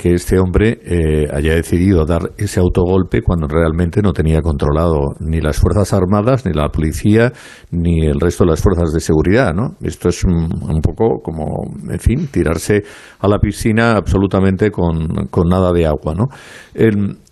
que 0.00 0.14
este 0.14 0.38
hombre 0.38 0.80
eh, 0.82 1.28
haya 1.30 1.54
decidido 1.54 2.06
dar 2.06 2.32
ese 2.38 2.58
autogolpe 2.58 3.20
cuando 3.20 3.46
realmente 3.46 4.00
no 4.00 4.14
tenía 4.14 4.40
controlado 4.40 5.14
ni 5.20 5.42
las 5.42 5.58
Fuerzas 5.58 5.92
Armadas, 5.92 6.46
ni 6.46 6.54
la 6.54 6.70
policía, 6.70 7.32
ni 7.70 8.06
el 8.06 8.18
resto 8.18 8.44
de 8.44 8.50
las 8.50 8.62
fuerzas 8.62 8.94
de 8.94 9.00
seguridad, 9.00 9.52
¿no? 9.52 9.76
Esto 9.82 10.08
es 10.08 10.24
un, 10.24 10.34
un 10.34 10.80
poco 10.80 11.20
como, 11.22 11.44
en 11.90 12.00
fin, 12.00 12.28
tirarse 12.28 12.82
a 13.18 13.28
la 13.28 13.38
piscina 13.40 13.92
absolutamente 13.96 14.70
con, 14.70 15.26
con 15.28 15.48
nada 15.50 15.70
de 15.70 15.84
agua, 15.84 16.14
¿no? 16.14 16.28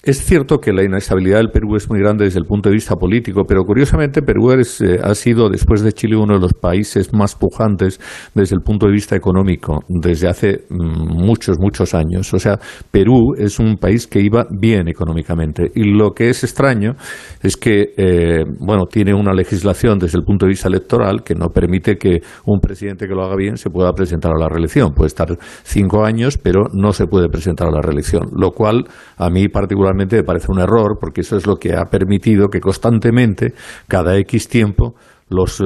Es 0.08 0.24
cierto 0.24 0.58
que 0.58 0.72
la 0.72 0.82
inestabilidad 0.82 1.36
del 1.36 1.50
Perú 1.50 1.76
es 1.76 1.90
muy 1.90 2.00
grande 2.00 2.24
desde 2.24 2.38
el 2.38 2.46
punto 2.46 2.70
de 2.70 2.74
vista 2.74 2.96
político, 2.96 3.44
pero 3.46 3.64
curiosamente 3.64 4.22
Perú 4.22 4.52
es, 4.52 4.80
eh, 4.80 4.98
ha 5.02 5.14
sido, 5.14 5.50
después 5.50 5.82
de 5.82 5.92
Chile, 5.92 6.16
uno 6.16 6.32
de 6.32 6.40
los 6.40 6.54
países 6.54 7.12
más 7.12 7.34
pujantes 7.34 8.00
desde 8.34 8.56
el 8.56 8.62
punto 8.62 8.86
de 8.86 8.92
vista 8.92 9.16
económico 9.16 9.80
desde 9.86 10.28
hace 10.28 10.64
mm, 10.70 11.26
muchos, 11.26 11.58
muchos 11.58 11.92
años. 11.92 12.32
O 12.32 12.38
sea, 12.38 12.58
Perú 12.90 13.34
es 13.36 13.58
un 13.58 13.76
país 13.76 14.06
que 14.06 14.20
iba 14.20 14.46
bien 14.50 14.88
económicamente. 14.88 15.70
Y 15.74 15.84
lo 15.84 16.12
que 16.12 16.30
es 16.30 16.42
extraño 16.42 16.94
es 17.42 17.58
que, 17.58 17.92
eh, 17.98 18.44
bueno, 18.60 18.86
tiene 18.86 19.12
una 19.12 19.34
legislación 19.34 19.98
desde 19.98 20.16
el 20.16 20.24
punto 20.24 20.46
de 20.46 20.50
vista 20.52 20.68
electoral 20.68 21.22
que 21.22 21.34
no 21.34 21.50
permite 21.50 21.98
que 21.98 22.20
un 22.46 22.60
presidente 22.60 23.06
que 23.06 23.14
lo 23.14 23.24
haga 23.24 23.36
bien 23.36 23.58
se 23.58 23.68
pueda 23.68 23.92
presentar 23.92 24.32
a 24.32 24.38
la 24.38 24.48
reelección. 24.48 24.94
Puede 24.94 25.08
estar 25.08 25.36
cinco 25.64 26.06
años, 26.06 26.38
pero 26.38 26.68
no 26.72 26.92
se 26.92 27.06
puede 27.06 27.28
presentar 27.28 27.68
a 27.68 27.72
la 27.72 27.82
reelección. 27.82 28.30
Lo 28.34 28.52
cual, 28.52 28.84
a 29.18 29.28
mí 29.28 29.48
particularmente, 29.48 29.97
me 30.06 30.22
parece 30.22 30.50
un 30.50 30.60
error 30.60 30.98
porque 30.98 31.22
eso 31.22 31.36
es 31.36 31.46
lo 31.46 31.56
que 31.56 31.74
ha 31.74 31.84
permitido 31.86 32.48
que 32.48 32.60
constantemente, 32.60 33.54
cada 33.86 34.16
X 34.16 34.48
tiempo, 34.48 34.94
los 35.30 35.60
uh, 35.60 35.64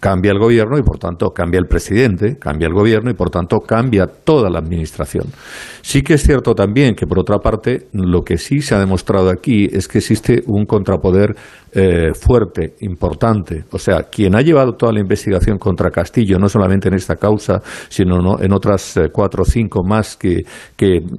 cambia 0.00 0.32
el 0.32 0.38
gobierno 0.38 0.78
y 0.78 0.82
por 0.82 0.98
tanto 0.98 1.30
cambia 1.30 1.58
el 1.58 1.66
presidente, 1.66 2.38
cambia 2.38 2.68
el 2.68 2.74
gobierno 2.74 3.10
y 3.10 3.14
por 3.14 3.30
tanto 3.30 3.58
cambia 3.60 4.06
toda 4.06 4.48
la 4.50 4.58
administración. 4.58 5.26
Sí 5.82 6.02
que 6.02 6.14
es 6.14 6.22
cierto 6.22 6.54
también 6.54 6.94
que 6.94 7.06
por 7.06 7.18
otra 7.18 7.38
parte 7.38 7.88
lo 7.92 8.22
que 8.22 8.38
sí 8.38 8.60
se 8.60 8.74
ha 8.74 8.78
demostrado 8.78 9.30
aquí 9.30 9.68
es 9.70 9.88
que 9.88 9.98
existe 9.98 10.42
un 10.46 10.66
contrapoder 10.66 11.34
eh, 11.72 12.14
fuerte, 12.14 12.74
importante. 12.82 13.64
O 13.72 13.78
sea, 13.78 14.04
quien 14.04 14.36
ha 14.36 14.40
llevado 14.40 14.74
toda 14.74 14.92
la 14.92 15.00
investigación 15.00 15.58
contra 15.58 15.90
Castillo, 15.90 16.38
no 16.38 16.48
solamente 16.48 16.86
en 16.86 16.94
esta 16.94 17.16
causa, 17.16 17.60
sino 17.88 18.18
no, 18.20 18.40
en 18.40 18.52
otras 18.52 18.96
eh, 18.96 19.08
cuatro 19.12 19.42
o 19.42 19.44
cinco 19.44 19.82
más 19.82 20.16
que 20.16 20.44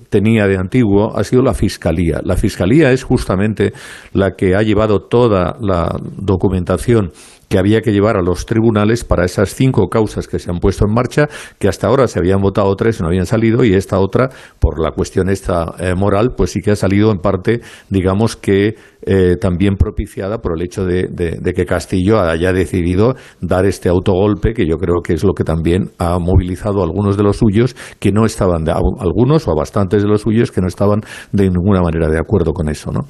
tenía 0.09 0.47
de 0.47 0.55
antiguo, 0.55 1.15
ha 1.17 1.23
sido 1.25 1.41
la 1.41 1.53
Fiscalía. 1.53 2.21
La 2.23 2.37
Fiscalía 2.37 2.91
es 2.91 3.03
justamente 3.03 3.73
la 4.13 4.31
que 4.31 4.55
ha 4.55 4.61
llevado 4.61 5.01
toda 5.01 5.57
la 5.59 5.93
documentación 6.17 7.11
que 7.49 7.57
había 7.57 7.81
que 7.81 7.91
llevar 7.91 8.17
a 8.17 8.21
los 8.21 8.45
tribunales 8.45 9.03
para 9.03 9.25
esas 9.25 9.53
cinco 9.53 9.87
causas 9.89 10.27
que 10.27 10.39
se 10.39 10.51
han 10.51 10.59
puesto 10.59 10.85
en 10.87 10.93
marcha, 10.93 11.27
que 11.59 11.67
hasta 11.67 11.87
ahora 11.87 12.07
se 12.07 12.19
habían 12.19 12.41
votado 12.41 12.75
tres, 12.75 13.01
no 13.01 13.07
habían 13.07 13.25
salido, 13.25 13.63
y 13.63 13.73
esta 13.73 13.99
otra, 13.99 14.29
por 14.59 14.81
la 14.81 14.91
cuestión 14.91 15.29
esta 15.29 15.75
eh, 15.79 15.93
moral, 15.95 16.33
pues 16.35 16.51
sí 16.51 16.61
que 16.61 16.71
ha 16.71 16.75
salido 16.75 17.11
en 17.11 17.17
parte, 17.19 17.61
digamos 17.89 18.35
que 18.35 18.75
eh, 19.07 19.35
también 19.39 19.75
propiciada 19.75 20.39
por 20.39 20.53
el 20.57 20.63
hecho 20.63 20.83
de, 20.83 21.07
de, 21.11 21.37
de, 21.39 21.53
que 21.53 21.65
Castillo 21.65 22.19
haya 22.19 22.51
decidido 22.53 23.15
dar 23.39 23.65
este 23.65 23.87
autogolpe, 23.87 24.53
que 24.53 24.65
yo 24.65 24.77
creo 24.77 25.01
que 25.03 25.13
es 25.13 25.23
lo 25.23 25.33
que 25.33 25.43
también 25.43 25.91
ha 25.99 26.17
movilizado 26.17 26.81
a 26.81 26.85
algunos 26.85 27.15
de 27.15 27.21
los 27.21 27.37
suyos 27.37 27.75
que 27.99 28.11
no 28.11 28.25
estaban, 28.25 28.63
de, 28.63 28.71
a 28.71 28.79
algunos 28.99 29.47
o 29.47 29.51
a 29.51 29.55
bastantes 29.55 30.01
de 30.01 30.09
los 30.09 30.21
suyos 30.21 30.51
que 30.51 30.59
no 30.59 30.67
estaban 30.67 31.01
de 31.31 31.43
ninguna 31.43 31.81
manera 31.81 32.09
de 32.09 32.17
acuerdo 32.17 32.51
con 32.51 32.67
eso, 32.67 32.91
¿no? 32.91 33.01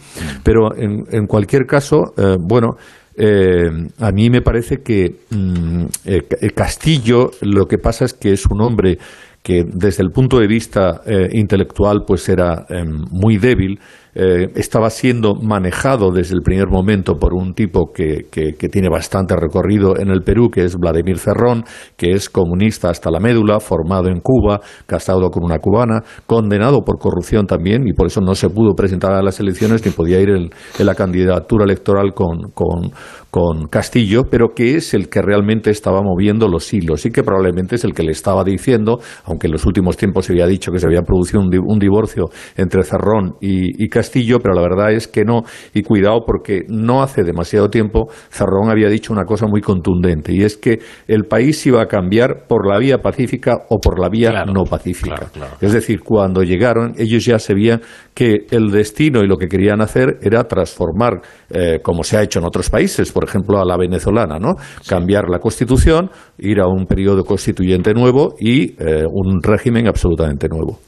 Pero 0.44 0.76
en, 0.76 1.06
en 1.12 1.28
cualquier 1.28 1.66
caso, 1.66 2.14
eh, 2.18 2.36
bueno, 2.42 2.76
eh, 3.18 3.70
a 4.00 4.12
mí 4.12 4.30
me 4.30 4.42
parece 4.42 4.82
que 4.82 5.16
mmm, 5.30 5.86
eh, 6.06 6.52
Castillo 6.54 7.32
lo 7.42 7.66
que 7.66 7.78
pasa 7.78 8.06
es 8.06 8.14
que 8.14 8.34
es 8.34 8.46
un 8.46 8.62
hombre 8.62 8.98
que 9.42 9.64
desde 9.64 10.04
el 10.04 10.12
punto 10.12 10.40
de 10.40 10.48
vista 10.48 11.02
eh, 11.06 11.30
intelectual 11.32 12.04
pues 12.06 12.28
era 12.28 12.66
muy 13.12 13.38
débil 13.38 13.80
eh, 14.16 14.48
estaba 14.56 14.90
siendo 14.90 15.36
manejado 15.36 16.10
desde 16.12 16.36
el 16.36 16.42
primer 16.42 16.68
momento 16.70 17.16
por 17.18 17.34
un 17.34 17.54
tipo 17.54 17.92
que, 17.94 18.28
que, 18.32 18.54
que, 18.54 18.70
tiene 18.70 18.88
bastante 18.88 19.36
recorrido 19.36 20.00
en 20.00 20.10
el 20.10 20.22
Perú, 20.22 20.50
que 20.50 20.64
es 20.64 20.78
Vladimir 20.78 21.20
Cerrón, 21.20 21.66
que 21.98 22.12
es 22.12 22.30
comunista 22.30 22.90
hasta 22.90 23.12
la 23.12 23.20
médula, 23.20 23.60
formado 23.60 24.08
en 24.08 24.22
Cuba, 24.22 24.62
casado 24.86 25.30
con 25.30 25.44
una 25.44 25.60
cubana, 25.60 26.02
condenado 26.26 26.82
por 26.86 26.98
corrupción 26.98 27.46
también, 27.46 27.88
y 27.88 27.94
por 27.94 28.08
eso 28.08 28.22
no 28.22 28.36
se 28.36 28.50
pudo 28.50 28.74
presentar 28.74 29.12
a 29.12 29.22
las 29.22 29.42
elecciones 29.42 29.86
ni 29.86 29.92
podía 29.92 30.22
ir 30.22 30.30
en, 30.30 30.50
en 30.80 30.86
la 30.86 30.96
candidatura 30.96 31.66
electoral 31.66 32.14
con, 32.14 32.52
con, 32.54 32.92
con 33.36 33.68
Castillo, 33.68 34.30
pero 34.32 34.54
que 34.56 34.76
es 34.76 34.94
el 34.94 35.10
que 35.10 35.22
realmente 35.22 35.70
estaba 35.70 36.02
moviendo 36.02 36.48
los 36.48 36.74
hilos 36.74 37.06
y 37.06 37.12
que 37.12 37.22
probablemente 37.22 37.76
es 37.76 37.84
el 37.84 37.94
que 37.94 38.02
le 38.02 38.14
estaba 38.14 38.46
diciendo, 38.46 39.02
aunque 39.26 39.48
en 39.48 39.52
los 39.52 39.66
últimos 39.66 39.98
tiempos 39.98 40.24
se 40.24 40.32
había 40.32 40.48
dicho 40.48 40.72
que 40.72 40.80
se 40.80 40.86
había 40.86 41.02
producido 41.02 41.42
un, 41.42 41.50
un 41.68 41.78
divorcio 41.78 42.30
entre 42.56 42.84
Cerrón 42.84 43.36
y, 43.42 43.84
y 43.84 43.90
Castillo, 43.90 44.40
pero 44.40 44.54
la 44.54 44.62
verdad 44.62 44.94
es 44.94 45.10
que 45.10 45.26
no. 45.26 45.42
Y 45.74 45.84
cuidado 45.84 46.22
porque 46.26 46.62
no 46.70 47.04
hace 47.04 47.26
demasiado 47.26 47.70
tiempo 47.70 48.08
Zarrón 48.32 48.70
había 48.70 48.88
dicho 48.88 49.12
una 49.12 49.26
cosa 49.26 49.48
muy 49.48 49.60
contundente 49.60 50.32
y 50.32 50.44
es 50.44 50.56
que 50.56 50.80
el 51.06 51.26
país 51.26 51.66
iba 51.66 51.82
a 51.82 51.88
cambiar 51.88 52.48
por 52.48 52.66
la 52.66 52.80
vía 52.80 53.00
pacífica 53.00 53.66
o 53.68 53.80
por 53.80 54.00
la 54.00 54.08
vía 54.08 54.46
no 54.46 54.64
pacífica. 54.64 55.30
Es 55.60 55.74
decir, 55.74 56.00
cuando 56.00 56.42
llegaron 56.42 56.94
ellos 56.98 57.26
ya 57.26 57.38
sabían 57.38 57.82
que 58.14 58.46
el 58.52 58.72
destino 58.72 59.20
y 59.26 59.28
lo 59.28 59.36
que 59.36 59.50
querían 59.50 59.82
hacer 59.82 60.20
era 60.22 60.46
transformar, 60.46 61.22
eh, 61.50 61.80
como 61.84 62.02
se 62.04 62.16
ha 62.16 62.24
hecho 62.24 62.40
en 62.40 62.46
otros 62.46 62.70
países, 62.70 63.12
por 63.12 63.25
ejemplo 63.26 63.60
a 63.60 63.66
la 63.66 63.78
venezolana, 63.78 64.40
¿no? 64.40 64.56
Cambiar 64.88 65.30
la 65.30 65.40
constitución, 65.40 66.10
ir 66.38 66.60
a 66.60 66.68
un 66.68 66.86
periodo 66.86 67.24
constituyente 67.24 67.94
nuevo 67.94 68.36
y 68.40 68.74
eh, 68.82 69.06
un 69.06 69.42
régimen 69.42 69.88
absolutamente 69.88 70.48
nuevo. 70.48 70.80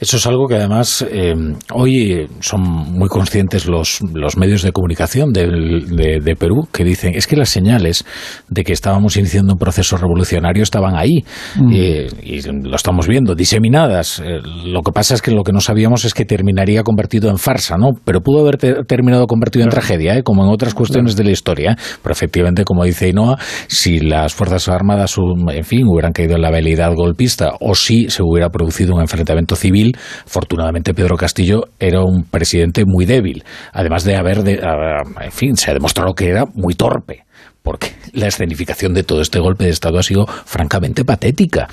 Eso 0.00 0.16
es 0.16 0.26
algo 0.26 0.46
que 0.46 0.54
además 0.54 1.04
eh, 1.10 1.34
hoy 1.72 2.28
son 2.40 2.60
muy 2.62 3.08
conscientes 3.08 3.66
los, 3.66 4.00
los 4.14 4.36
medios 4.36 4.62
de 4.62 4.70
comunicación 4.70 5.32
de, 5.32 6.20
de, 6.22 6.36
Perú 6.36 6.68
que 6.72 6.84
dicen 6.84 7.14
es 7.16 7.26
que 7.26 7.34
las 7.34 7.48
señales 7.48 8.04
de 8.48 8.62
que 8.62 8.72
estábamos 8.72 9.16
iniciando 9.16 9.54
un 9.54 9.58
proceso 9.58 9.96
revolucionario 9.96 10.62
estaban 10.62 10.94
ahí 10.96 11.24
mm. 11.56 11.72
y 11.72 12.42
lo 12.42 12.76
estamos 12.76 13.08
viendo, 13.08 13.34
diseminadas. 13.34 14.20
Eh, 14.20 14.38
lo 14.66 14.82
que 14.82 14.92
pasa 14.92 15.14
es 15.14 15.22
que 15.22 15.32
lo 15.32 15.42
que 15.42 15.52
no 15.52 15.60
sabíamos 15.60 16.04
es 16.04 16.14
que 16.14 16.24
terminaría 16.24 16.84
convertido 16.84 17.28
en 17.28 17.38
farsa, 17.38 17.76
¿no? 17.76 17.90
Pero 18.04 18.20
pudo 18.20 18.40
haber 18.40 18.58
terminado 18.86 19.26
convertido 19.26 19.64
en 19.64 19.70
tragedia, 19.70 20.16
¿eh? 20.16 20.22
como 20.22 20.44
en 20.44 20.50
otras 20.50 20.74
cuestiones 20.74 21.16
de 21.16 21.24
la 21.24 21.30
historia. 21.30 21.76
Pero 22.02 22.12
efectivamente, 22.12 22.64
como 22.64 22.84
dice 22.84 23.08
Inoa, 23.08 23.36
si 23.66 23.98
las 23.98 24.32
Fuerzas 24.32 24.68
Armadas, 24.68 25.16
en 25.52 25.64
fin, 25.64 25.86
hubieran 25.88 26.12
caído 26.12 26.36
en 26.36 26.42
la 26.42 26.50
velidad 26.50 26.94
golpista 26.94 27.54
o 27.60 27.74
si 27.74 28.08
se 28.10 28.22
hubiera 28.22 28.50
producido 28.50 28.94
un 28.94 29.00
enfrentamiento 29.00 29.37
civil, 29.56 29.96
Afortunadamente, 30.26 30.94
Pedro 30.94 31.16
Castillo 31.16 31.62
era 31.78 32.02
un 32.02 32.24
presidente 32.24 32.84
muy 32.86 33.06
débil, 33.06 33.44
además 33.72 34.04
de 34.04 34.16
haber, 34.16 34.42
de, 34.42 34.54
en 34.54 35.32
fin, 35.32 35.56
se 35.56 35.70
ha 35.70 35.74
demostrado 35.74 36.14
que 36.14 36.28
era 36.28 36.44
muy 36.54 36.74
torpe 36.74 37.24
porque 37.62 37.92
la 38.12 38.26
escenificación 38.26 38.94
de 38.94 39.02
todo 39.02 39.20
este 39.20 39.38
golpe 39.38 39.64
de 39.64 39.70
Estado 39.70 39.98
ha 39.98 40.02
sido 40.02 40.26
francamente 40.26 41.04
patética. 41.04 41.68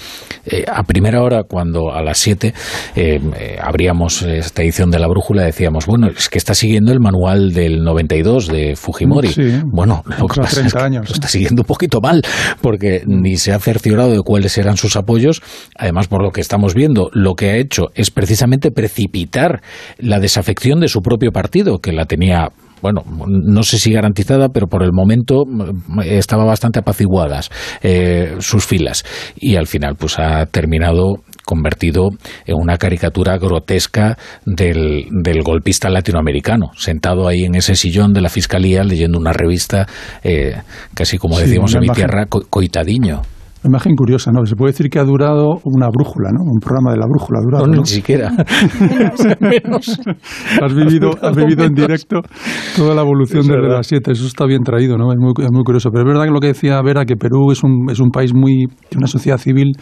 Eh, 0.45 0.65
a 0.67 0.83
primera 0.83 1.21
hora, 1.21 1.43
cuando 1.43 1.91
a 1.91 2.01
las 2.01 2.17
7 2.19 2.53
eh, 2.95 3.19
eh, 3.37 3.57
abríamos 3.61 4.21
esta 4.21 4.63
edición 4.63 4.91
de 4.91 4.99
La 4.99 5.07
Brújula, 5.07 5.43
decíamos, 5.43 5.85
bueno, 5.85 6.07
es 6.07 6.29
que 6.29 6.37
está 6.37 6.53
siguiendo 6.53 6.91
el 6.91 6.99
manual 6.99 7.53
del 7.53 7.83
92 7.83 8.47
de 8.47 8.75
Fujimori. 8.75 9.33
bueno, 9.65 10.03
lo 10.19 10.27
que 10.27 10.41
pasa 10.41 10.65
es 10.65 10.73
que 10.73 10.89
lo 10.89 11.01
está 11.03 11.27
siguiendo 11.27 11.61
un 11.63 11.67
poquito 11.67 12.01
mal, 12.01 12.21
porque 12.61 13.03
ni 13.05 13.37
se 13.37 13.53
ha 13.53 13.59
cerciorado 13.59 14.11
de 14.11 14.21
cuáles 14.21 14.57
eran 14.57 14.77
sus 14.77 14.95
apoyos. 14.95 15.41
Además, 15.77 16.07
por 16.07 16.21
lo 16.21 16.31
que 16.31 16.41
estamos 16.41 16.73
viendo, 16.73 17.09
lo 17.13 17.35
que 17.35 17.51
ha 17.51 17.57
hecho 17.57 17.87
es 17.95 18.11
precisamente 18.11 18.71
precipitar 18.71 19.61
la 19.97 20.19
desafección 20.19 20.79
de 20.79 20.87
su 20.87 21.01
propio 21.01 21.31
partido, 21.31 21.79
que 21.79 21.91
la 21.91 22.05
tenía 22.05 22.49
bueno, 22.85 23.01
no 23.27 23.63
sé 23.63 23.79
si 23.79 23.91
garantizada, 23.91 24.49
pero 24.49 24.67
por 24.67 24.83
el 24.83 24.91
momento 24.93 25.43
mm, 25.43 26.01
estaba 26.01 26.45
bastante 26.45 26.77
apaciguadas 26.77 27.49
eh, 27.81 28.35
sus 28.39 28.63
filas. 28.63 29.03
Y 29.35 29.55
al 29.55 29.65
final, 29.65 29.95
pues 29.95 30.19
ha 30.19 30.45
terminado 30.45 31.23
convertido 31.45 32.09
en 32.45 32.55
una 32.55 32.77
caricatura 32.77 33.37
grotesca 33.39 34.17
del, 34.45 35.07
golpista 35.43 35.89
latinoamericano, 35.89 36.71
sentado 36.75 37.27
ahí 37.27 37.43
en 37.45 37.55
ese 37.55 37.75
sillón 37.75 38.13
de 38.13 38.21
la 38.21 38.29
fiscalía 38.29 38.83
leyendo 38.83 39.17
una 39.17 39.33
revista, 39.33 39.87
eh, 40.23 40.55
casi 40.93 41.17
como 41.17 41.39
decimos 41.39 41.73
en 41.73 41.81
mi 41.81 41.89
tierra, 41.89 42.27
coitadiño 42.27 43.21
imagen 43.67 43.95
curiosa, 43.95 44.31
¿no? 44.31 44.45
Se 44.45 44.55
puede 44.55 44.71
decir 44.71 44.89
que 44.89 44.99
ha 44.99 45.03
durado 45.03 45.59
una 45.63 45.87
brújula, 45.89 46.29
¿no? 46.31 46.43
Un 46.43 46.59
programa 46.59 46.91
de 46.91 46.97
la 46.97 47.05
brújula 47.07 47.39
ha 47.39 47.43
durado. 47.43 47.67
No, 47.67 47.81
ni 47.81 47.85
siquiera. 47.85 48.31
menos, 49.39 49.99
Has 50.61 50.73
vivido, 50.73 51.11
has 51.21 51.35
vivido 51.35 51.65
en 51.65 51.73
directo 51.73 52.21
toda 52.75 52.95
la 52.95 53.01
evolución 53.01 53.41
desde 53.41 53.67
las 53.67 53.87
siete. 53.87 54.11
Eso 54.11 54.27
está 54.27 54.45
bien 54.45 54.63
traído, 54.63 54.97
¿no? 54.97 55.11
Es 55.11 55.19
muy, 55.19 55.33
muy 55.51 55.63
curioso. 55.63 55.89
Pero 55.91 56.03
es 56.03 56.07
verdad 56.07 56.25
que 56.25 56.31
lo 56.31 56.39
que 56.39 56.47
decía 56.47 56.81
Vera, 56.81 57.05
que 57.05 57.15
Perú 57.15 57.51
es 57.51 57.63
un, 57.63 57.89
es 57.89 57.99
un 57.99 58.09
país 58.09 58.33
muy, 58.33 58.65
una 58.95 59.07
sociedad 59.07 59.37
civil 59.37 59.73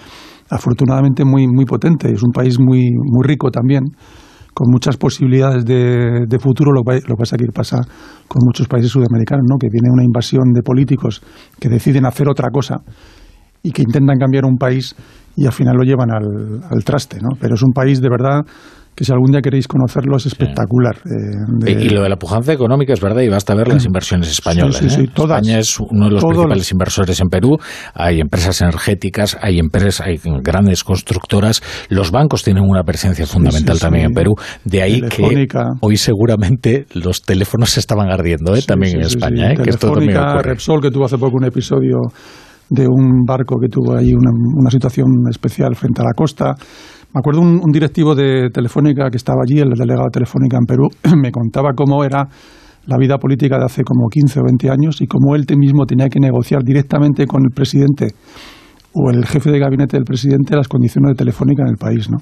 afortunadamente 0.49 1.25
muy, 1.25 1.47
muy 1.47 1.65
potente. 1.65 2.11
Es 2.11 2.23
un 2.23 2.31
país 2.31 2.59
muy, 2.59 2.89
muy 2.91 3.25
rico 3.25 3.49
también 3.51 3.83
con 4.53 4.69
muchas 4.69 4.97
posibilidades 4.97 5.65
de, 5.65 6.25
de 6.27 6.39
futuro. 6.39 6.71
Lo, 6.71 6.81
lo 6.85 7.01
que 7.01 7.15
pasa 7.17 7.37
que 7.37 7.45
pasa 7.53 7.77
con 8.27 8.41
muchos 8.45 8.67
países 8.67 8.91
sudamericanos, 8.91 9.45
¿no? 9.49 9.57
que 9.57 9.67
viene 9.71 9.89
una 9.91 10.03
invasión 10.03 10.53
de 10.53 10.61
políticos 10.61 11.21
que 11.59 11.69
deciden 11.69 12.05
hacer 12.05 12.29
otra 12.29 12.49
cosa 12.51 12.77
y 13.63 13.71
que 13.71 13.81
intentan 13.81 14.17
cambiar 14.19 14.45
un 14.45 14.57
país 14.57 14.95
y 15.35 15.45
al 15.45 15.53
final 15.53 15.75
lo 15.77 15.83
llevan 15.83 16.11
al, 16.11 16.61
al 16.69 16.83
traste, 16.83 17.17
¿no? 17.21 17.29
Pero 17.39 17.55
es 17.55 17.63
un 17.63 17.71
país 17.71 18.01
de 18.01 18.09
verdad 18.09 18.41
que 18.95 19.05
si 19.05 19.11
algún 19.11 19.31
día 19.31 19.41
queréis 19.41 19.67
conocerlo 19.67 20.17
es 20.17 20.25
espectacular. 20.27 20.97
Eh, 20.97 21.71
y, 21.81 21.89
lo 21.89 22.03
de 22.03 22.09
la 22.09 22.17
pujanza 22.17 22.53
económica 22.53 22.93
es 22.93 23.01
verdad 23.01 23.21
y 23.21 23.29
basta 23.29 23.55
ver 23.55 23.67
las 23.67 23.85
inversiones 23.85 24.29
españolas. 24.29 24.77
Sí, 24.77 24.85
¿eh? 25.01 25.09
España 25.15 25.57
es 25.57 25.79
uno 25.79 26.05
de 26.05 26.11
los 26.11 26.23
principales 26.23 26.71
inversores 26.71 27.19
en 27.19 27.29
Perú. 27.29 27.57
Hay 27.95 28.19
empresas 28.19 28.61
energéticas, 28.61 29.37
hay 29.41 29.57
empresas, 29.57 30.05
hay 30.05 30.19
grandes 30.41 30.83
constructoras. 30.83 31.63
Los 31.89 32.11
bancos 32.11 32.43
tienen 32.43 32.63
una 32.63 32.83
presencia 32.83 33.25
fundamental 33.25 33.79
también 33.79 34.05
en 34.05 34.11
Perú. 34.11 34.35
De 34.63 34.81
ahí 34.83 35.01
que 35.01 35.47
hoy 35.81 35.97
seguramente 35.97 36.85
los 36.93 37.23
teléfonos 37.23 37.77
estaban 37.77 38.11
ardiendo 38.11 38.55
¿eh? 38.55 38.61
también 38.61 38.97
en 38.97 39.01
España. 39.01 39.53
¿eh? 39.53 39.55
Que 39.55 39.71
esto 39.71 39.93
Repsol, 39.95 40.81
que 40.81 40.91
tuvo 40.91 41.05
hace 41.05 41.17
poco 41.17 41.37
un 41.37 41.45
episodio 41.45 41.97
de 42.69 42.87
un 42.87 43.23
barco 43.25 43.59
que 43.59 43.67
tuvo 43.67 43.95
ahí 43.95 44.13
una, 44.13 44.31
una 44.31 44.69
situación 44.69 45.07
especial 45.29 45.75
frente 45.75 46.01
a 46.01 46.05
la 46.05 46.13
costa. 46.13 46.55
Me 47.13 47.19
acuerdo 47.19 47.41
un, 47.41 47.59
un, 47.63 47.71
directivo 47.71 48.15
de 48.15 48.49
Telefónica 48.51 49.09
que 49.09 49.17
estaba 49.17 49.41
allí, 49.43 49.59
el 49.59 49.69
delegado 49.69 50.05
de 50.05 50.11
Telefónica 50.11 50.57
en 50.57 50.65
Perú, 50.65 50.87
me 51.21 51.31
contaba 51.31 51.73
cómo 51.75 52.03
era 52.03 52.27
la 52.85 52.97
vida 52.97 53.17
política 53.17 53.57
de 53.57 53.65
hace 53.65 53.83
como 53.83 54.07
15 54.09 54.39
o 54.39 54.43
20 54.43 54.69
años 54.69 55.01
y 55.01 55.07
cómo 55.07 55.35
él 55.35 55.45
mismo 55.57 55.85
tenía 55.85 56.09
que 56.09 56.19
negociar 56.19 56.63
directamente 56.63 57.25
con 57.25 57.43
el 57.43 57.51
presidente 57.51 58.07
o 58.93 59.09
el 59.09 59.25
jefe 59.25 59.51
de 59.51 59.59
gabinete 59.59 59.97
del 59.97 60.05
presidente 60.05 60.55
las 60.55 60.67
condiciones 60.67 61.11
de 61.11 61.15
Telefónica 61.15 61.63
en 61.63 61.69
el 61.69 61.77
país. 61.77 62.09
¿no? 62.09 62.17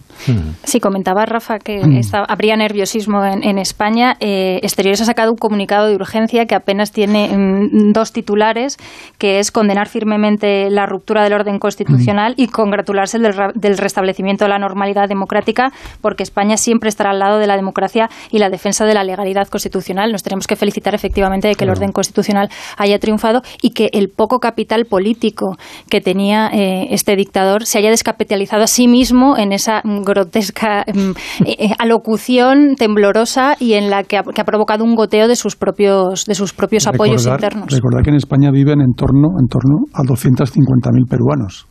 Sí, 0.63 0.79
comentaba 0.79 1.25
Rafa 1.25 1.59
que 1.59 1.81
mm. 1.85 2.01
habría 2.27 2.55
nerviosismo 2.55 3.23
en, 3.25 3.57
España. 3.57 4.15
Eh, 4.19 4.59
Exteriores 4.63 5.01
ha 5.01 5.05
sacado 5.05 5.31
un 5.31 5.37
comunicado 5.37 5.87
de 5.87 5.95
urgencia 5.95 6.45
que 6.45 6.55
apenas 6.55 6.91
tiene 6.91 7.29
mm, 7.29 7.91
dos 7.91 8.13
titulares, 8.13 8.77
que 9.17 9.39
es 9.39 9.51
condenar 9.51 9.87
firmemente 9.87 10.69
la 10.69 10.85
ruptura 10.85 11.23
del 11.23 11.33
orden 11.33 11.59
constitucional 11.59 12.33
y 12.37 12.47
congratularse 12.47 13.19
del, 13.19 13.77
restablecimiento 13.77 14.45
de 14.45 14.49
la 14.49 14.59
normalidad 14.59 15.09
democrática, 15.09 15.71
porque 15.99 16.23
España 16.23 16.57
siempre 16.57 16.89
estará 16.89 17.11
al 17.11 17.19
lado 17.19 17.39
de 17.39 17.47
la 17.47 17.57
democracia 17.57 18.09
y 18.31 18.39
la 18.39 18.49
defensa 18.49 18.85
de 18.85 18.93
la 18.93 19.03
legalidad 19.03 19.47
constitucional. 19.47 20.11
Nos 20.11 20.23
tenemos 20.23 20.47
que 20.47 20.55
felicitar 20.55 20.95
efectivamente 20.95 21.47
de 21.47 21.55
que 21.55 21.65
el 21.65 21.69
orden 21.69 21.91
constitucional 21.91 22.49
haya 22.77 22.97
triunfado 22.99 23.41
y 23.61 23.71
que 23.71 23.89
el 23.93 24.09
poco 24.09 24.39
capital 24.39 24.85
político 24.85 25.57
que 25.89 26.01
tenía 26.01 26.49
eh, 26.53 26.60
este 26.89 27.15
dictador 27.15 27.65
se 27.65 27.79
haya 27.79 27.89
descapitalizado 27.89 28.63
a 28.63 28.67
sí 28.67 28.87
mismo 28.87 29.37
en 29.37 29.51
esa 29.51 29.81
grotesca 29.83 30.85
mm, 30.87 31.11
eh, 31.45 31.55
eh, 31.59 31.69
alocución 31.79 32.75
temblorosa 32.75 33.55
y 33.59 33.73
en 33.73 33.89
la 33.89 34.03
que 34.03 34.17
ha, 34.17 34.23
provocado 34.23 34.83
un 34.83 34.95
goteo 34.95 35.27
de 35.27 35.35
sus 35.35 35.55
propios, 35.55 36.25
de 36.25 36.35
sus 36.35 36.53
propios 36.53 36.87
apoyos 36.87 37.25
internos. 37.25 37.67
Recordad 37.71 38.01
que 38.03 38.09
en 38.09 38.17
España 38.17 38.51
viven 38.51 38.81
en 38.81 38.93
torno, 38.93 39.29
en 39.39 39.47
torno 39.47 39.85
a 39.93 40.01
250.000 40.01 41.07
peruanos. 41.09 41.67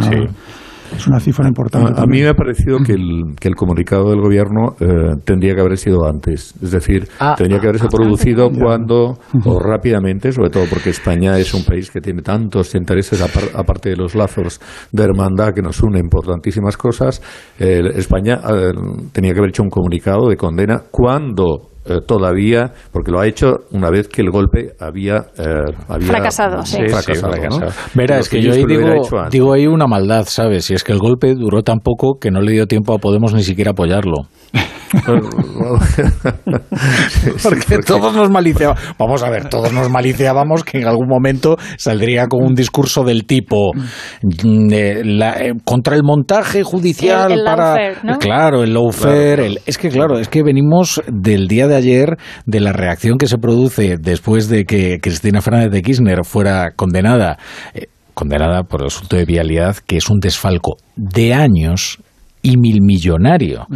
sí. 0.00 0.63
Es 0.94 1.06
una 1.06 1.20
cifra 1.20 1.46
importante. 1.46 2.00
A, 2.00 2.06
mí 2.06 2.20
me 2.20 2.28
ha 2.28 2.34
parecido 2.34 2.78
que 2.78 2.92
el, 2.92 3.34
que 3.38 3.48
el 3.48 3.54
comunicado 3.54 4.10
del 4.10 4.20
gobierno 4.20 4.74
eh, 4.80 5.16
tendría 5.24 5.54
que 5.54 5.60
haber 5.60 5.76
sido 5.76 6.06
antes. 6.06 6.54
Es 6.62 6.70
decir, 6.70 7.08
ah, 7.20 7.34
tendría 7.36 7.60
que 7.60 7.68
haberse 7.68 7.86
ah, 7.86 7.90
producido 7.90 8.50
cuando, 8.50 9.18
o 9.44 9.58
rápidamente, 9.60 10.32
sobre 10.32 10.50
todo 10.50 10.64
porque 10.68 10.90
España 10.90 11.38
es 11.38 11.52
un 11.54 11.64
país 11.64 11.90
que 11.90 12.00
tiene 12.00 12.22
tantos 12.22 12.74
intereses, 12.74 13.20
aparte 13.54 13.90
de 13.90 13.96
los 13.96 14.14
lazos 14.14 14.60
de 14.92 15.02
hermandad 15.04 15.52
que 15.54 15.62
nos 15.62 15.82
unen 15.82 16.08
por 16.08 16.26
tantísimas 16.26 16.76
cosas. 16.76 17.20
España 17.58 18.40
eh, 18.48 18.72
tenía 19.12 19.32
que 19.32 19.38
haber 19.38 19.50
hecho 19.50 19.62
un 19.62 19.70
comunicado 19.70 20.28
de 20.28 20.36
condena 20.36 20.82
cuando 20.90 21.73
eh, 21.86 22.00
todavía, 22.06 22.72
porque 22.92 23.10
lo 23.10 23.20
ha 23.20 23.26
hecho 23.26 23.60
una 23.72 23.90
vez 23.90 24.08
que 24.08 24.22
el 24.22 24.30
golpe 24.30 24.72
había, 24.80 25.26
eh, 25.38 25.72
había 25.88 26.08
fracasado. 26.08 26.64
Sí. 26.64 26.78
fracasado, 26.88 27.34
Mira, 27.94 28.18
es 28.18 28.28
que, 28.28 28.40
yo 28.40 28.52
ahí 28.52 28.64
digo, 28.64 28.88
digo 29.30 29.52
ahí 29.52 29.66
una 29.66 29.86
maldad, 29.86 30.24
¿sabes? 30.26 30.64
Si 30.64 30.74
es 30.74 30.82
que 30.82 30.92
el 30.92 30.98
golpe 30.98 31.34
duró 31.34 31.62
tan 31.62 31.80
poco 31.80 32.18
que 32.20 32.30
no 32.30 32.40
le 32.40 32.52
dio 32.52 32.66
tiempo 32.66 32.94
a 32.94 32.98
Podemos 32.98 33.34
ni 33.34 33.42
siquiera 33.42 33.72
apoyarlo. 33.72 34.28
porque 37.42 37.78
todos 37.84 38.14
nos 38.14 38.30
maliciábamos. 38.30 38.80
Vamos 38.98 39.22
a 39.22 39.30
ver, 39.30 39.48
todos 39.48 39.72
nos 39.72 39.90
maliciábamos 39.90 40.64
que 40.64 40.78
en 40.78 40.86
algún 40.86 41.08
momento 41.08 41.56
saldría 41.76 42.26
con 42.28 42.44
un 42.44 42.54
discurso 42.54 43.02
del 43.02 43.26
tipo 43.26 43.72
mm, 43.74 44.72
eh, 44.72 45.52
contra 45.64 45.96
el 45.96 46.02
montaje 46.04 46.62
judicial 46.62 47.42
para. 47.44 47.94
Claro, 48.18 48.62
el 48.62 48.74
lawfare. 48.74 49.60
Es 49.66 49.78
que, 49.78 49.88
claro, 49.88 50.18
es 50.18 50.28
que 50.28 50.42
venimos 50.42 51.02
del 51.08 51.48
día 51.48 51.66
de 51.66 51.73
ayer 51.74 52.16
de 52.46 52.60
la 52.60 52.72
reacción 52.72 53.18
que 53.18 53.26
se 53.26 53.38
produce 53.38 53.96
después 53.98 54.48
de 54.48 54.64
que 54.64 54.98
Cristina 55.00 55.42
Fernández 55.42 55.70
de 55.70 55.82
Kirchner 55.82 56.24
fuera 56.24 56.72
condenada, 56.72 57.38
eh, 57.74 57.86
condenada 58.14 58.62
por 58.62 58.80
el 58.80 58.86
asunto 58.86 59.16
de 59.16 59.24
vialidad, 59.24 59.76
que 59.76 59.96
es 59.96 60.08
un 60.08 60.20
desfalco 60.20 60.76
de 60.96 61.34
años 61.34 61.98
y 62.44 62.58
mil 62.58 62.80
millonario 62.82 63.66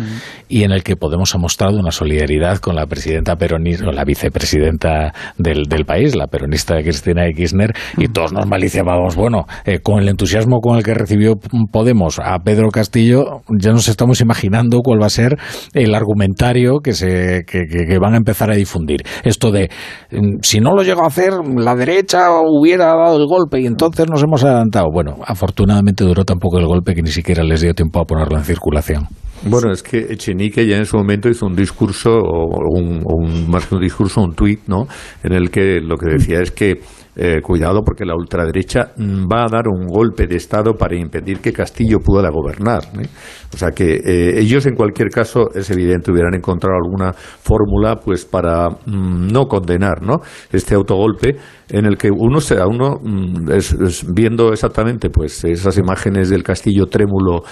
y 0.49 0.63
en 0.63 0.73
el 0.73 0.83
que 0.83 0.95
Podemos 0.95 1.35
ha 1.35 1.39
mostrado 1.39 1.79
una 1.79 1.91
solidaridad 1.91 2.59
con 2.59 2.77
la 2.77 2.87
presidenta 2.87 3.37
peronista, 3.37 3.91
la 3.93 4.05
vicepresidenta 4.05 5.15
del, 5.39 5.65
del 5.65 5.85
país, 5.87 6.15
la 6.15 6.27
peronista 6.27 6.75
Cristina 6.83 7.23
Kirchner, 7.35 7.73
y 7.97 8.09
todos 8.09 8.33
nos 8.33 8.47
maliciábamos, 8.47 9.17
bueno, 9.17 9.47
eh, 9.65 9.79
con 9.79 10.01
el 10.01 10.09
entusiasmo 10.09 10.61
con 10.61 10.77
el 10.77 10.83
que 10.83 10.93
recibió 10.93 11.37
Podemos 11.73 12.19
a 12.19 12.39
Pedro 12.41 12.69
Castillo, 12.71 13.43
ya 13.49 13.73
nos 13.73 13.89
estamos 13.89 14.21
imaginando 14.21 14.81
cuál 14.81 15.01
va 15.01 15.07
a 15.07 15.11
ser 15.11 15.39
el 15.73 15.95
argumentario 15.95 16.81
que, 16.83 16.93
se, 16.93 17.45
que, 17.47 17.65
que 17.67 17.99
van 17.99 18.15
a 18.15 18.19
empezar 18.19 18.51
a 18.51 18.55
difundir. 18.55 19.03
Esto 19.25 19.51
de, 19.51 19.71
mm, 20.11 20.39
si 20.43 20.61
no 20.61 20.75
lo 20.75 20.83
llegó 20.83 21.05
a 21.05 21.09
hacer, 21.09 21.33
la 21.57 21.75
derecha 21.75 22.29
hubiera 22.43 22.87
dado 22.87 23.17
el 23.17 23.27
golpe 23.27 23.61
y 23.61 23.67
entonces 23.67 24.07
nos 24.11 24.23
hemos 24.23 24.45
adelantado. 24.45 24.87
Bueno, 24.93 25.17
afortunadamente 25.25 26.05
duró 26.05 26.25
tan 26.25 26.39
poco 26.39 26.59
el 26.59 26.67
golpe 26.67 26.95
que 26.95 27.03
ni 27.03 27.11
siquiera 27.11 27.43
les 27.45 27.63
dio 27.63 27.73
tiempo 27.73 28.01
a 28.01 28.05
ponerlo 28.05 28.37
en 28.37 28.45
Bueno, 29.45 29.71
es 29.73 29.83
que 29.83 29.99
Echenique 30.11 30.67
ya 30.67 30.77
en 30.77 30.87
su 30.87 30.97
momento 30.97 31.29
hizo 31.29 31.47
un 31.47 31.55
discurso, 31.55 32.11
o 32.11 32.59
un, 32.71 33.49
más 33.49 33.67
que 33.67 33.77
un 33.77 33.81
discurso, 33.81 34.21
un 34.21 34.35
tuit, 34.35 34.61
¿no? 34.67 34.89
En 35.23 35.33
el 35.33 35.51
que 35.51 35.81
lo 35.81 35.97
que 35.97 36.11
decía 36.11 36.41
es 36.41 36.51
que 36.51 36.81
eh, 37.21 37.41
cuidado 37.43 37.83
porque 37.85 38.05
la 38.05 38.15
ultraderecha 38.15 38.93
va 38.97 39.43
a 39.43 39.49
dar 39.51 39.67
un 39.67 39.89
golpe 39.89 40.29
de 40.29 40.37
Estado 40.37 40.75
para 40.75 40.95
impedir 40.95 41.41
que 41.41 41.53
Castillo 41.53 41.99
pueda 41.99 42.31
gobernar. 42.31 42.85
¿eh? 42.97 43.09
O 43.53 43.57
sea 43.57 43.71
que 43.73 43.95
eh, 43.97 44.39
ellos 44.39 44.67
en 44.67 44.77
cualquier 44.77 45.09
caso 45.09 45.49
es 45.53 45.69
evidente 45.73 46.13
hubieran 46.13 46.35
encontrado 46.37 46.77
alguna 46.77 47.13
fórmula 47.13 47.97
pues 47.97 48.25
para 48.25 48.69
mm, 48.69 49.33
no 49.33 49.47
condenar 49.47 50.01
¿no? 50.01 50.21
este 50.53 50.77
autogolpe 50.77 51.35
en 51.71 51.87
el 51.87 51.99
que 51.99 52.09
uno 52.09 52.41
se 52.41 52.55
uno 52.65 53.01
mm, 53.03 53.51
es, 53.51 54.07
viendo 54.15 54.53
exactamente 54.53 55.11
pues 55.11 55.43
esas 55.45 55.77
imágenes 55.77 56.31
del 56.31 56.45
castillo 56.45 56.87
trémulo 56.87 57.43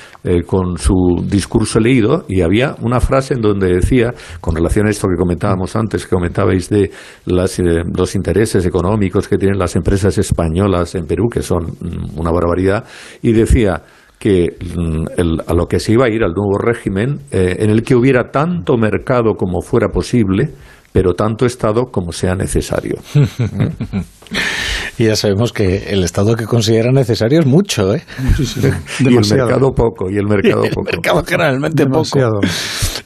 con 0.46 0.76
su 0.78 0.94
discurso 1.28 1.80
leído 1.80 2.24
y 2.28 2.42
había 2.42 2.76
una 2.82 3.00
frase 3.00 3.34
en 3.34 3.40
donde 3.40 3.74
decía 3.74 4.12
con 4.40 4.54
relación 4.54 4.86
a 4.86 4.90
esto 4.90 5.08
que 5.08 5.16
comentábamos 5.16 5.74
antes 5.74 6.04
que 6.04 6.14
comentabais 6.14 6.68
de 6.68 6.90
las, 7.24 7.60
los 7.60 8.14
intereses 8.14 8.64
económicos 8.64 9.28
que 9.28 9.36
tienen 9.36 9.55
las 9.56 9.76
empresas 9.76 10.16
españolas 10.18 10.94
en 10.94 11.06
Perú, 11.06 11.28
que 11.30 11.42
son 11.42 11.64
mm, 11.64 12.18
una 12.18 12.30
barbaridad, 12.30 12.84
y 13.22 13.32
decía 13.32 13.82
que 14.18 14.56
mm, 14.76 15.40
a 15.46 15.54
lo 15.54 15.66
que 15.66 15.78
se 15.80 15.92
iba 15.92 16.06
a 16.06 16.08
ir 16.08 16.22
al 16.22 16.32
nuevo 16.32 16.58
régimen, 16.58 17.20
eh, 17.30 17.56
en 17.58 17.70
el 17.70 17.82
que 17.82 17.94
hubiera 17.94 18.30
tanto 18.30 18.76
mercado 18.76 19.34
como 19.34 19.60
fuera 19.60 19.88
posible, 19.88 20.50
pero 20.92 21.12
tanto 21.12 21.44
Estado 21.44 21.90
como 21.92 22.10
sea 22.10 22.34
necesario. 22.34 22.94
y 24.98 25.04
ya 25.04 25.14
sabemos 25.14 25.52
que 25.52 25.90
el 25.90 26.02
Estado 26.02 26.34
que 26.34 26.46
considera 26.46 26.90
necesario 26.90 27.40
es 27.40 27.46
mucho, 27.46 27.94
¿eh? 27.94 28.02
y 29.00 29.08
el 29.08 29.20
mercado 29.28 29.72
poco, 29.74 30.10
y 30.10 30.16
el 30.16 30.26
mercado 30.26 30.62
poco. 30.74 30.88
El 30.88 30.96
mercado 30.96 31.22
generalmente 31.26 31.84
Demasiado. 31.84 32.40
poco. 32.40 32.48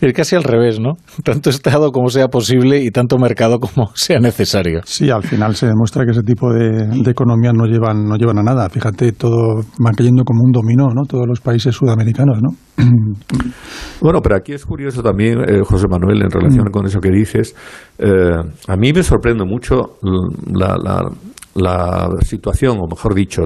Es 0.01 0.12
casi 0.14 0.36
al 0.36 0.44
revés, 0.44 0.81
¿no? 0.81 0.94
Tanto 1.24 1.51
Estado 1.51 1.93
como 1.93 2.09
sea 2.09 2.28
posible 2.28 2.82
y 2.82 2.90
tanto 2.90 3.18
mercado 3.18 3.59
como 3.59 3.90
sea 3.94 4.18
necesario. 4.18 4.81
Sí, 4.85 5.10
al 5.10 5.22
final 5.22 5.55
se 5.55 5.66
demuestra 5.66 6.05
que 6.05 6.12
ese 6.12 6.22
tipo 6.22 6.52
de, 6.52 6.86
de 6.86 7.10
economías 7.10 7.55
no 7.55 7.66
llevan, 7.66 8.05
no 8.05 8.16
llevan 8.16 8.39
a 8.39 8.43
nada. 8.43 8.68
Fíjate, 8.68 9.12
todo 9.12 9.60
va 9.85 9.90
cayendo 9.97 10.24
como 10.24 10.44
un 10.44 10.52
dominó, 10.52 10.89
¿no? 10.94 11.02
Todos 11.06 11.27
los 11.27 11.40
países 11.40 11.74
sudamericanos, 11.74 12.39
¿no? 12.40 12.51
Bueno, 14.01 14.20
pero 14.22 14.36
aquí 14.36 14.52
es 14.52 14.64
curioso 14.64 15.02
también, 15.02 15.40
eh, 15.40 15.60
José 15.62 15.86
Manuel, 15.86 16.22
en 16.22 16.31
relación 16.31 16.66
mm. 16.68 16.72
con 16.72 16.86
eso 16.86 17.01
que 17.01 17.10
dices. 17.10 17.55
Eh, 17.98 18.09
a 18.66 18.77
mí 18.77 18.93
me 18.94 19.02
sorprende 19.02 19.44
mucho 19.44 19.98
la, 20.55 20.74
la, 21.55 22.09
situación, 22.22 22.78
o 22.81 22.86
mejor 22.89 23.14
dicho, 23.14 23.43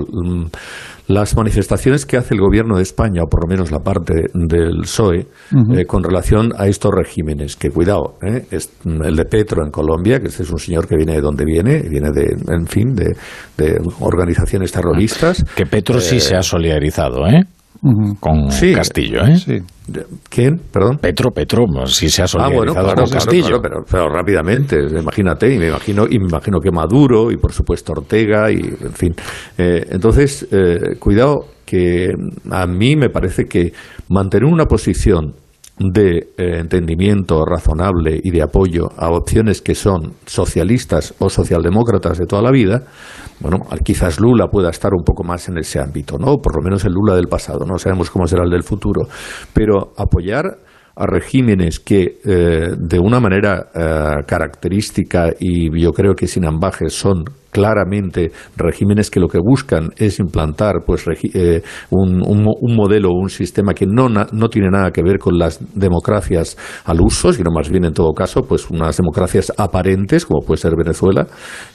las 1.07 1.37
manifestaciones 1.37 2.07
que 2.07 2.17
hace 2.17 2.35
el 2.35 2.41
gobierno 2.41 2.77
de 2.77 2.83
España, 2.83 3.23
o 3.25 3.29
por 3.29 3.43
lo 3.43 3.49
menos 3.49 3.71
la 3.71 3.81
parte 3.81 4.15
del 4.33 4.81
PSOE, 4.83 5.27
eh, 5.75 5.85
con 5.87 6.03
relación 6.03 6.53
a 6.57 6.67
estos 6.67 6.93
regímenes. 6.95 7.57
Que 7.57 7.71
cuidado, 7.71 8.17
es 8.51 8.71
el 8.85 9.17
de 9.17 9.25
Petro 9.25 9.65
en 9.65 9.71
Colombia, 9.71 10.21
que 10.21 10.29
este 10.29 10.43
es 10.43 10.51
un 10.51 10.59
señor 10.59 10.89
que 10.89 10.97
viene 10.97 11.13
de 11.15 11.21
donde 11.21 11.45
viene, 11.45 11.83
viene 11.83 12.11
de, 12.11 12.35
en 12.49 12.67
fin, 12.67 12.95
de, 12.95 13.17
de 13.57 13.79
organizaciones 14.01 14.73
terroristas. 14.73 15.45
Que 15.55 15.67
Petro 15.67 16.01
sí 16.01 16.21
se 16.21 16.37
ha 16.37 16.43
solidarizado, 16.43 17.27
¿eh? 17.27 17.43
Con 18.19 18.49
Castillo, 18.49 19.21
¿eh? 19.27 19.63
¿Quién? 20.31 20.59
Perdón. 20.73 20.97
Petro, 20.99 21.31
Petro, 21.31 21.67
sí 21.85 22.09
se 22.09 22.23
ha 22.23 22.27
solidarizado 22.27 22.91
ah, 22.91 22.95
con 22.95 23.11
Castillo. 23.11 23.61
pero, 23.61 23.85
pero, 23.91 24.09
rápidamente, 24.09 24.79
imagínate, 24.99 25.55
y 25.55 25.59
me 25.59 25.69
imagino, 25.69 26.07
y 26.09 26.19
me 26.19 26.29
imagino 26.29 26.61
que 26.61 26.71
Maduro, 26.71 27.31
y 27.31 27.37
por 27.37 27.53
supuesto 27.53 27.93
Ortega, 27.93 28.51
y 28.51 28.57
en 28.57 28.93
fin. 28.93 29.15
Eh, 29.59 29.87
entonces, 29.91 30.49
eh, 30.51 30.97
cuidado, 30.99 31.47
que 31.67 32.15
a 32.51 32.67
mí 32.67 32.97
me 32.97 33.11
parece 33.11 33.45
que 33.45 33.73
mantener 34.09 34.47
una 34.51 34.65
posición 34.65 35.35
de 35.79 36.29
eh, 36.39 36.59
entendimiento 36.61 37.45
razonable 37.45 38.21
y 38.23 38.31
de 38.31 38.43
apoyo 38.43 38.91
a 38.97 39.11
opciones 39.11 39.61
que 39.61 39.75
son 39.75 40.15
socialistas 40.25 41.15
o 41.19 41.29
socialdemócratas 41.29 42.19
de 42.19 42.27
toda 42.27 42.43
la 42.43 42.53
vida, 42.53 42.85
bueno, 43.41 43.59
quizás 43.85 44.21
Lula 44.21 44.47
pueda 44.47 44.71
estar 44.71 44.93
un 44.95 45.03
poco 45.05 45.25
más 45.25 45.49
en 45.49 45.59
ese 45.59 45.81
ámbito, 45.81 46.17
¿no? 46.19 46.39
Por 46.39 46.57
lo 46.57 46.63
menos 46.63 46.85
el 46.85 46.93
Lula 46.93 47.17
del 47.17 47.27
pasado, 47.27 47.65
no 47.67 47.79
sabemos 47.79 48.11
cómo 48.11 48.27
será 48.27 48.45
el 48.45 48.51
del 48.51 48.63
futuro, 48.63 49.09
pero 49.53 49.93
apoyar 49.97 50.59
a 50.97 51.07
regímenes 51.07 51.81
que 51.81 52.21
eh, 52.25 52.69
de 52.79 52.99
una 53.01 53.19
manera 53.19 53.67
eh, 53.75 54.25
característica 54.27 55.31
y 55.41 55.81
yo 55.81 55.91
creo 55.91 56.15
que 56.15 56.29
sin 56.29 56.47
ambajes 56.47 56.93
son 56.93 57.25
claramente 57.55 58.33
regímenes 58.57 59.11
que 59.11 59.21
lo 59.21 59.29
que 59.29 59.39
buscan 59.39 59.91
es 59.97 60.19
implantar 60.19 60.83
pues 60.85 61.05
eh, 61.23 61.63
un, 61.91 62.21
un, 62.27 62.75
modelo 62.75 63.11
o 63.11 63.21
un 63.21 63.31
sistema 63.31 63.73
que 63.75 63.87
no, 63.87 64.09
no 64.09 64.49
tiene 64.49 64.71
nada 64.71 64.91
que 64.91 65.05
ver 65.05 65.21
con 65.21 65.39
las 65.39 65.61
democracias 65.73 66.57
al 66.85 67.01
uso, 67.01 67.33
sino 67.33 67.53
más 67.53 67.71
bien 67.71 67.85
en 67.85 67.93
todo 67.93 68.13
caso 68.13 68.43
pues 68.43 68.69
unas 68.71 68.97
democracias 68.97 69.53
aparentes 69.57 70.27
como 70.27 70.45
puede 70.45 70.61
ser 70.61 70.73
Venezuela. 70.77 71.29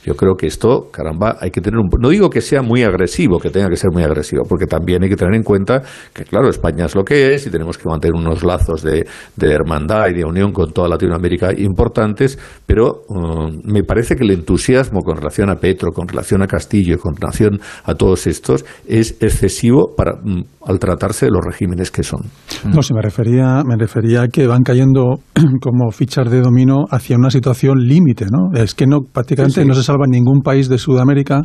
Yo 0.04 0.16
creo 0.16 0.36
que 0.36 0.48
esto, 0.48 0.90
caramba, 0.92 1.38
hay 1.40 1.50
que 1.50 1.62
tener 1.62 1.80
un... 1.80 1.88
No 1.98 2.10
digo 2.10 2.30
que 2.30 2.42
sea 2.42 2.62
muy 2.62 2.84
agresivo, 2.84 3.40
que 3.40 3.50
tenga 3.50 3.70
que 3.70 3.78
ser 3.78 3.92
muy 3.94 4.04
agresivo, 4.04 4.44
porque 4.50 4.66
también 4.66 5.04
hay 5.04 5.10
que 5.10 5.16
tener 5.16 5.34
en 5.34 5.44
cuenta 5.44 5.82
que, 6.14 6.26
claro, 6.26 6.50
España 6.50 6.86
es 6.86 6.96
lo 6.96 7.06
que 7.06 7.34
es 7.34 7.48
y 7.48 7.50
tenemos 7.50 7.78
que 7.78 7.88
mantener 7.88 8.16
unos 8.16 8.44
lazos 8.44 8.84
de, 8.84 9.06
hermandad 9.40 10.10
y 10.10 10.14
de 10.16 10.26
unión 10.26 10.52
con 10.52 10.74
toda 10.74 10.90
Latinoamérica 10.90 11.54
importantes, 11.58 12.38
pero 12.66 13.04
um, 13.08 13.62
me 13.64 13.84
parece 13.84 14.18
que 14.18 14.26
el 14.26 14.32
entusiasmo 14.32 15.00
con 15.02 15.16
relación 15.16 15.50
a 15.50 15.56
con 15.78 16.08
relación 16.08 16.42
a 16.42 16.48
Castillo 16.48 16.96
y 16.96 16.98
con 16.98 17.16
relación 17.16 17.60
a 17.84 17.96
todos 17.96 18.28
estos 18.28 18.66
es 18.88 19.18
excesivo 19.22 19.94
para, 19.96 20.14
mm, 20.16 20.44
al 20.66 20.80
tratarse 20.80 21.26
de 21.26 21.32
los 21.32 21.44
regímenes 21.44 21.92
que 21.92 22.04
son. 22.04 22.22
No, 22.66 22.82
se 22.82 22.94
me 22.94 23.02
refería, 23.02 23.64
me 23.66 23.76
refería 23.78 24.24
a 24.24 24.28
que 24.28 24.48
van 24.48 24.64
cayendo 24.64 25.20
como 25.62 25.92
fichas 25.92 26.30
de 26.30 26.42
dominó 26.42 26.86
hacia 26.90 27.18
una 27.18 27.30
situación 27.30 27.80
límite, 27.80 28.26
¿no? 28.32 28.60
Es 28.60 28.76
que 28.76 28.88
no 28.88 29.02
prácticamente 29.02 29.66
no 29.66 29.74
se 29.74 29.84
salva 29.84 30.06
ningún 30.08 30.42
país 30.42 30.70
de 30.70 30.78
Sudamérica 30.78 31.42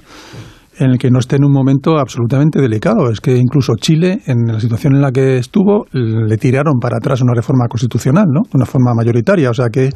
en 0.79 0.91
el 0.91 0.99
que 0.99 1.11
no 1.11 1.19
esté 1.19 1.37
en 1.37 1.45
un 1.45 1.53
momento 1.53 1.99
absolutamente 1.99 2.61
delicado. 2.61 3.11
Es 3.11 3.21
que 3.21 3.37
incluso 3.37 3.75
Chile, 3.77 4.23
en 4.27 4.47
la 4.47 4.61
situación 4.61 4.95
en 4.95 5.03
la 5.03 5.13
que 5.13 5.39
estuvo, 5.39 5.87
le 5.93 6.37
tiraron 6.37 6.79
para 6.81 6.97
atrás 6.97 7.21
una 7.23 7.35
reforma 7.35 7.67
constitucional, 7.69 8.27
¿no? 8.29 8.43
De 8.43 8.57
una 8.57 8.67
forma 8.67 8.93
mayoritaria. 8.95 9.51
O 9.51 9.55
sea 9.55 9.69
que 9.69 9.91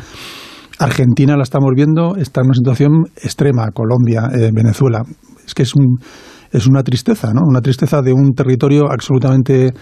Argentina 0.78 1.36
la 1.36 1.42
estamos 1.42 1.70
viendo, 1.74 2.16
está 2.16 2.40
en 2.40 2.46
una 2.46 2.54
situación 2.54 2.92
extrema, 3.16 3.70
Colombia, 3.72 4.28
eh, 4.32 4.50
Venezuela. 4.52 5.02
Es 5.44 5.54
que 5.54 5.62
es, 5.62 5.74
un, 5.74 5.98
es 6.52 6.66
una 6.66 6.82
tristeza, 6.82 7.32
¿no? 7.32 7.42
Una 7.44 7.60
tristeza 7.60 8.00
de 8.02 8.12
un 8.12 8.32
territorio 8.32 8.90
absolutamente 8.90 9.72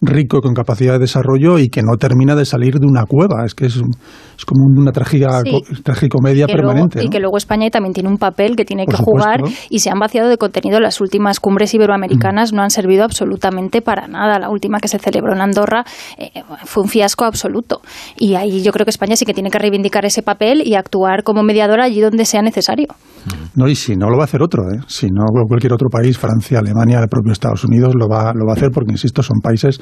rico 0.00 0.40
con 0.40 0.54
capacidad 0.54 0.94
de 0.94 1.00
desarrollo 1.00 1.58
y 1.58 1.68
que 1.68 1.82
no 1.82 1.96
termina 1.96 2.34
de 2.36 2.44
salir 2.44 2.78
de 2.78 2.86
una 2.86 3.04
cueva. 3.04 3.44
Es 3.44 3.54
que 3.54 3.66
es, 3.66 3.76
es 3.76 4.44
como 4.44 4.64
una 4.64 4.92
tragicomedia 4.92 5.58
tragicomedia 5.82 6.46
permanente. 6.46 7.04
Y 7.04 7.08
que 7.08 7.20
luego 7.20 7.36
España 7.36 7.68
también 7.70 7.92
tiene 7.92 8.08
un 8.08 8.18
papel 8.18 8.56
que 8.56 8.64
tiene 8.64 8.86
que 8.86 8.96
jugar 8.96 9.40
y 9.70 9.80
se 9.80 9.90
han 9.90 9.98
vaciado 9.98 10.28
de 10.28 10.38
contenido. 10.38 10.80
Las 10.80 11.00
últimas 11.00 11.40
cumbres 11.40 11.74
iberoamericanas 11.74 12.52
mm. 12.52 12.56
no 12.56 12.62
han 12.62 12.70
servido 12.70 13.04
absolutamente 13.04 13.82
para 13.82 14.06
nada. 14.06 14.38
La 14.38 14.50
última 14.50 14.78
que 14.80 14.88
se 14.88 14.98
celebró 14.98 15.34
en 15.34 15.40
Andorra 15.40 15.84
eh, 16.16 16.30
fue 16.64 16.84
un 16.84 16.88
fiasco 16.88 17.24
absoluto. 17.24 17.80
Y 18.16 18.34
ahí 18.34 18.62
yo 18.62 18.72
creo 18.72 18.84
que 18.84 18.90
España 18.90 19.16
sí 19.16 19.24
que 19.24 19.34
tiene 19.34 19.50
que 19.50 19.58
reivindicar 19.58 20.04
ese 20.04 20.22
papel 20.22 20.62
y 20.64 20.74
actuar 20.74 21.22
como 21.22 21.42
mediadora 21.42 21.84
allí 21.84 22.00
donde 22.00 22.24
sea 22.24 22.42
necesario. 22.42 22.86
No, 23.54 23.68
y 23.68 23.74
si 23.74 23.96
no 23.96 24.08
lo 24.08 24.16
va 24.16 24.24
a 24.24 24.26
hacer 24.26 24.42
otro, 24.42 24.62
¿eh? 24.70 24.80
si 24.86 25.06
no 25.06 25.24
cualquier 25.48 25.72
otro 25.72 25.88
país, 25.90 26.16
Francia, 26.16 26.60
Alemania, 26.60 27.00
el 27.00 27.08
propio 27.08 27.32
Estados 27.32 27.64
Unidos, 27.64 27.94
lo 27.94 28.08
va, 28.08 28.32
lo 28.34 28.46
va 28.46 28.52
a 28.52 28.56
hacer 28.56 28.70
porque, 28.72 28.92
insisto, 28.92 29.22
son 29.22 29.40
países 29.42 29.80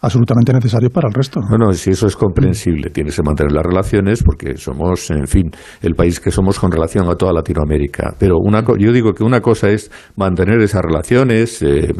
absolutamente 0.00 0.52
necesario 0.52 0.90
para 0.90 1.08
el 1.08 1.14
resto. 1.14 1.40
Bueno, 1.48 1.72
si 1.72 1.90
eso 1.90 2.06
es 2.06 2.16
comprensible, 2.16 2.90
tienes 2.90 3.16
que 3.16 3.22
mantener 3.22 3.52
las 3.52 3.64
relaciones 3.64 4.22
porque 4.22 4.56
somos, 4.56 5.10
en 5.10 5.26
fin, 5.26 5.50
el 5.82 5.94
país 5.94 6.20
que 6.20 6.30
somos 6.30 6.58
con 6.58 6.72
relación 6.72 7.08
a 7.08 7.14
toda 7.14 7.32
Latinoamérica. 7.32 8.14
Pero 8.18 8.36
una, 8.38 8.64
yo 8.78 8.92
digo 8.92 9.12
que 9.12 9.22
una 9.22 9.40
cosa 9.40 9.68
es 9.68 9.90
mantener 10.16 10.60
esas 10.60 10.82
relaciones 10.82 11.60
eh, 11.62 11.92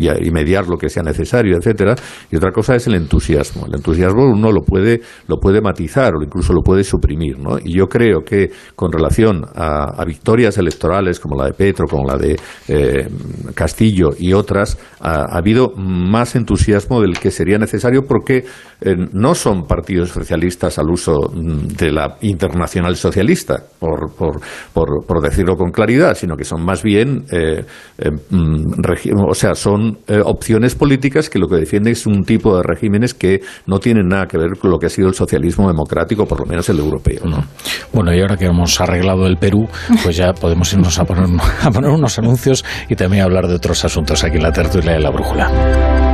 y, 0.00 0.30
mediar 0.30 0.66
lo 0.66 0.76
que 0.76 0.88
sea 0.88 1.02
necesario, 1.02 1.56
etcétera, 1.56 1.94
y 2.30 2.36
otra 2.36 2.50
cosa 2.50 2.74
es 2.74 2.86
el 2.86 2.94
entusiasmo. 2.94 3.66
El 3.66 3.74
entusiasmo 3.76 4.24
uno 4.24 4.50
lo 4.50 4.62
puede, 4.62 5.00
lo 5.28 5.36
puede 5.36 5.60
matizar 5.60 6.14
o 6.14 6.22
incluso 6.22 6.52
lo 6.52 6.62
puede 6.62 6.82
suprimir, 6.82 7.38
¿no? 7.38 7.58
Y 7.62 7.76
yo 7.76 7.86
creo 7.86 8.22
que 8.24 8.50
con 8.74 8.90
relación 8.90 9.44
a, 9.54 10.04
victorias 10.04 10.58
electorales 10.58 11.18
como 11.18 11.36
la 11.36 11.46
de 11.46 11.52
Petro, 11.54 11.86
como 11.88 12.06
la 12.06 12.16
de 12.18 12.36
eh, 12.68 13.08
Castillo 13.54 14.10
y 14.18 14.32
otras, 14.32 14.78
ha 15.00 15.36
habido 15.36 15.72
más 15.76 16.36
entusiasmo 16.36 17.00
del 17.00 17.18
que 17.18 17.30
sería 17.34 17.58
necesario 17.58 18.02
porque 18.06 18.44
eh, 18.80 18.94
no 19.12 19.34
son 19.34 19.66
partidos 19.66 20.10
socialistas 20.10 20.78
al 20.78 20.90
uso 20.90 21.30
mm, 21.32 21.66
de 21.76 21.92
la 21.92 22.16
internacional 22.22 22.96
socialista, 22.96 23.62
por, 23.78 24.14
por, 24.14 24.40
por, 24.72 25.22
decirlo 25.22 25.56
con 25.56 25.70
claridad, 25.70 26.14
sino 26.14 26.36
que 26.36 26.44
son 26.44 26.64
más 26.64 26.82
bien, 26.82 27.24
eh, 27.32 27.64
eh, 27.98 28.10
mm, 28.30 28.82
o 29.28 29.34
sea, 29.34 29.54
son 29.54 29.98
opciones 30.24 30.74
políticas 30.74 31.30
que 31.30 31.38
lo 31.38 31.48
que 31.48 31.56
defienden 31.56 31.92
es 31.92 32.06
un 32.06 32.24
tipo 32.24 32.56
de 32.56 32.62
regímenes 32.62 33.14
que 33.14 33.40
no 33.66 33.78
tienen 33.78 34.08
nada 34.08 34.26
que 34.26 34.38
ver 34.38 34.58
con 34.58 34.70
lo 34.70 34.78
que 34.78 34.86
ha 34.86 34.90
sido 34.90 35.08
el 35.08 35.14
socialismo 35.14 35.68
democrático, 35.68 36.26
por 36.26 36.40
lo 36.40 36.46
menos 36.46 36.68
el 36.68 36.78
europeo. 36.78 37.24
¿no? 37.24 37.44
Bueno, 37.92 38.14
y 38.14 38.20
ahora 38.20 38.36
que 38.36 38.46
hemos 38.46 38.80
arreglado 38.80 39.26
el 39.26 39.36
Perú, 39.36 39.68
pues 40.02 40.16
ya 40.16 40.32
podemos 40.32 40.72
irnos 40.72 40.98
a 40.98 41.04
poner, 41.04 41.24
a 41.62 41.70
poner 41.70 41.90
unos 41.90 42.18
anuncios 42.18 42.64
y 42.88 42.96
también 42.96 43.22
hablar 43.22 43.46
de 43.48 43.54
otros 43.54 43.84
asuntos 43.84 44.22
aquí 44.24 44.36
en 44.36 44.42
la 44.42 44.52
tertulia 44.52 44.92
de 44.92 45.00
la 45.00 45.10
brújula. 45.10 46.13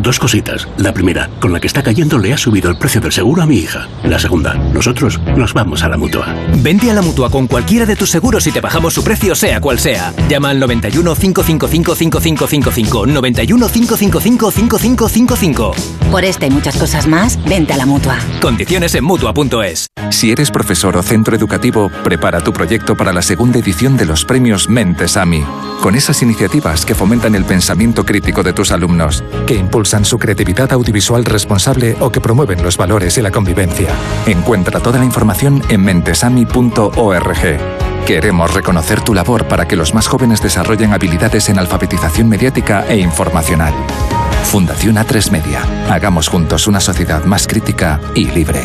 Dos 0.00 0.18
cositas. 0.18 0.66
La 0.78 0.94
primera, 0.94 1.28
con 1.40 1.52
la 1.52 1.60
que 1.60 1.66
está 1.66 1.82
cayendo 1.82 2.18
le 2.18 2.32
ha 2.32 2.38
subido 2.38 2.70
el 2.70 2.78
precio 2.78 3.02
del 3.02 3.12
seguro 3.12 3.42
a 3.42 3.46
mi 3.46 3.56
hija. 3.58 3.86
La 4.02 4.18
segunda, 4.18 4.54
nosotros 4.54 5.20
nos 5.36 5.52
vamos 5.52 5.82
a 5.82 5.90
la 5.90 5.98
mutua. 5.98 6.34
Vente 6.62 6.90
a 6.90 6.94
la 6.94 7.02
mutua 7.02 7.28
con 7.28 7.46
cualquiera 7.46 7.84
de 7.84 7.96
tus 7.96 8.08
seguros 8.08 8.46
y 8.46 8.50
te 8.50 8.62
bajamos 8.62 8.94
su 8.94 9.04
precio, 9.04 9.34
sea 9.34 9.60
cual 9.60 9.78
sea. 9.78 10.14
Llama 10.26 10.50
al 10.50 10.58
91 10.58 11.14
555 11.14 11.94
5555. 11.94 13.06
91 13.06 13.68
555 13.68 14.50
5555. 14.50 15.74
Por 16.10 16.24
esta 16.24 16.46
y 16.46 16.50
muchas 16.50 16.78
cosas 16.78 17.06
más, 17.06 17.38
vente 17.44 17.74
a 17.74 17.76
la 17.76 17.84
mutua. 17.84 18.18
Condiciones 18.40 18.94
en 18.94 19.04
mutua.es. 19.04 19.86
Si 20.08 20.32
eres 20.32 20.50
profesor 20.50 20.96
o 20.96 21.02
centro 21.02 21.36
educativo, 21.36 21.90
prepara 22.02 22.40
tu 22.40 22.54
proyecto 22.54 22.96
para 22.96 23.12
la 23.12 23.22
segunda 23.22 23.58
edición 23.58 23.98
de 23.98 24.06
los 24.06 24.24
premios 24.24 24.68
Mentes 24.70 25.18
AMI. 25.18 25.44
Con 25.82 25.94
esas 25.94 26.22
iniciativas 26.22 26.84
que 26.84 26.94
fomentan 26.94 27.34
el 27.34 27.44
pensamiento 27.44 28.04
crítico 28.04 28.42
de 28.42 28.52
tus 28.52 28.72
alumnos, 28.72 29.22
que 29.46 29.54
impulsan 29.54 29.89
su 30.04 30.18
creatividad 30.18 30.72
audiovisual 30.72 31.24
responsable 31.24 31.96
o 32.00 32.10
que 32.10 32.20
promueven 32.20 32.62
los 32.62 32.76
valores 32.76 33.18
y 33.18 33.22
la 33.22 33.30
convivencia. 33.32 33.88
Encuentra 34.26 34.80
toda 34.80 34.98
la 34.98 35.04
información 35.04 35.62
en 35.68 35.82
mentesami.org. 35.82 37.58
Queremos 38.06 38.54
reconocer 38.54 39.00
tu 39.02 39.14
labor 39.14 39.46
para 39.46 39.66
que 39.66 39.76
los 39.76 39.92
más 39.92 40.06
jóvenes 40.06 40.40
desarrollen 40.40 40.92
habilidades 40.92 41.48
en 41.48 41.58
alfabetización 41.58 42.28
mediática 42.28 42.86
e 42.88 42.98
informacional. 42.98 43.74
Fundación 44.44 44.96
A3 44.96 45.30
Media. 45.30 45.62
Hagamos 45.90 46.28
juntos 46.28 46.66
una 46.66 46.80
sociedad 46.80 47.24
más 47.24 47.46
crítica 47.46 48.00
y 48.14 48.26
libre. 48.26 48.64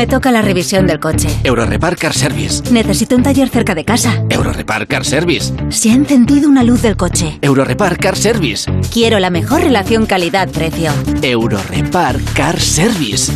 Me 0.00 0.06
toca 0.06 0.32
la 0.32 0.40
revisión 0.40 0.86
del 0.86 0.98
coche. 0.98 1.28
Eurorepar 1.44 1.94
Car 1.94 2.14
Service. 2.14 2.72
Necesito 2.72 3.16
un 3.16 3.22
taller 3.22 3.50
cerca 3.50 3.74
de 3.74 3.84
casa. 3.84 4.24
Eurorepar 4.30 4.86
Car 4.86 5.04
Service. 5.04 5.52
Se 5.68 5.90
ha 5.90 5.94
encendido 5.94 6.48
una 6.48 6.64
luz 6.64 6.80
del 6.80 6.96
coche. 6.96 7.38
Eurorepar 7.42 7.98
Car 7.98 8.16
Service. 8.16 8.72
Quiero 8.90 9.18
la 9.18 9.28
mejor 9.28 9.60
relación 9.60 10.06
calidad-precio. 10.06 10.90
Eurorepar 11.20 12.16
Car 12.32 12.58
Service. 12.58 13.30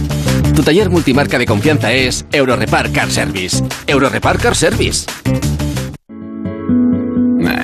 Tu 0.56 0.62
taller 0.62 0.88
multimarca 0.88 1.38
de 1.38 1.44
confianza 1.44 1.92
es 1.92 2.24
Eurorepar 2.32 2.90
Car 2.92 3.10
Service. 3.10 3.62
Eurorepar 3.86 4.38
Car 4.38 4.56
Service. 4.56 5.04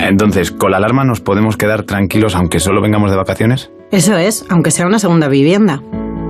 Entonces, 0.02 0.50
¿con 0.50 0.72
la 0.72 0.76
alarma 0.76 1.04
nos 1.04 1.22
podemos 1.22 1.56
quedar 1.56 1.84
tranquilos 1.84 2.36
aunque 2.36 2.60
solo 2.60 2.82
vengamos 2.82 3.10
de 3.10 3.16
vacaciones? 3.16 3.70
Eso 3.92 4.18
es, 4.18 4.44
aunque 4.50 4.70
sea 4.70 4.86
una 4.86 4.98
segunda 4.98 5.28
vivienda. 5.28 5.82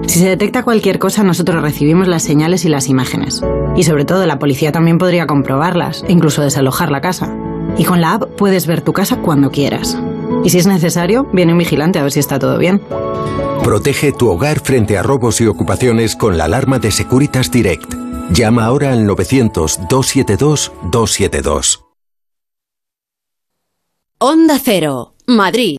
Si 0.06 0.18
se 0.18 0.28
detecta 0.28 0.62
cualquier 0.62 0.98
cosa, 0.98 1.22
nosotros 1.22 1.62
recibimos 1.62 2.08
las 2.08 2.22
señales 2.22 2.64
y 2.64 2.68
las 2.68 2.88
imágenes. 2.88 3.42
Y 3.76 3.84
sobre 3.84 4.04
todo, 4.04 4.26
la 4.26 4.38
policía 4.38 4.72
también 4.72 4.98
podría 4.98 5.26
comprobarlas 5.26 6.04
e 6.08 6.12
incluso 6.12 6.42
desalojar 6.42 6.90
la 6.90 7.00
casa. 7.00 7.34
Y 7.78 7.84
con 7.84 8.00
la 8.00 8.14
app 8.14 8.24
puedes 8.36 8.66
ver 8.66 8.82
tu 8.82 8.92
casa 8.92 9.20
cuando 9.22 9.50
quieras. 9.50 9.96
Y 10.44 10.50
si 10.50 10.58
es 10.58 10.66
necesario, 10.66 11.28
viene 11.32 11.52
un 11.52 11.58
vigilante 11.58 11.98
a 11.98 12.02
ver 12.02 12.12
si 12.12 12.20
está 12.20 12.38
todo 12.38 12.58
bien. 12.58 12.80
Protege 13.62 14.12
tu 14.12 14.30
hogar 14.30 14.60
frente 14.60 14.98
a 14.98 15.02
robos 15.02 15.40
y 15.40 15.46
ocupaciones 15.46 16.16
con 16.16 16.38
la 16.38 16.44
alarma 16.44 16.78
de 16.78 16.90
Securitas 16.90 17.50
Direct. 17.50 17.94
Llama 18.32 18.64
ahora 18.64 18.92
al 18.92 19.06
900-272-272. 19.06 21.80
Onda 24.18 24.58
Cero, 24.62 25.14
Madrid. 25.26 25.78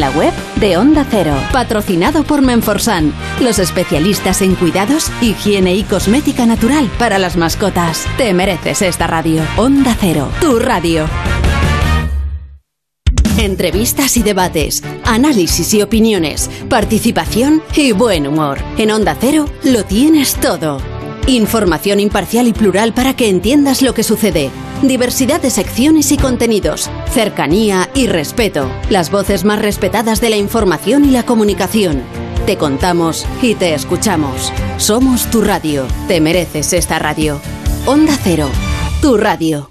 la 0.00 0.10
web 0.10 0.32
de 0.56 0.76
Onda 0.76 1.06
Cero. 1.08 1.34
Patrocinado 1.52 2.24
por 2.24 2.42
Menforsan. 2.42 3.12
Los 3.40 3.58
especialistas 3.58 4.42
en 4.42 4.54
cuidados, 4.54 5.10
higiene 5.20 5.74
y 5.74 5.82
cosmética 5.82 6.46
natural 6.46 6.90
para 6.98 7.18
las 7.18 7.36
mascotas. 7.36 8.06
Te 8.16 8.32
mereces 8.34 8.82
esta 8.82 9.06
radio. 9.06 9.42
Onda 9.56 9.96
Cero. 9.98 10.30
Tu 10.40 10.58
radio. 10.58 11.06
Entrevistas 13.38 14.16
y 14.16 14.22
debates, 14.24 14.82
análisis 15.04 15.72
y 15.72 15.82
opiniones, 15.82 16.50
participación 16.68 17.62
y 17.76 17.92
buen 17.92 18.26
humor. 18.26 18.58
En 18.76 18.90
Onda 18.90 19.16
Cero 19.18 19.44
lo 19.62 19.84
tienes 19.84 20.34
todo. 20.34 20.97
Información 21.28 22.00
imparcial 22.00 22.48
y 22.48 22.54
plural 22.54 22.94
para 22.94 23.14
que 23.14 23.28
entiendas 23.28 23.82
lo 23.82 23.92
que 23.92 24.02
sucede. 24.02 24.50
Diversidad 24.80 25.42
de 25.42 25.50
secciones 25.50 26.10
y 26.10 26.16
contenidos. 26.16 26.90
Cercanía 27.12 27.90
y 27.94 28.06
respeto. 28.06 28.70
Las 28.88 29.10
voces 29.10 29.44
más 29.44 29.60
respetadas 29.60 30.22
de 30.22 30.30
la 30.30 30.36
información 30.36 31.04
y 31.04 31.10
la 31.10 31.24
comunicación. 31.24 32.02
Te 32.46 32.56
contamos 32.56 33.26
y 33.42 33.54
te 33.56 33.74
escuchamos. 33.74 34.54
Somos 34.78 35.30
tu 35.30 35.42
radio. 35.42 35.86
Te 36.08 36.22
mereces 36.22 36.72
esta 36.72 36.98
radio. 36.98 37.38
Onda 37.84 38.16
Cero. 38.22 38.48
Tu 39.02 39.18
radio. 39.18 39.70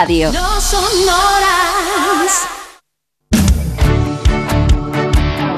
No 0.01 0.59
son 0.59 0.83
horas. 0.83 2.47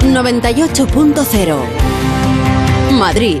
98.0 0.02 1.56
Madrid. 2.92 3.40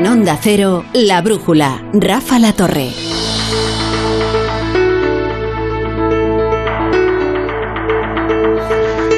En 0.00 0.06
Onda 0.06 0.38
Cero, 0.40 0.86
La 0.94 1.20
Brújula, 1.20 1.84
Rafa 1.92 2.38
La 2.38 2.54
Torre. 2.54 2.88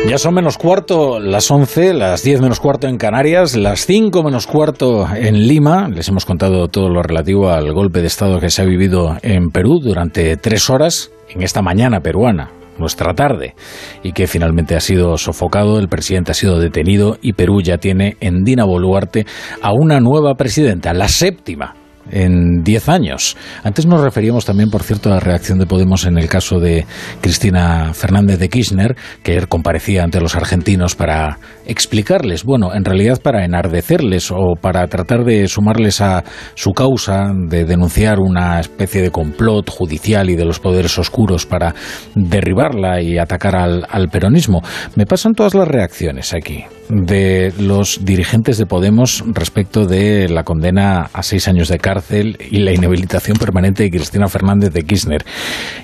Ya 0.09 0.19
son 0.19 0.35
menos 0.35 0.59
cuarto 0.59 1.21
las 1.21 1.49
11, 1.53 1.95
las 1.95 2.25
10 2.25 2.41
menos 2.41 2.59
cuarto 2.59 2.89
en 2.89 2.99
Canarias, 2.99 3.55
las 3.55 3.87
5 3.87 4.25
menos 4.25 4.49
cuarto 4.49 5.07
en 5.15 5.47
Lima. 5.47 5.89
Les 5.89 6.09
hemos 6.09 6.25
contado 6.27 6.67
todo 6.67 6.89
lo 6.89 7.01
relativo 7.05 7.51
al 7.51 7.73
golpe 7.73 8.01
de 8.01 8.09
Estado 8.09 8.41
que 8.41 8.51
se 8.51 8.63
ha 8.63 8.65
vivido 8.65 9.17
en 9.23 9.53
Perú 9.53 9.79
durante 9.81 10.37
tres 10.37 10.69
horas 10.69 11.13
en 11.29 11.43
esta 11.43 11.63
mañana 11.63 12.01
peruana 12.01 12.51
nuestra 12.79 13.15
tarde 13.15 13.55
y 14.03 14.13
que 14.13 14.27
finalmente 14.27 14.75
ha 14.75 14.81
sido 14.81 15.17
sofocado, 15.17 15.79
el 15.79 15.89
presidente 15.89 16.33
ha 16.33 16.35
sido 16.35 16.59
detenido 16.59 17.19
y 17.23 17.33
Perú 17.35 17.61
ya 17.63 17.79
tiene 17.79 18.17
en 18.21 18.45
Dina 18.45 18.65
Boluarte 18.65 19.27
a 19.61 19.73
una 19.73 20.01
nueva 20.01 20.35
presidenta, 20.35 20.93
la 20.93 21.09
séptima 21.09 21.75
en 22.11 22.63
10 22.63 22.89
años. 22.89 23.37
Antes 23.63 23.87
nos 23.87 24.01
referíamos 24.01 24.45
también, 24.45 24.71
por 24.71 24.83
cierto, 24.83 25.11
a 25.11 25.15
la 25.15 25.21
reacción 25.21 25.59
de 25.59 25.67
Podemos 25.67 26.05
en 26.05 26.19
el 26.19 26.29
caso 26.29 26.59
de 26.59 26.85
Cristina 27.21 27.95
Fernández 27.95 28.39
de 28.39 28.49
Kirchner, 28.49 28.97
que 29.23 29.47
comparecía 29.47 30.03
ante 30.03 30.21
los 30.21 30.35
argentinos 30.35 30.95
para 30.95 31.39
explicarles, 31.67 32.45
bueno, 32.45 32.75
en 32.75 32.85
realidad 32.85 33.21
para 33.23 33.45
enardecerles 33.45 34.31
o 34.31 34.55
para 34.61 34.87
tratar 34.87 35.25
de 35.25 35.49
sumarles 35.49 36.01
a 36.01 36.25
su 36.55 36.73
causa, 36.73 37.33
de 37.35 37.65
denunciar 37.65 38.19
una 38.19 38.61
especie 38.61 39.03
de 39.03 39.11
complot 39.11 39.71
judicial 39.71 40.31
y 40.31 40.37
de 40.37 40.45
los 40.45 40.61
poderes 40.61 40.99
oscuros 40.99 41.47
para 41.47 41.75
derribarla 42.15 43.01
y 43.01 43.19
atacar 43.19 43.57
al, 43.57 44.09
peronismo. 44.11 44.63
Me 44.97 45.07
pasan 45.07 45.33
todas 45.33 45.55
las 45.55 45.69
reacciones 45.69 46.35
aquí 46.35 46.65
de 46.89 47.53
los 47.59 48.05
dirigentes 48.05 48.59
de 48.59 48.67
Podemos 48.67 49.25
respecto 49.29 49.87
de 49.87 50.29
la 50.29 50.45
condena 50.45 51.09
a 51.13 51.23
seis 51.23 51.49
años 51.49 51.69
de 51.69 51.79
cárcel 51.79 52.37
y 52.51 52.59
la 52.59 52.73
inhabilitación 52.73 53.37
permanente 53.39 53.83
de 53.85 53.91
Cristina 53.91 54.29
Fernández 54.29 54.73
de 54.73 54.83
Kirchner. 54.83 55.25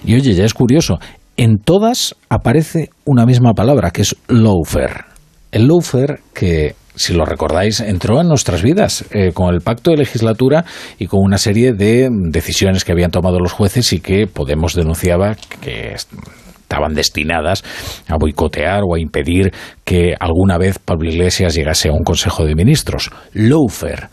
Y 0.04 0.14
oye, 0.14 0.34
ya 0.34 0.44
es 0.44 0.54
curioso, 0.54 0.98
en 1.38 1.58
todas 1.58 2.16
aparece 2.28 2.90
una 3.04 3.24
misma 3.24 3.54
palabra, 3.54 3.92
que 3.92 4.02
es 4.02 4.16
lawfare. 4.26 5.07
El 5.52 5.66
lawfare 5.66 6.20
que 6.34 6.74
si 6.98 7.12
lo 7.14 7.24
recordáis, 7.24 7.80
entró 7.80 8.20
en 8.20 8.26
nuestras 8.26 8.60
vidas 8.62 9.04
eh, 9.12 9.30
con 9.32 9.54
el 9.54 9.60
pacto 9.60 9.92
de 9.92 9.98
legislatura 9.98 10.64
y 10.98 11.06
con 11.06 11.20
una 11.22 11.38
serie 11.38 11.72
de 11.72 12.08
decisiones 12.10 12.84
que 12.84 12.90
habían 12.90 13.12
tomado 13.12 13.38
los 13.38 13.52
jueces 13.52 13.92
y 13.92 14.00
que 14.00 14.26
Podemos 14.26 14.74
denunciaba 14.74 15.36
que 15.60 15.94
estaban 15.94 16.94
destinadas 16.94 17.62
a 18.08 18.16
boicotear 18.18 18.82
o 18.84 18.96
a 18.96 19.00
impedir 19.00 19.52
que 19.84 20.14
alguna 20.18 20.58
vez 20.58 20.80
Pablo 20.80 21.08
Iglesias 21.08 21.54
llegase 21.54 21.88
a 21.88 21.92
un 21.92 22.02
Consejo 22.02 22.44
de 22.44 22.56
Ministros. 22.56 23.10
Lawfare. 23.32 24.08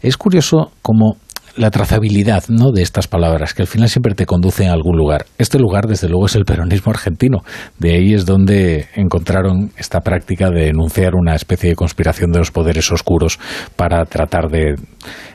Es 0.00 0.16
curioso 0.16 0.70
cómo 0.82 1.16
la 1.58 1.70
trazabilidad 1.70 2.44
¿no? 2.48 2.70
de 2.72 2.82
estas 2.82 3.08
palabras, 3.08 3.52
que 3.52 3.62
al 3.62 3.68
final 3.68 3.88
siempre 3.88 4.14
te 4.14 4.26
conducen 4.26 4.68
a 4.68 4.72
algún 4.72 4.96
lugar. 4.96 5.26
Este 5.38 5.58
lugar, 5.58 5.86
desde 5.86 6.08
luego, 6.08 6.26
es 6.26 6.36
el 6.36 6.44
peronismo 6.44 6.92
argentino. 6.92 7.38
De 7.78 7.94
ahí 7.94 8.14
es 8.14 8.24
donde 8.24 8.86
encontraron 8.94 9.72
esta 9.76 10.00
práctica 10.00 10.50
de 10.50 10.68
enunciar 10.68 11.14
una 11.14 11.34
especie 11.34 11.70
de 11.70 11.76
conspiración 11.76 12.30
de 12.30 12.38
los 12.38 12.52
poderes 12.52 12.90
oscuros 12.92 13.38
para 13.76 14.04
tratar 14.04 14.48
de 14.50 14.76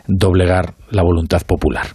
doblegar 0.08 0.74
la 0.90 1.04
voluntad 1.04 1.42
popular. 1.46 1.88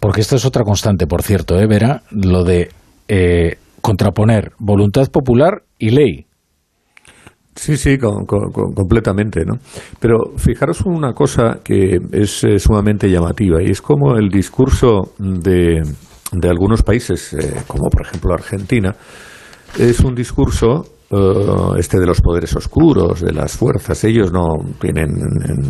Porque 0.00 0.20
esto 0.20 0.36
es 0.36 0.44
otra 0.44 0.64
constante, 0.64 1.06
por 1.06 1.22
cierto, 1.22 1.58
¿eh, 1.58 1.66
Vera? 1.66 2.02
Lo 2.10 2.44
de 2.44 2.68
eh, 3.08 3.56
contraponer 3.80 4.52
voluntad 4.58 5.08
popular 5.10 5.62
y 5.78 5.90
ley. 5.90 6.26
Sí, 7.56 7.76
sí, 7.76 7.98
completamente, 7.98 9.44
¿no? 9.44 9.54
Pero 10.00 10.32
fijaros 10.36 10.82
una 10.86 11.12
cosa 11.12 11.60
que 11.62 11.98
es 12.12 12.44
eh, 12.44 12.58
sumamente 12.58 13.08
llamativa 13.08 13.62
y 13.62 13.70
es 13.70 13.80
como 13.80 14.16
el 14.16 14.28
discurso 14.28 15.12
de, 15.18 15.80
de 16.32 16.48
algunos 16.48 16.82
países, 16.82 17.32
eh, 17.34 17.62
como 17.66 17.88
por 17.90 18.06
ejemplo 18.06 18.34
Argentina, 18.34 18.94
es 19.78 20.00
un 20.00 20.14
discurso 20.14 20.84
eh, 21.10 21.78
este 21.78 22.00
de 22.00 22.06
los 22.06 22.20
poderes 22.20 22.56
oscuros, 22.56 23.20
de 23.20 23.32
las 23.32 23.56
fuerzas, 23.56 24.02
ellos 24.02 24.32
no 24.32 24.48
tienen, 24.80 25.10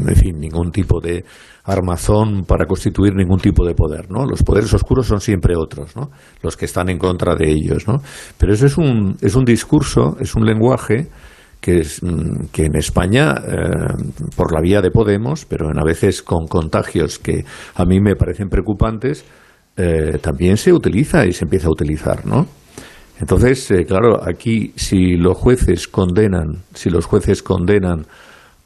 en 0.09 0.17
fin, 0.17 0.39
ningún 0.39 0.73
tipo 0.73 1.01
de 1.01 1.25
armazón 1.65 2.45
para 2.47 2.67
constituir 2.67 3.15
ningún 3.15 3.39
tipo 3.39 3.67
de 3.67 3.75
poder, 3.75 4.11
¿no? 4.11 4.25
Los 4.25 4.43
poderes 4.43 4.73
oscuros 4.73 5.07
son 5.07 5.21
siempre 5.21 5.55
otros, 5.57 5.97
¿no? 5.97 6.11
Los 6.43 6.57
que 6.57 6.65
están 6.65 6.89
en 6.89 6.99
contra 6.99 7.35
de 7.35 7.51
ellos, 7.51 7.87
¿no? 7.87 8.03
Pero 8.39 8.55
eso 8.55 8.67
es 8.67 8.79
un, 8.79 9.17
es 9.21 9.35
un 9.35 9.45
discurso, 9.45 10.17
es 10.19 10.35
un 10.35 10.47
lenguaje 10.47 11.09
que, 11.65 11.79
es, 11.79 12.03
mm, 12.03 12.49
que 12.53 12.67
en 12.67 12.77
España, 12.77 13.35
eh, 13.37 13.95
por 14.37 14.53
la 14.53 14.61
vía 14.61 14.83
de 14.83 14.91
Podemos, 14.91 15.47
pero 15.47 15.71
a 15.71 15.85
veces 15.85 16.23
con 16.23 16.47
contagios 16.47 17.19
que 17.19 17.47
a 17.75 17.87
mí 17.87 18.01
me 18.01 18.17
parecen 18.17 18.51
preocupantes, 18.51 19.25
eh, 19.79 20.19
también 20.21 20.59
se 20.59 20.75
utiliza 20.75 21.25
y 21.25 21.33
se 21.33 21.47
empieza 21.47 21.69
a 21.69 21.71
utilizar, 21.71 22.27
¿no? 22.27 22.47
Entonces, 23.19 23.71
eh, 23.71 23.87
claro, 23.87 24.21
aquí 24.23 24.73
si 24.77 25.17
los 25.17 25.39
jueces 25.39 25.89
condenan, 25.89 26.65
si 26.75 26.91
los 26.91 27.07
jueces 27.07 27.43
condenan 27.43 28.05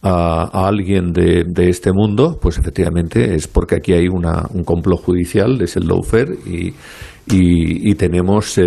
a, 0.02 0.66
alguien 0.66 1.12
de, 1.12 1.44
este 1.68 1.92
mundo, 1.92 2.38
pues 2.40 2.58
efectivamente 2.58 3.34
es 3.34 3.46
porque 3.46 3.76
aquí 3.76 3.92
hay 3.92 4.08
una, 4.08 4.44
un 4.52 4.64
complot 4.64 5.00
judicial, 5.04 5.60
es 5.62 5.76
el 5.76 5.86
lawfare, 5.86 6.34
y, 6.46 6.74
y, 7.30 7.94
tenemos 7.94 8.58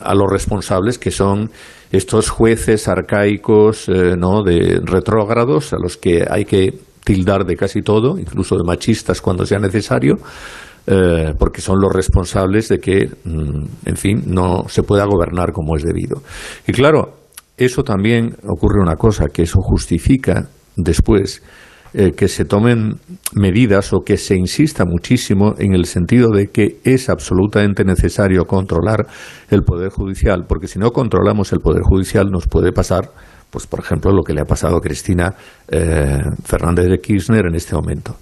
a 0.00 0.14
los 0.14 0.30
responsables 0.30 0.98
que 0.98 1.10
son 1.10 1.50
estos 1.90 2.30
jueces 2.30 2.88
arcaicos, 2.88 3.88
eh, 3.88 4.16
¿no? 4.16 4.42
de 4.42 4.80
retrógrados, 4.84 5.72
a 5.72 5.76
los 5.78 5.96
que 5.96 6.24
hay 6.28 6.44
que 6.44 6.74
tildar 7.04 7.44
de 7.44 7.56
casi 7.56 7.82
todo, 7.82 8.18
incluso 8.18 8.56
de 8.56 8.64
machistas 8.64 9.20
cuando 9.20 9.46
sea 9.46 9.58
necesario, 9.58 10.16
eh, 10.86 11.34
porque 11.38 11.60
son 11.60 11.80
los 11.80 11.92
responsables 11.92 12.68
de 12.68 12.78
que, 12.78 13.10
mm, 13.24 13.64
en 13.86 13.96
fin, 13.96 14.22
no 14.26 14.64
se 14.68 14.82
pueda 14.82 15.04
gobernar 15.04 15.52
como 15.52 15.76
es 15.76 15.82
debido. 15.82 16.22
Y 16.66 16.72
claro, 16.72 17.14
eso 17.56 17.82
también 17.82 18.36
ocurre 18.46 18.80
una 18.80 18.96
cosa, 18.96 19.26
que 19.32 19.42
eso 19.42 19.60
justifica 19.60 20.48
después 20.76 21.42
eh, 21.94 22.12
que 22.12 22.28
se 22.28 22.44
tomen 22.44 22.96
medidas 23.34 23.92
o 23.92 24.00
que 24.04 24.16
se 24.16 24.36
insista 24.36 24.84
muchísimo 24.84 25.54
en 25.58 25.74
el 25.74 25.86
sentido 25.86 26.30
de 26.30 26.48
que 26.48 26.78
es 26.84 27.08
absolutamente 27.08 27.84
necesario 27.84 28.44
controlar 28.44 29.06
el 29.50 29.62
Poder 29.62 29.90
Judicial, 29.90 30.44
porque 30.46 30.66
si 30.66 30.78
no 30.78 30.90
controlamos 30.90 31.52
el 31.52 31.60
Poder 31.60 31.82
Judicial 31.82 32.30
nos 32.30 32.46
puede 32.46 32.72
pasar 32.72 33.10
pues 33.50 33.66
por 33.66 33.80
ejemplo 33.80 34.12
lo 34.12 34.22
que 34.22 34.32
le 34.32 34.40
ha 34.40 34.44
pasado 34.44 34.76
a 34.76 34.80
Cristina 34.80 35.34
eh, 35.68 36.18
Fernández 36.44 36.86
de 36.88 36.98
Kirchner 36.98 37.46
en 37.46 37.54
este 37.54 37.74
momento. 37.74 38.16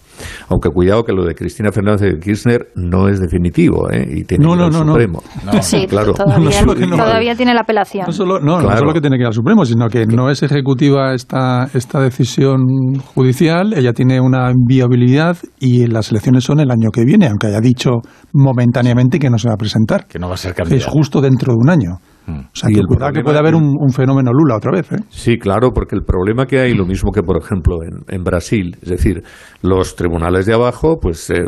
Aunque 0.48 0.70
cuidado 0.70 1.04
que 1.04 1.12
lo 1.12 1.24
de 1.24 1.34
Cristina 1.34 1.70
Fernández 1.72 2.12
de 2.12 2.18
Kirchner 2.18 2.68
no 2.74 3.08
es 3.08 3.20
definitivo 3.20 3.90
¿eh? 3.90 4.06
y 4.08 4.24
tiene 4.24 4.44
no, 4.44 4.52
que 4.52 4.56
ir 4.56 4.62
al 4.64 4.72
Supremo. 4.72 5.22
Sí, 5.60 5.86
claro. 5.86 6.14
todavía, 6.14 7.34
tiene 7.34 7.54
la 7.54 7.60
apelación. 7.60 8.06
No 8.06 8.12
solo, 8.12 8.40
no, 8.40 8.60
solo 8.60 8.92
que 8.92 9.00
tiene 9.00 9.16
que 9.16 9.22
ir 9.22 9.26
al 9.26 9.32
Supremo, 9.32 9.64
sino 9.64 9.88
que 9.88 10.06
no 10.06 10.30
es 10.30 10.42
ejecutiva 10.42 11.14
esta, 11.14 11.68
esta 11.74 12.00
decisión 12.00 12.94
judicial, 13.14 13.74
ella 13.74 13.92
tiene 13.92 14.20
una 14.20 14.52
viabilidad 14.54 15.36
y 15.58 15.86
las 15.86 16.10
elecciones 16.10 16.44
son 16.44 16.60
el 16.60 16.70
año 16.70 16.90
que 16.90 17.04
viene, 17.04 17.26
aunque 17.26 17.48
haya 17.48 17.60
dicho 17.60 18.00
momentáneamente 18.32 19.18
que 19.18 19.30
no 19.30 19.38
se 19.38 19.48
va 19.48 19.54
a 19.54 19.58
presentar. 19.58 20.06
Que 20.06 20.18
no 20.18 20.28
va 20.28 20.34
a 20.34 20.38
ser 20.38 20.54
Es 20.70 20.86
justo 20.86 21.20
dentro 21.20 21.52
de 21.52 21.58
un 21.58 21.70
año. 21.70 21.98
Mm. 22.26 22.38
O 22.38 22.50
sea, 22.52 22.68
que, 22.68 22.80
que 23.14 23.22
puede 23.22 23.38
haber 23.38 23.54
un, 23.54 23.90
fenómeno 23.90 24.32
Lula 24.32 24.56
otra 24.56 24.72
vez. 24.72 24.90
¿eh? 24.92 24.96
Sí, 25.08 25.38
claro, 25.38 25.72
porque 25.72 25.94
el 25.94 26.02
problema 26.02 26.46
que 26.46 26.58
hay, 26.58 26.74
lo 26.74 26.84
mismo 26.84 27.12
que 27.12 27.22
por 27.22 27.36
ejemplo 27.40 27.78
en, 27.84 28.24
Brasil, 28.24 28.76
es 28.82 28.88
decir, 28.88 29.22
los 29.62 29.94
tribunales 29.94 30.46
de 30.46 30.54
abajo 30.54 30.98
pues 31.00 31.30
eh, 31.30 31.44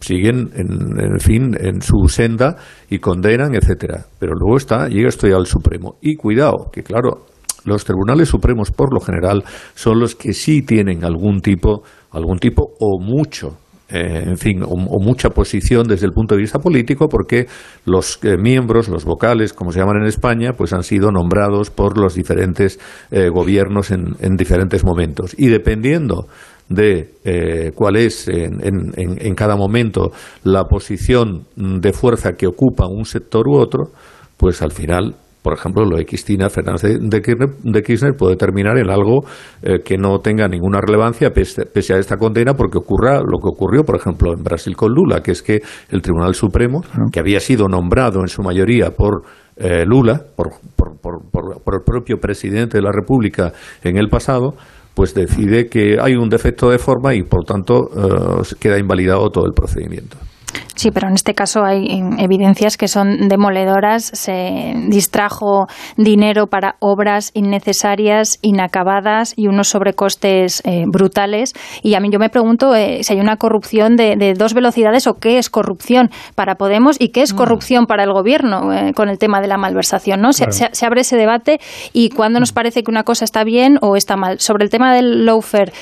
siguen, 0.00 0.50
en, 0.54 1.18
fin, 1.18 1.56
en 1.58 1.82
su 1.82 2.08
senda 2.08 2.56
y 2.88 2.98
condenan, 2.98 3.54
etcétera. 3.54 4.06
Pero 4.18 4.34
luego 4.34 4.56
está, 4.56 4.88
llega 4.88 5.08
esto 5.08 5.26
ya 5.26 5.36
al 5.36 5.46
Supremo. 5.46 5.96
Y 6.00 6.16
cuidado, 6.16 6.70
que 6.72 6.82
claro, 6.82 7.26
los 7.64 7.84
tribunales 7.84 8.28
supremos 8.28 8.70
por 8.70 8.94
lo 8.94 9.00
general 9.00 9.44
son 9.74 9.98
los 9.98 10.14
que 10.14 10.32
sí 10.32 10.62
tienen 10.62 11.04
algún 11.04 11.40
tipo, 11.40 11.82
algún 12.12 12.38
tipo 12.38 12.70
o 12.78 13.00
mucho 13.00 13.58
eh, 13.92 14.24
en 14.26 14.38
fin, 14.38 14.62
o, 14.62 14.76
mucha 15.00 15.30
posición 15.30 15.88
desde 15.88 16.06
el 16.06 16.12
punto 16.12 16.34
de 16.34 16.40
vista 16.40 16.58
político, 16.58 17.08
porque 17.08 17.46
los 17.84 18.18
eh, 18.22 18.36
miembros, 18.38 18.88
los 18.88 19.04
vocales, 19.04 19.52
como 19.52 19.72
se 19.72 19.80
llaman 19.80 20.02
en 20.02 20.06
España, 20.06 20.52
pues 20.56 20.72
han 20.72 20.84
sido 20.84 21.10
nombrados 21.10 21.70
por 21.70 21.98
los 21.98 22.14
diferentes 22.14 22.78
eh, 23.10 23.28
gobiernos 23.28 23.90
en, 23.90 24.36
diferentes 24.36 24.84
momentos. 24.84 25.34
Y 25.36 25.48
dependiendo 25.48 26.26
de 26.68 27.72
cuál 27.74 27.96
es 27.96 28.28
en, 28.28 28.60
en, 28.62 29.34
cada 29.34 29.56
momento 29.56 30.12
la 30.44 30.64
posición 30.66 31.46
de 31.56 31.92
fuerza 31.92 32.34
que 32.34 32.46
ocupa 32.46 32.86
un 32.86 33.04
sector 33.04 33.48
u 33.48 33.56
otro, 33.56 33.90
pues 34.36 34.62
al 34.62 34.70
final 34.70 35.16
por 35.42 35.54
ejemplo, 35.54 35.84
lo 35.84 35.96
de 35.96 36.04
Cristina 36.04 36.50
Fernández 36.50 36.98
de 37.00 37.82
Kirchner, 37.82 38.14
puede 38.16 38.36
terminar 38.36 38.76
en 38.78 38.90
algo 38.90 39.24
eh, 39.62 39.80
que 39.84 39.96
no 39.96 40.18
tenga 40.18 40.46
ninguna 40.48 40.80
relevancia 40.80 41.30
pese, 41.30 41.94
a 41.94 41.98
esta 41.98 42.16
condena, 42.16 42.54
porque 42.54 42.78
ocurra 42.78 43.20
lo 43.20 43.38
que 43.38 43.48
ocurrió, 43.48 43.84
por 43.84 43.96
ejemplo, 43.96 44.32
en 44.34 44.42
Brasil 44.42 44.76
con 44.76 44.92
Lula, 44.92 45.22
que 45.22 45.32
es 45.32 45.42
que 45.42 45.60
el 45.90 46.02
Tribunal 46.02 46.34
Supremo, 46.34 46.82
que 47.10 47.20
había 47.20 47.40
sido 47.40 47.68
nombrado 47.68 48.20
en 48.20 48.28
su 48.28 48.42
mayoría 48.42 48.90
por 48.90 49.22
eh, 49.56 49.84
Lula, 49.86 50.22
por, 50.36 50.48
el 51.72 51.84
propio 51.84 52.18
presidente 52.18 52.78
de 52.78 52.82
la 52.82 52.92
República 52.92 53.52
en 53.82 53.96
el 53.96 54.08
pasado, 54.08 54.54
pues 54.94 55.14
decide 55.14 55.68
que 55.68 55.96
hay 56.00 56.14
un 56.14 56.28
defecto 56.28 56.68
de 56.70 56.78
forma 56.78 57.14
y, 57.14 57.22
por 57.22 57.44
tanto, 57.44 57.88
eh, 57.96 58.54
queda 58.58 58.78
invalidado 58.78 59.30
todo 59.30 59.46
el 59.46 59.52
procedimiento. 59.52 60.16
Sí, 60.80 60.90
pero 60.90 61.08
en 61.08 61.14
este 61.14 61.34
caso 61.34 61.62
hay 61.62 62.02
evidencias 62.16 62.78
que 62.78 62.88
son 62.88 63.28
demoledoras. 63.28 64.02
Se 64.14 64.72
distrajo 64.88 65.66
dinero 65.98 66.46
para 66.46 66.76
obras 66.78 67.32
innecesarias, 67.34 68.38
inacabadas 68.40 69.34
y 69.36 69.48
unos 69.48 69.68
sobrecostes 69.68 70.62
eh, 70.64 70.84
brutales. 70.90 71.52
Y 71.82 71.96
a 71.96 72.00
mí 72.00 72.08
yo 72.10 72.18
me 72.18 72.30
pregunto 72.30 72.74
eh, 72.74 73.00
si 73.02 73.12
hay 73.12 73.20
una 73.20 73.36
corrupción 73.36 73.94
de, 73.96 74.32
dos 74.38 74.54
velocidades 74.54 75.06
o 75.06 75.18
qué 75.20 75.36
es 75.36 75.50
corrupción 75.50 76.08
para 76.34 76.54
Podemos 76.54 76.96
y 76.98 77.10
qué 77.10 77.20
es 77.20 77.34
mm. 77.34 77.36
corrupción 77.36 77.84
para 77.84 78.04
el 78.04 78.14
gobierno 78.14 78.72
eh, 78.72 78.94
con 78.94 79.10
el 79.10 79.18
tema 79.18 79.42
de 79.42 79.48
la 79.48 79.58
malversación. 79.58 80.22
¿no? 80.22 80.32
Se, 80.32 80.46
abre 80.86 81.02
ese 81.02 81.18
debate 81.18 81.60
y 81.92 82.08
cuando 82.08 82.40
nos 82.40 82.52
parece 82.52 82.82
que 82.82 82.90
una 82.90 83.02
cosa 83.02 83.26
está 83.26 83.44
bien 83.44 83.76
o 83.82 83.96
está 83.96 84.16
mal. 84.16 84.40
Sobre 84.40 84.64
el 84.64 84.70
tema 84.70 84.94
del 84.94 85.26
lawfare, 85.26 85.74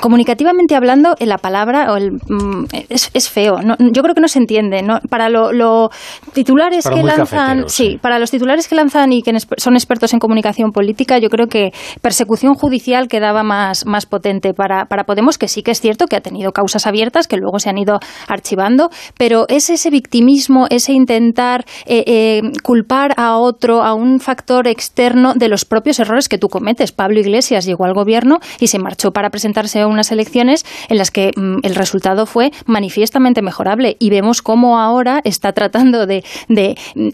comunicativamente 0.00 0.76
hablando, 0.76 1.16
la 1.18 1.38
palabra 1.38 1.92
o 1.92 1.96
el, 1.96 2.12
mm, 2.12 2.66
es, 2.88 3.10
es 3.12 3.28
feo. 3.28 3.56
¿no? 3.60 3.71
Yo 3.78 4.02
creo 4.02 4.14
que 4.14 4.20
no 4.20 4.28
se 4.28 4.38
entiende. 4.38 4.82
¿no? 4.82 5.00
Para 5.08 5.28
los 5.28 5.90
titulares 6.32 6.88
que 6.88 7.02
lanzan, 7.02 7.68
sí, 7.68 7.98
para 8.00 8.18
los 8.18 8.30
titulares 8.30 8.68
que 8.68 8.74
lanzan 8.74 9.12
y 9.12 9.22
que 9.22 9.32
son 9.56 9.74
expertos 9.74 10.12
en 10.12 10.18
comunicación 10.18 10.72
política, 10.72 11.18
yo 11.18 11.28
creo 11.28 11.46
que 11.46 11.72
persecución 12.00 12.54
judicial 12.54 13.08
quedaba 13.08 13.42
más, 13.42 13.86
más 13.86 14.06
potente 14.06 14.54
para, 14.54 14.86
para 14.86 15.04
Podemos, 15.04 15.38
que 15.38 15.48
sí 15.48 15.62
que 15.62 15.72
es 15.72 15.80
cierto 15.80 16.06
que 16.06 16.16
ha 16.16 16.20
tenido 16.20 16.52
causas 16.52 16.86
abiertas 16.86 17.26
que 17.26 17.36
luego 17.36 17.58
se 17.58 17.68
han 17.68 17.78
ido 17.78 17.98
archivando, 18.28 18.90
pero 19.18 19.46
es 19.48 19.70
ese 19.70 19.90
victimismo, 19.90 20.66
ese 20.70 20.92
intentar 20.92 21.64
eh, 21.86 22.04
eh, 22.06 22.42
culpar 22.62 23.14
a 23.16 23.36
otro, 23.36 23.82
a 23.82 23.94
un 23.94 24.20
factor 24.20 24.68
externo 24.68 25.34
de 25.34 25.48
los 25.48 25.64
propios 25.64 25.98
errores 26.00 26.28
que 26.28 26.38
tú 26.38 26.48
cometes. 26.48 26.92
Pablo 26.92 27.20
Iglesias 27.20 27.66
llegó 27.66 27.84
al 27.84 27.94
gobierno 27.94 28.38
y 28.60 28.68
se 28.68 28.78
marchó 28.78 29.12
para 29.12 29.30
presentarse 29.30 29.80
a 29.80 29.86
unas 29.86 30.12
elecciones 30.12 30.64
en 30.88 30.98
las 30.98 31.10
que 31.10 31.30
mm, 31.36 31.58
el 31.62 31.74
resultado 31.74 32.26
fue 32.26 32.50
manifiestamente 32.66 33.42
mejor 33.42 33.51
y 33.98 34.10
vemos 34.10 34.42
cómo 34.42 34.78
ahora 34.78 35.20
está 35.24 35.52
tratando 35.52 36.06
de, 36.06 36.24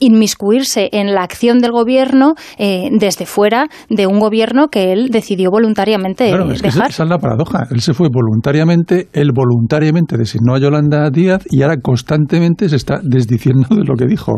inmiscuirse 0.00 0.88
en 0.92 1.14
la 1.14 1.22
acción 1.22 1.58
del 1.58 1.72
gobierno 1.72 2.34
eh, 2.58 2.88
desde 2.92 3.26
fuera 3.26 3.68
de 3.88 4.06
un 4.06 4.18
gobierno 4.18 4.68
que 4.68 4.92
él 4.92 5.08
decidió 5.10 5.50
voluntariamente 5.50 6.28
claro, 6.28 6.50
es 6.50 6.62
esa, 6.62 6.86
es 6.86 6.98
la 6.98 7.18
paradoja. 7.18 7.66
Él 7.70 7.80
se 7.80 7.94
fue 7.94 8.08
voluntariamente, 8.12 9.08
él 9.12 9.30
voluntariamente 9.34 10.16
designó 10.16 10.54
a 10.54 10.58
Yolanda 10.58 11.10
Díaz 11.10 11.44
y 11.50 11.62
ahora 11.62 11.76
constantemente 11.82 12.68
se 12.68 12.76
está 12.76 13.00
desdiciendo 13.02 13.68
de 13.70 13.84
lo 13.84 13.94
que 13.94 14.06
dijo 14.06 14.34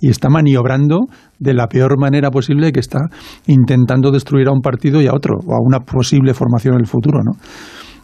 y 0.00 0.10
está 0.10 0.28
maniobrando 0.28 1.06
de 1.38 1.54
la 1.54 1.66
peor 1.66 1.98
manera 1.98 2.30
posible 2.30 2.72
que 2.72 2.80
está 2.80 3.00
intentando 3.46 4.10
destruir 4.10 4.48
a 4.48 4.52
un 4.52 4.60
partido 4.60 5.00
y 5.02 5.06
a 5.06 5.14
otro, 5.14 5.36
o 5.46 5.52
a 5.52 5.60
una 5.60 5.80
posible 5.80 6.34
formación 6.34 6.74
en 6.74 6.80
el 6.80 6.86
futuro, 6.86 7.20
¿no? 7.22 7.32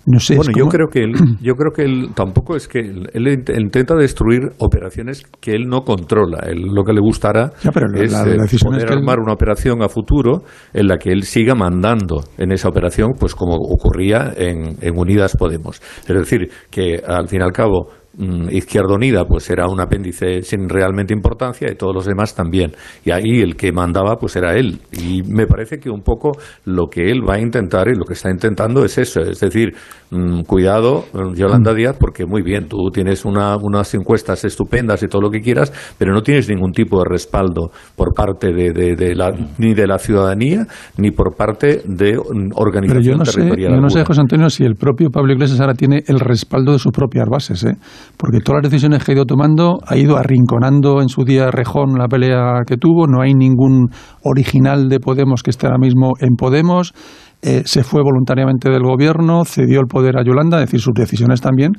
Bueno, 0.05 0.53
yo 0.57 0.67
creo 0.69 0.89
que 0.89 1.05
él, 1.05 1.13
yo 1.41 1.55
creo 1.55 1.73
que 1.73 1.83
él 1.83 2.09
tampoco 2.15 2.57
es 2.57 2.69
que 2.69 2.81
él, 2.81 3.45
intenta 3.57 3.95
destruir 3.95 4.51
operaciones 4.59 5.23
que 5.41 5.53
él 5.53 5.69
no 5.69 5.83
controla. 5.83 6.41
Él, 6.47 6.63
lo 6.73 6.85
que 6.85 6.93
le 6.93 7.01
gustará 7.01 7.53
es 7.63 8.15
eh, 8.15 8.59
poder 8.63 8.93
armar 8.93 9.21
una 9.21 9.33
operación 9.33 9.83
a 9.83 9.89
futuro 9.89 10.43
en 10.73 10.89
la 10.89 10.99
que 10.99 11.11
él 11.11 11.23
siga 11.23 11.55
mandando 11.55 12.25
en 12.39 12.53
esa 12.53 12.69
operación, 12.69 13.13
pues 13.19 13.35
como 13.35 13.55
ocurría 13.55 14.33
en, 14.37 14.77
en 14.81 14.99
Unidas 14.99 15.37
Podemos. 15.39 15.81
Es 16.07 16.15
decir, 16.15 16.49
que 16.71 17.03
al 17.07 17.29
fin 17.29 17.41
y 17.41 17.45
al 17.45 17.53
cabo 17.53 17.89
Izquierda 18.51 18.95
Unida 18.95 19.25
pues 19.25 19.49
era 19.51 19.67
un 19.69 19.81
apéndice 19.81 20.43
sin 20.43 20.69
realmente 20.69 21.15
importancia 21.15 21.71
y 21.71 21.75
todos 21.75 21.95
los 21.95 22.07
demás 22.07 22.35
también. 22.35 22.73
Y 23.05 23.11
ahí 23.11 23.41
el 23.41 23.57
que 23.57 23.73
mandaba 23.73 24.17
pues 24.17 24.37
era 24.37 24.55
él. 24.55 24.81
Y 24.93 25.23
me 25.23 25.47
parece 25.47 25.79
que 25.79 25.91
un 25.91 26.03
poco 26.03 26.33
lo 26.65 26.89
que 26.89 27.11
él 27.11 27.23
va 27.29 27.35
a 27.35 27.41
intentar 27.41 27.89
y 27.89 27.95
lo 27.97 28.05
que 28.05 28.15
está 28.15 28.31
intentando 28.31 28.85
es 28.85 28.99
eso, 28.99 29.21
es 29.21 29.41
decir, 29.41 29.75
mm, 30.11 30.43
cuidado 30.43 31.05
mm, 31.13 31.35
Yolanda 31.35 31.75
Díaz 31.75 31.97
porque 31.99 32.27
muy 32.27 32.43
bien, 32.43 32.69
tú 32.69 32.91
tienes 32.93 33.25
una, 33.25 33.57
unas 33.57 33.95
encuestas 33.95 34.45
estupendas 34.45 35.03
y 35.03 35.09
todo 35.09 35.23
lo 35.23 35.31
que 35.31 35.41
quieras, 35.41 35.73
pero 35.99 36.13
no 36.13 36.23
tienes 36.23 36.49
ningún 36.49 36.73
tipo 36.73 36.99
de 36.99 37.05
respaldo 37.09 37.71
por 37.97 38.15
parte 38.15 38.53
de, 38.53 38.73
de, 38.73 39.15
la, 39.15 39.33
ni 39.59 39.75
de 39.75 39.87
la 39.87 39.99
ciudadanía 39.99 40.67
ni 40.99 41.11
por 41.11 41.35
parte 41.35 41.83
de 41.87 42.19
organización 42.19 42.83
pero 42.89 43.01
yo 43.01 43.17
no 43.17 43.25
territorial. 43.25 43.71
Sé, 43.71 43.77
yo 43.77 43.81
no 43.81 43.91
sé, 43.91 44.05
José 44.05 44.21
Antonio, 44.21 44.51
si 44.51 44.65
el 44.65 44.75
propio 44.75 45.11
Pablo 45.11 45.33
Iglesias 45.33 45.61
ahora 45.61 45.75
tiene 45.75 46.03
el 46.07 46.21
respaldo 46.21 46.73
de 46.73 46.79
sus 46.79 46.93
propias 46.93 47.29
bases, 47.29 47.65
¿eh? 47.65 47.77
Porque 48.23 48.39
todas 48.39 48.63
las 48.63 48.71
decisiones 48.71 49.03
que 49.03 49.11
ha 49.11 49.15
ido 49.17 49.25
tomando 49.25 49.81
ha 49.85 49.97
ido 49.97 50.17
arrinconando 50.17 51.03
en 51.03 51.09
su 51.09 51.25
día 51.25 51.51
Rejón 51.51 51.99
la 51.99 52.07
pelea 52.07 52.61
que 52.65 52.77
tuvo, 52.77 53.09
no 53.09 53.21
hay 53.21 53.35
ningún 53.35 53.89
original 54.23 54.89
de 54.89 55.01
Podemos 55.01 55.43
que 55.43 55.51
esté 55.51 55.67
ahora 55.67 55.81
mismo 55.81 56.13
en 56.21 56.37
Podemos, 56.37 56.95
eh, 57.43 57.63
se 57.65 57.83
fue 57.83 58.01
voluntariamente 58.05 58.71
del 58.71 58.85
gobierno, 58.85 59.45
cedió 59.45 59.81
el 59.81 59.89
poder 59.89 60.21
a 60.21 60.23
Yolanda, 60.23 60.59
es 60.59 60.67
decir, 60.67 60.79
sus 60.79 60.95
decisiones 60.95 61.41
también 61.41 61.73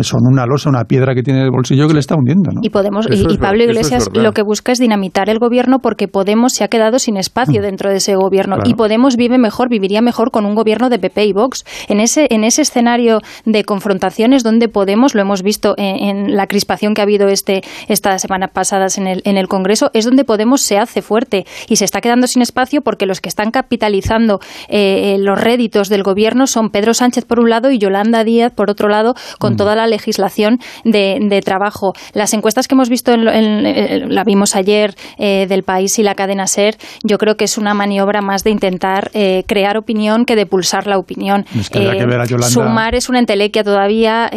son 0.00 0.20
una 0.26 0.46
losa, 0.46 0.70
una 0.70 0.84
piedra 0.84 1.14
que 1.14 1.22
tiene 1.22 1.42
el 1.42 1.50
bolsillo 1.50 1.86
que 1.86 1.94
le 1.94 2.00
está 2.00 2.14
hundiendo. 2.16 2.50
¿no? 2.50 2.60
Y, 2.62 2.70
Podemos, 2.70 3.06
y, 3.10 3.38
Pablo 3.38 3.64
Iglesias 3.64 4.08
lo 4.14 4.32
que 4.32 4.42
busca 4.42 4.72
es 4.72 4.78
dinamitar 4.78 5.28
el 5.28 5.38
gobierno 5.38 5.78
porque 5.80 6.08
Podemos 6.08 6.54
se 6.54 6.64
ha 6.64 6.68
quedado 6.68 6.98
sin 6.98 7.16
espacio 7.16 7.60
mm. 7.60 7.64
dentro 7.64 7.90
de 7.90 7.96
ese 7.96 8.14
gobierno 8.16 8.56
y 8.64 8.74
Podemos 8.74 9.16
vive 9.16 9.38
mejor, 9.38 9.68
viviría 9.68 10.00
mejor 10.00 10.30
con 10.30 10.46
un 10.46 10.54
gobierno 10.54 10.88
de 10.88 10.98
PP 10.98 11.26
y 11.26 11.32
Vox. 11.32 11.64
En 11.88 12.00
ese, 12.00 12.26
en 12.30 12.44
ese 12.44 12.62
escenario 12.62 13.18
de 13.44 13.64
confrontaciones 13.64 14.42
donde 14.42 14.68
Podemos, 14.68 15.14
lo 15.14 15.20
hemos 15.20 15.42
visto 15.42 15.74
en, 15.76 16.36
la 16.36 16.46
crispación 16.46 16.94
que 16.94 17.02
ha 17.02 17.04
habido 17.04 17.28
este, 17.28 17.62
estas 17.88 18.22
semanas 18.22 18.50
pasadas 18.52 18.98
en 18.98 19.06
el, 19.06 19.22
en 19.24 19.36
el 19.36 19.48
Congreso, 19.48 19.90
es 19.92 20.04
donde 20.04 20.24
Podemos 20.24 20.62
se 20.62 20.78
hace 20.78 21.02
fuerte 21.02 21.44
y 21.68 21.76
se 21.76 21.84
está 21.84 22.00
quedando 22.00 22.26
sin 22.26 22.42
espacio 22.42 22.80
porque 22.80 23.06
los 23.06 23.20
que 23.20 23.28
están 23.28 23.50
capitalizando 23.50 24.40
eh, 24.68 25.16
los 25.18 25.40
réditos 25.40 25.88
del 25.88 26.02
gobierno 26.02 26.46
son 26.46 26.70
Pedro 26.70 26.94
Sánchez 26.94 27.24
por 27.24 27.40
un 27.40 27.50
lado 27.50 27.70
y 27.70 27.78
Yolanda 27.78 28.24
Díaz 28.24 28.52
por 28.54 28.70
otro 28.70 28.88
lado, 28.88 29.14
con 29.38 29.54
mm. 29.54 29.56
todo 29.56 29.65
toda 29.66 29.74
la 29.74 29.88
legislación 29.88 30.60
de, 30.84 31.42
trabajo. 31.44 31.92
Las 32.14 32.32
encuestas 32.34 32.68
que 32.68 32.76
hemos 32.76 32.88
visto, 32.88 33.12
en, 33.12 34.14
la 34.14 34.22
vimos 34.22 34.54
ayer 34.54 34.94
eh, 35.18 35.46
del 35.48 35.64
país 35.64 35.98
y 35.98 36.04
la 36.04 36.14
cadena 36.14 36.46
SER, 36.46 36.76
yo 37.02 37.18
creo 37.18 37.36
que 37.36 37.44
es 37.44 37.58
una 37.58 37.74
maniobra 37.74 38.20
más 38.22 38.44
de 38.44 38.50
intentar 38.50 39.10
eh, 39.12 39.42
crear 39.48 39.76
opinión 39.76 40.24
que 40.24 40.36
de 40.36 40.46
pulsar 40.46 40.86
la 40.86 40.98
opinión. 40.98 41.44
Eh, 41.72 42.06
sumar 42.42 42.94
es 42.94 43.08
una 43.08 43.18
entelequia 43.18 43.64
todavía, 43.64 44.30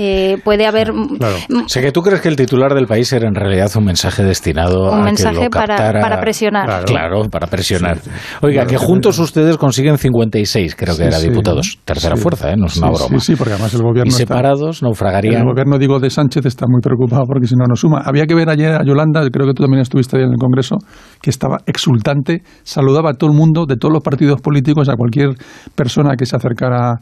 puede 0.44 0.66
haber... 0.66 0.92
Sé 1.68 1.82
que 1.82 1.92
tú 1.92 2.02
crees 2.02 2.22
que 2.22 2.30
el 2.30 2.36
titular 2.36 2.74
del 2.74 2.88
país 2.88 3.14
era 3.14 3.28
en 3.28 3.36
realidad 3.36 3.70
un 3.76 3.86
mensaje 3.86 4.24
destinado 4.24 4.92
un 4.92 5.02
a 5.02 5.04
mensaje 5.04 5.50
para, 5.52 5.76
para, 6.02 6.20
presionar. 6.20 6.86
Claro, 6.86 7.30
para 7.30 7.46
presionar. 7.46 8.00
Oiga, 8.42 8.66
que 8.66 8.78
juntos 8.78 9.20
ustedes 9.20 9.58
consiguen 9.58 10.00
56, 10.00 10.76
creo 10.76 10.98
que 10.98 11.04
era 11.04 11.20
diputados. 11.20 11.78
Tercera 11.86 12.16
fuerza, 12.16 12.56
no 12.56 12.66
es 12.66 12.78
una 12.78 12.90
broma. 12.90 13.20
Sí, 13.20 13.36
porque 13.36 13.54
además 13.54 13.76
el 13.76 13.84
gobierno 13.84 14.10
Y 14.10 14.12
separados 14.12 14.82
el 15.28 15.44
gobierno, 15.44 15.78
digo, 15.78 16.00
de 16.00 16.10
Sánchez 16.10 16.46
está 16.46 16.66
muy 16.68 16.82
preocupado 16.82 17.24
porque 17.28 17.48
si 17.48 17.56
no, 17.56 17.66
no 17.68 17.76
suma. 17.76 18.02
Había 18.06 18.26
que 18.26 18.36
ver 18.36 18.50
ayer 18.50 18.72
a 18.74 18.84
Yolanda, 18.84 19.22
creo 19.30 19.48
que 19.48 19.54
tú 19.54 19.64
también 19.64 19.82
estuviste 19.82 20.18
ahí 20.18 20.24
en 20.24 20.32
el 20.32 20.38
Congreso, 20.38 20.78
que 21.22 21.30
estaba 21.30 21.58
exultante, 21.66 22.42
saludaba 22.64 23.12
a 23.12 23.14
todo 23.14 23.30
el 23.30 23.38
mundo, 23.38 23.66
de 23.66 23.76
todos 23.76 23.94
los 23.94 24.04
partidos 24.04 24.42
políticos, 24.42 24.90
a 24.90 24.96
cualquier 24.96 25.30
persona 25.76 26.16
que 26.18 26.26
se 26.26 26.36
acercara 26.36 27.00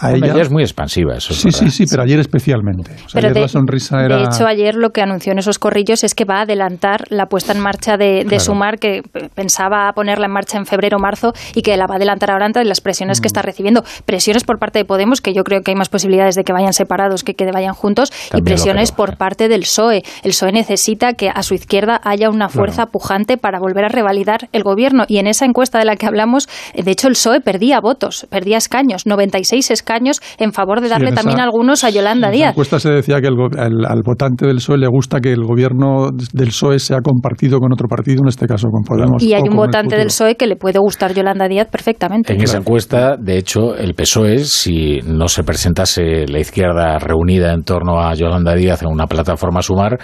a 0.00 0.12
ella. 0.12 0.40
es 0.40 0.50
muy 0.50 0.62
expansiva, 0.62 1.16
eso 1.16 1.34
Sí, 1.34 1.50
sí, 1.50 1.70
sí, 1.70 1.84
pero 1.90 2.02
ayer 2.02 2.20
especialmente. 2.20 2.92
de, 3.14 3.40
la 3.40 3.48
sonrisa 3.48 4.04
era... 4.04 4.18
de 4.18 4.24
hecho, 4.24 4.46
ayer 4.46 4.74
lo 4.74 4.90
que 4.90 5.02
anunció 5.02 5.32
en 5.32 5.38
esos 5.38 5.58
corrillos 5.58 6.04
es 6.04 6.14
que 6.14 6.24
va 6.24 6.38
a 6.38 6.42
adelantar 6.42 7.04
la 7.10 7.26
puesta 7.26 7.52
en 7.52 7.60
marcha 7.60 7.96
de, 7.96 8.38
Sumar, 8.38 8.78
que 8.78 9.02
pensaba 9.34 9.90
ponerla 9.92 10.26
en 10.26 10.32
marcha 10.32 10.58
en 10.58 10.66
febrero 10.66 10.98
o 10.98 11.00
marzo 11.00 11.32
y 11.54 11.62
que 11.62 11.76
la 11.76 11.86
va 11.86 11.94
a 11.94 11.96
adelantar 11.96 12.30
ahora 12.30 12.46
ante 12.46 12.64
las 12.64 12.80
presiones 12.80 13.20
que 13.20 13.26
mm. 13.26 13.30
está 13.30 13.42
recibiendo. 13.42 13.82
Presiones 14.04 14.44
por 14.44 14.58
parte 14.58 14.78
de 14.78 14.84
Podemos, 14.84 15.20
que 15.20 15.34
yo 15.34 15.42
creo 15.42 15.62
que 15.62 15.72
hay 15.72 15.76
más 15.76 15.88
posibilidades 15.88 16.36
de 16.36 16.44
que 16.44 16.52
vayan 16.52 16.72
separados 16.72 17.24
que 17.24 17.34
que 17.34 17.50
vayan 17.50 17.74
juntos, 17.74 18.12
y 18.34 18.42
presiones 18.42 18.92
por 18.92 19.16
parte 19.16 19.48
del 19.48 19.62
PSOE. 19.62 20.02
El 20.22 20.30
PSOE 20.30 20.52
necesita 20.52 21.14
que 21.14 21.30
a 21.30 21.42
su 21.42 21.54
izquierda 21.54 22.00
haya 22.04 22.30
una 22.30 22.48
fuerza 22.48 22.86
pujante 22.86 23.36
para 23.36 23.57
volver 23.58 23.84
a 23.84 23.88
revalidar 23.88 24.48
el 24.52 24.62
gobierno. 24.62 25.04
Y 25.08 25.18
en 25.18 25.26
esa 25.26 25.44
encuesta 25.44 25.78
de 25.78 25.84
la 25.84 25.96
que 25.96 26.06
hablamos, 26.06 26.48
de 26.74 26.90
hecho, 26.90 27.08
el 27.08 27.14
PSOE 27.14 27.40
perdía 27.40 27.80
votos, 27.80 28.26
perdía 28.30 28.56
escaños, 28.56 29.06
96 29.06 29.70
escaños 29.70 29.88
años 29.98 30.20
en 30.38 30.52
favor 30.52 30.80
de 30.80 30.88
darle 30.88 31.12
también 31.12 31.40
algunos 31.40 31.84
a 31.84 31.90
Yolanda 31.90 32.30
Díaz. 32.30 32.40
En 32.40 32.46
la 32.46 32.50
encuesta 32.50 32.80
se 32.80 32.90
decía 32.90 33.20
que 33.20 33.28
al 33.28 34.02
votante 34.04 34.46
del 34.46 34.56
PSOE 34.56 34.78
le 34.78 34.88
gusta 34.88 35.20
que 35.20 35.32
el 35.32 35.44
gobierno 35.44 36.10
del 36.32 36.48
PSOE 36.48 36.78
sea 36.78 37.00
compartido 37.00 37.58
con 37.58 37.72
otro 37.72 37.88
partido, 37.88 38.22
en 38.22 38.28
este 38.28 38.46
caso 38.46 38.68
con 38.70 38.82
Podemos. 38.82 39.22
Y 39.22 39.34
hay 39.34 39.42
un 39.48 39.56
votante 39.56 39.96
del 39.96 40.06
PSOE 40.06 40.36
que 40.36 40.46
le 40.46 40.56
puede 40.56 40.78
gustar 40.78 41.14
Yolanda 41.14 41.48
Díaz 41.48 41.68
perfectamente. 41.70 42.32
En 42.32 42.42
esa 42.42 42.58
encuesta, 42.58 43.16
de 43.16 43.38
hecho, 43.38 43.74
el 43.76 43.94
PSOE, 43.94 44.38
si 44.38 44.98
no 45.04 45.28
se 45.28 45.42
presentase 45.42 46.26
la 46.26 46.38
izquierda 46.38 46.98
reunida 46.98 47.52
en 47.52 47.62
torno 47.62 48.00
a 48.00 48.14
Yolanda 48.14 48.54
Díaz 48.54 48.82
en 48.82 48.88
una 48.88 49.06
plataforma 49.06 49.62
Sumar, 49.62 49.98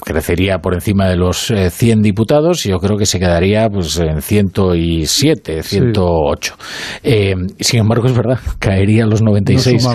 crecería 0.00 0.58
por 0.58 0.74
encima 0.74 1.08
de 1.08 1.16
los 1.16 1.52
100 1.70 1.98
eh, 1.98 2.02
diputados 2.02 2.66
y 2.66 2.70
yo 2.70 2.78
creo 2.78 2.96
que 2.96 3.06
se 3.06 3.18
quedaría 3.18 3.68
pues 3.68 3.98
en 3.98 4.20
107, 4.20 5.62
108. 5.62 6.54
Eh, 7.02 7.34
sin 7.60 7.80
embargo, 7.80 8.06
es 8.06 8.14
verdad, 8.14 8.38
caería 8.58 9.04
a 9.04 9.06
los 9.06 9.22
96 9.22 9.86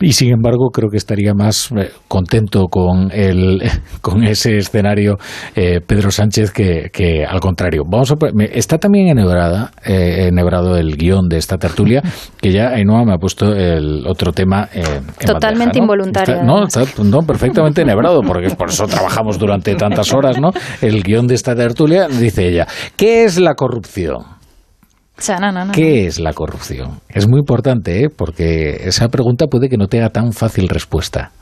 y 0.00 0.12
sin 0.12 0.32
embargo 0.32 0.70
creo 0.70 0.90
que 0.90 0.96
estaría 0.96 1.34
más 1.34 1.70
eh, 1.72 1.90
contento 2.06 2.66
con 2.68 3.10
el 3.12 3.62
con 4.00 4.24
ese 4.24 4.56
escenario 4.58 5.16
eh, 5.54 5.80
Pedro 5.86 6.10
Sánchez 6.10 6.50
que, 6.52 7.24
al 7.28 7.40
contrario. 7.40 7.82
Vamos 7.86 8.12
a 8.12 8.16
está 8.52 8.78
también 8.78 9.08
enhebrada 9.08 9.70
eh, 9.84 10.28
enhebrado 10.28 10.76
el 10.76 10.96
guion 10.96 11.28
de 11.28 11.38
esta 11.38 11.56
tertulia 11.58 12.02
que 12.40 12.52
ya 12.52 12.68
Ainhoa 12.70 13.04
me 13.04 13.14
ha 13.14 13.18
puesto 13.18 13.52
el 13.52 14.06
otro 14.06 14.32
tema 14.32 14.68
totalmente 15.24 15.78
involuntario 15.78 16.42
no, 16.42 16.64
no 17.04 17.22
perfectamente 17.22 17.82
enhebrado 17.82 18.20
porque 18.22 18.50
por 18.50 18.68
eso 18.68 18.86
trabajamos 18.86 19.38
durante 19.38 19.74
tantas 19.74 20.12
horas 20.12 20.40
no 20.40 20.50
el 20.80 21.02
guion 21.02 21.26
de 21.26 21.34
esta 21.34 21.54
tertulia 21.54 22.08
dice 22.08 22.48
ella 22.48 22.66
¿qué 22.96 23.24
es 23.24 23.38
la 23.38 23.54
corrupción? 23.54 24.37
¿Qué 25.72 26.06
es 26.06 26.20
la 26.20 26.32
corrupción? 26.32 27.00
Es 27.08 27.28
muy 27.28 27.40
importante, 27.40 28.04
¿eh? 28.04 28.08
porque 28.14 28.88
esa 28.88 29.08
pregunta 29.08 29.46
puede 29.46 29.68
que 29.68 29.76
no 29.76 29.86
tenga 29.88 30.10
tan 30.10 30.32
fácil 30.32 30.68
respuesta. 30.68 31.32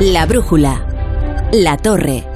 La 0.00 0.26
brújula. 0.26 0.86
La 1.52 1.76
torre. 1.76 2.35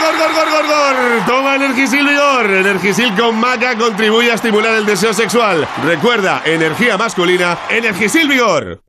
Toma 1.25 1.55
Energisil 1.55 2.07
Vigor. 2.07 2.49
Energisil 2.49 3.13
con 3.15 3.37
maca 3.37 3.77
contribuye 3.77 4.31
a 4.31 4.35
estimular 4.35 4.75
el 4.75 4.85
deseo 4.85 5.13
sexual. 5.13 5.67
Recuerda, 5.83 6.41
energía 6.45 6.97
masculina, 6.97 7.57
Energisil 7.69 8.27
Vigor. 8.27 8.81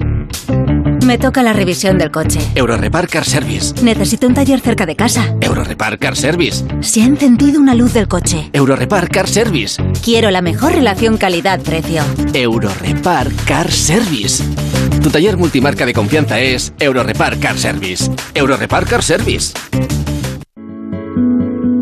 Me 1.04 1.18
toca 1.18 1.42
la 1.42 1.52
revisión 1.52 1.98
del 1.98 2.12
coche. 2.12 2.38
Eurorepar 2.54 3.08
Car 3.08 3.24
Service. 3.24 3.74
Necesito 3.82 4.28
un 4.28 4.34
taller 4.34 4.60
cerca 4.60 4.86
de 4.86 4.94
casa. 4.94 5.34
Eurorepar 5.40 5.98
Car 5.98 6.16
Service. 6.16 6.64
Se 6.80 7.02
ha 7.02 7.06
encendido 7.06 7.60
una 7.60 7.74
luz 7.74 7.92
del 7.92 8.06
coche. 8.06 8.50
Eurorepar 8.52 9.08
Car 9.08 9.28
Service. 9.28 9.82
Quiero 10.04 10.30
la 10.30 10.42
mejor 10.42 10.72
relación 10.74 11.16
calidad-precio. 11.16 12.04
Eurorepar 12.32 13.32
Car 13.46 13.70
Service. 13.70 14.44
Tu 15.02 15.10
taller 15.10 15.36
multimarca 15.36 15.84
de 15.84 15.92
confianza 15.92 16.38
es 16.38 16.72
Eurorepar 16.78 17.38
Car 17.40 17.58
Service. 17.58 18.08
Eurorepar 18.34 18.86
Car 18.86 19.02
Service. 19.02 19.52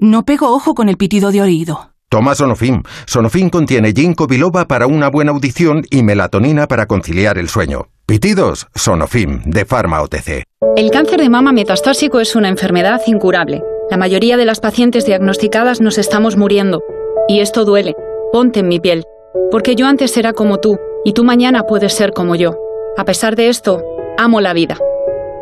No 0.00 0.24
pego 0.24 0.54
ojo 0.54 0.74
con 0.74 0.88
el 0.88 0.96
pitido 0.96 1.32
de 1.32 1.42
oído. 1.42 1.90
Toma 2.08 2.36
Sonofim. 2.36 2.84
Sonofim 3.04 3.50
contiene 3.50 3.92
ginkgo 3.92 4.28
biloba 4.28 4.66
para 4.68 4.86
una 4.86 5.10
buena 5.10 5.32
audición 5.32 5.82
y 5.90 6.04
melatonina 6.04 6.68
para 6.68 6.86
conciliar 6.86 7.36
el 7.36 7.48
sueño. 7.48 7.88
Pitidos, 8.06 8.68
Sonofim, 8.76 9.42
de 9.44 9.64
Pharma 9.64 10.00
OTC. 10.02 10.44
El 10.76 10.92
cáncer 10.92 11.20
de 11.20 11.28
mama 11.28 11.52
metastásico 11.52 12.20
es 12.20 12.36
una 12.36 12.48
enfermedad 12.48 13.00
incurable. 13.08 13.60
La 13.90 13.96
mayoría 13.96 14.36
de 14.36 14.44
las 14.44 14.60
pacientes 14.60 15.04
diagnosticadas 15.04 15.80
nos 15.80 15.98
estamos 15.98 16.36
muriendo. 16.36 16.80
Y 17.26 17.40
esto 17.40 17.64
duele. 17.64 17.96
Ponte 18.32 18.60
en 18.60 18.68
mi 18.68 18.78
piel. 18.78 19.02
Porque 19.50 19.74
yo 19.74 19.88
antes 19.88 20.16
era 20.16 20.32
como 20.32 20.58
tú, 20.58 20.78
y 21.04 21.12
tú 21.12 21.24
mañana 21.24 21.64
puedes 21.64 21.92
ser 21.92 22.12
como 22.12 22.36
yo. 22.36 22.54
A 22.96 23.04
pesar 23.04 23.34
de 23.34 23.48
esto, 23.48 23.82
amo 24.16 24.40
la 24.40 24.52
vida. 24.52 24.78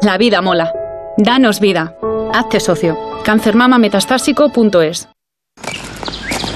La 0.00 0.16
vida 0.16 0.40
mola. 0.40 0.72
Danos 1.18 1.60
vida. 1.60 1.96
Hazte 2.34 2.60
socio. 2.60 2.94
Cancermamametastásico.es 3.24 5.08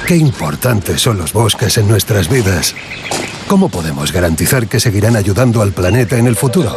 Qué 0.06 0.16
importantes 0.16 1.00
son 1.00 1.16
los 1.16 1.32
bosques 1.32 1.78
en 1.78 1.88
nuestras 1.88 2.28
vidas. 2.28 2.74
¿Cómo 3.48 3.70
podemos 3.70 4.12
garantizar 4.12 4.66
que 4.66 4.78
seguirán 4.78 5.16
ayudando 5.16 5.62
al 5.62 5.72
planeta 5.72 6.18
en 6.18 6.26
el 6.26 6.36
futuro? 6.36 6.76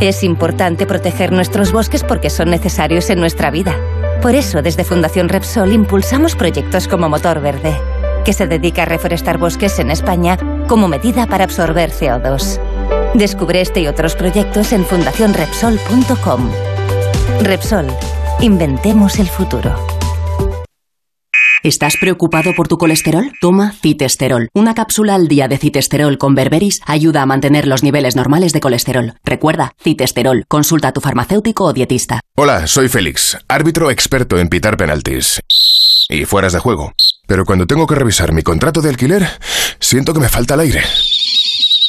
Es 0.00 0.22
importante 0.22 0.86
proteger 0.86 1.32
nuestros 1.32 1.72
bosques 1.72 2.04
porque 2.04 2.30
son 2.30 2.50
necesarios 2.50 3.10
en 3.10 3.18
nuestra 3.18 3.50
vida. 3.50 3.74
Por 4.22 4.36
eso, 4.36 4.62
desde 4.62 4.84
Fundación 4.84 5.28
Repsol 5.28 5.72
impulsamos 5.72 6.36
proyectos 6.36 6.86
como 6.86 7.08
Motor 7.08 7.40
Verde, 7.40 7.76
que 8.24 8.32
se 8.32 8.46
dedica 8.46 8.82
a 8.82 8.86
reforestar 8.86 9.38
bosques 9.38 9.78
en 9.80 9.90
España 9.90 10.38
como 10.68 10.86
medida 10.86 11.26
para 11.26 11.44
absorber 11.44 11.90
CO2. 11.90 12.77
Descubre 13.14 13.60
este 13.60 13.80
y 13.80 13.86
otros 13.86 14.14
proyectos 14.14 14.72
en 14.72 14.84
fundacionrepsol.com. 14.84 16.50
Repsol, 17.42 17.86
inventemos 18.40 19.18
el 19.18 19.28
futuro. 19.28 19.74
¿Estás 21.64 21.96
preocupado 21.96 22.52
por 22.54 22.68
tu 22.68 22.78
colesterol? 22.78 23.32
Toma 23.40 23.72
citesterol. 23.72 24.48
Una 24.54 24.74
cápsula 24.74 25.16
al 25.16 25.26
día 25.26 25.48
de 25.48 25.58
citesterol 25.58 26.16
con 26.16 26.36
berberis 26.36 26.80
ayuda 26.86 27.22
a 27.22 27.26
mantener 27.26 27.66
los 27.66 27.82
niveles 27.82 28.14
normales 28.14 28.52
de 28.52 28.60
colesterol. 28.60 29.14
Recuerda, 29.24 29.72
citesterol. 29.82 30.44
Consulta 30.46 30.88
a 30.88 30.92
tu 30.92 31.00
farmacéutico 31.00 31.64
o 31.64 31.72
dietista. 31.72 32.20
Hola, 32.36 32.68
soy 32.68 32.88
Félix, 32.88 33.36
árbitro 33.48 33.90
experto 33.90 34.38
en 34.38 34.48
pitar 34.48 34.76
penaltis 34.76 35.40
y 36.08 36.24
fueras 36.24 36.52
de 36.52 36.60
juego. 36.60 36.92
Pero 37.26 37.44
cuando 37.44 37.66
tengo 37.66 37.86
que 37.86 37.96
revisar 37.96 38.32
mi 38.32 38.42
contrato 38.42 38.80
de 38.80 38.90
alquiler, 38.90 39.26
siento 39.80 40.14
que 40.14 40.20
me 40.20 40.28
falta 40.28 40.54
el 40.54 40.60
aire. 40.60 40.82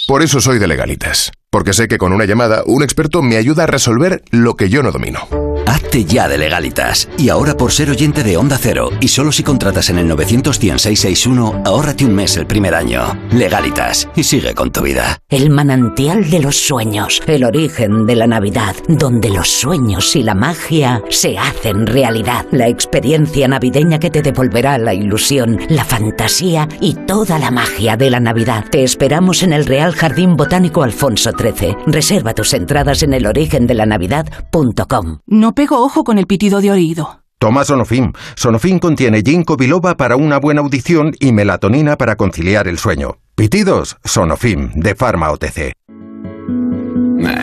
Por 0.10 0.24
eso 0.24 0.42
soy 0.42 0.58
de 0.58 0.68
legalitas, 0.68 1.32
porque 1.52 1.72
sé 1.72 1.88
que 1.88 2.00
con 2.00 2.14
una 2.14 2.26
llamada 2.26 2.64
un 2.66 2.82
experto 2.82 3.22
me 3.22 3.38
ayuda 3.38 3.66
a 3.66 3.68
resolver 3.68 4.24
lo 4.32 4.56
que 4.56 4.68
yo 4.68 4.82
no 4.82 4.92
domino. 4.92 5.49
Hazte 5.70 6.04
ya 6.04 6.28
de 6.28 6.40
legalitas. 6.40 7.08
Y 7.16 7.30
ahora 7.30 7.56
por 7.56 7.72
ser 7.72 7.92
oyente 7.92 8.24
de 8.24 8.38
Onda 8.38 8.58
Cero, 8.60 8.90
y 9.00 9.08
solo 9.08 9.32
si 9.32 9.44
contratas 9.44 9.92
en 9.92 10.00
el 10.00 10.08
91661, 10.08 11.62
ahórrate 11.64 12.06
un 12.06 12.16
mes 12.16 12.36
el 12.38 12.48
primer 12.48 12.74
año. 12.74 13.16
Legalitas, 13.32 14.10
y 14.16 14.24
sigue 14.24 14.56
con 14.56 14.72
tu 14.72 14.82
vida. 14.82 15.20
El 15.30 15.52
manantial 15.52 16.28
de 16.32 16.40
los 16.40 16.58
sueños, 16.58 17.22
el 17.28 17.44
origen 17.44 18.08
de 18.08 18.16
la 18.16 18.26
Navidad, 18.26 18.76
donde 18.88 19.30
los 19.30 19.48
sueños 19.48 20.16
y 20.16 20.24
la 20.24 20.34
magia 20.34 21.04
se 21.12 21.38
hacen 21.38 21.86
realidad. 21.86 22.48
La 22.50 22.68
experiencia 22.68 23.48
navideña 23.48 24.00
que 24.00 24.10
te 24.10 24.24
devolverá 24.24 24.80
la 24.80 24.96
ilusión, 24.96 25.60
la 25.70 25.86
fantasía 25.86 26.68
y 26.82 26.96
toda 26.96 27.38
la 27.38 27.52
magia 27.52 27.96
de 27.96 28.10
la 28.10 28.20
Navidad. 28.20 28.66
Te 28.72 28.84
esperamos 28.84 29.44
en 29.44 29.54
el 29.54 29.68
Real 29.68 29.94
Jardín 29.94 30.36
Botánico 30.36 30.82
Alfonso 30.82 31.30
XIII. 31.30 31.78
Reserva 31.86 32.34
tus 32.34 32.56
entradas 32.56 33.04
en 33.04 33.14
elorigendelannavidad.com. 33.14 35.20
No 35.28 35.54
pego 35.60 35.84
ojo 35.84 36.06
con 36.06 36.18
el 36.18 36.26
pitido 36.26 36.62
de 36.62 36.72
oído. 36.72 37.20
Toma 37.38 37.66
Sonofim. 37.66 38.14
Sonofim 38.38 38.80
contiene 38.80 39.22
ginkgo 39.22 39.58
biloba 39.58 39.98
para 39.98 40.16
una 40.16 40.40
buena 40.40 40.62
audición 40.62 41.12
y 41.20 41.34
melatonina 41.34 41.98
para 41.98 42.16
conciliar 42.16 42.70
el 42.70 42.78
sueño. 42.78 43.18
Pitidos, 43.36 43.98
Sonofim, 44.06 44.72
de 44.76 44.96
Pharma 44.96 45.30
OTC. 45.32 45.74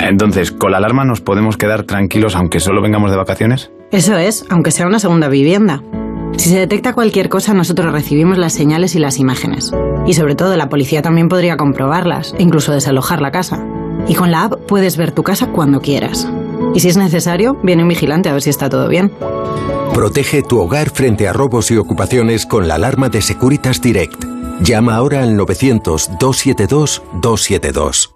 Entonces, 0.01 0.51
¿con 0.51 0.73
la 0.73 0.79
alarma 0.79 1.05
nos 1.05 1.21
podemos 1.21 1.59
quedar 1.59 1.83
tranquilos 1.83 2.37
aunque 2.37 2.59
solo 2.59 2.81
vengamos 2.81 3.11
de 3.11 3.19
vacaciones? 3.19 3.71
Eso 3.93 4.17
es, 4.17 4.47
aunque 4.49 4.71
sea 4.71 4.87
una 4.87 4.99
segunda 4.99 5.29
vivienda. 5.29 5.83
Si 6.39 6.49
se 6.49 6.59
detecta 6.59 6.95
cualquier 6.95 7.29
cosa, 7.29 7.53
nosotros 7.53 7.93
recibimos 7.93 8.39
las 8.39 8.55
señales 8.55 8.95
y 8.95 8.99
las 8.99 9.19
imágenes. 9.19 9.75
Y 10.07 10.15
sobre 10.15 10.37
todo, 10.37 10.57
la 10.57 10.71
policía 10.71 11.03
también 11.03 11.29
podría 11.29 11.59
comprobarlas, 11.59 12.35
e 12.39 12.43
incluso 12.43 12.73
desalojar 12.73 13.21
la 13.21 13.31
casa. 13.31 13.63
Y 14.09 14.15
con 14.15 14.31
la 14.31 14.45
app 14.45 14.55
puedes 14.67 14.97
ver 14.97 15.13
tu 15.13 15.23
casa 15.23 15.49
cuando 15.49 15.83
quieras. 15.83 16.27
Y 16.75 16.81
si 16.81 16.89
es 16.89 16.97
necesario, 16.97 17.57
viene 17.63 17.83
un 17.83 17.89
vigilante 17.89 18.29
a 18.29 18.33
ver 18.33 18.43
si 18.43 18.51
está 18.51 18.69
todo 18.69 18.89
bien. 18.89 19.13
Protege 19.95 20.43
tu 20.43 20.61
hogar 20.61 20.91
frente 20.91 21.29
a 21.29 21.33
robos 21.33 21.71
y 21.71 21.77
ocupaciones 21.77 22.45
con 22.45 22.67
la 22.69 22.75
alarma 22.75 23.09
de 23.09 23.23
Securitas 23.23 23.81
Direct. 23.81 24.25
Llama 24.61 24.95
ahora 24.95 25.23
al 25.23 25.39
900-272-272. 25.39 28.16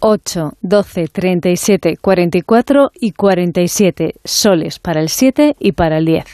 8, 0.00 0.54
12, 0.60 1.08
37, 1.08 1.96
44 2.00 2.92
y 2.94 3.12
47 3.12 4.14
soles 4.24 4.78
para 4.78 5.00
el 5.00 5.08
7 5.08 5.56
y 5.58 5.72
para 5.72 5.98
el 5.98 6.04
10. 6.04 6.24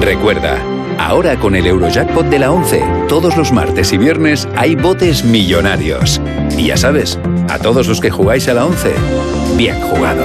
Recuerda, 0.00 0.58
ahora 0.98 1.38
con 1.38 1.54
el 1.54 1.66
Eurojackpot 1.66 2.26
de 2.26 2.38
la 2.38 2.50
11, 2.50 2.82
todos 3.08 3.36
los 3.36 3.52
martes 3.52 3.92
y 3.92 3.98
viernes 3.98 4.48
hay 4.56 4.74
botes 4.74 5.24
millonarios. 5.24 6.20
Y 6.56 6.66
ya 6.66 6.76
sabes, 6.76 7.18
a 7.48 7.58
todos 7.58 7.86
los 7.86 8.00
que 8.00 8.10
jugáis 8.10 8.48
a 8.48 8.54
la 8.54 8.66
11, 8.66 8.92
bien 9.56 9.80
jugado. 9.80 10.24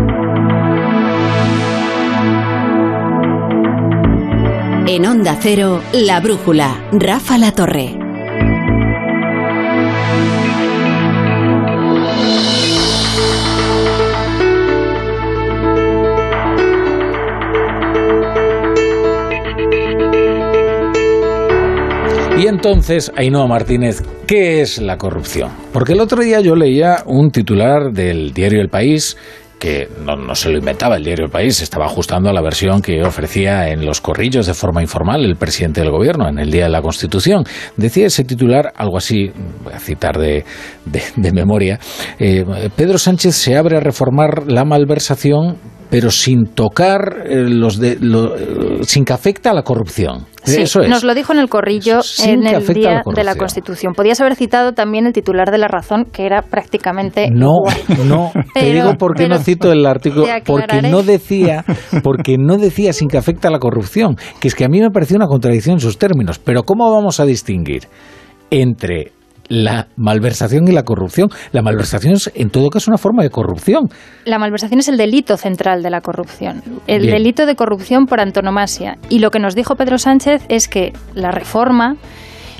En 4.87 5.05
Onda 5.05 5.37
Cero, 5.39 5.81
La 5.93 6.19
Brújula, 6.19 6.83
Rafa 6.91 7.37
La 7.37 7.51
Torre. 7.53 7.97
Y 22.37 22.47
entonces, 22.47 23.11
Ainhoa 23.15 23.45
Martínez, 23.45 24.03
¿qué 24.25 24.61
es 24.61 24.79
la 24.79 24.97
corrupción? 24.97 25.51
Porque 25.71 25.93
el 25.93 26.01
otro 26.01 26.23
día 26.23 26.41
yo 26.41 26.55
leía 26.55 27.03
un 27.05 27.31
titular 27.31 27.91
del 27.91 28.33
diario 28.33 28.59
El 28.61 28.69
País 28.69 29.15
que 29.61 29.87
no, 30.03 30.15
no, 30.15 30.33
se 30.33 30.49
lo 30.49 30.57
inventaba 30.57 30.95
el 30.95 31.03
diario 31.03 31.25
El 31.25 31.31
País, 31.31 31.61
estaba 31.61 31.85
ajustando 31.85 32.31
a 32.31 32.33
la 32.33 32.41
versión 32.41 32.81
que 32.81 33.03
ofrecía 33.03 33.69
en 33.69 33.85
los 33.85 34.01
corrillos 34.01 34.47
de 34.47 34.55
forma 34.55 34.81
informal 34.81 35.23
el 35.23 35.35
presidente 35.35 35.81
del 35.81 35.91
gobierno 35.91 36.27
en 36.27 36.39
el 36.39 36.49
Día 36.49 36.63
de 36.63 36.71
la 36.71 36.81
Constitución. 36.81 37.43
Decía 37.77 38.07
ese 38.07 38.23
titular 38.23 38.73
algo 38.75 38.97
así, 38.97 39.31
voy 39.63 39.71
a 39.71 39.79
citar 39.79 40.17
de, 40.17 40.43
de, 41.15 41.31
memoria, 41.31 41.79
eh, 42.17 42.43
Pedro 42.75 42.97
Sánchez 42.97 43.35
se 43.35 43.55
abre 43.55 43.77
a 43.77 43.81
reformar 43.81 44.47
la 44.47 44.65
malversación 44.65 45.57
pero 45.91 46.09
sin 46.09 46.45
tocar 46.45 47.25
eh, 47.25 47.43
los 47.49 47.77
de, 47.77 47.97
lo, 47.99 48.35
eh, 48.37 48.79
sin 48.83 49.03
que 49.03 49.11
afecte 49.11 49.49
a 49.49 49.53
la 49.53 49.63
corrupción. 49.63 50.25
Sí, 50.43 50.61
Eso 50.61 50.81
es. 50.81 50.89
nos 50.89 51.03
lo 51.03 51.13
dijo 51.13 51.33
en 51.33 51.39
el 51.39 51.49
corrillo 51.49 51.99
en 52.23 52.47
el 52.47 52.65
día 52.65 53.03
la 53.05 53.13
de 53.13 53.23
la. 53.25 53.35
Constitución. 53.35 53.93
Podías 53.93 54.21
haber 54.21 54.35
citado 54.35 54.71
también 54.71 55.05
el 55.05 55.13
titular 55.13 55.51
de 55.51 55.57
La 55.57 55.67
Razón, 55.67 56.05
que 56.05 56.25
era 56.25 56.43
prácticamente 56.43 57.29
No, 57.29 57.55
igual. 57.87 58.07
no, 58.07 58.31
te 58.53 58.73
digo 58.73 58.95
por 58.95 59.15
qué 59.15 59.27
no 59.27 59.37
cito 59.39 59.71
el 59.71 59.85
artículo, 59.85 60.25
porque 60.45 60.81
no 60.81 61.03
decía, 61.03 61.65
porque 62.03 62.37
no 62.37 62.57
decía 62.57 62.93
sin 62.93 63.09
que 63.09 63.17
afecte 63.17 63.47
a 63.47 63.51
la 63.51 63.59
corrupción, 63.59 64.15
que 64.39 64.47
es 64.47 64.55
que 64.55 64.63
a 64.63 64.69
mí 64.69 64.79
me 64.79 64.91
pareció 64.91 65.17
una 65.17 65.27
contradicción 65.27 65.75
en 65.75 65.79
sus 65.81 65.97
términos, 65.97 66.39
pero 66.39 66.63
¿cómo 66.63 66.89
vamos 66.89 67.19
a 67.19 67.25
distinguir 67.25 67.87
entre 68.49 69.11
la 69.51 69.87
malversación 69.97 70.67
y 70.67 70.71
la 70.71 70.83
corrupción? 70.83 71.29
La 71.51 71.61
malversación 71.61 72.13
es 72.13 72.31
en 72.33 72.49
todo 72.49 72.69
caso 72.69 72.89
una 72.89 72.97
forma 72.97 73.21
de 73.23 73.29
corrupción. 73.29 73.89
La 74.25 74.39
malversación 74.39 74.79
es 74.79 74.87
el 74.87 74.97
delito 74.97 75.35
central 75.35 75.83
de 75.83 75.89
la 75.89 76.01
corrupción, 76.01 76.63
el 76.87 77.01
Bien. 77.01 77.15
delito 77.15 77.45
de 77.45 77.55
corrupción 77.55 78.05
por 78.05 78.21
antonomasia. 78.21 78.97
Y 79.09 79.19
lo 79.19 79.29
que 79.29 79.39
nos 79.39 79.53
dijo 79.53 79.75
Pedro 79.75 79.97
Sánchez 79.97 80.43
es 80.47 80.67
que 80.69 80.93
la 81.13 81.31
reforma 81.31 81.97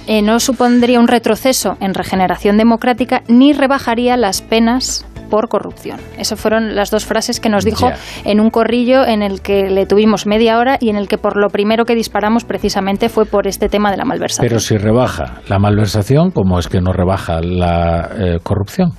eh, 0.07 0.21
no 0.21 0.39
supondría 0.39 0.99
un 0.99 1.07
retroceso 1.07 1.77
en 1.79 1.93
regeneración 1.93 2.57
democrática 2.57 3.23
ni 3.27 3.53
rebajaría 3.53 4.17
las 4.17 4.41
penas 4.41 5.05
por 5.31 5.47
corrupción. 5.47 5.99
Esas 6.19 6.39
fueron 6.39 6.75
las 6.75 6.91
dos 6.91 7.05
frases 7.05 7.39
que 7.39 7.49
nos 7.49 7.65
dijo 7.65 7.89
en 8.25 8.39
un 8.39 8.51
corrillo 8.51 9.03
en 9.03 9.23
el 9.23 9.41
que 9.41 9.71
le 9.71 9.87
tuvimos 9.87 10.27
media 10.27 10.59
hora 10.59 10.77
y 10.79 10.89
en 10.89 10.97
el 10.97 11.07
que 11.07 11.17
por 11.17 11.37
lo 11.37 11.47
primero 11.47 11.85
que 11.85 11.95
disparamos 11.95 12.43
precisamente 12.43 13.09
fue 13.09 13.25
por 13.25 13.47
este 13.47 13.69
tema 13.69 13.89
de 13.89 13.97
la 13.97 14.05
malversación. 14.05 14.47
Pero 14.47 14.59
si 14.59 14.77
rebaja 14.77 15.41
la 15.47 15.57
malversación, 15.57 16.29
¿cómo 16.31 16.59
es 16.59 16.67
que 16.67 16.81
no 16.81 16.91
rebaja 16.91 17.39
la 17.41 18.09
eh, 18.19 18.37
corrupción? 18.43 18.91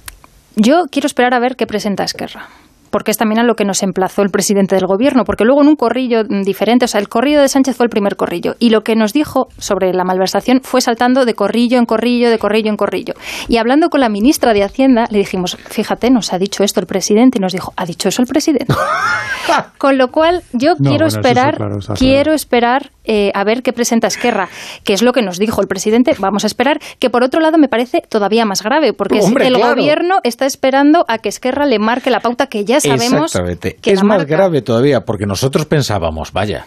Yo 0.56 0.84
quiero 0.90 1.06
esperar 1.06 1.34
a 1.34 1.38
ver 1.38 1.54
qué 1.54 1.66
presenta 1.66 2.02
Esquerra. 2.02 2.48
Porque 2.92 3.10
es 3.10 3.16
también 3.16 3.40
a 3.40 3.42
lo 3.42 3.56
que 3.56 3.64
nos 3.64 3.82
emplazó 3.82 4.22
el 4.22 4.30
presidente 4.30 4.76
del 4.76 4.86
gobierno. 4.86 5.24
Porque 5.24 5.44
luego 5.44 5.62
en 5.62 5.68
un 5.68 5.76
corrillo 5.76 6.22
diferente, 6.22 6.84
o 6.84 6.88
sea, 6.88 7.00
el 7.00 7.08
corrillo 7.08 7.40
de 7.40 7.48
Sánchez 7.48 7.76
fue 7.76 7.86
el 7.86 7.90
primer 7.90 8.14
corrillo. 8.14 8.54
Y 8.60 8.70
lo 8.70 8.82
que 8.82 8.94
nos 8.94 9.12
dijo 9.12 9.48
sobre 9.58 9.92
la 9.92 10.04
malversación 10.04 10.60
fue 10.62 10.80
saltando 10.80 11.24
de 11.24 11.34
corrillo 11.34 11.78
en 11.78 11.86
corrillo, 11.86 12.30
de 12.30 12.38
corrillo 12.38 12.70
en 12.70 12.76
corrillo. 12.76 13.14
Y 13.48 13.56
hablando 13.56 13.88
con 13.88 14.00
la 14.00 14.08
ministra 14.08 14.52
de 14.52 14.62
Hacienda, 14.62 15.06
le 15.10 15.18
dijimos, 15.18 15.56
fíjate, 15.56 16.10
nos 16.10 16.32
ha 16.32 16.38
dicho 16.38 16.62
esto 16.62 16.78
el 16.78 16.86
presidente. 16.86 17.38
Y 17.38 17.40
nos 17.40 17.52
dijo, 17.52 17.72
¿ha 17.76 17.84
dicho 17.86 18.08
eso 18.08 18.22
el 18.22 18.28
presidente? 18.28 18.72
con 19.78 19.98
lo 19.98 20.08
cual, 20.08 20.42
yo 20.52 20.74
No, 20.78 20.90
quiero 20.90 21.06
bueno, 21.06 21.06
eso 21.06 21.18
esperar, 21.18 21.56
claro, 21.56 21.78
quiero 21.96 22.32
esperar 22.32 22.90
eh, 23.04 23.32
a 23.34 23.42
ver 23.42 23.62
qué 23.62 23.72
presenta 23.72 24.06
Esquerra, 24.06 24.48
que 24.84 24.92
es 24.92 25.02
lo 25.02 25.12
que 25.12 25.22
nos 25.22 25.38
dijo 25.38 25.60
el 25.60 25.66
presidente. 25.66 26.14
Vamos 26.18 26.44
a 26.44 26.46
esperar, 26.46 26.78
que 27.00 27.10
por 27.10 27.24
otro 27.24 27.40
lado 27.40 27.58
me 27.58 27.68
parece 27.68 28.02
todavía 28.08 28.44
más 28.44 28.62
grave, 28.62 28.92
porque 28.92 29.20
Hombre, 29.20 29.48
el 29.48 29.54
claro. 29.54 29.74
gobierno 29.74 30.18
está 30.22 30.46
esperando 30.46 31.04
a 31.08 31.18
que 31.18 31.28
Esquerra 31.28 31.66
le 31.66 31.78
marque 31.78 32.10
la 32.10 32.20
pauta 32.20 32.46
que 32.46 32.64
ya 32.64 32.80
sabemos 32.82 33.24
Exactamente. 33.24 33.76
que 33.80 33.92
es 33.92 34.02
más 34.02 34.26
grave 34.26 34.62
todavía, 34.62 35.04
porque 35.04 35.26
nosotros 35.26 35.66
pensábamos, 35.66 36.32
vaya, 36.32 36.66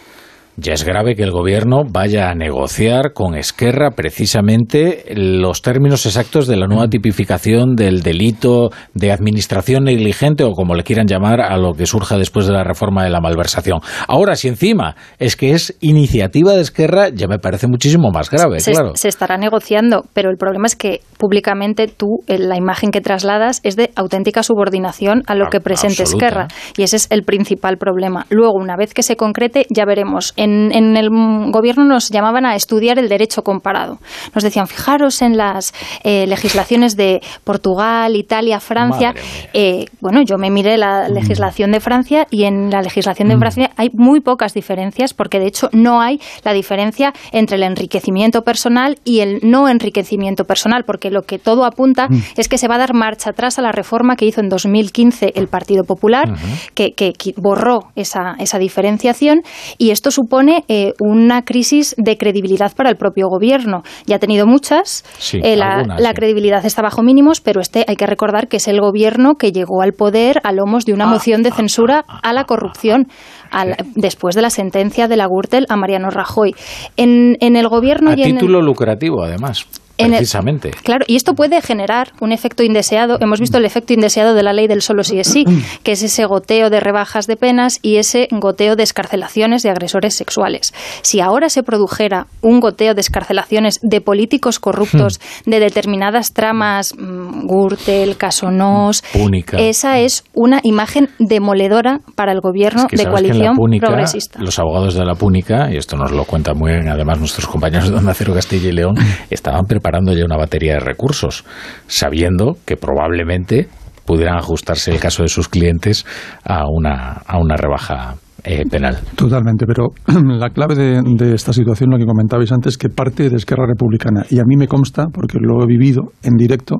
ya 0.56 0.72
es 0.72 0.84
grave 0.84 1.14
que 1.14 1.22
el 1.22 1.30
gobierno 1.30 1.82
vaya 1.88 2.30
a 2.30 2.34
negociar 2.34 3.12
con 3.12 3.34
Esquerra 3.34 3.90
precisamente 3.90 5.04
los 5.14 5.62
términos 5.62 6.06
exactos 6.06 6.46
de 6.46 6.56
la 6.56 6.66
nueva 6.66 6.88
tipificación 6.88 7.74
del 7.76 8.00
delito 8.00 8.70
de 8.94 9.12
administración 9.12 9.84
negligente 9.84 10.44
o 10.44 10.52
como 10.52 10.74
le 10.74 10.82
quieran 10.82 11.06
llamar 11.06 11.40
a 11.40 11.56
lo 11.56 11.72
que 11.74 11.86
surja 11.86 12.16
después 12.18 12.46
de 12.46 12.52
la 12.52 12.64
reforma 12.64 13.04
de 13.04 13.10
la 13.10 13.20
malversación. 13.20 13.80
Ahora, 14.08 14.36
si 14.36 14.48
encima 14.48 14.96
es 15.18 15.36
que 15.36 15.52
es 15.52 15.76
iniciativa 15.80 16.52
de 16.52 16.62
Esquerra, 16.62 17.08
ya 17.10 17.28
me 17.28 17.38
parece 17.38 17.66
muchísimo 17.68 18.10
más 18.10 18.30
grave, 18.30 18.60
se, 18.60 18.72
claro. 18.72 18.92
se 18.94 19.08
estará 19.08 19.36
negociando, 19.36 20.04
pero 20.12 20.30
el 20.30 20.36
problema 20.36 20.66
es 20.66 20.76
que 20.76 21.00
públicamente 21.18 21.86
tú, 21.88 22.20
eh, 22.26 22.38
la 22.38 22.56
imagen 22.56 22.90
que 22.90 23.00
trasladas 23.00 23.60
es 23.62 23.76
de 23.76 23.90
auténtica 23.96 24.42
subordinación 24.42 25.22
a 25.26 25.34
lo 25.34 25.46
A- 25.46 25.50
que 25.50 25.60
presente 25.60 26.02
absoluta. 26.02 26.26
Esquerra. 26.26 26.48
Y 26.76 26.82
ese 26.82 26.96
es 26.96 27.06
el 27.10 27.22
principal 27.24 27.76
problema. 27.78 28.26
Luego, 28.30 28.54
una 28.54 28.76
vez 28.76 28.94
que 28.94 29.02
se 29.02 29.16
concrete, 29.16 29.66
ya 29.70 29.84
veremos. 29.84 30.32
En, 30.36 30.45
en 30.72 30.96
el 30.96 31.10
mm, 31.10 31.50
gobierno 31.50 31.84
nos 31.84 32.10
llamaban 32.10 32.46
a 32.46 32.54
estudiar 32.54 32.98
el 32.98 33.08
derecho 33.08 33.42
comparado. 33.42 33.98
Nos 34.34 34.44
decían, 34.44 34.66
fijaros 34.66 35.22
en 35.22 35.36
las 35.36 35.72
eh, 36.04 36.26
legislaciones 36.26 36.96
de 36.96 37.20
Portugal, 37.44 38.16
Italia, 38.16 38.60
Francia. 38.60 39.14
Eh, 39.54 39.86
bueno, 40.00 40.22
yo 40.22 40.36
me 40.38 40.50
miré 40.50 40.76
la 40.76 41.08
legislación 41.08 41.72
de 41.72 41.80
Francia 41.80 42.26
y 42.30 42.44
en 42.44 42.70
la 42.70 42.82
legislación 42.82 43.28
Mm. 43.28 43.30
de 43.32 43.38
Francia 43.38 43.70
hay 43.76 43.88
muy 43.94 44.20
pocas 44.20 44.52
diferencias 44.54 45.14
porque 45.14 45.38
de 45.38 45.46
hecho 45.46 45.68
no 45.72 46.00
hay 46.00 46.20
la 46.44 46.52
diferencia 46.52 47.12
entre 47.32 47.56
el 47.56 47.62
enriquecimiento 47.62 48.42
personal 48.42 48.96
y 49.04 49.20
el 49.20 49.40
no 49.42 49.68
enriquecimiento 49.68 50.44
personal 50.44 50.84
porque 50.84 51.10
lo 51.10 51.22
que 51.22 51.38
todo 51.38 51.64
apunta 51.64 52.08
Mm. 52.08 52.18
es 52.36 52.48
que 52.48 52.58
se 52.58 52.68
va 52.68 52.74
a 52.74 52.78
dar 52.78 52.94
marcha 52.94 53.30
atrás 53.30 53.58
a 53.58 53.62
la 53.62 53.72
reforma 53.72 54.16
que 54.16 54.26
hizo 54.26 54.40
en 54.40 54.48
2015 54.48 55.32
el 55.34 55.48
Partido 55.48 55.84
Popular 55.84 56.34
que, 56.74 56.92
que- 56.92 57.12
que 57.12 57.32
borró 57.36 57.80
esa, 57.96 58.34
esa 58.38 58.58
diferenciación 58.58 59.42
y 59.78 59.90
esto 59.90 60.10
supone 60.10 60.35
eh, 60.68 60.92
una 61.00 61.42
crisis 61.42 61.94
de 61.98 62.16
credibilidad 62.16 62.72
para 62.74 62.90
el 62.90 62.96
propio 62.96 63.28
gobierno. 63.28 63.82
Ya 64.06 64.16
ha 64.16 64.18
tenido 64.18 64.46
muchas, 64.46 65.04
Sí, 65.18 65.40
eh, 65.42 65.56
la, 65.56 65.76
algunas, 65.76 66.00
la 66.00 66.08
sí. 66.10 66.14
credibilidad 66.14 66.64
está 66.64 66.82
bajo 66.82 67.02
mínimos, 67.02 67.40
pero 67.40 67.60
este 67.60 67.84
hay 67.88 67.96
que 67.96 68.06
recordar 68.06 68.48
que 68.48 68.58
es 68.58 68.68
el 68.68 68.80
gobierno 68.80 69.34
que 69.34 69.52
llegó 69.52 69.82
al 69.82 69.92
poder 69.92 70.40
a 70.44 70.52
lomos 70.52 70.84
de 70.84 70.92
una 70.92 71.06
moción 71.06 71.42
de 71.42 71.50
censura 71.50 72.04
a 72.08 72.32
la 72.32 72.44
corrupción. 72.44 73.06
al- 73.50 73.76
después 73.94 74.34
de 74.34 74.42
la 74.42 74.50
sentencia 74.50 75.06
de 75.08 75.16
la 75.16 75.26
Gürtel 75.28 75.66
a 75.68 75.76
Mariano 75.76 76.10
Rajoy. 76.10 76.52
En, 76.96 77.36
en 77.40 77.54
el 77.56 77.68
gobierno 77.68 78.10
A 78.10 78.14
y 78.16 78.22
en 78.22 78.28
el- 78.30 78.34
título 78.34 78.60
lucrativo, 78.60 79.22
además, 79.22 79.66
en 79.98 80.06
el- 80.12 80.18
precisamente. 80.18 80.70
Claro, 80.82 81.04
y 81.06 81.16
esto 81.16 81.34
puede 81.34 81.60
generar 81.62 82.12
un 82.20 82.32
efecto 82.32 82.62
indeseado. 82.62 83.18
Hemos 83.20 83.40
visto 83.40 83.58
el 83.58 83.64
efecto 83.64 83.92
indeseado 83.92 84.34
de 84.34 84.42
la 84.42 84.52
ley 84.52 84.66
del 84.66 84.82
solo 84.82 85.02
sí 85.04 85.18
es 85.18 85.28
sí, 85.28 85.44
que 85.82 85.92
es 85.92 86.02
ese 86.02 86.24
goteo 86.26 86.70
de 86.70 86.80
rebajas 86.80 87.26
de 87.26 87.36
penas 87.36 87.78
y 87.82 87.96
ese 87.96 88.28
goteo 88.30 88.76
de 88.76 88.82
escarcelaciones 88.82 89.62
de 89.62 89.70
agresores 89.70 90.14
sexuales. 90.14 90.72
Si 91.02 91.20
ahora 91.20 91.48
se 91.48 91.62
produjera 91.62 92.26
un 92.42 92.60
goteo 92.60 92.94
de 92.94 93.00
escarcelaciones 93.00 93.78
de 93.82 94.00
políticos 94.00 94.58
corruptos, 94.58 95.20
de 95.44 95.60
determinadas 95.60 96.32
tramas, 96.32 96.94
mm, 96.96 97.46
Gürtel, 97.46 98.16
Casonos, 98.16 99.02
Púnica. 99.12 99.56
esa 99.58 99.98
es 99.98 100.24
una 100.34 100.60
imagen 100.62 101.08
demoledora 101.18 102.00
para 102.14 102.32
el 102.32 102.40
gobierno 102.40 102.82
Es 102.82 102.88
que 102.88 102.96
de 102.96 103.06
coalición 103.08 103.54
Púnica, 103.56 103.86
progresista. 103.86 104.40
Los 104.40 104.58
abogados 104.58 104.94
de 104.94 105.04
la 105.04 105.14
Púnica, 105.14 105.70
y 105.72 105.76
esto 105.76 105.96
nos 105.96 106.12
lo 106.12 106.24
cuentan 106.24 106.56
muy 106.58 106.72
bien 106.72 106.88
además 106.88 107.18
nuestros 107.18 107.46
compañeros 107.46 107.90
de 107.90 107.96
Onda 107.96 108.14
Cero 108.14 108.32
Castilla 108.34 108.68
y 108.68 108.72
León, 108.72 108.94
estaban 109.30 109.64
preparando 109.86 110.12
ya 110.14 110.24
una 110.24 110.36
batería 110.36 110.74
de 110.74 110.80
recursos, 110.80 111.44
sabiendo 111.86 112.56
que 112.64 112.76
probablemente 112.76 113.68
pudieran 114.04 114.36
ajustarse 114.36 114.90
el 114.90 114.98
caso 114.98 115.22
de 115.22 115.28
sus 115.28 115.48
clientes 115.48 116.04
a 116.44 116.64
una, 116.68 117.22
a 117.24 117.38
una 117.38 117.54
rebaja 117.54 118.16
eh, 118.42 118.64
penal. 118.68 118.98
Totalmente, 119.14 119.64
pero 119.64 119.90
la 120.38 120.50
clave 120.50 120.74
de, 120.74 121.02
de 121.04 121.34
esta 121.34 121.52
situación, 121.52 121.90
lo 121.90 121.98
que 121.98 122.04
comentabais 122.04 122.50
antes, 122.50 122.76
que 122.76 122.88
parte 122.88 123.30
de 123.30 123.36
Esquerra 123.36 123.64
Republicana. 123.64 124.26
Y 124.28 124.40
a 124.40 124.44
mí 124.44 124.56
me 124.56 124.66
consta, 124.66 125.06
porque 125.12 125.38
lo 125.40 125.62
he 125.62 125.66
vivido 125.66 126.02
en 126.24 126.34
directo, 126.34 126.78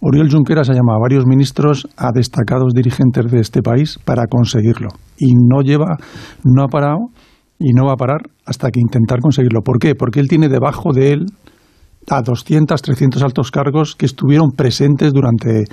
Oriol 0.00 0.30
Junqueras 0.30 0.70
ha 0.70 0.72
llamado 0.72 0.96
a 0.96 1.02
varios 1.02 1.26
ministros, 1.26 1.86
a 1.98 2.12
destacados 2.14 2.72
dirigentes 2.72 3.30
de 3.30 3.40
este 3.40 3.60
país 3.60 3.98
para 4.06 4.24
conseguirlo. 4.26 4.88
Y 5.18 5.34
no 5.34 5.60
lleva, 5.60 5.98
no 6.44 6.64
ha 6.64 6.68
parado 6.68 7.08
y 7.58 7.74
no 7.74 7.86
va 7.86 7.92
a 7.92 7.96
parar 7.96 8.22
hasta 8.46 8.70
que 8.70 8.80
intentar 8.80 9.20
conseguirlo. 9.20 9.60
¿Por 9.60 9.78
qué? 9.78 9.94
Porque 9.94 10.18
él 10.18 10.28
tiene 10.28 10.48
debajo 10.48 10.92
de 10.94 11.12
él 11.12 11.26
a 12.10 12.20
200, 12.22 12.80
300 12.82 13.22
altos 13.22 13.50
cargos 13.50 13.94
que 13.96 14.06
estuvieron 14.06 14.50
presentes 14.56 15.12
durante 15.12 15.64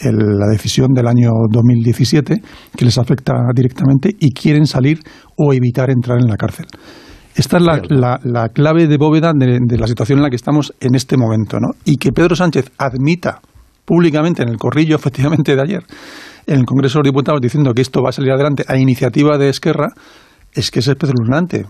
el- 0.00 0.38
la 0.38 0.46
decisión 0.50 0.88
del 0.94 1.06
año 1.06 1.30
2017, 1.50 2.40
que 2.76 2.84
les 2.84 2.98
afecta 2.98 3.34
directamente 3.54 4.10
y 4.18 4.30
quieren 4.32 4.66
salir 4.66 5.00
o 5.36 5.52
evitar 5.52 5.90
entrar 5.90 6.18
en 6.20 6.28
la 6.28 6.36
cárcel. 6.36 6.66
Esta 7.34 7.56
es 7.56 7.62
la, 7.62 7.80
la- 7.88 8.20
la 8.24 8.48
clave 8.50 8.86
de 8.86 8.96
bóveda 8.98 9.32
de, 9.34 9.58
de 9.60 9.78
la 9.78 9.86
situación 9.86 10.18
en 10.18 10.22
la 10.24 10.30
que 10.30 10.36
estamos 10.36 10.72
en 10.80 10.94
este 10.94 11.16
momento. 11.16 11.58
¿no? 11.60 11.68
Y 11.84 11.96
que 11.96 12.12
Pedro 12.12 12.36
Sánchez 12.36 12.70
admita 12.78 13.40
públicamente 13.84 14.42
en 14.42 14.48
el 14.48 14.56
corrillo, 14.58 14.96
efectivamente, 15.00 15.56
de 15.56 15.62
ayer, 15.62 15.82
en 16.46 16.58
el 16.58 16.64
Congreso 16.66 16.98
de 16.98 17.04
los 17.04 17.12
Diputados, 17.12 17.40
diciendo 17.40 17.72
que 17.74 17.82
esto 17.82 18.02
va 18.02 18.10
a 18.10 18.12
salir 18.12 18.32
adelante 18.32 18.64
a 18.68 18.76
iniciativa 18.76 19.38
de 19.38 19.48
Esquerra, 19.48 19.88
es 20.52 20.70
que 20.70 20.80
es 20.80 20.88
espeluznante. 20.88 21.64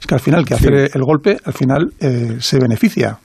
Es 0.00 0.06
que 0.06 0.14
al 0.14 0.20
final, 0.20 0.44
que 0.44 0.54
hace 0.54 0.66
el 0.92 1.02
golpe, 1.02 1.36
al 1.44 1.52
final 1.52 1.92
eh, 2.00 2.36
se 2.40 2.58
beneficia. 2.58 3.18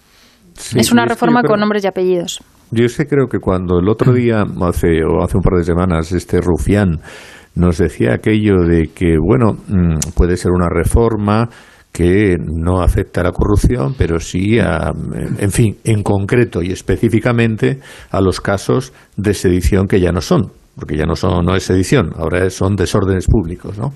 Es 0.75 0.91
una 0.91 1.05
reforma 1.05 1.43
con 1.43 1.59
nombres 1.59 1.83
y 1.83 1.87
apellidos. 1.87 2.41
Yo 2.71 2.87
sé, 2.89 3.05
creo 3.07 3.27
que 3.27 3.39
cuando 3.39 3.79
el 3.79 3.87
otro 3.87 4.13
día, 4.13 4.43
hace, 4.67 5.03
o 5.03 5.23
hace 5.23 5.37
un 5.37 5.43
par 5.43 5.57
de 5.57 5.63
semanas, 5.63 6.11
este 6.11 6.41
rufián 6.41 6.99
nos 7.55 7.77
decía 7.77 8.13
aquello 8.13 8.63
de 8.63 8.89
que, 8.93 9.17
bueno, 9.21 9.53
mm, 9.67 10.13
puede 10.15 10.35
ser 10.35 10.51
una 10.51 10.67
reforma 10.69 11.49
que 11.91 12.35
no 12.37 12.81
afecta 12.81 13.21
a 13.21 13.25
la 13.25 13.31
corrupción, 13.31 13.95
pero 13.97 14.19
sí 14.19 14.59
a, 14.59 14.91
en 15.39 15.51
fin, 15.51 15.77
en 15.85 16.03
concreto 16.03 16.61
y 16.61 16.71
específicamente 16.71 17.79
a 18.11 18.19
los 18.19 18.41
casos 18.41 18.91
de 19.15 19.33
sedición 19.33 19.87
que 19.87 20.01
ya 20.01 20.11
no 20.11 20.19
son 20.19 20.51
porque 20.75 20.97
ya 20.97 21.05
no, 21.05 21.15
son, 21.15 21.45
no 21.45 21.55
es 21.55 21.63
sedición, 21.63 22.11
ahora 22.17 22.49
son 22.49 22.75
desórdenes 22.75 23.27
públicos, 23.27 23.77
¿no? 23.77 23.93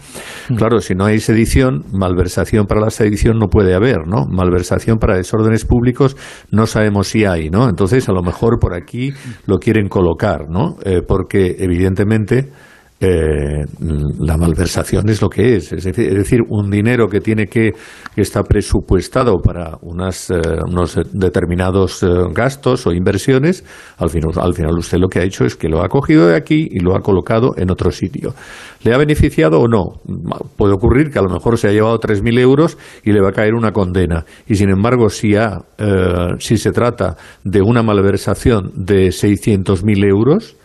Mm. 0.50 0.56
Claro, 0.56 0.80
si 0.80 0.96
no 0.96 1.06
hay 1.06 1.20
sedición, 1.20 1.84
malversación 1.92 2.66
para 2.68 2.82
la 2.82 2.90
sedición 2.90 3.38
no 3.38 3.48
puede 3.48 3.76
haber, 3.76 4.08
¿no? 4.08 4.26
Malversación 4.30 4.98
para 4.98 5.18
desórdenes 5.18 5.66
públicos 5.66 6.16
no 6.52 6.68
sabemos 6.68 7.08
si 7.08 7.26
hay, 7.26 7.50
¿no? 7.50 7.68
Entonces, 7.68 8.08
a 8.08 8.14
lo 8.14 8.22
mejor 8.22 8.60
por 8.60 8.74
aquí 8.74 9.12
lo 9.46 9.58
quieren 9.58 9.90
colocar, 9.90 10.50
¿no? 10.50 10.78
Eh, 10.86 11.02
porque, 11.06 11.58
evidentemente, 11.60 12.50
eh, 13.02 13.64
la 14.20 14.36
malversación 14.36 15.08
es 15.08 15.22
lo 15.22 15.30
que 15.30 15.56
es. 15.56 15.72
Es 15.72 15.86
decir, 15.86 16.42
un 16.50 16.70
dinero 16.70 17.08
que 17.08 17.22
tiene 17.22 17.48
que, 17.48 17.72
que 18.14 18.22
está 18.22 18.44
presupuestado 18.44 19.38
para 19.42 19.78
unas, 19.82 20.30
eh, 20.30 20.36
unos 20.68 21.00
determinados 21.14 22.04
eh, 22.04 22.08
gastos 22.34 22.86
o 22.88 22.92
inversiones, 22.92 23.64
al 23.98 24.10
final, 24.10 24.32
al 24.36 24.54
final 24.54 24.78
usted 24.78 24.98
lo 24.98 25.08
que 25.08 25.20
ha 25.20 25.24
hecho 25.24 25.46
es 25.46 25.56
que 25.56 25.70
lo 25.70 25.82
ha 25.82 25.88
cogido 25.88 26.28
de 26.28 26.36
aquí 26.36 26.68
y 26.70 26.80
lo 26.80 26.94
ha 26.94 27.00
colocado 27.00 27.54
en 27.56 27.72
otro 27.72 27.90
sitio. 27.92 28.34
¿Le 28.84 28.94
ha 28.94 28.98
beneficiado 28.98 29.62
o 29.62 29.68
no? 29.70 30.02
Puede 30.58 30.74
ocurrir 30.74 31.10
que 31.10 31.20
a 31.20 31.22
lo 31.22 31.30
mejor 31.30 31.58
se 31.58 31.70
ha 31.70 31.72
llevado 31.72 31.98
3.000 32.00 32.38
euros 32.40 32.78
y 33.06 33.14
le 33.14 33.22
va 33.22 33.30
a 33.30 33.34
caer 33.34 33.54
una 33.54 33.72
condena. 33.72 34.26
Y 34.46 34.56
sin 34.56 34.70
embargo, 34.70 35.10
si, 35.10 35.36
ha, 35.36 35.60
si 36.40 36.58
se 36.58 36.72
trata 36.72 37.16
de 37.44 37.62
una 37.62 37.82
malversación 37.82 38.72
de 38.76 39.08
600.000 39.08 40.06
euros, 40.06 40.56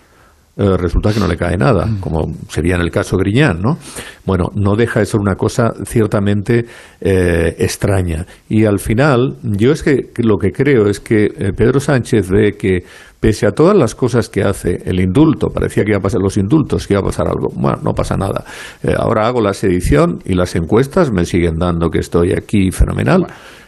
eh, 0.57 0.77
resulta 0.77 1.13
que 1.13 1.19
no 1.19 1.27
le 1.27 1.37
cae 1.37 1.57
nada, 1.57 1.85
mm. 1.85 1.99
como 1.99 2.33
sería 2.49 2.77
en 2.77 2.83
el 2.83 2.93
caso 2.93 3.17
Griñán, 3.17 3.61
¿no? 3.61 3.77
Bueno, 4.25 4.53
no 4.55 4.77
deja 4.77 5.01
de 5.01 5.07
ser 5.07 5.19
una 5.19 5.35
cosa 5.35 5.73
ciertamente 5.85 6.67
eh, 7.01 7.57
extraña. 7.59 8.25
Y 8.49 8.65
al 8.65 8.79
final, 8.79 9.37
yo 9.43 9.73
es 9.73 9.83
que 9.83 10.13
lo 10.19 10.37
que 10.37 10.53
creo 10.53 10.87
es 10.87 11.01
que 11.01 11.25
eh, 11.25 11.53
Pedro 11.57 11.81
Sánchez 11.81 12.31
ve 12.31 12.53
que 12.53 12.85
pese 13.19 13.49
a 13.49 13.51
todas 13.51 13.77
las 13.77 13.97
cosas 13.97 14.29
que 14.29 14.45
hace, 14.45 14.81
el 14.85 15.01
indulto, 15.01 15.49
parecía 15.49 15.83
que 15.83 15.91
iba 15.91 15.99
a 15.99 16.03
pasar 16.03 16.21
los 16.21 16.37
indultos, 16.37 16.87
que 16.87 16.95
iba 16.95 17.01
a 17.01 17.07
pasar 17.07 17.27
algo. 17.27 17.49
Bueno, 17.57 17.81
no 17.83 17.93
pasa 17.93 18.17
nada. 18.17 18.45
ahora 18.99 19.27
hago 19.27 19.41
la 19.41 19.55
sedición 19.55 20.21
y 20.25 20.35
las 20.35 20.55
encuestas 20.55 21.11
me 21.11 21.25
siguen 21.25 21.57
dando 21.59 21.89
que 21.91 21.99
estoy 21.99 22.33
aquí 22.33 22.71
fenomenal. 22.71 23.27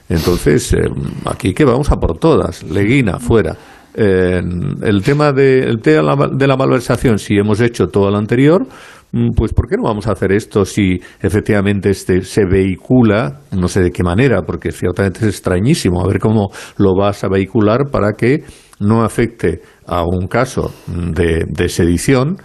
Entonces, 0.08 0.76
aquí 1.24 1.52
que 1.52 1.64
vamos 1.64 1.90
a 1.90 1.96
por 1.96 2.18
todas. 2.18 2.62
Leguina, 2.62 3.18
fuera 3.18 3.56
el 3.96 5.02
tema 5.02 5.32
de, 5.32 5.60
el 5.60 5.80
tema 5.80 6.14
de 6.30 6.46
la 6.46 6.56
malversación, 6.56 7.18
si 7.18 7.36
hemos 7.36 7.60
hecho 7.60 7.86
todo 7.86 8.10
lo 8.10 8.18
anterior, 8.18 8.66
mm, 9.12 9.30
pues 9.34 9.52
¿por 9.52 9.68
qué 9.68 9.76
no 9.76 9.84
vamos 9.84 10.06
a 10.06 10.12
hacer 10.12 10.32
esto 10.32 10.64
si 10.64 11.00
efectivamente 11.20 11.90
este 11.90 12.22
se 12.22 12.44
vehicula, 12.44 13.40
no 13.52 13.68
sé 13.68 13.82
de 13.82 13.90
qué 13.90 14.02
manera, 14.02 14.42
porque 14.42 14.72
ciertamente 14.72 15.20
es 15.20 15.26
extrañísimo, 15.26 16.02
a 16.02 16.06
ver 16.06 16.18
cómo 16.18 16.50
lo 16.76 16.94
vas 16.94 17.24
a 17.24 17.28
vehicular 17.28 17.90
para 17.90 18.12
que 18.12 18.44
no 18.80 19.02
afecte 19.02 19.62
a 19.86 20.04
un 20.04 20.26
caso 20.28 20.72
de, 20.86 21.44
de 21.48 21.68
sedición 21.68 22.36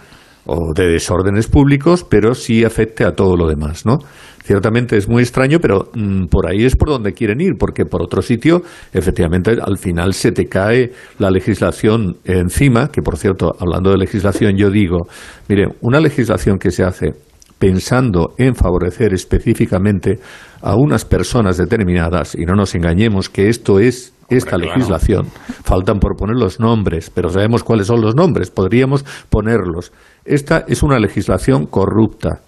o 0.46 0.72
de 0.74 0.88
desórdenes 0.88 1.46
públicos, 1.46 2.04
pero 2.08 2.34
sí 2.34 2.64
afecte 2.64 3.04
a 3.04 3.12
todo 3.12 3.36
lo 3.36 3.46
demás, 3.46 3.86
¿no? 3.86 3.98
Ciertamente 4.42 4.96
es 4.96 5.08
muy 5.08 5.22
extraño, 5.22 5.58
pero 5.60 5.90
mm, 5.94 6.26
por 6.26 6.48
ahí 6.48 6.64
es 6.64 6.74
por 6.74 6.88
donde 6.88 7.12
quieren 7.12 7.40
ir, 7.40 7.52
porque 7.58 7.84
por 7.84 8.02
otro 8.02 8.22
sitio, 8.22 8.62
efectivamente, 8.92 9.52
al 9.60 9.78
final 9.78 10.14
se 10.14 10.32
te 10.32 10.46
cae 10.46 10.90
la 11.18 11.30
legislación 11.30 12.16
encima, 12.24 12.88
que 12.88 13.02
por 13.02 13.16
cierto, 13.16 13.52
hablando 13.58 13.90
de 13.90 13.98
legislación, 13.98 14.56
yo 14.56 14.70
digo, 14.70 15.06
mire, 15.48 15.68
una 15.80 16.00
legislación 16.00 16.58
que 16.58 16.70
se 16.70 16.82
hace 16.82 17.12
pensando 17.58 18.34
en 18.38 18.56
favorecer 18.56 19.14
específicamente 19.14 20.18
a 20.60 20.74
unas 20.74 21.04
personas 21.04 21.56
determinadas, 21.56 22.34
y 22.34 22.44
no 22.44 22.54
nos 22.54 22.74
engañemos 22.74 23.28
que 23.28 23.48
esto 23.48 23.78
es 23.78 24.12
esta 24.28 24.56
legislación. 24.56 25.26
Faltan 25.62 26.00
por 26.00 26.16
poner 26.16 26.36
los 26.36 26.58
nombres, 26.58 27.10
pero 27.10 27.28
sabemos 27.28 27.62
cuáles 27.62 27.86
son 27.86 28.00
los 28.00 28.16
nombres, 28.16 28.50
podríamos 28.50 29.04
ponerlos. 29.30 29.92
Esta 30.24 30.64
es 30.66 30.82
una 30.82 30.98
legislación 30.98 31.66
corrupta, 31.66 32.40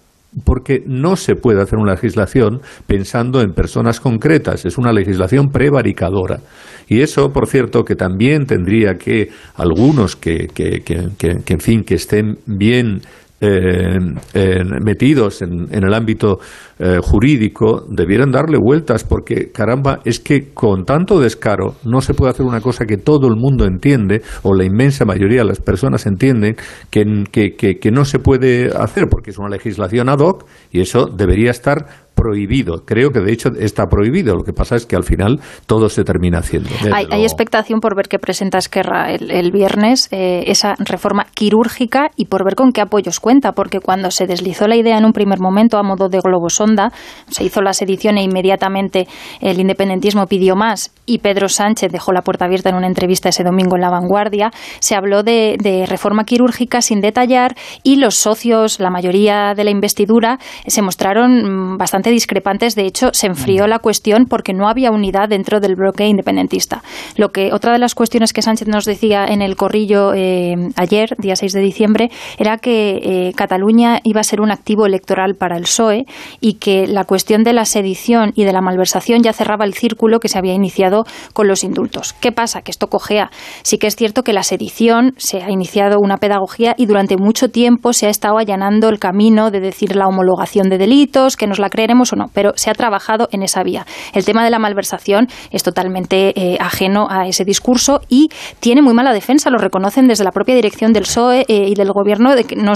porque 0.43 0.83
no 0.85 1.15
se 1.15 1.35
puede 1.35 1.61
hacer 1.61 1.79
una 1.79 1.93
legislación 1.93 2.61
pensando 2.87 3.41
en 3.41 3.53
personas 3.53 3.99
concretas, 3.99 4.65
es 4.65 4.77
una 4.77 4.91
legislación 4.91 5.49
prevaricadora. 5.49 6.39
Y 6.87 7.01
eso, 7.01 7.31
por 7.31 7.47
cierto, 7.47 7.83
que 7.83 7.95
también 7.95 8.45
tendría 8.45 8.95
que 8.95 9.29
algunos 9.55 10.15
que, 10.15 10.47
que, 10.53 10.81
que, 10.81 11.09
que 11.17 11.53
en 11.53 11.59
fin, 11.59 11.83
que 11.83 11.95
estén 11.95 12.37
bien 12.45 13.01
eh, 13.41 14.63
metidos 14.81 15.41
en, 15.41 15.67
el 15.71 15.93
ámbito 15.93 16.39
eh, 16.79 16.99
jurídico 17.01 17.85
debieran 17.89 18.31
darle 18.31 18.57
vueltas 18.57 19.03
porque, 19.03 19.51
caramba, 19.51 19.99
es 20.05 20.19
que 20.19 20.53
con 20.53 20.85
tanto 20.85 21.19
descaro 21.19 21.75
no 21.83 22.01
se 22.01 22.13
puede 22.13 22.31
hacer 22.31 22.45
una 22.45 22.61
cosa 22.61 22.85
que 22.85 22.97
todo 22.97 23.27
el 23.27 23.35
mundo 23.35 23.65
entiende 23.65 24.21
o 24.43 24.53
la 24.53 24.63
inmensa 24.63 25.05
mayoría 25.05 25.41
de 25.41 25.49
las 25.49 25.59
personas 25.59 26.05
entienden 26.05 26.55
que, 26.89 27.23
que, 27.31 27.55
que 27.55 27.91
no 27.91 28.05
se 28.05 28.19
puede 28.19 28.67
hacer 28.75 29.07
porque 29.09 29.31
es 29.31 29.37
una 29.37 29.49
legislación 29.49 30.09
ad 30.09 30.19
hoc 30.19 30.45
y 30.71 30.81
eso 30.81 31.07
debería 31.07 31.51
estar 31.51 32.04
prohibido. 32.25 32.83
Creo 32.85 33.11
que 33.11 33.19
de 33.19 33.31
hecho 33.31 33.49
está 33.59 33.85
prohibido. 33.85 34.35
Lo 34.35 34.43
que 34.43 34.51
pasa 34.51 34.75
es 34.75 34.87
que 34.87 34.95
al 34.95 35.03
final 35.03 35.39
todo 35.67 35.89
se 35.89 36.03
termina 36.03 36.39
haciendo. 36.39 36.69
Hay, 36.91 37.23
expectación 37.23 37.79
por 37.79 37.95
ver 37.95 38.07
qué 38.07 38.17
presenta 38.17 38.57
Esquerra 38.57 39.11
el, 39.11 39.51
viernes, 39.51 40.07
eh, 40.11 40.43
esa 40.47 40.75
reforma 40.79 41.27
quirúrgica 41.35 42.09
y 42.15 42.25
por 42.25 42.43
ver 42.43 42.55
con 42.55 42.71
qué 42.71 42.81
apoyos 42.81 43.19
cuenta, 43.19 43.51
porque 43.51 43.79
cuando 43.79 44.09
se 44.09 44.25
deslizó 44.25 44.67
la 44.67 44.75
idea 44.75 44.97
en 44.97 45.05
un 45.05 45.13
primer 45.13 45.39
momento 45.39 45.77
a 45.77 45.83
modo 45.83 46.09
de 46.09 46.19
globosonda, 46.19 46.91
se 47.29 47.43
hizo 47.43 47.61
la 47.61 47.73
sedición 47.73 48.17
e 48.17 48.23
inmediatamente 48.23 49.07
el 49.39 49.59
independentismo 49.59 50.25
pidió 50.25 50.55
más 50.55 50.91
y 51.05 51.19
Pedro 51.19 51.47
Sánchez 51.47 51.91
dejó 51.91 52.11
la 52.11 52.21
puerta 52.21 52.45
abierta 52.45 52.69
en 52.69 52.75
una 52.75 52.87
entrevista 52.87 53.29
ese 53.29 53.43
domingo 53.43 53.75
en 53.75 53.81
La 53.81 53.91
Vanguardia, 53.91 54.51
se 54.79 54.95
habló 54.95 55.21
de, 55.21 55.57
de 55.61 55.85
reforma 55.85 56.23
quirúrgica 56.23 56.81
sin 56.81 57.01
detallar 57.01 57.55
y 57.83 57.97
los 57.97 58.15
socios, 58.15 58.79
la 58.79 58.89
mayoría 58.89 59.53
de 59.55 59.63
la 59.63 59.71
investidura, 59.71 60.39
se 60.65 60.81
mostraron 60.81 61.73
mm, 61.73 61.77
bastante 61.77 62.09
discrepantes. 62.15 62.75
De 62.75 62.85
hecho, 62.85 63.09
se 63.13 63.27
enfrió 63.27 63.65
mm. 63.65 63.69
la 63.69 63.79
cuestión 63.79 64.25
porque 64.25 64.53
no 64.53 64.67
había 64.67 64.91
unidad 64.91 65.29
dentro 65.29 65.59
del 65.59 65.75
bloque 65.75 66.07
independentista. 66.07 66.81
Lo 67.17 67.29
que 67.29 67.51
otra 67.53 67.73
de 67.73 67.79
las 67.79 67.93
cuestiones 67.93 68.33
que 68.33 68.41
Sánchez 68.41 68.67
nos 68.67 68.85
decía 68.85 69.25
en 69.25 69.41
el 69.41 69.55
corrillo 69.55 70.13
eh, 70.13 70.55
ayer, 70.75 71.15
día 71.17 71.35
6 71.35 71.53
de 71.53 71.61
diciembre, 71.61 72.09
era 72.37 72.57
que 72.57 72.99
eh, 73.03 73.33
Cataluña 73.35 73.99
iba 74.03 74.21
a 74.21 74.23
ser 74.23 74.41
un 74.41 74.51
activo 74.51 74.85
electoral 74.85 75.35
para 75.35 75.57
el 75.57 75.63
PSOE 75.63 76.05
y 76.39 76.53
que 76.55 76.87
la 76.87 77.03
cuestión 77.03 77.43
de 77.43 77.53
la 77.53 77.65
sedición 77.65 78.31
y 78.35 78.45
de 78.45 78.53
la 78.53 78.61
malversación 78.61 79.21
ya 79.21 79.33
cerraba 79.33 79.65
el 79.65 79.73
círculo 79.73 80.19
que 80.19 80.29
se 80.29 80.37
había 80.37 80.53
iniciado 80.53 81.05
con 81.33 81.47
los 81.47 81.63
indultos. 81.63 82.13
¿Qué 82.13 82.31
pasa? 82.31 82.61
Que 82.61 82.71
esto 82.71 82.87
cojea. 82.87 83.29
Sí 83.63 83.77
que 83.77 83.87
es 83.87 83.95
cierto 83.95 84.23
que 84.23 84.33
la 84.33 84.43
sedición 84.43 85.13
se 85.17 85.43
ha 85.43 85.51
iniciado 85.51 85.99
una 85.99 86.17
pedagogía 86.17 86.75
y 86.77 86.85
durante 86.85 87.17
mucho 87.17 87.49
tiempo 87.49 87.93
se 87.93 88.07
ha 88.07 88.09
estado 88.09 88.37
allanando 88.37 88.89
el 88.89 88.99
camino 88.99 89.51
de 89.51 89.59
decir 89.59 89.95
la 89.95 90.07
homologación 90.07 90.69
de 90.69 90.77
delitos, 90.77 91.35
que 91.35 91.47
nos 91.47 91.59
la 91.59 91.69
creeremos 91.69 91.94
o 92.01 92.15
no, 92.15 92.25
pero 92.33 92.53
se 92.55 92.69
ha 92.69 92.73
trabajado 92.73 93.27
en 93.31 93.43
esa 93.43 93.63
vía. 93.63 93.85
El 94.13 94.25
tema 94.25 94.43
de 94.43 94.49
la 94.49 94.59
malversación 94.59 95.27
es 95.51 95.63
totalmente 95.63 96.33
eh, 96.35 96.57
ajeno 96.59 97.07
a 97.09 97.27
ese 97.27 97.45
discurso 97.45 98.01
y 98.09 98.29
tiene 98.59 98.81
muy 98.81 98.93
mala 98.93 99.13
defensa, 99.13 99.49
lo 99.49 99.57
reconocen 99.57 100.07
desde 100.07 100.23
la 100.23 100.31
propia 100.31 100.55
dirección 100.55 100.93
del 100.93 101.03
PSOE 101.03 101.45
eh, 101.47 101.69
y 101.69 101.73
del 101.75 101.91
Gobierno, 101.91 102.35
de 102.35 102.43
que 102.43 102.55
no, 102.55 102.73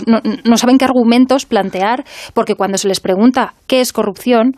saben 0.58 0.78
qué 0.78 0.86
argumentos 0.86 1.46
plantear, 1.46 2.06
porque 2.34 2.56
cuando 2.56 2.78
se 2.78 2.88
les 2.88 3.00
pregunta 3.00 3.54
qué 3.68 3.82
es 3.82 3.94
corrupción, 3.94 4.54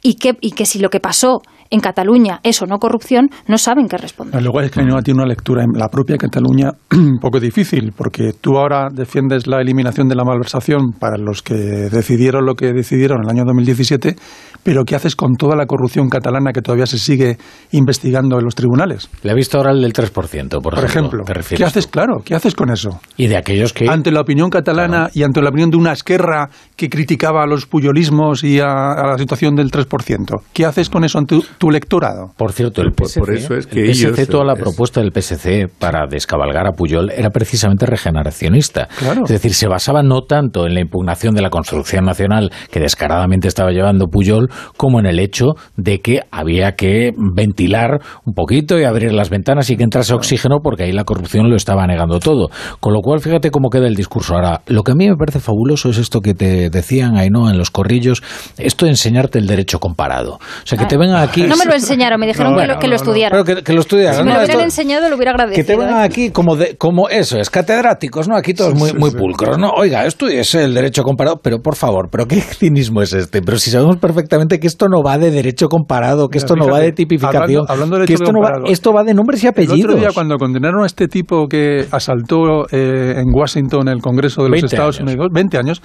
y 0.00 0.14
que, 0.14 0.36
y 0.40 0.52
que 0.52 0.64
si 0.64 0.78
lo 0.78 0.90
que 0.90 1.00
pasó 1.00 1.42
en 1.70 1.80
Cataluña 1.80 2.40
es 2.42 2.62
o 2.62 2.66
no 2.66 2.78
corrupción, 2.78 3.28
no 3.46 3.58
saben 3.58 3.88
qué 3.88 3.96
responder. 3.96 4.42
Luego 4.42 4.60
es 4.60 4.70
que 4.70 4.82
no 4.82 5.02
tiene 5.02 5.20
una 5.20 5.28
lectura 5.28 5.62
en 5.64 5.78
la 5.78 5.88
propia 5.88 6.16
Cataluña 6.16 6.70
un 6.92 7.18
poco 7.20 7.40
difícil, 7.40 7.92
porque 7.96 8.32
tú 8.40 8.56
ahora 8.56 8.88
defiendes 8.92 9.46
la 9.46 9.60
eliminación 9.60 10.08
de 10.08 10.14
la 10.14 10.24
malversación 10.24 10.92
para 10.98 11.16
los 11.18 11.42
que 11.42 11.54
decidieron 11.54 12.46
lo 12.46 12.54
que 12.54 12.72
decidieron 12.72 13.18
en 13.18 13.24
el 13.24 13.36
año 13.36 13.44
2017, 13.46 14.16
pero 14.62 14.84
¿qué 14.84 14.96
haces 14.96 15.16
con 15.16 15.34
toda 15.34 15.56
la 15.56 15.66
corrupción 15.66 16.08
catalana 16.08 16.52
que 16.52 16.62
todavía 16.62 16.86
se 16.86 16.98
sigue 16.98 17.38
investigando 17.72 18.38
en 18.38 18.44
los 18.44 18.54
tribunales? 18.54 19.08
Le 19.22 19.32
he 19.32 19.34
visto 19.34 19.58
ahora 19.58 19.72
el 19.72 19.80
del 19.80 19.92
3%, 19.92 20.60
por, 20.62 20.74
por 20.74 20.84
ejemplo. 20.84 21.24
¿Qué 21.56 21.64
haces, 21.64 21.86
claro, 21.86 22.22
qué 22.24 22.34
haces 22.34 22.54
con 22.54 22.70
eso? 22.70 23.00
Y 23.16 23.26
de 23.26 23.36
aquellos 23.36 23.72
que... 23.72 23.88
Ante 23.88 24.10
la 24.10 24.20
opinión 24.20 24.50
catalana 24.50 25.10
y 25.14 25.22
ante 25.22 25.40
la 25.42 25.50
opinión 25.50 25.70
de 25.70 25.76
una 25.76 25.92
esquerra 25.92 26.48
que 26.76 26.88
criticaba 26.88 27.42
a 27.42 27.46
los 27.46 27.66
puyolismos 27.66 28.44
y 28.44 28.60
a, 28.60 28.92
a 28.92 29.06
la 29.06 29.18
situación 29.18 29.54
del 29.54 29.70
3%, 29.70 30.40
¿qué 30.52 30.64
haces 30.64 30.90
con 30.90 31.04
eso 31.04 31.18
ante 31.18 31.38
tu 31.58 31.70
lectorado. 31.70 32.32
Por 32.36 32.52
cierto, 32.52 32.82
el 32.82 32.92
PSC, 32.92 33.20
por 33.20 33.34
eso 33.34 33.54
es 33.54 33.66
que 33.66 33.80
el 33.80 33.94
PSC, 33.94 34.06
ellos, 34.08 34.28
toda 34.28 34.44
la 34.44 34.52
es- 34.54 34.60
propuesta 34.60 35.00
del 35.00 35.12
PSC 35.12 35.68
para 35.78 36.06
descabalgar 36.08 36.66
a 36.66 36.72
Puyol 36.72 37.10
era 37.10 37.30
precisamente 37.30 37.86
regeneracionista. 37.86 38.88
Claro. 38.98 39.22
Es 39.24 39.30
decir, 39.30 39.54
se 39.54 39.68
basaba 39.68 40.02
no 40.02 40.22
tanto 40.22 40.66
en 40.66 40.74
la 40.74 40.80
impugnación 40.80 41.34
de 41.34 41.42
la 41.42 41.50
construcción 41.50 42.04
nacional 42.04 42.50
que 42.70 42.80
descaradamente 42.80 43.48
estaba 43.48 43.70
llevando 43.70 44.06
Puyol, 44.06 44.48
como 44.76 45.00
en 45.00 45.06
el 45.06 45.18
hecho 45.18 45.54
de 45.76 46.00
que 46.00 46.20
había 46.30 46.72
que 46.72 47.12
ventilar 47.34 48.00
un 48.24 48.34
poquito 48.34 48.78
y 48.78 48.84
abrir 48.84 49.12
las 49.12 49.30
ventanas 49.30 49.70
y 49.70 49.76
que 49.76 49.82
entrase 49.84 50.14
oxígeno 50.14 50.58
porque 50.62 50.84
ahí 50.84 50.92
la 50.92 51.04
corrupción 51.04 51.50
lo 51.50 51.56
estaba 51.56 51.86
negando 51.86 52.18
todo. 52.20 52.48
Con 52.80 52.92
lo 52.92 53.00
cual, 53.00 53.20
fíjate 53.20 53.50
cómo 53.50 53.70
queda 53.70 53.86
el 53.86 53.94
discurso. 53.94 54.34
Ahora, 54.34 54.62
lo 54.66 54.82
que 54.82 54.92
a 54.92 54.94
mí 54.94 55.08
me 55.08 55.16
parece 55.16 55.40
fabuloso 55.40 55.90
es 55.90 55.98
esto 55.98 56.20
que 56.20 56.34
te 56.34 56.70
decían, 56.70 57.16
Ainhoa, 57.16 57.50
en 57.50 57.58
los 57.58 57.70
corrillos, 57.70 58.22
esto 58.56 58.84
de 58.86 58.92
enseñarte 58.92 59.38
el 59.38 59.46
derecho 59.46 59.78
comparado. 59.78 60.34
O 60.34 60.40
sea, 60.66 60.78
que 60.78 60.86
te 60.86 60.96
vengan 60.96 61.22
aquí... 61.22 61.42
No 61.48 61.56
me 61.56 61.64
lo 61.64 61.74
enseñaron, 61.74 62.20
me 62.20 62.26
dijeron 62.26 62.52
No, 62.52 62.58
que, 62.60 62.66
lo, 62.66 62.78
que 62.78 62.88
lo 62.88 62.96
estudiara. 62.96 63.30
Pero 63.42 63.44
que, 63.58 63.62
que 63.64 63.72
lo 63.72 63.80
estudiaran. 63.80 64.14
si 64.16 64.22
me 64.24 64.30
lo 64.30 64.36
hubieran 64.38 64.50
Esto- 64.50 64.62
enseñado, 64.64 65.08
lo 65.08 65.16
hubiera 65.16 65.32
agradecido. 65.32 65.66
que 65.66 65.72
te 65.72 65.76
vengan 65.78 66.02
aquí 66.02 66.30
como 66.30 66.56
de, 66.56 66.76
como 66.76 67.08
eso 67.08 67.38
es 67.38 67.50
catedráticos, 67.50 68.28
¿no? 68.28 68.36
Aquí 68.36 68.54
todos 68.54 68.74
muy, 68.74 68.92
muy 68.92 69.10
pulcros, 69.10 69.58
¿no? 69.58 69.70
Oiga, 69.70 70.06
estudiese 70.06 70.64
el 70.64 70.74
derecho 70.74 71.02
comparado, 71.02 71.40
pero 71.42 71.58
por 71.60 71.76
favor, 71.76 72.08
pero 72.10 72.26
qué 72.26 72.40
cinismo 72.40 73.02
es 73.02 73.12
este. 73.12 73.42
Pero 73.42 73.58
si 73.58 73.70
sabemos 73.70 73.96
perfectamente 73.98 74.58
que 74.60 74.66
esto 74.66 74.86
no 74.88 75.02
va 75.02 75.18
de 75.18 75.30
derecho 75.30 75.68
comparado, 75.68 76.28
que 76.28 76.38
Mira, 76.38 76.44
esto 76.46 76.56
no 76.56 76.68
va 76.68 76.80
de 76.80 76.92
tipificación, 76.92 77.42
hablando- 77.42 77.72
hablando 77.72 77.96
de 77.98 78.04
que 78.06 78.12
derecho 78.12 78.24
esto 78.24 78.32
no 78.32 78.40
va, 78.40 78.46
comparado, 78.50 78.72
esto 78.72 78.92
va 78.92 79.04
de 79.04 79.14
nombres 79.14 79.42
y 79.42 79.46
El 79.46 79.50
apellidos. 79.50 79.84
otro 79.90 79.96
día, 80.00 80.08
cuando 80.14 80.36
condenaron 80.36 80.82
a 80.82 80.86
este 80.86 81.08
tipo 81.08 81.46
que 81.48 81.86
asaltó 81.90 82.66
eh, 82.70 83.14
en 83.16 83.24
Washington 83.34 83.88
el 83.88 84.00
Congreso 84.00 84.42
de 84.42 84.48
los 84.50 84.60
20 84.60 84.66
Estados 84.74 84.98
años. 85.00 85.10
Unidos, 85.12 85.28
20 85.32 85.58
años, 85.58 85.82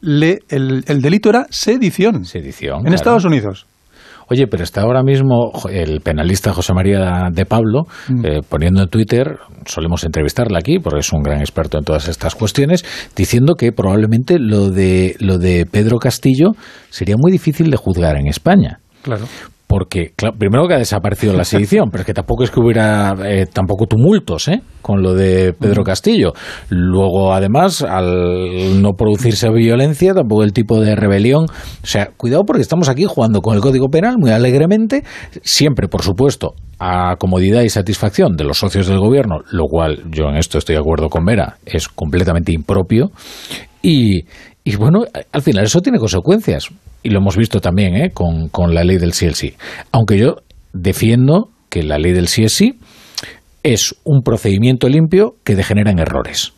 le, 0.00 0.40
el, 0.48 0.84
el 0.86 1.00
delito 1.00 1.30
era 1.30 1.46
sedición. 1.50 2.24
Sedición. 2.24 2.76
En 2.78 2.82
claro. 2.82 2.94
Estados 2.96 3.24
Unidos. 3.24 3.66
Oye, 4.28 4.46
pero 4.48 4.64
está 4.64 4.82
ahora 4.82 5.02
mismo 5.02 5.52
el 5.70 6.00
penalista 6.00 6.52
José 6.52 6.72
María 6.74 7.28
de 7.32 7.44
Pablo 7.46 7.84
Mm. 8.08 8.24
eh, 8.26 8.40
poniendo 8.48 8.82
en 8.82 8.88
Twitter, 8.88 9.38
solemos 9.66 10.04
entrevistarle 10.04 10.58
aquí 10.58 10.78
porque 10.78 11.00
es 11.00 11.12
un 11.12 11.22
gran 11.22 11.40
experto 11.40 11.78
en 11.78 11.84
todas 11.84 12.08
estas 12.08 12.34
cuestiones, 12.34 12.84
diciendo 13.14 13.54
que 13.54 13.72
probablemente 13.72 14.38
lo 14.38 14.70
de 14.70 15.14
lo 15.20 15.38
de 15.38 15.66
Pedro 15.70 15.98
Castillo 15.98 16.52
sería 16.90 17.16
muy 17.18 17.30
difícil 17.32 17.70
de 17.70 17.76
juzgar 17.76 18.16
en 18.16 18.26
España. 18.26 18.80
Claro. 19.02 19.24
Porque, 19.76 20.12
claro, 20.16 20.38
primero 20.38 20.66
que 20.66 20.72
ha 20.72 20.78
desaparecido 20.78 21.34
la 21.34 21.44
sedición, 21.44 21.90
pero 21.90 22.00
es 22.00 22.06
que 22.06 22.14
tampoco 22.14 22.44
es 22.44 22.50
que 22.50 22.60
hubiera 22.60 23.14
eh, 23.26 23.44
tampoco 23.44 23.84
tumultos 23.84 24.48
¿eh? 24.48 24.62
con 24.80 25.02
lo 25.02 25.12
de 25.12 25.52
Pedro 25.52 25.84
Castillo. 25.84 26.32
Luego, 26.70 27.34
además, 27.34 27.82
al 27.82 28.80
no 28.80 28.94
producirse 28.94 29.50
violencia, 29.50 30.14
tampoco 30.14 30.44
el 30.44 30.54
tipo 30.54 30.80
de 30.80 30.96
rebelión. 30.96 31.44
O 31.44 31.86
sea, 31.86 32.08
cuidado 32.16 32.44
porque 32.46 32.62
estamos 32.62 32.88
aquí 32.88 33.04
jugando 33.04 33.42
con 33.42 33.54
el 33.54 33.60
Código 33.60 33.88
Penal 33.90 34.16
muy 34.16 34.30
alegremente, 34.30 35.04
siempre, 35.42 35.88
por 35.88 36.00
supuesto, 36.00 36.54
a 36.78 37.16
comodidad 37.16 37.60
y 37.60 37.68
satisfacción 37.68 38.34
de 38.34 38.44
los 38.44 38.56
socios 38.56 38.86
del 38.86 38.98
gobierno, 38.98 39.40
lo 39.50 39.66
cual 39.66 40.04
yo 40.10 40.30
en 40.30 40.36
esto 40.36 40.56
estoy 40.56 40.76
de 40.76 40.80
acuerdo 40.80 41.10
con 41.10 41.26
Vera, 41.26 41.58
es 41.66 41.86
completamente 41.88 42.50
impropio. 42.50 43.10
Y, 43.82 44.22
y 44.64 44.76
bueno, 44.76 45.00
al 45.32 45.42
final 45.42 45.64
eso 45.64 45.82
tiene 45.82 45.98
consecuencias. 45.98 46.70
Y 47.02 47.10
lo 47.10 47.18
hemos 47.18 47.36
visto 47.36 47.60
también 47.60 47.94
¿eh? 47.96 48.10
con, 48.12 48.48
con 48.48 48.74
la 48.74 48.82
ley 48.84 48.98
del 48.98 49.12
CSI. 49.12 49.54
Aunque 49.92 50.18
yo 50.18 50.36
defiendo 50.72 51.50
que 51.68 51.82
la 51.82 51.98
ley 51.98 52.12
del 52.12 52.26
CSI 52.26 52.78
es 53.62 53.94
un 54.04 54.22
procedimiento 54.22 54.88
limpio 54.88 55.36
que 55.44 55.56
degenera 55.56 55.90
en 55.90 55.98
errores. 55.98 56.52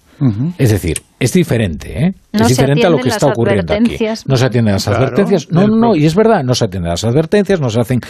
Es 0.59 0.71
decir, 0.71 1.03
es 1.21 1.33
diferente, 1.33 2.07
¿eh? 2.07 2.13
No 2.33 2.43
es 2.43 2.49
diferente 2.49 2.85
a 2.85 2.91
lo 2.91 2.99
que 2.99 3.09
está 3.09 3.29
ocurriendo 3.29 3.73
aquí. 3.73 3.97
No 4.27 4.37
se 4.37 4.47
atienden 4.47 4.73
las 4.75 4.83
Claro, 4.85 4.99
advertencias. 4.99 5.49
No, 5.53 5.69
no, 5.69 5.77
no, 5.77 5.95
y 5.95 6.07
es 6.07 6.17
verdad, 6.17 6.43
no 6.43 6.55
se 6.55 6.65
atienden 6.65 6.91
las 6.91 7.05
advertencias, 7.05 7.61
no 7.61 7.71
se 7.71 7.81
hacen 7.81 8.01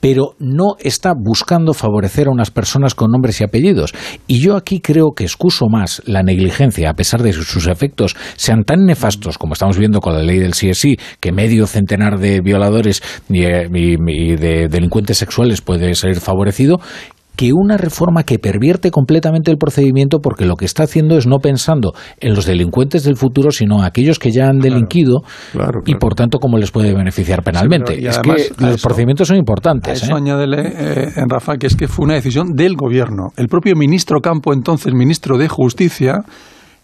pero 0.00 0.34
no 0.38 0.76
está 0.78 1.12
buscando 1.16 1.74
favorecer 1.74 2.28
a 2.28 2.32
unas 2.32 2.50
personas 2.50 2.94
con 2.94 3.10
nombres 3.10 3.40
y 3.40 3.44
apellidos. 3.44 3.92
Y 4.26 4.40
yo 4.40 4.56
aquí 4.56 4.80
creo 4.80 5.12
que 5.16 5.24
excuso 5.24 5.66
más 5.68 6.02
la 6.06 6.22
negligencia, 6.22 6.90
a 6.90 6.94
pesar 6.94 7.22
de 7.22 7.30
que 7.30 7.42
sus 7.42 7.66
efectos 7.66 8.16
sean 8.36 8.64
tan 8.64 8.84
nefastos 8.86 9.38
como 9.38 9.54
estamos 9.54 9.78
viendo 9.78 10.00
con 10.00 10.14
la 10.14 10.22
ley 10.22 10.38
del 10.38 10.54
CSI, 10.54 10.96
que 11.20 11.32
medio 11.32 11.66
centenar 11.66 12.18
de 12.18 12.40
violadores 12.40 13.02
y, 13.28 13.44
eh, 13.44 13.68
y- 13.74 13.96
y 14.08 14.36
de 14.36 14.68
delincuentes 14.68 15.18
sexuales 15.18 15.60
puede 15.60 15.94
ser 15.94 16.20
favorecido, 16.20 16.80
que 17.38 17.52
una 17.52 17.76
reforma 17.76 18.24
que 18.24 18.40
pervierte 18.40 18.90
completamente 18.90 19.52
el 19.52 19.58
procedimiento 19.58 20.18
porque 20.18 20.44
lo 20.44 20.56
que 20.56 20.64
está 20.64 20.82
haciendo 20.82 21.16
es 21.16 21.28
no 21.28 21.38
pensando 21.38 21.92
en 22.18 22.34
los 22.34 22.46
delincuentes 22.46 23.04
del 23.04 23.14
futuro, 23.16 23.52
sino 23.52 23.78
en 23.78 23.84
aquellos 23.84 24.18
que 24.18 24.32
ya 24.32 24.48
han 24.48 24.58
delinquido 24.58 25.20
y 25.86 25.94
por 25.94 26.16
tanto 26.16 26.40
cómo 26.40 26.58
les 26.58 26.72
puede 26.72 26.92
beneficiar 26.92 27.44
penalmente. 27.44 27.94
y 28.00 28.08
es 28.08 28.18
que 28.18 28.28
los 28.28 28.40
eso- 28.74 28.82
procedimientos 28.88 29.28
son 29.28 29.36
A 29.36 29.38
importantes. 29.38 30.02
eso 30.02 30.12
¿eh? 30.14 30.16
añádele, 30.18 30.62
eh, 30.66 31.08
en 31.14 31.28
Rafa, 31.28 31.58
que 31.58 31.68
es 31.68 31.76
que 31.76 31.86
fue 31.86 32.06
una 32.06 32.14
decisión 32.14 32.54
del 32.56 32.74
gobierno. 32.74 33.28
El 33.36 33.46
propio 33.46 33.76
ministro 33.76 34.20
Campo, 34.20 34.52
entonces 34.52 34.92
ministro 34.92 35.38
de 35.38 35.46
Justicia, 35.46 36.22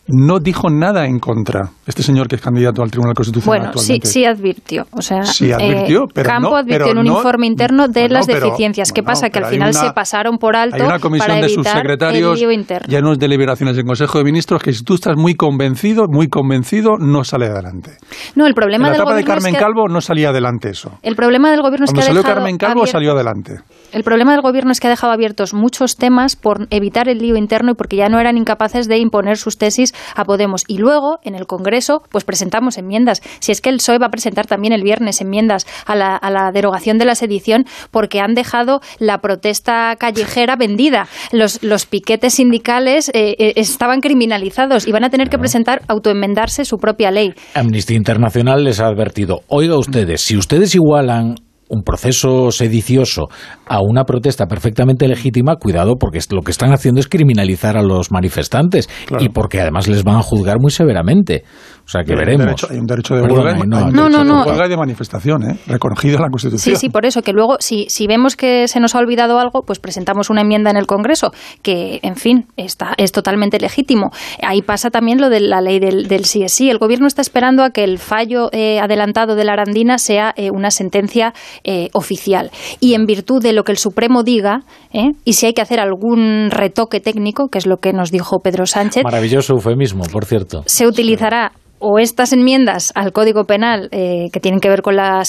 no 0.06 0.38
dijo 0.38 0.68
nada 0.70 1.06
en 1.06 1.18
contra. 1.18 1.70
Este 1.86 2.02
señor 2.02 2.28
que 2.28 2.36
es 2.36 2.42
candidato 2.42 2.82
al 2.82 2.90
Tribunal 2.90 3.14
Constitucional 3.14 3.58
Bueno, 3.60 3.72
sí, 3.72 3.78
actualmente. 3.94 4.06
sí 4.08 4.24
advirtió. 4.24 4.86
O 4.92 5.00
sea, 5.02 5.22
Sí 5.24 5.50
advirtió, 5.52 6.02
eh, 6.04 6.06
pero 6.12 6.28
Campo 6.28 6.50
no- 6.50 6.56
advirtió 6.56 6.78
pero 6.86 6.90
en 6.92 6.98
un 6.98 7.06
no- 7.06 7.16
informe 7.16 7.46
interno 7.46 7.88
de 7.88 8.00
Bueno, 8.00 8.14
las 8.14 8.26
pero- 8.26 8.40
deficiencias. 8.46 8.92
¿Qué 8.92 9.00
bueno, 9.00 9.12
pasa? 9.12 9.30
Que 9.30 9.38
al 9.38 9.46
final 9.46 9.70
una- 9.70 9.80
se 9.80 9.92
pasaron 9.92 10.36
por 10.38 10.56
alto 10.56 10.76
Hay 10.76 10.82
una 10.82 10.98
comisión 10.98 11.28
para 11.28 11.40
de 11.40 11.46
evitar 11.52 11.64
subsecretarios, 11.64 12.40
ya 12.86 13.00
no 13.00 13.12
es 13.12 13.18
deliberaciones 13.18 13.76
del 13.76 13.84
Consejo 13.86 14.18
de 14.18 14.24
Ministros, 14.24 14.62
que 14.62 14.72
si 14.72 14.84
tú 14.84 14.94
estás 14.94 15.16
muy 15.16 15.34
convencido, 15.34 16.04
muy 16.08 16.28
convencido, 16.28 16.96
no 16.98 17.24
sale 17.24 17.46
adelante. 17.46 17.92
No, 18.34 18.44
el 18.44 18.50
En 18.50 18.54
problema 18.54 18.88
la 18.88 18.92
del 18.92 19.00
etapa 19.00 19.14
de 19.16 19.22
gobierno 19.22 19.34
es 19.38 19.42
Carmen 19.44 19.54
que 19.54 19.60
Calvo 19.64 19.88
no 19.88 20.00
salía 20.00 20.28
adelante 20.28 20.70
eso. 20.70 20.98
el 21.02 21.16
problema 21.16 21.50
del 21.50 21.62
gobierno 21.62 21.84
es 21.86 21.92
que 21.92 22.00
ha 22.00 22.04
salió 22.04 22.22
Carmen 22.22 22.58
Calvo 22.58 22.86
salió 22.86 23.12
adelante. 23.12 23.54
El 23.94 24.02
problema 24.02 24.32
del 24.32 24.40
gobierno 24.40 24.72
es 24.72 24.80
que 24.80 24.88
ha 24.88 24.90
dejado 24.90 25.12
abiertos 25.12 25.54
muchos 25.54 25.94
temas 25.94 26.34
por 26.34 26.66
evitar 26.70 27.08
el 27.08 27.18
lío 27.18 27.36
interno 27.36 27.70
y 27.70 27.74
porque 27.76 27.94
ya 27.94 28.08
no 28.08 28.18
eran 28.18 28.36
incapaces 28.36 28.88
de 28.88 28.98
imponer 28.98 29.36
sus 29.36 29.56
tesis 29.56 29.94
a 30.16 30.24
Podemos. 30.24 30.64
Y 30.66 30.78
luego, 30.78 31.20
en 31.22 31.36
el 31.36 31.46
Congreso, 31.46 32.02
pues 32.10 32.24
presentamos 32.24 32.76
enmiendas. 32.76 33.22
Si 33.38 33.52
es 33.52 33.60
que 33.60 33.70
el 33.70 33.76
PSOE 33.76 33.98
va 33.98 34.06
a 34.06 34.10
presentar 34.10 34.48
también 34.48 34.72
el 34.72 34.82
viernes 34.82 35.20
enmiendas 35.20 35.64
a 35.86 35.94
la, 35.94 36.16
a 36.16 36.30
la 36.32 36.50
derogación 36.50 36.98
de 36.98 37.04
la 37.04 37.14
sedición 37.14 37.66
porque 37.92 38.18
han 38.18 38.34
dejado 38.34 38.80
la 38.98 39.18
protesta 39.18 39.94
callejera 39.96 40.56
vendida. 40.56 41.06
Los, 41.30 41.62
los 41.62 41.86
piquetes 41.86 42.34
sindicales 42.34 43.10
eh, 43.10 43.36
eh, 43.38 43.52
estaban 43.54 44.00
criminalizados 44.00 44.88
y 44.88 44.92
van 44.92 45.04
a 45.04 45.10
tener 45.10 45.28
que 45.28 45.38
presentar, 45.38 45.82
autoenmendarse 45.86 46.64
su 46.64 46.78
propia 46.78 47.12
ley. 47.12 47.32
Amnistía 47.54 47.96
Internacional 47.96 48.64
les 48.64 48.80
ha 48.80 48.88
advertido, 48.88 49.42
oiga 49.46 49.78
ustedes, 49.78 50.22
si 50.22 50.36
ustedes 50.36 50.74
igualan 50.74 51.36
un 51.68 51.82
proceso 51.82 52.50
sedicioso 52.50 53.28
a 53.66 53.78
una 53.80 54.04
protesta 54.04 54.46
perfectamente 54.46 55.08
legítima, 55.08 55.56
cuidado, 55.56 55.94
porque 55.98 56.18
es- 56.18 56.30
lo 56.32 56.42
que 56.42 56.50
están 56.50 56.72
haciendo 56.72 57.00
es 57.00 57.08
criminalizar 57.08 57.76
a 57.76 57.82
los 57.82 58.10
manifestantes 58.12 58.88
y 59.20 59.28
porque 59.30 59.60
además 59.60 59.88
les 59.88 60.04
van 60.04 60.16
a 60.16 60.22
juzgar 60.22 60.58
muy 60.60 60.70
severamente. 60.70 61.44
O 61.86 61.88
sea, 61.88 62.02
que 62.02 62.12
Hay 62.12 62.18
un 62.18 62.24
veremos. 62.24 62.46
derecho- 62.46 62.66
hay 62.70 62.78
un 62.78 62.86
derecho 62.86 63.14
de 63.14 63.22
huelga, 63.22 63.58
un 63.60 63.68
No, 63.68 64.08
no, 64.08 64.24
no. 64.24 64.42
huelga 64.44 64.66
y 64.66 64.68
de 64.70 64.76
manifestación, 64.76 65.42
¿eh? 65.50 65.58
reconocido 65.66 66.16
en 66.16 66.22
la 66.22 66.28
Constitución. 66.30 66.74
Sí, 66.76 66.80
sí, 66.80 66.88
por 66.88 67.04
eso, 67.04 67.20
que 67.20 67.32
luego, 67.32 67.56
si, 67.60 67.86
si 67.88 68.06
vemos 68.06 68.36
que 68.36 68.68
se 68.68 68.80
nos 68.80 68.94
ha 68.94 68.98
olvidado 69.00 69.38
algo, 69.38 69.62
pues 69.66 69.80
presentamos 69.80 70.30
una 70.30 70.40
enmienda 70.40 70.70
en 70.70 70.76
el 70.78 70.86
Congreso, 70.86 71.32
que, 71.62 72.00
en 72.02 72.16
fin, 72.16 72.46
está, 72.56 72.94
es 72.96 73.12
totalmente 73.12 73.58
legítimo. 73.60 74.10
Ahí 74.42 74.62
pasa 74.62 74.90
también 74.90 75.20
lo 75.20 75.28
de 75.28 75.40
la 75.40 75.60
ley 75.60 75.78
del, 75.78 76.08
del 76.08 76.22
CSI. 76.22 76.70
El 76.70 76.78
Gobierno 76.78 77.06
está 77.06 77.20
esperando 77.20 77.62
a 77.62 77.70
que 77.70 77.84
el 77.84 77.98
fallo 77.98 78.48
eh, 78.52 78.80
adelantado 78.80 79.34
de 79.34 79.44
la 79.44 79.52
Arandina 79.52 79.98
sea 79.98 80.32
eh, 80.36 80.50
una 80.50 80.70
sentencia 80.70 81.34
eh, 81.62 81.88
oficial. 81.92 82.50
Y 82.80 82.94
en 82.94 83.06
virtud 83.06 83.42
de 83.42 83.52
lo 83.52 83.62
que 83.64 83.72
el 83.72 83.78
Supremo 83.78 84.22
diga, 84.22 84.62
¿eh? 84.92 85.12
y 85.24 85.34
si 85.34 85.46
hay 85.46 85.52
que 85.52 85.62
hacer 85.62 85.80
algún 85.80 86.50
retoque 86.50 87.00
técnico, 87.00 87.48
que 87.48 87.58
es 87.58 87.66
lo 87.66 87.76
que 87.76 87.92
nos 87.92 88.10
dijo 88.10 88.40
Pedro 88.40 88.66
Sánchez, 88.66 89.04
Maravilloso 89.04 89.54
eufemismo, 89.54 90.04
por 90.12 90.24
cierto. 90.24 90.62
se 90.66 90.86
utilizará 90.86 91.52
o 91.84 91.98
estas 91.98 92.32
enmiendas 92.32 92.92
al 92.94 93.12
Código 93.12 93.44
Penal 93.44 93.88
eh, 93.92 94.30
que 94.32 94.40
tienen 94.40 94.60
que 94.60 94.70
ver 94.70 94.80
con 94.80 94.96
la, 94.96 95.22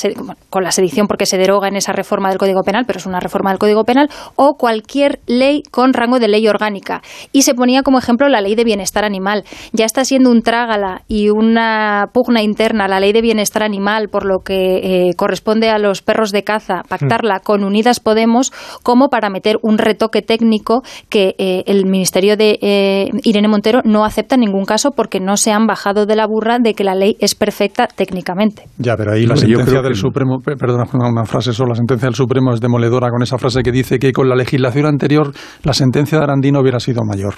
con 0.50 0.64
la 0.64 0.72
sedición 0.72 1.08
porque 1.08 1.26
se 1.26 1.38
deroga 1.38 1.68
en 1.68 1.76
esa 1.76 1.92
reforma 1.92 2.30
del 2.30 2.38
Código 2.38 2.62
Penal, 2.64 2.86
pero 2.88 2.98
es 2.98 3.06
una 3.06 3.20
reforma 3.20 3.50
del 3.50 3.60
Código 3.60 3.84
Penal, 3.84 4.10
o 4.38 4.56
cualquier 4.56 5.20
ley 5.28 5.64
con 5.70 5.94
rango 5.94 6.18
de 6.18 6.30
ley 6.30 6.48
orgánica. 6.48 7.02
Y 7.34 7.42
se 7.42 7.54
ponía 7.54 7.84
como 7.84 8.00
ejemplo 8.00 8.30
la 8.30 8.40
ley 8.40 8.56
de 8.56 8.64
bienestar 8.64 9.04
animal. 9.04 9.44
Ya 9.74 9.84
está 9.84 10.06
siendo 10.06 10.32
un 10.32 10.44
trágala 10.44 11.02
y 11.10 11.30
una 11.30 12.06
pugna 12.14 12.42
interna 12.42 12.88
la 12.88 13.02
ley 13.02 13.12
de 13.12 13.22
bienestar 13.22 13.62
animal 13.62 14.08
por 14.08 14.26
lo 14.26 14.40
que 14.40 15.10
eh, 15.10 15.14
corresponde 15.16 15.70
a 15.70 15.78
los 15.78 16.02
perros 16.02 16.32
de 16.32 16.44
caza, 16.44 16.84
pactarla 16.88 17.42
con 17.42 17.66
Unidas 17.66 18.00
Podemos 18.00 18.54
como 18.82 19.10
para 19.10 19.30
meter 19.30 19.58
un 19.62 19.78
retoque 19.78 20.22
técnico 20.22 20.84
que 21.10 21.36
eh, 21.38 21.64
el 21.68 21.86
Ministerio 21.86 22.38
de 22.38 22.60
eh, 22.62 23.10
Irene 23.24 23.50
Montero 23.50 23.82
no 23.84 24.06
acepta 24.06 24.36
en 24.36 24.42
ningún 24.42 24.64
caso 24.64 24.92
porque 24.92 25.20
no 25.20 25.36
se 25.36 25.52
han 25.52 25.68
bajado 25.68 26.06
de 26.06 26.16
la 26.16 26.26
burra 26.26 26.45
de 26.62 26.74
que 26.74 26.84
la 26.84 26.94
ley 26.96 27.16
es 27.20 27.34
perfecta 27.36 27.88
técnicamente. 27.88 28.64
Ya, 28.78 28.96
pero 28.96 29.14
ahí 29.14 29.24
la 29.26 29.34
No, 29.34 29.38
sentencia 29.38 29.66
creo 29.66 29.82
del 29.82 29.94
que- 29.94 30.00
Supremo, 30.00 30.38
pe- 30.44 30.56
perdona 30.56 30.86
una, 30.94 31.10
una 31.10 31.26
frase 31.26 31.52
solo, 31.52 31.70
la 31.70 31.76
sentencia 31.76 32.06
del 32.08 32.16
Supremo 32.16 32.54
es 32.54 32.62
demoledora 32.62 33.10
con 33.10 33.22
esa 33.24 33.38
frase 33.38 33.62
que 33.64 33.72
dice 33.72 33.98
que 33.98 34.12
con 34.12 34.30
la 34.30 34.36
legislación 34.36 34.86
anterior 34.86 35.32
la 35.64 35.74
sentencia 35.74 36.20
de 36.20 36.24
Arandino 36.24 36.60
hubiera 36.62 36.80
sido 36.80 37.02
mayor. 37.04 37.34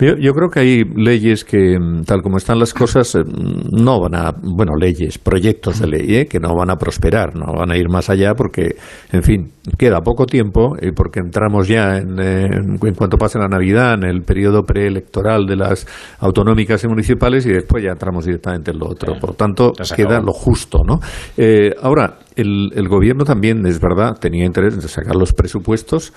Yo, 0.00 0.16
yo, 0.16 0.32
creo 0.32 0.48
que 0.48 0.60
hay 0.60 0.84
leyes 0.84 1.44
que, 1.44 1.78
mm, 1.78 2.04
tal 2.04 2.22
como 2.22 2.38
están 2.38 2.58
las 2.58 2.72
cosas, 2.72 3.14
eh, 3.14 3.22
no 3.24 4.00
van 4.00 4.14
a, 4.14 4.32
bueno, 4.42 4.74
leyes, 4.74 5.18
proyectos 5.18 5.80
de 5.80 5.88
ley, 5.88 6.16
¿eh? 6.16 6.26
que 6.26 6.40
no 6.40 6.54
van 6.56 6.70
a 6.70 6.76
prosperar, 6.76 7.36
no 7.36 7.52
van 7.52 7.70
a 7.70 7.76
ir 7.76 7.90
más 7.90 8.08
allá 8.08 8.32
porque, 8.34 8.76
en 9.12 9.22
fin, 9.22 9.52
queda 9.76 10.00
poco 10.00 10.24
tiempo 10.24 10.74
y 10.80 10.92
porque 10.92 11.20
entramos 11.20 11.68
ya 11.68 11.98
en, 11.98 12.18
en, 12.18 12.78
cuanto 12.78 13.18
pase 13.18 13.38
la 13.38 13.48
Navidad, 13.48 13.94
en 13.94 14.04
el 14.04 14.22
periodo 14.22 14.62
preelectoral 14.62 15.44
de 15.46 15.56
las 15.56 15.86
autonómicas 16.20 16.82
y 16.84 16.88
municipales 16.88 17.44
y 17.44 17.52
después 17.52 17.84
ya 17.84 17.90
entramos 17.90 18.24
directamente 18.24 18.70
en 18.70 18.78
lo 18.78 18.86
otro. 18.88 19.18
Por 19.20 19.34
tanto, 19.34 19.72
queda 19.94 20.20
lo 20.20 20.32
justo, 20.32 20.78
¿no? 20.82 21.00
Eh, 21.36 21.74
ahora, 21.82 22.20
el, 22.36 22.70
el 22.74 22.88
gobierno 22.88 23.24
también, 23.24 23.66
es 23.66 23.78
verdad, 23.78 24.16
tenía 24.18 24.46
interés 24.46 24.74
en 24.74 24.82
sacar 24.82 25.14
los 25.14 25.34
presupuestos 25.34 26.12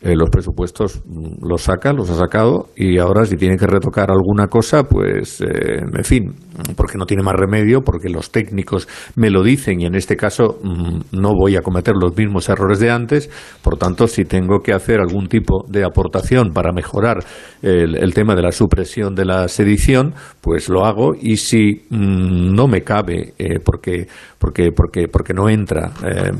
eh, 0.00 0.14
los 0.14 0.30
presupuestos 0.30 1.02
mm, 1.04 1.44
los 1.44 1.62
saca, 1.62 1.92
los 1.92 2.08
ha 2.10 2.14
sacado 2.14 2.68
y 2.76 2.98
ahora 2.98 3.24
si 3.24 3.36
tiene 3.36 3.56
que 3.56 3.66
retocar 3.66 4.12
alguna 4.12 4.46
cosa, 4.46 4.84
pues 4.84 5.40
eh, 5.40 5.80
en 5.80 6.04
fin, 6.04 6.34
porque 6.76 6.96
no 6.96 7.04
tiene 7.04 7.24
más 7.24 7.34
remedio, 7.34 7.82
porque 7.82 8.08
los 8.08 8.30
técnicos 8.30 8.86
me 9.16 9.28
lo 9.28 9.42
dicen 9.42 9.80
y 9.80 9.86
en 9.86 9.96
este 9.96 10.16
caso 10.16 10.60
mm, 10.62 11.18
no 11.18 11.34
voy 11.34 11.56
a 11.56 11.62
cometer 11.62 11.96
los 12.00 12.16
mismos 12.16 12.48
errores 12.48 12.78
de 12.78 12.92
antes, 12.92 13.28
por 13.60 13.76
tanto 13.76 14.06
si 14.06 14.24
tengo 14.24 14.60
que 14.60 14.72
hacer 14.72 15.00
algún 15.00 15.26
tipo 15.26 15.64
de 15.68 15.84
aportación 15.84 16.52
para 16.52 16.72
mejorar 16.72 17.24
el, 17.62 18.14
tema 18.14 18.36
de 18.36 18.42
la 18.42 18.52
supresión 18.52 19.16
de 19.16 19.24
la 19.24 19.48
sedición, 19.48 20.14
pues 20.40 20.68
lo 20.68 20.86
hago 20.86 21.14
y 21.20 21.38
si 21.38 21.86
mm, 21.90 22.54
no 22.54 22.68
me 22.68 22.82
cabe 22.82 23.34
eh, 23.36 23.58
porque 23.64 24.06
porque 24.38 24.70
porque 24.70 25.08
porque 25.08 25.34
no 25.34 25.48
entra, 25.48 25.90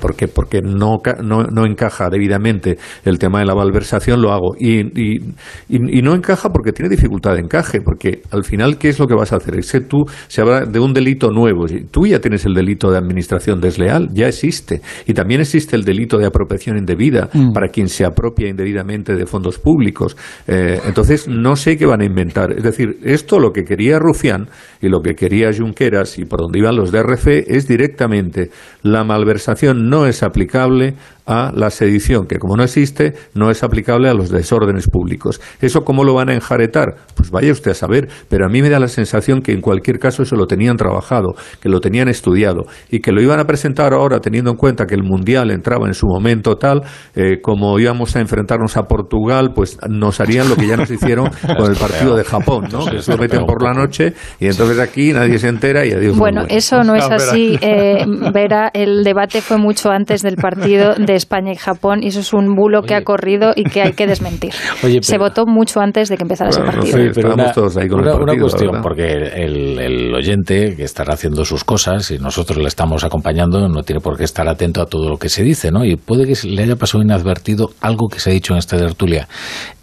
porque 0.01 0.29
porque 0.29 0.61
no, 0.63 1.01
no, 1.25 1.43
no 1.43 1.67
encaja 1.67 2.09
debidamente 2.09 2.79
el 3.05 3.19
tema 3.19 3.41
de 3.41 3.48
la 3.49 3.55
malversación 3.55 4.23
lo 4.23 4.33
hago. 4.33 4.55
Y, 4.59 4.81
y, 4.81 5.35
y, 5.69 6.03
no 6.03 6.15
encaja 6.15 6.51
porque 6.51 6.73
tiene 6.73 6.89
dificultad 6.89 7.35
de 7.35 7.41
encaje, 7.41 7.81
porque 7.81 8.23
al 8.31 8.45
final, 8.45 8.79
¿qué 8.79 8.89
es 8.89 8.99
lo 8.99 9.07
que 9.07 9.15
vas 9.15 9.33
a 9.33 9.37
hacer? 9.37 9.59
Es 9.59 9.73
que 9.73 9.81
tú 9.81 10.05
se 10.29 10.41
habla 10.41 10.65
de 10.65 10.79
un 10.79 10.93
delito 10.93 11.31
nuevo. 11.31 11.67
Tú 11.91 12.07
ya 12.07 12.21
tienes 12.21 12.45
el 12.45 12.55
delito 12.55 12.91
de 12.91 12.99
administración 12.99 13.61
desleal, 13.61 14.09
ya 14.13 14.29
existe. 14.29 14.81
Y 15.07 15.15
también 15.15 15.41
existe 15.41 15.75
el 15.75 15.83
delito 15.83 16.19
de 16.19 16.27
apropiación 16.27 16.79
indebida 16.79 17.29
mm. 17.33 17.53
para 17.53 17.69
quien 17.69 17.89
se 17.89 18.05
apropia 18.05 18.49
indebidamente 18.49 19.15
de 19.17 19.27
fondos 19.27 19.59
públicos. 19.59 20.17
Eh, 20.47 20.81
entonces, 20.87 21.27
no 21.27 21.57
sé 21.57 21.77
qué 21.77 21.87
van 21.87 22.03
a 22.03 22.05
inventar. 22.05 22.53
Es 22.53 22.63
decir, 22.63 22.99
esto 23.03 23.41
lo 23.41 23.53
que 23.53 23.65
quería 23.65 23.99
Rufián 23.99 24.49
y 24.81 24.89
lo 24.89 25.01
que 25.01 25.15
quería 25.15 25.51
Junqueras 25.53 26.19
y 26.19 26.25
por 26.25 26.41
donde 26.41 26.59
iban 26.59 26.77
los 26.77 26.93
DRF 26.93 27.27
es 27.27 27.67
directamente 27.67 28.51
la 28.83 29.05
malversación 29.05 29.89
no 29.89 30.07
es 30.07 30.23
aplicable 30.23 30.95
a 31.29 31.53
la 31.55 31.69
sedición, 31.69 32.27
que 32.27 32.39
como 32.39 32.57
no 32.57 32.65
existe, 32.65 33.13
no 33.35 33.51
es 33.51 33.63
aplicable 33.63 34.09
a 34.09 34.15
los 34.15 34.31
desórdenes 34.31 34.89
públicos. 34.89 35.41
¿Eso 35.61 35.85
cómo 35.85 36.03
lo 36.03 36.15
van 36.15 36.31
a 36.31 36.35
enjaretar? 36.35 36.97
Pues 37.15 37.31
vaya 37.31 37.53
usted 37.53 37.73
a 37.73 37.75
saber, 37.75 38.09
pero 38.31 38.47
a 38.47 38.49
mí 38.49 38.63
me 38.63 38.71
da 38.71 38.81
la 38.81 38.89
sensación 38.89 39.43
que 39.43 39.53
en 39.53 39.61
cualquier 39.61 39.99
caso 39.99 40.23
eso 40.23 40.37
lo 40.37 40.47
tenían 40.47 40.79
trabajado, 40.79 41.35
que 41.61 41.69
lo 41.69 41.81
tenían 41.81 42.09
estudiado 42.09 42.63
y 42.91 43.01
que 43.01 43.13
lo 43.13 43.21
iban 43.21 43.39
a 43.41 43.45
presentar 43.45 43.93
ahora 43.93 44.21
teniendo 44.21 44.51
en 44.51 44.57
cuenta 44.57 44.87
que 44.87 44.95
el 44.95 45.03
Mundial 45.03 45.51
entraba 45.51 45.87
en 45.87 45.95
su 45.95 46.07
momento 46.07 46.57
tal, 46.57 46.81
eh, 47.15 47.43
como 47.43 47.79
íbamos 47.79 48.17
a 48.17 48.21
enfrentarnos 48.21 48.79
a 48.79 48.85
Portugal, 48.85 49.53
pues 49.55 49.77
nos 49.87 50.21
harían 50.21 50.49
lo 50.49 50.57
que 50.57 50.67
ya 50.67 50.79
nos 50.79 50.91
hicieron 50.91 51.29
con 51.59 51.71
el 51.71 51.77
partido 51.77 52.17
de 52.17 52.25
Japón, 52.25 52.69
¿no? 52.73 52.87
que 52.87 53.03
se 53.03 53.13
lo 53.13 53.19
meten 53.19 53.45
por 53.45 53.63
la 53.63 53.75
noche 53.75 54.15
y 54.41 54.47
entonces 54.47 54.79
aquí 54.79 55.13
nadie 55.13 55.39
se 55.39 55.49
entera 55.49 55.85
y 55.85 55.93
adiós. 55.93 56.17
Bueno, 56.17 56.45
eso 56.49 56.83
no 56.85 56.95
es 56.95 57.05
así, 57.05 57.59
eh, 57.61 58.07
Vera. 58.33 58.71
El 58.73 59.05
debate 59.05 59.43
fue 59.43 59.59
mucho 59.59 59.91
antes 59.91 60.23
del 60.23 60.37
partido 60.37 60.95
de 60.95 61.18
España 61.19 61.53
y 61.53 61.57
Japón 61.57 62.01
y 62.03 62.09
eso 62.09 62.21
es 62.21 62.33
un 62.33 62.55
bulo 62.55 62.83
que 62.83 62.95
ha 62.95 63.03
corrido 63.03 63.53
y 63.55 63.65
que 63.65 63.83
hay 63.83 63.93
que 63.93 64.07
desmentir. 64.07 64.53
Se 65.03 65.19
votó 65.19 65.47
mucho 65.47 65.81
antes 65.81 66.09
de 66.09 66.17
que 66.17 66.23
empezara 66.23 66.51
ese 66.51 66.63
partido. 66.63 66.99
Pero 67.15 67.35
una, 67.35 67.53
todos 67.53 67.77
ahí 67.77 67.89
con 67.89 68.01
una, 68.01 68.37
cuestión, 68.37 68.81
porque 68.83 69.05
el, 69.05 69.79
el, 69.79 70.15
oyente 70.15 70.75
que 70.77 70.85
estará 70.85 71.15
haciendo 71.15 71.45
sus 71.45 71.65
cosas 71.65 72.11
y 72.11 72.19
nosotros 72.19 72.59
le 72.59 72.69
estamos 72.69 73.05
acompañando 73.05 73.69
no 73.69 73.83
tiene 73.83 74.01
por 74.01 74.17
qué 74.17 74.25
estar 74.25 74.49
atento 74.49 74.81
a 74.81 74.87
todo 74.87 75.09
lo 75.09 75.19
que 75.19 75.29
se 75.29 75.43
dice, 75.43 75.71
¿no? 75.71 75.85
Y 75.85 75.97
puede 75.97 76.27
que 76.27 76.49
le 76.49 76.63
haya 76.63 76.77
pasado 76.77 77.03
inadvertido 77.03 77.71
algo 77.81 78.09
que 78.09 78.21
se 78.21 78.31
ha 78.31 78.33
dicho 78.33 78.55
en 78.55 78.59
esta 78.59 78.77
tertulia. 78.77 79.29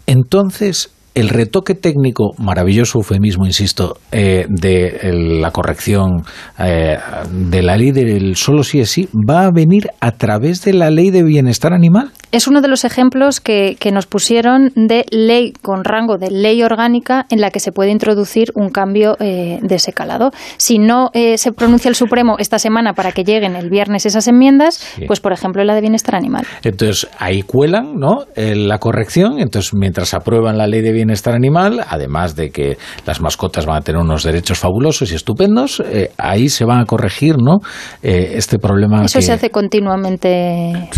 Entonces, 0.06 0.90
el 1.16 1.30
retoque 1.30 1.74
técnico, 1.74 2.34
maravilloso 2.36 2.98
eufemismo, 2.98 3.46
insisto, 3.46 3.96
eh, 4.12 4.44
de 4.50 5.38
la 5.40 5.50
corrección 5.50 6.24
eh, 6.58 6.98
de 7.30 7.62
la 7.62 7.78
ley 7.78 7.90
del 7.90 8.36
solo 8.36 8.62
sí 8.62 8.80
es 8.80 8.90
sí, 8.90 9.08
va 9.12 9.46
a 9.46 9.50
venir 9.50 9.88
a 10.00 10.12
través 10.12 10.62
de 10.62 10.74
la 10.74 10.90
ley 10.90 11.10
de 11.10 11.22
bienestar 11.22 11.72
animal? 11.72 12.12
Es 12.32 12.46
uno 12.46 12.60
de 12.60 12.68
los 12.68 12.84
ejemplos 12.84 13.40
que, 13.40 13.76
nos 13.92 14.06
pusieron 14.06 14.72
de 14.74 15.06
ley 15.10 15.52
con 15.62 15.84
rango 15.84 16.18
de 16.18 16.28
ley 16.30 16.62
orgánica 16.62 17.26
en 17.30 17.40
la 17.40 17.50
que 17.50 17.60
se 17.60 17.70
puede 17.70 17.90
introducir 17.90 18.50
un 18.54 18.70
cambio 18.70 19.16
eh, 19.20 19.60
de 19.62 19.74
ese 19.76 19.92
calado. 19.92 20.32
Si 20.56 20.78
no 20.78 21.10
se 21.14 21.52
pronuncia 21.52 21.88
el 21.88 21.94
Supremo 21.94 22.36
esta 22.38 22.58
semana 22.58 22.94
para 22.94 23.12
que 23.12 23.22
lleguen 23.22 23.54
el 23.54 23.70
viernes 23.70 24.06
esas 24.06 24.26
enmiendas, 24.26 24.84
pues 25.06 25.20
por 25.20 25.32
ejemplo 25.32 25.62
la 25.64 25.74
de 25.74 25.80
bienestar 25.80 26.16
animal. 26.16 26.44
Entonces 26.64 27.08
ahí 27.18 27.42
cuelan 27.42 27.94
¿no? 27.94 28.24
la 28.36 28.78
corrección, 28.78 29.38
entonces 29.38 29.72
mientras 29.74 30.12
aprueban 30.14 30.58
la 30.58 30.66
ley 30.66 30.82
de 30.82 30.92
bienestar 30.92 31.34
animal, 31.34 31.84
además 31.88 32.36
de 32.36 32.50
que 32.50 32.76
las 33.06 33.20
mascotas 33.20 33.66
van 33.66 33.76
a 33.78 33.80
tener 33.80 34.00
unos 34.00 34.24
derechos 34.24 34.58
fabulosos 34.58 35.12
y 35.12 35.14
estupendos, 35.14 35.82
eh, 35.86 36.10
ahí 36.18 36.48
se 36.48 36.64
van 36.64 36.80
a 36.80 36.84
corregir 36.84 37.36
¿no? 37.38 37.58
Eh, 38.02 38.32
este 38.34 38.58
problema. 38.58 39.04
Eso 39.04 39.20
se 39.20 39.32
hace 39.32 39.50
continuamente, 39.50 40.88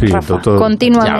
continuamente. 0.58 1.17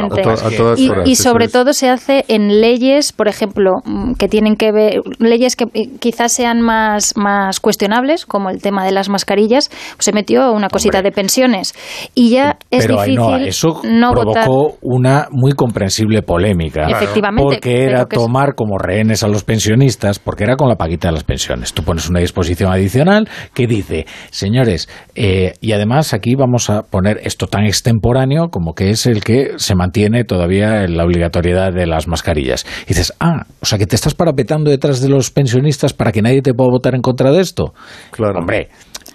Y, 1.05 1.17
sobre 1.17 1.49
todo 1.49 1.73
se 1.73 1.89
hace 1.89 2.25
en 2.29 2.61
leyes, 2.61 3.13
por 3.13 3.29
ejemplo, 3.29 3.77
mm, 3.85 4.15
que 4.15 4.29
tienen 4.29 4.57
que 4.57 4.73
ver, 4.73 5.01
leyes 5.19 5.57
que 5.57 5.65
eh, 5.75 5.89
quizás 6.01 6.33
sean 6.33 6.61
más, 6.61 7.17
más 7.17 7.61
cuestionables, 7.61 8.27
como 8.27 8.51
el 8.51 8.63
tema 8.63 8.85
de 8.85 8.93
las 8.93 9.09
mascarillas, 9.09 9.69
pues 9.69 10.05
se 10.05 10.13
metió 10.13 10.53
una 10.53 10.69
cosita 10.69 11.03
de 11.03 11.13
pensiones. 11.13 11.75
Y 12.15 12.31
ya 12.31 12.59
es 12.71 12.87
difícil 12.87 13.17
no, 13.17 13.37
eso 13.37 13.81
provocó 13.83 14.79
una 14.83 15.29
muy 15.31 15.53
comprensible 15.53 16.23
polémica. 16.23 16.87
Efectivamente. 16.89 17.43
Porque 17.43 17.85
era 17.85 18.07
tomar 18.07 18.55
como 18.55 18.79
rehenes 18.79 19.23
a 19.23 19.29
los 19.29 19.45
pensionistas, 19.45 20.19
porque 20.19 20.45
era 20.45 20.57
con 20.57 20.69
la 20.69 20.77
paquita 20.77 21.09
de 21.09 21.15
las 21.15 21.25
pensiones. 21.25 21.73
Tú 21.73 21.83
pones 21.83 22.09
una 22.09 22.21
disposición 22.21 22.73
adicional 22.73 23.29
que 23.55 23.67
dice, 23.67 24.07
señores, 24.31 24.89
eh, 25.15 25.55
y 25.61 25.73
además 25.73 26.15
aquí 26.15 26.35
vamos 26.35 26.71
a 26.71 26.83
poner 26.83 27.21
esto 27.25 27.47
tan 27.47 27.65
extemporáneo 27.65 28.49
como 28.51 28.75
que 28.75 28.91
es 28.91 29.07
el 29.07 29.23
que 29.23 29.53
se 29.57 29.75
mantiene 29.75 29.88
todavía 30.27 30.85
en 30.85 30.97
la 30.97 31.05
obligatoriedad 31.05 31.73
de 31.73 31.87
las 31.87 32.07
mascarillas. 32.07 32.67
Y 32.85 32.89
dices, 32.89 33.13
ah, 33.21 33.45
o 33.61 33.67
sea 33.67 33.79
que 33.79 33.87
te 33.87 33.97
estás 33.97 34.15
parapetando 34.15 34.71
detrás 34.71 35.01
de 35.01 35.09
los 35.09 35.31
pensionistas 35.31 35.93
para 35.93 36.13
que 36.13 36.23
nadie 36.23 36.43
te 36.43 36.55
pueda 36.55 36.71
votar 36.71 36.95
en 36.95 37.03
contra 37.03 37.31
de 37.33 37.41
esto. 37.41 37.75
Claro. 38.11 38.41
Hombre, 38.41 38.69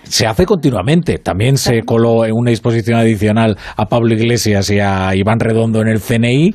se 0.04 0.28
hace 0.28 0.46
continuamente. 0.46 1.18
También 1.18 1.58
se 1.58 1.82
coló 1.84 2.26
en 2.26 2.34
una 2.34 2.52
disposición 2.52 3.00
adicional 3.00 3.58
a 3.76 3.86
Pablo 3.86 4.14
Iglesias 4.14 4.70
y 4.70 4.80
a 4.80 5.16
Iván 5.16 5.40
Redondo 5.40 5.82
en 5.82 5.88
el 5.88 6.02
CNI 6.02 6.54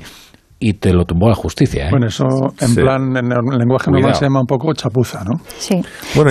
y 0.61 0.75
te 0.75 0.93
lo 0.93 1.05
tumbó 1.05 1.28
la 1.28 1.35
justicia. 1.35 1.87
¿eh? 1.87 1.91
Bueno, 1.91 2.07
eso 2.07 2.25
en 2.61 2.75
plan, 2.75 3.17
en 3.17 3.33
el 3.33 3.59
lenguaje 3.59 3.91
normal 3.91 4.15
se 4.15 4.25
llama 4.25 4.41
un 4.41 4.47
poco 4.47 4.73
chapuza, 4.73 5.23
¿no? 5.25 5.41
Sí, 5.59 5.81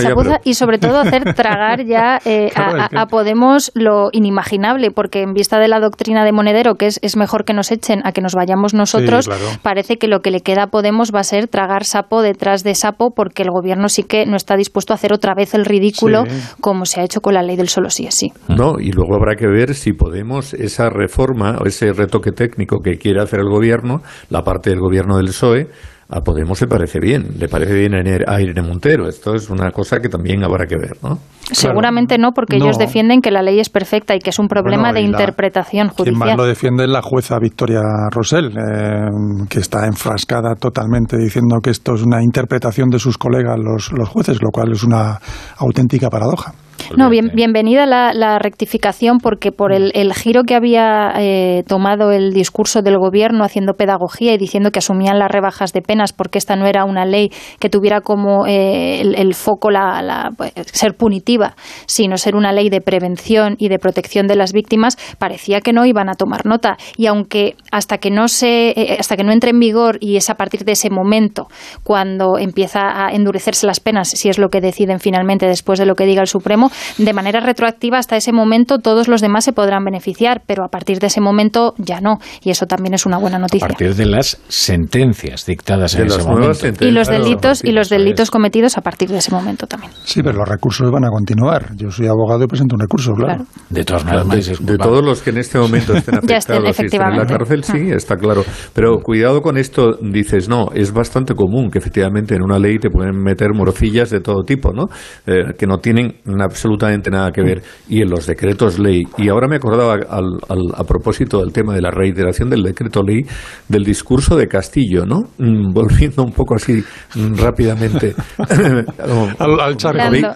chapuza 0.00 0.40
y 0.44 0.54
sobre 0.54 0.78
todo 0.78 1.00
hacer 1.00 1.22
tragar 1.34 1.84
ya 1.84 2.18
eh, 2.24 2.50
a, 2.54 3.06
Podemos 3.06 3.72
lo 3.74 4.08
inimaginable, 4.12 4.90
porque 4.90 5.22
en 5.22 5.32
vista 5.32 5.58
de 5.58 5.68
la 5.68 5.80
doctrina 5.80 6.24
de 6.24 6.32
Monedero, 6.32 6.74
que 6.74 6.86
es, 6.86 6.98
es 7.02 7.16
mejor 7.16 7.44
que 7.44 7.54
nos 7.54 7.72
echen 7.72 8.02
a 8.04 8.12
que 8.12 8.20
nos 8.20 8.34
vayamos 8.34 8.74
nosotros, 8.74 9.28
parece 9.62 9.96
que 9.96 10.08
lo 10.08 10.20
que 10.20 10.30
le 10.30 10.40
queda 10.40 10.64
a 10.64 10.66
Podemos 10.66 11.12
va 11.14 11.20
a 11.20 11.24
ser 11.24 11.48
tragar 11.48 11.84
sapo 11.84 12.20
detrás 12.20 12.64
de 12.64 12.74
sapo, 12.74 13.12
porque 13.14 13.42
el 13.42 13.50
gobierno 13.50 13.88
sí 13.88 14.02
que 14.02 14.26
no 14.26 14.36
está 14.36 14.56
dispuesto 14.56 14.92
a 14.92 14.96
hacer 14.96 15.12
otra 15.12 15.34
vez 15.34 15.54
el 15.54 15.64
ridículo 15.64 16.24
como 16.60 16.84
se 16.84 17.00
ha 17.00 17.04
hecho 17.04 17.20
con 17.20 17.34
la 17.34 17.42
ley 17.42 17.56
del 17.56 17.68
solo 17.68 17.88
sí 17.88 18.06
es 18.06 18.14
sí. 18.14 18.32
No, 18.48 18.78
y 18.78 18.92
luego 18.92 19.14
habrá 19.16 19.36
que 19.36 19.46
ver 19.46 19.74
si 19.74 19.92
Podemos, 19.92 20.54
esa 20.54 20.90
reforma 20.90 21.58
o 21.60 21.66
ese 21.66 21.92
retoque 21.92 22.32
técnico 22.32 22.80
que 22.80 22.98
quiere 22.98 23.20
hacer 23.20 23.40
el 23.40 23.48
gobierno, 23.48 24.02
la 24.30 24.42
parte 24.42 24.70
del 24.70 24.80
gobierno 24.80 25.16
del 25.16 25.26
PSOE, 25.26 25.68
a 26.10 26.22
Podemos 26.22 26.58
le 26.60 26.66
parece 26.66 27.00
bien, 27.00 27.34
le 27.38 27.48
parece 27.48 27.74
bien 27.74 27.92
a 28.26 28.40
Irene 28.40 28.62
Montero. 28.62 29.08
Esto 29.08 29.34
es 29.34 29.50
una 29.50 29.70
cosa 29.70 29.98
que 29.98 30.08
también 30.08 30.42
habrá 30.42 30.64
que 30.66 30.76
ver, 30.76 30.96
¿no? 31.02 31.18
Seguramente 31.52 32.16
no, 32.18 32.32
porque 32.32 32.56
ellos 32.56 32.78
defienden 32.78 33.20
que 33.20 33.30
la 33.30 33.42
ley 33.42 33.60
es 33.60 33.68
perfecta 33.68 34.14
y 34.14 34.18
que 34.18 34.30
es 34.30 34.38
un 34.38 34.48
problema 34.48 34.92
de 34.92 35.02
interpretación 35.02 35.88
judicial. 35.88 36.16
Quien 36.16 36.18
más 36.18 36.36
lo 36.36 36.46
defiende 36.46 36.84
es 36.84 36.90
la 36.90 37.02
jueza 37.02 37.38
Victoria 37.38 37.82
Rosell, 38.10 38.52
eh, 38.56 39.08
que 39.50 39.58
está 39.58 39.86
enfrascada 39.86 40.54
totalmente 40.54 41.18
diciendo 41.18 41.58
que 41.62 41.70
esto 41.70 41.94
es 41.94 42.02
una 42.02 42.22
interpretación 42.22 42.88
de 42.88 42.98
sus 42.98 43.18
colegas 43.18 43.58
los, 43.58 43.92
los 43.92 44.08
jueces, 44.08 44.38
lo 44.42 44.50
cual 44.50 44.72
es 44.72 44.84
una 44.84 45.18
auténtica 45.58 46.08
paradoja. 46.08 46.52
No, 46.96 47.10
bien, 47.10 47.30
bienvenida 47.34 47.86
la, 47.86 48.12
la, 48.14 48.38
rectificación 48.38 49.18
porque 49.18 49.52
por 49.52 49.72
el, 49.72 49.90
el 49.94 50.14
giro 50.14 50.44
que 50.44 50.54
había 50.54 51.12
eh, 51.16 51.62
tomado 51.66 52.12
el 52.12 52.32
discurso 52.32 52.82
del 52.82 52.98
gobierno 52.98 53.44
haciendo 53.44 53.74
pedagogía 53.74 54.32
y 54.32 54.38
diciendo 54.38 54.70
que 54.70 54.78
asumían 54.78 55.18
las 55.18 55.30
rebajas 55.30 55.72
de 55.72 55.82
penas 55.82 56.12
porque 56.12 56.38
esta 56.38 56.56
no 56.56 56.66
era 56.66 56.84
una 56.84 57.04
ley 57.04 57.30
que 57.58 57.68
tuviera 57.68 58.00
como 58.00 58.46
eh, 58.46 59.00
el, 59.00 59.14
el, 59.16 59.34
foco 59.34 59.70
la, 59.70 60.00
la, 60.02 60.30
pues, 60.36 60.52
ser 60.72 60.94
punitiva, 60.94 61.54
sino 61.86 62.16
ser 62.16 62.36
una 62.36 62.52
ley 62.52 62.70
de 62.70 62.80
prevención 62.80 63.56
y 63.58 63.68
de 63.68 63.78
protección 63.78 64.26
de 64.26 64.36
las 64.36 64.52
víctimas, 64.52 64.96
parecía 65.18 65.60
que 65.60 65.72
no 65.72 65.84
iban 65.84 66.08
a 66.08 66.14
tomar 66.14 66.46
nota. 66.46 66.76
Y 66.96 67.06
aunque 67.06 67.56
hasta 67.70 67.98
que 67.98 68.10
no 68.10 68.28
se, 68.28 68.70
eh, 68.70 68.96
hasta 68.98 69.16
que 69.16 69.24
no 69.24 69.32
entre 69.32 69.50
en 69.50 69.58
vigor 69.58 69.98
y 70.00 70.16
es 70.16 70.30
a 70.30 70.34
partir 70.34 70.64
de 70.64 70.72
ese 70.72 70.90
momento 70.90 71.48
cuando 71.82 72.38
empieza 72.38 73.06
a 73.06 73.10
endurecerse 73.12 73.66
las 73.66 73.80
penas, 73.80 74.08
si 74.08 74.28
es 74.28 74.38
lo 74.38 74.48
que 74.48 74.60
deciden 74.60 75.00
finalmente 75.00 75.46
después 75.46 75.78
de 75.78 75.86
lo 75.86 75.94
que 75.94 76.06
diga 76.06 76.22
el 76.22 76.28
Supremo, 76.28 76.67
de 76.96 77.12
manera 77.12 77.40
retroactiva 77.40 77.98
hasta 77.98 78.16
ese 78.16 78.32
momento 78.32 78.78
todos 78.78 79.08
los 79.08 79.20
demás 79.20 79.44
se 79.44 79.52
podrán 79.52 79.84
beneficiar, 79.84 80.42
pero 80.46 80.64
a 80.64 80.68
partir 80.68 80.98
de 80.98 81.08
ese 81.08 81.20
momento 81.20 81.74
ya 81.78 82.00
no. 82.00 82.18
Y 82.42 82.50
eso 82.50 82.66
también 82.66 82.94
es 82.94 83.06
una 83.06 83.18
buena 83.18 83.38
noticia. 83.38 83.66
A 83.66 83.68
partir 83.68 83.94
de 83.94 84.06
las 84.06 84.40
sentencias 84.48 85.46
dictadas 85.46 85.96
de 85.96 86.02
en 86.02 86.08
ese 86.08 86.22
momento. 86.22 86.84
Y 86.84 86.90
los 86.90 87.08
delitos 87.08 87.64
y 87.64 87.72
los 87.72 87.88
delitos 87.88 88.30
cometidos 88.30 88.78
a 88.78 88.80
partir 88.80 89.08
de 89.10 89.18
ese 89.18 89.30
momento 89.30 89.66
también. 89.66 89.92
Sí, 90.04 90.22
pero 90.22 90.38
los 90.38 90.48
recursos 90.48 90.90
van 90.90 91.04
a 91.04 91.10
continuar. 91.10 91.74
Yo 91.76 91.90
soy 91.90 92.06
abogado 92.06 92.44
y 92.44 92.46
presento 92.46 92.74
un 92.76 92.80
recurso, 92.80 93.12
claro. 93.12 93.44
claro. 93.44 93.50
De 93.70 93.84
todas 93.84 94.04
maneras, 94.04 94.58
de, 94.58 94.72
de, 94.72 94.78
todos 94.78 95.04
los 95.04 95.22
que 95.22 95.30
en 95.30 95.38
este 95.38 95.58
momento 95.58 95.94
estén 95.94 96.14
afectados 96.18 96.64
y 96.64 96.84
estén 96.84 97.02
en 97.02 97.16
la 97.16 97.26
cárcel, 97.26 97.64
sí, 97.64 97.90
está 97.90 98.16
claro. 98.16 98.44
Pero 98.72 98.98
cuidado 98.98 99.40
con 99.40 99.56
esto, 99.56 99.98
dices, 100.00 100.48
no, 100.48 100.68
es 100.74 100.92
bastante 100.92 101.34
común 101.34 101.70
que 101.70 101.78
efectivamente 101.78 102.34
en 102.34 102.42
una 102.42 102.58
ley 102.58 102.78
te 102.78 102.90
pueden 102.90 103.16
meter 103.22 103.52
morcillas 103.54 104.10
de 104.10 104.20
todo 104.20 104.42
tipo, 104.44 104.72
¿no? 104.72 104.86
Eh, 105.26 105.54
que 105.58 105.66
no 105.66 105.78
tienen 105.78 106.16
absolutamente 106.58 107.10
nada 107.10 107.30
que 107.30 107.42
ver. 107.42 107.62
Y 107.88 108.02
en 108.02 108.10
los 108.10 108.26
decretos 108.26 108.78
ley, 108.78 109.04
y 109.16 109.28
ahora 109.28 109.46
me 109.48 109.56
acordaba 109.56 109.94
al, 109.94 110.38
al, 110.48 110.58
a 110.74 110.84
propósito 110.84 111.38
del 111.38 111.52
tema 111.52 111.74
de 111.74 111.80
la 111.80 111.90
reiteración 111.90 112.50
del 112.50 112.62
decreto 112.62 113.02
ley, 113.02 113.22
del 113.68 113.84
discurso 113.84 114.36
de 114.36 114.48
Castillo, 114.48 115.06
¿no? 115.06 115.20
Mm, 115.38 115.72
volviendo 115.72 116.24
un 116.24 116.32
poco 116.32 116.56
así 116.56 116.82
mm, 117.14 117.34
rápidamente 117.36 118.14
al, 119.38 119.60
al 119.60 119.76
charco. 119.76 120.34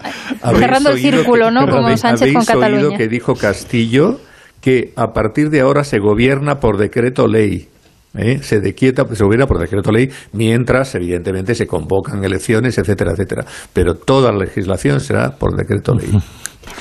Cerrando 0.57 0.91
el 0.91 0.99
círculo, 0.99 1.51
¿no? 1.51 1.67
Como 1.67 1.95
Sánchez 1.97 2.33
con 2.33 2.45
Cataluña. 2.45 2.87
oído 2.87 2.97
que 2.97 3.07
dijo 3.07 3.35
Castillo 3.35 4.19
que 4.61 4.93
a 4.95 5.11
partir 5.11 5.49
de 5.49 5.59
ahora 5.59 5.83
se 5.83 5.99
gobierna 5.99 6.59
por 6.59 6.77
decreto 6.77 7.27
ley. 7.27 7.67
¿Eh? 8.15 8.39
se 8.41 8.59
dequieta, 8.59 9.05
se 9.13 9.23
gobierna 9.23 9.47
por 9.47 9.59
decreto 9.59 9.91
ley, 9.91 10.09
mientras 10.33 10.93
evidentemente 10.95 11.55
se 11.55 11.67
convocan 11.67 12.23
elecciones, 12.23 12.77
etcétera, 12.77 13.11
etcétera. 13.11 13.45
Pero 13.73 13.95
toda 13.95 14.31
la 14.31 14.39
legislación 14.39 14.99
será 14.99 15.31
por 15.31 15.55
decreto 15.55 15.93
ley. 15.93 16.09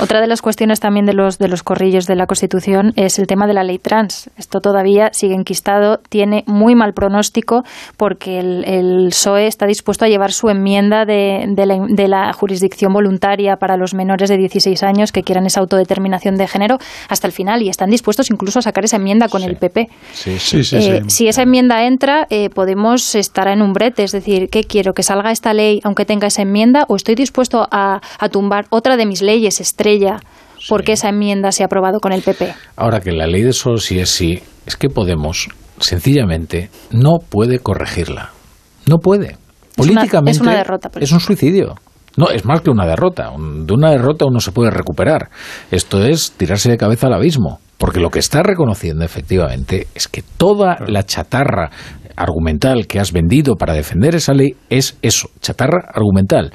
Otra 0.00 0.20
de 0.20 0.26
las 0.26 0.42
cuestiones 0.42 0.80
también 0.80 1.06
de 1.06 1.12
los, 1.12 1.38
de 1.38 1.48
los 1.48 1.62
corrillos 1.62 2.06
de 2.06 2.16
la 2.16 2.26
Constitución 2.26 2.92
es 2.96 3.18
el 3.18 3.26
tema 3.26 3.46
de 3.46 3.54
la 3.54 3.64
ley 3.64 3.78
trans. 3.78 4.30
Esto 4.36 4.60
todavía 4.60 5.10
sigue 5.12 5.34
enquistado, 5.34 5.98
tiene 6.08 6.44
muy 6.46 6.74
mal 6.74 6.92
pronóstico 6.94 7.64
porque 7.96 8.38
el, 8.38 8.64
el 8.66 9.08
PSOE 9.10 9.46
está 9.46 9.66
dispuesto 9.66 10.04
a 10.04 10.08
llevar 10.08 10.32
su 10.32 10.48
enmienda 10.48 11.04
de, 11.04 11.44
de, 11.48 11.66
la, 11.66 11.78
de, 11.88 12.08
la, 12.08 12.32
jurisdicción 12.32 12.92
voluntaria 12.92 13.56
para 13.56 13.76
los 13.76 13.94
menores 13.94 14.30
de 14.30 14.36
16 14.36 14.82
años 14.82 15.12
que 15.12 15.22
quieran 15.22 15.46
esa 15.46 15.60
autodeterminación 15.60 16.36
de 16.36 16.46
género 16.46 16.78
hasta 17.08 17.26
el 17.26 17.32
final 17.32 17.62
y 17.62 17.68
están 17.68 17.90
dispuestos 17.90 18.30
incluso 18.30 18.58
a 18.58 18.62
sacar 18.62 18.84
esa 18.84 18.96
enmienda 18.96 19.28
con 19.28 19.42
sí. 19.42 19.48
el 19.48 19.56
PP. 19.56 19.88
Sí, 20.12 20.38
sí, 20.38 20.64
sí, 20.64 20.76
eh, 20.76 21.02
si 21.08 21.28
esa 21.28 21.42
enmienda 21.42 21.84
entra, 21.84 22.26
eh, 22.30 22.50
Podemos 22.52 23.14
estar 23.14 23.48
en 23.48 23.62
un 23.62 23.72
brete. 23.72 24.04
Es 24.04 24.12
decir, 24.12 24.48
¿qué 24.48 24.64
quiero? 24.64 24.94
¿Que 24.94 25.02
salga 25.02 25.32
esta 25.32 25.52
ley 25.52 25.80
aunque 25.84 26.04
tenga 26.04 26.28
esa 26.28 26.42
enmienda? 26.42 26.84
¿O 26.88 26.96
estoy 26.96 27.14
dispuesto 27.14 27.66
a, 27.70 28.00
a 28.18 28.28
tumbar 28.28 28.66
otra 28.70 28.96
de 28.96 29.06
mis 29.06 29.22
leyes 29.22 29.60
estrella 29.82 30.20
porque 30.68 30.92
esa 30.92 31.08
enmienda 31.08 31.50
se 31.52 31.62
ha 31.62 31.66
aprobado 31.66 31.98
con 32.00 32.12
el 32.12 32.22
PP. 32.22 32.54
Ahora 32.76 33.00
que 33.00 33.12
la 33.12 33.26
ley 33.26 33.42
de 33.42 33.52
solo 33.52 33.78
sí 33.78 33.98
es 33.98 34.10
sí, 34.10 34.40
es 34.66 34.76
que 34.76 34.88
Podemos 34.88 35.48
sencillamente 35.80 36.70
no 36.92 37.18
puede 37.28 37.58
corregirla. 37.58 38.30
No 38.86 38.98
puede. 38.98 39.36
Políticamente 39.76 40.32
es 40.32 40.40
una, 40.40 40.50
es 40.50 40.52
una 40.52 40.56
derrota. 40.56 40.90
Es 41.00 41.12
un 41.12 41.20
suicidio. 41.20 41.74
No, 42.16 42.28
es 42.28 42.44
más 42.44 42.60
que 42.60 42.70
una 42.70 42.86
derrota. 42.86 43.30
De 43.30 43.72
una 43.72 43.90
derrota 43.90 44.26
uno 44.26 44.38
se 44.38 44.52
puede 44.52 44.70
recuperar. 44.70 45.30
Esto 45.70 46.04
es 46.04 46.32
tirarse 46.32 46.70
de 46.70 46.76
cabeza 46.76 47.06
al 47.06 47.14
abismo. 47.14 47.58
Porque 47.78 48.00
lo 48.00 48.10
que 48.10 48.20
está 48.20 48.42
reconociendo 48.42 49.04
efectivamente 49.04 49.88
es 49.94 50.06
que 50.06 50.22
toda 50.22 50.78
la 50.86 51.04
chatarra 51.04 51.70
argumental 52.14 52.86
que 52.86 53.00
has 53.00 53.12
vendido 53.12 53.56
para 53.56 53.72
defender 53.72 54.14
esa 54.14 54.34
ley 54.34 54.54
es 54.70 54.96
eso, 55.02 55.30
chatarra 55.40 55.90
argumental. 55.92 56.52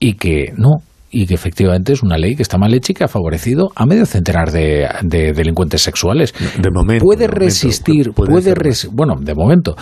Y 0.00 0.14
que 0.14 0.52
no, 0.56 0.78
y 1.10 1.26
que 1.26 1.34
efectivamente 1.34 1.92
es 1.92 2.02
una 2.02 2.16
ley 2.16 2.36
que 2.36 2.42
está 2.42 2.58
mal 2.58 2.72
hecha 2.74 2.92
y 2.92 2.94
que 2.94 3.04
ha 3.04 3.08
favorecido 3.08 3.70
a 3.74 3.86
medio 3.86 4.06
centenar 4.06 4.50
de, 4.50 4.88
de 5.02 5.32
delincuentes 5.32 5.82
sexuales. 5.82 6.32
De 6.58 6.70
momento. 6.70 7.04
Puede 7.04 7.26
de 7.26 7.28
resistir, 7.28 8.08
momento, 8.08 8.14
puede, 8.14 8.32
puede 8.32 8.54
res, 8.54 8.88
bueno, 8.92 9.14
de 9.20 9.34
momento, 9.34 9.76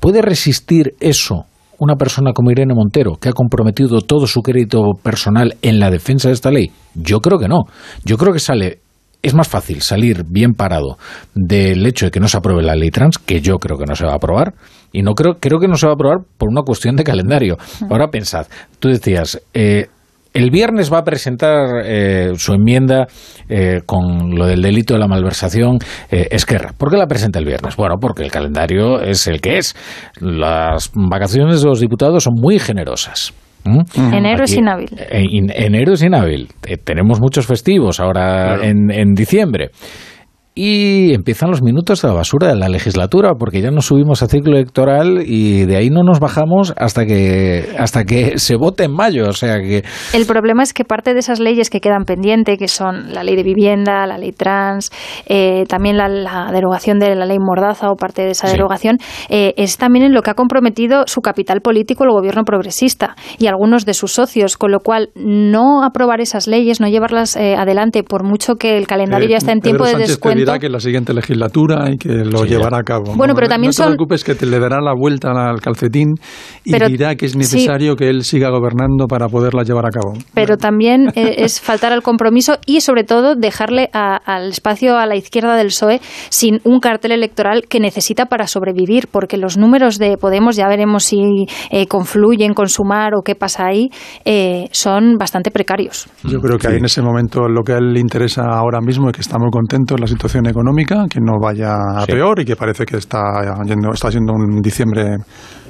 puede 0.00 0.22
resistir 0.22 0.94
eso 1.00 1.46
una 1.78 1.96
persona 1.96 2.32
como 2.34 2.50
Irene 2.50 2.74
Montero, 2.74 3.16
que 3.16 3.30
ha 3.30 3.32
comprometido 3.32 4.02
todo 4.02 4.26
su 4.26 4.42
crédito 4.42 4.82
personal 5.02 5.56
en 5.62 5.80
la 5.80 5.90
defensa 5.90 6.28
de 6.28 6.34
esta 6.34 6.50
ley? 6.50 6.70
Yo 6.94 7.20
creo 7.20 7.38
que 7.38 7.48
no. 7.48 7.62
Yo 8.04 8.18
creo 8.18 8.34
que 8.34 8.38
sale 8.38 8.80
es 9.22 9.34
más 9.34 9.48
fácil 9.48 9.82
salir 9.82 10.24
bien 10.28 10.52
parado 10.52 10.96
del 11.34 11.86
hecho 11.86 12.06
de 12.06 12.10
que 12.10 12.20
no 12.20 12.28
se 12.28 12.38
apruebe 12.38 12.62
la 12.62 12.74
ley 12.74 12.90
trans, 12.90 13.18
que 13.18 13.40
yo 13.40 13.56
creo 13.56 13.76
que 13.76 13.84
no 13.86 13.94
se 13.94 14.06
va 14.06 14.12
a 14.12 14.16
aprobar, 14.16 14.54
y 14.92 15.02
no 15.02 15.12
creo, 15.12 15.34
creo 15.38 15.58
que 15.58 15.68
no 15.68 15.76
se 15.76 15.86
va 15.86 15.92
a 15.92 15.94
aprobar 15.94 16.18
por 16.38 16.48
una 16.48 16.62
cuestión 16.62 16.96
de 16.96 17.04
calendario. 17.04 17.56
Ahora 17.90 18.08
pensad, 18.08 18.46
tú 18.78 18.88
decías, 18.88 19.40
eh, 19.52 19.88
el 20.32 20.50
viernes 20.50 20.92
va 20.92 20.98
a 20.98 21.04
presentar 21.04 21.82
eh, 21.84 22.32
su 22.36 22.52
enmienda 22.52 23.06
eh, 23.48 23.80
con 23.84 24.34
lo 24.34 24.46
del 24.46 24.62
delito 24.62 24.94
de 24.94 25.00
la 25.00 25.08
malversación 25.08 25.78
eh, 26.10 26.28
Esquerra. 26.30 26.72
¿Por 26.76 26.90
qué 26.90 26.96
la 26.96 27.06
presenta 27.06 27.38
el 27.38 27.44
viernes? 27.44 27.76
Bueno, 27.76 27.96
porque 28.00 28.22
el 28.22 28.30
calendario 28.30 29.00
es 29.00 29.26
el 29.26 29.40
que 29.40 29.58
es. 29.58 29.74
Las 30.20 30.90
vacaciones 30.94 31.62
de 31.62 31.68
los 31.68 31.80
diputados 31.80 32.24
son 32.24 32.34
muy 32.34 32.58
generosas. 32.58 33.32
¿Mm? 33.64 34.14
Enero 34.14 34.42
Aquí, 34.42 34.52
es 34.52 34.56
inhábil. 34.56 34.88
En, 35.10 35.50
enero 35.54 35.92
es 35.92 36.02
inhábil. 36.02 36.48
tenemos 36.84 37.20
muchos 37.20 37.46
festivos 37.46 38.00
ahora 38.00 38.54
claro. 38.56 38.62
en, 38.62 38.90
en 38.90 39.12
diciembre 39.12 39.70
y 40.54 41.14
empiezan 41.14 41.50
los 41.50 41.62
minutos 41.62 42.02
de 42.02 42.08
la 42.08 42.14
basura 42.14 42.48
de 42.48 42.56
la 42.56 42.68
legislatura, 42.68 43.34
porque 43.38 43.60
ya 43.60 43.70
nos 43.70 43.86
subimos 43.86 44.22
a 44.22 44.26
ciclo 44.26 44.56
electoral 44.56 45.22
y 45.24 45.64
de 45.64 45.76
ahí 45.76 45.90
no 45.90 46.02
nos 46.02 46.18
bajamos 46.18 46.74
hasta 46.76 47.06
que 47.06 47.68
hasta 47.78 48.04
que 48.04 48.32
se 48.38 48.56
vote 48.56 48.84
en 48.84 48.92
mayo, 48.92 49.28
o 49.28 49.32
sea 49.32 49.58
que 49.58 49.84
El 50.12 50.26
problema 50.26 50.62
es 50.62 50.72
que 50.72 50.84
parte 50.84 51.14
de 51.14 51.20
esas 51.20 51.38
leyes 51.38 51.70
que 51.70 51.80
quedan 51.80 52.04
pendientes, 52.04 52.58
que 52.58 52.68
son 52.68 53.12
la 53.12 53.22
ley 53.22 53.36
de 53.36 53.42
vivienda, 53.44 54.06
la 54.06 54.18
ley 54.18 54.32
trans, 54.32 54.90
eh, 55.26 55.64
también 55.68 55.96
la, 55.96 56.08
la, 56.08 56.50
derogación 56.52 56.98
de 56.98 57.14
la 57.14 57.26
ley 57.26 57.38
Mordaza 57.38 57.90
o 57.90 57.96
parte 57.96 58.22
de 58.22 58.32
esa 58.32 58.48
sí. 58.48 58.52
derogación, 58.52 58.98
eh, 59.28 59.54
es 59.56 59.78
también 59.78 60.04
en 60.04 60.12
lo 60.12 60.22
que 60.22 60.30
ha 60.30 60.34
comprometido 60.34 61.04
su 61.06 61.20
capital 61.20 61.60
político 61.60 62.04
el 62.04 62.10
gobierno 62.10 62.42
progresista 62.44 63.14
y 63.38 63.46
algunos 63.46 63.86
de 63.86 63.94
sus 63.94 64.12
socios, 64.12 64.56
con 64.56 64.72
lo 64.72 64.80
cual 64.80 65.10
no 65.14 65.84
aprobar 65.84 66.20
esas 66.20 66.48
leyes, 66.48 66.80
no 66.80 66.88
llevarlas 66.88 67.36
eh, 67.36 67.54
adelante, 67.56 68.02
por 68.02 68.24
mucho 68.24 68.56
que 68.56 68.76
el 68.76 68.86
calendario 68.86 69.28
ya 69.28 69.36
está 69.36 69.52
en 69.52 69.60
tiempo 69.60 69.84
Pedro 69.84 69.98
de 69.98 70.06
Sánchez 70.06 70.08
descuento 70.08 70.39
dirá 70.40 70.58
que 70.58 70.66
en 70.66 70.72
la 70.72 70.80
siguiente 70.80 71.12
legislatura 71.12 71.90
y 71.90 71.96
que 71.96 72.08
lo 72.08 72.38
sí, 72.38 72.50
llevará 72.50 72.78
a 72.78 72.82
cabo. 72.82 73.14
Bueno, 73.16 73.32
no, 73.32 73.34
pero 73.34 73.48
también 73.48 73.68
no 73.68 73.72
te 73.72 73.76
son... 73.76 73.86
preocupes 73.88 74.24
que 74.24 74.34
te 74.34 74.46
le 74.46 74.58
dará 74.58 74.80
la 74.80 74.94
vuelta 74.94 75.30
al 75.30 75.60
calcetín 75.60 76.14
y 76.64 76.72
pero, 76.72 76.88
dirá 76.88 77.14
que 77.14 77.26
es 77.26 77.36
necesario 77.36 77.92
sí. 77.92 77.96
que 77.98 78.08
él 78.08 78.24
siga 78.24 78.50
gobernando 78.50 79.06
para 79.06 79.28
poderla 79.28 79.62
llevar 79.62 79.86
a 79.86 79.90
cabo. 79.90 80.14
Pero 80.34 80.56
también 80.56 81.08
eh, 81.14 81.36
es 81.38 81.60
faltar 81.60 81.92
al 81.92 82.02
compromiso 82.02 82.58
y 82.66 82.80
sobre 82.80 83.04
todo 83.04 83.34
dejarle 83.34 83.88
a, 83.92 84.16
al 84.16 84.50
espacio 84.50 84.98
a 84.98 85.06
la 85.06 85.16
izquierda 85.16 85.56
del 85.56 85.68
PSOE 85.68 86.00
sin 86.28 86.60
un 86.64 86.80
cartel 86.80 87.12
electoral 87.12 87.64
que 87.68 87.80
necesita 87.80 88.26
para 88.26 88.46
sobrevivir, 88.46 89.08
porque 89.10 89.36
los 89.36 89.56
números 89.56 89.98
de 89.98 90.16
Podemos, 90.16 90.56
ya 90.56 90.68
veremos 90.68 91.04
si 91.04 91.46
eh, 91.70 91.86
confluyen 91.86 92.54
con 92.54 92.68
Sumar 92.68 93.14
o 93.14 93.22
qué 93.22 93.34
pasa 93.34 93.66
ahí, 93.66 93.88
eh, 94.24 94.68
son 94.72 95.16
bastante 95.18 95.50
precarios. 95.50 96.08
Yo 96.24 96.40
creo 96.40 96.58
que 96.58 96.66
sí. 96.66 96.72
ahí 96.72 96.78
en 96.78 96.84
ese 96.84 97.02
momento 97.02 97.48
lo 97.48 97.62
que 97.62 97.72
a 97.72 97.78
él 97.78 97.92
le 97.92 98.00
interesa 98.00 98.42
ahora 98.42 98.80
mismo 98.80 99.08
y 99.08 99.12
que 99.12 99.20
está 99.20 99.38
muy 99.38 99.50
contento 99.50 99.94
es 99.94 100.00
la 100.00 100.06
situación 100.06 100.29
económica, 100.38 101.06
que 101.08 101.20
no 101.20 101.38
vaya 101.40 101.74
a 101.96 102.04
sí. 102.06 102.12
peor 102.12 102.40
y 102.40 102.44
que 102.44 102.56
parece 102.56 102.84
que 102.84 102.96
está 102.96 103.62
yendo, 103.64 103.92
está 103.92 104.10
siendo 104.10 104.32
un 104.32 104.60
diciembre 104.60 105.16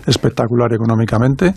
espectacular 0.07 0.73
económicamente 0.73 1.53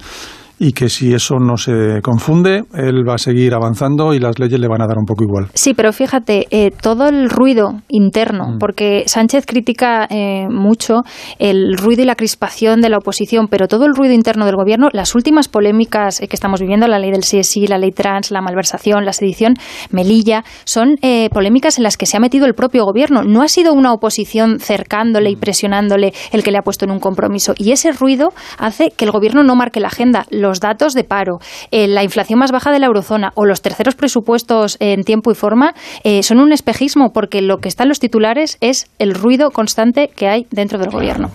y 0.60 0.74
que 0.74 0.90
si 0.90 1.14
eso 1.14 1.36
no 1.40 1.58
se 1.58 2.02
confunde, 2.02 2.64
él 2.74 3.08
va 3.08 3.16
a 3.16 3.18
seguir 3.18 3.54
avanzando 3.54 4.14
y 4.14 4.20
las 4.20 4.40
leyes 4.40 4.60
le 4.60 4.68
van 4.68 4.82
a 4.82 4.88
dar 4.88 4.98
un 4.98 5.06
poco 5.06 5.24
igual. 5.24 5.48
Sí, 5.54 5.74
pero 5.74 5.92
fíjate, 5.92 6.48
eh, 6.52 6.72
todo 6.72 7.08
el 7.08 7.30
ruido 7.30 7.82
interno, 7.90 8.54
mm. 8.54 8.58
porque 8.60 9.04
Sánchez 9.08 9.46
critica 9.46 10.08
eh, 10.10 10.48
mucho 10.50 11.04
el 11.40 11.78
ruido 11.78 12.04
y 12.04 12.06
la 12.06 12.16
crispación 12.16 12.82
de 12.82 12.90
la 12.90 12.98
oposición, 12.98 13.48
pero 13.50 13.68
todo 13.68 13.86
el 13.86 13.96
ruido 13.96 14.14
interno 14.14 14.46
del 14.46 14.56
gobierno, 14.56 14.90
las 14.94 15.16
últimas 15.16 15.48
polémicas 15.48 16.22
eh, 16.22 16.28
que 16.28 16.36
estamos 16.36 16.62
viviendo, 16.62 16.88
la 16.88 17.00
ley 17.00 17.12
del 17.12 17.22
CSI, 17.22 17.68
la 17.68 17.78
ley 17.78 17.92
trans, 17.92 18.32
la 18.32 18.42
malversación, 18.42 19.06
la 19.06 19.14
sedición, 19.14 19.56
Melilla, 19.92 20.44
son 20.66 20.98
eh, 21.02 21.30
polémicas 21.32 21.78
en 21.78 21.84
las 21.84 21.98
que 21.98 22.06
se 22.06 22.18
ha 22.18 22.20
metido 22.20 22.46
el 22.46 22.54
propio 22.54 22.86
gobierno. 22.86 23.24
No 23.24 23.42
ha 23.42 23.48
sido 23.48 23.74
una 23.74 23.94
oposición 23.94 24.60
cercándole 24.60 25.32
y 25.32 25.36
presionándole 25.36 26.14
el 26.32 26.44
que 26.44 26.52
le 26.52 26.58
ha 26.58 26.62
puesto 26.62 26.86
en 26.86 26.92
un 26.92 27.00
compromiso. 27.00 27.54
Y 27.58 27.72
ese 27.72 27.92
ruido 27.92 28.34
hace 28.58 28.92
que 28.96 29.06
el 29.06 29.12
gobierno 29.12 29.44
no 29.44 29.56
marque 29.56 29.80
la 29.80 29.88
agenda 29.88 30.26
los 30.44 30.60
datos 30.60 30.94
de 30.94 31.04
paro, 31.04 31.40
eh, 31.72 31.88
la 31.88 32.04
inflación 32.04 32.38
más 32.38 32.52
baja 32.52 32.72
de 32.72 32.78
la 32.78 32.86
eurozona 32.86 33.32
o 33.34 33.46
los 33.46 33.62
terceros 33.62 33.96
presupuestos 33.96 34.78
en 34.80 35.04
tiempo 35.04 35.32
y 35.32 35.36
forma 35.36 35.74
eh, 36.04 36.22
son 36.22 36.40
un 36.40 36.52
espejismo 36.52 37.12
porque 37.14 37.42
lo 37.42 37.58
que 37.58 37.70
está 37.70 37.84
en 37.84 37.90
los 37.90 38.00
titulares 38.00 38.58
es 38.62 38.88
el 39.00 39.16
ruido 39.16 39.50
constante 39.50 40.10
que 40.16 40.28
hay 40.28 40.46
dentro 40.52 40.78
del 40.78 40.92
gobierno. 40.92 41.32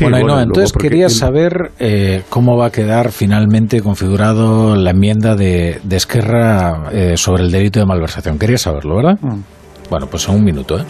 bueno, 0.00 0.40
entonces 0.40 0.72
quería 0.72 1.08
saber 1.08 1.70
eh, 1.78 2.24
cómo 2.28 2.58
va 2.58 2.66
a 2.66 2.70
quedar 2.70 3.12
finalmente 3.12 3.80
configurado 3.80 4.76
la 4.76 4.90
enmienda 4.90 5.36
de, 5.36 5.80
de 5.84 5.96
Esquerra 5.96 6.90
sobre 7.16 7.44
el 7.44 7.50
delito 7.50 7.78
de 7.78 7.86
malversación. 7.86 8.38
Quería 8.38 8.58
saberlo, 8.58 8.96
¿verdad? 8.96 9.18
Mm. 9.20 9.40
Bueno, 9.90 10.06
pues 10.06 10.28
en 10.28 10.34
un 10.34 10.44
minuto, 10.44 10.78
¿eh? 10.78 10.84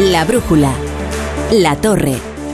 La 0.00 0.24
brújula. 0.24 0.72
La 1.52 1.76
torre. 1.76 2.33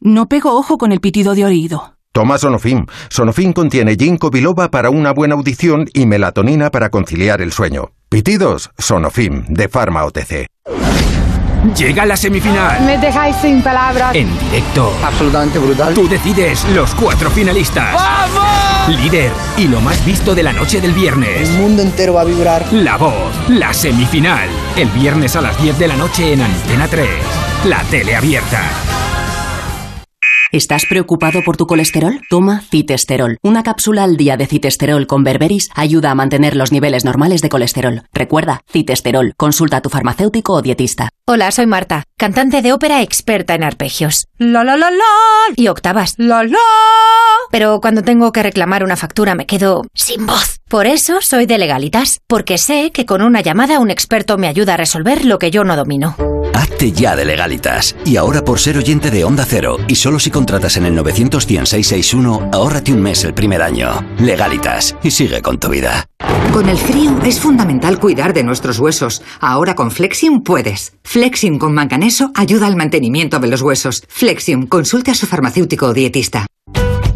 No 0.00 0.28
pego 0.28 0.56
ojo 0.56 0.78
con 0.78 0.92
el 0.92 1.00
pitido 1.00 1.34
de 1.34 1.44
oído. 1.44 1.94
Toma 2.12 2.38
Sonofim. 2.38 2.86
Sonofim 3.10 3.52
contiene 3.52 3.96
ginkgo 3.96 4.30
biloba 4.30 4.70
para 4.70 4.90
una 4.90 5.12
buena 5.12 5.34
audición 5.34 5.86
y 5.92 6.06
melatonina 6.06 6.70
para 6.70 6.90
conciliar 6.90 7.40
el 7.42 7.52
sueño. 7.52 7.90
Pitidos, 8.08 8.70
Sonofim, 8.78 9.44
de 9.48 9.68
Pharma 9.68 10.04
OTC. 10.04 10.46
Llega 11.76 12.06
la 12.06 12.16
semifinal. 12.16 12.84
Me 12.84 12.96
dejáis 12.98 13.36
sin 13.36 13.60
palabras. 13.60 14.14
En 14.14 14.28
directo. 14.38 14.92
Absolutamente 15.04 15.58
brutal. 15.58 15.94
Tú 15.94 16.08
decides 16.08 16.64
los 16.70 16.94
cuatro 16.94 17.28
finalistas. 17.30 17.94
¡Vamos! 17.94 18.96
Líder 19.02 19.32
y 19.56 19.66
lo 19.66 19.80
más 19.80 20.04
visto 20.06 20.34
de 20.34 20.44
la 20.44 20.52
noche 20.52 20.80
del 20.80 20.92
viernes. 20.92 21.50
El 21.50 21.58
mundo 21.58 21.82
entero 21.82 22.14
va 22.14 22.20
a 22.20 22.24
vibrar. 22.24 22.72
La 22.72 22.96
voz, 22.96 23.34
la 23.48 23.74
semifinal. 23.74 24.48
El 24.76 24.88
viernes 24.90 25.34
a 25.34 25.40
las 25.40 25.60
10 25.60 25.78
de 25.78 25.88
la 25.88 25.96
noche 25.96 26.32
en 26.32 26.42
Antena 26.42 26.86
3. 26.86 27.08
La 27.64 27.82
tele 27.84 28.14
abierta. 28.14 28.62
¿Estás 30.50 30.86
preocupado 30.88 31.42
por 31.44 31.58
tu 31.58 31.66
colesterol? 31.66 32.22
Toma 32.30 32.62
citesterol. 32.70 33.36
Una 33.42 33.62
cápsula 33.62 34.04
al 34.04 34.16
día 34.16 34.38
de 34.38 34.46
citesterol 34.46 35.06
con 35.06 35.22
berberis 35.22 35.68
ayuda 35.74 36.10
a 36.10 36.14
mantener 36.14 36.56
los 36.56 36.72
niveles 36.72 37.04
normales 37.04 37.42
de 37.42 37.50
colesterol. 37.50 38.04
Recuerda, 38.14 38.62
citesterol. 38.66 39.34
Consulta 39.36 39.76
a 39.76 39.80
tu 39.82 39.90
farmacéutico 39.90 40.54
o 40.54 40.62
dietista. 40.62 41.10
Hola, 41.26 41.50
soy 41.50 41.66
Marta, 41.66 42.04
cantante 42.16 42.62
de 42.62 42.72
ópera 42.72 43.02
experta 43.02 43.54
en 43.54 43.62
arpegios. 43.62 44.26
La 44.38 44.64
la 44.64 44.78
la 44.78 44.90
la 44.90 45.04
y 45.54 45.68
octavas. 45.68 46.14
La 46.16 46.42
la. 46.44 46.56
Pero 47.50 47.80
cuando 47.82 48.02
tengo 48.02 48.32
que 48.32 48.42
reclamar 48.42 48.82
una 48.82 48.96
factura 48.96 49.34
me 49.34 49.44
quedo 49.44 49.82
sin 49.92 50.24
voz. 50.24 50.60
Por 50.66 50.86
eso 50.86 51.20
soy 51.20 51.44
de 51.44 51.58
legalitas, 51.58 52.20
porque 52.26 52.56
sé 52.56 52.90
que 52.90 53.04
con 53.04 53.20
una 53.20 53.42
llamada 53.42 53.80
un 53.80 53.90
experto 53.90 54.38
me 54.38 54.48
ayuda 54.48 54.74
a 54.74 54.76
resolver 54.78 55.26
lo 55.26 55.38
que 55.38 55.50
yo 55.50 55.64
no 55.64 55.76
domino. 55.76 56.16
Ya 56.86 57.16
de 57.16 57.24
legalitas. 57.24 57.96
Y 58.04 58.16
ahora 58.16 58.44
por 58.44 58.60
ser 58.60 58.78
oyente 58.78 59.10
de 59.10 59.24
Onda 59.24 59.44
Cero 59.44 59.78
y 59.88 59.96
solo 59.96 60.18
si 60.18 60.30
contratas 60.30 60.76
en 60.76 60.86
el 60.86 60.94
91661, 60.94 62.50
ahórrate 62.52 62.92
un 62.92 63.02
mes 63.02 63.24
el 63.24 63.34
primer 63.34 63.62
año. 63.62 64.04
Legalitas 64.18 64.96
y 65.02 65.10
sigue 65.10 65.42
con 65.42 65.58
tu 65.58 65.68
vida. 65.68 66.06
Con 66.52 66.68
el 66.68 66.78
frío 66.78 67.18
es 67.24 67.40
fundamental 67.40 67.98
cuidar 67.98 68.32
de 68.32 68.44
nuestros 68.44 68.78
huesos. 68.78 69.22
Ahora 69.40 69.74
con 69.74 69.90
Flexium 69.90 70.42
puedes. 70.42 70.94
Flexium 71.04 71.58
con 71.58 71.74
manganeso 71.74 72.30
ayuda 72.34 72.66
al 72.66 72.76
mantenimiento 72.76 73.38
de 73.38 73.48
los 73.48 73.62
huesos. 73.62 74.04
Flexium, 74.08 74.66
consulte 74.66 75.10
a 75.10 75.14
su 75.14 75.26
farmacéutico 75.26 75.86
o 75.86 75.92
dietista. 75.92 76.46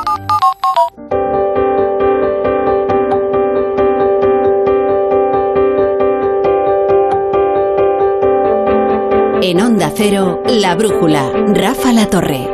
En 9.46 9.60
Onda 9.60 9.92
Cero, 9.94 10.42
La 10.48 10.74
Brújula, 10.74 11.30
Rafa 11.48 11.92
La 11.92 12.10
Torre. 12.10 12.48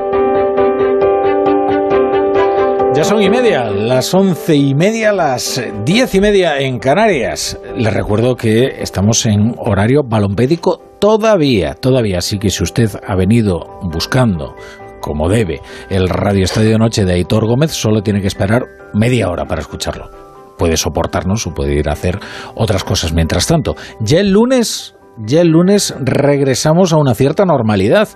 Ya 2.95 3.03
son 3.03 3.22
y 3.22 3.30
media, 3.30 3.66
las 3.69 4.11
once 4.16 4.56
y 4.56 4.74
media, 4.74 5.14
las 5.14 5.61
diez 5.85 6.16
y 6.16 6.19
media 6.19 6.58
en 6.58 6.80
Canarias. 6.80 7.59
Les 7.77 7.93
recuerdo 7.93 8.35
que 8.35 8.82
estamos 8.82 9.24
en 9.27 9.53
horario 9.59 10.01
balompédico 10.03 10.82
todavía, 11.00 11.76
todavía. 11.76 12.18
Así 12.18 12.40
que 12.40 12.50
si 12.50 12.64
usted 12.64 12.90
ha 13.06 13.16
venido 13.16 13.59
buscando 13.84 14.56
como 15.00 15.30
debe, 15.30 15.61
el 15.92 16.09
Radio 16.09 16.43
Estadio 16.43 16.72
de 16.72 16.80
Noche 16.80 17.06
de 17.06 17.14
Aitor 17.14 17.45
Gómez, 17.45 17.69
solo 17.69 18.01
tiene 18.01 18.19
que 18.19 18.27
esperar 18.27 18.64
media 18.95 19.30
hora 19.30 19.45
para 19.45 19.61
escucharlo. 19.61 20.09
Puede 20.58 20.76
soportarnos 20.76 21.45
o 21.45 21.53
puede 21.53 21.76
ir 21.76 21.88
a 21.88 21.93
hacer 21.93 22.19
otras 22.56 22.84
cosas 22.84 23.14
mientras 23.14 23.45
tanto. 23.45 23.76
Ya 24.00 24.22
el 24.22 24.32
lunes 24.32 24.95
ya 25.25 25.41
el 25.41 25.49
lunes 25.49 25.93
regresamos 25.99 26.93
a 26.93 26.98
una 26.98 27.15
cierta 27.15 27.45
normalidad. 27.45 28.09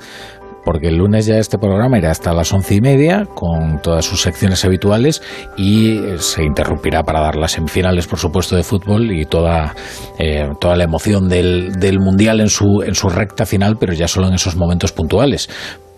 Porque 0.65 0.87
el 0.87 0.95
lunes 0.95 1.25
ya 1.25 1.39
este 1.39 1.57
programa 1.57 1.97
irá 1.97 2.09
hasta 2.11 2.31
las 2.31 2.53
once 2.53 2.75
y 2.75 2.79
media 2.79 3.25
con 3.25 3.81
todas 3.81 4.05
sus 4.05 4.21
secciones 4.21 4.63
habituales 4.63 5.21
y 5.57 5.99
se 6.19 6.45
interrumpirá 6.45 7.03
para 7.03 7.19
dar 7.19 7.35
las 7.35 7.51
semifinales, 7.51 8.07
por 8.07 8.17
supuesto, 8.17 8.55
de 8.55 8.63
fútbol 8.63 9.11
y 9.11 9.25
toda, 9.25 9.75
eh, 10.17 10.47
toda 10.61 10.77
la 10.77 10.85
emoción 10.85 11.27
del, 11.27 11.73
del 11.73 11.99
Mundial 11.99 12.39
en 12.39 12.47
su, 12.47 12.81
en 12.81 12.95
su 12.95 13.09
recta 13.09 13.45
final, 13.45 13.75
pero 13.77 13.91
ya 13.91 14.07
solo 14.07 14.29
en 14.29 14.35
esos 14.35 14.55
momentos 14.55 14.93
puntuales 14.93 15.49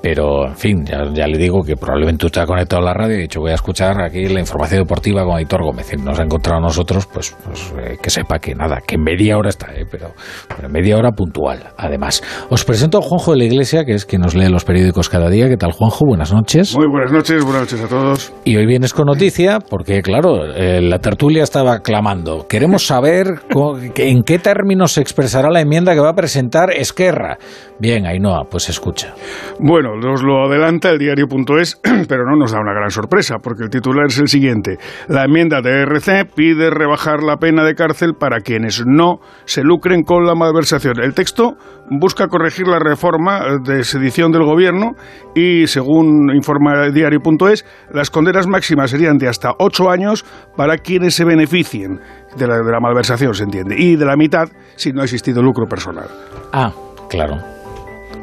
pero 0.05 0.45
en 0.45 0.55
fin, 0.55 0.85
ya, 0.85 1.03
ya 1.15 1.25
le 1.25 1.35
digo 1.35 1.63
que 1.63 1.75
probablemente 1.75 2.27
usted 2.27 2.39
ha 2.41 2.45
conectado 2.45 2.79
a 2.83 2.85
la 2.85 2.93
radio 2.93 3.15
y 3.15 3.17
ha 3.17 3.21
dicho 3.21 3.39
voy 3.39 3.49
a 3.49 3.55
escuchar 3.55 3.99
aquí 4.03 4.27
la 4.27 4.39
información 4.39 4.81
deportiva 4.81 5.23
con 5.25 5.35
Aitor 5.35 5.63
Gómez. 5.63 5.91
Y 5.93 5.97
nos 5.97 6.19
ha 6.19 6.23
encontrado 6.23 6.59
a 6.59 6.61
nosotros, 6.61 7.07
pues, 7.11 7.35
pues 7.43 7.73
eh, 7.83 7.97
que 7.99 8.11
sepa 8.11 8.37
que 8.37 8.53
nada, 8.53 8.81
que 8.85 8.99
media 8.99 9.35
hora 9.35 9.49
está, 9.49 9.73
eh, 9.73 9.83
pero, 9.89 10.13
pero 10.55 10.69
media 10.69 10.95
hora 10.95 11.11
puntual, 11.11 11.71
además. 11.75 12.21
Os 12.51 12.63
presento 12.65 12.99
a 12.99 13.01
Juanjo 13.01 13.31
de 13.31 13.37
la 13.39 13.43
Iglesia, 13.45 13.83
que 13.83 13.93
es 13.93 14.05
quien 14.05 14.21
nos 14.21 14.35
lee 14.35 14.47
los 14.47 14.63
periódicos 14.63 15.09
cada 15.09 15.27
día. 15.27 15.49
¿Qué 15.49 15.57
tal, 15.57 15.71
Juanjo? 15.71 16.05
Buenas 16.05 16.31
noches. 16.31 16.75
Muy 16.77 16.85
buenas 16.87 17.11
noches, 17.11 17.43
buenas 17.43 17.61
noches 17.63 17.81
a 17.83 17.87
todos. 17.87 18.31
Y 18.43 18.57
hoy 18.57 18.67
vienes 18.67 18.93
con 18.93 19.07
noticia, 19.07 19.57
porque 19.59 20.03
claro, 20.03 20.45
eh, 20.53 20.81
la 20.83 20.99
tertulia 20.99 21.41
estaba 21.41 21.79
clamando. 21.79 22.45
Queremos 22.47 22.85
saber 22.85 23.39
co- 23.51 23.79
que- 23.95 24.09
en 24.11 24.21
qué 24.21 24.37
términos 24.37 24.91
se 24.91 25.01
expresará 25.01 25.49
la 25.49 25.61
enmienda 25.61 25.95
que 25.95 25.99
va 26.01 26.09
a 26.11 26.15
presentar 26.15 26.69
Esquerra. 26.71 27.39
Bien, 27.79 28.05
Ainhoa, 28.05 28.43
pues 28.51 28.69
escucha. 28.69 29.15
Bueno, 29.59 29.94
nos 29.97 30.23
lo 30.23 30.45
adelanta 30.45 30.89
el 30.89 30.99
diario.es, 30.99 31.79
pero 32.07 32.25
no 32.25 32.35
nos 32.35 32.51
da 32.51 32.59
una 32.59 32.73
gran 32.73 32.89
sorpresa, 32.89 33.37
porque 33.41 33.63
el 33.63 33.69
titular 33.69 34.05
es 34.07 34.19
el 34.19 34.27
siguiente. 34.27 34.77
La 35.07 35.25
enmienda 35.25 35.61
de 35.61 35.81
RC 35.81 36.25
pide 36.35 36.69
rebajar 36.69 37.23
la 37.23 37.37
pena 37.37 37.63
de 37.63 37.75
cárcel 37.75 38.13
para 38.19 38.39
quienes 38.39 38.85
no 38.85 39.19
se 39.45 39.63
lucren 39.63 40.03
con 40.03 40.25
la 40.25 40.35
malversación. 40.35 40.99
El 41.01 41.13
texto 41.13 41.55
busca 41.89 42.27
corregir 42.27 42.67
la 42.67 42.79
reforma 42.79 43.41
de 43.63 43.83
sedición 43.83 44.31
del 44.31 44.43
gobierno 44.43 44.91
y, 45.35 45.67
según 45.67 46.33
informa 46.35 46.85
el 46.85 46.93
diario.es, 46.93 47.65
las 47.91 48.09
condenas 48.09 48.47
máximas 48.47 48.91
serían 48.91 49.17
de 49.17 49.27
hasta 49.27 49.53
ocho 49.59 49.89
años 49.89 50.25
para 50.55 50.77
quienes 50.77 51.15
se 51.15 51.25
beneficien 51.25 51.99
de 52.37 52.47
la, 52.47 52.57
de 52.57 52.71
la 52.71 52.79
malversación, 52.79 53.33
se 53.33 53.43
entiende, 53.43 53.75
y 53.77 53.95
de 53.95 54.05
la 54.05 54.15
mitad 54.15 54.49
si 54.75 54.91
no 54.91 55.01
ha 55.01 55.03
existido 55.03 55.41
lucro 55.41 55.65
personal. 55.67 56.07
Ah, 56.51 56.71
claro. 57.09 57.54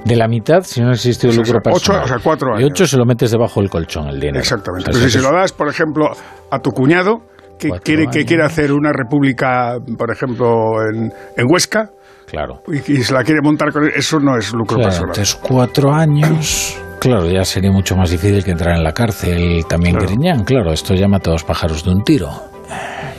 De 0.04 0.16
la 0.16 0.26
mitad 0.28 0.62
si 0.62 0.80
no 0.80 0.90
O 0.90 0.94
sea, 0.94 1.12
lucro 1.32 1.58
ocho- 1.58 1.62
personal. 1.62 2.02
o 2.04 2.08
sea, 2.08 2.16
cuatro 2.22 2.48
Y 2.54 2.58
años. 2.62 2.70
ocho 2.72 2.86
se 2.86 2.96
lo 2.96 3.04
metes 3.04 3.30
debajo 3.30 3.60
del 3.60 3.70
colchón 3.70 4.08
el 4.08 4.18
dinero. 4.20 4.38
Exactamente. 4.40 4.90
O 4.90 4.92
sea, 4.92 5.00
Pero 5.00 5.10
si 5.10 5.18
se 5.18 5.22
lo 5.22 5.32
das, 5.32 5.52
por 5.52 5.68
ejemplo, 5.68 6.06
a 6.50 6.58
tu 6.58 6.70
cuñado, 6.70 7.22
que 7.58 7.70
quiere, 7.84 8.06
que 8.10 8.24
quiere 8.24 8.44
hacer 8.44 8.72
una 8.72 8.90
república, 8.92 9.76
por 9.96 10.10
ejemplo, 10.10 10.82
en, 10.92 11.12
en 11.36 11.46
Huesca, 11.48 11.90
Claro. 12.26 12.62
y, 12.66 12.92
y 12.92 13.02
se 13.04 13.12
la 13.14 13.22
quiere 13.22 13.40
montar 13.42 13.70
con 13.72 13.84
eso 13.88 14.18
no 14.18 14.36
es 14.36 14.52
lucro 14.52 14.76
Claro, 14.78 14.88
personal. 14.90 15.10
entonces 15.10 15.34
cuatro 15.40 15.92
años. 15.94 16.78
Claro, 16.98 17.26
ya 17.30 17.44
sería 17.44 17.70
mucho 17.70 17.94
más 17.96 18.10
difícil 18.10 18.42
que 18.44 18.52
entrar 18.52 18.76
en 18.76 18.82
la 18.84 18.92
cárcel 18.92 19.64
también 19.68 19.96
Griñán. 19.98 20.44
Claro, 20.44 20.72
esto 20.72 20.94
llama 20.94 21.18
a 21.18 21.20
todos 21.20 21.44
pájaros 21.44 21.84
de 21.84 21.90
un 21.90 22.02
tiro. 22.04 22.28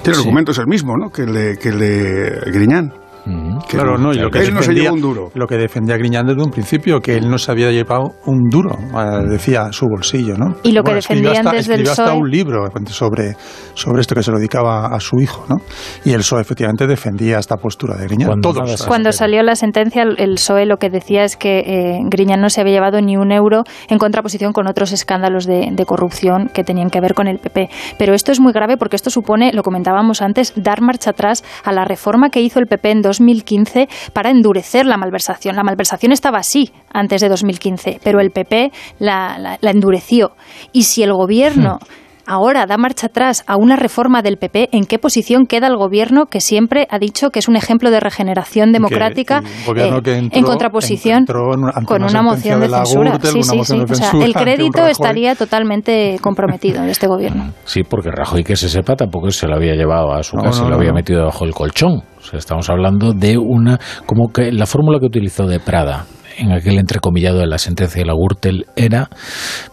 el 0.06 0.14
argumento 0.16 0.52
es 0.52 0.58
el 0.58 0.68
mismo, 0.68 0.98
¿no? 0.98 1.10
Que 1.10 1.24
el 1.24 1.34
de, 1.34 1.58
que 1.58 1.70
el 1.70 1.80
de 1.80 2.52
Griñán. 2.52 2.94
Que 3.26 3.78
Claro, 3.78 3.98
no, 3.98 4.14
y 4.14 4.18
lo 4.18 4.30
que, 4.30 4.40
él 4.40 4.54
no 4.54 4.62
se 4.62 4.72
defendía, 4.72 4.84
llevó 4.84 4.96
un 4.96 5.02
duro. 5.02 5.32
lo 5.34 5.48
que 5.48 5.56
defendía 5.58 5.98
Griñán 5.98 6.26
desde 6.26 6.42
un 6.42 6.52
principio, 6.52 7.00
que 7.00 7.16
él 7.16 7.30
no 7.30 7.38
se 7.38 7.52
había 7.52 7.72
llevado 7.72 8.16
un 8.26 8.50
duro, 8.50 8.78
eh, 8.78 9.30
decía 9.30 9.72
su 9.72 9.88
bolsillo, 9.88 10.36
¿no? 10.38 10.56
Y 10.64 10.74
lo 10.74 10.84
que 10.84 10.94
defendían 10.96 11.48
hasta, 11.48 11.52
desde 11.54 11.76
el 11.76 11.88
hasta 11.88 12.14
un 12.14 12.30
libro 12.30 12.66
sobre, 12.88 13.36
sobre 13.74 14.02
esto 14.02 14.16
que 14.16 14.24
se 14.24 14.32
lo 14.32 14.38
dedicaba 14.38 14.88
a 14.88 15.00
su 15.00 15.20
hijo, 15.20 15.46
¿no? 15.50 15.58
Y 16.04 16.12
el 16.12 16.18
PSOE 16.18 16.42
efectivamente 16.42 16.86
defendía 16.86 17.40
esta 17.40 17.56
postura 17.56 17.96
de 17.96 18.08
Griñán. 18.08 18.42
Todos. 18.42 18.86
Cuando 18.86 19.12
salió 19.12 19.42
la 19.44 19.56
sentencia, 19.56 20.04
el 20.04 20.36
PSOE 20.36 20.66
lo 20.66 20.78
que 20.78 20.90
decía 20.90 21.24
es 21.24 21.38
que 21.38 21.60
eh, 21.60 22.00
Griñán 22.10 22.42
no 22.42 22.50
se 22.50 22.62
había 22.62 22.74
llevado 22.74 23.02
ni 23.02 23.16
un 23.16 23.32
euro 23.32 23.64
en 23.88 24.00
contraposición 24.00 24.52
con 24.52 24.68
otros 24.68 24.92
escándalos 24.92 25.46
de, 25.46 25.70
de 25.72 25.86
corrupción 25.86 26.50
que 26.54 26.64
tenían 26.64 26.90
que 26.90 27.00
ver 27.00 27.14
con 27.14 27.28
el 27.28 27.40
PP. 27.40 27.70
Pero 27.98 28.14
esto 28.14 28.32
es 28.32 28.40
muy 28.40 28.52
grave 28.52 28.78
porque 28.78 28.96
esto 28.96 29.10
supone, 29.10 29.54
lo 29.54 29.64
comentábamos 29.64 30.22
antes, 30.22 30.54
dar 30.56 30.82
marcha 30.82 31.12
atrás 31.12 31.44
a 31.64 31.72
la 31.72 31.86
reforma 31.86 32.30
que 32.30 32.42
hizo 32.42 32.60
el 32.60 32.68
PP 32.68 32.92
en 32.92 33.02
2015 33.18 33.88
para 34.14 34.30
endurecer 34.30 34.86
la 34.86 34.98
malversación. 34.98 35.56
La 35.56 35.64
malversación 35.64 36.12
estaba 36.12 36.40
así 36.40 36.72
antes 36.92 37.22
de 37.22 37.30
2015, 37.30 38.00
pero 38.04 38.20
el 38.20 38.32
PP 38.32 38.72
la, 39.00 39.38
la- 39.38 39.58
la 39.62 39.72
endureció. 39.72 40.36
Y 40.72 40.84
si 40.84 41.04
el 41.04 41.14
gobierno 41.14 41.80
ahora 42.26 42.66
da 42.66 42.78
marcha 42.78 43.08
atrás 43.08 43.44
a 43.48 43.58
una 43.58 43.76
reforma 43.76 44.22
del 44.22 44.38
PP, 44.38 44.70
¿en 44.72 44.86
qué 44.86 45.00
posición 45.00 45.46
queda 45.46 45.68
el 45.68 45.76
gobierno 45.78 46.26
que 46.28 46.40
siempre 46.42 46.88
ha 46.90 47.00
dicho 47.00 47.30
que 47.30 47.40
es 47.40 47.48
un 47.48 47.56
ejemplo 47.56 47.92
de 47.92 48.00
regeneración 48.00 48.72
democrática 48.72 49.44
eh, 49.44 50.02
que 50.04 50.18
entró- 50.18 50.38
en 50.38 50.44
contraposición 50.44 51.18
entró 51.20 51.54
en- 51.54 51.66
ante 51.66 51.86
con 51.86 52.04
una 52.04 52.22
moción 52.22 52.60
de 52.62 52.70
censura? 52.70 53.12
Gürtel, 53.12 53.32
Sí, 53.32 53.44
sí, 53.44 53.50
sí. 53.64 53.78
de 53.78 53.84
O 53.84 53.88
sea, 53.88 53.96
censura 54.12 54.26
el 54.26 54.34
crédito 54.34 54.88
estaría 54.88 55.36
totalmente 55.36 56.18
comprometido 56.22 56.82
de 56.84 56.92
este 56.92 57.08
gobierno. 57.08 57.52
Sí, 57.66 57.84
porque 57.84 58.10
Rajoy, 58.12 58.44
que 58.44 58.56
se 58.56 58.70
sepa, 58.70 58.96
tampoco 58.96 59.30
se 59.32 59.48
lo 59.48 59.56
había 59.56 59.74
llevado 59.76 60.14
a 60.14 60.24
su 60.24 60.36
No, 60.38 60.44
casa, 60.44 60.60
no, 60.60 60.66
se 60.66 60.70
lo 60.70 60.76
había 60.78 60.90
no. 60.90 60.96
metido 60.96 61.20
debajo 61.20 61.46
del 61.46 61.54
colchón. 61.54 62.02
O 62.18 62.22
sea, 62.22 62.40
estamos 62.40 62.70
hablando 62.70 63.14
de 63.14 63.38
una. 63.38 63.78
Como 64.06 64.30
que 64.32 64.52
la 64.52 64.66
fórmula 64.66 65.00
que 65.00 65.06
utilizó 65.08 65.46
de 65.46 65.60
Prada 65.60 66.06
en 66.38 66.52
aquel 66.52 66.80
entrecomillado 66.80 67.40
de 67.40 67.48
la 67.48 67.58
sentencia 67.58 68.02
de 68.02 68.06
la 68.06 68.14
Gürtel 68.14 68.66
era 68.76 69.10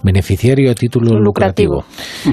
beneficiario 0.03 0.71
a 0.71 0.75
título 0.75 1.19
lucrativo. 1.19 1.85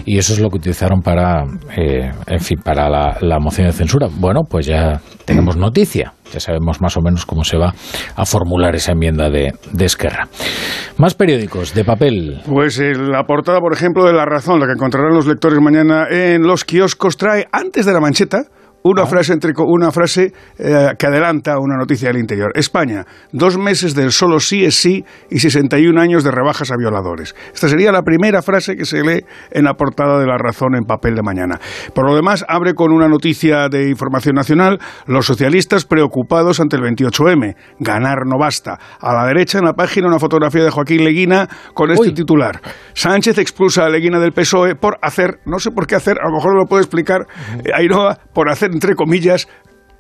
Y 0.06 0.18
eso 0.18 0.34
es 0.34 0.40
lo 0.40 0.50
que 0.50 0.58
utilizaron 0.58 1.02
para, 1.02 1.44
eh, 1.76 2.12
en 2.28 2.40
fin, 2.40 2.60
para 2.64 2.90
la, 2.90 3.18
la 3.22 3.40
moción 3.40 3.68
de 3.68 3.74
censura. 3.74 4.08
Bueno, 4.12 4.42
pues 4.50 4.66
ya 4.66 5.02
tenemos 5.26 5.58
noticia. 5.58 6.14
Ya 6.34 6.42
sabemos 6.42 6.82
más 6.82 6.98
o 6.98 7.02
menos 7.02 7.26
cómo 7.26 7.46
se 7.46 7.58
va 7.58 7.74
a 8.16 8.26
formular 8.26 8.76
esa 8.76 8.92
enmienda 8.92 9.30
de, 9.30 9.54
de 9.72 9.86
Esquerra. 9.86 10.28
Más 10.98 11.14
periódicos 11.14 11.74
de 11.74 11.86
papel. 11.86 12.42
Pues 12.46 12.80
eh, 12.80 12.94
la 12.96 13.24
portada, 13.24 13.60
por 13.62 13.74
ejemplo, 13.74 14.06
de 14.06 14.14
La 14.14 14.26
Razón, 14.26 14.60
la 14.60 14.66
que 14.66 14.74
encontrarán 14.74 15.14
los 15.14 15.26
lectores 15.26 15.60
mañana 15.62 16.08
en 16.10 16.44
los 16.44 16.66
kioscos, 16.66 17.16
trae 17.16 17.48
antes 17.52 17.86
de 17.86 17.94
la 17.94 18.02
mancheta 18.02 18.44
una 18.90 19.06
frase, 19.06 19.34
entre, 19.34 19.54
co- 19.54 19.66
una 19.66 19.92
frase 19.92 20.34
eh, 20.58 20.90
que 20.98 21.08
adelanta 21.08 21.58
una 21.60 21.76
noticia 21.78 22.10
del 22.10 22.18
interior. 22.20 22.52
España, 22.56 23.06
dos 23.32 23.58
meses 23.58 23.96
del 23.96 24.12
solo 24.12 24.40
sí 24.40 24.66
es 24.66 24.76
sí 24.76 25.04
y 25.30 25.40
61 25.40 26.00
años 26.00 26.24
de 26.24 26.32
rebajas 26.32 26.72
a 26.72 26.76
violadores. 26.78 27.36
Esta 27.54 27.68
sería 27.68 27.92
la 27.92 28.02
primera 28.02 28.42
frase 28.42 28.76
que 28.76 28.86
se 28.86 29.02
lee 29.04 29.26
en 29.52 29.66
la 29.66 29.74
portada 29.74 30.20
de 30.20 30.26
La 30.26 30.38
Razón 30.38 30.76
en 30.76 30.84
papel 30.86 31.16
de 31.16 31.22
mañana. 31.24 31.60
Por 31.94 32.06
lo 32.10 32.16
demás, 32.16 32.46
abre 32.48 32.74
con 32.74 32.92
una 32.92 33.08
noticia 33.08 33.68
de 33.70 33.90
información 33.90 34.36
nacional, 34.36 34.80
los 35.06 35.26
socialistas 35.26 35.86
preocupados 35.86 36.60
ante 36.60 36.76
el 36.78 36.84
28M. 36.84 37.56
Ganar 37.80 38.26
no 38.26 38.38
basta. 38.40 38.78
A 39.00 39.14
la 39.14 39.26
derecha, 39.26 39.60
en 39.60 39.66
la 39.66 39.74
página, 39.74 40.08
una 40.08 40.20
fotografía 40.20 40.64
de 40.64 40.70
Joaquín 40.72 41.04
Leguina 41.04 41.48
con 41.74 41.92
este 41.92 42.12
titular. 42.14 42.62
Sánchez 42.94 43.38
expulsa 43.38 43.86
a 43.86 43.90
Leguina 43.90 44.20
del 44.20 44.32
PSOE 44.34 44.76
por 44.76 44.98
hacer, 45.02 45.40
no 45.46 45.60
sé 45.60 45.72
por 45.72 45.88
qué 45.88 45.96
hacer, 45.96 46.18
a 46.22 46.30
lo 46.30 46.36
mejor 46.36 46.56
lo 46.58 46.66
puede 46.66 46.84
explicar 46.84 47.26
eh, 47.64 47.72
Ainhoa, 47.76 48.18
por 48.34 48.50
hacer, 48.50 48.70
entre 48.78 48.94
comillas, 48.96 49.48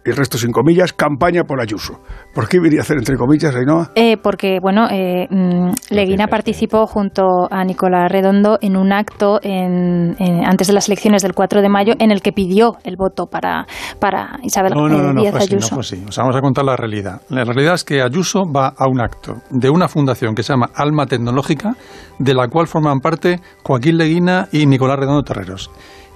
y 0.06 0.10
el 0.12 0.16
resto 0.16 0.38
sin 0.38 0.52
comillas, 0.54 0.94
campaña 0.94 1.44
por 1.44 1.60
Ayuso. 1.60 2.00
¿Por 2.34 2.48
qué 2.48 2.58
iría 2.64 2.80
a 2.80 2.84
hacer, 2.84 2.98
entre 2.98 3.18
comillas, 3.18 3.54
Ainhoa? 3.54 3.92
Eh, 3.96 4.16
porque, 4.16 4.60
bueno, 4.62 4.88
eh, 4.90 5.28
mm, 5.30 5.72
Leguina 5.90 6.28
participó 6.28 6.86
junto 6.88 7.24
a 7.52 7.66
Nicolás 7.66 8.10
Redondo 8.10 8.58
en 8.62 8.78
un 8.78 8.94
acto 8.94 9.40
en- 9.44 10.16
en- 10.20 10.46
antes 10.46 10.68
de 10.68 10.74
las 10.74 10.88
elecciones 10.88 11.24
del 11.24 11.34
4 11.34 11.62
de 11.62 11.68
mayo 11.68 11.94
en 12.00 12.12
el 12.12 12.22
que 12.22 12.32
pidió 12.32 12.78
el 12.86 12.96
voto 12.96 13.26
para, 13.26 13.66
para 14.00 14.40
Isabel 14.44 14.74
No, 14.76 14.88
no, 14.88 14.96
eh, 14.98 15.02
no, 15.02 15.14
no 15.14 15.22
Díaz 15.22 15.32
fue 15.34 15.40
así, 15.42 15.50
no 15.52 15.58
Ayuso. 15.58 15.76
fue 15.76 15.82
así. 15.82 16.06
O 16.08 16.12
sea, 16.14 16.24
vamos 16.24 16.38
a 16.38 16.42
contar 16.42 16.64
la 16.64 16.78
realidad. 16.78 17.22
La 17.30 17.44
realidad 17.44 17.74
es 17.74 17.84
que 17.84 18.02
Ayuso 18.02 18.44
va 18.50 18.68
a 18.78 18.88
un 18.88 19.02
acto 19.02 19.42
de 19.50 19.70
una 19.70 19.90
fundación 19.90 20.36
que 20.36 20.44
se 20.44 20.54
llama 20.54 20.70
Alma 20.74 21.06
Tecnológica, 21.08 21.76
de 22.20 22.34
la 22.34 22.48
cual 22.48 22.68
forman 22.68 23.02
parte 23.02 23.42
Joaquín 23.62 23.98
Leguina 23.98 24.48
y 24.54 24.68
Nicolás 24.68 25.00
Redondo 25.00 25.24
Terreros. 25.24 25.70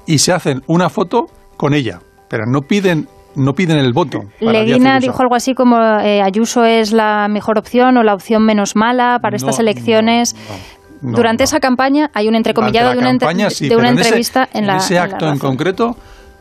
Y 0.05 0.19
se 0.19 0.31
hacen 0.31 0.61
una 0.67 0.87
foto 0.89 1.25
con 1.57 1.73
ella, 1.73 1.99
pero 2.31 2.45
no 2.47 2.61
piden, 2.61 3.07
no 3.35 3.51
piden 3.53 3.77
el 3.77 3.93
voto. 3.93 4.21
Leguina 4.39 4.97
dijo 4.99 5.21
algo 5.21 5.35
así 5.35 5.53
como 5.53 5.77
eh, 5.99 6.21
Ayuso 6.23 6.63
es 6.63 6.91
la 6.93 7.27
mejor 7.29 7.59
opción 7.59 7.97
o 7.97 8.03
la 8.03 8.15
opción 8.15 8.43
menos 8.43 8.75
mala 8.75 9.19
para 9.21 9.35
estas 9.35 9.57
No, 9.57 9.61
elecciones. 9.61 10.35
no, 11.01 11.17
Durante 11.17 11.43
esa 11.43 11.59
campaña 11.59 12.09
hay 12.13 12.27
un 12.27 12.35
entrecomillado 12.35 12.91
de 12.91 12.97
una, 12.97 13.09
entre- 13.11 13.27
campaña, 13.27 13.49
sí, 13.49 13.67
de 13.69 13.75
una 13.75 13.89
en 13.89 13.95
ese- 13.99 14.07
entrevista 14.07 14.47
en, 14.53 14.65
la 14.65 14.77
ese 14.77 14.95
en 14.95 14.99
la 14.99 15.03
acto 15.05 15.27
en 15.27 15.37
concreto, 15.37 15.95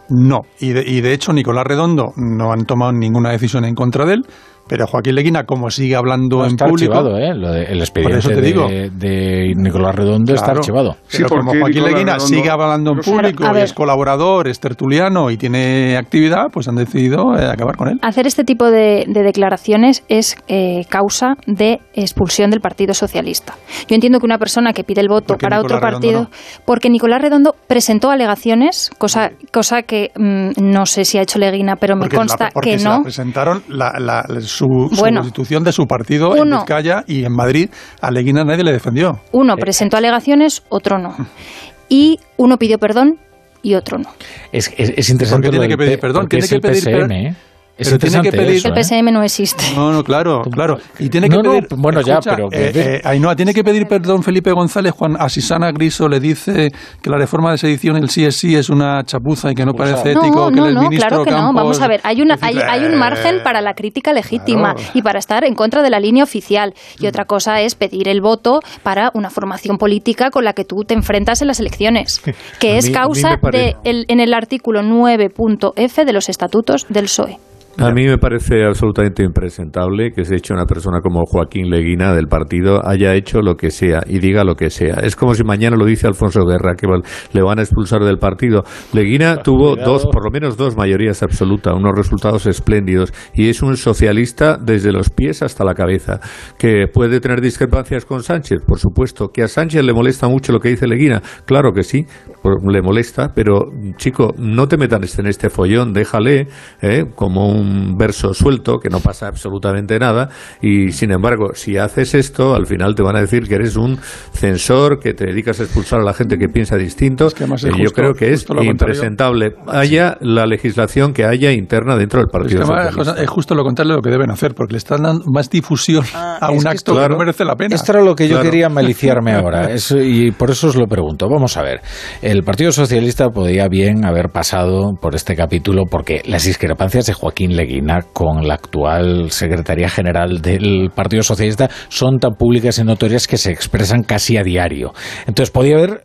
no. 0.09 0.39
Y 0.61 0.71
de, 0.73 0.83
y 0.87 1.01
de 1.01 1.13
hecho, 1.13 1.33
Nicolás 1.33 1.65
Redondo 1.67 2.13
no 2.17 2.53
han 2.53 2.65
tomado 2.65 2.93
ninguna 2.93 3.31
decisión 3.31 3.65
en 3.65 3.75
contra 3.75 4.05
de 4.07 4.15
él, 4.15 4.23
pero 4.71 4.87
Joaquín 4.87 5.17
Leguina, 5.17 5.43
como 5.47 5.69
sigue 5.69 5.97
hablando 5.97 6.37
No, 6.39 6.45
en 6.45 6.51
está 6.53 6.67
público. 6.67 6.95
archivado, 6.95 7.19
¿eh? 7.19 7.35
Lo 7.35 7.51
de- 7.51 7.63
el 7.65 7.67
Por 7.71 7.77
expediente 7.81 8.19
eso 8.19 8.29
te 8.29 8.41
digo. 8.41 8.69
de, 8.69 8.89
de 8.91 9.53
Nicolás 9.57 9.97
Redondo 9.97 10.33
está 10.33 10.45
Claro. 10.47 10.61
archivado. 10.61 10.97
Pero 11.11 11.29
como 11.29 11.53
Joaquín 11.59 11.83
Leguina 11.83 12.21
sigue 12.21 12.49
hablando 12.51 12.93
en 12.93 12.99
público, 13.01 13.53
ver. 13.53 13.65
es 13.65 13.73
colaborador, 13.73 14.47
es 14.47 14.61
tertuliano 14.61 15.29
y 15.33 15.37
tiene 15.37 15.97
actividad, 15.97 16.47
pues 16.53 16.69
han 16.69 16.77
decidido 16.77 17.37
eh, 17.37 17.47
acabar 17.51 17.77
con 17.77 17.89
él. 17.89 17.99
Hacer 18.03 18.29
este 18.29 18.45
tipo 18.45 18.71
de, 18.71 19.07
de 19.09 19.23
declaraciones 19.25 20.05
es 20.09 20.37
eh, 20.47 20.85
causa 20.89 21.35
de 21.49 21.81
expulsión 21.95 22.51
del 22.51 22.61
Partido 22.61 22.95
Socialista. 22.95 23.57
Yo 23.89 23.97
entiendo 23.97 24.21
que 24.21 24.27
una 24.27 24.39
persona 24.39 24.73
que 24.73 24.85
pide 24.85 25.01
el 25.01 25.09
voto 25.09 25.37
para 25.37 25.57
Nicolás 25.57 25.65
otro 25.65 25.81
partido, 25.81 26.13
Redondo 26.21 26.31
porque 26.65 26.91
Nicolás 26.91 27.21
Redondo 27.21 27.57
presentó 27.67 28.11
alegaciones, 28.11 28.91
cosa, 28.99 29.33
cosa 29.53 29.83
que 29.83 30.13
mm, 30.17 30.51
no 30.63 30.87
sé 30.87 31.05
si 31.05 31.19
ha 31.19 31.23
hecho 31.23 31.41
Leguina, 31.41 31.75
pero 31.75 31.97
me 31.97 32.03
Porque 32.03 32.17
la- 32.17 32.21
consta 32.21 32.51
porque 32.55 32.71
que 32.71 32.79
se 32.79 32.85
la 32.85 32.97
no. 32.99 33.03
presentaron 33.03 33.63
la, 33.69 33.95
la- 33.99 34.25
su, 34.67 34.95
su 34.95 35.03
constitución 35.03 35.65
de 35.65 35.73
su 35.73 35.87
partido 35.87 36.37
en. 36.37 36.59
Vizcaya 36.59 37.05
y 37.07 37.25
en 37.25 37.33
Madrid 37.33 37.71
a 38.01 38.11
Leguina 38.11 38.45
nadie 38.45 38.65
le 38.65 38.73
defendió. 38.73 39.21
Uno 39.33 39.57
presentó 39.57 39.97
alegaciones, 39.97 40.63
otro 40.69 40.99
no. 40.99 41.15
Y 41.93 42.21
uno 42.37 42.57
pidió 42.57 42.79
perdón 42.79 43.19
y 43.63 43.75
otro 43.75 43.99
no. 43.99 44.11
Es, 44.53 44.73
es, 44.77 44.93
es 44.97 45.09
interesante 45.09 45.49
Porque 45.49 45.59
tiene 45.59 45.69
que 45.69 45.77
pedir 45.77 45.99
perdón, 45.99 46.29
tiene 46.29 46.45
es 46.45 46.51
que 46.51 46.55
el 46.57 46.61
pedir 46.61 46.83
PSM, 46.83 47.09
per- 47.09 47.13
¿eh? 47.13 47.35
Es 47.81 47.89
Pero 47.89 47.99
tiene 47.99 48.21
que 48.23 48.31
pedir- 48.31 48.57
eso, 48.57 48.69
El 48.69 48.79
¿eh? 48.79 48.85
PSM 48.85 49.11
no 49.11 49.23
existe. 49.23 49.65
No, 49.75 49.91
no, 49.91 50.05
claro, 50.05 50.43
claro. 50.43 50.77
Y 50.99 51.09
tiene 51.09 51.29
que 51.29 51.37
No, 51.37 51.43
no, 51.43 51.51
pedir. 51.53 51.67
bueno, 51.77 52.01
ya, 52.03 52.21
pero 52.21 52.49
eh, 52.53 52.71
que- 52.73 52.95
eh, 52.97 53.01
Ainhoa, 53.05 53.35
tiene 53.35 53.55
que 53.55 53.65
pedir 53.65 53.87
perdón 53.89 54.23
Felipe 54.23 54.53
González 54.53 54.93
cuando 54.93 55.19
a 55.19 55.29
Susana 55.29 55.73
Griso 55.73 56.09
le 56.09 56.21
dice 56.21 56.71
que 57.03 57.11
la 57.11 57.17
reforma 57.17 57.51
de 57.53 57.59
sedición, 57.59 57.97
el 57.97 58.11
sí 58.11 58.25
es 58.25 58.37
sí, 58.37 58.55
es 58.55 58.69
una 58.69 59.03
chapuza 59.05 59.51
y 59.51 59.55
que 59.55 59.65
no 59.65 59.73
parece 59.73 60.11
ético. 60.13 60.27
No, 60.27 60.49
que 60.51 60.57
no, 60.57 60.67
el 60.67 60.75
no, 60.75 60.83
ministro 60.83 61.09
claro 61.09 61.25
que 61.25 61.31
no. 61.31 61.53
Vamos 61.55 61.81
a 61.81 61.89
ver, 61.89 62.01
hay, 62.05 62.21
una, 62.23 62.37
hay, 62.41 62.59
hay 62.59 62.85
un 62.85 62.97
margen 62.99 63.43
para 63.43 63.61
la 63.61 63.73
crítica 63.75 64.13
legítima 64.13 64.75
y 64.95 65.03
para 65.03 65.19
estar 65.19 65.45
en 65.45 65.55
contra 65.55 65.83
de 65.83 65.91
la 65.91 66.01
línea 66.01 66.23
oficial. 66.23 66.75
Y 66.99 67.07
otra 67.07 67.25
cosa 67.25 67.61
es 67.63 67.75
pedir 67.75 68.09
el 68.09 68.21
voto 68.21 68.61
para 68.83 69.11
una 69.15 69.31
formación 69.31 69.79
política 69.79 70.31
con 70.31 70.45
la 70.45 70.53
que 70.53 70.65
tú 70.65 70.85
te 70.85 70.95
enfrentas 70.95 71.41
en 71.41 71.49
las 71.49 71.61
elecciones, 71.61 72.21
que 72.61 72.77
es 72.77 72.89
mí- 72.89 72.93
causa 72.93 73.39
de 73.51 73.77
el, 73.85 74.05
en 74.09 74.21
el 74.21 74.35
artículo 74.35 74.83
9.f 74.83 76.05
de 76.05 76.13
los 76.13 76.29
estatutos 76.29 76.87
del 76.89 77.05
PSOE. 77.05 77.39
A 77.79 77.93
mí 77.93 78.07
me 78.07 78.19
parece 78.19 78.65
absolutamente 78.65 79.23
impresentable 79.23 80.13
que 80.13 80.25
se 80.25 80.35
hecho 80.37 80.53
una 80.53 80.67
persona 80.67 81.01
como 81.01 81.25
Joaquín 81.25 81.71
Leguina 81.71 82.13
del 82.15 82.27
partido 82.27 82.87
haya 82.87 83.15
hecho 83.15 83.41
lo 83.41 83.55
que 83.57 83.71
sea 83.71 84.03
y 84.07 84.19
diga 84.19 84.45
lo 84.45 84.55
que 84.55 84.69
sea. 84.69 84.97
Es 85.03 85.17
como 85.17 85.35
si 85.35 85.45
mañana 85.45 85.77
lo 85.77 85.87
dice 85.87 86.07
Alfonso 86.07 86.45
Guerra, 86.45 86.75
que 86.75 86.87
le 87.33 87.43
van 87.43 87.59
a 87.59 87.63
expulsar 87.63 88.03
del 88.03 88.19
partido. 88.19 88.65
Leguina 88.93 89.37
tuvo 89.39 89.77
dos, 89.77 90.05
por 90.13 90.25
lo 90.25 90.31
menos 90.31 90.59
dos 90.59 90.77
mayorías 90.77 91.23
absolutas, 91.23 91.73
unos 91.75 91.93
resultados 91.97 92.45
espléndidos 92.47 93.15
y 93.33 93.49
es 93.49 93.63
un 93.63 93.77
socialista 93.79 94.59
desde 94.61 94.93
los 94.93 95.09
pies 95.09 95.43
hasta 95.43 95.65
la 95.65 95.73
cabeza. 95.75 96.21
Que 96.59 96.87
puede 96.93 97.21
tener 97.21 97.41
discrepancias 97.41 98.05
con 98.05 98.23
Sánchez, 98.23 98.59
por 98.67 98.79
supuesto. 98.79 99.29
Que 99.29 99.45
a 99.45 99.49
Sánchez 99.49 99.85
le 99.85 99.95
molesta 99.95 100.29
mucho 100.29 100.53
lo 100.53 100.59
que 100.61 100.69
dice 100.71 100.87
Leguina, 100.87 101.23
claro 101.47 101.73
que 101.73 101.83
sí, 101.85 102.05
por- 102.43 102.61
le 102.71 102.83
molesta, 102.83 103.33
pero 103.35 103.71
chico, 103.97 104.35
no 104.37 104.69
te 104.69 104.77
metas 104.77 105.19
en 105.19 105.27
este 105.29 105.49
follón, 105.49 105.93
déjale 105.95 106.49
¿eh? 106.83 107.05
como 107.15 107.49
un 107.49 107.60
verso 107.97 108.35
suelto 108.35 108.79
que 108.79 108.89
no 108.89 109.01
pasa 109.01 109.27
absolutamente 109.29 109.99
nada 109.99 110.29
y 110.61 110.93
sin 110.93 111.13
embargo, 111.13 111.51
si 111.55 111.77
haces 111.77 112.15
esto, 112.15 112.55
al 112.55 112.67
final 112.67 112.95
te 112.95 113.03
van 113.03 113.17
a 113.17 113.21
decir 113.21 113.47
que 113.49 113.55
eres 113.57 113.77
un 113.77 113.99
censor, 114.33 114.99
que 115.01 115.15
te 115.15 115.27
dedicas 115.27 115.61
a 115.61 115.65
expulsar 115.65 116.01
a 116.01 116.05
la 116.05 116.15
gente 116.15 116.39
que 116.39 116.49
piensa 116.49 116.77
distinto. 116.77 117.27
es 117.27 117.35
Eh, 117.41 117.71
yo 117.79 117.91
creo 117.91 118.15
que 118.15 118.33
es 118.33 118.47
impresentable. 118.63 119.55
Haya 119.67 120.17
la 120.21 120.47
legislación 120.47 121.13
que 121.13 121.25
haya 121.25 121.53
interna 121.53 121.97
dentro 121.97 122.21
del 122.21 122.27
Es, 122.27 122.33
que 122.33 122.39
Partido 122.39 122.63
además, 122.63 122.95
Socialista. 122.95 123.23
Es 123.23 123.29
justo 123.31 123.55
lo 123.55 123.63
contrario 123.65 123.93
de 123.93 123.97
lo 123.97 124.03
que 124.03 124.11
deben 124.11 124.31
hacer, 124.31 124.55
porque 124.55 124.73
le 124.73 124.79
están 124.79 125.03
dando 125.03 125.25
más 125.33 125.51
difusión 125.51 126.05
a 126.15 126.39
es 126.51 126.57
un 126.59 126.63
que 126.63 126.69
acto 126.69 126.95
que 126.95 127.09
no 127.09 127.19
merece 127.19 127.45
la 127.45 127.57
pena. 127.57 127.75
Esto 127.75 127.93
era 127.93 128.03
lo 128.03 128.15
que 128.15 128.29
yo 128.29 128.37
Claro. 128.37 128.51
quería 128.51 128.69
maliciarme 128.81 129.33
ahora 129.33 129.71
es- 129.73 129.91
y 130.01 130.31
por 130.33 130.51
eso 130.51 130.69
os 130.69 130.77
lo 130.77 130.87
pregunto. 130.87 131.29
Vamos 131.29 131.57
a 131.57 131.63
ver, 131.63 131.81
el 132.23 132.43
Partido 132.43 132.73
Socialista 132.73 133.29
podía 133.31 133.69
bien 133.69 134.05
haber 134.05 134.29
pasado 134.31 134.93
por 135.01 135.15
este 135.15 135.35
capítulo 135.37 135.85
porque 135.91 136.23
las 136.27 136.45
discrepancias 136.45 137.07
de 137.07 137.13
Joaquín 137.15 137.50
Leguina 137.57 138.01
con 138.13 138.47
la 138.47 138.55
actual 138.55 139.31
Secretaría 139.31 139.89
General 139.89 140.41
del 140.41 140.91
Partido 140.95 141.23
Socialista 141.23 141.69
son 141.89 142.19
tan 142.19 142.35
públicas 142.35 142.79
y 142.79 142.85
notorias 142.85 143.27
que 143.27 143.37
se 143.37 143.51
expresan 143.51 144.03
casi 144.03 144.37
a 144.37 144.43
diario. 144.43 144.93
Entonces 145.27 145.51
podía 145.51 145.77
haber 145.77 146.05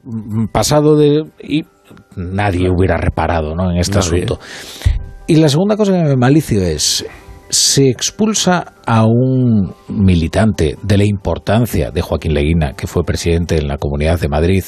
pasado 0.51 0.95
de... 0.95 1.24
y 1.41 1.65
nadie 2.15 2.69
hubiera 2.69 2.98
reparado 2.98 3.56
¿no? 3.56 3.72
en 3.72 3.77
este 3.77 3.98
Nadie. 3.98 4.24
asunto. 4.24 4.40
Y 5.27 5.38
la 5.38 5.49
segunda 5.49 5.75
cosa 5.75 5.91
que 5.93 6.03
me 6.03 6.15
malicio 6.15 6.61
es, 6.61 7.06
se 7.49 7.90
expulsa 7.90 8.74
a 8.85 9.06
un 9.06 9.74
militante 9.88 10.77
de 10.82 10.98
la 10.98 11.06
importancia 11.06 11.91
de 11.91 12.01
Joaquín 12.01 12.33
Leguina, 12.33 12.74
que 12.74 12.88
fue 12.88 13.03
presidente 13.03 13.57
en 13.57 13.67
la 13.67 13.77
Comunidad 13.77 14.19
de 14.19 14.27
Madrid, 14.27 14.64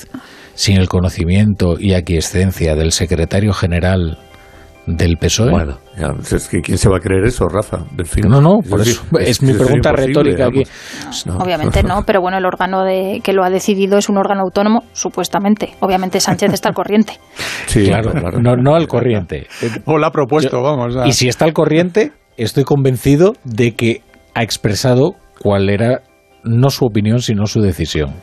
sin 0.53 0.77
el 0.77 0.87
conocimiento 0.87 1.75
y 1.79 1.93
aquiescencia 1.93 2.75
del 2.75 2.91
secretario 2.91 3.53
general 3.53 4.17
del 4.87 5.17
PSOE. 5.17 5.51
Bueno, 5.51 5.77
ya, 5.97 6.13
es 6.35 6.47
que 6.47 6.61
¿quién 6.61 6.77
se 6.77 6.89
va 6.89 6.97
a 6.97 6.99
creer 6.99 7.25
eso, 7.25 7.45
Rafa? 7.47 7.79
Delfín? 7.91 8.27
No, 8.29 8.41
no, 8.41 8.59
por 8.67 8.81
eso. 8.81 9.03
Es 9.19 9.41
mi 9.43 9.51
eso 9.51 9.63
pregunta 9.63 9.91
retórica 9.91 10.47
aquí. 10.47 10.63
No. 11.25 11.37
Obviamente 11.37 11.83
no, 11.83 12.03
pero 12.05 12.21
bueno, 12.21 12.37
el 12.37 12.45
órgano 12.45 12.83
de, 12.83 13.19
que 13.23 13.33
lo 13.33 13.43
ha 13.43 13.49
decidido 13.49 13.97
es 13.97 14.07
un 14.09 14.17
órgano 14.17 14.41
autónomo, 14.43 14.83
supuestamente. 14.93 15.75
Obviamente 15.81 16.19
Sánchez 16.19 16.53
está 16.53 16.69
al 16.69 16.75
corriente. 16.75 17.13
Sí, 17.67 17.85
claro, 17.85 18.11
claro. 18.11 18.39
No, 18.41 18.55
no 18.55 18.75
al 18.75 18.87
corriente. 18.87 19.45
O 19.85 19.97
la 19.97 20.07
ha 20.07 20.11
propuesto, 20.11 20.61
vamos. 20.61 20.95
a- 20.95 21.05
Y 21.05 21.11
si 21.11 21.27
está 21.27 21.43
al 21.43 21.51
corriente, 21.53 22.13
estoy 22.37 22.63
convencido 22.63 23.33
de 23.43 23.73
que 23.75 24.01
ha 24.33 24.41
expresado 24.41 25.15
cuál 25.41 25.69
era 25.69 26.01
no 26.45 26.69
su 26.69 26.85
opinión, 26.85 27.19
sino 27.19 27.45
su 27.45 27.59
decisión. 27.59 28.13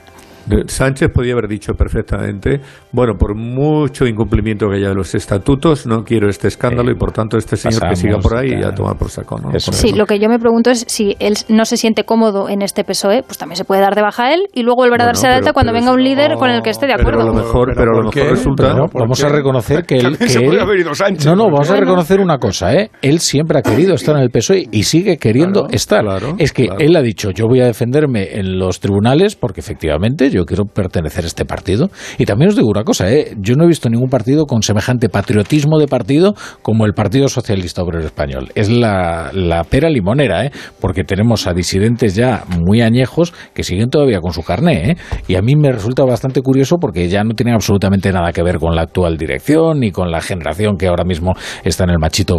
De- 0.46 0.64
Sánchez 0.66 1.10
podía 1.12 1.32
haber 1.32 1.48
dicho 1.48 1.72
perfectamente, 1.74 2.60
bueno, 2.92 3.14
por 3.18 3.34
mucho 3.34 4.06
incumplimiento 4.06 4.68
que 4.68 4.76
haya 4.76 4.88
de 4.88 4.94
los 4.94 5.14
estatutos, 5.14 5.86
no 5.86 6.04
quiero 6.04 6.28
este 6.28 6.48
escándalo 6.48 6.90
y 6.90 6.94
por 6.96 7.12
tanto 7.12 7.36
este 7.38 7.56
señor 7.56 7.88
que 7.88 7.96
siga 7.96 8.18
por 8.18 8.36
ahí 8.36 8.52
y 8.52 8.60
ya 8.60 8.72
toma 8.72 8.94
por 8.94 9.08
saco, 9.10 9.38
¿no? 9.38 9.50
Eso 9.54 9.72
Sí, 9.72 9.88
eso. 9.88 9.96
lo 9.96 10.06
que 10.06 10.18
yo 10.18 10.28
me 10.28 10.38
pregunto 10.38 10.70
es 10.70 10.84
si 10.88 11.16
él 11.18 11.34
no 11.48 11.64
se 11.64 11.76
siente 11.76 12.04
cómodo 12.04 12.48
en 12.48 12.62
este 12.62 12.84
PSOE, 12.84 13.22
pues 13.22 13.38
también 13.38 13.56
se 13.56 13.64
puede 13.64 13.80
dar 13.80 13.94
de 13.94 14.02
baja 14.02 14.24
a 14.26 14.34
él 14.34 14.48
y 14.52 14.62
luego 14.62 14.82
volver 14.82 15.00
a 15.00 15.04
Bueno, 15.04 15.06
darse 15.06 15.26
de 15.26 15.32
pero- 15.32 15.38
alta 15.38 15.52
cuando 15.52 15.72
pero 15.72 15.80
venga 15.80 15.92
un 15.94 16.02
líder 16.04 16.32
no- 16.32 16.38
con 16.38 16.50
el 16.50 16.62
que 16.62 16.70
esté 16.70 16.86
de 16.86 16.92
pero 16.96 17.02
acuerdo. 17.08 17.22
a 17.22 17.26
lo 17.26 17.34
mejor, 17.34 17.68
Pero 17.68 17.76
pero 17.80 17.90
a 17.90 18.02
lo 18.02 18.04
¿por 18.10 18.16
mejor 18.16 18.30
resulta... 18.30 18.62
Pero 18.74 18.88
¿por 18.88 19.00
vamos 19.02 19.24
a 19.24 19.28
reconocer 19.28 19.84
que 19.84 19.96
él. 19.96 20.18
Que 20.24 20.28
se 20.28 20.40
puede 20.40 20.56
él- 20.56 20.60
haber 20.60 20.80
ido 20.80 20.94
Sánchez. 20.94 21.26
No, 21.26 21.34
no, 21.36 21.44
vamos 21.44 21.68
a 21.68 21.72
Bueno. 21.72 21.86
reconocer 21.86 22.20
una 22.20 22.38
cosa, 22.38 22.72
¿eh? 22.74 22.90
Él 23.02 23.18
siempre 23.20 23.58
ha 23.58 23.62
querido 23.62 23.94
estar 23.94 24.16
en 24.16 24.22
el 24.22 24.30
PSOE 24.30 24.68
y 24.70 24.82
sigue 24.84 25.16
queriendo 25.18 25.62
Claro, 25.62 25.74
estar. 25.74 26.02
claro, 26.02 26.34
es 26.38 26.52
que 26.52 26.66
claro. 26.66 26.80
él 26.80 26.96
ha 26.96 27.02
dicho, 27.02 27.30
yo 27.30 27.46
voy 27.46 27.60
a 27.60 27.66
defenderme 27.66 28.38
en 28.38 28.58
los 28.58 28.80
tribunales 28.80 29.36
porque 29.36 29.60
efectivamente 29.60 30.30
yo 30.38 30.44
quiero 30.44 30.64
pertenecer 30.64 31.24
a 31.24 31.26
este 31.26 31.44
partido. 31.44 31.90
Y 32.18 32.24
también 32.26 32.50
os 32.50 32.56
digo 32.56 32.68
una 32.68 32.84
cosa, 32.84 33.10
¿eh? 33.10 33.34
Yo 33.38 33.54
no 33.56 33.64
he 33.64 33.68
visto 33.68 33.88
ningún 33.88 34.08
partido 34.10 34.46
con 34.46 34.62
semejante 34.62 35.08
patriotismo 35.08 35.78
de 35.78 35.86
partido 35.88 36.34
como 36.62 36.86
el 36.86 36.92
Partido 36.94 37.28
Socialista 37.28 37.82
Obrero 37.82 38.04
Español. 38.04 38.50
Es 38.54 38.68
la, 38.70 39.30
la 39.32 39.64
pera 39.64 39.88
limonera, 39.88 40.44
¿eh? 40.46 40.50
Porque 40.80 41.04
tenemos 41.04 41.46
a 41.46 41.52
disidentes 41.54 42.14
ya 42.14 42.44
muy 42.60 42.80
añejos 42.80 43.32
que 43.54 43.62
siguen 43.64 43.90
todavía 43.90 44.20
con 44.20 44.32
su 44.32 44.42
carné, 44.42 44.90
¿eh? 44.90 44.96
Y 45.28 45.36
a 45.36 45.42
mí 45.42 45.56
me 45.56 45.72
resulta 45.72 46.04
bastante 46.04 46.40
curioso 46.42 46.76
porque 46.78 47.08
ya 47.08 47.24
no 47.24 47.34
tienen 47.34 47.54
absolutamente 47.54 48.12
nada 48.12 48.32
que 48.32 48.42
ver 48.42 48.58
con 48.58 48.74
la 48.74 48.82
actual 48.82 49.16
dirección 49.16 49.80
ni 49.80 49.90
con 49.90 50.10
la 50.10 50.20
generación 50.20 50.76
que 50.76 50.86
ahora 50.88 51.04
mismo 51.04 51.32
está 51.64 51.84
en 51.84 51.90
el 51.90 51.98
machito 51.98 52.36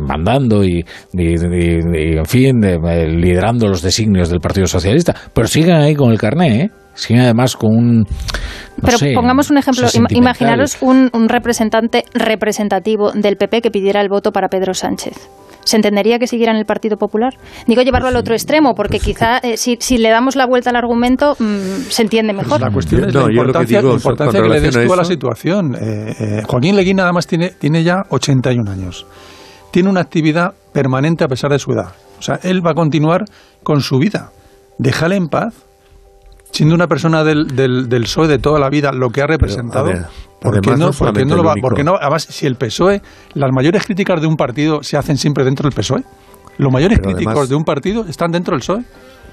mandando 0.00 0.64
y, 0.64 0.84
y- 1.12 2.16
en 2.16 2.24
fin, 2.26 2.60
de- 2.60 2.78
de- 2.78 3.08
liderando 3.08 3.68
los 3.68 3.82
designios 3.82 4.28
del 4.30 4.40
Partido 4.40 4.66
Socialista. 4.66 5.14
Pero 5.32 5.46
siguen 5.46 5.76
ahí 5.76 5.94
con 5.94 6.10
el 6.10 6.18
carné, 6.18 6.60
¿eh? 6.62 6.70
Siguen 6.94 7.22
además 7.22 7.56
con 7.56 7.70
un... 7.76 7.98
no 8.00 8.06
Pero 8.82 8.98
sé, 8.98 9.12
pongamos 9.14 9.50
un 9.50 9.58
ejemplo, 9.58 9.88
imaginaros 10.10 10.78
un, 10.80 11.10
un 11.12 11.28
representante 11.28 12.04
representativo 12.14 13.12
del 13.12 13.36
PP 13.36 13.62
que 13.62 13.70
pidiera 13.70 14.00
el 14.00 14.08
voto 14.08 14.30
para 14.32 14.48
Pedro 14.48 14.74
Sánchez. 14.74 15.14
¿Se 15.64 15.76
entendería 15.76 16.18
que 16.18 16.26
siguiera 16.26 16.52
en 16.52 16.58
el 16.58 16.66
Partido 16.66 16.96
Popular? 16.96 17.34
Digo 17.66 17.82
llevarlo 17.82 18.08
al 18.08 18.16
otro 18.16 18.34
extremo, 18.34 18.74
porque 18.74 19.00
quizá 19.00 19.38
eh, 19.38 19.56
si, 19.56 19.76
si 19.80 19.98
le 19.98 20.10
damos 20.10 20.36
la 20.36 20.46
vuelta 20.46 20.70
al 20.70 20.76
argumento 20.76 21.36
mm, 21.38 21.88
se 21.88 22.02
entiende 22.02 22.32
mejor. 22.32 22.60
La 22.60 22.70
cuestión 22.70 23.04
es 23.08 23.14
No, 23.14 23.22
la 23.22 23.26
que 23.26 23.32
importancia, 23.32 23.78
digo, 23.78 23.90
la 23.90 23.96
importancia 23.96 24.42
que 24.42 24.48
le 24.48 24.60
des 24.60 24.76
a 24.76 24.84
tú 24.84 24.92
a 24.92 24.96
la 24.96 25.04
situación. 25.04 25.74
Eh, 25.74 26.14
eh, 26.20 26.42
Joaquín 26.46 26.76
Leguina 26.76 27.04
además 27.04 27.26
tiene, 27.26 27.50
tiene 27.50 27.82
ya 27.82 28.02
81 28.10 28.70
años. 28.70 29.06
Tiene 29.70 29.88
una 29.88 30.02
actividad 30.02 30.52
permanente 30.72 31.24
a 31.24 31.28
pesar 31.28 31.50
de 31.50 31.58
su 31.58 31.72
edad. 31.72 31.92
O 32.18 32.22
sea, 32.22 32.38
él 32.42 32.64
va 32.64 32.72
a 32.72 32.74
continuar 32.74 33.24
con 33.62 33.80
su 33.80 33.98
vida. 33.98 34.30
Déjale 34.78 35.16
en 35.16 35.28
paz. 35.28 35.54
Siendo 36.54 36.74
una 36.74 36.86
persona 36.86 37.24
del, 37.24 37.48
del, 37.48 37.88
del 37.88 38.02
PSOE 38.04 38.28
de 38.28 38.38
toda 38.38 38.60
la 38.60 38.68
vida, 38.70 38.92
lo 38.92 39.10
que 39.10 39.20
ha 39.22 39.26
representado, 39.26 39.86
ver, 39.86 40.04
¿por, 40.40 40.60
qué 40.60 40.70
no, 40.70 40.76
no 40.76 40.84
por 40.86 40.92
qué 40.92 40.98
solamente 40.98 41.24
no 41.26 41.36
lo 41.36 41.42
va? 41.44 41.52
único. 41.52 41.68
por 41.68 41.76
qué 41.76 41.82
no? 41.82 41.96
Además, 42.00 42.22
si 42.30 42.46
el 42.46 42.54
PSOE, 42.54 43.02
las 43.34 43.50
mayores 43.50 43.84
críticas 43.84 44.20
de 44.20 44.28
un 44.28 44.36
partido 44.36 44.82
se 44.84 44.96
hacen 44.96 45.16
siempre 45.16 45.42
dentro 45.44 45.68
del 45.68 45.74
PSOE. 45.76 46.04
Los 46.58 46.72
mayores 46.72 46.98
Pero 47.00 47.10
críticos 47.10 47.32
además- 47.32 47.48
de 47.48 47.54
un 47.56 47.64
partido 47.64 48.04
están 48.08 48.30
dentro 48.30 48.52
del 48.52 48.60
PSOE. 48.60 48.84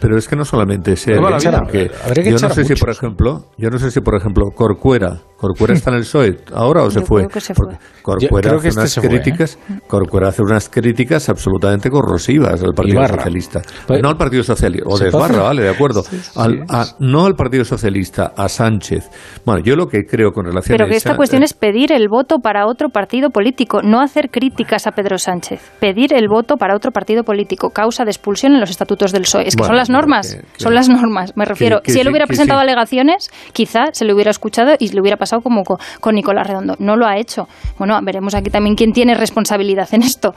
Pero 0.02 0.18
es 0.18 0.28
que 0.28 0.36
no 0.36 0.44
solamente 0.44 0.96
la 1.06 1.14
él, 1.14 1.20
vida. 1.40 1.60
porque 1.60 1.92
Habría 2.04 2.24
que 2.24 2.32
yo 2.32 2.38
no 2.40 2.50
sé 2.50 2.66
si 2.66 2.74
por 2.76 2.90
ejemplo, 2.90 3.46
yo 3.58 3.70
no 3.70 3.78
sé 3.78 3.92
si 3.92 4.02
por 4.02 4.16
ejemplo 4.16 4.48
Corcuera, 4.56 5.20
Corcuera 5.38 5.74
está 5.74 5.92
en 5.92 5.98
el 5.98 6.02
PSOE 6.02 6.38
ahora 6.54 6.84
o 6.84 6.90
se 6.92 7.00
Yo 7.02 7.06
fue. 7.06 7.22
creo 7.22 7.30
que 7.30 7.42
se 7.42 7.54
Porque 7.54 7.76
fue. 7.78 8.02
Corcuera 8.02 8.50
creo 8.50 8.62
que 8.62 8.68
hace 8.70 8.80
este 8.80 8.80
unas 8.82 8.96
fue, 8.96 9.06
¿eh? 9.06 9.22
críticas, 9.22 9.60
Corcuera 9.88 10.28
hace 10.30 10.42
unas 10.42 10.70
críticas 10.70 11.30
absolutamente 11.30 11.90
corrosivas 11.90 12.62
al 12.64 12.74
Partido 12.74 12.98
Ibarra. 12.98 13.16
Socialista, 13.18 13.62
Pues- 13.88 14.02
no 14.02 14.10
al 14.10 14.18
Partido 14.18 14.44
Socialista, 14.44 14.88
o 14.90 14.98
¿Se 14.98 15.06
desbarra, 15.06 15.28
puede 15.28 15.34
hacer? 15.40 15.48
vale, 15.48 15.62
de 15.64 15.70
acuerdo, 15.70 16.04
Al- 16.36 16.64
a- 16.70 16.86
no 17.00 17.26
al 17.26 17.36
Partido 17.36 17.64
Socialista, 17.64 18.34
a 18.36 18.50
Sánchez. 18.50 19.10
Bueno, 19.46 19.62
yo 19.64 19.76
lo 19.76 19.88
que 19.88 20.04
creo 20.04 20.32
con 20.32 20.46
relación 20.46 20.74
Pero 20.76 20.86
a 20.86 20.90
que 20.90 20.96
esa- 20.98 21.10
esta 21.10 21.18
cuestión 21.18 21.44
es 21.44 21.54
pedir 21.54 21.92
el 21.92 22.08
voto 22.10 22.40
para 22.40 22.66
otro 22.68 22.90
partido 22.90 23.30
político, 23.30 23.82
no 23.84 24.02
hacer 24.02 24.30
críticas 24.32 24.88
a 24.88 24.92
Pedro 24.92 25.18
Sánchez. 25.18 25.62
Pedir 25.80 26.14
el 26.14 26.28
voto 26.28 26.56
para 26.58 26.76
otro 26.76 26.92
partido 26.92 27.24
político, 27.24 27.70
causa 27.70 28.04
de 28.06 28.12
expulsión 28.12 28.54
en 28.54 28.60
los 28.60 28.70
estatutos 28.72 29.12
del 29.12 29.24
PSOE. 29.24 29.48
Es 29.48 29.56
que 29.56 29.62
Bueno, 29.62 29.70
son 29.74 29.78
las 29.78 29.90
normas, 29.92 30.36
que- 30.36 30.42
que- 30.42 30.64
son 30.64 30.74
las 30.74 30.90
normas. 30.90 31.34
Me 31.36 31.45
refiero, 31.45 31.82
que 31.82 31.92
si 31.92 32.00
él 32.00 32.08
hubiera 32.10 32.26
presentado 32.28 32.60
alegaciones, 32.61 33.30
quizá 33.53 33.86
se 33.94 34.06
le 34.06 34.14
hubiera 34.14 34.32
escuchado 34.32 34.74
y 34.80 34.90
le 34.90 35.02
hubiera 35.02 35.18
pasado 35.18 35.42
como 35.42 35.64
co- 35.64 35.80
con, 36.00 36.16
Nicolás 36.16 36.48
Redondo. 36.48 36.76
No 36.80 36.95
lo 36.95 37.06
ha 37.06 37.18
hecho. 37.18 37.48
Bueno, 37.78 38.00
veremos 38.03 38.36
aquí 38.36 38.50
también 38.50 38.76
quién 38.76 38.94
tiene 38.94 39.14
responsabilidad 39.16 39.88
en 39.94 40.03
esto. 40.03 40.34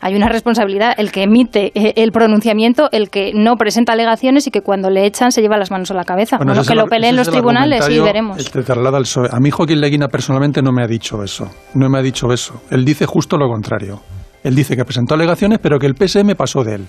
Hay 0.00 0.14
una 0.14 0.28
responsabilidad, 0.28 0.94
el 0.96 1.10
que 1.10 1.24
emite 1.24 1.72
eh, 1.74 1.94
el 1.96 2.12
pronunciamiento, 2.12 2.88
el 2.92 3.10
que 3.10 3.32
no 3.34 3.56
presenta 3.56 3.94
alegaciones 3.94 4.46
y 4.46 4.52
que 4.52 4.60
cuando 4.60 4.90
le 4.90 5.04
echan 5.04 5.32
se 5.32 5.40
lleva 5.42 5.56
las 5.56 5.72
manos 5.72 5.90
a 5.90 5.94
la 5.94 6.04
cabeza. 6.04 6.36
Bueno, 6.36 6.52
que 6.62 6.74
lo 6.76 6.86
peleen 6.86 7.16
los 7.16 7.28
tribunales 7.28 7.88
y 7.90 7.98
veremos. 7.98 8.36
que 8.36 8.44
te 8.44 8.62
traslada 8.62 8.96
al 8.96 9.02
PSOE. 9.02 9.28
A 9.32 9.40
mí 9.40 9.50
Joaquín 9.50 9.80
Leguina 9.80 10.06
personalmente 10.06 10.62
no 10.62 10.70
me 10.70 10.84
ha 10.84 10.86
dicho 10.86 11.20
eso. 11.24 11.50
No 11.74 11.88
me 11.90 11.98
ha 11.98 12.02
dicho 12.02 12.32
eso. 12.32 12.62
Él 12.70 12.84
dice 12.84 13.06
justo 13.06 13.36
lo 13.36 13.48
contrario. 13.48 14.00
Él 14.44 14.54
dice 14.54 14.76
que 14.76 14.84
presentó 14.84 15.14
alegaciones, 15.14 15.58
pero 15.60 15.80
que 15.80 15.86
el 15.86 15.96
PSM 15.96 16.36
pasó 16.36 16.62
de 16.62 16.76
él. 16.76 16.86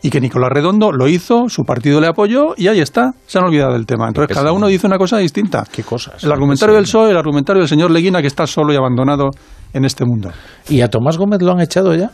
Y 0.00 0.10
que 0.10 0.20
Nicolás 0.20 0.50
Redondo 0.52 0.92
lo 0.92 1.08
hizo, 1.08 1.48
su 1.48 1.64
partido 1.64 2.00
le 2.00 2.06
apoyó 2.06 2.54
y 2.56 2.68
ahí 2.68 2.80
está. 2.80 3.12
Se 3.26 3.38
han 3.38 3.44
olvidado 3.44 3.72
del 3.72 3.84
tema. 3.84 4.06
Entonces, 4.06 4.36
cada 4.36 4.52
uno 4.52 4.68
dice 4.68 4.86
una 4.86 4.96
cosa 4.96 5.18
distinta. 5.18 5.64
¿Qué 5.70 5.82
cosas? 5.82 6.22
El 6.22 6.30
argumentario 6.30 6.76
del 6.76 6.84
PSOE, 6.84 7.10
el 7.10 7.16
argumentario 7.16 7.60
del 7.60 7.68
señor 7.68 7.90
Leguina, 7.90 8.20
que 8.20 8.28
está 8.28 8.46
solo 8.46 8.72
y 8.72 8.76
abandonado 8.76 9.30
en 9.72 9.84
este 9.84 10.04
mundo. 10.04 10.30
¿Y 10.68 10.82
a 10.82 10.88
Tomás 10.88 11.18
Gómez 11.18 11.42
lo 11.42 11.50
han 11.52 11.60
echado 11.60 11.94
ya? 11.94 12.10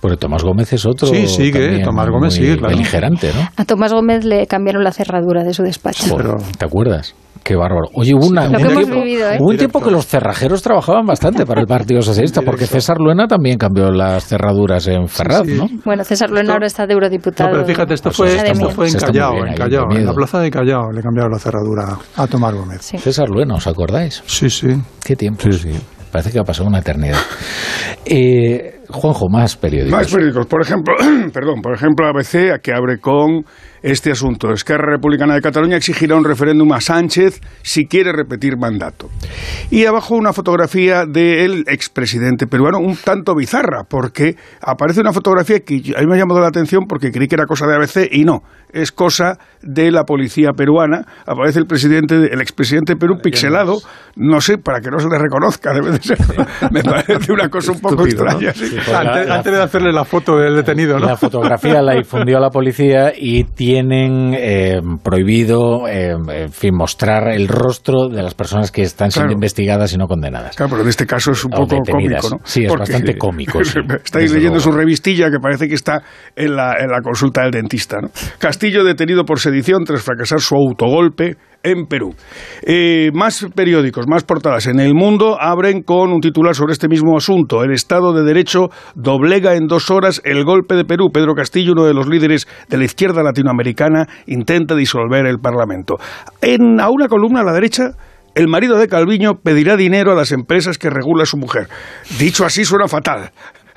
Porque 0.00 0.16
Tomás 0.16 0.42
Gómez 0.42 0.72
es 0.72 0.86
otro. 0.86 1.06
Sí, 1.06 1.26
sigue, 1.26 1.60
también 1.60 1.82
Tomás 1.84 2.08
Gómez 2.08 2.34
sigue, 2.34 2.56
claro. 2.56 2.74
Beligerante, 2.74 3.32
¿no? 3.34 3.48
A 3.56 3.64
Tomás 3.64 3.92
Gómez 3.92 4.24
le 4.24 4.46
cambiaron 4.46 4.82
la 4.82 4.92
cerradura 4.92 5.44
de 5.44 5.52
su 5.52 5.62
despacho. 5.62 6.06
Joder, 6.08 6.36
¿Te 6.58 6.64
acuerdas? 6.64 7.14
Qué 7.42 7.56
bárbaro. 7.56 7.88
Oye, 7.94 8.14
hubo, 8.14 8.26
una, 8.26 8.48
un 8.48 8.56
tiempo, 8.56 9.02
vivido, 9.02 9.30
¿eh? 9.30 9.38
hubo 9.40 9.48
un 9.48 9.56
tiempo 9.56 9.80
que 9.80 9.90
los 9.90 10.06
cerrajeros 10.06 10.62
trabajaban 10.62 11.06
bastante 11.06 11.46
para 11.46 11.62
el 11.62 11.66
Partido 11.66 12.02
Socialista, 12.02 12.42
porque 12.42 12.66
César 12.66 12.98
Luena 12.98 13.26
también 13.26 13.56
cambió 13.58 13.90
las 13.90 14.26
cerraduras 14.26 14.86
en 14.86 15.08
Ferraz, 15.08 15.46
¿no? 15.46 15.66
Bueno, 15.84 16.04
César 16.04 16.30
Luena 16.30 16.52
ahora 16.52 16.66
está 16.66 16.86
de 16.86 16.92
eurodiputado. 16.92 17.50
No, 17.50 17.56
pero 17.56 17.66
fíjate, 17.66 17.94
esto 17.94 18.10
Pues 18.10 18.36
fue, 18.36 18.50
esto 18.50 18.70
fue 18.70 18.88
en 18.88 18.94
Callao, 18.94 19.46
en 19.46 19.54
Callao, 19.54 19.90
en 19.90 20.06
la 20.06 20.12
plaza 20.12 20.40
de 20.40 20.50
Callao 20.50 20.92
le 20.92 21.02
cambiaron 21.02 21.32
la 21.32 21.38
cerradura 21.38 21.98
a 22.16 22.26
Tomás 22.26 22.54
Gómez. 22.54 22.82
César 22.82 23.28
Luena, 23.28 23.54
¿os 23.54 23.66
acordáis? 23.66 24.22
Sí, 24.26 24.50
sí. 24.50 24.68
Qué 25.04 25.16
tiempo. 25.16 25.44
Parece 26.10 26.32
que 26.32 26.40
ha 26.40 26.44
pasado 26.44 26.68
una 26.68 26.80
eternidad. 26.80 27.18
Eh, 28.04 28.79
Juanjo, 28.92 29.28
más 29.28 29.56
periódicos. 29.56 29.98
Más 29.98 30.12
periódicos. 30.12 30.46
Por 30.46 30.62
ejemplo, 30.62 30.94
perdón, 31.32 31.62
por 31.62 31.74
ejemplo, 31.74 32.06
ABC, 32.06 32.52
a 32.54 32.58
que 32.58 32.72
abre 32.72 32.98
con 32.98 33.44
este 33.82 34.10
asunto. 34.10 34.52
Esquerra 34.52 34.92
Republicana 34.92 35.34
de 35.34 35.40
Cataluña 35.40 35.76
exigirá 35.76 36.16
un 36.16 36.24
referéndum 36.24 36.72
a 36.72 36.80
Sánchez 36.80 37.40
si 37.62 37.86
quiere 37.86 38.12
repetir 38.12 38.56
mandato. 38.58 39.08
Y 39.70 39.86
abajo 39.86 40.14
una 40.16 40.32
fotografía 40.32 41.04
del 41.06 41.64
expresidente 41.66 42.46
peruano, 42.46 42.78
un 42.78 42.96
tanto 42.96 43.34
bizarra, 43.34 43.84
porque 43.88 44.36
aparece 44.60 45.00
una 45.00 45.12
fotografía 45.12 45.60
que 45.60 45.94
a 45.96 46.00
mí 46.00 46.06
me 46.06 46.16
ha 46.16 46.18
llamado 46.18 46.40
la 46.40 46.48
atención 46.48 46.84
porque 46.88 47.10
creí 47.10 47.28
que 47.28 47.36
era 47.36 47.46
cosa 47.46 47.66
de 47.66 47.76
ABC 47.76 48.08
y 48.10 48.24
no, 48.24 48.42
es 48.72 48.92
cosa 48.92 49.38
de 49.62 49.90
la 49.90 50.04
policía 50.04 50.50
peruana. 50.56 51.06
Aparece 51.26 51.58
el 51.58 51.66
presidente, 51.66 52.14
el 52.32 52.40
expresidente 52.40 52.94
de 52.94 52.98
Perú 52.98 53.18
pixelado, 53.22 53.78
no 54.16 54.40
sé, 54.40 54.58
para 54.58 54.80
que 54.80 54.90
no 54.90 54.98
se 54.98 55.08
le 55.08 55.18
reconozca, 55.18 55.72
debe 55.72 55.92
de 55.92 56.02
ser. 56.02 56.18
Me 56.70 56.82
parece 56.82 57.32
una 57.32 57.48
cosa 57.48 57.72
un 57.72 57.80
poco 57.80 58.06
Estúpido, 58.06 58.24
¿no? 58.24 58.40
extraña. 58.40 58.52
sí. 58.54 58.76
Antes, 58.88 59.26
la- 59.28 59.34
antes 59.36 59.52
de 59.52 59.62
hacerle 59.62 59.92
la 59.92 60.04
foto 60.04 60.36
del 60.36 60.56
detenido, 60.56 60.98
¿no? 60.98 61.06
La 61.06 61.16
fotografía 61.16 61.82
la 61.82 61.94
difundió 61.94 62.38
la 62.40 62.50
policía 62.50 63.12
y 63.16 63.44
tienen 63.44 64.34
eh, 64.36 64.80
prohibido, 65.02 65.86
eh, 65.88 66.14
en 66.28 66.52
fin, 66.52 66.74
mostrar 66.74 67.28
el 67.28 67.48
rostro 67.48 68.08
de 68.08 68.22
las 68.22 68.34
personas 68.34 68.70
que 68.70 68.82
están 68.82 69.10
siendo 69.10 69.28
Claro. 69.28 69.34
investigadas 69.36 69.92
y 69.92 69.98
no 69.98 70.06
condenadas. 70.06 70.56
Claro, 70.56 70.70
pero 70.70 70.82
en 70.82 70.88
este 70.88 71.06
caso 71.06 71.32
es 71.32 71.44
un 71.44 71.52
O 71.54 71.58
poco 71.58 71.76
detenidas. 71.76 72.22
cómico, 72.22 72.36
¿no? 72.42 72.46
Sí, 72.46 72.64
es 72.64 72.72
bastante 72.74 73.16
cómico, 73.18 73.62
sí, 73.64 73.78
Estáis 74.04 74.32
leyendo 74.32 74.56
luego. 74.58 74.70
su 74.72 74.76
revistilla 74.76 75.30
que 75.30 75.38
parece 75.40 75.68
que 75.68 75.74
está 75.74 76.02
en 76.36 76.56
la, 76.56 76.74
en 76.78 76.88
la 76.90 77.00
consulta 77.02 77.42
del 77.42 77.50
dentista, 77.50 77.98
¿no? 78.00 78.08
Castillo 78.38 78.84
detenido 78.84 79.24
por 79.24 79.40
sedición 79.40 79.84
tras 79.84 80.02
fracasar 80.02 80.40
su 80.40 80.54
autogolpe 80.54 81.36
en 81.62 81.86
Perú. 81.86 82.14
Eh, 82.62 83.10
más 83.14 83.46
periódicos, 83.54 84.06
más 84.08 84.24
portadas. 84.24 84.66
En 84.66 84.80
el 84.80 84.94
mundo 84.94 85.36
abren 85.40 85.82
con 85.82 86.12
un 86.12 86.20
titular 86.20 86.54
sobre 86.54 86.72
este 86.72 86.88
mismo 86.88 87.16
asunto. 87.16 87.62
El 87.62 87.72
Estado 87.72 88.12
de 88.12 88.24
Derecho 88.24 88.70
doblega 88.94 89.54
en 89.54 89.66
dos 89.66 89.90
horas 89.90 90.20
el 90.24 90.44
golpe 90.44 90.74
de 90.74 90.84
Perú. 90.84 91.10
Pedro 91.12 91.34
Castillo, 91.34 91.72
uno 91.72 91.84
de 91.84 91.94
los 91.94 92.08
líderes 92.08 92.46
de 92.68 92.78
la 92.78 92.84
izquierda 92.84 93.22
latinoamericana, 93.22 94.06
intenta 94.26 94.74
disolver 94.74 95.26
el 95.26 95.38
Parlamento. 95.38 95.96
En, 96.40 96.80
a 96.80 96.90
una 96.90 97.08
columna 97.08 97.40
a 97.40 97.44
la 97.44 97.52
derecha 97.52 97.92
el 98.34 98.46
marido 98.46 98.78
de 98.78 98.86
Calviño 98.86 99.40
pedirá 99.42 99.76
dinero 99.76 100.12
a 100.12 100.14
las 100.14 100.30
empresas 100.30 100.78
que 100.78 100.88
regula 100.88 101.26
su 101.26 101.36
mujer. 101.36 101.68
Dicho 102.18 102.44
así 102.44 102.64
suena 102.64 102.86
fatal. 102.86 103.32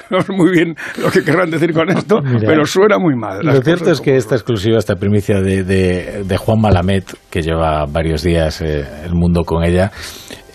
No 0.09 0.21
sé 0.21 0.33
muy 0.33 0.51
bien 0.51 0.75
lo 1.01 1.09
que 1.09 1.23
querrán 1.23 1.49
decir 1.49 1.73
con 1.73 1.89
esto, 1.89 2.21
Mira, 2.23 2.41
pero 2.45 2.65
suena 2.65 2.97
muy 2.97 3.15
mal. 3.15 3.39
Lo 3.43 3.61
cierto 3.61 3.91
es 3.91 4.01
que 4.01 4.15
esta 4.15 4.35
exclusiva, 4.35 4.77
esta 4.77 4.95
primicia 4.95 5.41
de, 5.41 5.63
de, 5.63 6.23
de 6.23 6.37
Juan 6.37 6.61
Malamet, 6.61 7.05
que 7.29 7.41
lleva 7.41 7.85
varios 7.85 8.23
días 8.23 8.61
eh, 8.61 8.85
el 9.05 9.13
mundo 9.13 9.43
con 9.43 9.63
ella, 9.63 9.91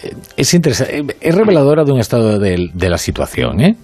eh, 0.02 0.12
es 0.36 0.54
interesante, 0.54 0.98
eh, 0.98 1.16
es 1.20 1.34
reveladora 1.34 1.84
de 1.84 1.92
un 1.92 1.98
estado 1.98 2.38
de, 2.38 2.70
de 2.72 2.90
la 2.90 2.98
situación. 2.98 3.76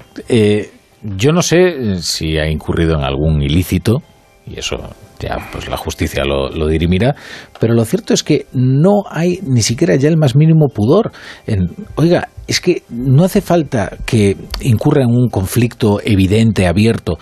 yo 1.02 1.32
no 1.32 1.42
sé 1.42 1.96
si 2.00 2.38
ha 2.38 2.48
incurrido 2.48 2.94
en 2.94 3.04
algún 3.04 3.42
ilícito, 3.42 4.02
y 4.46 4.58
eso 4.58 4.76
ya 5.18 5.38
pues 5.52 5.68
la 5.68 5.76
justicia 5.76 6.24
lo, 6.24 6.50
lo 6.50 6.66
dirimirá, 6.66 7.14
pero 7.60 7.74
lo 7.74 7.84
cierto 7.84 8.14
es 8.14 8.22
que 8.22 8.46
no 8.52 9.04
hay 9.10 9.40
ni 9.42 9.62
siquiera 9.62 9.96
ya 9.96 10.08
el 10.08 10.16
más 10.16 10.36
mínimo 10.36 10.68
pudor. 10.68 11.12
En, 11.46 11.70
oiga, 11.96 12.28
es 12.46 12.60
que 12.60 12.82
no 12.90 13.24
hace 13.24 13.40
falta 13.40 13.96
que 14.04 14.36
incurra 14.60 15.02
en 15.02 15.10
un 15.10 15.28
conflicto 15.28 16.00
evidente, 16.04 16.66
abierto. 16.66 17.18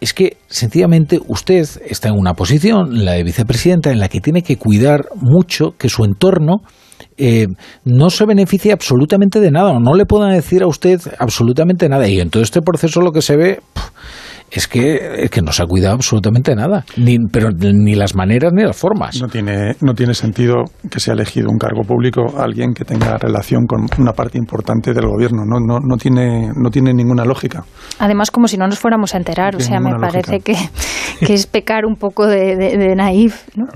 Es 0.00 0.14
que 0.14 0.38
sencillamente 0.48 1.18
usted 1.26 1.68
está 1.86 2.08
en 2.08 2.18
una 2.18 2.34
posición, 2.34 3.04
la 3.04 3.12
de 3.12 3.24
vicepresidenta, 3.24 3.90
en 3.90 4.00
la 4.00 4.08
que 4.08 4.20
tiene 4.20 4.42
que 4.42 4.56
cuidar 4.56 5.06
mucho 5.14 5.72
que 5.76 5.90
su 5.90 6.04
entorno 6.04 6.62
eh, 7.18 7.46
no 7.84 8.08
se 8.08 8.24
beneficie 8.24 8.72
absolutamente 8.72 9.40
de 9.40 9.50
nada 9.50 9.72
o 9.72 9.80
no 9.80 9.94
le 9.94 10.06
puedan 10.06 10.32
decir 10.32 10.62
a 10.62 10.66
usted 10.66 11.00
absolutamente 11.18 11.88
nada. 11.88 12.08
Y 12.08 12.18
en 12.20 12.30
todo 12.30 12.42
este 12.42 12.62
proceso 12.62 13.02
lo 13.02 13.12
que 13.12 13.20
se 13.20 13.36
ve 13.36 13.60
es 14.50 14.66
que, 14.66 15.24
es 15.24 15.30
que 15.30 15.42
no 15.42 15.52
se 15.52 15.62
ha 15.62 15.66
cuidado 15.66 15.94
absolutamente 15.94 16.54
nada, 16.54 16.84
ni, 16.96 17.18
pero 17.30 17.50
ni 17.50 17.94
las 17.94 18.14
maneras 18.14 18.52
ni 18.52 18.62
las 18.62 18.76
formas. 18.76 19.20
No 19.20 19.28
tiene, 19.28 19.76
no 19.80 19.94
tiene 19.94 20.14
sentido 20.14 20.64
que 20.90 20.98
se 20.98 21.10
ha 21.10 21.14
elegido 21.14 21.48
un 21.50 21.58
cargo 21.58 21.82
público 21.82 22.34
alguien 22.36 22.74
que 22.74 22.84
tenga 22.84 23.16
relación 23.16 23.66
con 23.66 23.86
una 23.98 24.12
parte 24.12 24.38
importante 24.38 24.92
del 24.92 25.06
gobierno. 25.06 25.44
No, 25.44 25.60
no, 25.60 25.78
no, 25.78 25.96
tiene, 25.96 26.50
no 26.56 26.70
tiene 26.70 26.92
ninguna 26.92 27.24
lógica. 27.24 27.64
Además, 27.98 28.30
como 28.30 28.48
si 28.48 28.56
no 28.56 28.66
nos 28.66 28.78
fuéramos 28.78 29.14
a 29.14 29.18
enterar. 29.18 29.54
O 29.56 29.60
sea, 29.60 29.80
me 29.80 29.94
parece 29.98 30.40
que, 30.40 30.56
que 31.24 31.34
es 31.34 31.46
pecar 31.46 31.84
un 31.84 31.96
poco 31.96 32.26
de, 32.26 32.56
de, 32.56 32.76
de 32.76 32.96
naif. 32.96 33.48
¿no? 33.56 33.66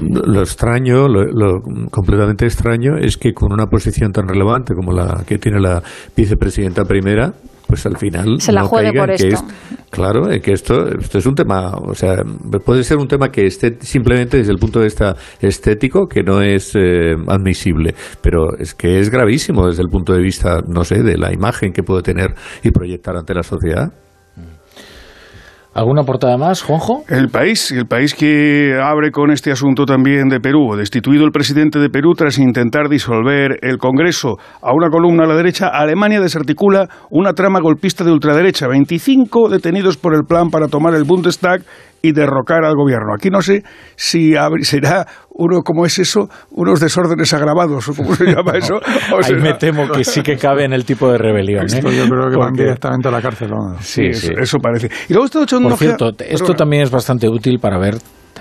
Lo 0.00 0.40
extraño, 0.40 1.08
lo, 1.08 1.24
lo 1.24 1.60
completamente 1.90 2.46
extraño, 2.46 2.96
es 2.96 3.16
que 3.16 3.32
con 3.32 3.52
una 3.52 3.66
posición 3.66 4.12
tan 4.12 4.26
relevante 4.26 4.74
como 4.74 4.92
la 4.92 5.22
que 5.26 5.38
tiene 5.38 5.60
la 5.60 5.82
vicepresidenta 6.16 6.84
primera, 6.84 7.32
pues 7.66 7.86
al 7.86 7.96
final 7.96 8.40
Se 8.40 8.52
la 8.52 8.62
no 8.62 8.68
juegue 8.68 8.92
por 8.92 9.08
que 9.08 9.28
esto. 9.28 9.28
es- 9.28 9.44
claro, 9.90 10.28
que 10.42 10.52
esto, 10.52 10.88
esto 10.88 11.18
es 11.18 11.26
un 11.26 11.34
tema, 11.34 11.70
o 11.76 11.94
sea, 11.94 12.16
puede 12.64 12.82
ser 12.84 12.98
un 12.98 13.06
tema 13.08 13.28
que 13.30 13.46
esté 13.46 13.76
simplemente 13.80 14.36
desde 14.38 14.52
el 14.52 14.58
punto 14.58 14.80
de 14.80 14.86
vista 14.86 15.16
estético 15.40 16.06
que 16.06 16.22
no 16.22 16.42
es 16.42 16.74
eh, 16.74 17.14
admisible, 17.28 17.94
pero 18.20 18.56
es 18.58 18.74
que 18.74 18.98
es 18.98 19.10
gravísimo 19.10 19.66
desde 19.66 19.82
el 19.82 19.88
punto 19.88 20.12
de 20.12 20.20
vista, 20.20 20.60
no 20.66 20.84
sé, 20.84 21.02
de 21.02 21.16
la 21.16 21.32
imagen 21.32 21.72
que 21.72 21.82
puede 21.82 22.02
tener 22.02 22.34
y 22.62 22.70
proyectar 22.70 23.16
ante 23.16 23.34
la 23.34 23.42
sociedad. 23.42 23.92
¿Alguna 25.74 26.04
portada 26.04 26.36
más, 26.36 26.62
Juanjo? 26.62 27.02
El 27.08 27.30
país, 27.30 27.72
el 27.72 27.86
país 27.86 28.14
que 28.14 28.78
abre 28.80 29.10
con 29.10 29.32
este 29.32 29.50
asunto 29.50 29.86
también 29.86 30.28
de 30.28 30.38
Perú. 30.38 30.76
Destituido 30.76 31.24
el 31.24 31.32
presidente 31.32 31.80
de 31.80 31.90
Perú 31.90 32.14
tras 32.14 32.38
intentar 32.38 32.88
disolver 32.88 33.58
el 33.60 33.78
Congreso. 33.78 34.36
A 34.62 34.72
una 34.72 34.88
columna 34.88 35.24
a 35.24 35.26
la 35.26 35.34
derecha, 35.34 35.66
Alemania 35.66 36.20
desarticula 36.20 36.86
una 37.10 37.32
trama 37.32 37.58
golpista 37.60 38.04
de 38.04 38.12
ultraderecha. 38.12 38.68
25 38.68 39.48
detenidos 39.48 39.96
por 39.96 40.14
el 40.14 40.22
plan 40.22 40.50
para 40.50 40.68
tomar 40.68 40.94
el 40.94 41.02
Bundestag 41.02 41.62
y 42.04 42.12
derrocar 42.12 42.66
al 42.66 42.74
gobierno. 42.76 43.14
Aquí 43.14 43.30
no 43.30 43.40
sé 43.40 43.62
si 43.96 44.34
será 44.60 45.06
uno, 45.30 45.62
¿cómo 45.62 45.86
es 45.86 45.98
eso? 45.98 46.28
Unos 46.50 46.78
desórdenes 46.78 47.32
agravados, 47.32 47.88
o 47.88 47.94
cómo 47.94 48.14
se 48.14 48.24
llama 48.32 48.52
eso. 48.58 48.74
O 48.76 49.24
Ahí 49.24 49.34
me 49.40 49.54
temo 49.54 49.88
que 49.88 50.04
sí 50.04 50.22
que 50.22 50.36
cabe 50.36 50.64
en 50.66 50.74
el 50.74 50.84
tipo 50.84 51.10
de 51.10 51.16
rebelión. 51.16 51.64
¿eh? 51.64 51.80
Yo 51.82 52.06
creo 52.06 52.30
que 52.30 52.36
van 52.36 52.52
directamente 52.52 53.08
a 53.08 53.10
la 53.10 53.22
cárcel. 53.22 53.48
vamos. 53.50 53.78
Sí, 53.80 54.12
sí. 54.12 54.30
eso 54.38 54.58
parece. 54.58 54.90
Y 55.08 55.14
luego 55.14 55.24
estoy 55.24 55.44
echando 55.44 55.70
Por 55.70 55.78
cierto, 55.78 56.10
esto 56.10 56.24
Perdona. 56.24 56.56
también 56.56 56.82
es 56.82 56.90
bastante 56.90 57.26
útil 57.26 57.58
para 57.58 57.78
ver 57.78 57.94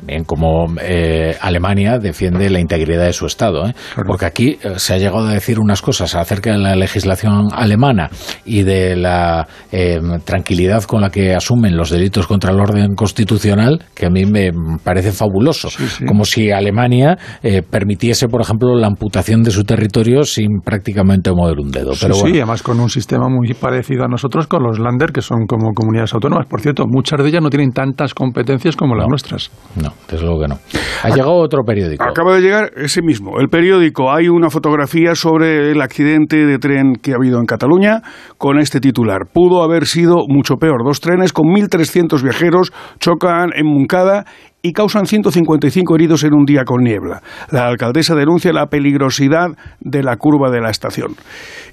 también 0.03 0.25
cómo 0.25 0.67
eh, 0.81 1.35
Alemania 1.39 1.97
defiende 1.97 2.49
la 2.49 2.59
integridad 2.59 3.05
de 3.05 3.13
su 3.13 3.25
Estado. 3.25 3.67
¿eh? 3.67 3.73
Porque 4.05 4.25
aquí 4.25 4.57
eh, 4.61 4.73
se 4.77 4.93
ha 4.93 4.97
llegado 4.97 5.27
a 5.27 5.33
decir 5.33 5.59
unas 5.59 5.81
cosas 5.81 6.13
acerca 6.15 6.51
de 6.51 6.57
la 6.57 6.75
legislación 6.75 7.47
alemana 7.53 8.09
y 8.45 8.63
de 8.63 8.95
la 8.95 9.47
eh, 9.71 9.99
tranquilidad 10.25 10.83
con 10.83 11.01
la 11.01 11.09
que 11.09 11.33
asumen 11.33 11.77
los 11.77 11.89
delitos 11.89 12.27
contra 12.27 12.51
el 12.51 12.59
orden 12.59 12.95
constitucional 12.95 13.85
que 13.95 14.05
a 14.05 14.09
mí 14.09 14.25
me 14.25 14.51
parece 14.83 15.11
fabuloso. 15.11 15.69
Como 16.05 16.25
si 16.25 16.51
Alemania 16.51 17.17
eh, 17.41 17.61
permitiese, 17.61 18.27
por 18.27 18.41
ejemplo, 18.41 18.75
la 18.75 18.87
amputación 18.87 19.43
de 19.43 19.51
su 19.51 19.63
territorio 19.63 20.23
sin 20.23 20.61
prácticamente 20.63 21.31
mover 21.31 21.59
un 21.59 21.71
dedo. 21.71 21.91
Pero 21.99 22.13
sí, 22.13 22.21
bueno. 22.21 22.35
sí, 22.35 22.41
además 22.41 22.63
con 22.63 22.79
un 22.79 22.89
sistema 22.89 23.29
muy 23.29 23.53
parecido 23.53 24.03
a 24.03 24.07
nosotros 24.07 24.47
con 24.47 24.63
los 24.63 24.79
Lander, 24.79 25.11
que 25.11 25.21
son 25.21 25.45
como 25.47 25.73
comunidades 25.73 26.13
autónomas. 26.13 26.47
Por 26.47 26.61
cierto, 26.61 26.85
muchas 26.87 27.21
de 27.21 27.29
ellas 27.29 27.41
no 27.41 27.49
tienen 27.49 27.71
tantas 27.71 28.13
competencias 28.13 28.75
como 28.75 28.95
las 28.95 29.07
nuestras. 29.07 29.51
No, 29.75 29.92
desde 30.09 30.25
luego 30.25 30.41
que 30.41 30.47
no. 30.47 30.59
Ha 31.03 31.09
llegado 31.09 31.33
otro 31.33 31.63
periódico. 31.63 32.03
Acaba 32.03 32.35
de 32.35 32.41
llegar 32.41 32.71
ese 32.75 33.01
mismo, 33.01 33.39
el 33.39 33.49
periódico. 33.49 34.11
Hay 34.11 34.27
una 34.27 34.49
fotografía 34.49 35.15
sobre 35.15 35.71
el 35.71 35.81
accidente 35.81 36.45
de 36.45 36.59
tren 36.59 36.95
que 37.01 37.11
ha 37.11 37.15
habido 37.15 37.39
en 37.39 37.45
Cataluña 37.45 38.01
con 38.37 38.59
este 38.59 38.79
titular. 38.79 39.27
Pudo 39.31 39.63
haber 39.63 39.85
sido 39.85 40.25
mucho 40.27 40.55
peor. 40.57 40.83
Dos 40.85 40.99
trenes 40.99 41.33
con 41.33 41.45
1.300 41.47 42.21
viajeros 42.21 42.71
chocan 42.99 43.49
en 43.55 43.65
Moncada 43.65 44.25
y 44.65 44.71
causan 44.71 45.05
155 45.05 45.93
heridos 45.95 46.23
en 46.23 46.33
un 46.33 46.45
día 46.45 46.63
con 46.63 46.83
niebla. 46.83 47.21
La 47.51 47.67
alcaldesa 47.67 48.15
denuncia 48.15 48.53
la 48.53 48.67
peligrosidad 48.67 49.49
de 49.81 50.03
la 50.03 50.15
curva 50.15 50.49
de 50.51 50.61
la 50.61 50.69
estación. 50.69 51.17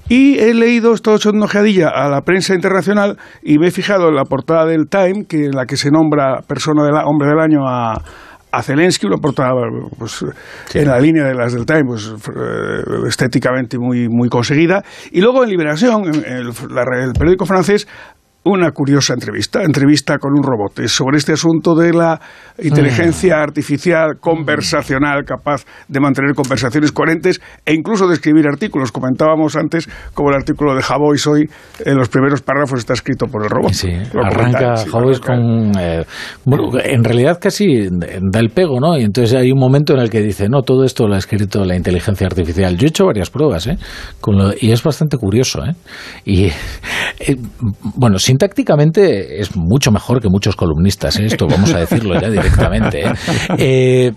Y 0.09 0.37
he 0.39 0.53
leído, 0.53 0.93
estoy 0.93 1.15
hecho 1.15 1.29
una 1.29 1.45
ojeadilla 1.45 1.87
a 1.87 2.09
la 2.09 2.21
prensa 2.23 2.53
internacional 2.53 3.17
y 3.41 3.59
me 3.59 3.67
he 3.67 3.71
fijado 3.71 4.09
en 4.09 4.15
la 4.15 4.25
portada 4.25 4.65
del 4.65 4.89
Time, 4.89 5.23
que 5.25 5.45
en 5.45 5.51
la 5.51 5.65
que 5.65 5.77
se 5.77 5.89
nombra 5.89 6.41
persona 6.41 6.83
del 6.83 6.93
hombre 7.05 7.29
del 7.29 7.39
año 7.39 7.65
a, 7.65 7.93
a 8.51 8.61
Zelensky, 8.61 9.07
una 9.07 9.19
portada 9.19 9.53
pues, 9.97 10.25
en 10.73 10.87
la 10.89 10.99
línea 10.99 11.23
de 11.23 11.33
las 11.33 11.53
del 11.53 11.65
Time, 11.65 11.83
pues, 11.87 12.13
eh, 12.13 13.07
estéticamente 13.07 13.77
muy, 13.79 14.09
muy 14.09 14.27
conseguida. 14.27 14.83
Y 15.11 15.21
luego 15.21 15.45
en 15.45 15.49
Liberación, 15.49 16.03
en 16.07 16.25
el, 16.25 16.47
el 16.47 17.13
periódico 17.13 17.45
francés, 17.45 17.87
una 18.43 18.71
curiosa 18.71 19.13
entrevista, 19.13 19.61
entrevista 19.61 20.17
con 20.17 20.31
un 20.33 20.41
robot, 20.43 20.87
sobre 20.87 21.17
este 21.17 21.33
asunto 21.33 21.75
de 21.75 21.93
la 21.93 22.19
inteligencia 22.61 23.37
Mm. 23.37 23.41
artificial 23.41 24.17
conversacional 24.19 25.23
capaz 25.25 25.63
de 25.87 25.99
mantener 25.99 26.33
conversaciones 26.33 26.91
coherentes 26.91 27.39
e 27.65 27.73
incluso 27.73 28.07
de 28.07 28.15
escribir 28.15 28.47
artículos. 28.47 28.91
Comentábamos 28.91 29.55
antes 29.55 29.87
como 30.15 30.29
el 30.29 30.35
artículo 30.35 30.73
de 30.75 30.81
Javois 30.81 31.27
hoy, 31.27 31.47
en 31.85 31.95
los 31.97 32.09
primeros 32.09 32.41
párrafos 32.41 32.79
está 32.79 32.93
escrito 32.93 33.27
por 33.27 33.43
el 33.43 33.49
robot. 33.49 33.73
Sí, 33.73 33.89
arranca 34.23 34.75
sí, 34.77 34.89
con... 34.89 35.71
eh, 35.79 36.03
bueno, 36.45 36.71
en 36.83 37.03
realidad 37.03 37.37
casi 37.39 37.89
da 37.91 38.39
el 38.39 38.49
pego, 38.49 38.79
¿no? 38.79 38.97
Y 38.97 39.03
entonces 39.03 39.35
hay 39.37 39.51
un 39.51 39.59
momento 39.59 39.93
en 39.93 39.99
el 39.99 40.09
que 40.09 40.21
dice, 40.21 40.47
no, 40.49 40.63
todo 40.63 40.83
esto 40.83 41.07
lo 41.07 41.13
ha 41.13 41.19
escrito 41.19 41.63
la 41.63 41.75
inteligencia 41.75 42.25
artificial. 42.25 42.75
Yo 42.75 42.85
he 42.85 42.89
hecho 42.89 43.05
varias 43.05 43.29
pruebas, 43.29 43.67
¿eh? 43.67 43.77
Con 44.19 44.37
lo- 44.37 44.53
y 44.59 44.71
es 44.71 44.81
bastante 44.81 45.17
curioso, 45.17 45.63
¿eh? 45.63 45.73
Y, 46.25 46.45
eh, 46.45 47.35
bueno, 47.95 48.17
sintácticamente 48.35 49.41
es 49.41 49.57
mucho 49.57 49.91
mejor 49.91 50.21
que 50.21 50.29
muchos 50.29 50.55
columnistas, 50.55 51.19
¿eh? 51.19 51.25
Esto 51.25 51.47
vamos 51.47 51.73
a 51.73 51.79
decirlo 51.79 52.13
ya 52.19 52.29
directamente, 52.29 53.01
¿eh? 53.01 53.11
Eh, 53.57 54.11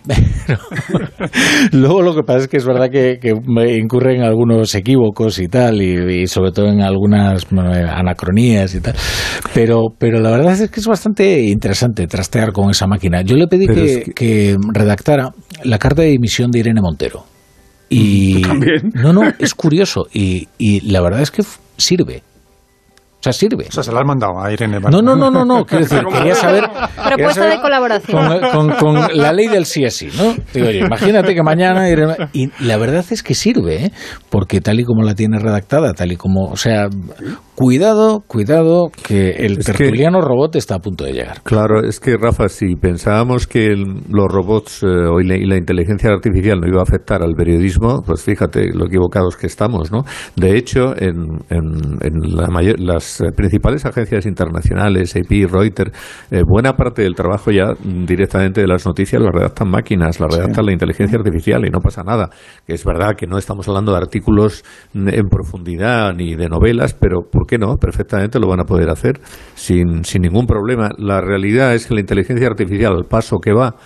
luego 1.72 2.00
lo 2.02 2.14
que 2.14 2.22
pasa 2.22 2.40
es 2.40 2.48
que 2.48 2.56
es 2.58 2.64
verdad 2.64 2.90
que, 2.90 3.18
que 3.20 3.32
me 3.46 3.76
incurre 3.76 4.14
en 4.16 4.22
algunos 4.22 4.72
equívocos 4.76 5.38
y 5.40 5.48
tal, 5.48 5.82
y, 5.82 6.22
y 6.22 6.26
sobre 6.28 6.52
todo 6.52 6.66
en 6.68 6.80
algunas 6.82 7.44
anacronías 7.52 8.74
y 8.74 8.80
tal. 8.80 8.94
Pero, 9.52 9.86
pero 9.98 10.20
la 10.20 10.30
verdad 10.30 10.52
es 10.52 10.70
que 10.70 10.78
es 10.80 10.86
bastante 10.86 11.42
interesante 11.42 12.06
trastear 12.06 12.52
con 12.52 12.70
esa 12.70 12.86
máquina. 12.86 13.22
Yo 13.22 13.36
le 13.36 13.46
pedí 13.48 13.66
que, 13.66 13.84
es 13.84 14.04
que- 14.04 14.12
que 14.12 14.56
redactara 14.72 15.30
la 15.64 15.78
carta 15.78 16.02
de 16.02 16.08
dimisión 16.08 16.50
de 16.52 16.60
Irene 16.60 16.80
Montero. 16.80 17.24
Y 17.90 18.42
no, 18.94 19.12
no, 19.12 19.22
es 19.38 19.54
curioso. 19.54 20.06
Y, 20.12 20.46
y 20.58 20.80
la 20.90 21.00
verdad 21.00 21.20
es 21.20 21.30
que 21.30 21.42
sirve. 21.76 22.22
O 23.24 23.30
sea, 23.30 23.32
sirve. 23.32 23.64
O 23.68 23.72
sea, 23.72 23.82
se 23.82 23.90
la 23.90 24.00
has 24.00 24.06
mandado 24.06 24.38
a 24.38 24.52
Irene 24.52 24.78
No, 24.80 25.00
no, 25.00 25.16
no, 25.16 25.30
no, 25.30 25.46
no. 25.46 25.64
Quiero 25.64 25.84
decir, 25.86 26.02
quería 26.12 26.34
saber. 26.34 26.64
quería 26.64 26.88
Propuesta 27.06 27.40
saber 27.40 27.56
de 27.56 27.62
colaboración. 27.62 28.40
con, 28.52 28.68
con- 28.70 28.94
con 29.00 29.16
la 29.16 29.32
ley 29.32 29.46
del 29.48 29.64
sí 29.64 29.82
es 29.84 29.96
sí, 29.96 30.08
¿no? 30.14 30.34
Digo, 30.52 30.66
oye, 30.68 30.80
imagínate 30.80 31.34
que 31.34 31.42
mañana... 31.42 31.88
Irene- 31.88 32.28
Y 32.34 32.50
la 32.62 32.76
verdad 32.76 33.02
es 33.08 33.22
que 33.22 33.34
sirve, 33.34 33.86
¿eh? 33.86 33.92
Porque 34.28 34.60
tal 34.60 34.78
y 34.78 34.84
como 34.84 35.02
la 35.04 35.14
tiene 35.14 35.38
redactada, 35.38 35.94
tal 35.94 36.12
y 36.12 36.16
como... 36.16 36.50
O 36.50 36.56
sea, 36.56 36.88
cuidado, 37.54 38.20
cuidado, 38.26 38.90
que 39.06 39.30
el 39.30 39.58
Es 39.58 39.66
que- 39.66 39.72
tertuliano 39.72 40.20
robot 40.20 40.56
está 40.56 40.74
a 40.74 40.78
punto 40.80 41.04
de 41.04 41.12
llegar. 41.12 41.40
Claro, 41.44 41.82
es 41.82 42.00
que 42.00 42.16
Rafa, 42.16 42.48
si 42.48 42.74
pensábamos 42.76 43.46
que 43.46 43.66
el- 43.68 44.02
los 44.10 44.26
robots 44.28 44.82
eh, 44.82 44.86
o 44.86 45.20
y 45.20 45.26
la, 45.26 45.36
y 45.36 45.46
la 45.46 45.56
inteligencia 45.56 46.10
artificial 46.10 46.60
no 46.60 46.68
iba 46.68 46.80
a 46.80 46.82
afectar 46.82 47.22
al 47.22 47.34
periodismo, 47.34 48.02
pues 48.04 48.22
fíjate 48.22 48.68
lo 48.74 48.86
equivocados 48.86 49.36
que 49.36 49.46
estamos, 49.46 49.90
¿no? 49.92 50.04
De 50.36 50.56
hecho, 50.56 50.94
en, 50.98 51.38
en- 51.50 51.98
en 52.00 52.36
la 52.36 52.48
mayor- 52.48 52.80
las 52.80 53.13
eh, 53.20 53.32
principales 53.34 53.84
agencias 53.84 54.26
internacionales, 54.26 55.14
AP, 55.16 55.50
Reuters, 55.50 55.92
eh, 56.30 56.42
buena 56.46 56.74
parte 56.74 57.02
del 57.02 57.14
trabajo 57.14 57.50
ya 57.50 57.74
directamente 57.82 58.60
de 58.60 58.66
las 58.66 58.86
noticias 58.86 59.20
las 59.20 59.32
redactan 59.32 59.70
máquinas, 59.70 60.20
las 60.20 60.34
redactan 60.34 60.66
la 60.66 60.72
inteligencia 60.72 61.18
artificial 61.18 61.66
y 61.66 61.70
no 61.70 61.80
pasa 61.80 62.02
nada. 62.02 62.30
Que 62.66 62.74
es 62.74 62.84
verdad 62.84 63.14
que 63.16 63.26
no 63.26 63.38
estamos 63.38 63.68
hablando 63.68 63.92
de 63.92 63.98
artículos 63.98 64.64
en 64.94 65.28
profundidad 65.28 66.14
ni 66.14 66.34
de 66.34 66.48
novelas, 66.48 66.94
pero 66.94 67.22
¿por 67.30 67.46
qué 67.46 67.58
no? 67.58 67.76
Perfectamente 67.76 68.38
lo 68.38 68.48
van 68.48 68.60
a 68.60 68.64
poder 68.64 68.90
hacer 68.90 69.20
sin, 69.54 70.04
sin 70.04 70.22
ningún 70.22 70.46
problema. 70.46 70.90
La 70.98 71.20
realidad 71.20 71.74
es 71.74 71.86
que 71.86 71.94
la 71.94 72.00
inteligencia 72.00 72.46
artificial, 72.46 72.94
al 72.94 73.04
paso 73.04 73.38
que 73.38 73.52
va, 73.52 73.76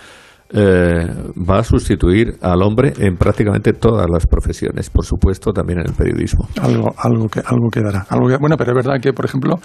eh, 0.51 1.05
va 1.49 1.59
a 1.59 1.63
sustituir 1.63 2.37
al 2.41 2.61
hombre 2.63 2.93
en 2.97 3.17
prácticamente 3.17 3.73
todas 3.73 4.07
las 4.11 4.25
profesiones, 4.25 4.89
por 4.89 5.05
supuesto 5.05 5.51
también 5.53 5.79
en 5.79 5.87
el 5.89 5.93
periodismo. 5.93 6.47
Algo, 6.61 6.87
algo, 6.97 7.27
que, 7.29 7.39
algo 7.39 7.69
quedará. 7.71 8.05
Algo 8.09 8.27
que- 8.27 8.37
bueno, 8.37 8.55
pero 8.57 8.71
es 8.71 8.75
verdad 8.75 8.99
que, 9.01 9.13
por 9.13 9.25
ejemplo, 9.25 9.59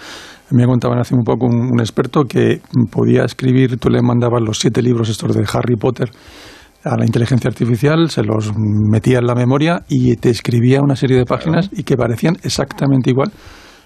me 0.51 0.65
contaban 0.65 0.99
hace 0.99 1.15
un 1.15 1.23
poco 1.23 1.47
un, 1.47 1.55
un 1.73 1.79
experto 1.79 2.25
que 2.25 2.61
podía 2.91 3.23
escribir, 3.25 3.77
tú 3.77 3.89
le 3.89 4.01
mandabas 4.01 4.41
los 4.45 4.59
siete 4.59 4.81
libros 4.81 5.09
estos 5.09 5.35
de 5.35 5.43
Harry 5.53 5.75
Potter 5.75 6.09
a 6.83 6.95
la 6.97 7.05
inteligencia 7.05 7.47
artificial, 7.47 8.11
se 8.11 8.21
los 8.23 8.51
metía 8.55 9.17
en 9.17 9.25
la 9.25 9.33
memoria 9.33 9.83
y 9.89 10.15
te 10.17 10.29
escribía 10.29 10.81
una 10.83 10.95
serie 10.95 11.17
de 11.17 11.25
páginas 11.25 11.67
y 11.71 11.81
que 11.81 11.97
parecían 11.97 12.35
exactamente 12.43 13.09
igual 13.09 13.31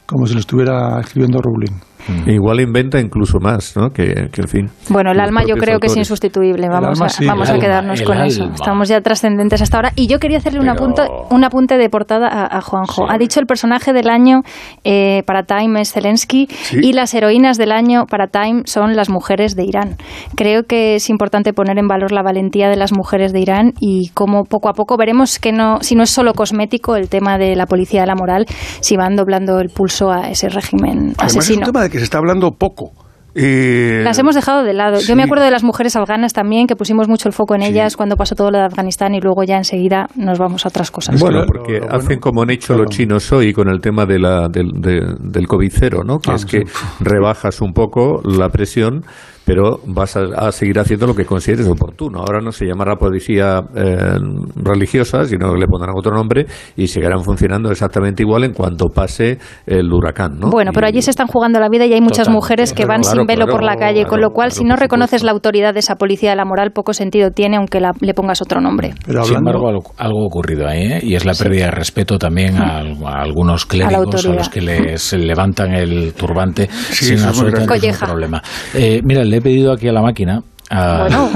como 0.06 0.26
si 0.26 0.34
lo 0.34 0.42
estuviera 0.42 1.00
escribiendo 1.00 1.40
Rowling. 1.40 1.80
Igual 2.26 2.60
inventa 2.62 3.00
incluso 3.00 3.40
más, 3.40 3.76
¿no? 3.78 3.90
Que, 3.92 4.30
que, 4.32 4.42
en 4.42 4.48
fin. 4.48 4.70
Bueno, 4.90 5.12
el 5.12 5.20
alma 5.20 5.44
yo 5.48 5.56
creo 5.56 5.80
que 5.80 5.88
es 5.88 5.98
insustituible. 5.98 6.68
Vamos, 6.70 7.00
alma 7.00 7.06
a, 7.06 7.10
sí, 7.10 7.26
vamos 7.26 7.48
el 7.50 7.52
a 7.52 7.54
alma, 7.56 7.66
quedarnos 7.66 8.00
el 8.02 8.06
con 8.06 8.18
eso. 8.22 8.44
alma. 8.44 8.56
Estamos 8.56 8.90
ya 8.90 9.02
trascendentes 9.02 9.62
hasta 9.62 9.78
ahora. 9.78 9.92
Y 9.96 10.08
yo 10.08 10.20
quería 10.20 10.38
hacerle 10.38 10.60
un, 10.60 10.66
Pero- 10.66 10.74
apunte, 10.78 11.02
un 11.30 11.44
apunte 11.44 11.78
de 11.78 11.90
portada 11.90 12.28
a, 12.28 12.58
a 12.58 12.62
Juanjo. 12.62 13.10
Ha 13.10 13.18
dicho 13.18 13.40
el 13.40 13.46
personaje 13.46 13.94
del 13.94 14.10
año 14.10 14.42
eh, 14.84 15.24
para 15.26 15.44
Time 15.44 15.82
es 15.82 15.92
Zelensky 15.94 16.48
y 16.74 16.94
las 16.94 17.14
heroínas 17.14 17.58
del 17.58 17.72
año 17.72 18.06
para 18.06 18.28
Time 18.28 18.64
son 18.66 18.96
las 18.96 19.10
mujeres 19.10 19.56
de 19.56 19.66
Irán. 19.66 19.98
Creo 20.36 20.64
que 20.64 20.96
es 20.96 21.10
importante 21.10 21.54
poner 21.54 21.78
en 21.78 21.88
valor 21.88 22.12
la 22.12 22.22
valentía 22.24 22.70
de 22.70 22.76
las 22.78 22.92
mujeres 22.94 23.34
de 23.34 23.40
Irán 23.42 23.74
y 23.80 24.10
cómo 24.14 24.44
poco 24.46 24.70
a 24.70 24.74
poco 24.74 24.98
veremos 24.98 25.40
que 25.40 25.52
no, 25.52 25.78
si 25.82 25.96
no 25.96 26.04
es 26.04 26.10
solo 26.10 26.34
cosmético 26.34 26.96
el 26.96 27.10
tema 27.10 27.38
de 27.38 27.56
la 27.56 27.66
policía 27.66 28.02
de 28.02 28.08
la 28.08 28.16
moral, 28.16 28.46
si 28.80 28.96
van 28.98 29.16
doblando 29.16 29.60
el 29.60 29.70
pulso 29.70 30.12
a 30.12 30.30
ese 30.30 30.50
régimen 30.50 31.14
Además, 31.18 31.18
es 31.20 31.38
asesino. 31.38 31.60
un 31.60 31.66
tema 31.66 31.82
de 31.84 31.89
que 31.90 31.98
se 32.00 32.04
está 32.04 32.18
hablando 32.18 32.52
poco. 32.52 32.92
Eh, 33.36 34.02
Las 34.04 34.18
hemos 34.18 34.34
dejado 34.34 34.64
de 34.64 34.74
lado. 34.74 35.00
sí. 35.00 35.08
Yo 35.08 35.16
me 35.16 35.22
acuerdo 35.24 35.44
de 35.46 35.52
las 35.52 35.64
mujeres 35.64 35.96
afganas 35.96 36.34
también, 36.34 36.66
que 36.66 36.76
pusimos 36.76 37.08
mucho 37.08 37.30
el 37.30 37.34
foco 37.34 37.54
en 37.54 37.62
ellas 37.62 37.96
cuando 37.96 38.18
pasó 38.18 38.34
todo 38.36 38.50
lo 38.50 38.58
de 38.58 38.64
Afganistán 38.66 39.14
y 39.14 39.22
luego 39.22 39.44
ya 39.44 39.56
enseguida 39.58 40.08
nos 40.16 40.40
vamos 40.40 40.66
a 40.66 40.70
otras 40.70 40.90
cosas. 40.90 41.20
Bueno, 41.22 41.44
porque 41.46 41.74
lo 41.74 41.80
bueno, 41.82 41.96
hacen 41.96 42.20
como 42.20 42.42
han 42.42 42.50
hecho 42.50 42.74
claro. 42.74 42.84
los 42.86 42.96
chinos 42.96 43.32
hoy 43.32 43.54
con 43.54 43.70
el 43.70 43.82
tema 43.82 44.06
de 44.08 44.18
la, 44.20 44.50
del, 44.50 44.72
de- 44.82 45.16
del 45.20 45.48
COVID 45.48 45.72
cero, 45.74 46.04
¿no? 46.04 46.20
Que 46.20 46.32
Ah, 46.32 46.36
es 46.36 46.46
que 46.46 46.64
rebajas 47.00 47.62
un 47.62 47.74
poco 47.74 48.22
la 48.26 48.50
presión, 48.50 49.06
pero 49.50 49.80
vas 49.88 50.16
a, 50.16 50.26
a 50.48 50.52
seguir 50.52 50.78
haciendo 50.78 51.08
lo 51.08 51.16
que 51.16 51.26
consideres 51.26 51.68
oportuno. 51.68 52.20
Ahora 52.20 52.40
no 52.40 52.52
se 52.52 52.68
llamará 52.68 52.98
policía 52.98 53.62
eh, 53.76 54.20
religiosa, 54.58 55.26
sino 55.26 55.52
que 55.52 55.60
le 55.60 55.66
pondrán 55.66 55.96
otro 55.98 56.14
nombre 56.14 56.46
y 56.78 56.86
seguirán 56.86 57.24
funcionando 57.24 57.72
exactamente 57.72 58.22
igual 58.22 58.44
en 58.44 58.54
cuanto 58.54 58.90
pase 58.90 59.40
el 59.66 59.92
huracán, 59.92 60.38
¿no? 60.40 60.52
Bueno, 60.52 60.70
pero 60.72 60.86
allí 60.86 61.02
se 61.02 61.10
están 61.10 61.26
jugando 61.26 61.60
la 61.60 61.68
vida 61.68 61.88
y 61.88 61.94
hay 61.94 62.00
muchas 62.00 62.28
Totalmente. 62.28 62.36
mujeres 62.46 62.74
que 62.74 62.86
van 62.86 63.02
Claro, 63.02 63.18
sin 63.18 63.26
velo 63.26 63.46
claro, 63.46 63.52
por 63.54 63.64
la 63.64 63.76
calle, 63.76 64.06
con 64.06 64.22
lo 64.22 64.30
cual 64.30 64.50
claro, 64.50 64.60
si 64.60 64.64
no 64.66 64.76
reconoces 64.76 65.24
la 65.24 65.32
autoridad 65.32 65.74
de 65.74 65.80
esa 65.80 65.96
policía 65.96 66.30
de 66.30 66.36
la 66.36 66.46
moral, 66.46 66.70
poco 66.72 66.94
sentido 66.94 67.32
tiene 67.32 67.58
aunque 67.58 67.80
la- 67.80 67.94
le 68.02 68.14
pongas 68.14 68.44
otro 68.44 68.62
nombre. 68.62 68.94
Pero 69.04 69.24
Sin 69.24 69.38
embargo, 69.38 69.68
algo, 69.68 69.82
algo 69.98 70.22
ha 70.22 70.28
ocurrido 70.28 70.68
ahí, 70.68 70.84
¿eh? 70.84 71.00
y 71.02 71.16
es 71.16 71.26
la 71.26 71.34
pérdida 71.34 71.66
de 71.66 71.72
respeto 71.72 72.20
también 72.20 72.56
a, 72.58 72.82
a 72.82 73.22
algunos 73.24 73.66
clérigos 73.66 74.26
a, 74.26 74.30
los 74.32 74.50
que 74.50 74.62
les 74.62 75.12
levantan 75.14 75.74
el 75.74 76.14
turbante 76.14 76.70
sin 76.92 77.18
absolutamente 77.20 77.80
ningún 77.88 78.00
problema. 78.00 78.42
Eh, 78.76 79.02
mira, 79.04 79.24
le 79.24 79.39
he 79.40 79.42
pedido 79.42 79.74
aquí 79.74 79.88
a 79.88 79.94
la 79.94 80.02
máquina. 80.02 80.42
Bueno. 80.70 81.32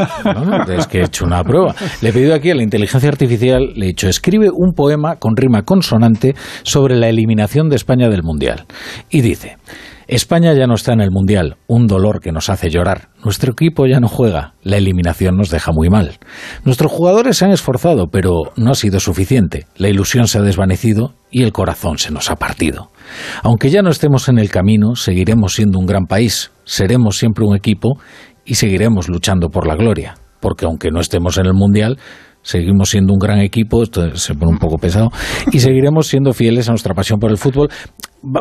Es 0.78 0.86
que 0.86 1.00
he 1.00 1.06
hecho 1.06 1.26
una 1.26 1.44
prueba. 1.44 1.74
Le 2.02 2.10
he 2.10 2.14
pedido 2.14 2.36
aquí 2.36 2.52
a 2.52 2.56
la 2.56 2.62
inteligencia 2.62 3.10
artificial, 3.10 3.74
le 3.76 3.86
he 3.86 3.88
dicho, 3.88 4.08
escribe 4.08 4.50
un 4.54 4.74
poema 4.74 5.16
con 5.16 5.36
rima 5.36 5.64
consonante 5.64 6.36
sobre 6.62 6.96
la 6.96 7.10
eliminación 7.10 7.68
de 7.68 7.76
España 7.76 8.10
del 8.10 8.22
Mundial. 8.22 8.66
Y 9.10 9.22
dice, 9.22 9.58
España 10.08 10.54
ya 10.54 10.68
no 10.68 10.76
está 10.76 10.94
en 10.94 11.02
el 11.02 11.12
Mundial, 11.12 11.58
un 11.68 11.88
dolor 11.88 12.20
que 12.20 12.32
nos 12.32 12.50
hace 12.50 12.70
llorar. 12.70 13.10
Nuestro 13.24 13.54
equipo 13.54 13.86
ya 13.86 14.00
no 14.00 14.08
juega, 14.08 14.54
la 14.62 14.78
eliminación 14.78 15.38
nos 15.38 15.50
deja 15.50 15.72
muy 15.72 15.90
mal. 15.90 16.20
Nuestros 16.66 16.92
jugadores 16.92 17.38
se 17.38 17.46
han 17.46 17.52
esforzado, 17.52 18.08
pero 18.12 18.52
no 18.58 18.72
ha 18.72 18.76
sido 18.76 19.00
suficiente. 19.00 19.66
La 19.78 19.90
ilusión 19.90 20.28
se 20.28 20.40
ha 20.40 20.42
desvanecido 20.42 21.14
y 21.32 21.44
el 21.44 21.54
corazón 21.54 21.98
se 21.98 22.12
nos 22.12 22.30
ha 22.30 22.36
partido. 22.36 22.90
Aunque 23.44 23.70
ya 23.70 23.82
no 23.82 23.90
estemos 23.90 24.28
en 24.28 24.40
el 24.40 24.50
camino, 24.50 24.96
seguiremos 24.96 25.56
siendo 25.56 25.80
un 25.80 25.86
gran 25.86 26.06
país, 26.06 26.52
seremos 26.66 27.18
siempre 27.18 27.46
un 27.46 27.56
equipo 27.56 27.98
y 28.46 28.56
seguiremos 28.56 29.08
luchando 29.08 29.50
por 29.50 29.68
la 29.68 29.76
gloria. 29.76 30.16
Porque 30.42 30.66
aunque 30.66 30.92
no 30.92 31.00
estemos 31.00 31.38
en 31.38 31.46
el 31.46 31.54
Mundial, 31.54 31.98
seguimos 32.42 32.90
siendo 32.90 33.14
un 33.14 33.20
gran 33.20 33.40
equipo, 33.40 33.82
esto 33.82 34.16
se 34.18 34.34
pone 34.36 34.52
un 34.52 34.58
poco 34.60 34.78
pesado, 34.78 35.10
y 35.52 35.60
seguiremos 35.60 36.08
siendo 36.08 36.34
fieles 36.34 36.68
a 36.68 36.74
nuestra 36.74 36.94
pasión 36.94 37.20
por 37.20 37.32
el 37.32 37.38
fútbol. 37.38 37.70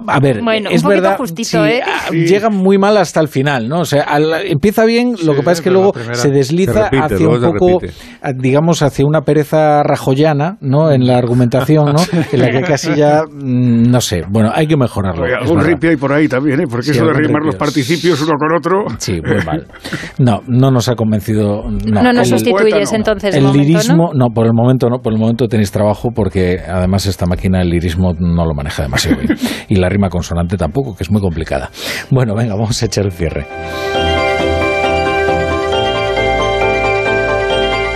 A 0.09 0.21
ver, 0.21 0.41
Bueno, 0.43 0.71
es 0.71 0.83
un 0.83 0.91
poquito 0.91 1.03
verdad, 1.03 1.17
justito, 1.19 1.49
sí, 1.65 1.71
¿eh? 1.73 1.81
ah, 1.85 2.11
llega 2.13 2.51
muy 2.51 2.79
mal 2.79 2.97
hasta 2.97 3.21
el 3.21 3.29
final, 3.29 3.69
¿no? 3.69 3.81
O 3.81 3.85
sea, 3.85 4.03
al- 4.03 4.47
empieza 4.47 4.85
bien, 4.85 5.15
lo 5.25 5.35
que 5.35 5.41
pasa 5.43 5.53
es 5.53 5.61
que 5.63 5.71
luego 5.71 5.93
se 6.13 6.31
desliza 6.31 6.73
se 6.73 6.83
repite, 6.85 7.03
hacia 7.15 7.29
un 7.29 7.41
poco, 7.41 7.81
repite. 7.81 7.95
ah, 8.23 8.31
digamos, 8.35 8.83
hacia 8.83 9.05
una 9.07 9.23
pereza 9.23 9.83
rajoyana, 9.83 10.57
¿no? 10.61 10.93
En 10.93 11.07
la 11.07 11.19
argumentación, 11.19 11.87
¿no? 11.87 12.03
En 12.33 12.41
la 12.41 12.51
que 12.51 12.61
casi 12.63 12.95
ya, 12.95 13.23
mm, 13.29 13.91
no 13.91 14.01
sé, 14.01 14.23
bueno, 14.29 14.51
hay 14.55 14.67
que 14.67 14.77
mejorarlo. 14.77 15.27
Es 15.27 15.35
algún 15.35 15.61
ripio 15.65 15.91
hay 15.91 15.97
por 15.97 16.13
ahí 16.13 16.29
también, 16.29 16.61
¿eh? 16.61 16.65
Porque 16.71 16.85
Sí, 16.87 16.91
eso 16.93 17.05
de 17.07 17.13
rimar 17.15 17.43
los 17.43 17.57
participios 17.57 18.21
uno 18.23 18.33
con 18.39 18.57
otro. 18.57 18.85
Sí, 18.99 19.21
muy 19.25 19.43
mal. 19.47 19.67
No, 20.19 20.41
no 20.47 20.71
nos 20.71 20.89
ha 20.89 20.95
convencido. 20.95 21.65
No, 21.69 22.03
No 22.03 22.13
nos 22.13 22.31
El- 22.31 22.39
sustituyes 22.39 22.93
entonces 22.93 23.35
El 23.35 23.43
momento, 23.45 23.63
lirismo, 23.69 24.11
¿no? 24.15 24.27
por 24.35 24.47
el 24.47 24.53
momento 24.55 24.89
no, 24.89 24.99
por 25.01 25.13
el 25.13 25.19
momento 25.19 25.49
tenéis 25.49 25.71
trabajo 25.73 26.11
porque 26.15 26.59
además 26.67 27.07
esta 27.07 27.27
máquina 27.27 27.61
el 27.63 27.69
lirismo 27.69 28.13
no 28.19 28.45
lo 28.47 28.55
maneja 28.55 28.83
demasiado 28.85 29.19
bien. 29.21 29.37
Y 29.73 29.77
la 29.77 29.89
rima 29.89 30.11
consonante 30.11 30.59
tampoco, 30.59 30.95
que 30.95 31.03
es 31.03 31.11
muy 31.11 31.23
complicada. 31.23 31.71
Bueno, 32.11 32.35
venga, 32.35 32.55
vamos 32.55 32.83
a 32.83 32.85
echar 32.85 33.07
el 33.07 33.13
cierre. 33.13 33.47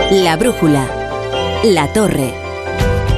La 0.09 0.35
brújula. 0.37 0.87
La 1.65 1.87
torre. 1.93 2.46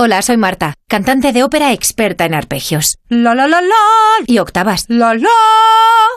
Hola, 0.00 0.22
soy 0.22 0.36
Marta, 0.36 0.74
cantante 0.86 1.32
de 1.32 1.42
ópera 1.42 1.72
experta 1.72 2.24
en 2.24 2.32
arpegios. 2.32 2.98
La 3.08 3.34
la 3.34 3.48
la 3.48 3.60
la 3.60 3.74
y 4.28 4.38
octavas. 4.38 4.84
La 4.86 5.12
la. 5.12 5.28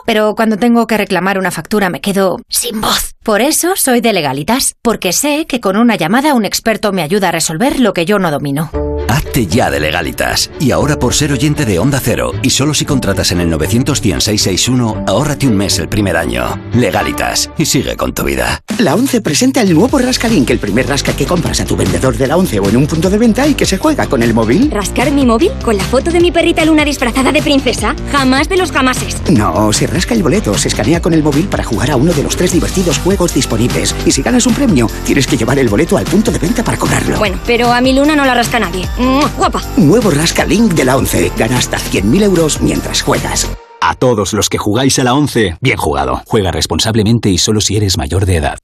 Pero 0.06 0.36
cuando 0.36 0.56
tengo 0.56 0.86
que 0.86 0.96
reclamar 0.96 1.36
una 1.36 1.50
factura 1.50 1.90
me 1.90 2.00
quedo 2.00 2.36
sin 2.48 2.80
voz. 2.80 3.10
Por 3.24 3.40
eso 3.40 3.74
soy 3.74 4.00
de 4.00 4.12
legalitas, 4.12 4.76
porque 4.82 5.12
sé 5.12 5.46
que 5.48 5.60
con 5.60 5.76
una 5.76 5.96
llamada 5.96 6.34
un 6.34 6.44
experto 6.44 6.92
me 6.92 7.02
ayuda 7.02 7.30
a 7.30 7.32
resolver 7.32 7.80
lo 7.80 7.92
que 7.92 8.04
yo 8.04 8.20
no 8.20 8.30
domino. 8.30 8.70
Hazte 9.08 9.46
ya 9.46 9.70
de 9.70 9.80
legalitas. 9.80 10.50
Y 10.60 10.70
ahora 10.70 10.98
por 10.98 11.14
ser 11.14 11.32
oyente 11.32 11.64
de 11.64 11.78
Onda 11.78 12.00
Cero, 12.02 12.32
y 12.42 12.50
solo 12.50 12.74
si 12.74 12.84
contratas 12.84 13.32
en 13.32 13.40
el 13.40 13.50
91661, 13.50 15.04
ahórrate 15.06 15.46
un 15.46 15.56
mes 15.56 15.78
el 15.78 15.88
primer 15.88 16.16
año. 16.16 16.60
Legalitas. 16.74 17.50
Y 17.58 17.66
sigue 17.66 17.96
con 17.96 18.14
tu 18.14 18.24
vida. 18.24 18.60
La 18.78 18.94
11 18.94 19.20
presenta 19.20 19.60
el 19.60 19.74
nuevo 19.74 19.98
Rascalink, 19.98 20.50
el 20.50 20.58
primer 20.58 20.88
rasca 20.88 21.12
que 21.14 21.26
compras 21.26 21.60
a 21.60 21.64
tu 21.64 21.76
vendedor 21.76 22.16
de 22.16 22.26
la 22.26 22.36
11 22.36 22.60
o 22.60 22.68
en 22.68 22.76
un 22.76 22.86
punto 22.86 23.10
de 23.10 23.18
venta 23.18 23.46
y 23.46 23.54
que 23.54 23.66
se 23.66 23.78
juega 23.78 24.06
con 24.06 24.22
el 24.22 24.34
móvil. 24.34 24.70
¿Rascar 24.70 25.10
mi 25.12 25.26
móvil 25.26 25.50
con 25.64 25.76
la 25.76 25.84
foto 25.84 26.10
de 26.10 26.20
mi 26.20 26.30
perrita 26.30 26.64
Luna 26.64 26.84
disfrazada 26.84 27.32
de 27.32 27.42
princesa? 27.42 27.94
Jamás 28.10 28.48
de 28.48 28.56
los 28.56 28.72
jamases. 28.72 29.16
No, 29.30 29.72
se 29.72 29.86
rasca 29.86 30.14
el 30.14 30.22
boleto, 30.22 30.56
se 30.56 30.68
escanea 30.68 31.00
con 31.00 31.14
el 31.14 31.22
móvil 31.22 31.46
para 31.48 31.64
jugar 31.64 31.90
a 31.90 31.96
uno 31.96 32.12
de 32.12 32.22
los 32.22 32.36
tres 32.36 32.52
divertidos 32.52 32.98
juegos 32.98 33.34
disponibles. 33.34 33.94
Y 34.06 34.12
si 34.12 34.22
ganas 34.22 34.46
un 34.46 34.54
premio, 34.54 34.88
tienes 35.04 35.26
que 35.26 35.36
llevar 35.36 35.58
el 35.58 35.68
boleto 35.68 35.96
al 35.96 36.04
punto 36.04 36.30
de 36.30 36.38
venta 36.38 36.64
para 36.64 36.78
cobrarlo. 36.78 37.18
Bueno, 37.18 37.38
pero 37.46 37.72
a 37.72 37.80
mi 37.80 37.92
Luna 37.92 38.16
no 38.16 38.24
la 38.24 38.34
rasca 38.34 38.58
nadie. 38.58 38.88
¡Mua! 38.98 39.28
¡Guapa! 39.36 39.62
Nuevo 39.76 40.10
Rascalink 40.10 40.72
de 40.74 40.84
la 40.84 40.96
11. 40.96 41.32
Gana 41.36 41.58
hasta 41.58 41.78
100.000 41.78 42.22
euros 42.22 42.60
mientras 42.60 43.02
juegas. 43.02 43.50
A 43.80 43.94
todos 43.94 44.32
los 44.32 44.48
que 44.48 44.58
jugáis 44.58 44.98
a 44.98 45.04
la 45.04 45.14
11, 45.14 45.56
bien 45.60 45.76
jugado. 45.76 46.22
Juega 46.26 46.52
responsablemente 46.52 47.30
y 47.30 47.38
solo 47.38 47.60
si 47.60 47.76
eres 47.76 47.98
mayor 47.98 48.26
de 48.26 48.36
edad. 48.36 48.58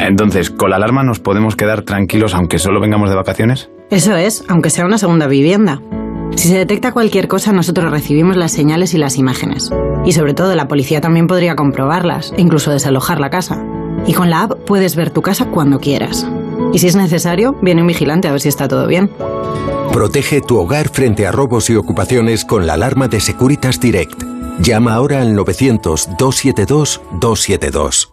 Entonces, 0.00 0.50
¿con 0.50 0.70
la 0.70 0.76
alarma 0.76 1.04
nos 1.04 1.20
podemos 1.20 1.54
quedar 1.54 1.82
tranquilos 1.82 2.34
aunque 2.34 2.58
solo 2.58 2.80
vengamos 2.80 3.08
de 3.10 3.16
vacaciones? 3.16 3.70
Eso 3.90 4.16
es, 4.16 4.44
aunque 4.48 4.70
sea 4.70 4.84
una 4.86 4.98
segunda 4.98 5.26
vivienda. 5.28 5.80
Si 6.36 6.48
se 6.48 6.58
detecta 6.58 6.92
cualquier 6.92 7.28
cosa, 7.28 7.52
nosotros 7.52 7.90
recibimos 7.90 8.36
las 8.36 8.52
señales 8.52 8.94
y 8.94 8.98
las 8.98 9.16
imágenes. 9.18 9.70
Y 10.04 10.12
sobre 10.12 10.34
todo, 10.34 10.54
la 10.56 10.66
policía 10.66 11.00
también 11.00 11.26
podría 11.26 11.54
comprobarlas 11.54 12.32
e 12.36 12.40
incluso 12.40 12.72
desalojar 12.72 13.20
la 13.20 13.30
casa. 13.30 13.62
Y 14.06 14.14
con 14.14 14.30
la 14.30 14.42
app 14.42 14.64
puedes 14.66 14.96
ver 14.96 15.10
tu 15.10 15.22
casa 15.22 15.46
cuando 15.46 15.78
quieras. 15.78 16.26
Y 16.72 16.78
si 16.78 16.86
es 16.86 16.96
necesario, 16.96 17.54
viene 17.60 17.82
un 17.82 17.88
vigilante 17.88 18.28
a 18.28 18.32
ver 18.32 18.40
si 18.40 18.48
está 18.48 18.68
todo 18.68 18.86
bien. 18.86 19.10
Protege 19.92 20.40
tu 20.40 20.58
hogar 20.58 20.88
frente 20.88 21.26
a 21.26 21.32
robos 21.32 21.68
y 21.68 21.76
ocupaciones 21.76 22.46
con 22.46 22.66
la 22.66 22.72
alarma 22.74 23.08
de 23.08 23.20
Securitas 23.20 23.78
Direct. 23.78 24.22
Llama 24.60 24.94
ahora 24.94 25.20
al 25.20 25.36
900-272-272. 25.36 28.08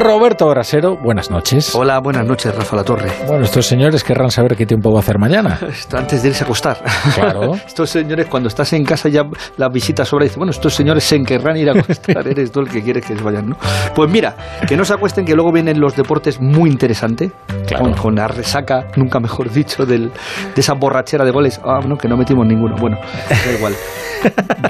Roberto 0.00 0.48
Brasero, 0.48 0.96
buenas 0.96 1.30
noches. 1.30 1.74
Hola, 1.74 1.98
buenas 2.00 2.26
noches, 2.26 2.54
Rafa 2.54 2.74
La 2.74 2.84
Torre. 2.84 3.12
Bueno, 3.26 3.44
estos 3.44 3.66
señores 3.66 4.02
querrán 4.02 4.30
saber 4.30 4.56
qué 4.56 4.64
tiempo 4.64 4.90
va 4.90 4.96
a 4.96 5.00
hacer 5.00 5.18
mañana. 5.18 5.58
Esto 5.68 5.98
antes 5.98 6.22
de 6.22 6.30
irse 6.30 6.42
a 6.42 6.46
acostar. 6.46 6.78
Claro. 7.14 7.54
estos 7.66 7.90
señores, 7.90 8.26
cuando 8.26 8.48
estás 8.48 8.72
en 8.72 8.82
casa 8.82 9.10
ya 9.10 9.24
la 9.58 9.68
visita 9.68 10.06
sobra 10.06 10.24
y 10.24 10.28
dice, 10.28 10.38
bueno, 10.38 10.52
estos 10.52 10.72
señores 10.74 11.04
se 11.04 11.22
querrán 11.22 11.58
ir 11.58 11.68
a 11.68 11.78
acostar, 11.78 12.26
eres 12.26 12.50
tú 12.50 12.60
el 12.60 12.70
que 12.70 12.82
quieres 12.82 13.04
que 13.04 13.14
se 13.14 13.22
vayan, 13.22 13.50
¿no? 13.50 13.56
Pues 13.94 14.10
mira, 14.10 14.34
que 14.66 14.74
no 14.74 14.86
se 14.86 14.94
acuesten, 14.94 15.26
que 15.26 15.34
luego 15.34 15.52
vienen 15.52 15.78
los 15.78 15.94
deportes 15.94 16.40
muy 16.40 16.70
interesante, 16.70 17.30
Claro. 17.66 17.84
con, 17.84 17.92
con 17.92 18.14
la 18.14 18.26
resaca, 18.26 18.86
nunca 18.96 19.20
mejor 19.20 19.50
dicho, 19.50 19.84
del, 19.84 20.08
de 20.08 20.60
esa 20.60 20.72
borrachera 20.72 21.26
de 21.26 21.30
goles. 21.30 21.60
Ah, 21.62 21.80
no, 21.86 21.98
que 21.98 22.08
no 22.08 22.16
metimos 22.16 22.46
ninguno. 22.46 22.74
Bueno, 22.80 22.96
da 23.28 23.52
igual. 23.52 23.74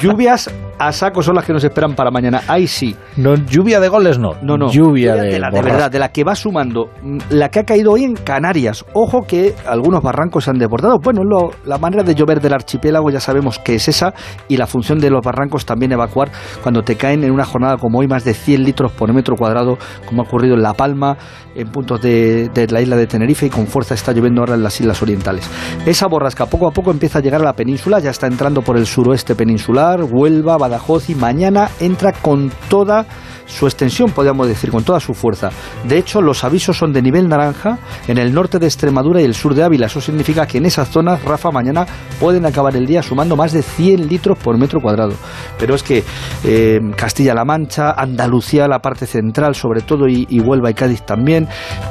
Lluvias 0.00 0.50
a 0.78 0.92
saco 0.92 1.22
son 1.22 1.34
las 1.34 1.44
que 1.44 1.52
nos 1.52 1.62
esperan 1.62 1.94
para 1.94 2.10
mañana. 2.10 2.40
Ahí 2.48 2.66
sí. 2.66 2.96
No, 3.16 3.34
lluvia 3.34 3.80
de 3.80 3.88
goles 3.88 4.18
no. 4.18 4.34
No, 4.42 4.56
no. 4.56 4.70
Lluvia 4.70 5.14
de, 5.14 5.19
la, 5.38 5.50
de 5.50 5.62
verdad, 5.62 5.90
de 5.90 5.98
la 5.98 6.08
que 6.10 6.24
va 6.24 6.34
sumando. 6.34 6.90
Mm, 7.02 7.18
La 7.30 7.48
que 7.50 7.60
ha 7.60 7.64
caído 7.64 7.92
hoy 7.92 8.04
en 8.04 8.14
Canarias. 8.14 8.84
Ojo 8.94 9.22
que 9.26 9.54
algunos 9.66 10.02
barrancos 10.02 10.44
se 10.44 10.50
han 10.50 10.58
desbordado. 10.58 10.98
Bueno, 11.02 11.22
lo- 11.24 11.50
la 11.64 11.78
manera 11.78 12.02
de 12.02 12.14
llover 12.14 12.40
del 12.40 12.52
archipiélago 12.54 13.10
ya 13.10 13.20
sabemos 13.20 13.58
que 13.58 13.74
es 13.74 13.88
esa. 13.88 14.14
Y 14.48 14.56
la 14.56 14.66
función 14.66 14.98
de 14.98 15.10
los 15.10 15.24
barrancos 15.24 15.64
también 15.66 15.92
evacuar 15.92 16.30
cuando 16.62 16.82
te 16.82 16.96
caen 16.96 17.24
en 17.24 17.30
una 17.32 17.44
jornada 17.44 17.76
como 17.76 17.98
hoy 18.00 18.08
más 18.08 18.24
de 18.24 18.34
100 18.34 18.64
litros 18.64 18.92
por 18.92 19.12
metro 19.12 19.36
cuadrado, 19.36 19.78
como 20.06 20.22
ha 20.22 20.24
ocurrido 20.24 20.54
en 20.54 20.62
La 20.62 20.74
Palma, 20.74 21.16
en 21.54 21.68
puntos 21.70 22.00
de, 22.00 22.48
de 22.48 22.66
la 22.68 22.80
isla 22.80 22.96
de 22.96 23.06
Tenerife 23.06 23.46
y 23.46 23.50
con 23.50 23.66
fuerza 23.66 23.94
está 23.94 24.12
lloviendo 24.12 24.40
ahora 24.42 24.54
en 24.54 24.62
las 24.62 24.80
islas 24.80 25.02
orientales. 25.02 25.48
Esa 25.86 26.06
borrasca 26.06 26.46
poco 26.46 26.68
a 26.68 26.70
poco 26.70 26.90
empieza 26.90 27.18
a 27.18 27.22
llegar 27.22 27.40
a 27.40 27.44
la 27.44 27.54
península, 27.54 27.98
ya 27.98 28.10
está 28.10 28.26
entrando 28.26 28.62
por 28.62 28.76
el 28.76 28.86
suroeste 28.86 29.34
peninsular, 29.34 30.02
Huelva, 30.04 30.56
Badajoz 30.58 31.10
y 31.10 31.14
mañana 31.14 31.68
entra 31.80 32.12
con 32.12 32.50
toda 32.68 33.04
su 33.50 33.66
extensión, 33.66 34.10
podríamos 34.12 34.46
decir, 34.48 34.70
con 34.70 34.84
toda 34.84 35.00
su 35.00 35.12
fuerza. 35.12 35.50
De 35.84 35.98
hecho, 35.98 36.22
los 36.22 36.44
avisos 36.44 36.76
son 36.76 36.92
de 36.92 37.02
nivel 37.02 37.28
naranja 37.28 37.78
en 38.06 38.18
el 38.18 38.32
norte 38.32 38.58
de 38.58 38.66
Extremadura 38.66 39.20
y 39.20 39.24
el 39.24 39.34
sur 39.34 39.54
de 39.54 39.62
Ávila. 39.62 39.86
Eso 39.86 40.00
significa 40.00 40.46
que 40.46 40.58
en 40.58 40.66
esas 40.66 40.88
zonas, 40.88 41.22
Rafa, 41.24 41.50
mañana 41.50 41.86
pueden 42.18 42.46
acabar 42.46 42.76
el 42.76 42.86
día 42.86 43.02
sumando 43.02 43.36
más 43.36 43.52
de 43.52 43.62
100 43.62 44.08
litros 44.08 44.38
por 44.38 44.56
metro 44.56 44.80
cuadrado. 44.80 45.14
Pero 45.58 45.74
es 45.74 45.82
que 45.82 46.04
eh, 46.44 46.80
Castilla-La 46.96 47.44
Mancha, 47.44 47.92
Andalucía, 47.92 48.68
la 48.68 48.78
parte 48.78 49.06
central 49.06 49.54
sobre 49.54 49.82
todo, 49.82 50.06
y, 50.08 50.26
y 50.28 50.40
Huelva 50.40 50.70
y 50.70 50.74
Cádiz 50.74 51.02
también, 51.02 51.48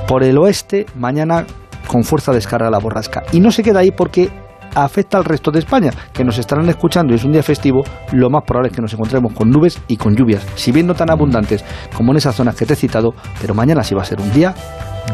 por 0.07 0.23
el 0.23 0.37
oeste, 0.37 0.85
mañana 0.95 1.45
con 1.87 2.03
fuerza 2.03 2.31
descarga 2.31 2.69
la 2.69 2.79
borrasca. 2.79 3.23
Y 3.31 3.39
no 3.39 3.51
se 3.51 3.63
queda 3.63 3.79
ahí 3.79 3.91
porque 3.91 4.29
afecta 4.75 5.17
al 5.17 5.25
resto 5.25 5.51
de 5.51 5.59
España, 5.59 5.91
que 6.13 6.23
nos 6.23 6.37
estarán 6.37 6.67
escuchando 6.69 7.13
y 7.13 7.15
es 7.17 7.23
un 7.23 7.31
día 7.31 7.43
festivo, 7.43 7.83
lo 8.11 8.29
más 8.29 8.43
probable 8.45 8.69
es 8.69 8.75
que 8.75 8.81
nos 8.81 8.93
encontremos 8.93 9.33
con 9.33 9.49
nubes 9.49 9.79
y 9.87 9.97
con 9.97 10.15
lluvias, 10.15 10.45
si 10.55 10.71
bien 10.71 10.87
no 10.87 10.93
tan 10.95 11.09
abundantes 11.09 11.63
como 11.95 12.11
en 12.11 12.17
esas 12.17 12.35
zonas 12.35 12.55
que 12.55 12.65
te 12.65 12.73
he 12.73 12.75
citado, 12.77 13.13
pero 13.41 13.53
mañana 13.53 13.83
sí 13.83 13.95
va 13.95 14.01
a 14.01 14.05
ser 14.05 14.19
un 14.21 14.31
día 14.33 14.53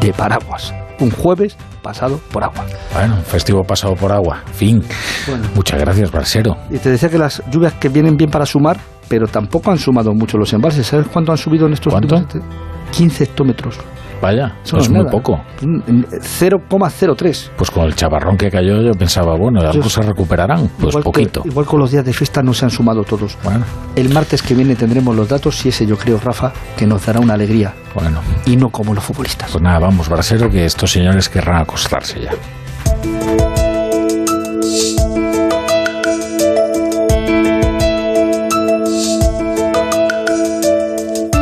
de 0.00 0.12
paraguas, 0.12 0.74
un 1.00 1.10
jueves 1.10 1.56
pasado 1.82 2.18
por 2.32 2.42
agua. 2.44 2.64
Bueno, 2.92 3.14
un 3.16 3.22
festivo 3.24 3.62
pasado 3.62 3.94
por 3.94 4.12
agua. 4.12 4.42
Fin. 4.52 4.82
Bueno. 5.26 5.44
Muchas 5.54 5.80
gracias, 5.80 6.10
Brasero. 6.10 6.56
Y 6.70 6.78
te 6.78 6.90
decía 6.90 7.08
que 7.08 7.18
las 7.18 7.42
lluvias 7.50 7.74
que 7.74 7.88
vienen 7.88 8.16
bien 8.16 8.30
para 8.30 8.44
sumar, 8.46 8.78
pero 9.08 9.26
tampoco 9.28 9.70
han 9.70 9.78
sumado 9.78 10.12
mucho 10.12 10.36
los 10.36 10.52
embalses. 10.52 10.86
¿Sabes 10.86 11.06
cuánto 11.12 11.32
han 11.32 11.38
subido 11.38 11.66
en 11.66 11.74
estos 11.74 11.92
¿Cuánto? 11.92 12.16
últimos- 12.16 12.44
15 12.90 13.24
hectómetros. 13.24 13.78
Vaya, 14.20 14.56
Eso 14.64 14.78
es 14.78 14.90
no 14.90 15.02
muy 15.02 15.10
poco. 15.10 15.40
Mm, 15.62 15.80
0,03. 16.20 17.50
Pues 17.56 17.70
con 17.70 17.84
el 17.84 17.94
chaparrón 17.94 18.36
que 18.36 18.50
cayó 18.50 18.80
yo 18.82 18.92
pensaba, 18.92 19.36
bueno, 19.36 19.60
Yo- 19.72 19.82
se 19.88 20.02
recuperarán. 20.02 20.68
Pues 20.78 20.90
igual 20.92 21.04
poquito. 21.04 21.42
Que, 21.42 21.48
igual 21.48 21.66
con 21.66 21.78
los 21.80 21.90
días 21.90 22.04
de 22.04 22.12
fiesta 22.12 22.42
no 22.42 22.52
se 22.54 22.64
han 22.64 22.70
sumado 22.70 23.04
todos. 23.04 23.36
Bueno, 23.42 23.64
El 23.94 24.08
martes 24.12 24.42
que 24.42 24.54
viene 24.54 24.74
tendremos 24.76 25.14
los 25.14 25.28
datos 25.28 25.64
y 25.66 25.68
ese 25.70 25.86
yo 25.86 25.96
creo, 25.96 26.18
Rafa, 26.18 26.52
que 26.76 26.86
nos 26.86 27.04
dará 27.06 27.20
una 27.20 27.34
alegría. 27.34 27.74
bueno. 27.94 28.20
Y 28.46 28.56
no 28.56 28.68
como 28.70 28.94
los 28.94 29.04
futbolistas. 29.04 29.50
Pues 29.50 29.62
nada, 29.62 29.78
vamos, 29.78 30.08
Brasero, 30.08 30.50
que 30.50 30.64
estos 30.64 30.90
señores 30.92 31.28
querrán 31.28 31.62
acostarse 31.62 32.20
ya. 32.20 33.65